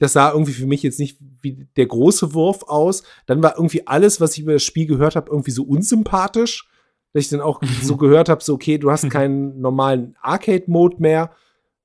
das 0.01 0.13
sah 0.13 0.31
irgendwie 0.31 0.53
für 0.53 0.65
mich 0.65 0.81
jetzt 0.81 0.99
nicht 0.99 1.19
wie 1.41 1.67
der 1.75 1.85
große 1.85 2.33
Wurf 2.33 2.63
aus. 2.63 3.03
Dann 3.27 3.43
war 3.43 3.55
irgendwie 3.55 3.85
alles, 3.85 4.19
was 4.19 4.33
ich 4.33 4.41
über 4.41 4.53
das 4.53 4.63
Spiel 4.63 4.87
gehört 4.87 5.15
habe, 5.15 5.29
irgendwie 5.29 5.51
so 5.51 5.63
unsympathisch. 5.63 6.67
Dass 7.13 7.25
ich 7.25 7.29
dann 7.29 7.41
auch 7.41 7.61
so 7.83 7.97
gehört 7.97 8.27
habe, 8.27 8.43
so, 8.43 8.55
okay, 8.55 8.79
du 8.79 8.89
hast 8.89 9.07
keinen 9.11 9.61
normalen 9.61 10.15
Arcade-Mode 10.21 10.95
mehr. 10.97 11.31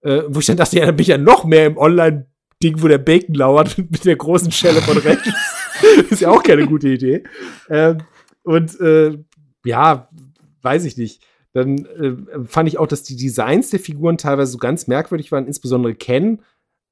Äh, 0.01 0.23
wo 0.29 0.41
ich 0.41 0.47
dann 0.47 0.57
dachte, 0.57 0.79
ja, 0.79 0.87
dann 0.87 0.97
bin 0.97 1.03
ich 1.03 1.09
ja 1.09 1.19
noch 1.19 1.45
mehr 1.45 1.67
im 1.67 1.77
Online-Ding, 1.77 2.81
wo 2.81 2.89
der 2.89 2.97
Bacon 2.97 3.35
lauert 3.35 3.77
mit 3.91 4.07
der 4.07 4.17
großen 4.17 4.51
Schelle 4.51 4.81
von 4.81 4.97
rechts. 4.97 5.29
ist 6.11 6.23
ja 6.23 6.31
auch 6.31 6.43
keine 6.43 6.67
gute 6.67 6.89
Idee. 6.89 7.23
Ähm, 7.69 7.99
und 8.45 8.81
äh, 8.81 9.19
ja, 9.67 10.09
weiß 10.63 10.87
ich 10.87 10.97
nicht. 10.97 11.23
Dann 11.57 11.87
äh, 11.87 12.45
fand 12.47 12.69
ich 12.69 12.79
auch, 12.79 12.87
dass 12.87 13.03
die 13.03 13.17
Designs 13.17 13.71
der 13.71 13.81
Figuren 13.81 14.19
teilweise 14.19 14.53
so 14.53 14.59
ganz 14.59 14.87
merkwürdig 14.87 15.33
waren, 15.33 15.47
insbesondere 15.47 15.95
Ken 15.95 16.41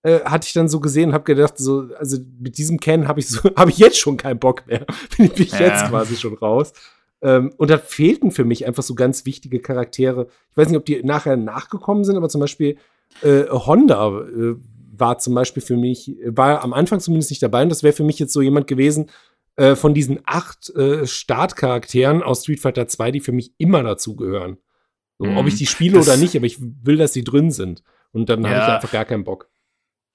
äh, 0.02 0.20
hatte 0.20 0.46
ich 0.46 0.52
dann 0.52 0.68
so 0.68 0.80
gesehen 0.80 1.10
und 1.10 1.14
habe 1.14 1.24
gedacht, 1.24 1.58
so, 1.58 1.88
also 1.98 2.18
mit 2.38 2.56
diesem 2.58 2.78
Ken 2.80 3.06
habe 3.08 3.20
ich 3.20 3.28
so, 3.28 3.40
habe 3.56 3.70
ich 3.70 3.78
jetzt 3.78 3.98
schon 3.98 4.16
keinen 4.16 4.38
Bock 4.38 4.66
mehr. 4.66 4.86
Bin 5.18 5.30
ich 5.36 5.52
Ja. 5.52 5.60
jetzt 5.60 5.88
quasi 5.90 6.16
schon 6.16 6.34
raus. 6.34 6.72
Ähm, 7.22 7.52
und 7.56 7.70
da 7.70 7.78
fehlten 7.78 8.30
für 8.30 8.44
mich 8.44 8.66
einfach 8.66 8.82
so 8.82 8.94
ganz 8.94 9.24
wichtige 9.26 9.60
Charaktere. 9.60 10.28
Ich 10.50 10.56
weiß 10.56 10.68
nicht, 10.68 10.76
ob 10.78 10.84
die 10.84 11.02
nachher 11.02 11.36
nachgekommen 11.36 12.04
sind, 12.04 12.16
aber 12.16 12.28
zum 12.28 12.40
Beispiel 12.40 12.76
äh, 13.22 13.44
Honda 13.50 14.20
äh, 14.20 14.54
war 14.96 15.18
zum 15.18 15.34
Beispiel 15.34 15.62
für 15.62 15.76
mich, 15.76 16.16
war 16.26 16.62
am 16.62 16.72
Anfang 16.72 17.00
zumindest 17.00 17.30
nicht 17.30 17.42
dabei 17.42 17.62
und 17.62 17.68
das 17.68 17.82
wäre 17.82 17.92
für 17.94 18.04
mich 18.04 18.18
jetzt 18.18 18.32
so 18.32 18.40
jemand 18.42 18.66
gewesen, 18.66 19.06
äh, 19.56 19.76
von 19.76 19.94
diesen 19.94 20.20
acht 20.26 20.70
äh, 20.70 21.06
Startcharakteren 21.06 22.22
aus 22.22 22.42
Street 22.42 22.60
Fighter 22.60 22.88
2, 22.88 23.10
die 23.12 23.20
für 23.20 23.32
mich 23.32 23.52
immer 23.58 23.82
dazugehören. 23.82 24.58
So, 25.18 25.26
Mhm. 25.26 25.36
Ob 25.36 25.46
ich 25.46 25.56
die 25.56 25.66
spiele 25.66 25.98
Das- 25.98 26.08
oder 26.08 26.16
nicht, 26.16 26.36
aber 26.36 26.46
ich 26.46 26.58
will, 26.60 26.96
dass 26.96 27.12
die 27.12 27.22
drin 27.24 27.50
sind. 27.50 27.82
Und 28.12 28.28
dann 28.28 28.42
Ja. 28.44 28.66
ich 28.66 28.72
einfach 28.74 28.90
gar 28.92 29.04
keinen 29.04 29.24
Bock. 29.24 29.48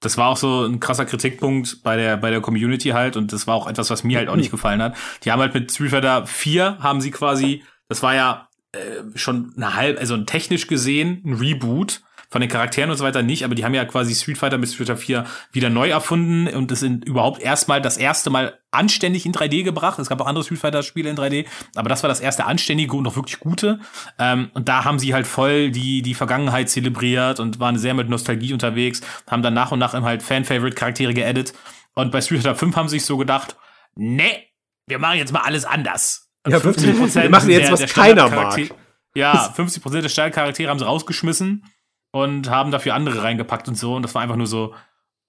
Das 0.02 0.16
war 0.16 0.28
auch 0.28 0.36
so 0.38 0.64
ein 0.64 0.80
krasser 0.80 1.04
Kritikpunkt 1.04 1.82
bei 1.82 1.96
der, 1.96 2.16
bei 2.16 2.30
der 2.30 2.40
Community 2.40 2.88
halt 2.90 3.16
und 3.18 3.32
das 3.34 3.46
war 3.46 3.54
auch 3.54 3.66
etwas, 3.66 3.90
was 3.90 4.02
mir 4.04 4.16
halt 4.18 4.28
auch 4.30 4.36
nicht 4.36 4.50
gefallen 4.50 4.80
hat. 4.82 4.96
Die 5.24 5.30
haben 5.32 5.40
halt 5.40 5.52
mit 5.54 5.70
Street 5.70 5.90
Fighter 5.90 6.26
4 6.26 6.78
haben 6.80 7.00
sie 7.02 7.10
quasi, 7.10 7.62
das 7.88 8.02
war 8.02 8.14
ja 8.14 8.48
äh, 8.72 8.78
schon 9.18 9.52
eine 9.56 9.74
halb, 9.74 9.98
also 9.98 10.16
technisch 10.18 10.66
gesehen 10.68 11.22
ein 11.26 11.34
Reboot 11.34 12.02
von 12.30 12.40
den 12.40 12.48
Charakteren 12.48 12.90
und 12.90 12.96
so 12.96 13.02
weiter 13.04 13.22
nicht, 13.22 13.44
aber 13.44 13.56
die 13.56 13.64
haben 13.64 13.74
ja 13.74 13.84
quasi 13.84 14.14
Street 14.14 14.38
Fighter 14.38 14.56
mit 14.56 14.68
Street 14.68 14.86
Fighter 14.86 14.96
4 15.00 15.26
wieder 15.52 15.68
neu 15.68 15.88
erfunden 15.90 16.46
und 16.54 16.70
es 16.70 16.78
sind 16.78 17.04
überhaupt 17.04 17.42
erstmal 17.42 17.82
das 17.82 17.96
erste 17.96 18.30
Mal 18.30 18.56
anständig 18.70 19.26
in 19.26 19.32
3D 19.32 19.64
gebracht. 19.64 19.98
Es 19.98 20.08
gab 20.08 20.20
auch 20.20 20.26
andere 20.28 20.44
Street 20.44 20.60
Fighter 20.60 20.84
Spiele 20.84 21.10
in 21.10 21.16
3D, 21.16 21.46
aber 21.74 21.88
das 21.88 22.04
war 22.04 22.08
das 22.08 22.20
erste 22.20 22.44
anständige 22.46 22.94
und 22.96 23.04
auch 23.08 23.16
wirklich 23.16 23.40
gute. 23.40 23.80
Ähm, 24.18 24.50
und 24.54 24.68
da 24.68 24.84
haben 24.84 25.00
sie 25.00 25.12
halt 25.12 25.26
voll 25.26 25.72
die, 25.72 26.02
die 26.02 26.14
Vergangenheit 26.14 26.70
zelebriert 26.70 27.40
und 27.40 27.58
waren 27.58 27.76
sehr 27.78 27.94
mit 27.94 28.08
Nostalgie 28.08 28.52
unterwegs, 28.52 29.00
haben 29.28 29.42
dann 29.42 29.54
nach 29.54 29.72
und 29.72 29.80
nach 29.80 29.92
halt 29.94 30.22
Fan-Favorite-Charaktere 30.22 31.12
geedit. 31.14 31.52
Und 31.94 32.12
bei 32.12 32.20
Street 32.20 32.42
Fighter 32.42 32.54
5 32.54 32.76
haben 32.76 32.88
sie 32.88 32.98
sich 33.00 33.06
so 33.06 33.16
gedacht, 33.16 33.56
Nee, 33.96 34.46
wir 34.86 35.00
machen 35.00 35.18
jetzt 35.18 35.32
mal 35.32 35.40
alles 35.42 35.64
anders. 35.64 36.30
und 36.46 36.52
Ja, 36.52 36.58
50% 36.58 37.22
wir 37.24 37.28
machen 37.30 37.50
jetzt, 37.50 37.64
der- 37.64 37.72
was 37.72 37.80
der 37.80 37.88
keiner 37.88 38.28
Standardcharakter- 38.28 38.70
Ja, 39.16 39.52
50% 39.56 40.00
der 40.04 40.08
Standardcharaktere 40.08 40.70
haben 40.70 40.78
sie 40.78 40.84
rausgeschmissen 40.86 41.64
und 42.12 42.50
haben 42.50 42.70
dafür 42.70 42.94
andere 42.94 43.22
reingepackt 43.22 43.68
und 43.68 43.76
so. 43.76 43.94
Und 43.94 44.02
das 44.02 44.14
war 44.14 44.22
einfach 44.22 44.36
nur 44.36 44.46
so, 44.46 44.74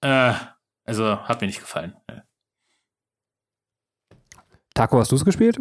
äh, 0.00 0.32
also 0.84 1.18
hat 1.20 1.40
mir 1.40 1.46
nicht 1.46 1.60
gefallen. 1.60 1.96
Taco, 4.74 4.98
hast 4.98 5.12
du 5.12 5.16
es 5.16 5.24
gespielt? 5.24 5.60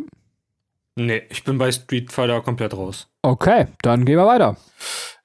Nee, 0.96 1.24
ich 1.30 1.44
bin 1.44 1.58
bei 1.58 1.72
Street 1.72 2.12
Fighter 2.12 2.42
komplett 2.42 2.74
raus. 2.74 3.10
Okay, 3.22 3.68
dann 3.82 4.06
gehen 4.06 4.18
wir 4.18 4.26
weiter. 4.26 4.58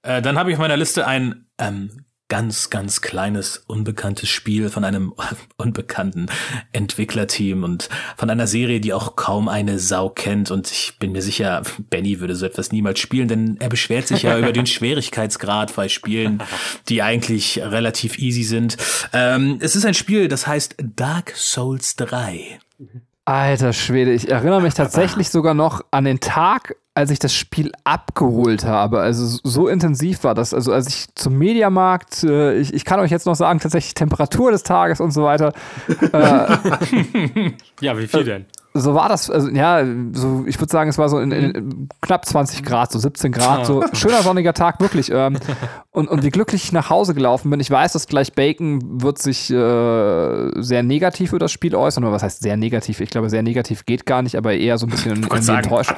Äh, 0.03 0.23
dann 0.23 0.39
habe 0.39 0.51
ich 0.51 0.57
auf 0.57 0.61
meiner 0.61 0.77
Liste 0.77 1.07
ein 1.07 1.49
ähm, 1.59 2.05
ganz, 2.29 2.71
ganz 2.71 3.01
kleines, 3.01 3.59
unbekanntes 3.67 4.29
Spiel 4.29 4.69
von 4.69 4.85
einem 4.85 5.15
unbekannten 5.57 6.27
Entwicklerteam 6.73 7.63
und 7.65 7.89
von 8.17 8.31
einer 8.31 8.47
Serie, 8.47 8.81
die 8.81 8.93
auch 8.93 9.17
kaum 9.17 9.49
eine 9.49 9.79
Sau 9.79 10.09
kennt. 10.09 10.51
Und 10.51 10.71
ich 10.71 10.99
bin 10.99 11.13
mir 11.13 11.23
sicher, 11.23 11.63
Benny 11.91 12.21
würde 12.21 12.35
so 12.35 12.47
etwas 12.47 12.73
niemals 12.73 12.99
spielen, 12.99 13.29
denn 13.29 13.57
er 13.61 13.69
beschwert 13.69 14.09
sich 14.09 14.23
ja 14.23 14.39
über 14.39 14.53
den 14.53 14.67
Schwierigkeitsgrad 14.67 15.75
bei 15.77 15.89
Spielen, 15.89 16.43
die 16.89 17.03
eigentlich 17.03 17.59
relativ 17.59 18.19
easy 18.19 18.43
sind. 18.43 18.77
Ähm, 19.13 19.59
es 19.61 19.77
ist 19.77 19.85
ein 19.85 19.95
Spiel, 19.95 20.29
das 20.29 20.47
heißt 20.47 20.77
Dark 20.79 21.33
Souls 21.37 21.97
3. 21.97 22.59
Alter 23.25 23.73
Schwede, 23.73 24.13
ich 24.13 24.31
erinnere 24.31 24.63
mich 24.63 24.75
tatsächlich 24.75 25.31
sogar 25.31 25.55
noch 25.55 25.81
an 25.91 26.05
den 26.05 26.21
Tag, 26.21 26.77
als 26.97 27.11
ich 27.11 27.19
das 27.19 27.35
Spiel 27.35 27.73
abgeholt 27.85 28.65
habe. 28.65 29.01
Also 29.01 29.39
so 29.45 29.69
intensiv 29.69 30.25
war 30.25 30.35
das. 30.35 30.55
Also 30.55 30.73
als 30.73 30.89
ich 30.89 31.15
zum 31.15 31.37
Mediamarkt, 31.37 32.25
äh, 32.25 32.57
ich, 32.57 32.73
ich 32.73 32.87
kann 32.87 33.01
euch 33.01 33.11
jetzt 33.11 33.27
noch 33.27 33.35
sagen, 33.35 33.61
tatsächlich 33.61 33.93
Temperatur 33.93 34.51
des 34.51 34.63
Tages 34.63 35.01
und 35.01 35.13
so 35.13 35.23
weiter. 35.23 35.53
Äh, 36.13 36.57
Ja, 37.81 37.99
wie 37.99 38.07
viel 38.07 38.25
denn? 38.25 38.47
so 38.81 38.95
war 38.95 39.09
das, 39.09 39.31
also 39.31 39.49
ja, 39.51 39.85
so, 40.13 40.45
ich 40.47 40.59
würde 40.61 40.71
sagen, 40.71 40.91
es 40.91 40.99
war 40.99 41.09
so 41.09 41.19
in, 41.19 41.33
in 41.33 41.89
knapp 42.01 42.25
20 42.25 42.63
Grad, 42.63 42.93
so 42.93 42.99
17 42.99 43.33
Grad, 43.33 43.67
so 43.67 43.83
schöner 43.93 44.23
sonniger 44.23 44.53
Tag, 44.53 44.81
wirklich. 44.81 45.11
Ähm, 45.13 45.39
und, 45.91 46.09
und 46.09 46.23
wie 46.25 46.31
glücklich 46.31 46.65
ich 46.65 46.73
nach 46.73 46.91
Hause 46.91 47.15
gelaufen 47.15 47.51
bin. 47.51 47.61
Ich 47.61 47.71
weiß, 47.71 47.93
dass 47.93 48.07
gleich 48.07 48.33
Bacon 48.35 49.03
wird 49.03 49.19
sich 49.19 49.51
äh, 49.51 50.63
sehr 50.63 50.83
negativ 50.83 51.31
über 51.31 51.39
das 51.39 51.53
Spiel 51.53 51.75
äußern. 51.75 52.05
Oder 52.05 52.13
was 52.13 52.23
heißt 52.23 52.43
sehr 52.43 52.57
negativ? 52.57 53.01
Ich 53.01 53.11
glaube, 53.11 53.31
sehr 53.31 53.43
negativ 53.43 53.87
geht 53.87 54.07
gar 54.07 54.23
nicht, 54.23 54.37
aber 54.37 54.55
eher 54.55 54.79
so 54.79 54.87
ein 54.87 54.91
bisschen 54.91 55.17
in, 55.17 55.23
in 55.23 55.41
die 55.43 55.51
Enttäuschung? 55.51 55.97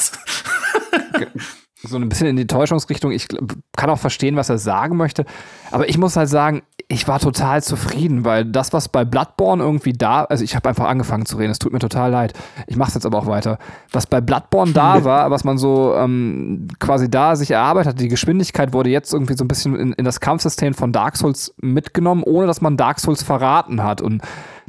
So 1.83 1.97
ein 1.97 2.09
bisschen 2.09 2.27
in 2.27 2.37
die 2.37 2.47
Täuschungsrichtung. 2.47 3.13
Ich 3.13 3.29
kann 3.77 3.91
auch 3.91 3.99
verstehen, 3.99 4.37
was 4.37 4.49
er 4.49 4.59
sagen 4.59 4.97
möchte. 4.97 5.25
Aber 5.71 5.89
ich 5.89 5.97
muss 5.97 6.17
halt 6.17 6.29
sagen, 6.29 6.63
ich 6.89 7.07
war 7.07 7.21
total 7.21 7.63
zufrieden, 7.63 8.25
weil 8.25 8.47
das, 8.47 8.73
was 8.73 8.89
bei 8.89 9.05
Bloodborne 9.05 9.63
irgendwie 9.63 9.93
da, 9.93 10.25
also 10.25 10.43
ich 10.43 10.57
habe 10.57 10.69
einfach 10.69 10.87
angefangen 10.87 11.27
zu 11.27 11.37
reden, 11.37 11.51
es 11.51 11.59
tut 11.59 11.73
mir 11.73 11.79
total 11.79 12.11
leid. 12.11 12.33
Ich 12.67 12.77
mache 12.77 12.89
es 12.89 12.95
jetzt 12.95 13.07
aber 13.07 13.19
auch 13.19 13.27
weiter. 13.27 13.59
Was 13.93 14.07
bei 14.07 14.21
Bloodborne 14.21 14.73
da 14.73 15.05
war, 15.05 15.31
was 15.31 15.45
man 15.45 15.59
so 15.59 15.95
ähm, 15.95 16.67
quasi 16.81 17.11
da 17.11 17.37
sich 17.37 17.51
erarbeitet 17.51 17.93
hat, 17.93 18.01
die 18.01 18.09
Geschwindigkeit 18.09 18.73
wurde 18.73 18.91
jetzt 18.91 19.13
irgendwie 19.13 19.37
so 19.37 19.45
ein 19.45 19.49
bisschen 19.49 19.77
in, 19.77 19.93
in 19.93 20.05
das 20.05 20.21
Kampfsystem 20.21 20.75
von 20.75 20.93
Dark 20.93 21.17
Souls 21.17 21.55
mitgenommen, 21.61 22.23
ohne 22.25 22.47
dass 22.47 22.61
man 22.61 22.77
Dark 22.77 22.99
Souls 23.01 23.23
verraten 23.23 23.85
hat. 23.85 24.01
Und 24.01 24.23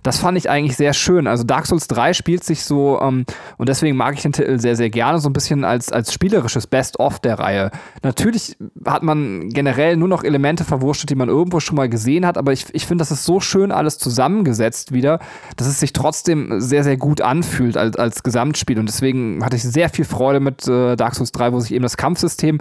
das 0.03 0.19
fand 0.19 0.37
ich 0.37 0.49
eigentlich 0.49 0.77
sehr 0.77 0.93
schön. 0.93 1.27
Also 1.27 1.43
Dark 1.43 1.65
Souls 1.65 1.87
3 1.87 2.13
spielt 2.13 2.43
sich 2.43 2.63
so, 2.63 2.99
ähm, 3.01 3.25
und 3.57 3.69
deswegen 3.69 3.97
mag 3.97 4.15
ich 4.15 4.21
den 4.21 4.31
Titel 4.31 4.59
sehr, 4.59 4.75
sehr 4.75 4.89
gerne, 4.89 5.19
so 5.19 5.29
ein 5.29 5.33
bisschen 5.33 5.63
als, 5.63 5.91
als 5.91 6.13
spielerisches 6.13 6.67
Best-of 6.67 7.19
der 7.19 7.39
Reihe. 7.39 7.71
Natürlich 8.03 8.57
hat 8.85 9.03
man 9.03 9.49
generell 9.49 9.97
nur 9.97 10.07
noch 10.07 10.23
Elemente 10.23 10.63
verwurstet, 10.63 11.09
die 11.09 11.15
man 11.15 11.29
irgendwo 11.29 11.59
schon 11.59 11.75
mal 11.75 11.89
gesehen 11.89 12.25
hat, 12.25 12.37
aber 12.37 12.53
ich, 12.53 12.65
ich 12.73 12.85
finde, 12.85 13.01
das 13.01 13.11
ist 13.11 13.25
so 13.25 13.39
schön 13.39 13.71
alles 13.71 13.97
zusammengesetzt 13.97 14.93
wieder, 14.93 15.19
dass 15.57 15.67
es 15.67 15.79
sich 15.79 15.93
trotzdem 15.93 16.61
sehr, 16.61 16.83
sehr 16.83 16.97
gut 16.97 17.21
anfühlt 17.21 17.77
als, 17.77 17.97
als 17.97 18.23
Gesamtspiel. 18.23 18.79
Und 18.79 18.87
deswegen 18.87 19.43
hatte 19.43 19.55
ich 19.55 19.63
sehr 19.63 19.89
viel 19.89 20.05
Freude 20.05 20.39
mit 20.39 20.67
äh, 20.67 20.95
Dark 20.95 21.15
Souls 21.15 21.31
3, 21.31 21.53
wo 21.53 21.59
sich 21.59 21.73
eben 21.73 21.83
das 21.83 21.97
Kampfsystem 21.97 22.59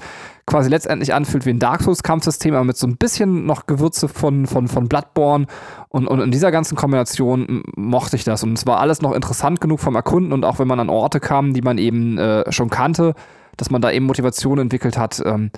quasi 0.48 0.68
letztendlich 0.70 1.14
anfühlt 1.14 1.46
wie 1.46 1.50
ein 1.50 1.58
Dark 1.58 1.82
Souls-Kampfsystem, 1.82 2.54
aber 2.54 2.64
mit 2.64 2.76
so 2.76 2.86
ein 2.86 2.96
bisschen 2.96 3.46
noch 3.46 3.66
Gewürze 3.66 4.08
von, 4.08 4.46
von, 4.46 4.66
von 4.66 4.88
Bloodborne. 4.88 5.46
Und, 5.88 6.08
und 6.08 6.20
in 6.20 6.30
dieser 6.30 6.50
ganzen 6.50 6.76
Kombination 6.76 7.62
mochte 7.76 8.16
ich 8.16 8.24
das. 8.24 8.42
Und 8.42 8.54
es 8.54 8.66
war 8.66 8.80
alles 8.80 9.02
noch 9.02 9.12
interessant 9.12 9.60
genug 9.60 9.80
vom 9.80 9.94
Erkunden 9.94 10.32
und 10.32 10.44
auch 10.44 10.58
wenn 10.58 10.66
man 10.66 10.80
an 10.80 10.88
Orte 10.88 11.20
kam, 11.20 11.54
die 11.54 11.62
man 11.62 11.78
eben 11.78 12.18
äh, 12.18 12.50
schon 12.50 12.70
kannte, 12.70 13.14
dass 13.56 13.70
man 13.70 13.82
da 13.82 13.90
eben 13.90 14.06
Motivation 14.06 14.58
entwickelt 14.58 14.98
hat, 14.98 15.22
ähm, 15.24 15.50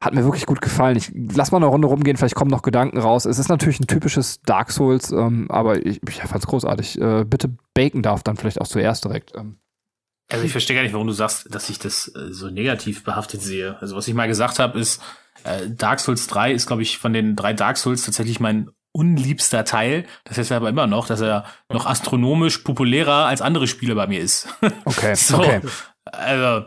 hat 0.00 0.14
mir 0.14 0.24
wirklich 0.24 0.46
gut 0.46 0.60
gefallen. 0.60 0.96
Ich 0.96 1.12
lass 1.14 1.52
mal 1.52 1.58
eine 1.58 1.66
Runde 1.66 1.86
rumgehen, 1.86 2.16
vielleicht 2.16 2.34
kommen 2.34 2.50
noch 2.50 2.62
Gedanken 2.62 2.98
raus. 2.98 3.24
Es 3.24 3.38
ist 3.38 3.48
natürlich 3.48 3.78
ein 3.78 3.86
typisches 3.86 4.40
Dark 4.42 4.72
Souls, 4.72 5.12
ähm, 5.12 5.46
aber 5.48 5.86
ich, 5.86 6.00
ich 6.08 6.22
es 6.22 6.46
großartig. 6.46 7.00
Äh, 7.00 7.24
bitte 7.24 7.54
Bacon 7.74 8.02
darf 8.02 8.24
dann 8.24 8.36
vielleicht 8.36 8.60
auch 8.60 8.66
zuerst 8.66 9.04
direkt. 9.04 9.32
Ähm. 9.36 9.58
Also 10.28 10.44
ich 10.44 10.52
verstehe 10.52 10.76
gar 10.76 10.82
nicht, 10.82 10.92
warum 10.92 11.06
du 11.06 11.12
sagst, 11.12 11.54
dass 11.54 11.68
ich 11.68 11.78
das 11.78 12.08
äh, 12.14 12.32
so 12.32 12.48
negativ 12.48 13.04
behaftet 13.04 13.42
sehe. 13.42 13.76
Also 13.80 13.96
was 13.96 14.08
ich 14.08 14.14
mal 14.14 14.28
gesagt 14.28 14.58
habe, 14.58 14.78
ist, 14.78 15.02
äh, 15.44 15.68
Dark 15.68 16.00
Souls 16.00 16.26
3 16.26 16.52
ist, 16.52 16.66
glaube 16.66 16.82
ich, 16.82 16.98
von 16.98 17.12
den 17.12 17.36
drei 17.36 17.52
Dark 17.52 17.76
Souls 17.76 18.04
tatsächlich 18.04 18.40
mein 18.40 18.70
unliebster 18.92 19.64
Teil. 19.64 20.06
Das 20.24 20.38
heißt 20.38 20.52
aber 20.52 20.68
immer 20.68 20.86
noch, 20.86 21.06
dass 21.06 21.20
er 21.20 21.44
noch 21.70 21.86
astronomisch 21.86 22.58
populärer 22.58 23.26
als 23.26 23.42
andere 23.42 23.66
Spiele 23.66 23.94
bei 23.94 24.06
mir 24.06 24.20
ist. 24.20 24.48
Okay, 24.84 25.14
so, 25.14 25.38
okay. 25.38 25.60
also 26.04 26.66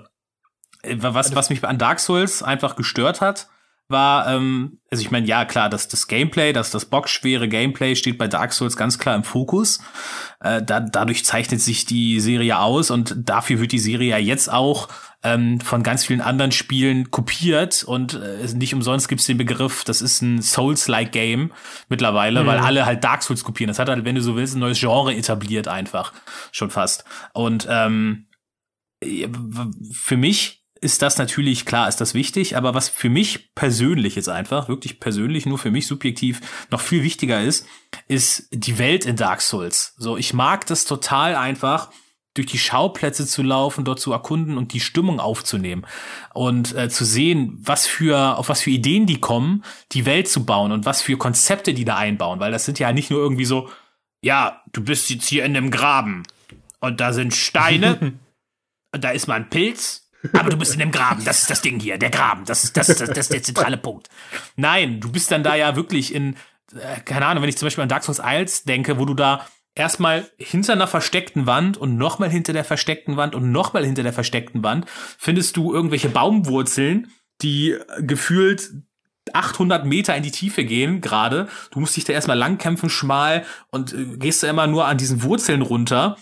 äh, 0.83 0.97
was, 0.97 1.35
was 1.35 1.49
mich 1.49 1.63
an 1.63 1.77
Dark 1.77 1.99
Souls 1.99 2.43
einfach 2.43 2.75
gestört 2.75 3.21
hat, 3.21 3.47
war, 3.87 4.27
ähm, 4.27 4.79
also 4.89 5.01
ich 5.01 5.11
meine, 5.11 5.27
ja 5.27 5.45
klar, 5.45 5.69
das, 5.69 5.87
das 5.87 6.07
Gameplay, 6.07 6.53
das, 6.53 6.71
das 6.71 6.85
bockschwere 6.85 7.47
Gameplay 7.47 7.95
steht 7.95 8.17
bei 8.17 8.27
Dark 8.27 8.53
Souls 8.53 8.77
ganz 8.77 8.97
klar 8.97 9.15
im 9.15 9.23
Fokus. 9.23 9.79
Äh, 10.41 10.63
da, 10.63 10.79
dadurch 10.79 11.23
zeichnet 11.25 11.61
sich 11.61 11.85
die 11.85 12.19
Serie 12.19 12.59
aus 12.59 12.89
und 12.89 13.15
dafür 13.17 13.59
wird 13.59 13.71
die 13.71 13.79
Serie 13.79 14.11
ja 14.11 14.17
jetzt 14.17 14.51
auch 14.51 14.87
ähm, 15.23 15.59
von 15.59 15.83
ganz 15.83 16.05
vielen 16.05 16.21
anderen 16.21 16.51
Spielen 16.51 17.11
kopiert 17.11 17.83
und 17.83 18.15
äh, 18.15 18.47
nicht 18.55 18.73
umsonst 18.73 19.07
gibt's 19.07 19.25
den 19.25 19.37
Begriff, 19.37 19.83
das 19.83 20.01
ist 20.01 20.21
ein 20.21 20.41
Souls-like 20.41 21.11
Game 21.11 21.51
mittlerweile, 21.89 22.45
weil 22.45 22.59
alle 22.59 22.85
halt 22.85 23.03
Dark 23.03 23.23
Souls 23.23 23.43
kopieren. 23.43 23.67
Das 23.67 23.79
hat 23.79 23.89
halt, 23.89 24.05
wenn 24.05 24.15
du 24.15 24.21
so 24.21 24.35
willst, 24.35 24.55
ein 24.55 24.59
neues 24.59 24.79
Genre 24.79 25.15
etabliert 25.15 25.67
einfach 25.67 26.13
schon 26.51 26.69
fast. 26.69 27.05
Und 27.33 27.67
ähm, 27.69 28.27
für 29.91 30.17
mich 30.17 30.64
ist 30.81 31.01
das 31.01 31.17
natürlich, 31.17 31.65
klar, 31.65 31.87
ist 31.87 32.01
das 32.01 32.13
wichtig, 32.13 32.57
aber 32.57 32.73
was 32.73 32.89
für 32.89 33.09
mich 33.09 33.53
persönlich 33.55 34.15
jetzt 34.15 34.29
einfach, 34.29 34.67
wirklich 34.67 34.99
persönlich, 34.99 35.45
nur 35.45 35.57
für 35.57 35.71
mich 35.71 35.87
subjektiv 35.87 36.41
noch 36.69 36.81
viel 36.81 37.03
wichtiger 37.03 37.41
ist, 37.41 37.65
ist 38.07 38.47
die 38.51 38.77
Welt 38.77 39.05
in 39.05 39.15
Dark 39.15 39.41
Souls. 39.41 39.93
So, 39.97 40.17
ich 40.17 40.33
mag 40.33 40.65
das 40.65 40.85
total 40.85 41.35
einfach, 41.35 41.89
durch 42.35 42.47
die 42.47 42.59
Schauplätze 42.59 43.25
zu 43.25 43.41
laufen, 43.41 43.85
dort 43.85 43.99
zu 43.99 44.11
erkunden 44.11 44.57
und 44.57 44.73
die 44.73 44.81
Stimmung 44.81 45.19
aufzunehmen 45.19 45.85
und 46.33 46.75
äh, 46.75 46.89
zu 46.89 47.05
sehen, 47.05 47.57
was 47.61 47.87
für 47.87 48.37
auf 48.37 48.49
was 48.49 48.61
für 48.61 48.71
Ideen 48.71 49.05
die 49.05 49.21
kommen, 49.21 49.63
die 49.93 50.05
Welt 50.05 50.27
zu 50.27 50.45
bauen 50.45 50.73
und 50.73 50.85
was 50.85 51.01
für 51.01 51.17
Konzepte 51.17 51.73
die 51.73 51.85
da 51.85 51.95
einbauen, 51.95 52.41
weil 52.41 52.51
das 52.51 52.65
sind 52.65 52.77
ja 52.77 52.91
nicht 52.91 53.09
nur 53.09 53.21
irgendwie 53.21 53.45
so, 53.45 53.69
ja, 54.21 54.61
du 54.73 54.83
bist 54.83 55.09
jetzt 55.09 55.27
hier 55.27 55.45
in 55.45 55.55
einem 55.55 55.71
Graben 55.71 56.23
und 56.81 56.99
da 56.99 57.13
sind 57.13 57.33
Steine 57.33 58.19
und 58.93 59.03
da 59.03 59.11
ist 59.11 59.27
mal 59.27 59.35
ein 59.35 59.49
Pilz 59.49 60.04
Aber 60.33 60.49
du 60.49 60.57
bist 60.57 60.73
in 60.73 60.79
dem 60.79 60.91
Graben, 60.91 61.23
das 61.25 61.41
ist 61.41 61.49
das 61.49 61.61
Ding 61.61 61.79
hier, 61.79 61.97
der 61.97 62.09
Graben, 62.09 62.45
das 62.45 62.63
ist, 62.63 62.77
das, 62.77 62.89
ist- 62.89 63.01
das 63.01 63.17
ist 63.17 63.33
der 63.33 63.43
zentrale 63.43 63.77
Punkt. 63.77 64.09
Nein, 64.55 64.99
du 64.99 65.11
bist 65.11 65.31
dann 65.31 65.43
da 65.43 65.55
ja 65.55 65.75
wirklich 65.75 66.13
in, 66.13 66.35
äh, 66.73 66.99
keine 67.05 67.25
Ahnung, 67.25 67.41
wenn 67.43 67.49
ich 67.49 67.57
zum 67.57 67.65
Beispiel 67.67 67.81
an 67.83 67.89
Dark 67.89 68.03
Souls 68.03 68.19
1 68.19 68.63
denke, 68.63 68.97
wo 68.99 69.05
du 69.05 69.13
da 69.13 69.45
erstmal 69.75 70.29
hinter 70.37 70.73
einer 70.73 70.87
versteckten 70.87 71.45
Wand 71.47 71.77
und 71.77 71.97
nochmal 71.97 72.29
hinter 72.29 72.53
der 72.53 72.63
versteckten 72.63 73.17
Wand 73.17 73.35
und 73.35 73.51
nochmal 73.51 73.85
hinter 73.85 74.03
der 74.03 74.13
versteckten 74.13 74.63
Wand 74.63 74.85
findest 75.17 75.57
du 75.57 75.73
irgendwelche 75.73 76.07
Baumwurzeln, 76.09 77.11
die 77.41 77.75
gefühlt 77.99 78.71
800 79.33 79.85
Meter 79.85 80.15
in 80.15 80.23
die 80.23 80.31
Tiefe 80.31 80.63
gehen 80.63 81.01
gerade. 81.01 81.47
Du 81.71 81.79
musst 81.79 81.97
dich 81.97 82.05
da 82.05 82.13
erstmal 82.13 82.37
langkämpfen, 82.37 82.89
schmal 82.89 83.43
und 83.71 83.93
äh, 83.93 84.17
gehst 84.17 84.43
da 84.43 84.49
immer 84.49 84.67
nur 84.67 84.85
an 84.85 84.97
diesen 84.97 85.23
Wurzeln 85.23 85.61
runter. 85.61 86.17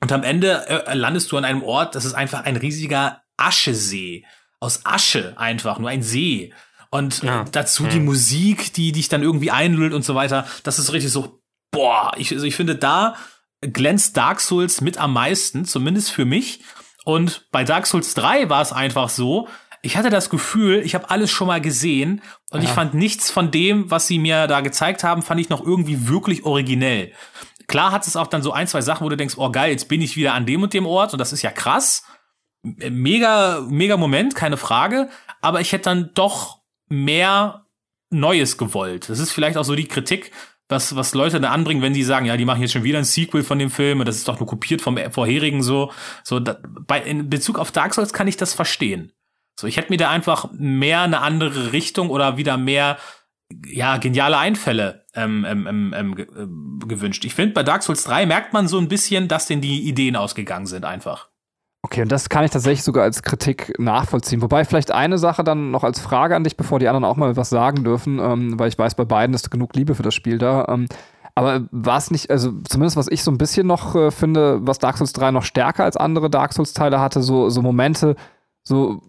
Und 0.00 0.10
am 0.12 0.22
Ende 0.22 0.66
äh, 0.68 0.94
landest 0.94 1.30
du 1.30 1.36
an 1.36 1.44
einem 1.44 1.62
Ort, 1.62 1.94
das 1.94 2.04
ist 2.06 2.14
einfach 2.14 2.44
ein 2.44 2.56
riesiger 2.56 3.22
Aschesee. 3.40 4.24
Aus 4.60 4.84
Asche 4.84 5.34
einfach, 5.36 5.78
nur 5.78 5.88
ein 5.90 6.02
See. 6.02 6.52
Und 6.90 7.22
Ja. 7.22 7.42
äh, 7.42 7.44
dazu 7.50 7.86
die 7.86 8.00
Musik, 8.00 8.72
die 8.74 8.92
dich 8.92 9.08
dann 9.08 9.22
irgendwie 9.22 9.50
einlullt 9.50 9.94
und 9.94 10.04
so 10.04 10.14
weiter. 10.14 10.46
Das 10.64 10.78
ist 10.78 10.92
richtig 10.92 11.12
so, 11.12 11.40
boah, 11.70 12.12
ich, 12.16 12.32
also 12.32 12.44
ich 12.44 12.56
finde, 12.56 12.74
da 12.76 13.16
glänzt 13.60 14.16
Dark 14.16 14.40
Souls 14.40 14.80
mit 14.80 14.98
am 14.98 15.12
meisten, 15.12 15.64
zumindest 15.64 16.10
für 16.10 16.24
mich. 16.24 16.60
Und 17.04 17.46
bei 17.52 17.64
Dark 17.64 17.86
Souls 17.86 18.14
3 18.14 18.48
war 18.48 18.60
es 18.62 18.72
einfach 18.72 19.08
so, 19.08 19.48
ich 19.82 19.96
hatte 19.96 20.10
das 20.10 20.28
Gefühl, 20.28 20.82
ich 20.84 20.94
habe 20.94 21.08
alles 21.10 21.30
schon 21.30 21.46
mal 21.46 21.60
gesehen 21.60 22.22
und 22.50 22.62
ich 22.62 22.68
fand 22.68 22.92
nichts 22.94 23.30
von 23.30 23.50
dem, 23.50 23.90
was 23.90 24.06
sie 24.06 24.18
mir 24.18 24.46
da 24.46 24.60
gezeigt 24.60 25.04
haben, 25.04 25.22
fand 25.22 25.40
ich 25.40 25.48
noch 25.48 25.64
irgendwie 25.64 26.08
wirklich 26.08 26.44
originell. 26.44 27.12
Klar 27.66 27.92
hat 27.92 28.06
es 28.06 28.16
auch 28.16 28.26
dann 28.26 28.42
so 28.42 28.52
ein, 28.52 28.66
zwei 28.66 28.82
Sachen, 28.82 29.04
wo 29.04 29.08
du 29.08 29.16
denkst, 29.16 29.36
oh 29.38 29.50
geil, 29.50 29.70
jetzt 29.70 29.88
bin 29.88 30.02
ich 30.02 30.16
wieder 30.16 30.34
an 30.34 30.44
dem 30.44 30.62
und 30.62 30.74
dem 30.74 30.84
Ort 30.86 31.12
und 31.14 31.18
das 31.18 31.32
ist 31.32 31.40
ja 31.42 31.50
krass. 31.50 32.04
Mega, 32.62 33.66
mega 33.68 33.96
Moment, 33.96 34.34
keine 34.34 34.56
Frage. 34.56 35.08
Aber 35.40 35.60
ich 35.60 35.72
hätte 35.72 35.84
dann 35.84 36.10
doch 36.14 36.60
mehr 36.88 37.66
Neues 38.10 38.58
gewollt. 38.58 39.08
Das 39.08 39.18
ist 39.18 39.32
vielleicht 39.32 39.56
auch 39.56 39.64
so 39.64 39.74
die 39.74 39.86
Kritik, 39.86 40.32
was, 40.68 40.94
was 40.94 41.14
Leute 41.14 41.40
da 41.40 41.50
anbringen, 41.50 41.82
wenn 41.82 41.94
sie 41.94 42.02
sagen, 42.02 42.26
ja, 42.26 42.36
die 42.36 42.44
machen 42.44 42.60
jetzt 42.60 42.72
schon 42.72 42.84
wieder 42.84 42.98
ein 42.98 43.04
Sequel 43.04 43.42
von 43.42 43.58
dem 43.58 43.70
Film 43.70 44.00
und 44.00 44.06
das 44.06 44.16
ist 44.16 44.28
doch 44.28 44.38
nur 44.38 44.46
kopiert 44.46 44.80
vom 44.80 44.98
vorherigen 45.10 45.62
so. 45.62 45.92
So, 46.22 46.40
da, 46.40 46.58
bei, 46.86 47.00
in 47.00 47.28
Bezug 47.30 47.58
auf 47.58 47.72
Dark 47.72 47.94
Souls 47.94 48.12
kann 48.12 48.28
ich 48.28 48.36
das 48.36 48.54
verstehen. 48.54 49.12
So, 49.58 49.66
ich 49.66 49.76
hätte 49.76 49.90
mir 49.90 49.96
da 49.96 50.10
einfach 50.10 50.50
mehr 50.52 51.02
eine 51.02 51.20
andere 51.20 51.72
Richtung 51.72 52.10
oder 52.10 52.36
wieder 52.36 52.56
mehr, 52.56 52.98
ja, 53.66 53.96
geniale 53.96 54.38
Einfälle 54.38 55.06
ähm, 55.14 55.44
ähm, 55.44 55.66
ähm, 55.66 55.94
ähm, 55.96 56.26
ähm, 56.36 56.78
gewünscht. 56.86 57.24
Ich 57.24 57.34
finde, 57.34 57.54
bei 57.54 57.62
Dark 57.62 57.82
Souls 57.82 58.04
3 58.04 58.26
merkt 58.26 58.52
man 58.52 58.68
so 58.68 58.78
ein 58.78 58.88
bisschen, 58.88 59.28
dass 59.28 59.46
denn 59.46 59.60
die 59.60 59.88
Ideen 59.88 60.16
ausgegangen 60.16 60.66
sind 60.66 60.84
einfach. 60.84 61.29
Okay, 61.92 62.02
und 62.02 62.12
das 62.12 62.28
kann 62.28 62.44
ich 62.44 62.52
tatsächlich 62.52 62.84
sogar 62.84 63.02
als 63.02 63.24
Kritik 63.24 63.72
nachvollziehen. 63.80 64.42
Wobei 64.42 64.64
vielleicht 64.64 64.92
eine 64.92 65.18
Sache 65.18 65.42
dann 65.42 65.72
noch 65.72 65.82
als 65.82 65.98
Frage 65.98 66.36
an 66.36 66.44
dich, 66.44 66.56
bevor 66.56 66.78
die 66.78 66.86
anderen 66.86 67.04
auch 67.04 67.16
mal 67.16 67.36
was 67.36 67.50
sagen 67.50 67.82
dürfen, 67.82 68.20
ähm, 68.20 68.56
weil 68.60 68.68
ich 68.68 68.78
weiß, 68.78 68.94
bei 68.94 69.04
beiden 69.04 69.34
ist 69.34 69.50
genug 69.50 69.74
Liebe 69.74 69.96
für 69.96 70.04
das 70.04 70.14
Spiel 70.14 70.38
da. 70.38 70.66
Ähm, 70.68 70.86
aber 71.34 71.66
war 71.72 71.98
es 71.98 72.12
nicht, 72.12 72.30
also 72.30 72.52
zumindest 72.68 72.96
was 72.96 73.08
ich 73.08 73.24
so 73.24 73.32
ein 73.32 73.38
bisschen 73.38 73.66
noch 73.66 73.96
äh, 73.96 74.12
finde, 74.12 74.60
was 74.62 74.78
Dark 74.78 74.98
Souls 74.98 75.12
3 75.14 75.32
noch 75.32 75.42
stärker 75.42 75.82
als 75.82 75.96
andere 75.96 76.30
Dark 76.30 76.52
Souls-Teile 76.52 77.00
hatte, 77.00 77.22
so, 77.22 77.50
so 77.50 77.60
Momente, 77.60 78.14
so, 78.62 79.00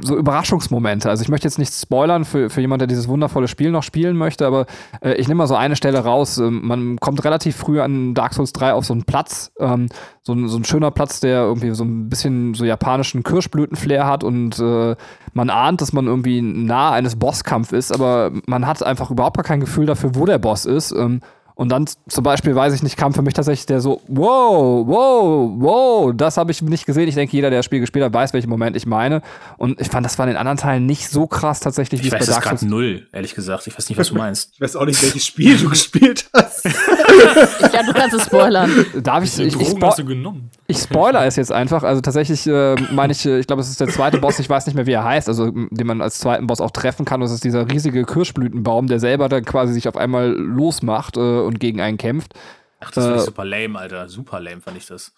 so 0.00 0.16
Überraschungsmomente. 0.16 1.10
Also 1.10 1.22
ich 1.22 1.28
möchte 1.28 1.46
jetzt 1.46 1.58
nichts 1.58 1.82
spoilern 1.82 2.24
für, 2.24 2.48
für 2.48 2.60
jemand, 2.60 2.80
der 2.80 2.86
dieses 2.86 3.06
wundervolle 3.06 3.48
Spiel 3.48 3.70
noch 3.70 3.82
spielen 3.82 4.16
möchte, 4.16 4.46
aber 4.46 4.66
äh, 5.02 5.12
ich 5.14 5.28
nehme 5.28 5.38
mal 5.38 5.46
so 5.46 5.54
eine 5.54 5.76
Stelle 5.76 5.98
raus. 5.98 6.38
Ähm, 6.38 6.66
man 6.66 6.96
kommt 6.96 7.22
relativ 7.24 7.56
früh 7.56 7.80
an 7.80 8.14
Dark 8.14 8.32
Souls 8.32 8.52
3 8.54 8.72
auf 8.72 8.86
so 8.86 8.94
einen 8.94 9.04
Platz, 9.04 9.52
ähm, 9.60 9.88
so, 10.22 10.32
ein, 10.32 10.48
so 10.48 10.56
ein 10.56 10.64
schöner 10.64 10.90
Platz, 10.90 11.20
der 11.20 11.42
irgendwie 11.42 11.74
so 11.74 11.84
ein 11.84 12.08
bisschen 12.08 12.54
so 12.54 12.64
japanischen 12.64 13.22
Kirschblütenflair 13.22 14.06
hat 14.06 14.24
und 14.24 14.58
äh, 14.58 14.96
man 15.34 15.50
ahnt, 15.50 15.82
dass 15.82 15.92
man 15.92 16.06
irgendwie 16.06 16.40
nah 16.40 16.92
eines 16.92 17.16
Bosskampf 17.16 17.72
ist, 17.72 17.92
aber 17.92 18.32
man 18.46 18.66
hat 18.66 18.82
einfach 18.82 19.10
überhaupt 19.10 19.36
gar 19.36 19.44
kein 19.44 19.60
Gefühl 19.60 19.84
dafür, 19.84 20.14
wo 20.14 20.24
der 20.24 20.38
Boss 20.38 20.64
ist. 20.64 20.92
Ähm, 20.92 21.20
und 21.56 21.70
dann 21.70 21.86
zum 22.06 22.22
Beispiel, 22.22 22.54
weiß 22.54 22.74
ich 22.74 22.82
nicht, 22.82 22.98
kam 22.98 23.14
für 23.14 23.22
mich 23.22 23.32
tatsächlich 23.32 23.64
der 23.64 23.80
so, 23.80 24.02
wow, 24.08 24.86
wow, 24.86 25.50
wow, 25.56 26.12
das 26.14 26.36
habe 26.36 26.52
ich 26.52 26.60
nicht 26.60 26.84
gesehen. 26.84 27.08
Ich 27.08 27.14
denke, 27.14 27.34
jeder, 27.34 27.48
der 27.48 27.60
das 27.60 27.64
Spiel 27.64 27.80
gespielt 27.80 28.04
hat, 28.04 28.12
weiß, 28.12 28.34
welchen 28.34 28.50
Moment 28.50 28.76
ich 28.76 28.84
meine. 28.84 29.22
Und 29.56 29.80
ich 29.80 29.88
fand, 29.88 30.04
das 30.04 30.18
war 30.18 30.26
in 30.26 30.32
den 30.32 30.36
anderen 30.36 30.58
Teilen 30.58 30.84
nicht 30.84 31.08
so 31.08 31.26
krass 31.26 31.60
tatsächlich, 31.60 32.02
wie 32.02 32.08
Ich 32.08 32.12
es 32.12 32.20
weiß 32.20 32.26
bei 32.26 32.30
es 32.30 32.34
Dark 32.34 32.44
gerade 32.44 32.58
Souls 32.58 32.70
null, 32.70 33.06
ehrlich 33.10 33.34
gesagt. 33.34 33.66
Ich 33.66 33.72
weiß 33.76 33.88
nicht, 33.88 33.98
was 33.98 34.08
du 34.08 34.16
meinst. 34.16 34.52
Ich 34.56 34.60
weiß 34.60 34.76
auch 34.76 34.84
nicht, 34.84 35.02
welches 35.02 35.24
Spiel 35.24 35.56
du 35.56 35.68
gespielt 35.70 36.28
hast. 36.34 36.66
Ich 36.66 37.70
glaube, 37.70 37.86
du 37.86 37.94
kannst 37.94 38.14
es 38.14 38.24
spoilern. 38.24 38.70
Darf 39.02 39.24
ich, 39.24 39.38
ich, 39.38 39.46
ich, 39.46 39.54
Drogen 39.54 39.76
spo 39.78 39.86
hast 39.86 39.98
du 39.98 40.04
genommen. 40.04 40.50
Ich 40.68 40.78
spoiler 40.78 41.24
es 41.24 41.36
jetzt 41.36 41.52
einfach. 41.52 41.82
Also 41.82 42.00
tatsächlich 42.00 42.46
äh, 42.46 42.74
meine 42.92 43.12
ich, 43.12 43.24
äh, 43.24 43.38
ich 43.38 43.46
glaube, 43.46 43.62
es 43.62 43.68
ist 43.68 43.80
der 43.80 43.88
zweite 43.88 44.18
Boss, 44.18 44.38
ich 44.38 44.48
weiß 44.50 44.66
nicht 44.66 44.74
mehr, 44.74 44.86
wie 44.86 44.92
er 44.92 45.04
heißt, 45.04 45.28
also 45.28 45.50
den 45.50 45.86
man 45.86 46.00
als 46.00 46.18
zweiten 46.18 46.46
Boss 46.46 46.60
auch 46.60 46.70
treffen 46.70 47.04
kann. 47.04 47.20
Und 47.20 47.26
es 47.26 47.32
ist 47.32 47.44
dieser 47.44 47.70
riesige 47.70 48.04
Kirschblütenbaum, 48.04 48.88
der 48.88 48.98
selber 48.98 49.28
dann 49.28 49.44
quasi 49.44 49.72
sich 49.72 49.88
auf 49.88 49.96
einmal 49.96 50.30
losmacht 50.30 51.16
äh, 51.16 51.20
und 51.20 51.60
gegen 51.60 51.80
einen 51.80 51.98
kämpft. 51.98 52.34
Ach, 52.80 52.90
das 52.90 53.04
fand 53.04 53.16
Äh, 53.16 53.18
ich 53.20 53.24
super 53.26 53.44
lame, 53.44 53.78
Alter. 53.78 54.08
Super 54.08 54.40
lame 54.40 54.60
fand 54.60 54.76
ich 54.76 54.86
das. 54.86 55.12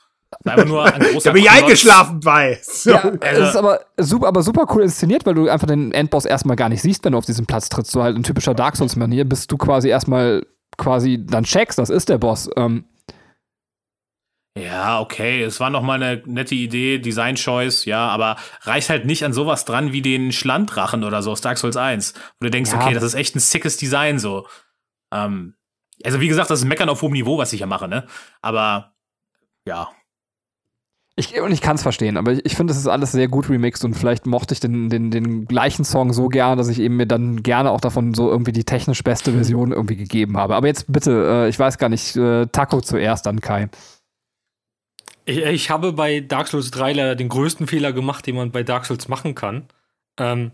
War 0.45 0.53
einfach 0.55 0.67
nur 0.67 0.85
ein 0.85 1.01
großer 1.01 1.21
Da 1.25 1.33
bin 1.33 1.43
ich 1.43 1.51
eingeschlafen 1.51 2.21
bei. 2.21 2.59
So. 2.63 2.91
Ja, 2.91 3.13
es 3.21 3.39
ist 3.51 3.57
aber 3.57 3.81
super, 3.97 4.29
aber 4.29 4.43
super 4.43 4.67
cool 4.75 4.83
inszeniert, 4.83 5.25
weil 5.25 5.35
du 5.35 5.49
einfach 5.49 5.67
den 5.67 5.93
Endboss 5.93 6.27
erstmal 6.27 6.57
gar 6.57 6.69
nicht 6.69 6.83
siehst, 6.83 7.05
wenn 7.05 7.13
du 7.13 7.19
auf 7.19 7.25
diesen 7.25 7.47
Platz 7.47 7.71
trittst. 7.71 7.93
So 7.93 8.03
halt 8.03 8.17
in 8.17 8.23
typischer 8.23 8.55
Dark 8.55 8.77
Souls-Manier, 8.77 9.25
bis 9.25 9.47
du 9.47 9.57
quasi 9.57 9.89
erstmal 9.89 10.45
quasi 10.77 11.25
dann 11.27 11.45
checkst, 11.45 11.79
das 11.79 11.89
ist 11.91 12.11
der 12.11 12.19
Boss. 12.19 12.51
Ähm, 12.57 12.85
Ja, 14.59 15.01
okay, 15.01 15.43
es 15.43 15.61
war 15.61 15.71
noch 15.71 15.83
mal 15.83 16.03
eine 16.03 16.23
nette 16.27 16.55
Idee, 16.55 16.99
Design 16.99 17.37
Choice, 17.37 17.85
ja, 17.85 18.09
aber 18.09 18.37
reicht 18.63 18.91
halt 18.91 19.05
nicht 19.05 19.25
an 19.25 19.33
sowas 19.33 19.65
dran 19.65 19.93
wie 19.93 20.03
den 20.03 20.33
Schlandrachen 20.33 21.05
oder 21.05 21.23
so 21.23 21.31
aus 21.33 21.41
Dark 21.41 21.59
Souls 21.59 21.77
1, 21.77 22.15
wo 22.41 22.45
du 22.47 22.51
denkst, 22.51 22.73
Ja. 22.73 22.81
okay, 22.81 22.95
das 22.95 23.03
ist 23.05 23.15
echt 23.15 23.37
ein 23.37 23.41
sickes 23.41 23.77
Design 23.77 24.19
so. 24.19 24.47
Ähm, 25.13 25.55
also 26.05 26.21
wie 26.21 26.29
gesagt, 26.29 26.51
das 26.51 26.61
ist 26.61 26.65
Meckern 26.65 26.89
auf 26.89 27.03
hohem 27.03 27.13
Niveau, 27.13 27.39
was 27.39 27.53
ich 27.53 27.61
ja 27.61 27.67
mache, 27.67 27.89
ne? 27.89 28.07
Aber 28.43 28.95
ja, 29.67 29.89
Ich, 31.17 31.39
und 31.41 31.51
ich 31.51 31.61
kann 31.61 31.75
es 31.75 31.83
verstehen, 31.83 32.17
aber 32.17 32.33
ich, 32.33 32.47
ich 32.47 32.55
finde, 32.55 32.73
es 32.73 32.79
ist 32.79 32.87
alles 32.87 33.11
sehr 33.13 33.27
gut 33.27 33.51
remixed 33.51 33.85
und 33.85 33.95
vielleicht 33.95 34.25
mochte 34.27 34.55
ich 34.55 34.61
den, 34.61 34.89
den, 34.89 35.11
den 35.11 35.47
gleichen 35.47 35.85
Song 35.85 36.13
so 36.13 36.29
gern, 36.29 36.57
dass 36.59 36.69
ich 36.69 36.79
eben 36.79 36.97
mir 36.97 37.07
dann 37.07 37.43
gerne 37.43 37.71
auch 37.73 37.81
davon 37.81 38.15
so 38.15 38.31
irgendwie 38.31 38.53
die 38.53 38.63
technisch 38.65 39.03
beste 39.03 39.33
Version 39.33 39.73
irgendwie 39.73 39.97
gegeben 39.97 40.37
habe. 40.37 40.55
Aber 40.55 40.69
jetzt 40.69 40.85
bitte, 40.93 41.45
äh, 41.47 41.49
ich 41.49 41.59
weiß 41.59 41.79
gar 41.79 41.89
nicht, 41.89 42.15
äh, 42.17 42.47
Taco 42.47 42.81
zuerst, 42.81 43.27
dann 43.27 43.41
Kai. 43.41 43.69
Ich, 45.29 45.45
ich 45.45 45.71
habe 45.71 45.93
bei 45.93 46.21
Dark 46.21 46.49
Souls 46.49 46.71
3 46.71 46.95
leider 46.95 47.15
den 47.15 47.29
größten 47.29 47.67
Fehler 47.67 47.93
gemacht, 47.93 48.27
den 48.27 48.37
man 48.37 48.51
bei 48.51 48.63
Dark 48.63 48.87
Souls 48.87 49.09
machen 49.09 49.35
kann. 49.35 49.67
Ähm, 50.17 50.53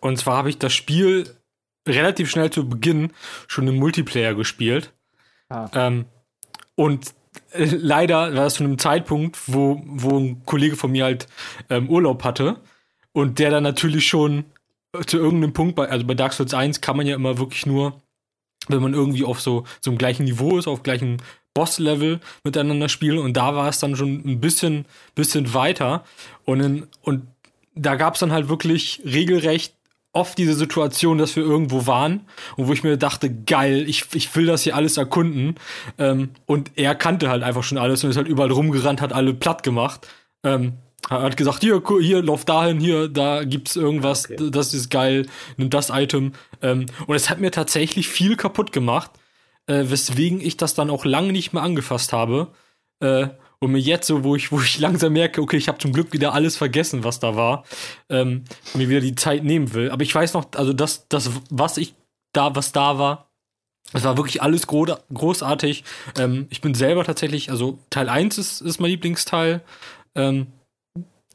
und 0.00 0.18
zwar 0.18 0.36
habe 0.36 0.50
ich 0.50 0.58
das 0.58 0.74
Spiel 0.74 1.34
relativ 1.88 2.28
schnell 2.28 2.50
zu 2.50 2.68
Beginn 2.68 3.14
schon 3.48 3.66
im 3.66 3.76
Multiplayer 3.76 4.34
gespielt. 4.34 4.92
Ah. 5.48 5.70
Ähm, 5.72 6.04
und 6.74 7.14
äh, 7.52 7.64
leider 7.64 8.34
war 8.34 8.44
das 8.44 8.54
zu 8.54 8.64
einem 8.64 8.76
Zeitpunkt, 8.76 9.38
wo, 9.46 9.80
wo 9.86 10.18
ein 10.18 10.44
Kollege 10.44 10.76
von 10.76 10.92
mir 10.92 11.04
halt 11.04 11.26
ähm, 11.70 11.88
Urlaub 11.88 12.22
hatte 12.22 12.60
und 13.12 13.38
der 13.38 13.50
dann 13.50 13.62
natürlich 13.62 14.06
schon 14.06 14.44
zu 15.06 15.16
irgendeinem 15.16 15.54
Punkt, 15.54 15.76
bei, 15.76 15.88
also 15.88 16.06
bei 16.06 16.14
Dark 16.14 16.34
Souls 16.34 16.52
1 16.52 16.82
kann 16.82 16.98
man 16.98 17.06
ja 17.06 17.14
immer 17.14 17.38
wirklich 17.38 17.64
nur, 17.64 18.02
wenn 18.68 18.82
man 18.82 18.92
irgendwie 18.92 19.24
auf 19.24 19.40
so, 19.40 19.64
so 19.80 19.90
einem 19.90 19.98
gleichen 19.98 20.24
Niveau 20.24 20.58
ist, 20.58 20.68
auf 20.68 20.82
gleichem 20.82 21.16
Boss-Level 21.54 22.20
miteinander 22.44 22.88
spielen 22.88 23.18
und 23.18 23.36
da 23.36 23.54
war 23.54 23.68
es 23.68 23.78
dann 23.78 23.96
schon 23.96 24.22
ein 24.24 24.40
bisschen, 24.40 24.84
bisschen 25.14 25.52
weiter 25.54 26.04
und, 26.44 26.60
in, 26.60 26.86
und 27.02 27.26
da 27.74 27.96
gab 27.96 28.14
es 28.14 28.20
dann 28.20 28.32
halt 28.32 28.48
wirklich 28.48 29.00
regelrecht 29.04 29.74
oft 30.12 30.36
diese 30.38 30.54
Situation, 30.54 31.18
dass 31.18 31.36
wir 31.36 31.44
irgendwo 31.44 31.86
waren 31.86 32.22
und 32.56 32.66
wo 32.66 32.72
ich 32.72 32.82
mir 32.82 32.96
dachte, 32.96 33.32
geil, 33.32 33.84
ich, 33.88 34.06
ich 34.12 34.34
will 34.34 34.46
das 34.46 34.62
hier 34.62 34.74
alles 34.74 34.96
erkunden. 34.96 35.54
Ähm, 35.98 36.30
und 36.46 36.72
er 36.74 36.96
kannte 36.96 37.28
halt 37.28 37.44
einfach 37.44 37.62
schon 37.62 37.78
alles 37.78 38.02
und 38.02 38.10
ist 38.10 38.16
halt 38.16 38.26
überall 38.26 38.50
rumgerannt, 38.50 39.00
hat 39.00 39.12
alle 39.12 39.34
platt 39.34 39.62
gemacht. 39.62 40.08
Ähm, 40.42 40.74
er 41.08 41.22
hat 41.22 41.36
gesagt, 41.36 41.60
hier, 41.60 41.80
hier, 42.00 42.22
lauf 42.22 42.44
dahin, 42.44 42.80
hier, 42.80 43.08
da 43.08 43.44
gibt's 43.44 43.76
irgendwas, 43.76 44.28
Okay. 44.28 44.50
das 44.50 44.74
ist 44.74 44.90
geil, 44.90 45.26
nimm 45.56 45.70
das 45.70 45.90
Item. 45.90 46.32
Ähm, 46.60 46.86
und 47.06 47.14
es 47.14 47.30
hat 47.30 47.40
mir 47.40 47.50
tatsächlich 47.52 48.08
viel 48.08 48.36
kaputt 48.36 48.72
gemacht, 48.72 49.10
äh, 49.66 49.84
weswegen 49.88 50.40
ich 50.40 50.56
das 50.56 50.74
dann 50.74 50.90
auch 50.90 51.04
lange 51.04 51.32
nicht 51.32 51.52
mehr 51.52 51.62
angefasst 51.62 52.12
habe. 52.12 52.48
Äh, 53.00 53.28
und 53.62 53.72
mir 53.72 53.78
jetzt 53.78 54.06
so, 54.06 54.24
wo 54.24 54.36
ich, 54.36 54.52
wo 54.52 54.60
ich 54.60 54.78
langsam 54.80 55.12
merke, 55.12 55.42
okay, 55.42 55.56
ich 55.56 55.68
habe 55.68 55.78
zum 55.78 55.92
Glück 55.92 56.12
wieder 56.12 56.32
alles 56.32 56.56
vergessen, 56.56 57.04
was 57.04 57.20
da 57.20 57.36
war, 57.36 57.64
ähm, 58.08 58.44
mir 58.74 58.88
wieder 58.88 59.00
die 59.00 59.14
Zeit 59.14 59.44
nehmen 59.44 59.74
will. 59.74 59.90
Aber 59.90 60.02
ich 60.02 60.14
weiß 60.14 60.34
noch, 60.34 60.46
also 60.56 60.72
das, 60.72 61.08
das, 61.08 61.30
was 61.50 61.76
ich 61.76 61.94
da, 62.32 62.54
was 62.56 62.72
da 62.72 62.98
war, 62.98 63.30
es 63.92 64.04
war 64.04 64.16
wirklich 64.16 64.42
alles 64.42 64.66
gro 64.66 64.86
großartig. 65.12 65.84
Ähm, 66.16 66.46
ich 66.50 66.60
bin 66.60 66.74
selber 66.74 67.04
tatsächlich, 67.04 67.50
also 67.50 67.78
Teil 67.90 68.08
1 68.08 68.38
ist, 68.38 68.60
ist 68.60 68.78
mein 68.78 68.90
Lieblingsteil. 68.90 69.62
Ähm, 70.14 70.46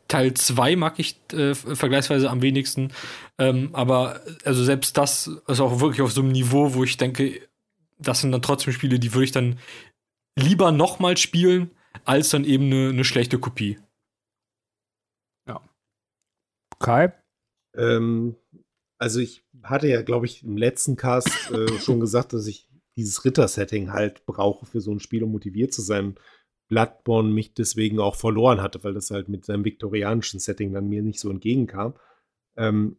Teil 0.07 0.33
2 0.33 0.75
mag 0.75 0.99
ich 0.99 1.17
äh, 1.33 1.53
vergleichsweise 1.53 2.29
am 2.29 2.41
wenigsten. 2.41 2.91
Ähm, 3.37 3.69
aber 3.73 4.21
also 4.45 4.63
selbst 4.63 4.97
das 4.97 5.29
ist 5.47 5.59
auch 5.59 5.79
wirklich 5.81 6.01
auf 6.01 6.13
so 6.13 6.21
einem 6.21 6.31
Niveau, 6.31 6.73
wo 6.75 6.83
ich 6.83 6.97
denke, 6.97 7.41
das 7.97 8.21
sind 8.21 8.31
dann 8.31 8.41
trotzdem 8.41 8.73
Spiele, 8.73 8.99
die 8.99 9.13
würde 9.13 9.25
ich 9.25 9.31
dann 9.31 9.59
lieber 10.37 10.71
nochmal 10.71 11.17
spielen, 11.17 11.71
als 12.03 12.29
dann 12.29 12.43
eben 12.43 12.65
eine, 12.65 12.89
eine 12.89 13.03
schlechte 13.03 13.39
Kopie. 13.39 13.79
Kai? 16.79 17.13
Ähm, 17.75 18.35
also 18.97 19.19
ich 19.19 19.45
hatte 19.63 19.87
ja, 19.87 20.01
glaube 20.01 20.25
ich, 20.25 20.43
im 20.43 20.57
letzten 20.57 20.95
Cast 20.95 21.51
äh, 21.51 21.67
schon 21.79 21.99
gesagt, 21.99 22.33
dass 22.33 22.47
ich 22.47 22.69
dieses 22.97 23.25
Ritter-Setting 23.25 23.91
halt 23.91 24.25
brauche 24.25 24.65
für 24.65 24.81
so 24.81 24.91
ein 24.91 24.99
Spiel, 24.99 25.23
um 25.23 25.31
motiviert 25.31 25.73
zu 25.73 25.81
sein. 25.81 26.15
Bloodborne 26.67 27.31
mich 27.31 27.53
deswegen 27.53 27.99
auch 27.99 28.15
verloren 28.15 28.61
hatte, 28.61 28.83
weil 28.83 28.93
das 28.93 29.11
halt 29.11 29.29
mit 29.29 29.45
seinem 29.45 29.65
viktorianischen 29.65 30.39
Setting 30.39 30.73
dann 30.73 30.87
mir 30.87 31.03
nicht 31.03 31.19
so 31.19 31.29
entgegenkam. 31.29 31.95
Ähm, 32.57 32.97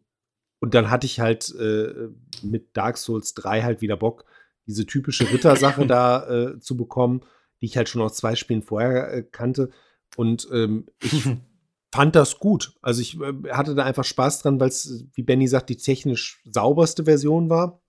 und 0.61 0.75
dann 0.75 0.91
hatte 0.91 1.07
ich 1.07 1.21
halt 1.21 1.55
äh, 1.59 2.09
mit 2.43 2.77
Dark 2.77 2.97
Souls 2.97 3.35
3 3.35 3.63
halt 3.63 3.81
wieder 3.81 3.97
Bock, 3.97 4.25
diese 4.67 4.87
typische 4.87 5.31
Rittersache 5.31 5.87
da 5.87 6.29
äh, 6.29 6.61
zu 6.61 6.77
bekommen, 6.77 7.23
die 7.61 7.67
ich 7.67 7.77
halt 7.77 7.89
schon 7.89 8.03
aus 8.03 8.17
zwei 8.17 8.37
Spielen 8.37 8.63
vorher 8.63 9.13
äh, 9.13 9.23
kannte. 9.23 9.71
Und 10.17 10.49
ähm, 10.53 10.87
ich 11.03 11.25
fand 11.93 12.17
das 12.17 12.39
gut. 12.39 12.75
Also 12.83 13.01
ich 13.01 13.21
äh, 13.21 13.51
hatte 13.51 13.75
da 13.75 13.85
einfach 13.85 14.05
Spaß 14.05 14.43
dran, 14.43 14.61
weil 14.61 14.69
es, 14.69 15.07
wie 15.15 15.23
Benny 15.23 15.49
sagt, 15.49 15.71
die 15.71 15.77
technisch 15.77 16.43
sauberste 16.51 17.05
Version 17.05 17.51
war. 17.51 17.83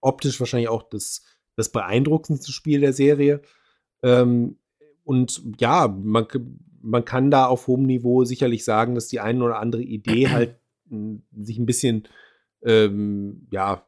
Optisch 0.00 0.38
wahrscheinlich 0.40 0.68
auch 0.68 0.88
das, 0.88 1.22
das 1.56 1.70
beeindruckendste 1.70 2.52
Spiel 2.52 2.80
der 2.80 2.92
Serie. 2.92 3.42
Ähm, 4.02 4.58
und 5.04 5.42
ja, 5.58 5.88
man, 5.88 6.26
man 6.82 7.04
kann 7.04 7.30
da 7.30 7.46
auf 7.46 7.66
hohem 7.66 7.84
Niveau 7.84 8.24
sicherlich 8.24 8.64
sagen, 8.64 8.94
dass 8.94 9.08
die 9.08 9.20
eine 9.20 9.42
oder 9.42 9.58
andere 9.58 9.82
Idee 9.82 10.28
halt 10.30 10.56
m, 10.90 11.22
sich 11.36 11.58
ein 11.58 11.66
bisschen, 11.66 12.08
ähm, 12.62 13.46
ja, 13.50 13.86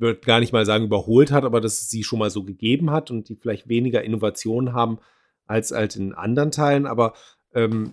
würde 0.00 0.20
gar 0.20 0.40
nicht 0.40 0.52
mal 0.52 0.66
sagen 0.66 0.84
überholt 0.84 1.30
hat, 1.30 1.44
aber 1.44 1.60
dass 1.60 1.80
es 1.82 1.90
sie 1.90 2.02
schon 2.04 2.18
mal 2.18 2.30
so 2.30 2.42
gegeben 2.44 2.90
hat 2.90 3.10
und 3.10 3.28
die 3.28 3.36
vielleicht 3.36 3.68
weniger 3.68 4.02
Innovationen 4.02 4.72
haben 4.72 4.98
als 5.46 5.70
halt 5.72 5.96
in 5.96 6.12
anderen 6.14 6.50
Teilen. 6.50 6.86
Aber 6.86 7.14
ähm, 7.54 7.92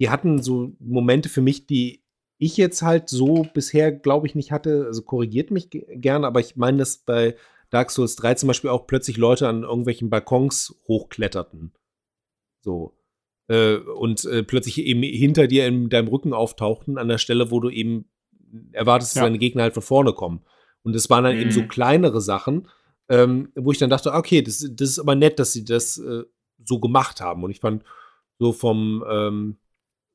die 0.00 0.10
hatten 0.10 0.42
so 0.42 0.72
Momente 0.78 1.28
für 1.28 1.40
mich, 1.42 1.66
die 1.66 2.02
ich 2.38 2.56
jetzt 2.56 2.82
halt 2.82 3.08
so 3.08 3.46
bisher, 3.54 3.92
glaube 3.92 4.26
ich, 4.26 4.34
nicht 4.34 4.52
hatte. 4.52 4.84
Also 4.86 5.02
korrigiert 5.02 5.50
mich 5.50 5.70
ge- 5.70 5.86
gerne, 5.96 6.26
aber 6.26 6.40
ich 6.40 6.56
meine, 6.56 6.78
dass 6.78 6.98
bei 6.98 7.34
Dark 7.70 7.90
Souls 7.90 8.16
3 8.16 8.34
zum 8.34 8.46
Beispiel 8.48 8.70
auch 8.70 8.86
plötzlich 8.86 9.16
Leute 9.16 9.48
an 9.48 9.62
irgendwelchen 9.62 10.10
Balkons 10.10 10.78
hochkletterten. 10.86 11.72
So. 12.60 12.92
Äh, 13.48 13.76
und 13.76 14.24
äh, 14.24 14.42
plötzlich 14.42 14.78
eben 14.78 15.02
hinter 15.02 15.46
dir 15.46 15.66
in 15.66 15.88
deinem 15.88 16.08
Rücken 16.08 16.32
auftauchten, 16.32 16.98
an 16.98 17.08
der 17.08 17.18
Stelle, 17.18 17.50
wo 17.50 17.60
du 17.60 17.70
eben 17.70 18.10
erwartest, 18.72 19.12
dass 19.12 19.20
Ja. 19.20 19.24
deine 19.24 19.38
Gegner 19.38 19.62
halt 19.62 19.74
von 19.74 19.82
vorne 19.82 20.12
kommen. 20.12 20.42
Und 20.86 20.94
es 20.94 21.10
waren 21.10 21.24
dann 21.24 21.36
eben 21.36 21.50
so 21.50 21.62
Mhm. 21.62 21.68
kleinere 21.68 22.20
Sachen, 22.20 22.68
ähm, 23.08 23.48
wo 23.56 23.72
ich 23.72 23.78
dann 23.78 23.90
dachte, 23.90 24.12
okay, 24.12 24.40
das, 24.40 24.64
das 24.70 24.90
ist 24.90 25.00
aber 25.00 25.16
nett, 25.16 25.40
dass 25.40 25.52
sie 25.52 25.64
das 25.64 25.98
äh, 25.98 26.22
so 26.64 26.78
gemacht 26.78 27.20
haben. 27.20 27.42
Und 27.42 27.50
ich 27.50 27.58
fand 27.58 27.82
so 28.38 28.52
vom, 28.52 29.04
ähm, 29.10 29.56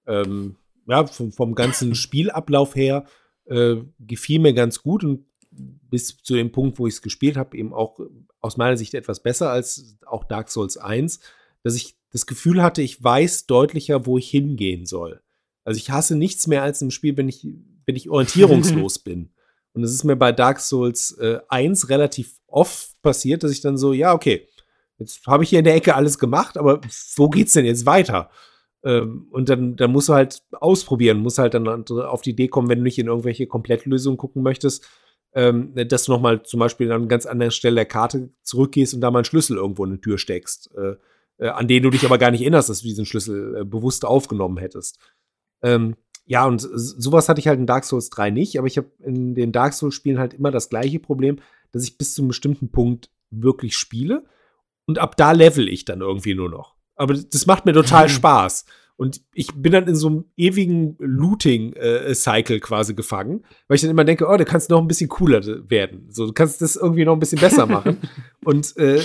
ähm, 0.07 0.55
ja, 0.87 1.05
vom, 1.05 1.33
vom 1.33 1.55
ganzen 1.55 1.93
Spielablauf 2.03 2.73
her 2.73 3.03
äh, 3.47 3.75
gefiel 3.99 4.39
mir 4.39 4.53
ganz 4.53 4.81
gut 4.81 5.03
und 5.03 5.25
bis 5.51 6.15
zu 6.15 6.35
dem 6.35 6.53
Punkt, 6.53 6.79
wo 6.79 6.87
ich 6.87 6.93
es 6.93 7.01
gespielt 7.01 7.35
habe, 7.35 7.57
eben 7.57 7.73
auch 7.73 7.99
äh, 7.99 8.03
aus 8.39 8.55
meiner 8.55 8.77
Sicht 8.77 8.93
etwas 8.93 9.21
besser 9.21 9.49
als 9.49 9.97
auch 10.05 10.23
Dark 10.23 10.49
Souls 10.49 10.77
1, 10.77 11.19
dass 11.63 11.75
ich 11.75 11.97
das 12.11 12.25
Gefühl 12.25 12.63
hatte, 12.63 12.81
ich 12.81 13.03
weiß 13.03 13.45
deutlicher, 13.45 14.05
wo 14.05 14.17
ich 14.17 14.29
hingehen 14.29 14.85
soll. 14.85 15.21
Also 15.65 15.79
ich 15.79 15.89
hasse 15.89 16.15
nichts 16.15 16.47
mehr 16.47 16.63
als 16.63 16.81
im 16.81 16.91
Spiel, 16.91 17.17
wenn 17.17 17.27
ich, 17.27 17.45
wenn 17.85 17.97
ich 17.97 18.09
orientierungslos 18.09 18.99
bin. 18.99 19.31
Und 19.73 19.83
es 19.83 19.93
ist 19.93 20.03
mir 20.03 20.15
bei 20.15 20.31
Dark 20.31 20.59
Souls 20.59 21.17
äh, 21.19 21.39
1 21.47 21.89
relativ 21.89 22.35
oft 22.47 23.01
passiert, 23.01 23.43
dass 23.43 23.51
ich 23.51 23.61
dann 23.61 23.77
so, 23.77 23.93
ja, 23.93 24.13
okay, 24.13 24.47
jetzt 24.97 25.25
habe 25.27 25.43
ich 25.43 25.49
hier 25.49 25.59
in 25.59 25.65
der 25.65 25.75
Ecke 25.75 25.95
alles 25.95 26.19
gemacht, 26.19 26.57
aber 26.57 26.81
wo 27.15 27.29
geht's 27.29 27.53
denn 27.53 27.65
jetzt 27.65 27.85
weiter? 27.85 28.29
Ähm, 28.83 29.27
und 29.31 29.49
dann, 29.49 29.75
dann 29.75 29.91
musst 29.91 30.09
du 30.09 30.13
halt 30.13 30.43
ausprobieren, 30.51 31.19
musst 31.19 31.37
halt 31.37 31.53
dann 31.53 31.67
auf 31.67 32.21
die 32.21 32.31
Idee 32.31 32.47
kommen, 32.47 32.69
wenn 32.69 32.79
du 32.79 32.83
nicht 32.83 32.99
in 32.99 33.07
irgendwelche 33.07 33.47
Komplettlösungen 33.47 34.17
gucken 34.17 34.43
möchtest, 34.43 34.87
ähm, 35.33 35.73
dass 35.75 36.05
du 36.05 36.11
nochmal 36.11 36.43
zum 36.43 36.59
Beispiel 36.59 36.91
an 36.91 37.01
einer 37.01 37.07
ganz 37.07 37.25
anderen 37.25 37.51
Stelle 37.51 37.75
der 37.75 37.85
Karte 37.85 38.29
zurückgehst 38.43 38.93
und 38.93 39.01
da 39.01 39.11
mal 39.11 39.19
einen 39.19 39.25
Schlüssel 39.25 39.57
irgendwo 39.57 39.85
in 39.85 39.91
eine 39.91 40.01
Tür 40.01 40.17
steckst, 40.17 40.71
äh, 40.75 40.95
äh, 41.37 41.49
an 41.49 41.67
den 41.67 41.83
du 41.83 41.89
dich 41.89 42.05
aber 42.05 42.17
gar 42.17 42.31
nicht 42.31 42.41
erinnerst, 42.41 42.69
dass 42.69 42.81
du 42.81 42.87
diesen 42.87 43.05
Schlüssel 43.05 43.61
äh, 43.61 43.65
bewusst 43.65 44.03
aufgenommen 44.03 44.57
hättest. 44.57 44.99
Ähm, 45.63 45.95
ja, 46.25 46.45
und 46.45 46.61
sowas 46.61 47.27
hatte 47.27 47.39
ich 47.39 47.47
halt 47.47 47.59
in 47.59 47.65
Dark 47.65 47.83
Souls 47.83 48.09
3 48.09 48.29
nicht, 48.29 48.57
aber 48.57 48.67
ich 48.67 48.77
habe 48.77 48.89
in 48.99 49.35
den 49.35 49.51
Dark 49.51 49.73
Souls-Spielen 49.73 50.19
halt 50.19 50.33
immer 50.33 50.51
das 50.51 50.69
gleiche 50.69 50.99
Problem, 50.99 51.39
dass 51.71 51.83
ich 51.83 51.97
bis 51.97 52.13
zu 52.13 52.21
einem 52.21 52.29
bestimmten 52.29 52.71
Punkt 52.71 53.09
wirklich 53.31 53.77
spiele 53.77 54.25
und 54.85 54.99
ab 54.99 55.17
da 55.17 55.31
level 55.31 55.67
ich 55.67 55.85
dann 55.85 56.01
irgendwie 56.01 56.35
nur 56.35 56.49
noch. 56.49 56.75
Aber 56.95 57.13
das 57.13 57.45
macht 57.45 57.65
mir 57.65 57.73
total 57.73 58.09
Spaß. 58.09 58.65
Und 59.01 59.19
ich 59.33 59.47
bin 59.55 59.71
dann 59.71 59.87
in 59.87 59.95
so 59.95 60.09
einem 60.09 60.25
ewigen 60.37 60.95
Looting-Cycle 60.99 62.59
quasi 62.59 62.93
gefangen, 62.93 63.43
weil 63.67 63.73
ich 63.75 63.81
dann 63.81 63.89
immer 63.89 64.03
denke, 64.03 64.27
oh, 64.29 64.37
du 64.37 64.45
kannst 64.45 64.69
noch 64.69 64.79
ein 64.79 64.87
bisschen 64.87 65.09
cooler 65.09 65.41
werden. 65.71 66.05
So, 66.09 66.27
du 66.27 66.33
kannst 66.33 66.61
das 66.61 66.75
irgendwie 66.75 67.03
noch 67.03 67.13
ein 67.13 67.19
bisschen 67.19 67.39
besser 67.39 67.65
machen. 67.65 67.97
Und 68.45 68.77
äh, 68.77 69.01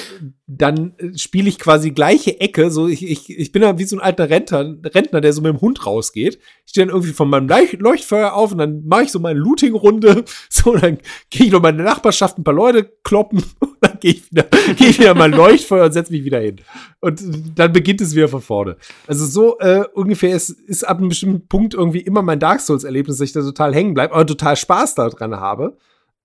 dann 0.47 0.95
äh, 0.99 1.17
spiele 1.17 1.49
ich 1.49 1.59
quasi 1.59 1.93
gleiche 1.93 2.39
Ecke. 2.41 2.71
So, 2.71 2.89
ich, 2.89 3.09
ich, 3.09 3.31
ich 3.31 3.53
bin 3.53 3.63
dann 3.63 3.79
wie 3.79 3.85
so 3.85 3.97
ein 3.97 4.03
alter 4.03 4.29
Rentner, 4.29 4.77
Rentner, 4.85 5.23
der 5.23 5.33
so 5.33 5.41
mit 5.41 5.55
dem 5.55 5.63
Hund 5.63 5.87
rausgeht. 5.87 6.41
Ich 6.67 6.71
stehe 6.73 6.87
dann 6.87 6.95
irgendwie 6.95 7.15
von 7.15 7.31
meinem 7.31 7.49
Leuch- 7.49 7.79
Leuchtfeuer 7.79 8.35
auf 8.35 8.53
und 8.53 8.59
dann 8.59 8.85
mache 8.85 9.05
ich 9.05 9.13
so 9.13 9.19
meine 9.19 9.39
Looting-Runde. 9.39 10.25
So, 10.51 10.75
dann 10.77 10.99
gehe 11.31 11.47
ich 11.47 11.53
noch 11.53 11.63
mal 11.63 11.71
in 11.71 11.79
die 11.79 11.85
Nachbarschaft 11.85 12.39
ein 12.39 12.45
paar 12.45 12.53
Leute 12.55 12.85
kloppen 13.03 13.43
dann 13.87 14.01
gehe 14.01 14.13
ich 14.13 14.31
wieder, 14.31 14.43
gehe 14.77 14.89
ich 14.89 14.99
wieder 14.99 15.15
mein 15.15 15.33
Leuchtfeuer 15.33 15.87
und 15.87 15.93
setze 15.93 16.13
mich 16.13 16.25
wieder 16.25 16.41
hin. 16.41 16.61
Und 17.01 17.23
dann 17.59 17.73
beginnt 17.73 18.01
es 18.01 18.15
wieder 18.15 18.29
von 18.29 18.41
vorne. 18.41 18.77
Also 19.07 19.27
so 19.27 19.59
äh, 19.59 19.85
ungefähr 19.95 20.35
ist, 20.35 20.51
ist 20.51 20.85
ab 20.85 20.99
einem 20.99 21.09
bestimmten 21.09 21.47
Punkt 21.49 21.75
irgendwie 21.75 22.01
immer 22.01 22.23
mein 22.23 22.41
Dark 22.41 22.61
Souls-Erlebnis, 22.61 23.19
dass 23.19 23.29
ich 23.29 23.33
da 23.33 23.43
total 23.43 23.75
hängen 23.75 23.95
bleibe, 23.95 24.15
aber 24.15 24.27
total 24.27 24.57
Spaß 24.57 24.95
daran 24.95 25.37
habe. 25.37 25.77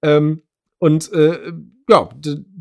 Ähm, 0.01 0.41
und 0.79 1.11
äh, 1.13 1.53
ja, 1.89 2.09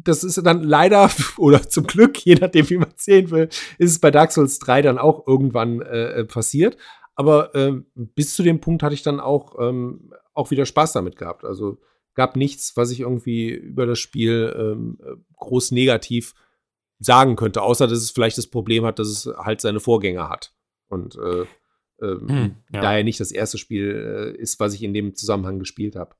das 0.03 0.25
ist 0.25 0.45
dann 0.45 0.63
leider 0.63 1.11
oder 1.39 1.63
zum 1.69 1.87
Glück, 1.87 2.19
je 2.25 2.35
nachdem, 2.35 2.69
wie 2.71 2.79
man 2.79 2.93
sehen 2.97 3.31
will, 3.31 3.49
ist 3.79 3.91
es 3.91 3.99
bei 3.99 4.11
Dark 4.11 4.33
Souls 4.33 4.59
3 4.59 4.83
dann 4.83 4.99
auch 4.99 5.27
irgendwann 5.27 5.81
äh, 5.83 6.25
passiert. 6.25 6.77
Aber 7.15 7.55
ähm, 7.55 7.87
bis 7.95 8.35
zu 8.35 8.43
dem 8.43 8.61
Punkt 8.61 8.83
hatte 8.83 8.95
ich 8.95 9.03
dann 9.03 9.21
auch, 9.21 9.57
ähm, 9.61 10.13
auch 10.33 10.51
wieder 10.51 10.65
Spaß 10.65 10.93
damit 10.93 11.17
gehabt. 11.17 11.45
Also 11.45 11.79
gab 12.21 12.37
nichts, 12.37 12.77
was 12.77 12.91
ich 12.91 13.01
irgendwie 13.01 13.49
über 13.49 13.87
das 13.87 13.99
Spiel 13.99 14.55
ähm, 14.55 14.99
äh, 15.03 15.17
groß 15.39 15.71
negativ 15.71 16.35
sagen 16.99 17.35
könnte, 17.35 17.63
außer 17.63 17.87
dass 17.87 17.99
es 17.99 18.11
vielleicht 18.11 18.37
das 18.37 18.47
Problem 18.47 18.85
hat, 18.85 18.99
dass 18.99 19.09
es 19.09 19.27
halt 19.39 19.63
seine 19.63 19.81
Vorgänger 19.81 20.29
hat. 20.29 20.53
Und 20.89 21.17
äh, 21.17 21.47
ähm, 22.03 22.29
Hm, 22.29 22.57
ja. 22.75 22.83
daher 22.83 23.05
nicht 23.05 23.21
das 23.21 23.33
erste 23.33 23.57
Spiel 23.57 24.35
äh, 24.37 24.39
ist, 24.39 24.61
was 24.61 24.75
ich 24.75 24.83
in 24.83 24.93
dem 24.93 25.15
Zusammenhang 25.15 25.59
gespielt 25.59 25.97
habe. 25.97 26.15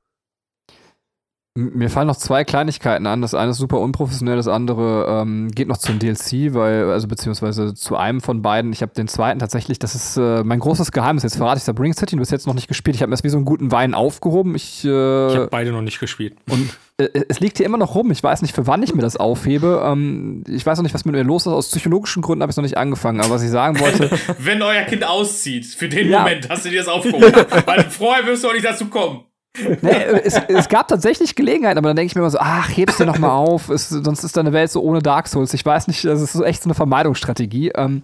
Mir 1.57 1.91
fallen 1.91 2.07
noch 2.07 2.17
zwei 2.17 2.45
Kleinigkeiten 2.45 3.09
an. 3.09 3.23
Das 3.23 3.35
eine 3.35 3.51
ist 3.51 3.57
super 3.57 3.81
unprofessionell, 3.81 4.37
das 4.37 4.47
andere 4.47 5.23
ähm, 5.23 5.51
geht 5.51 5.67
noch 5.67 5.79
zum 5.79 5.99
DLC, 5.99 6.55
weil, 6.55 6.85
also 6.91 7.09
beziehungsweise 7.09 7.75
zu 7.75 7.97
einem 7.97 8.21
von 8.21 8.41
beiden. 8.41 8.73
Ich 8.73 8.83
habe 8.83 8.93
den 8.95 9.09
zweiten 9.09 9.41
tatsächlich, 9.41 9.81
das 9.81 9.97
ist 9.97 10.17
äh, 10.17 10.45
mein 10.45 10.61
großes 10.61 10.93
Geheimnis. 10.93 11.25
Jetzt 11.25 11.37
verrate 11.39 11.59
ich 11.59 11.65
da 11.65 11.73
Bring 11.73 11.93
City, 11.93 12.15
du 12.15 12.23
hast 12.23 12.31
jetzt 12.31 12.47
noch 12.47 12.55
nicht 12.55 12.69
gespielt. 12.69 12.95
Ich 12.95 13.03
habe 13.03 13.11
mir 13.11 13.15
das 13.17 13.25
wie 13.25 13.31
so 13.31 13.37
einen 13.37 13.47
guten 13.47 13.73
Wein 13.73 13.95
aufgehoben. 13.95 14.55
Ich, 14.55 14.85
äh, 14.85 14.89
Ich 15.29 15.35
habe 15.37 15.49
beide 15.51 15.73
noch 15.73 15.83
nicht 15.83 15.99
gespielt. 15.99 16.37
und 16.49 16.71
äh, 16.99 17.09
es 17.29 17.41
liegt 17.41 17.57
hier 17.57 17.67
immer 17.67 17.79
noch 17.79 17.97
rum. 17.97 18.13
Ich 18.13 18.23
weiß 18.23 18.43
nicht, 18.43 18.55
für 18.55 18.69
wann 18.69 18.85
ich 18.85 18.95
mir 18.95 19.03
das 19.03 19.17
aufhebe. 19.17 19.83
Ähm, 19.85 20.45
ich 20.47 20.65
weiß 20.65 20.79
noch 20.79 20.85
nicht, 20.85 20.95
was 20.95 21.05
mit 21.05 21.17
mir 21.17 21.25
los 21.25 21.47
ist. 21.47 21.53
Aus 21.53 21.71
psychologischen 21.71 22.23
Gründen 22.23 22.43
habe 22.43 22.53
ich 22.53 22.57
noch 22.57 22.63
nicht 22.63 22.79
angefangen. 22.79 23.19
Aber 23.21 23.31
was 23.31 23.43
ich 23.43 23.51
sagen 23.51 23.81
wollte, 23.81 24.09
Wenn 24.39 24.63
euer 24.63 24.83
Kind 24.83 25.03
auszieht, 25.03 25.67
für 25.67 25.89
den 25.89 26.11
Ja. 26.11 26.21
Moment 26.21 26.49
hast 26.49 26.65
du 26.65 26.69
dir 26.71 26.79
das 26.79 26.87
aufgehoben. 26.87 27.25
Weil 27.67 27.91
vorher 27.91 28.25
wirst 28.25 28.45
du 28.45 28.49
auch 28.49 28.53
nicht 28.55 28.65
dazu 28.65 28.87
kommen. 28.87 29.25
Nee, 29.59 30.05
es, 30.25 30.35
es 30.49 30.69
gab 30.69 30.89
tatsächlich 30.89 31.35
Gelegenheiten, 31.35 31.79
aber 31.79 31.89
dann 31.89 31.97
denke 31.97 32.11
ich 32.11 32.15
mir 32.15 32.21
immer 32.21 32.31
so, 32.31 32.39
ach, 32.41 32.69
hebst 32.69 33.01
dir 33.01 33.07
noch 33.07 33.19
mal 33.19 33.33
auf, 33.33 33.69
es, 33.69 33.89
sonst 33.89 34.23
ist 34.23 34.37
deine 34.37 34.53
Welt 34.53 34.71
so 34.71 34.81
ohne 34.81 35.01
Dark 35.01 35.27
Souls. 35.27 35.53
Ich 35.55 35.67
weiß 35.67 35.89
nicht, 35.89 36.05
das 36.05 36.21
ist 36.21 36.33
so 36.33 36.45
echt 36.45 36.63
so 36.63 36.69
eine 36.69 36.75
Vermeidungsstrategie. 36.75 37.73
Ähm, 37.75 38.03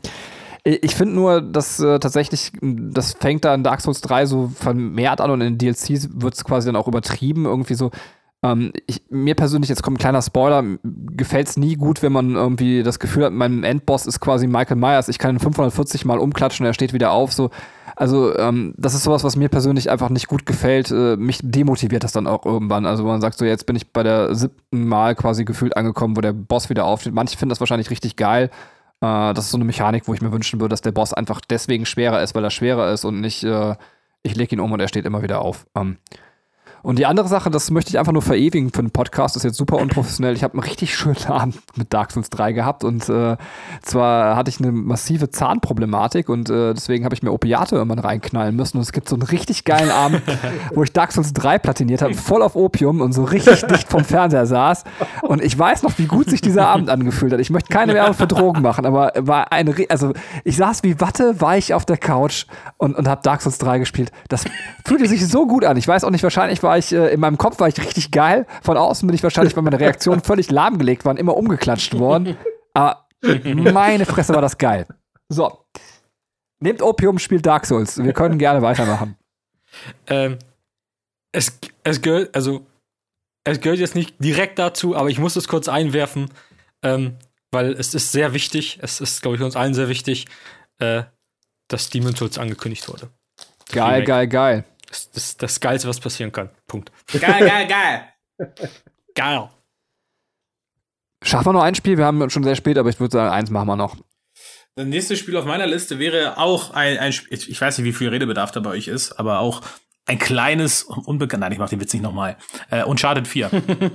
ich 0.64 0.96
finde 0.96 1.14
nur, 1.14 1.40
dass 1.40 1.78
äh, 1.78 2.00
tatsächlich, 2.00 2.50
das 2.60 3.12
fängt 3.12 3.44
da 3.44 3.54
in 3.54 3.62
Dark 3.62 3.80
Souls 3.80 4.00
3 4.00 4.26
so 4.26 4.48
vermehrt 4.48 5.20
an 5.20 5.30
und 5.30 5.40
in 5.40 5.58
DLCs 5.58 6.08
wird 6.20 6.34
es 6.34 6.44
quasi 6.44 6.66
dann 6.66 6.76
auch 6.76 6.88
übertrieben, 6.88 7.44
irgendwie 7.44 7.74
so. 7.74 7.92
Ähm, 8.42 8.72
ich, 8.86 9.02
mir 9.08 9.34
persönlich, 9.34 9.68
jetzt 9.68 9.82
kommt 9.82 9.96
ein 9.96 10.00
kleiner 10.00 10.22
Spoiler, 10.22 10.62
gefällt 10.82 11.48
es 11.48 11.56
nie 11.56 11.74
gut, 11.74 12.02
wenn 12.02 12.12
man 12.12 12.34
irgendwie 12.34 12.82
das 12.82 12.98
Gefühl 12.98 13.24
hat, 13.24 13.32
mein 13.32 13.64
Endboss 13.64 14.06
ist 14.06 14.20
quasi 14.20 14.46
Michael 14.46 14.76
Myers, 14.76 15.08
ich 15.08 15.18
kann 15.18 15.36
ihn 15.36 15.40
540 15.40 16.04
Mal 16.04 16.18
umklatschen 16.18 16.64
und 16.64 16.70
er 16.70 16.74
steht 16.74 16.92
wieder 16.92 17.12
auf, 17.12 17.32
so. 17.32 17.50
Also, 17.98 18.36
ähm, 18.38 18.74
das 18.76 18.92
ist 18.92 19.04
sowas, 19.04 19.24
was 19.24 19.36
mir 19.36 19.48
persönlich 19.48 19.90
einfach 19.90 20.10
nicht 20.10 20.28
gut 20.28 20.44
gefällt. 20.44 20.90
Äh, 20.90 21.16
mich 21.16 21.40
demotiviert 21.42 22.04
das 22.04 22.12
dann 22.12 22.26
auch 22.26 22.44
irgendwann. 22.44 22.84
Also, 22.84 23.04
wo 23.04 23.08
man 23.08 23.22
sagt, 23.22 23.38
so 23.38 23.46
jetzt 23.46 23.64
bin 23.64 23.74
ich 23.74 23.90
bei 23.90 24.02
der 24.02 24.34
siebten 24.34 24.86
Mal 24.86 25.14
quasi 25.14 25.46
gefühlt 25.46 25.78
angekommen, 25.78 26.14
wo 26.14 26.20
der 26.20 26.34
Boss 26.34 26.68
wieder 26.68 26.84
aufsteht. 26.84 27.14
Manche 27.14 27.38
finden 27.38 27.50
das 27.50 27.60
wahrscheinlich 27.60 27.88
richtig 27.88 28.16
geil. 28.16 28.50
Äh, 29.00 29.32
das 29.32 29.46
ist 29.46 29.50
so 29.50 29.56
eine 29.56 29.64
Mechanik, 29.64 30.08
wo 30.08 30.14
ich 30.14 30.20
mir 30.20 30.30
wünschen 30.30 30.60
würde, 30.60 30.74
dass 30.74 30.82
der 30.82 30.92
Boss 30.92 31.14
einfach 31.14 31.40
deswegen 31.40 31.86
schwerer 31.86 32.22
ist, 32.22 32.34
weil 32.34 32.44
er 32.44 32.50
schwerer 32.50 32.92
ist 32.92 33.06
und 33.06 33.20
nicht, 33.20 33.44
äh, 33.44 33.74
ich 34.22 34.36
lege 34.36 34.56
ihn 34.56 34.60
um 34.60 34.72
und 34.72 34.80
er 34.80 34.88
steht 34.88 35.06
immer 35.06 35.22
wieder 35.22 35.40
auf. 35.40 35.66
Ähm, 35.74 35.96
und 36.86 37.00
die 37.00 37.06
andere 37.06 37.26
Sache, 37.26 37.50
das 37.50 37.72
möchte 37.72 37.90
ich 37.90 37.98
einfach 37.98 38.12
nur 38.12 38.22
verewigen 38.22 38.70
für 38.70 38.80
den 38.80 38.92
Podcast, 38.92 39.34
das 39.34 39.42
ist 39.42 39.48
jetzt 39.48 39.58
super 39.58 39.78
unprofessionell. 39.78 40.36
Ich 40.36 40.44
habe 40.44 40.54
einen 40.54 40.62
richtig 40.62 40.94
schönen 40.94 41.16
Abend 41.26 41.58
mit 41.76 41.92
Dark 41.92 42.12
Souls 42.12 42.30
3 42.30 42.52
gehabt 42.52 42.84
und 42.84 43.08
äh, 43.08 43.36
zwar 43.82 44.36
hatte 44.36 44.50
ich 44.50 44.60
eine 44.60 44.70
massive 44.70 45.28
Zahnproblematik 45.28 46.28
und 46.28 46.48
äh, 46.48 46.74
deswegen 46.74 47.04
habe 47.04 47.12
ich 47.12 47.24
mir 47.24 47.32
Opiate 47.32 47.74
irgendwann 47.74 47.98
reinknallen 47.98 48.54
müssen 48.54 48.76
und 48.76 48.84
es 48.84 48.92
gibt 48.92 49.08
so 49.08 49.16
einen 49.16 49.24
richtig 49.24 49.64
geilen 49.64 49.90
Abend, 49.90 50.22
wo 50.76 50.84
ich 50.84 50.92
Dark 50.92 51.10
Souls 51.10 51.32
3 51.32 51.58
platiniert 51.58 52.02
habe, 52.02 52.14
voll 52.14 52.40
auf 52.40 52.54
Opium 52.54 53.00
und 53.00 53.12
so 53.12 53.24
richtig 53.24 53.62
dicht 53.66 53.88
vom 53.88 54.04
Fernseher 54.04 54.46
saß 54.46 54.84
und 55.22 55.42
ich 55.42 55.58
weiß 55.58 55.82
noch, 55.82 55.98
wie 55.98 56.06
gut 56.06 56.30
sich 56.30 56.40
dieser 56.40 56.68
Abend 56.68 56.88
angefühlt 56.88 57.32
hat. 57.32 57.40
Ich 57.40 57.50
möchte 57.50 57.68
keine 57.68 57.94
Werbung 57.94 58.14
für 58.14 58.28
Drogen 58.28 58.62
machen, 58.62 58.86
aber 58.86 59.12
war 59.18 59.50
eine, 59.50 59.74
also 59.88 60.12
ich 60.44 60.56
saß 60.56 60.84
wie 60.84 61.00
Watte 61.00 61.40
weich 61.40 61.74
auf 61.74 61.84
der 61.84 61.96
Couch 61.96 62.46
und, 62.78 62.94
und 62.94 63.08
habe 63.08 63.22
Dark 63.24 63.42
Souls 63.42 63.58
3 63.58 63.80
gespielt. 63.80 64.12
Das 64.28 64.44
fühlte 64.84 65.08
sich 65.08 65.26
so 65.26 65.48
gut 65.48 65.64
an. 65.64 65.76
Ich 65.76 65.88
weiß 65.88 66.04
auch 66.04 66.10
nicht, 66.10 66.22
wahrscheinlich 66.22 66.62
war 66.62 66.75
ich, 66.78 66.92
äh, 66.92 67.12
in 67.12 67.20
meinem 67.20 67.38
Kopf 67.38 67.60
war 67.60 67.68
ich 67.68 67.78
richtig 67.78 68.10
geil. 68.10 68.46
Von 68.62 68.76
außen 68.76 69.06
bin 69.06 69.14
ich 69.14 69.22
wahrscheinlich, 69.22 69.56
weil 69.56 69.62
meine 69.62 69.80
Reaktionen 69.80 70.20
völlig 70.24 70.50
lahmgelegt 70.50 71.04
waren, 71.04 71.16
immer 71.16 71.36
umgeklatscht 71.36 71.98
worden. 71.98 72.36
Aber 72.74 73.06
meine 73.22 74.06
Fresse 74.06 74.34
war 74.34 74.42
das 74.42 74.58
geil. 74.58 74.86
So. 75.28 75.64
Nehmt 76.60 76.82
Opium, 76.82 77.18
spielt 77.18 77.44
Dark 77.44 77.66
Souls. 77.66 78.02
Wir 78.02 78.12
können 78.12 78.38
gerne 78.38 78.62
weitermachen. 78.62 79.16
Ähm, 80.06 80.38
es, 81.32 81.58
es 81.84 82.00
gehört, 82.00 82.34
also, 82.34 82.66
es 83.44 83.60
gehört 83.60 83.78
jetzt 83.78 83.94
nicht 83.94 84.14
direkt 84.18 84.58
dazu, 84.58 84.96
aber 84.96 85.10
ich 85.10 85.18
muss 85.18 85.36
es 85.36 85.48
kurz 85.48 85.68
einwerfen, 85.68 86.30
ähm, 86.82 87.16
weil 87.50 87.72
es 87.72 87.94
ist 87.94 88.12
sehr 88.12 88.32
wichtig, 88.32 88.78
es 88.80 89.00
ist, 89.00 89.22
glaube 89.22 89.36
ich, 89.36 89.42
uns 89.42 89.56
allen 89.56 89.74
sehr 89.74 89.88
wichtig, 89.88 90.26
äh, 90.78 91.02
dass 91.68 91.90
Demon's 91.90 92.18
Souls 92.18 92.38
angekündigt 92.38 92.88
wurde. 92.88 93.10
Geil, 93.70 93.84
Remake. 93.84 94.04
geil, 94.04 94.28
geil. 94.28 94.64
Das 94.88 94.98
ist 94.98 95.16
das, 95.16 95.36
das 95.36 95.60
Geilste, 95.60 95.88
was 95.88 96.00
passieren 96.00 96.32
kann. 96.32 96.50
Punkt. 96.66 96.92
Geil, 97.12 97.46
geil, 97.46 97.66
geil. 97.66 98.08
Geil. 99.14 99.48
Schaffen 101.22 101.46
wir 101.46 101.52
noch 101.54 101.62
ein 101.62 101.74
Spiel? 101.74 101.96
Wir 101.96 102.04
haben 102.04 102.28
schon 102.28 102.44
sehr 102.44 102.54
spät, 102.54 102.76
aber 102.76 102.90
ich 102.90 103.00
würde 103.00 103.12
sagen, 103.12 103.32
eins 103.32 103.48
machen 103.48 103.66
wir 103.66 103.76
noch. 103.76 103.96
Das 104.74 104.86
nächste 104.86 105.16
Spiel 105.16 105.38
auf 105.38 105.46
meiner 105.46 105.66
Liste 105.66 105.98
wäre 105.98 106.36
auch 106.36 106.72
ein, 106.72 106.98
ein 106.98 107.12
Spiel, 107.14 107.32
ich 107.32 107.58
weiß 107.58 107.78
nicht, 107.78 107.86
wie 107.86 107.94
viel 107.94 108.10
Redebedarf 108.10 108.50
da 108.52 108.60
bei 108.60 108.70
euch 108.70 108.88
ist, 108.88 109.12
aber 109.12 109.38
auch 109.38 109.62
ein 110.04 110.18
kleines, 110.18 110.82
unbekannt, 110.82 111.40
nein, 111.40 111.52
ich 111.52 111.58
mach 111.58 111.70
den 111.70 111.80
Witz 111.80 111.94
nicht 111.94 112.02
nochmal. 112.02 112.36
Äh, 112.70 112.84
Uncharted 112.84 113.26
4. 113.26 113.50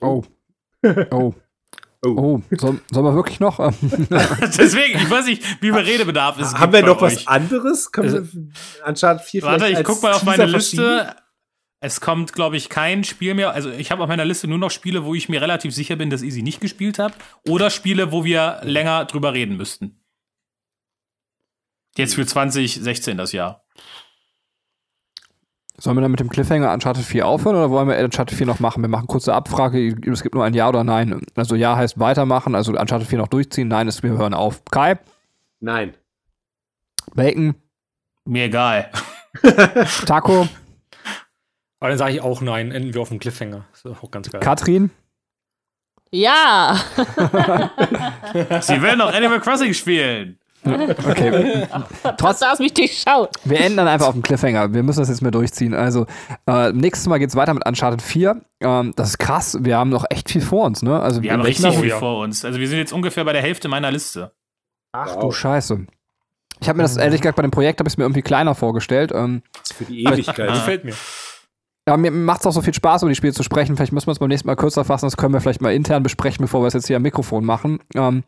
Oh. 0.00 0.24
Oh. 1.10 1.32
Oh. 2.04 2.40
Soll, 2.50 2.80
sollen 2.90 3.06
wir 3.06 3.14
wirklich 3.14 3.40
noch? 3.40 3.58
Deswegen, 3.80 4.98
ich 4.98 5.10
weiß 5.10 5.26
nicht, 5.26 5.42
wie 5.62 5.72
viel 5.72 5.80
Redebedarf 5.80 6.38
es 6.38 6.54
Haben 6.54 6.72
gibt 6.72 6.72
wir 6.72 6.80
bei 6.82 6.86
noch 6.86 7.00
was 7.00 7.16
euch. 7.16 7.28
anderes? 7.28 7.92
Können 7.92 8.12
wir 8.12 8.86
anstatt 8.86 9.22
vier 9.22 9.42
Warte, 9.42 9.68
ich 9.68 9.82
guck 9.84 10.02
mal 10.02 10.12
auf 10.12 10.24
meine? 10.24 10.46
Liste. 10.46 11.16
Es 11.80 12.00
kommt, 12.00 12.32
glaube 12.32 12.56
ich, 12.56 12.70
kein 12.70 13.04
Spiel 13.04 13.34
mehr. 13.34 13.50
Also 13.50 13.70
ich 13.70 13.90
habe 13.90 14.02
auf 14.02 14.08
meiner 14.08 14.24
Liste 14.24 14.48
nur 14.48 14.56
noch 14.56 14.70
Spiele, 14.70 15.04
wo 15.04 15.14
ich 15.14 15.28
mir 15.28 15.42
relativ 15.42 15.74
sicher 15.74 15.96
bin, 15.96 16.08
dass 16.08 16.22
ich 16.22 16.32
sie 16.32 16.42
nicht 16.42 16.60
gespielt 16.60 16.98
habe. 16.98 17.12
Oder 17.46 17.68
Spiele, 17.68 18.10
wo 18.10 18.24
wir 18.24 18.60
länger 18.62 19.04
drüber 19.04 19.34
reden 19.34 19.58
müssten. 19.58 20.02
Jetzt 21.96 22.14
für 22.14 22.24
2016 22.24 23.18
das 23.18 23.32
Jahr. 23.32 23.64
Sollen 25.78 25.96
wir 25.96 26.02
dann 26.02 26.10
mit 26.12 26.20
dem 26.20 26.28
Cliffhanger 26.28 26.72
Uncharted 26.72 27.04
4 27.04 27.26
aufhören 27.26 27.56
oder 27.56 27.70
wollen 27.70 27.88
wir 27.88 27.98
Uncharted 27.98 28.36
4 28.36 28.46
noch 28.46 28.60
machen? 28.60 28.82
Wir 28.82 28.88
machen 28.88 29.06
kurze 29.06 29.34
Abfrage. 29.34 29.96
Es 30.10 30.22
gibt 30.22 30.34
nur 30.34 30.44
ein 30.44 30.54
Ja 30.54 30.68
oder 30.68 30.84
Nein. 30.84 31.20
Also 31.34 31.56
Ja 31.56 31.76
heißt 31.76 31.98
weitermachen, 31.98 32.54
also 32.54 32.72
Uncharted 32.72 33.08
4 33.08 33.18
noch 33.18 33.28
durchziehen. 33.28 33.68
Nein 33.68 33.88
ist, 33.88 34.02
wir 34.02 34.10
hören 34.12 34.34
auf. 34.34 34.64
Kai, 34.70 34.98
Nein. 35.60 35.94
Bacon, 37.14 37.54
Mir 38.24 38.44
egal. 38.44 38.90
Taco, 40.06 40.48
Aber 41.80 41.88
dann 41.90 41.98
sage 41.98 42.14
ich 42.14 42.20
auch 42.20 42.40
nein, 42.40 42.70
enden 42.70 42.94
wir 42.94 43.00
auf 43.02 43.08
dem 43.08 43.18
Cliffhanger. 43.18 43.64
Ist 43.72 43.86
auch 43.86 44.10
ganz 44.10 44.30
geil. 44.30 44.40
Katrin. 44.40 44.90
Ja, 46.12 46.80
Sie 48.60 48.80
will 48.80 48.96
noch 48.96 49.12
Animal 49.12 49.40
Crossing 49.40 49.74
spielen. 49.74 50.38
Okay. 50.66 51.66
trotz 52.18 52.40
dass 52.40 52.58
mich 52.58 52.74
durchschaut. 52.74 53.30
Wir 53.44 53.60
enden 53.60 53.78
dann 53.78 53.88
einfach 53.88 54.08
auf 54.08 54.14
dem 54.14 54.22
Cliffhanger. 54.22 54.72
Wir 54.72 54.82
müssen 54.82 55.00
das 55.00 55.08
jetzt 55.08 55.22
mehr 55.22 55.30
durchziehen. 55.30 55.74
Also, 55.74 56.06
äh, 56.46 56.72
nächstes 56.72 57.06
Mal 57.08 57.18
geht's 57.18 57.36
weiter 57.36 57.54
mit 57.54 57.66
Uncharted 57.66 58.02
4. 58.02 58.40
Ähm, 58.60 58.92
das 58.96 59.10
ist 59.10 59.18
krass. 59.18 59.58
Wir 59.60 59.76
haben 59.76 59.90
noch 59.90 60.04
echt 60.10 60.30
viel 60.30 60.40
vor 60.40 60.64
uns, 60.64 60.82
ne? 60.82 61.00
Also, 61.00 61.22
Wir 61.22 61.32
haben 61.32 61.42
richtig 61.42 61.76
viel 61.76 61.88
ja. 61.88 61.98
vor 61.98 62.20
uns. 62.20 62.44
Also 62.44 62.58
wir 62.58 62.68
sind 62.68 62.78
jetzt 62.78 62.92
ungefähr 62.92 63.24
bei 63.24 63.32
der 63.32 63.42
Hälfte 63.42 63.68
meiner 63.68 63.90
Liste. 63.90 64.32
Ach 64.92 65.16
du 65.16 65.30
Scheiße. 65.30 65.86
Ich 66.60 66.68
habe 66.68 66.76
mir 66.76 66.84
das 66.84 66.96
ehrlich 66.96 67.20
gesagt 67.20 67.36
bei 67.36 67.42
dem 67.42 67.50
Projekt 67.50 67.80
habe 67.80 67.88
ich 67.88 67.98
mir 67.98 68.04
irgendwie 68.04 68.22
kleiner 68.22 68.54
vorgestellt. 68.54 69.12
Ähm, 69.14 69.42
Für 69.74 69.84
die 69.84 70.04
Ewigkeit. 70.04 70.48
Gefällt 70.48 70.84
mir. 70.84 70.94
ja, 71.88 71.96
mir 71.96 72.10
macht 72.10 72.40
es 72.40 72.46
auch 72.46 72.52
so 72.52 72.62
viel 72.62 72.72
Spaß, 72.74 73.02
über 73.02 73.10
die 73.10 73.16
Spiele 73.16 73.32
zu 73.32 73.42
sprechen. 73.42 73.76
Vielleicht 73.76 73.92
müssen 73.92 74.06
wir 74.06 74.12
es 74.12 74.18
beim 74.18 74.28
nächsten 74.28 74.46
Mal 74.46 74.56
kürzer 74.56 74.84
fassen. 74.84 75.06
Das 75.06 75.16
können 75.16 75.34
wir 75.34 75.40
vielleicht 75.40 75.60
mal 75.60 75.74
intern 75.74 76.02
besprechen, 76.02 76.44
bevor 76.44 76.62
wir 76.62 76.68
es 76.68 76.74
jetzt 76.74 76.86
hier 76.86 76.96
am 76.96 77.02
Mikrofon 77.02 77.44
machen. 77.44 77.80
Ähm, 77.94 78.22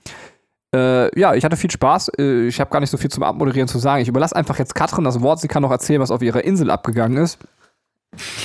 äh, 0.76 1.18
ja, 1.18 1.34
ich 1.34 1.44
hatte 1.44 1.56
viel 1.56 1.70
Spaß. 1.70 2.12
Äh, 2.18 2.46
ich 2.46 2.60
habe 2.60 2.70
gar 2.70 2.80
nicht 2.80 2.90
so 2.90 2.96
viel 2.96 3.10
zum 3.10 3.22
Abmoderieren 3.22 3.68
zu 3.68 3.78
sagen. 3.78 4.02
Ich 4.02 4.08
überlasse 4.08 4.36
einfach 4.36 4.58
jetzt 4.58 4.74
Katrin 4.74 5.04
das 5.04 5.20
Wort. 5.22 5.40
Sie 5.40 5.48
kann 5.48 5.62
noch 5.62 5.70
erzählen, 5.70 6.00
was 6.00 6.10
auf 6.10 6.22
ihrer 6.22 6.44
Insel 6.44 6.70
abgegangen 6.70 7.16
ist. 7.16 7.38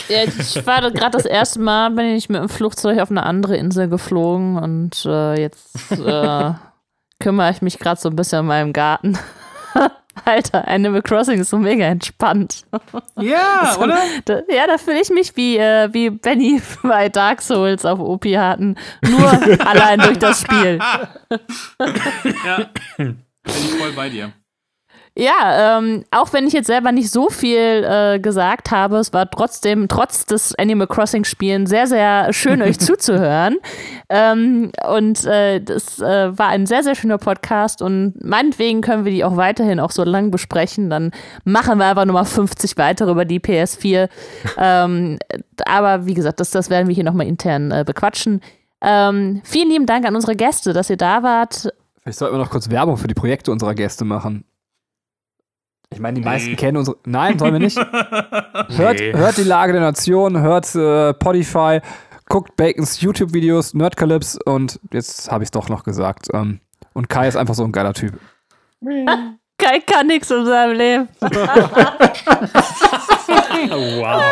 Ja, 0.10 0.24
ich 0.24 0.66
war 0.66 0.82
gerade 0.92 1.12
das 1.12 1.26
erste 1.26 1.60
Mal, 1.60 1.92
bin 1.92 2.06
ich 2.06 2.30
mit 2.30 2.42
dem 2.42 2.50
Flugzeug 2.50 3.00
auf 3.00 3.12
eine 3.12 3.24
andere 3.24 3.56
Insel 3.56 3.88
geflogen 3.88 4.58
und 4.58 5.06
äh, 5.06 5.40
jetzt 5.40 5.92
äh, 5.92 6.52
kümmere 7.20 7.52
ich 7.52 7.62
mich 7.62 7.80
gerade 7.80 8.00
so 8.00 8.10
ein 8.10 8.16
bisschen 8.16 8.40
um 8.40 8.48
meinen 8.48 8.74
Garten. 8.74 9.18
Alter, 10.26 10.68
Animal 10.68 11.02
Crossing 11.02 11.40
ist 11.40 11.50
so 11.50 11.58
mega 11.58 11.86
entspannt. 11.86 12.66
Ja, 13.20 13.78
oder? 13.80 13.98
Da, 14.26 14.42
ja, 14.50 14.68
da 14.68 14.78
fühle 14.78 15.02
ich 15.02 15.10
mich 15.10 15.36
wie, 15.38 15.58
äh, 15.58 15.90
wie 15.94 16.10
Benny 16.10 16.62
bei 16.84 17.10
Dark 17.10 17.42
Souls 17.42 17.86
auf 17.86 18.00
Opi 18.00 18.34
hatten. 18.34 18.76
Nur 19.08 19.32
allein 19.66 20.00
durch 20.00 20.20
das 20.20 20.42
Spiel. 20.42 20.80
Ja. 22.46 22.70
Bin 22.98 23.24
ich 23.44 23.72
voll 23.76 23.92
bei 23.94 24.10
dir. 24.10 24.34
Ja, 25.14 25.78
ähm, 25.78 26.06
auch 26.10 26.32
wenn 26.32 26.48
ich 26.48 26.54
jetzt 26.54 26.68
selber 26.68 26.94
nicht 26.94 27.12
so 27.12 27.30
viel 27.30 27.84
äh, 27.84 28.18
gesagt 28.20 28.72
habe, 28.72 28.96
es 28.96 29.12
war 29.12 29.30
trotzdem, 29.30 29.90
trotz 29.90 30.26
des 30.26 30.56
Animal 30.56 30.88
Crossing 30.88 31.26
Spielen, 31.26 31.66
sehr, 31.66 31.86
sehr 31.86 32.32
schön, 32.32 32.62
euch 32.62 32.80
zuzuhören. 32.80 33.58
Ähm, 34.08 34.72
und 34.90 35.26
äh, 35.26 35.60
das 35.60 36.00
äh, 36.00 36.38
war 36.38 36.48
ein 36.48 36.66
sehr, 36.66 36.84
sehr 36.84 36.96
schöner 36.96 37.18
Podcast 37.18 37.82
und 37.82 38.14
meinetwegen 38.24 38.80
können 38.80 39.04
wir 39.04 39.12
die 39.12 39.26
auch 39.26 39.36
weiterhin 39.36 39.82
auch 39.82 39.92
so 39.92 40.06
lang 40.06 40.32
besprechen. 40.32 40.90
Dann 40.90 41.12
machen 41.44 41.78
wir 41.78 41.88
einfach 41.88 42.06
nochmal 42.06 42.24
50 42.24 42.78
weitere 42.78 43.12
über 43.12 43.26
die 43.26 43.42
PS4. 43.42 44.08
ähm, 44.58 45.20
aber 45.66 46.06
wie 46.06 46.14
gesagt, 46.14 46.40
das, 46.40 46.52
das 46.52 46.70
werden 46.70 46.88
wir 46.88 46.96
hier 46.96 47.04
nochmal 47.04 47.28
intern 47.28 47.72
äh, 47.72 47.84
bequatschen. 47.86 48.40
Ähm, 48.80 49.42
vielen 49.44 49.70
lieben 49.70 49.86
Dank 49.88 50.06
an 50.08 50.16
unsere 50.16 50.38
Gäste, 50.38 50.72
dass 50.72 50.90
ihr 50.90 50.98
da 50.98 51.22
wart. 51.22 51.74
Vielleicht 52.02 52.18
sollten 52.18 52.36
wir 52.36 52.40
noch 52.40 52.50
kurz 52.50 52.70
Werbung 52.70 52.96
für 52.96 53.08
die 53.08 53.14
Projekte 53.14 53.52
unserer 53.52 53.76
Gäste 53.76 54.06
machen. 54.06 54.46
Ich 55.94 56.00
meine, 56.00 56.20
die 56.20 56.26
meisten 56.26 56.52
Nee. 56.52 56.56
kennen 56.56 56.78
unsere. 56.78 56.98
Nein, 57.06 57.38
sollen 57.38 57.54
wir 57.54 57.60
nicht. 57.60 57.78
Hört, 58.78 59.00
Nee. 59.00 59.14
hört 59.14 59.38
die 59.38 59.44
Lage 59.44 59.74
der 59.74 59.82
Nation, 59.82 60.40
hört 60.40 60.74
äh, 60.76 61.14
Podify, 61.14 61.82
guckt 62.30 62.56
Bacons 62.56 63.02
YouTube-Videos, 63.02 63.74
Nerdcalypse 63.74 64.40
und 64.46 64.80
jetzt 64.94 65.30
habe 65.32 65.44
ich 65.44 65.48
es 65.48 65.52
doch 65.52 65.68
noch 65.70 65.84
gesagt. 65.84 66.28
Ähm, 66.34 66.62
und 66.94 67.10
Kai 67.10 67.28
ist 67.28 67.36
einfach 67.36 67.54
so 67.56 67.64
ein 67.66 67.72
geiler 67.74 67.94
Typ. 67.94 68.14
Kai 69.58 69.80
kann 69.86 70.08
nichts 70.08 70.32
in 70.32 70.46
seinem 70.46 70.76
Leben. 70.78 71.08
Wow. 73.70 74.24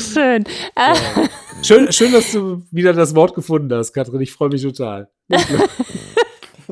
Schön. 0.00 0.44
Äh, 0.74 0.94
Schön, 1.62 1.92
schön, 1.92 2.12
dass 2.12 2.32
du 2.32 2.62
wieder 2.72 2.92
das 2.92 3.14
Wort 3.14 3.34
gefunden 3.36 3.72
hast, 3.72 3.92
Katrin. 3.92 4.20
Ich 4.20 4.32
freue 4.32 4.48
mich 4.48 4.62
total. 4.62 5.08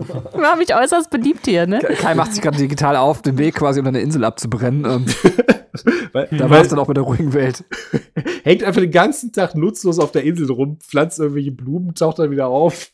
war 0.33 0.57
mich 0.57 0.75
äußerst 0.75 1.11
beliebt 1.11 1.47
hier, 1.47 1.67
ne? 1.67 1.79
Kai 1.79 2.15
macht 2.15 2.33
sich 2.33 2.43
gerade 2.43 2.57
digital 2.59 2.97
auf, 2.97 3.23
den 3.23 3.39
Weg 3.39 3.57
quasi, 3.57 3.81
um 3.81 3.87
eine 3.87 4.01
Insel 4.01 4.25
abzubrennen. 4.25 4.85
Ähm, 4.85 5.07
Weil, 6.13 6.29
da 6.33 6.51
war 6.51 6.61
es 6.61 6.69
dann 6.69 6.79
auch 6.79 6.89
mit 6.89 6.97
der 6.97 7.05
ruhigen 7.05 7.33
Welt. 7.33 7.65
hängt 8.45 8.65
einfach 8.65 8.81
den 8.81 8.91
ganzen 8.91 9.33
Tag 9.33 9.55
nutzlos 9.55 9.99
auf 9.99 10.11
der 10.13 10.25
Insel 10.25 10.51
rum, 10.51 10.79
pflanzt 10.81 11.21
irgendwelche 11.21 11.53
Blumen, 11.53 11.95
taucht 11.95 12.19
dann 12.19 12.31
wieder 12.31 12.49
auf, 12.49 12.91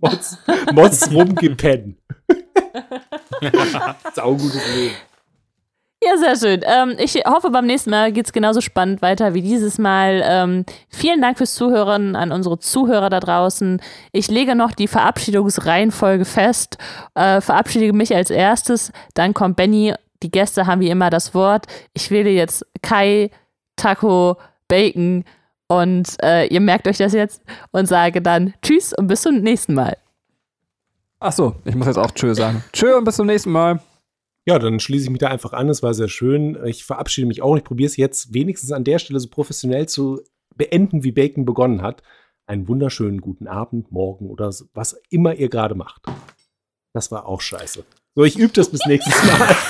motz, 0.00 0.38
motz 0.72 1.10
rum. 1.10 1.34
Saugutes 4.14 4.76
Leben. 4.76 4.94
Ja, 6.02 6.16
sehr 6.16 6.36
schön. 6.36 6.60
Ähm, 6.64 6.96
ich 6.98 7.14
hoffe, 7.26 7.50
beim 7.50 7.66
nächsten 7.66 7.90
Mal 7.90 8.10
geht's 8.10 8.32
genauso 8.32 8.62
spannend 8.62 9.02
weiter 9.02 9.34
wie 9.34 9.42
dieses 9.42 9.76
Mal. 9.76 10.22
Ähm, 10.24 10.64
vielen 10.88 11.20
Dank 11.20 11.36
fürs 11.36 11.54
Zuhören 11.54 12.16
an 12.16 12.32
unsere 12.32 12.58
Zuhörer 12.58 13.10
da 13.10 13.20
draußen. 13.20 13.82
Ich 14.12 14.28
lege 14.28 14.54
noch 14.54 14.72
die 14.72 14.88
Verabschiedungsreihenfolge 14.88 16.24
fest. 16.24 16.78
Äh, 17.14 17.42
verabschiede 17.42 17.92
mich 17.92 18.14
als 18.14 18.30
erstes, 18.30 18.92
dann 19.12 19.34
kommt 19.34 19.56
Benny. 19.56 19.92
Die 20.22 20.30
Gäste 20.30 20.66
haben 20.66 20.80
wie 20.80 20.90
immer 20.90 21.10
das 21.10 21.34
Wort. 21.34 21.66
Ich 21.92 22.10
wähle 22.10 22.30
jetzt 22.30 22.64
Kai, 22.80 23.30
Taco, 23.76 24.38
Bacon 24.68 25.24
und 25.68 26.16
äh, 26.22 26.46
ihr 26.46 26.60
merkt 26.60 26.88
euch 26.88 26.96
das 26.98 27.12
jetzt 27.12 27.42
und 27.72 27.86
sage 27.86 28.22
dann 28.22 28.54
Tschüss 28.62 28.94
und 28.94 29.06
bis 29.06 29.22
zum 29.22 29.40
nächsten 29.40 29.74
Mal. 29.74 29.96
Ach 31.20 31.32
so, 31.32 31.56
ich 31.66 31.74
muss 31.74 31.86
jetzt 31.86 31.98
auch 31.98 32.10
Tschö 32.10 32.34
sagen. 32.34 32.64
Tschö 32.72 32.96
und 32.96 33.04
bis 33.04 33.16
zum 33.16 33.26
nächsten 33.26 33.52
Mal. 33.52 33.80
Ja, 34.46 34.58
dann 34.58 34.80
schließe 34.80 35.04
ich 35.04 35.10
mich 35.10 35.18
da 35.20 35.28
einfach 35.28 35.52
an. 35.52 35.68
Es 35.68 35.82
war 35.82 35.94
sehr 35.94 36.08
schön. 36.08 36.58
Ich 36.64 36.84
verabschiede 36.84 37.26
mich 37.26 37.42
auch. 37.42 37.56
Ich 37.56 37.64
probiere 37.64 37.86
es 37.88 37.96
jetzt 37.96 38.32
wenigstens 38.34 38.72
an 38.72 38.84
der 38.84 38.98
Stelle 38.98 39.20
so 39.20 39.28
professionell 39.28 39.86
zu 39.88 40.20
beenden, 40.56 41.04
wie 41.04 41.12
Bacon 41.12 41.44
begonnen 41.44 41.82
hat. 41.82 42.02
Einen 42.46 42.66
wunderschönen 42.66 43.20
guten 43.20 43.46
Abend, 43.46 43.92
morgen 43.92 44.28
oder 44.28 44.50
so- 44.50 44.64
was 44.74 45.00
immer 45.10 45.34
ihr 45.34 45.48
gerade 45.48 45.74
macht. 45.74 46.02
Das 46.94 47.12
war 47.12 47.26
auch 47.26 47.40
scheiße. 47.40 47.84
So, 48.16 48.24
ich 48.24 48.36
übe 48.38 48.52
das 48.52 48.70
bis 48.70 48.84
nächstes 48.86 49.14
Mal. 49.24 49.56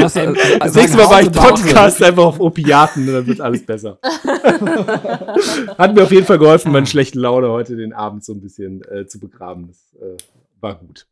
Das, 0.00 0.16
äh, 0.16 0.32
Das 0.58 0.74
nächste 0.74 0.98
Mal 0.98 1.08
war 1.08 1.22
ich 1.22 1.32
Podcast 1.32 2.02
einfach 2.02 2.24
auf 2.24 2.40
Opiaten 2.40 3.08
und 3.08 3.14
dann 3.14 3.26
wird 3.26 3.40
alles 3.40 3.64
besser. 3.64 3.98
Hat 5.78 5.94
mir 5.94 6.02
auf 6.02 6.12
jeden 6.12 6.26
Fall 6.26 6.38
geholfen, 6.38 6.72
meine 6.72 6.86
schlechte 6.86 7.18
Laune 7.18 7.48
heute 7.48 7.74
den 7.74 7.94
Abend 7.94 8.22
so 8.22 8.34
ein 8.34 8.40
bisschen 8.42 8.82
äh, 8.90 9.06
zu 9.06 9.18
begraben. 9.18 9.68
Das 9.68 9.94
äh, 10.00 10.16
war 10.60 10.74
gut. 10.74 11.06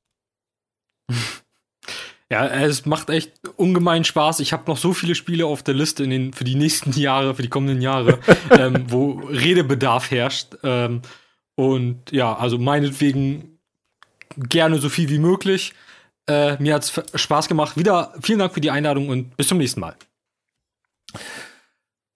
Ja, 2.28 2.44
es 2.48 2.86
macht 2.86 3.08
echt 3.08 3.34
ungemein 3.54 4.02
Spaß. 4.02 4.40
Ich 4.40 4.52
habe 4.52 4.64
noch 4.66 4.76
so 4.76 4.92
viele 4.92 5.14
Spiele 5.14 5.46
auf 5.46 5.62
der 5.62 5.74
Liste 5.74 6.02
in 6.02 6.10
den, 6.10 6.32
für 6.32 6.42
die 6.42 6.56
nächsten 6.56 6.92
Jahre, 6.98 7.36
für 7.36 7.42
die 7.42 7.48
kommenden 7.48 7.80
Jahre, 7.80 8.18
ähm, 8.50 8.84
wo 8.88 9.20
Redebedarf 9.28 10.10
herrscht. 10.10 10.56
Ähm, 10.64 11.02
und 11.54 12.10
ja, 12.10 12.36
also 12.36 12.58
meinetwegen 12.58 13.58
gerne 14.36 14.78
so 14.78 14.88
viel 14.88 15.08
wie 15.08 15.20
möglich. 15.20 15.72
Äh, 16.28 16.60
mir 16.60 16.74
hat's 16.74 17.00
Spaß 17.14 17.46
gemacht. 17.46 17.76
Wieder 17.76 18.12
vielen 18.20 18.40
Dank 18.40 18.52
für 18.52 18.60
die 18.60 18.72
Einladung 18.72 19.08
und 19.08 19.36
bis 19.36 19.46
zum 19.46 19.58
nächsten 19.58 19.78
Mal. 19.78 19.94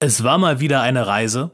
Es 0.01 0.25
war 0.25 0.39
mal 0.39 0.59
wieder 0.61 0.83
eine 0.83 1.07
Reise, 1.07 1.53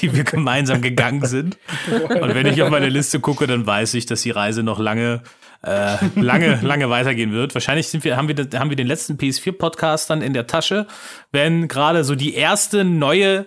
die 0.00 0.14
wir 0.14 0.24
gemeinsam 0.24 0.80
gegangen 0.80 1.26
sind. 1.26 1.58
Und 1.90 2.34
wenn 2.34 2.46
ich 2.46 2.62
auf 2.62 2.70
meine 2.70 2.88
Liste 2.88 3.20
gucke, 3.20 3.46
dann 3.46 3.66
weiß 3.66 3.94
ich, 3.94 4.06
dass 4.06 4.22
die 4.22 4.30
Reise 4.30 4.62
noch 4.62 4.78
lange, 4.78 5.22
äh, 5.64 5.96
lange, 6.16 6.60
lange 6.62 6.90
weitergehen 6.90 7.32
wird. 7.32 7.54
Wahrscheinlich 7.54 7.88
sind 7.88 8.04
wir, 8.04 8.16
haben 8.16 8.28
wir, 8.28 8.36
haben 8.58 8.70
wir 8.70 8.76
den 8.76 8.86
letzten 8.86 9.14
PS4-Podcast 9.14 10.10
dann 10.10 10.22
in 10.22 10.32
der 10.32 10.46
Tasche, 10.46 10.86
wenn 11.32 11.68
gerade 11.68 12.04
so 12.04 12.14
die 12.14 12.34
erste 12.34 12.84
neue 12.84 13.46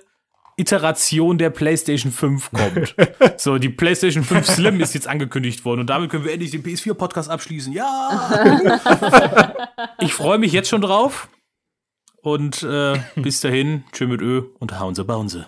Iteration 0.58 1.38
der 1.38 1.52
PlayStation 1.52 2.12
5 2.12 2.52
kommt. 2.52 2.96
So, 3.38 3.60
die 3.60 3.70
PlayStation 3.70 4.24
5 4.24 4.48
Slim 4.48 4.82
ist 4.82 4.96
jetzt 4.96 5.08
angekündigt 5.08 5.64
worden 5.64 5.82
und 5.82 5.90
damit 5.90 6.10
können 6.10 6.26
wir 6.26 6.34
endlich 6.34 6.52
den 6.52 6.64
PS4-Podcast 6.64 7.30
abschließen. 7.30 7.72
Ja! 7.72 8.68
ich 10.00 10.14
freue 10.14 10.40
mich 10.40 10.52
jetzt 10.52 10.70
schon 10.70 10.82
drauf. 10.82 11.30
Und 12.22 12.64
äh, 12.64 12.98
bis 13.16 13.42
dahin, 13.42 13.84
tschö 13.92 14.08
mit 14.08 14.22
Ö 14.22 14.44
und 14.60 14.80
hauen 14.80 14.96
Sie 14.96 15.04
Baunse. 15.04 15.48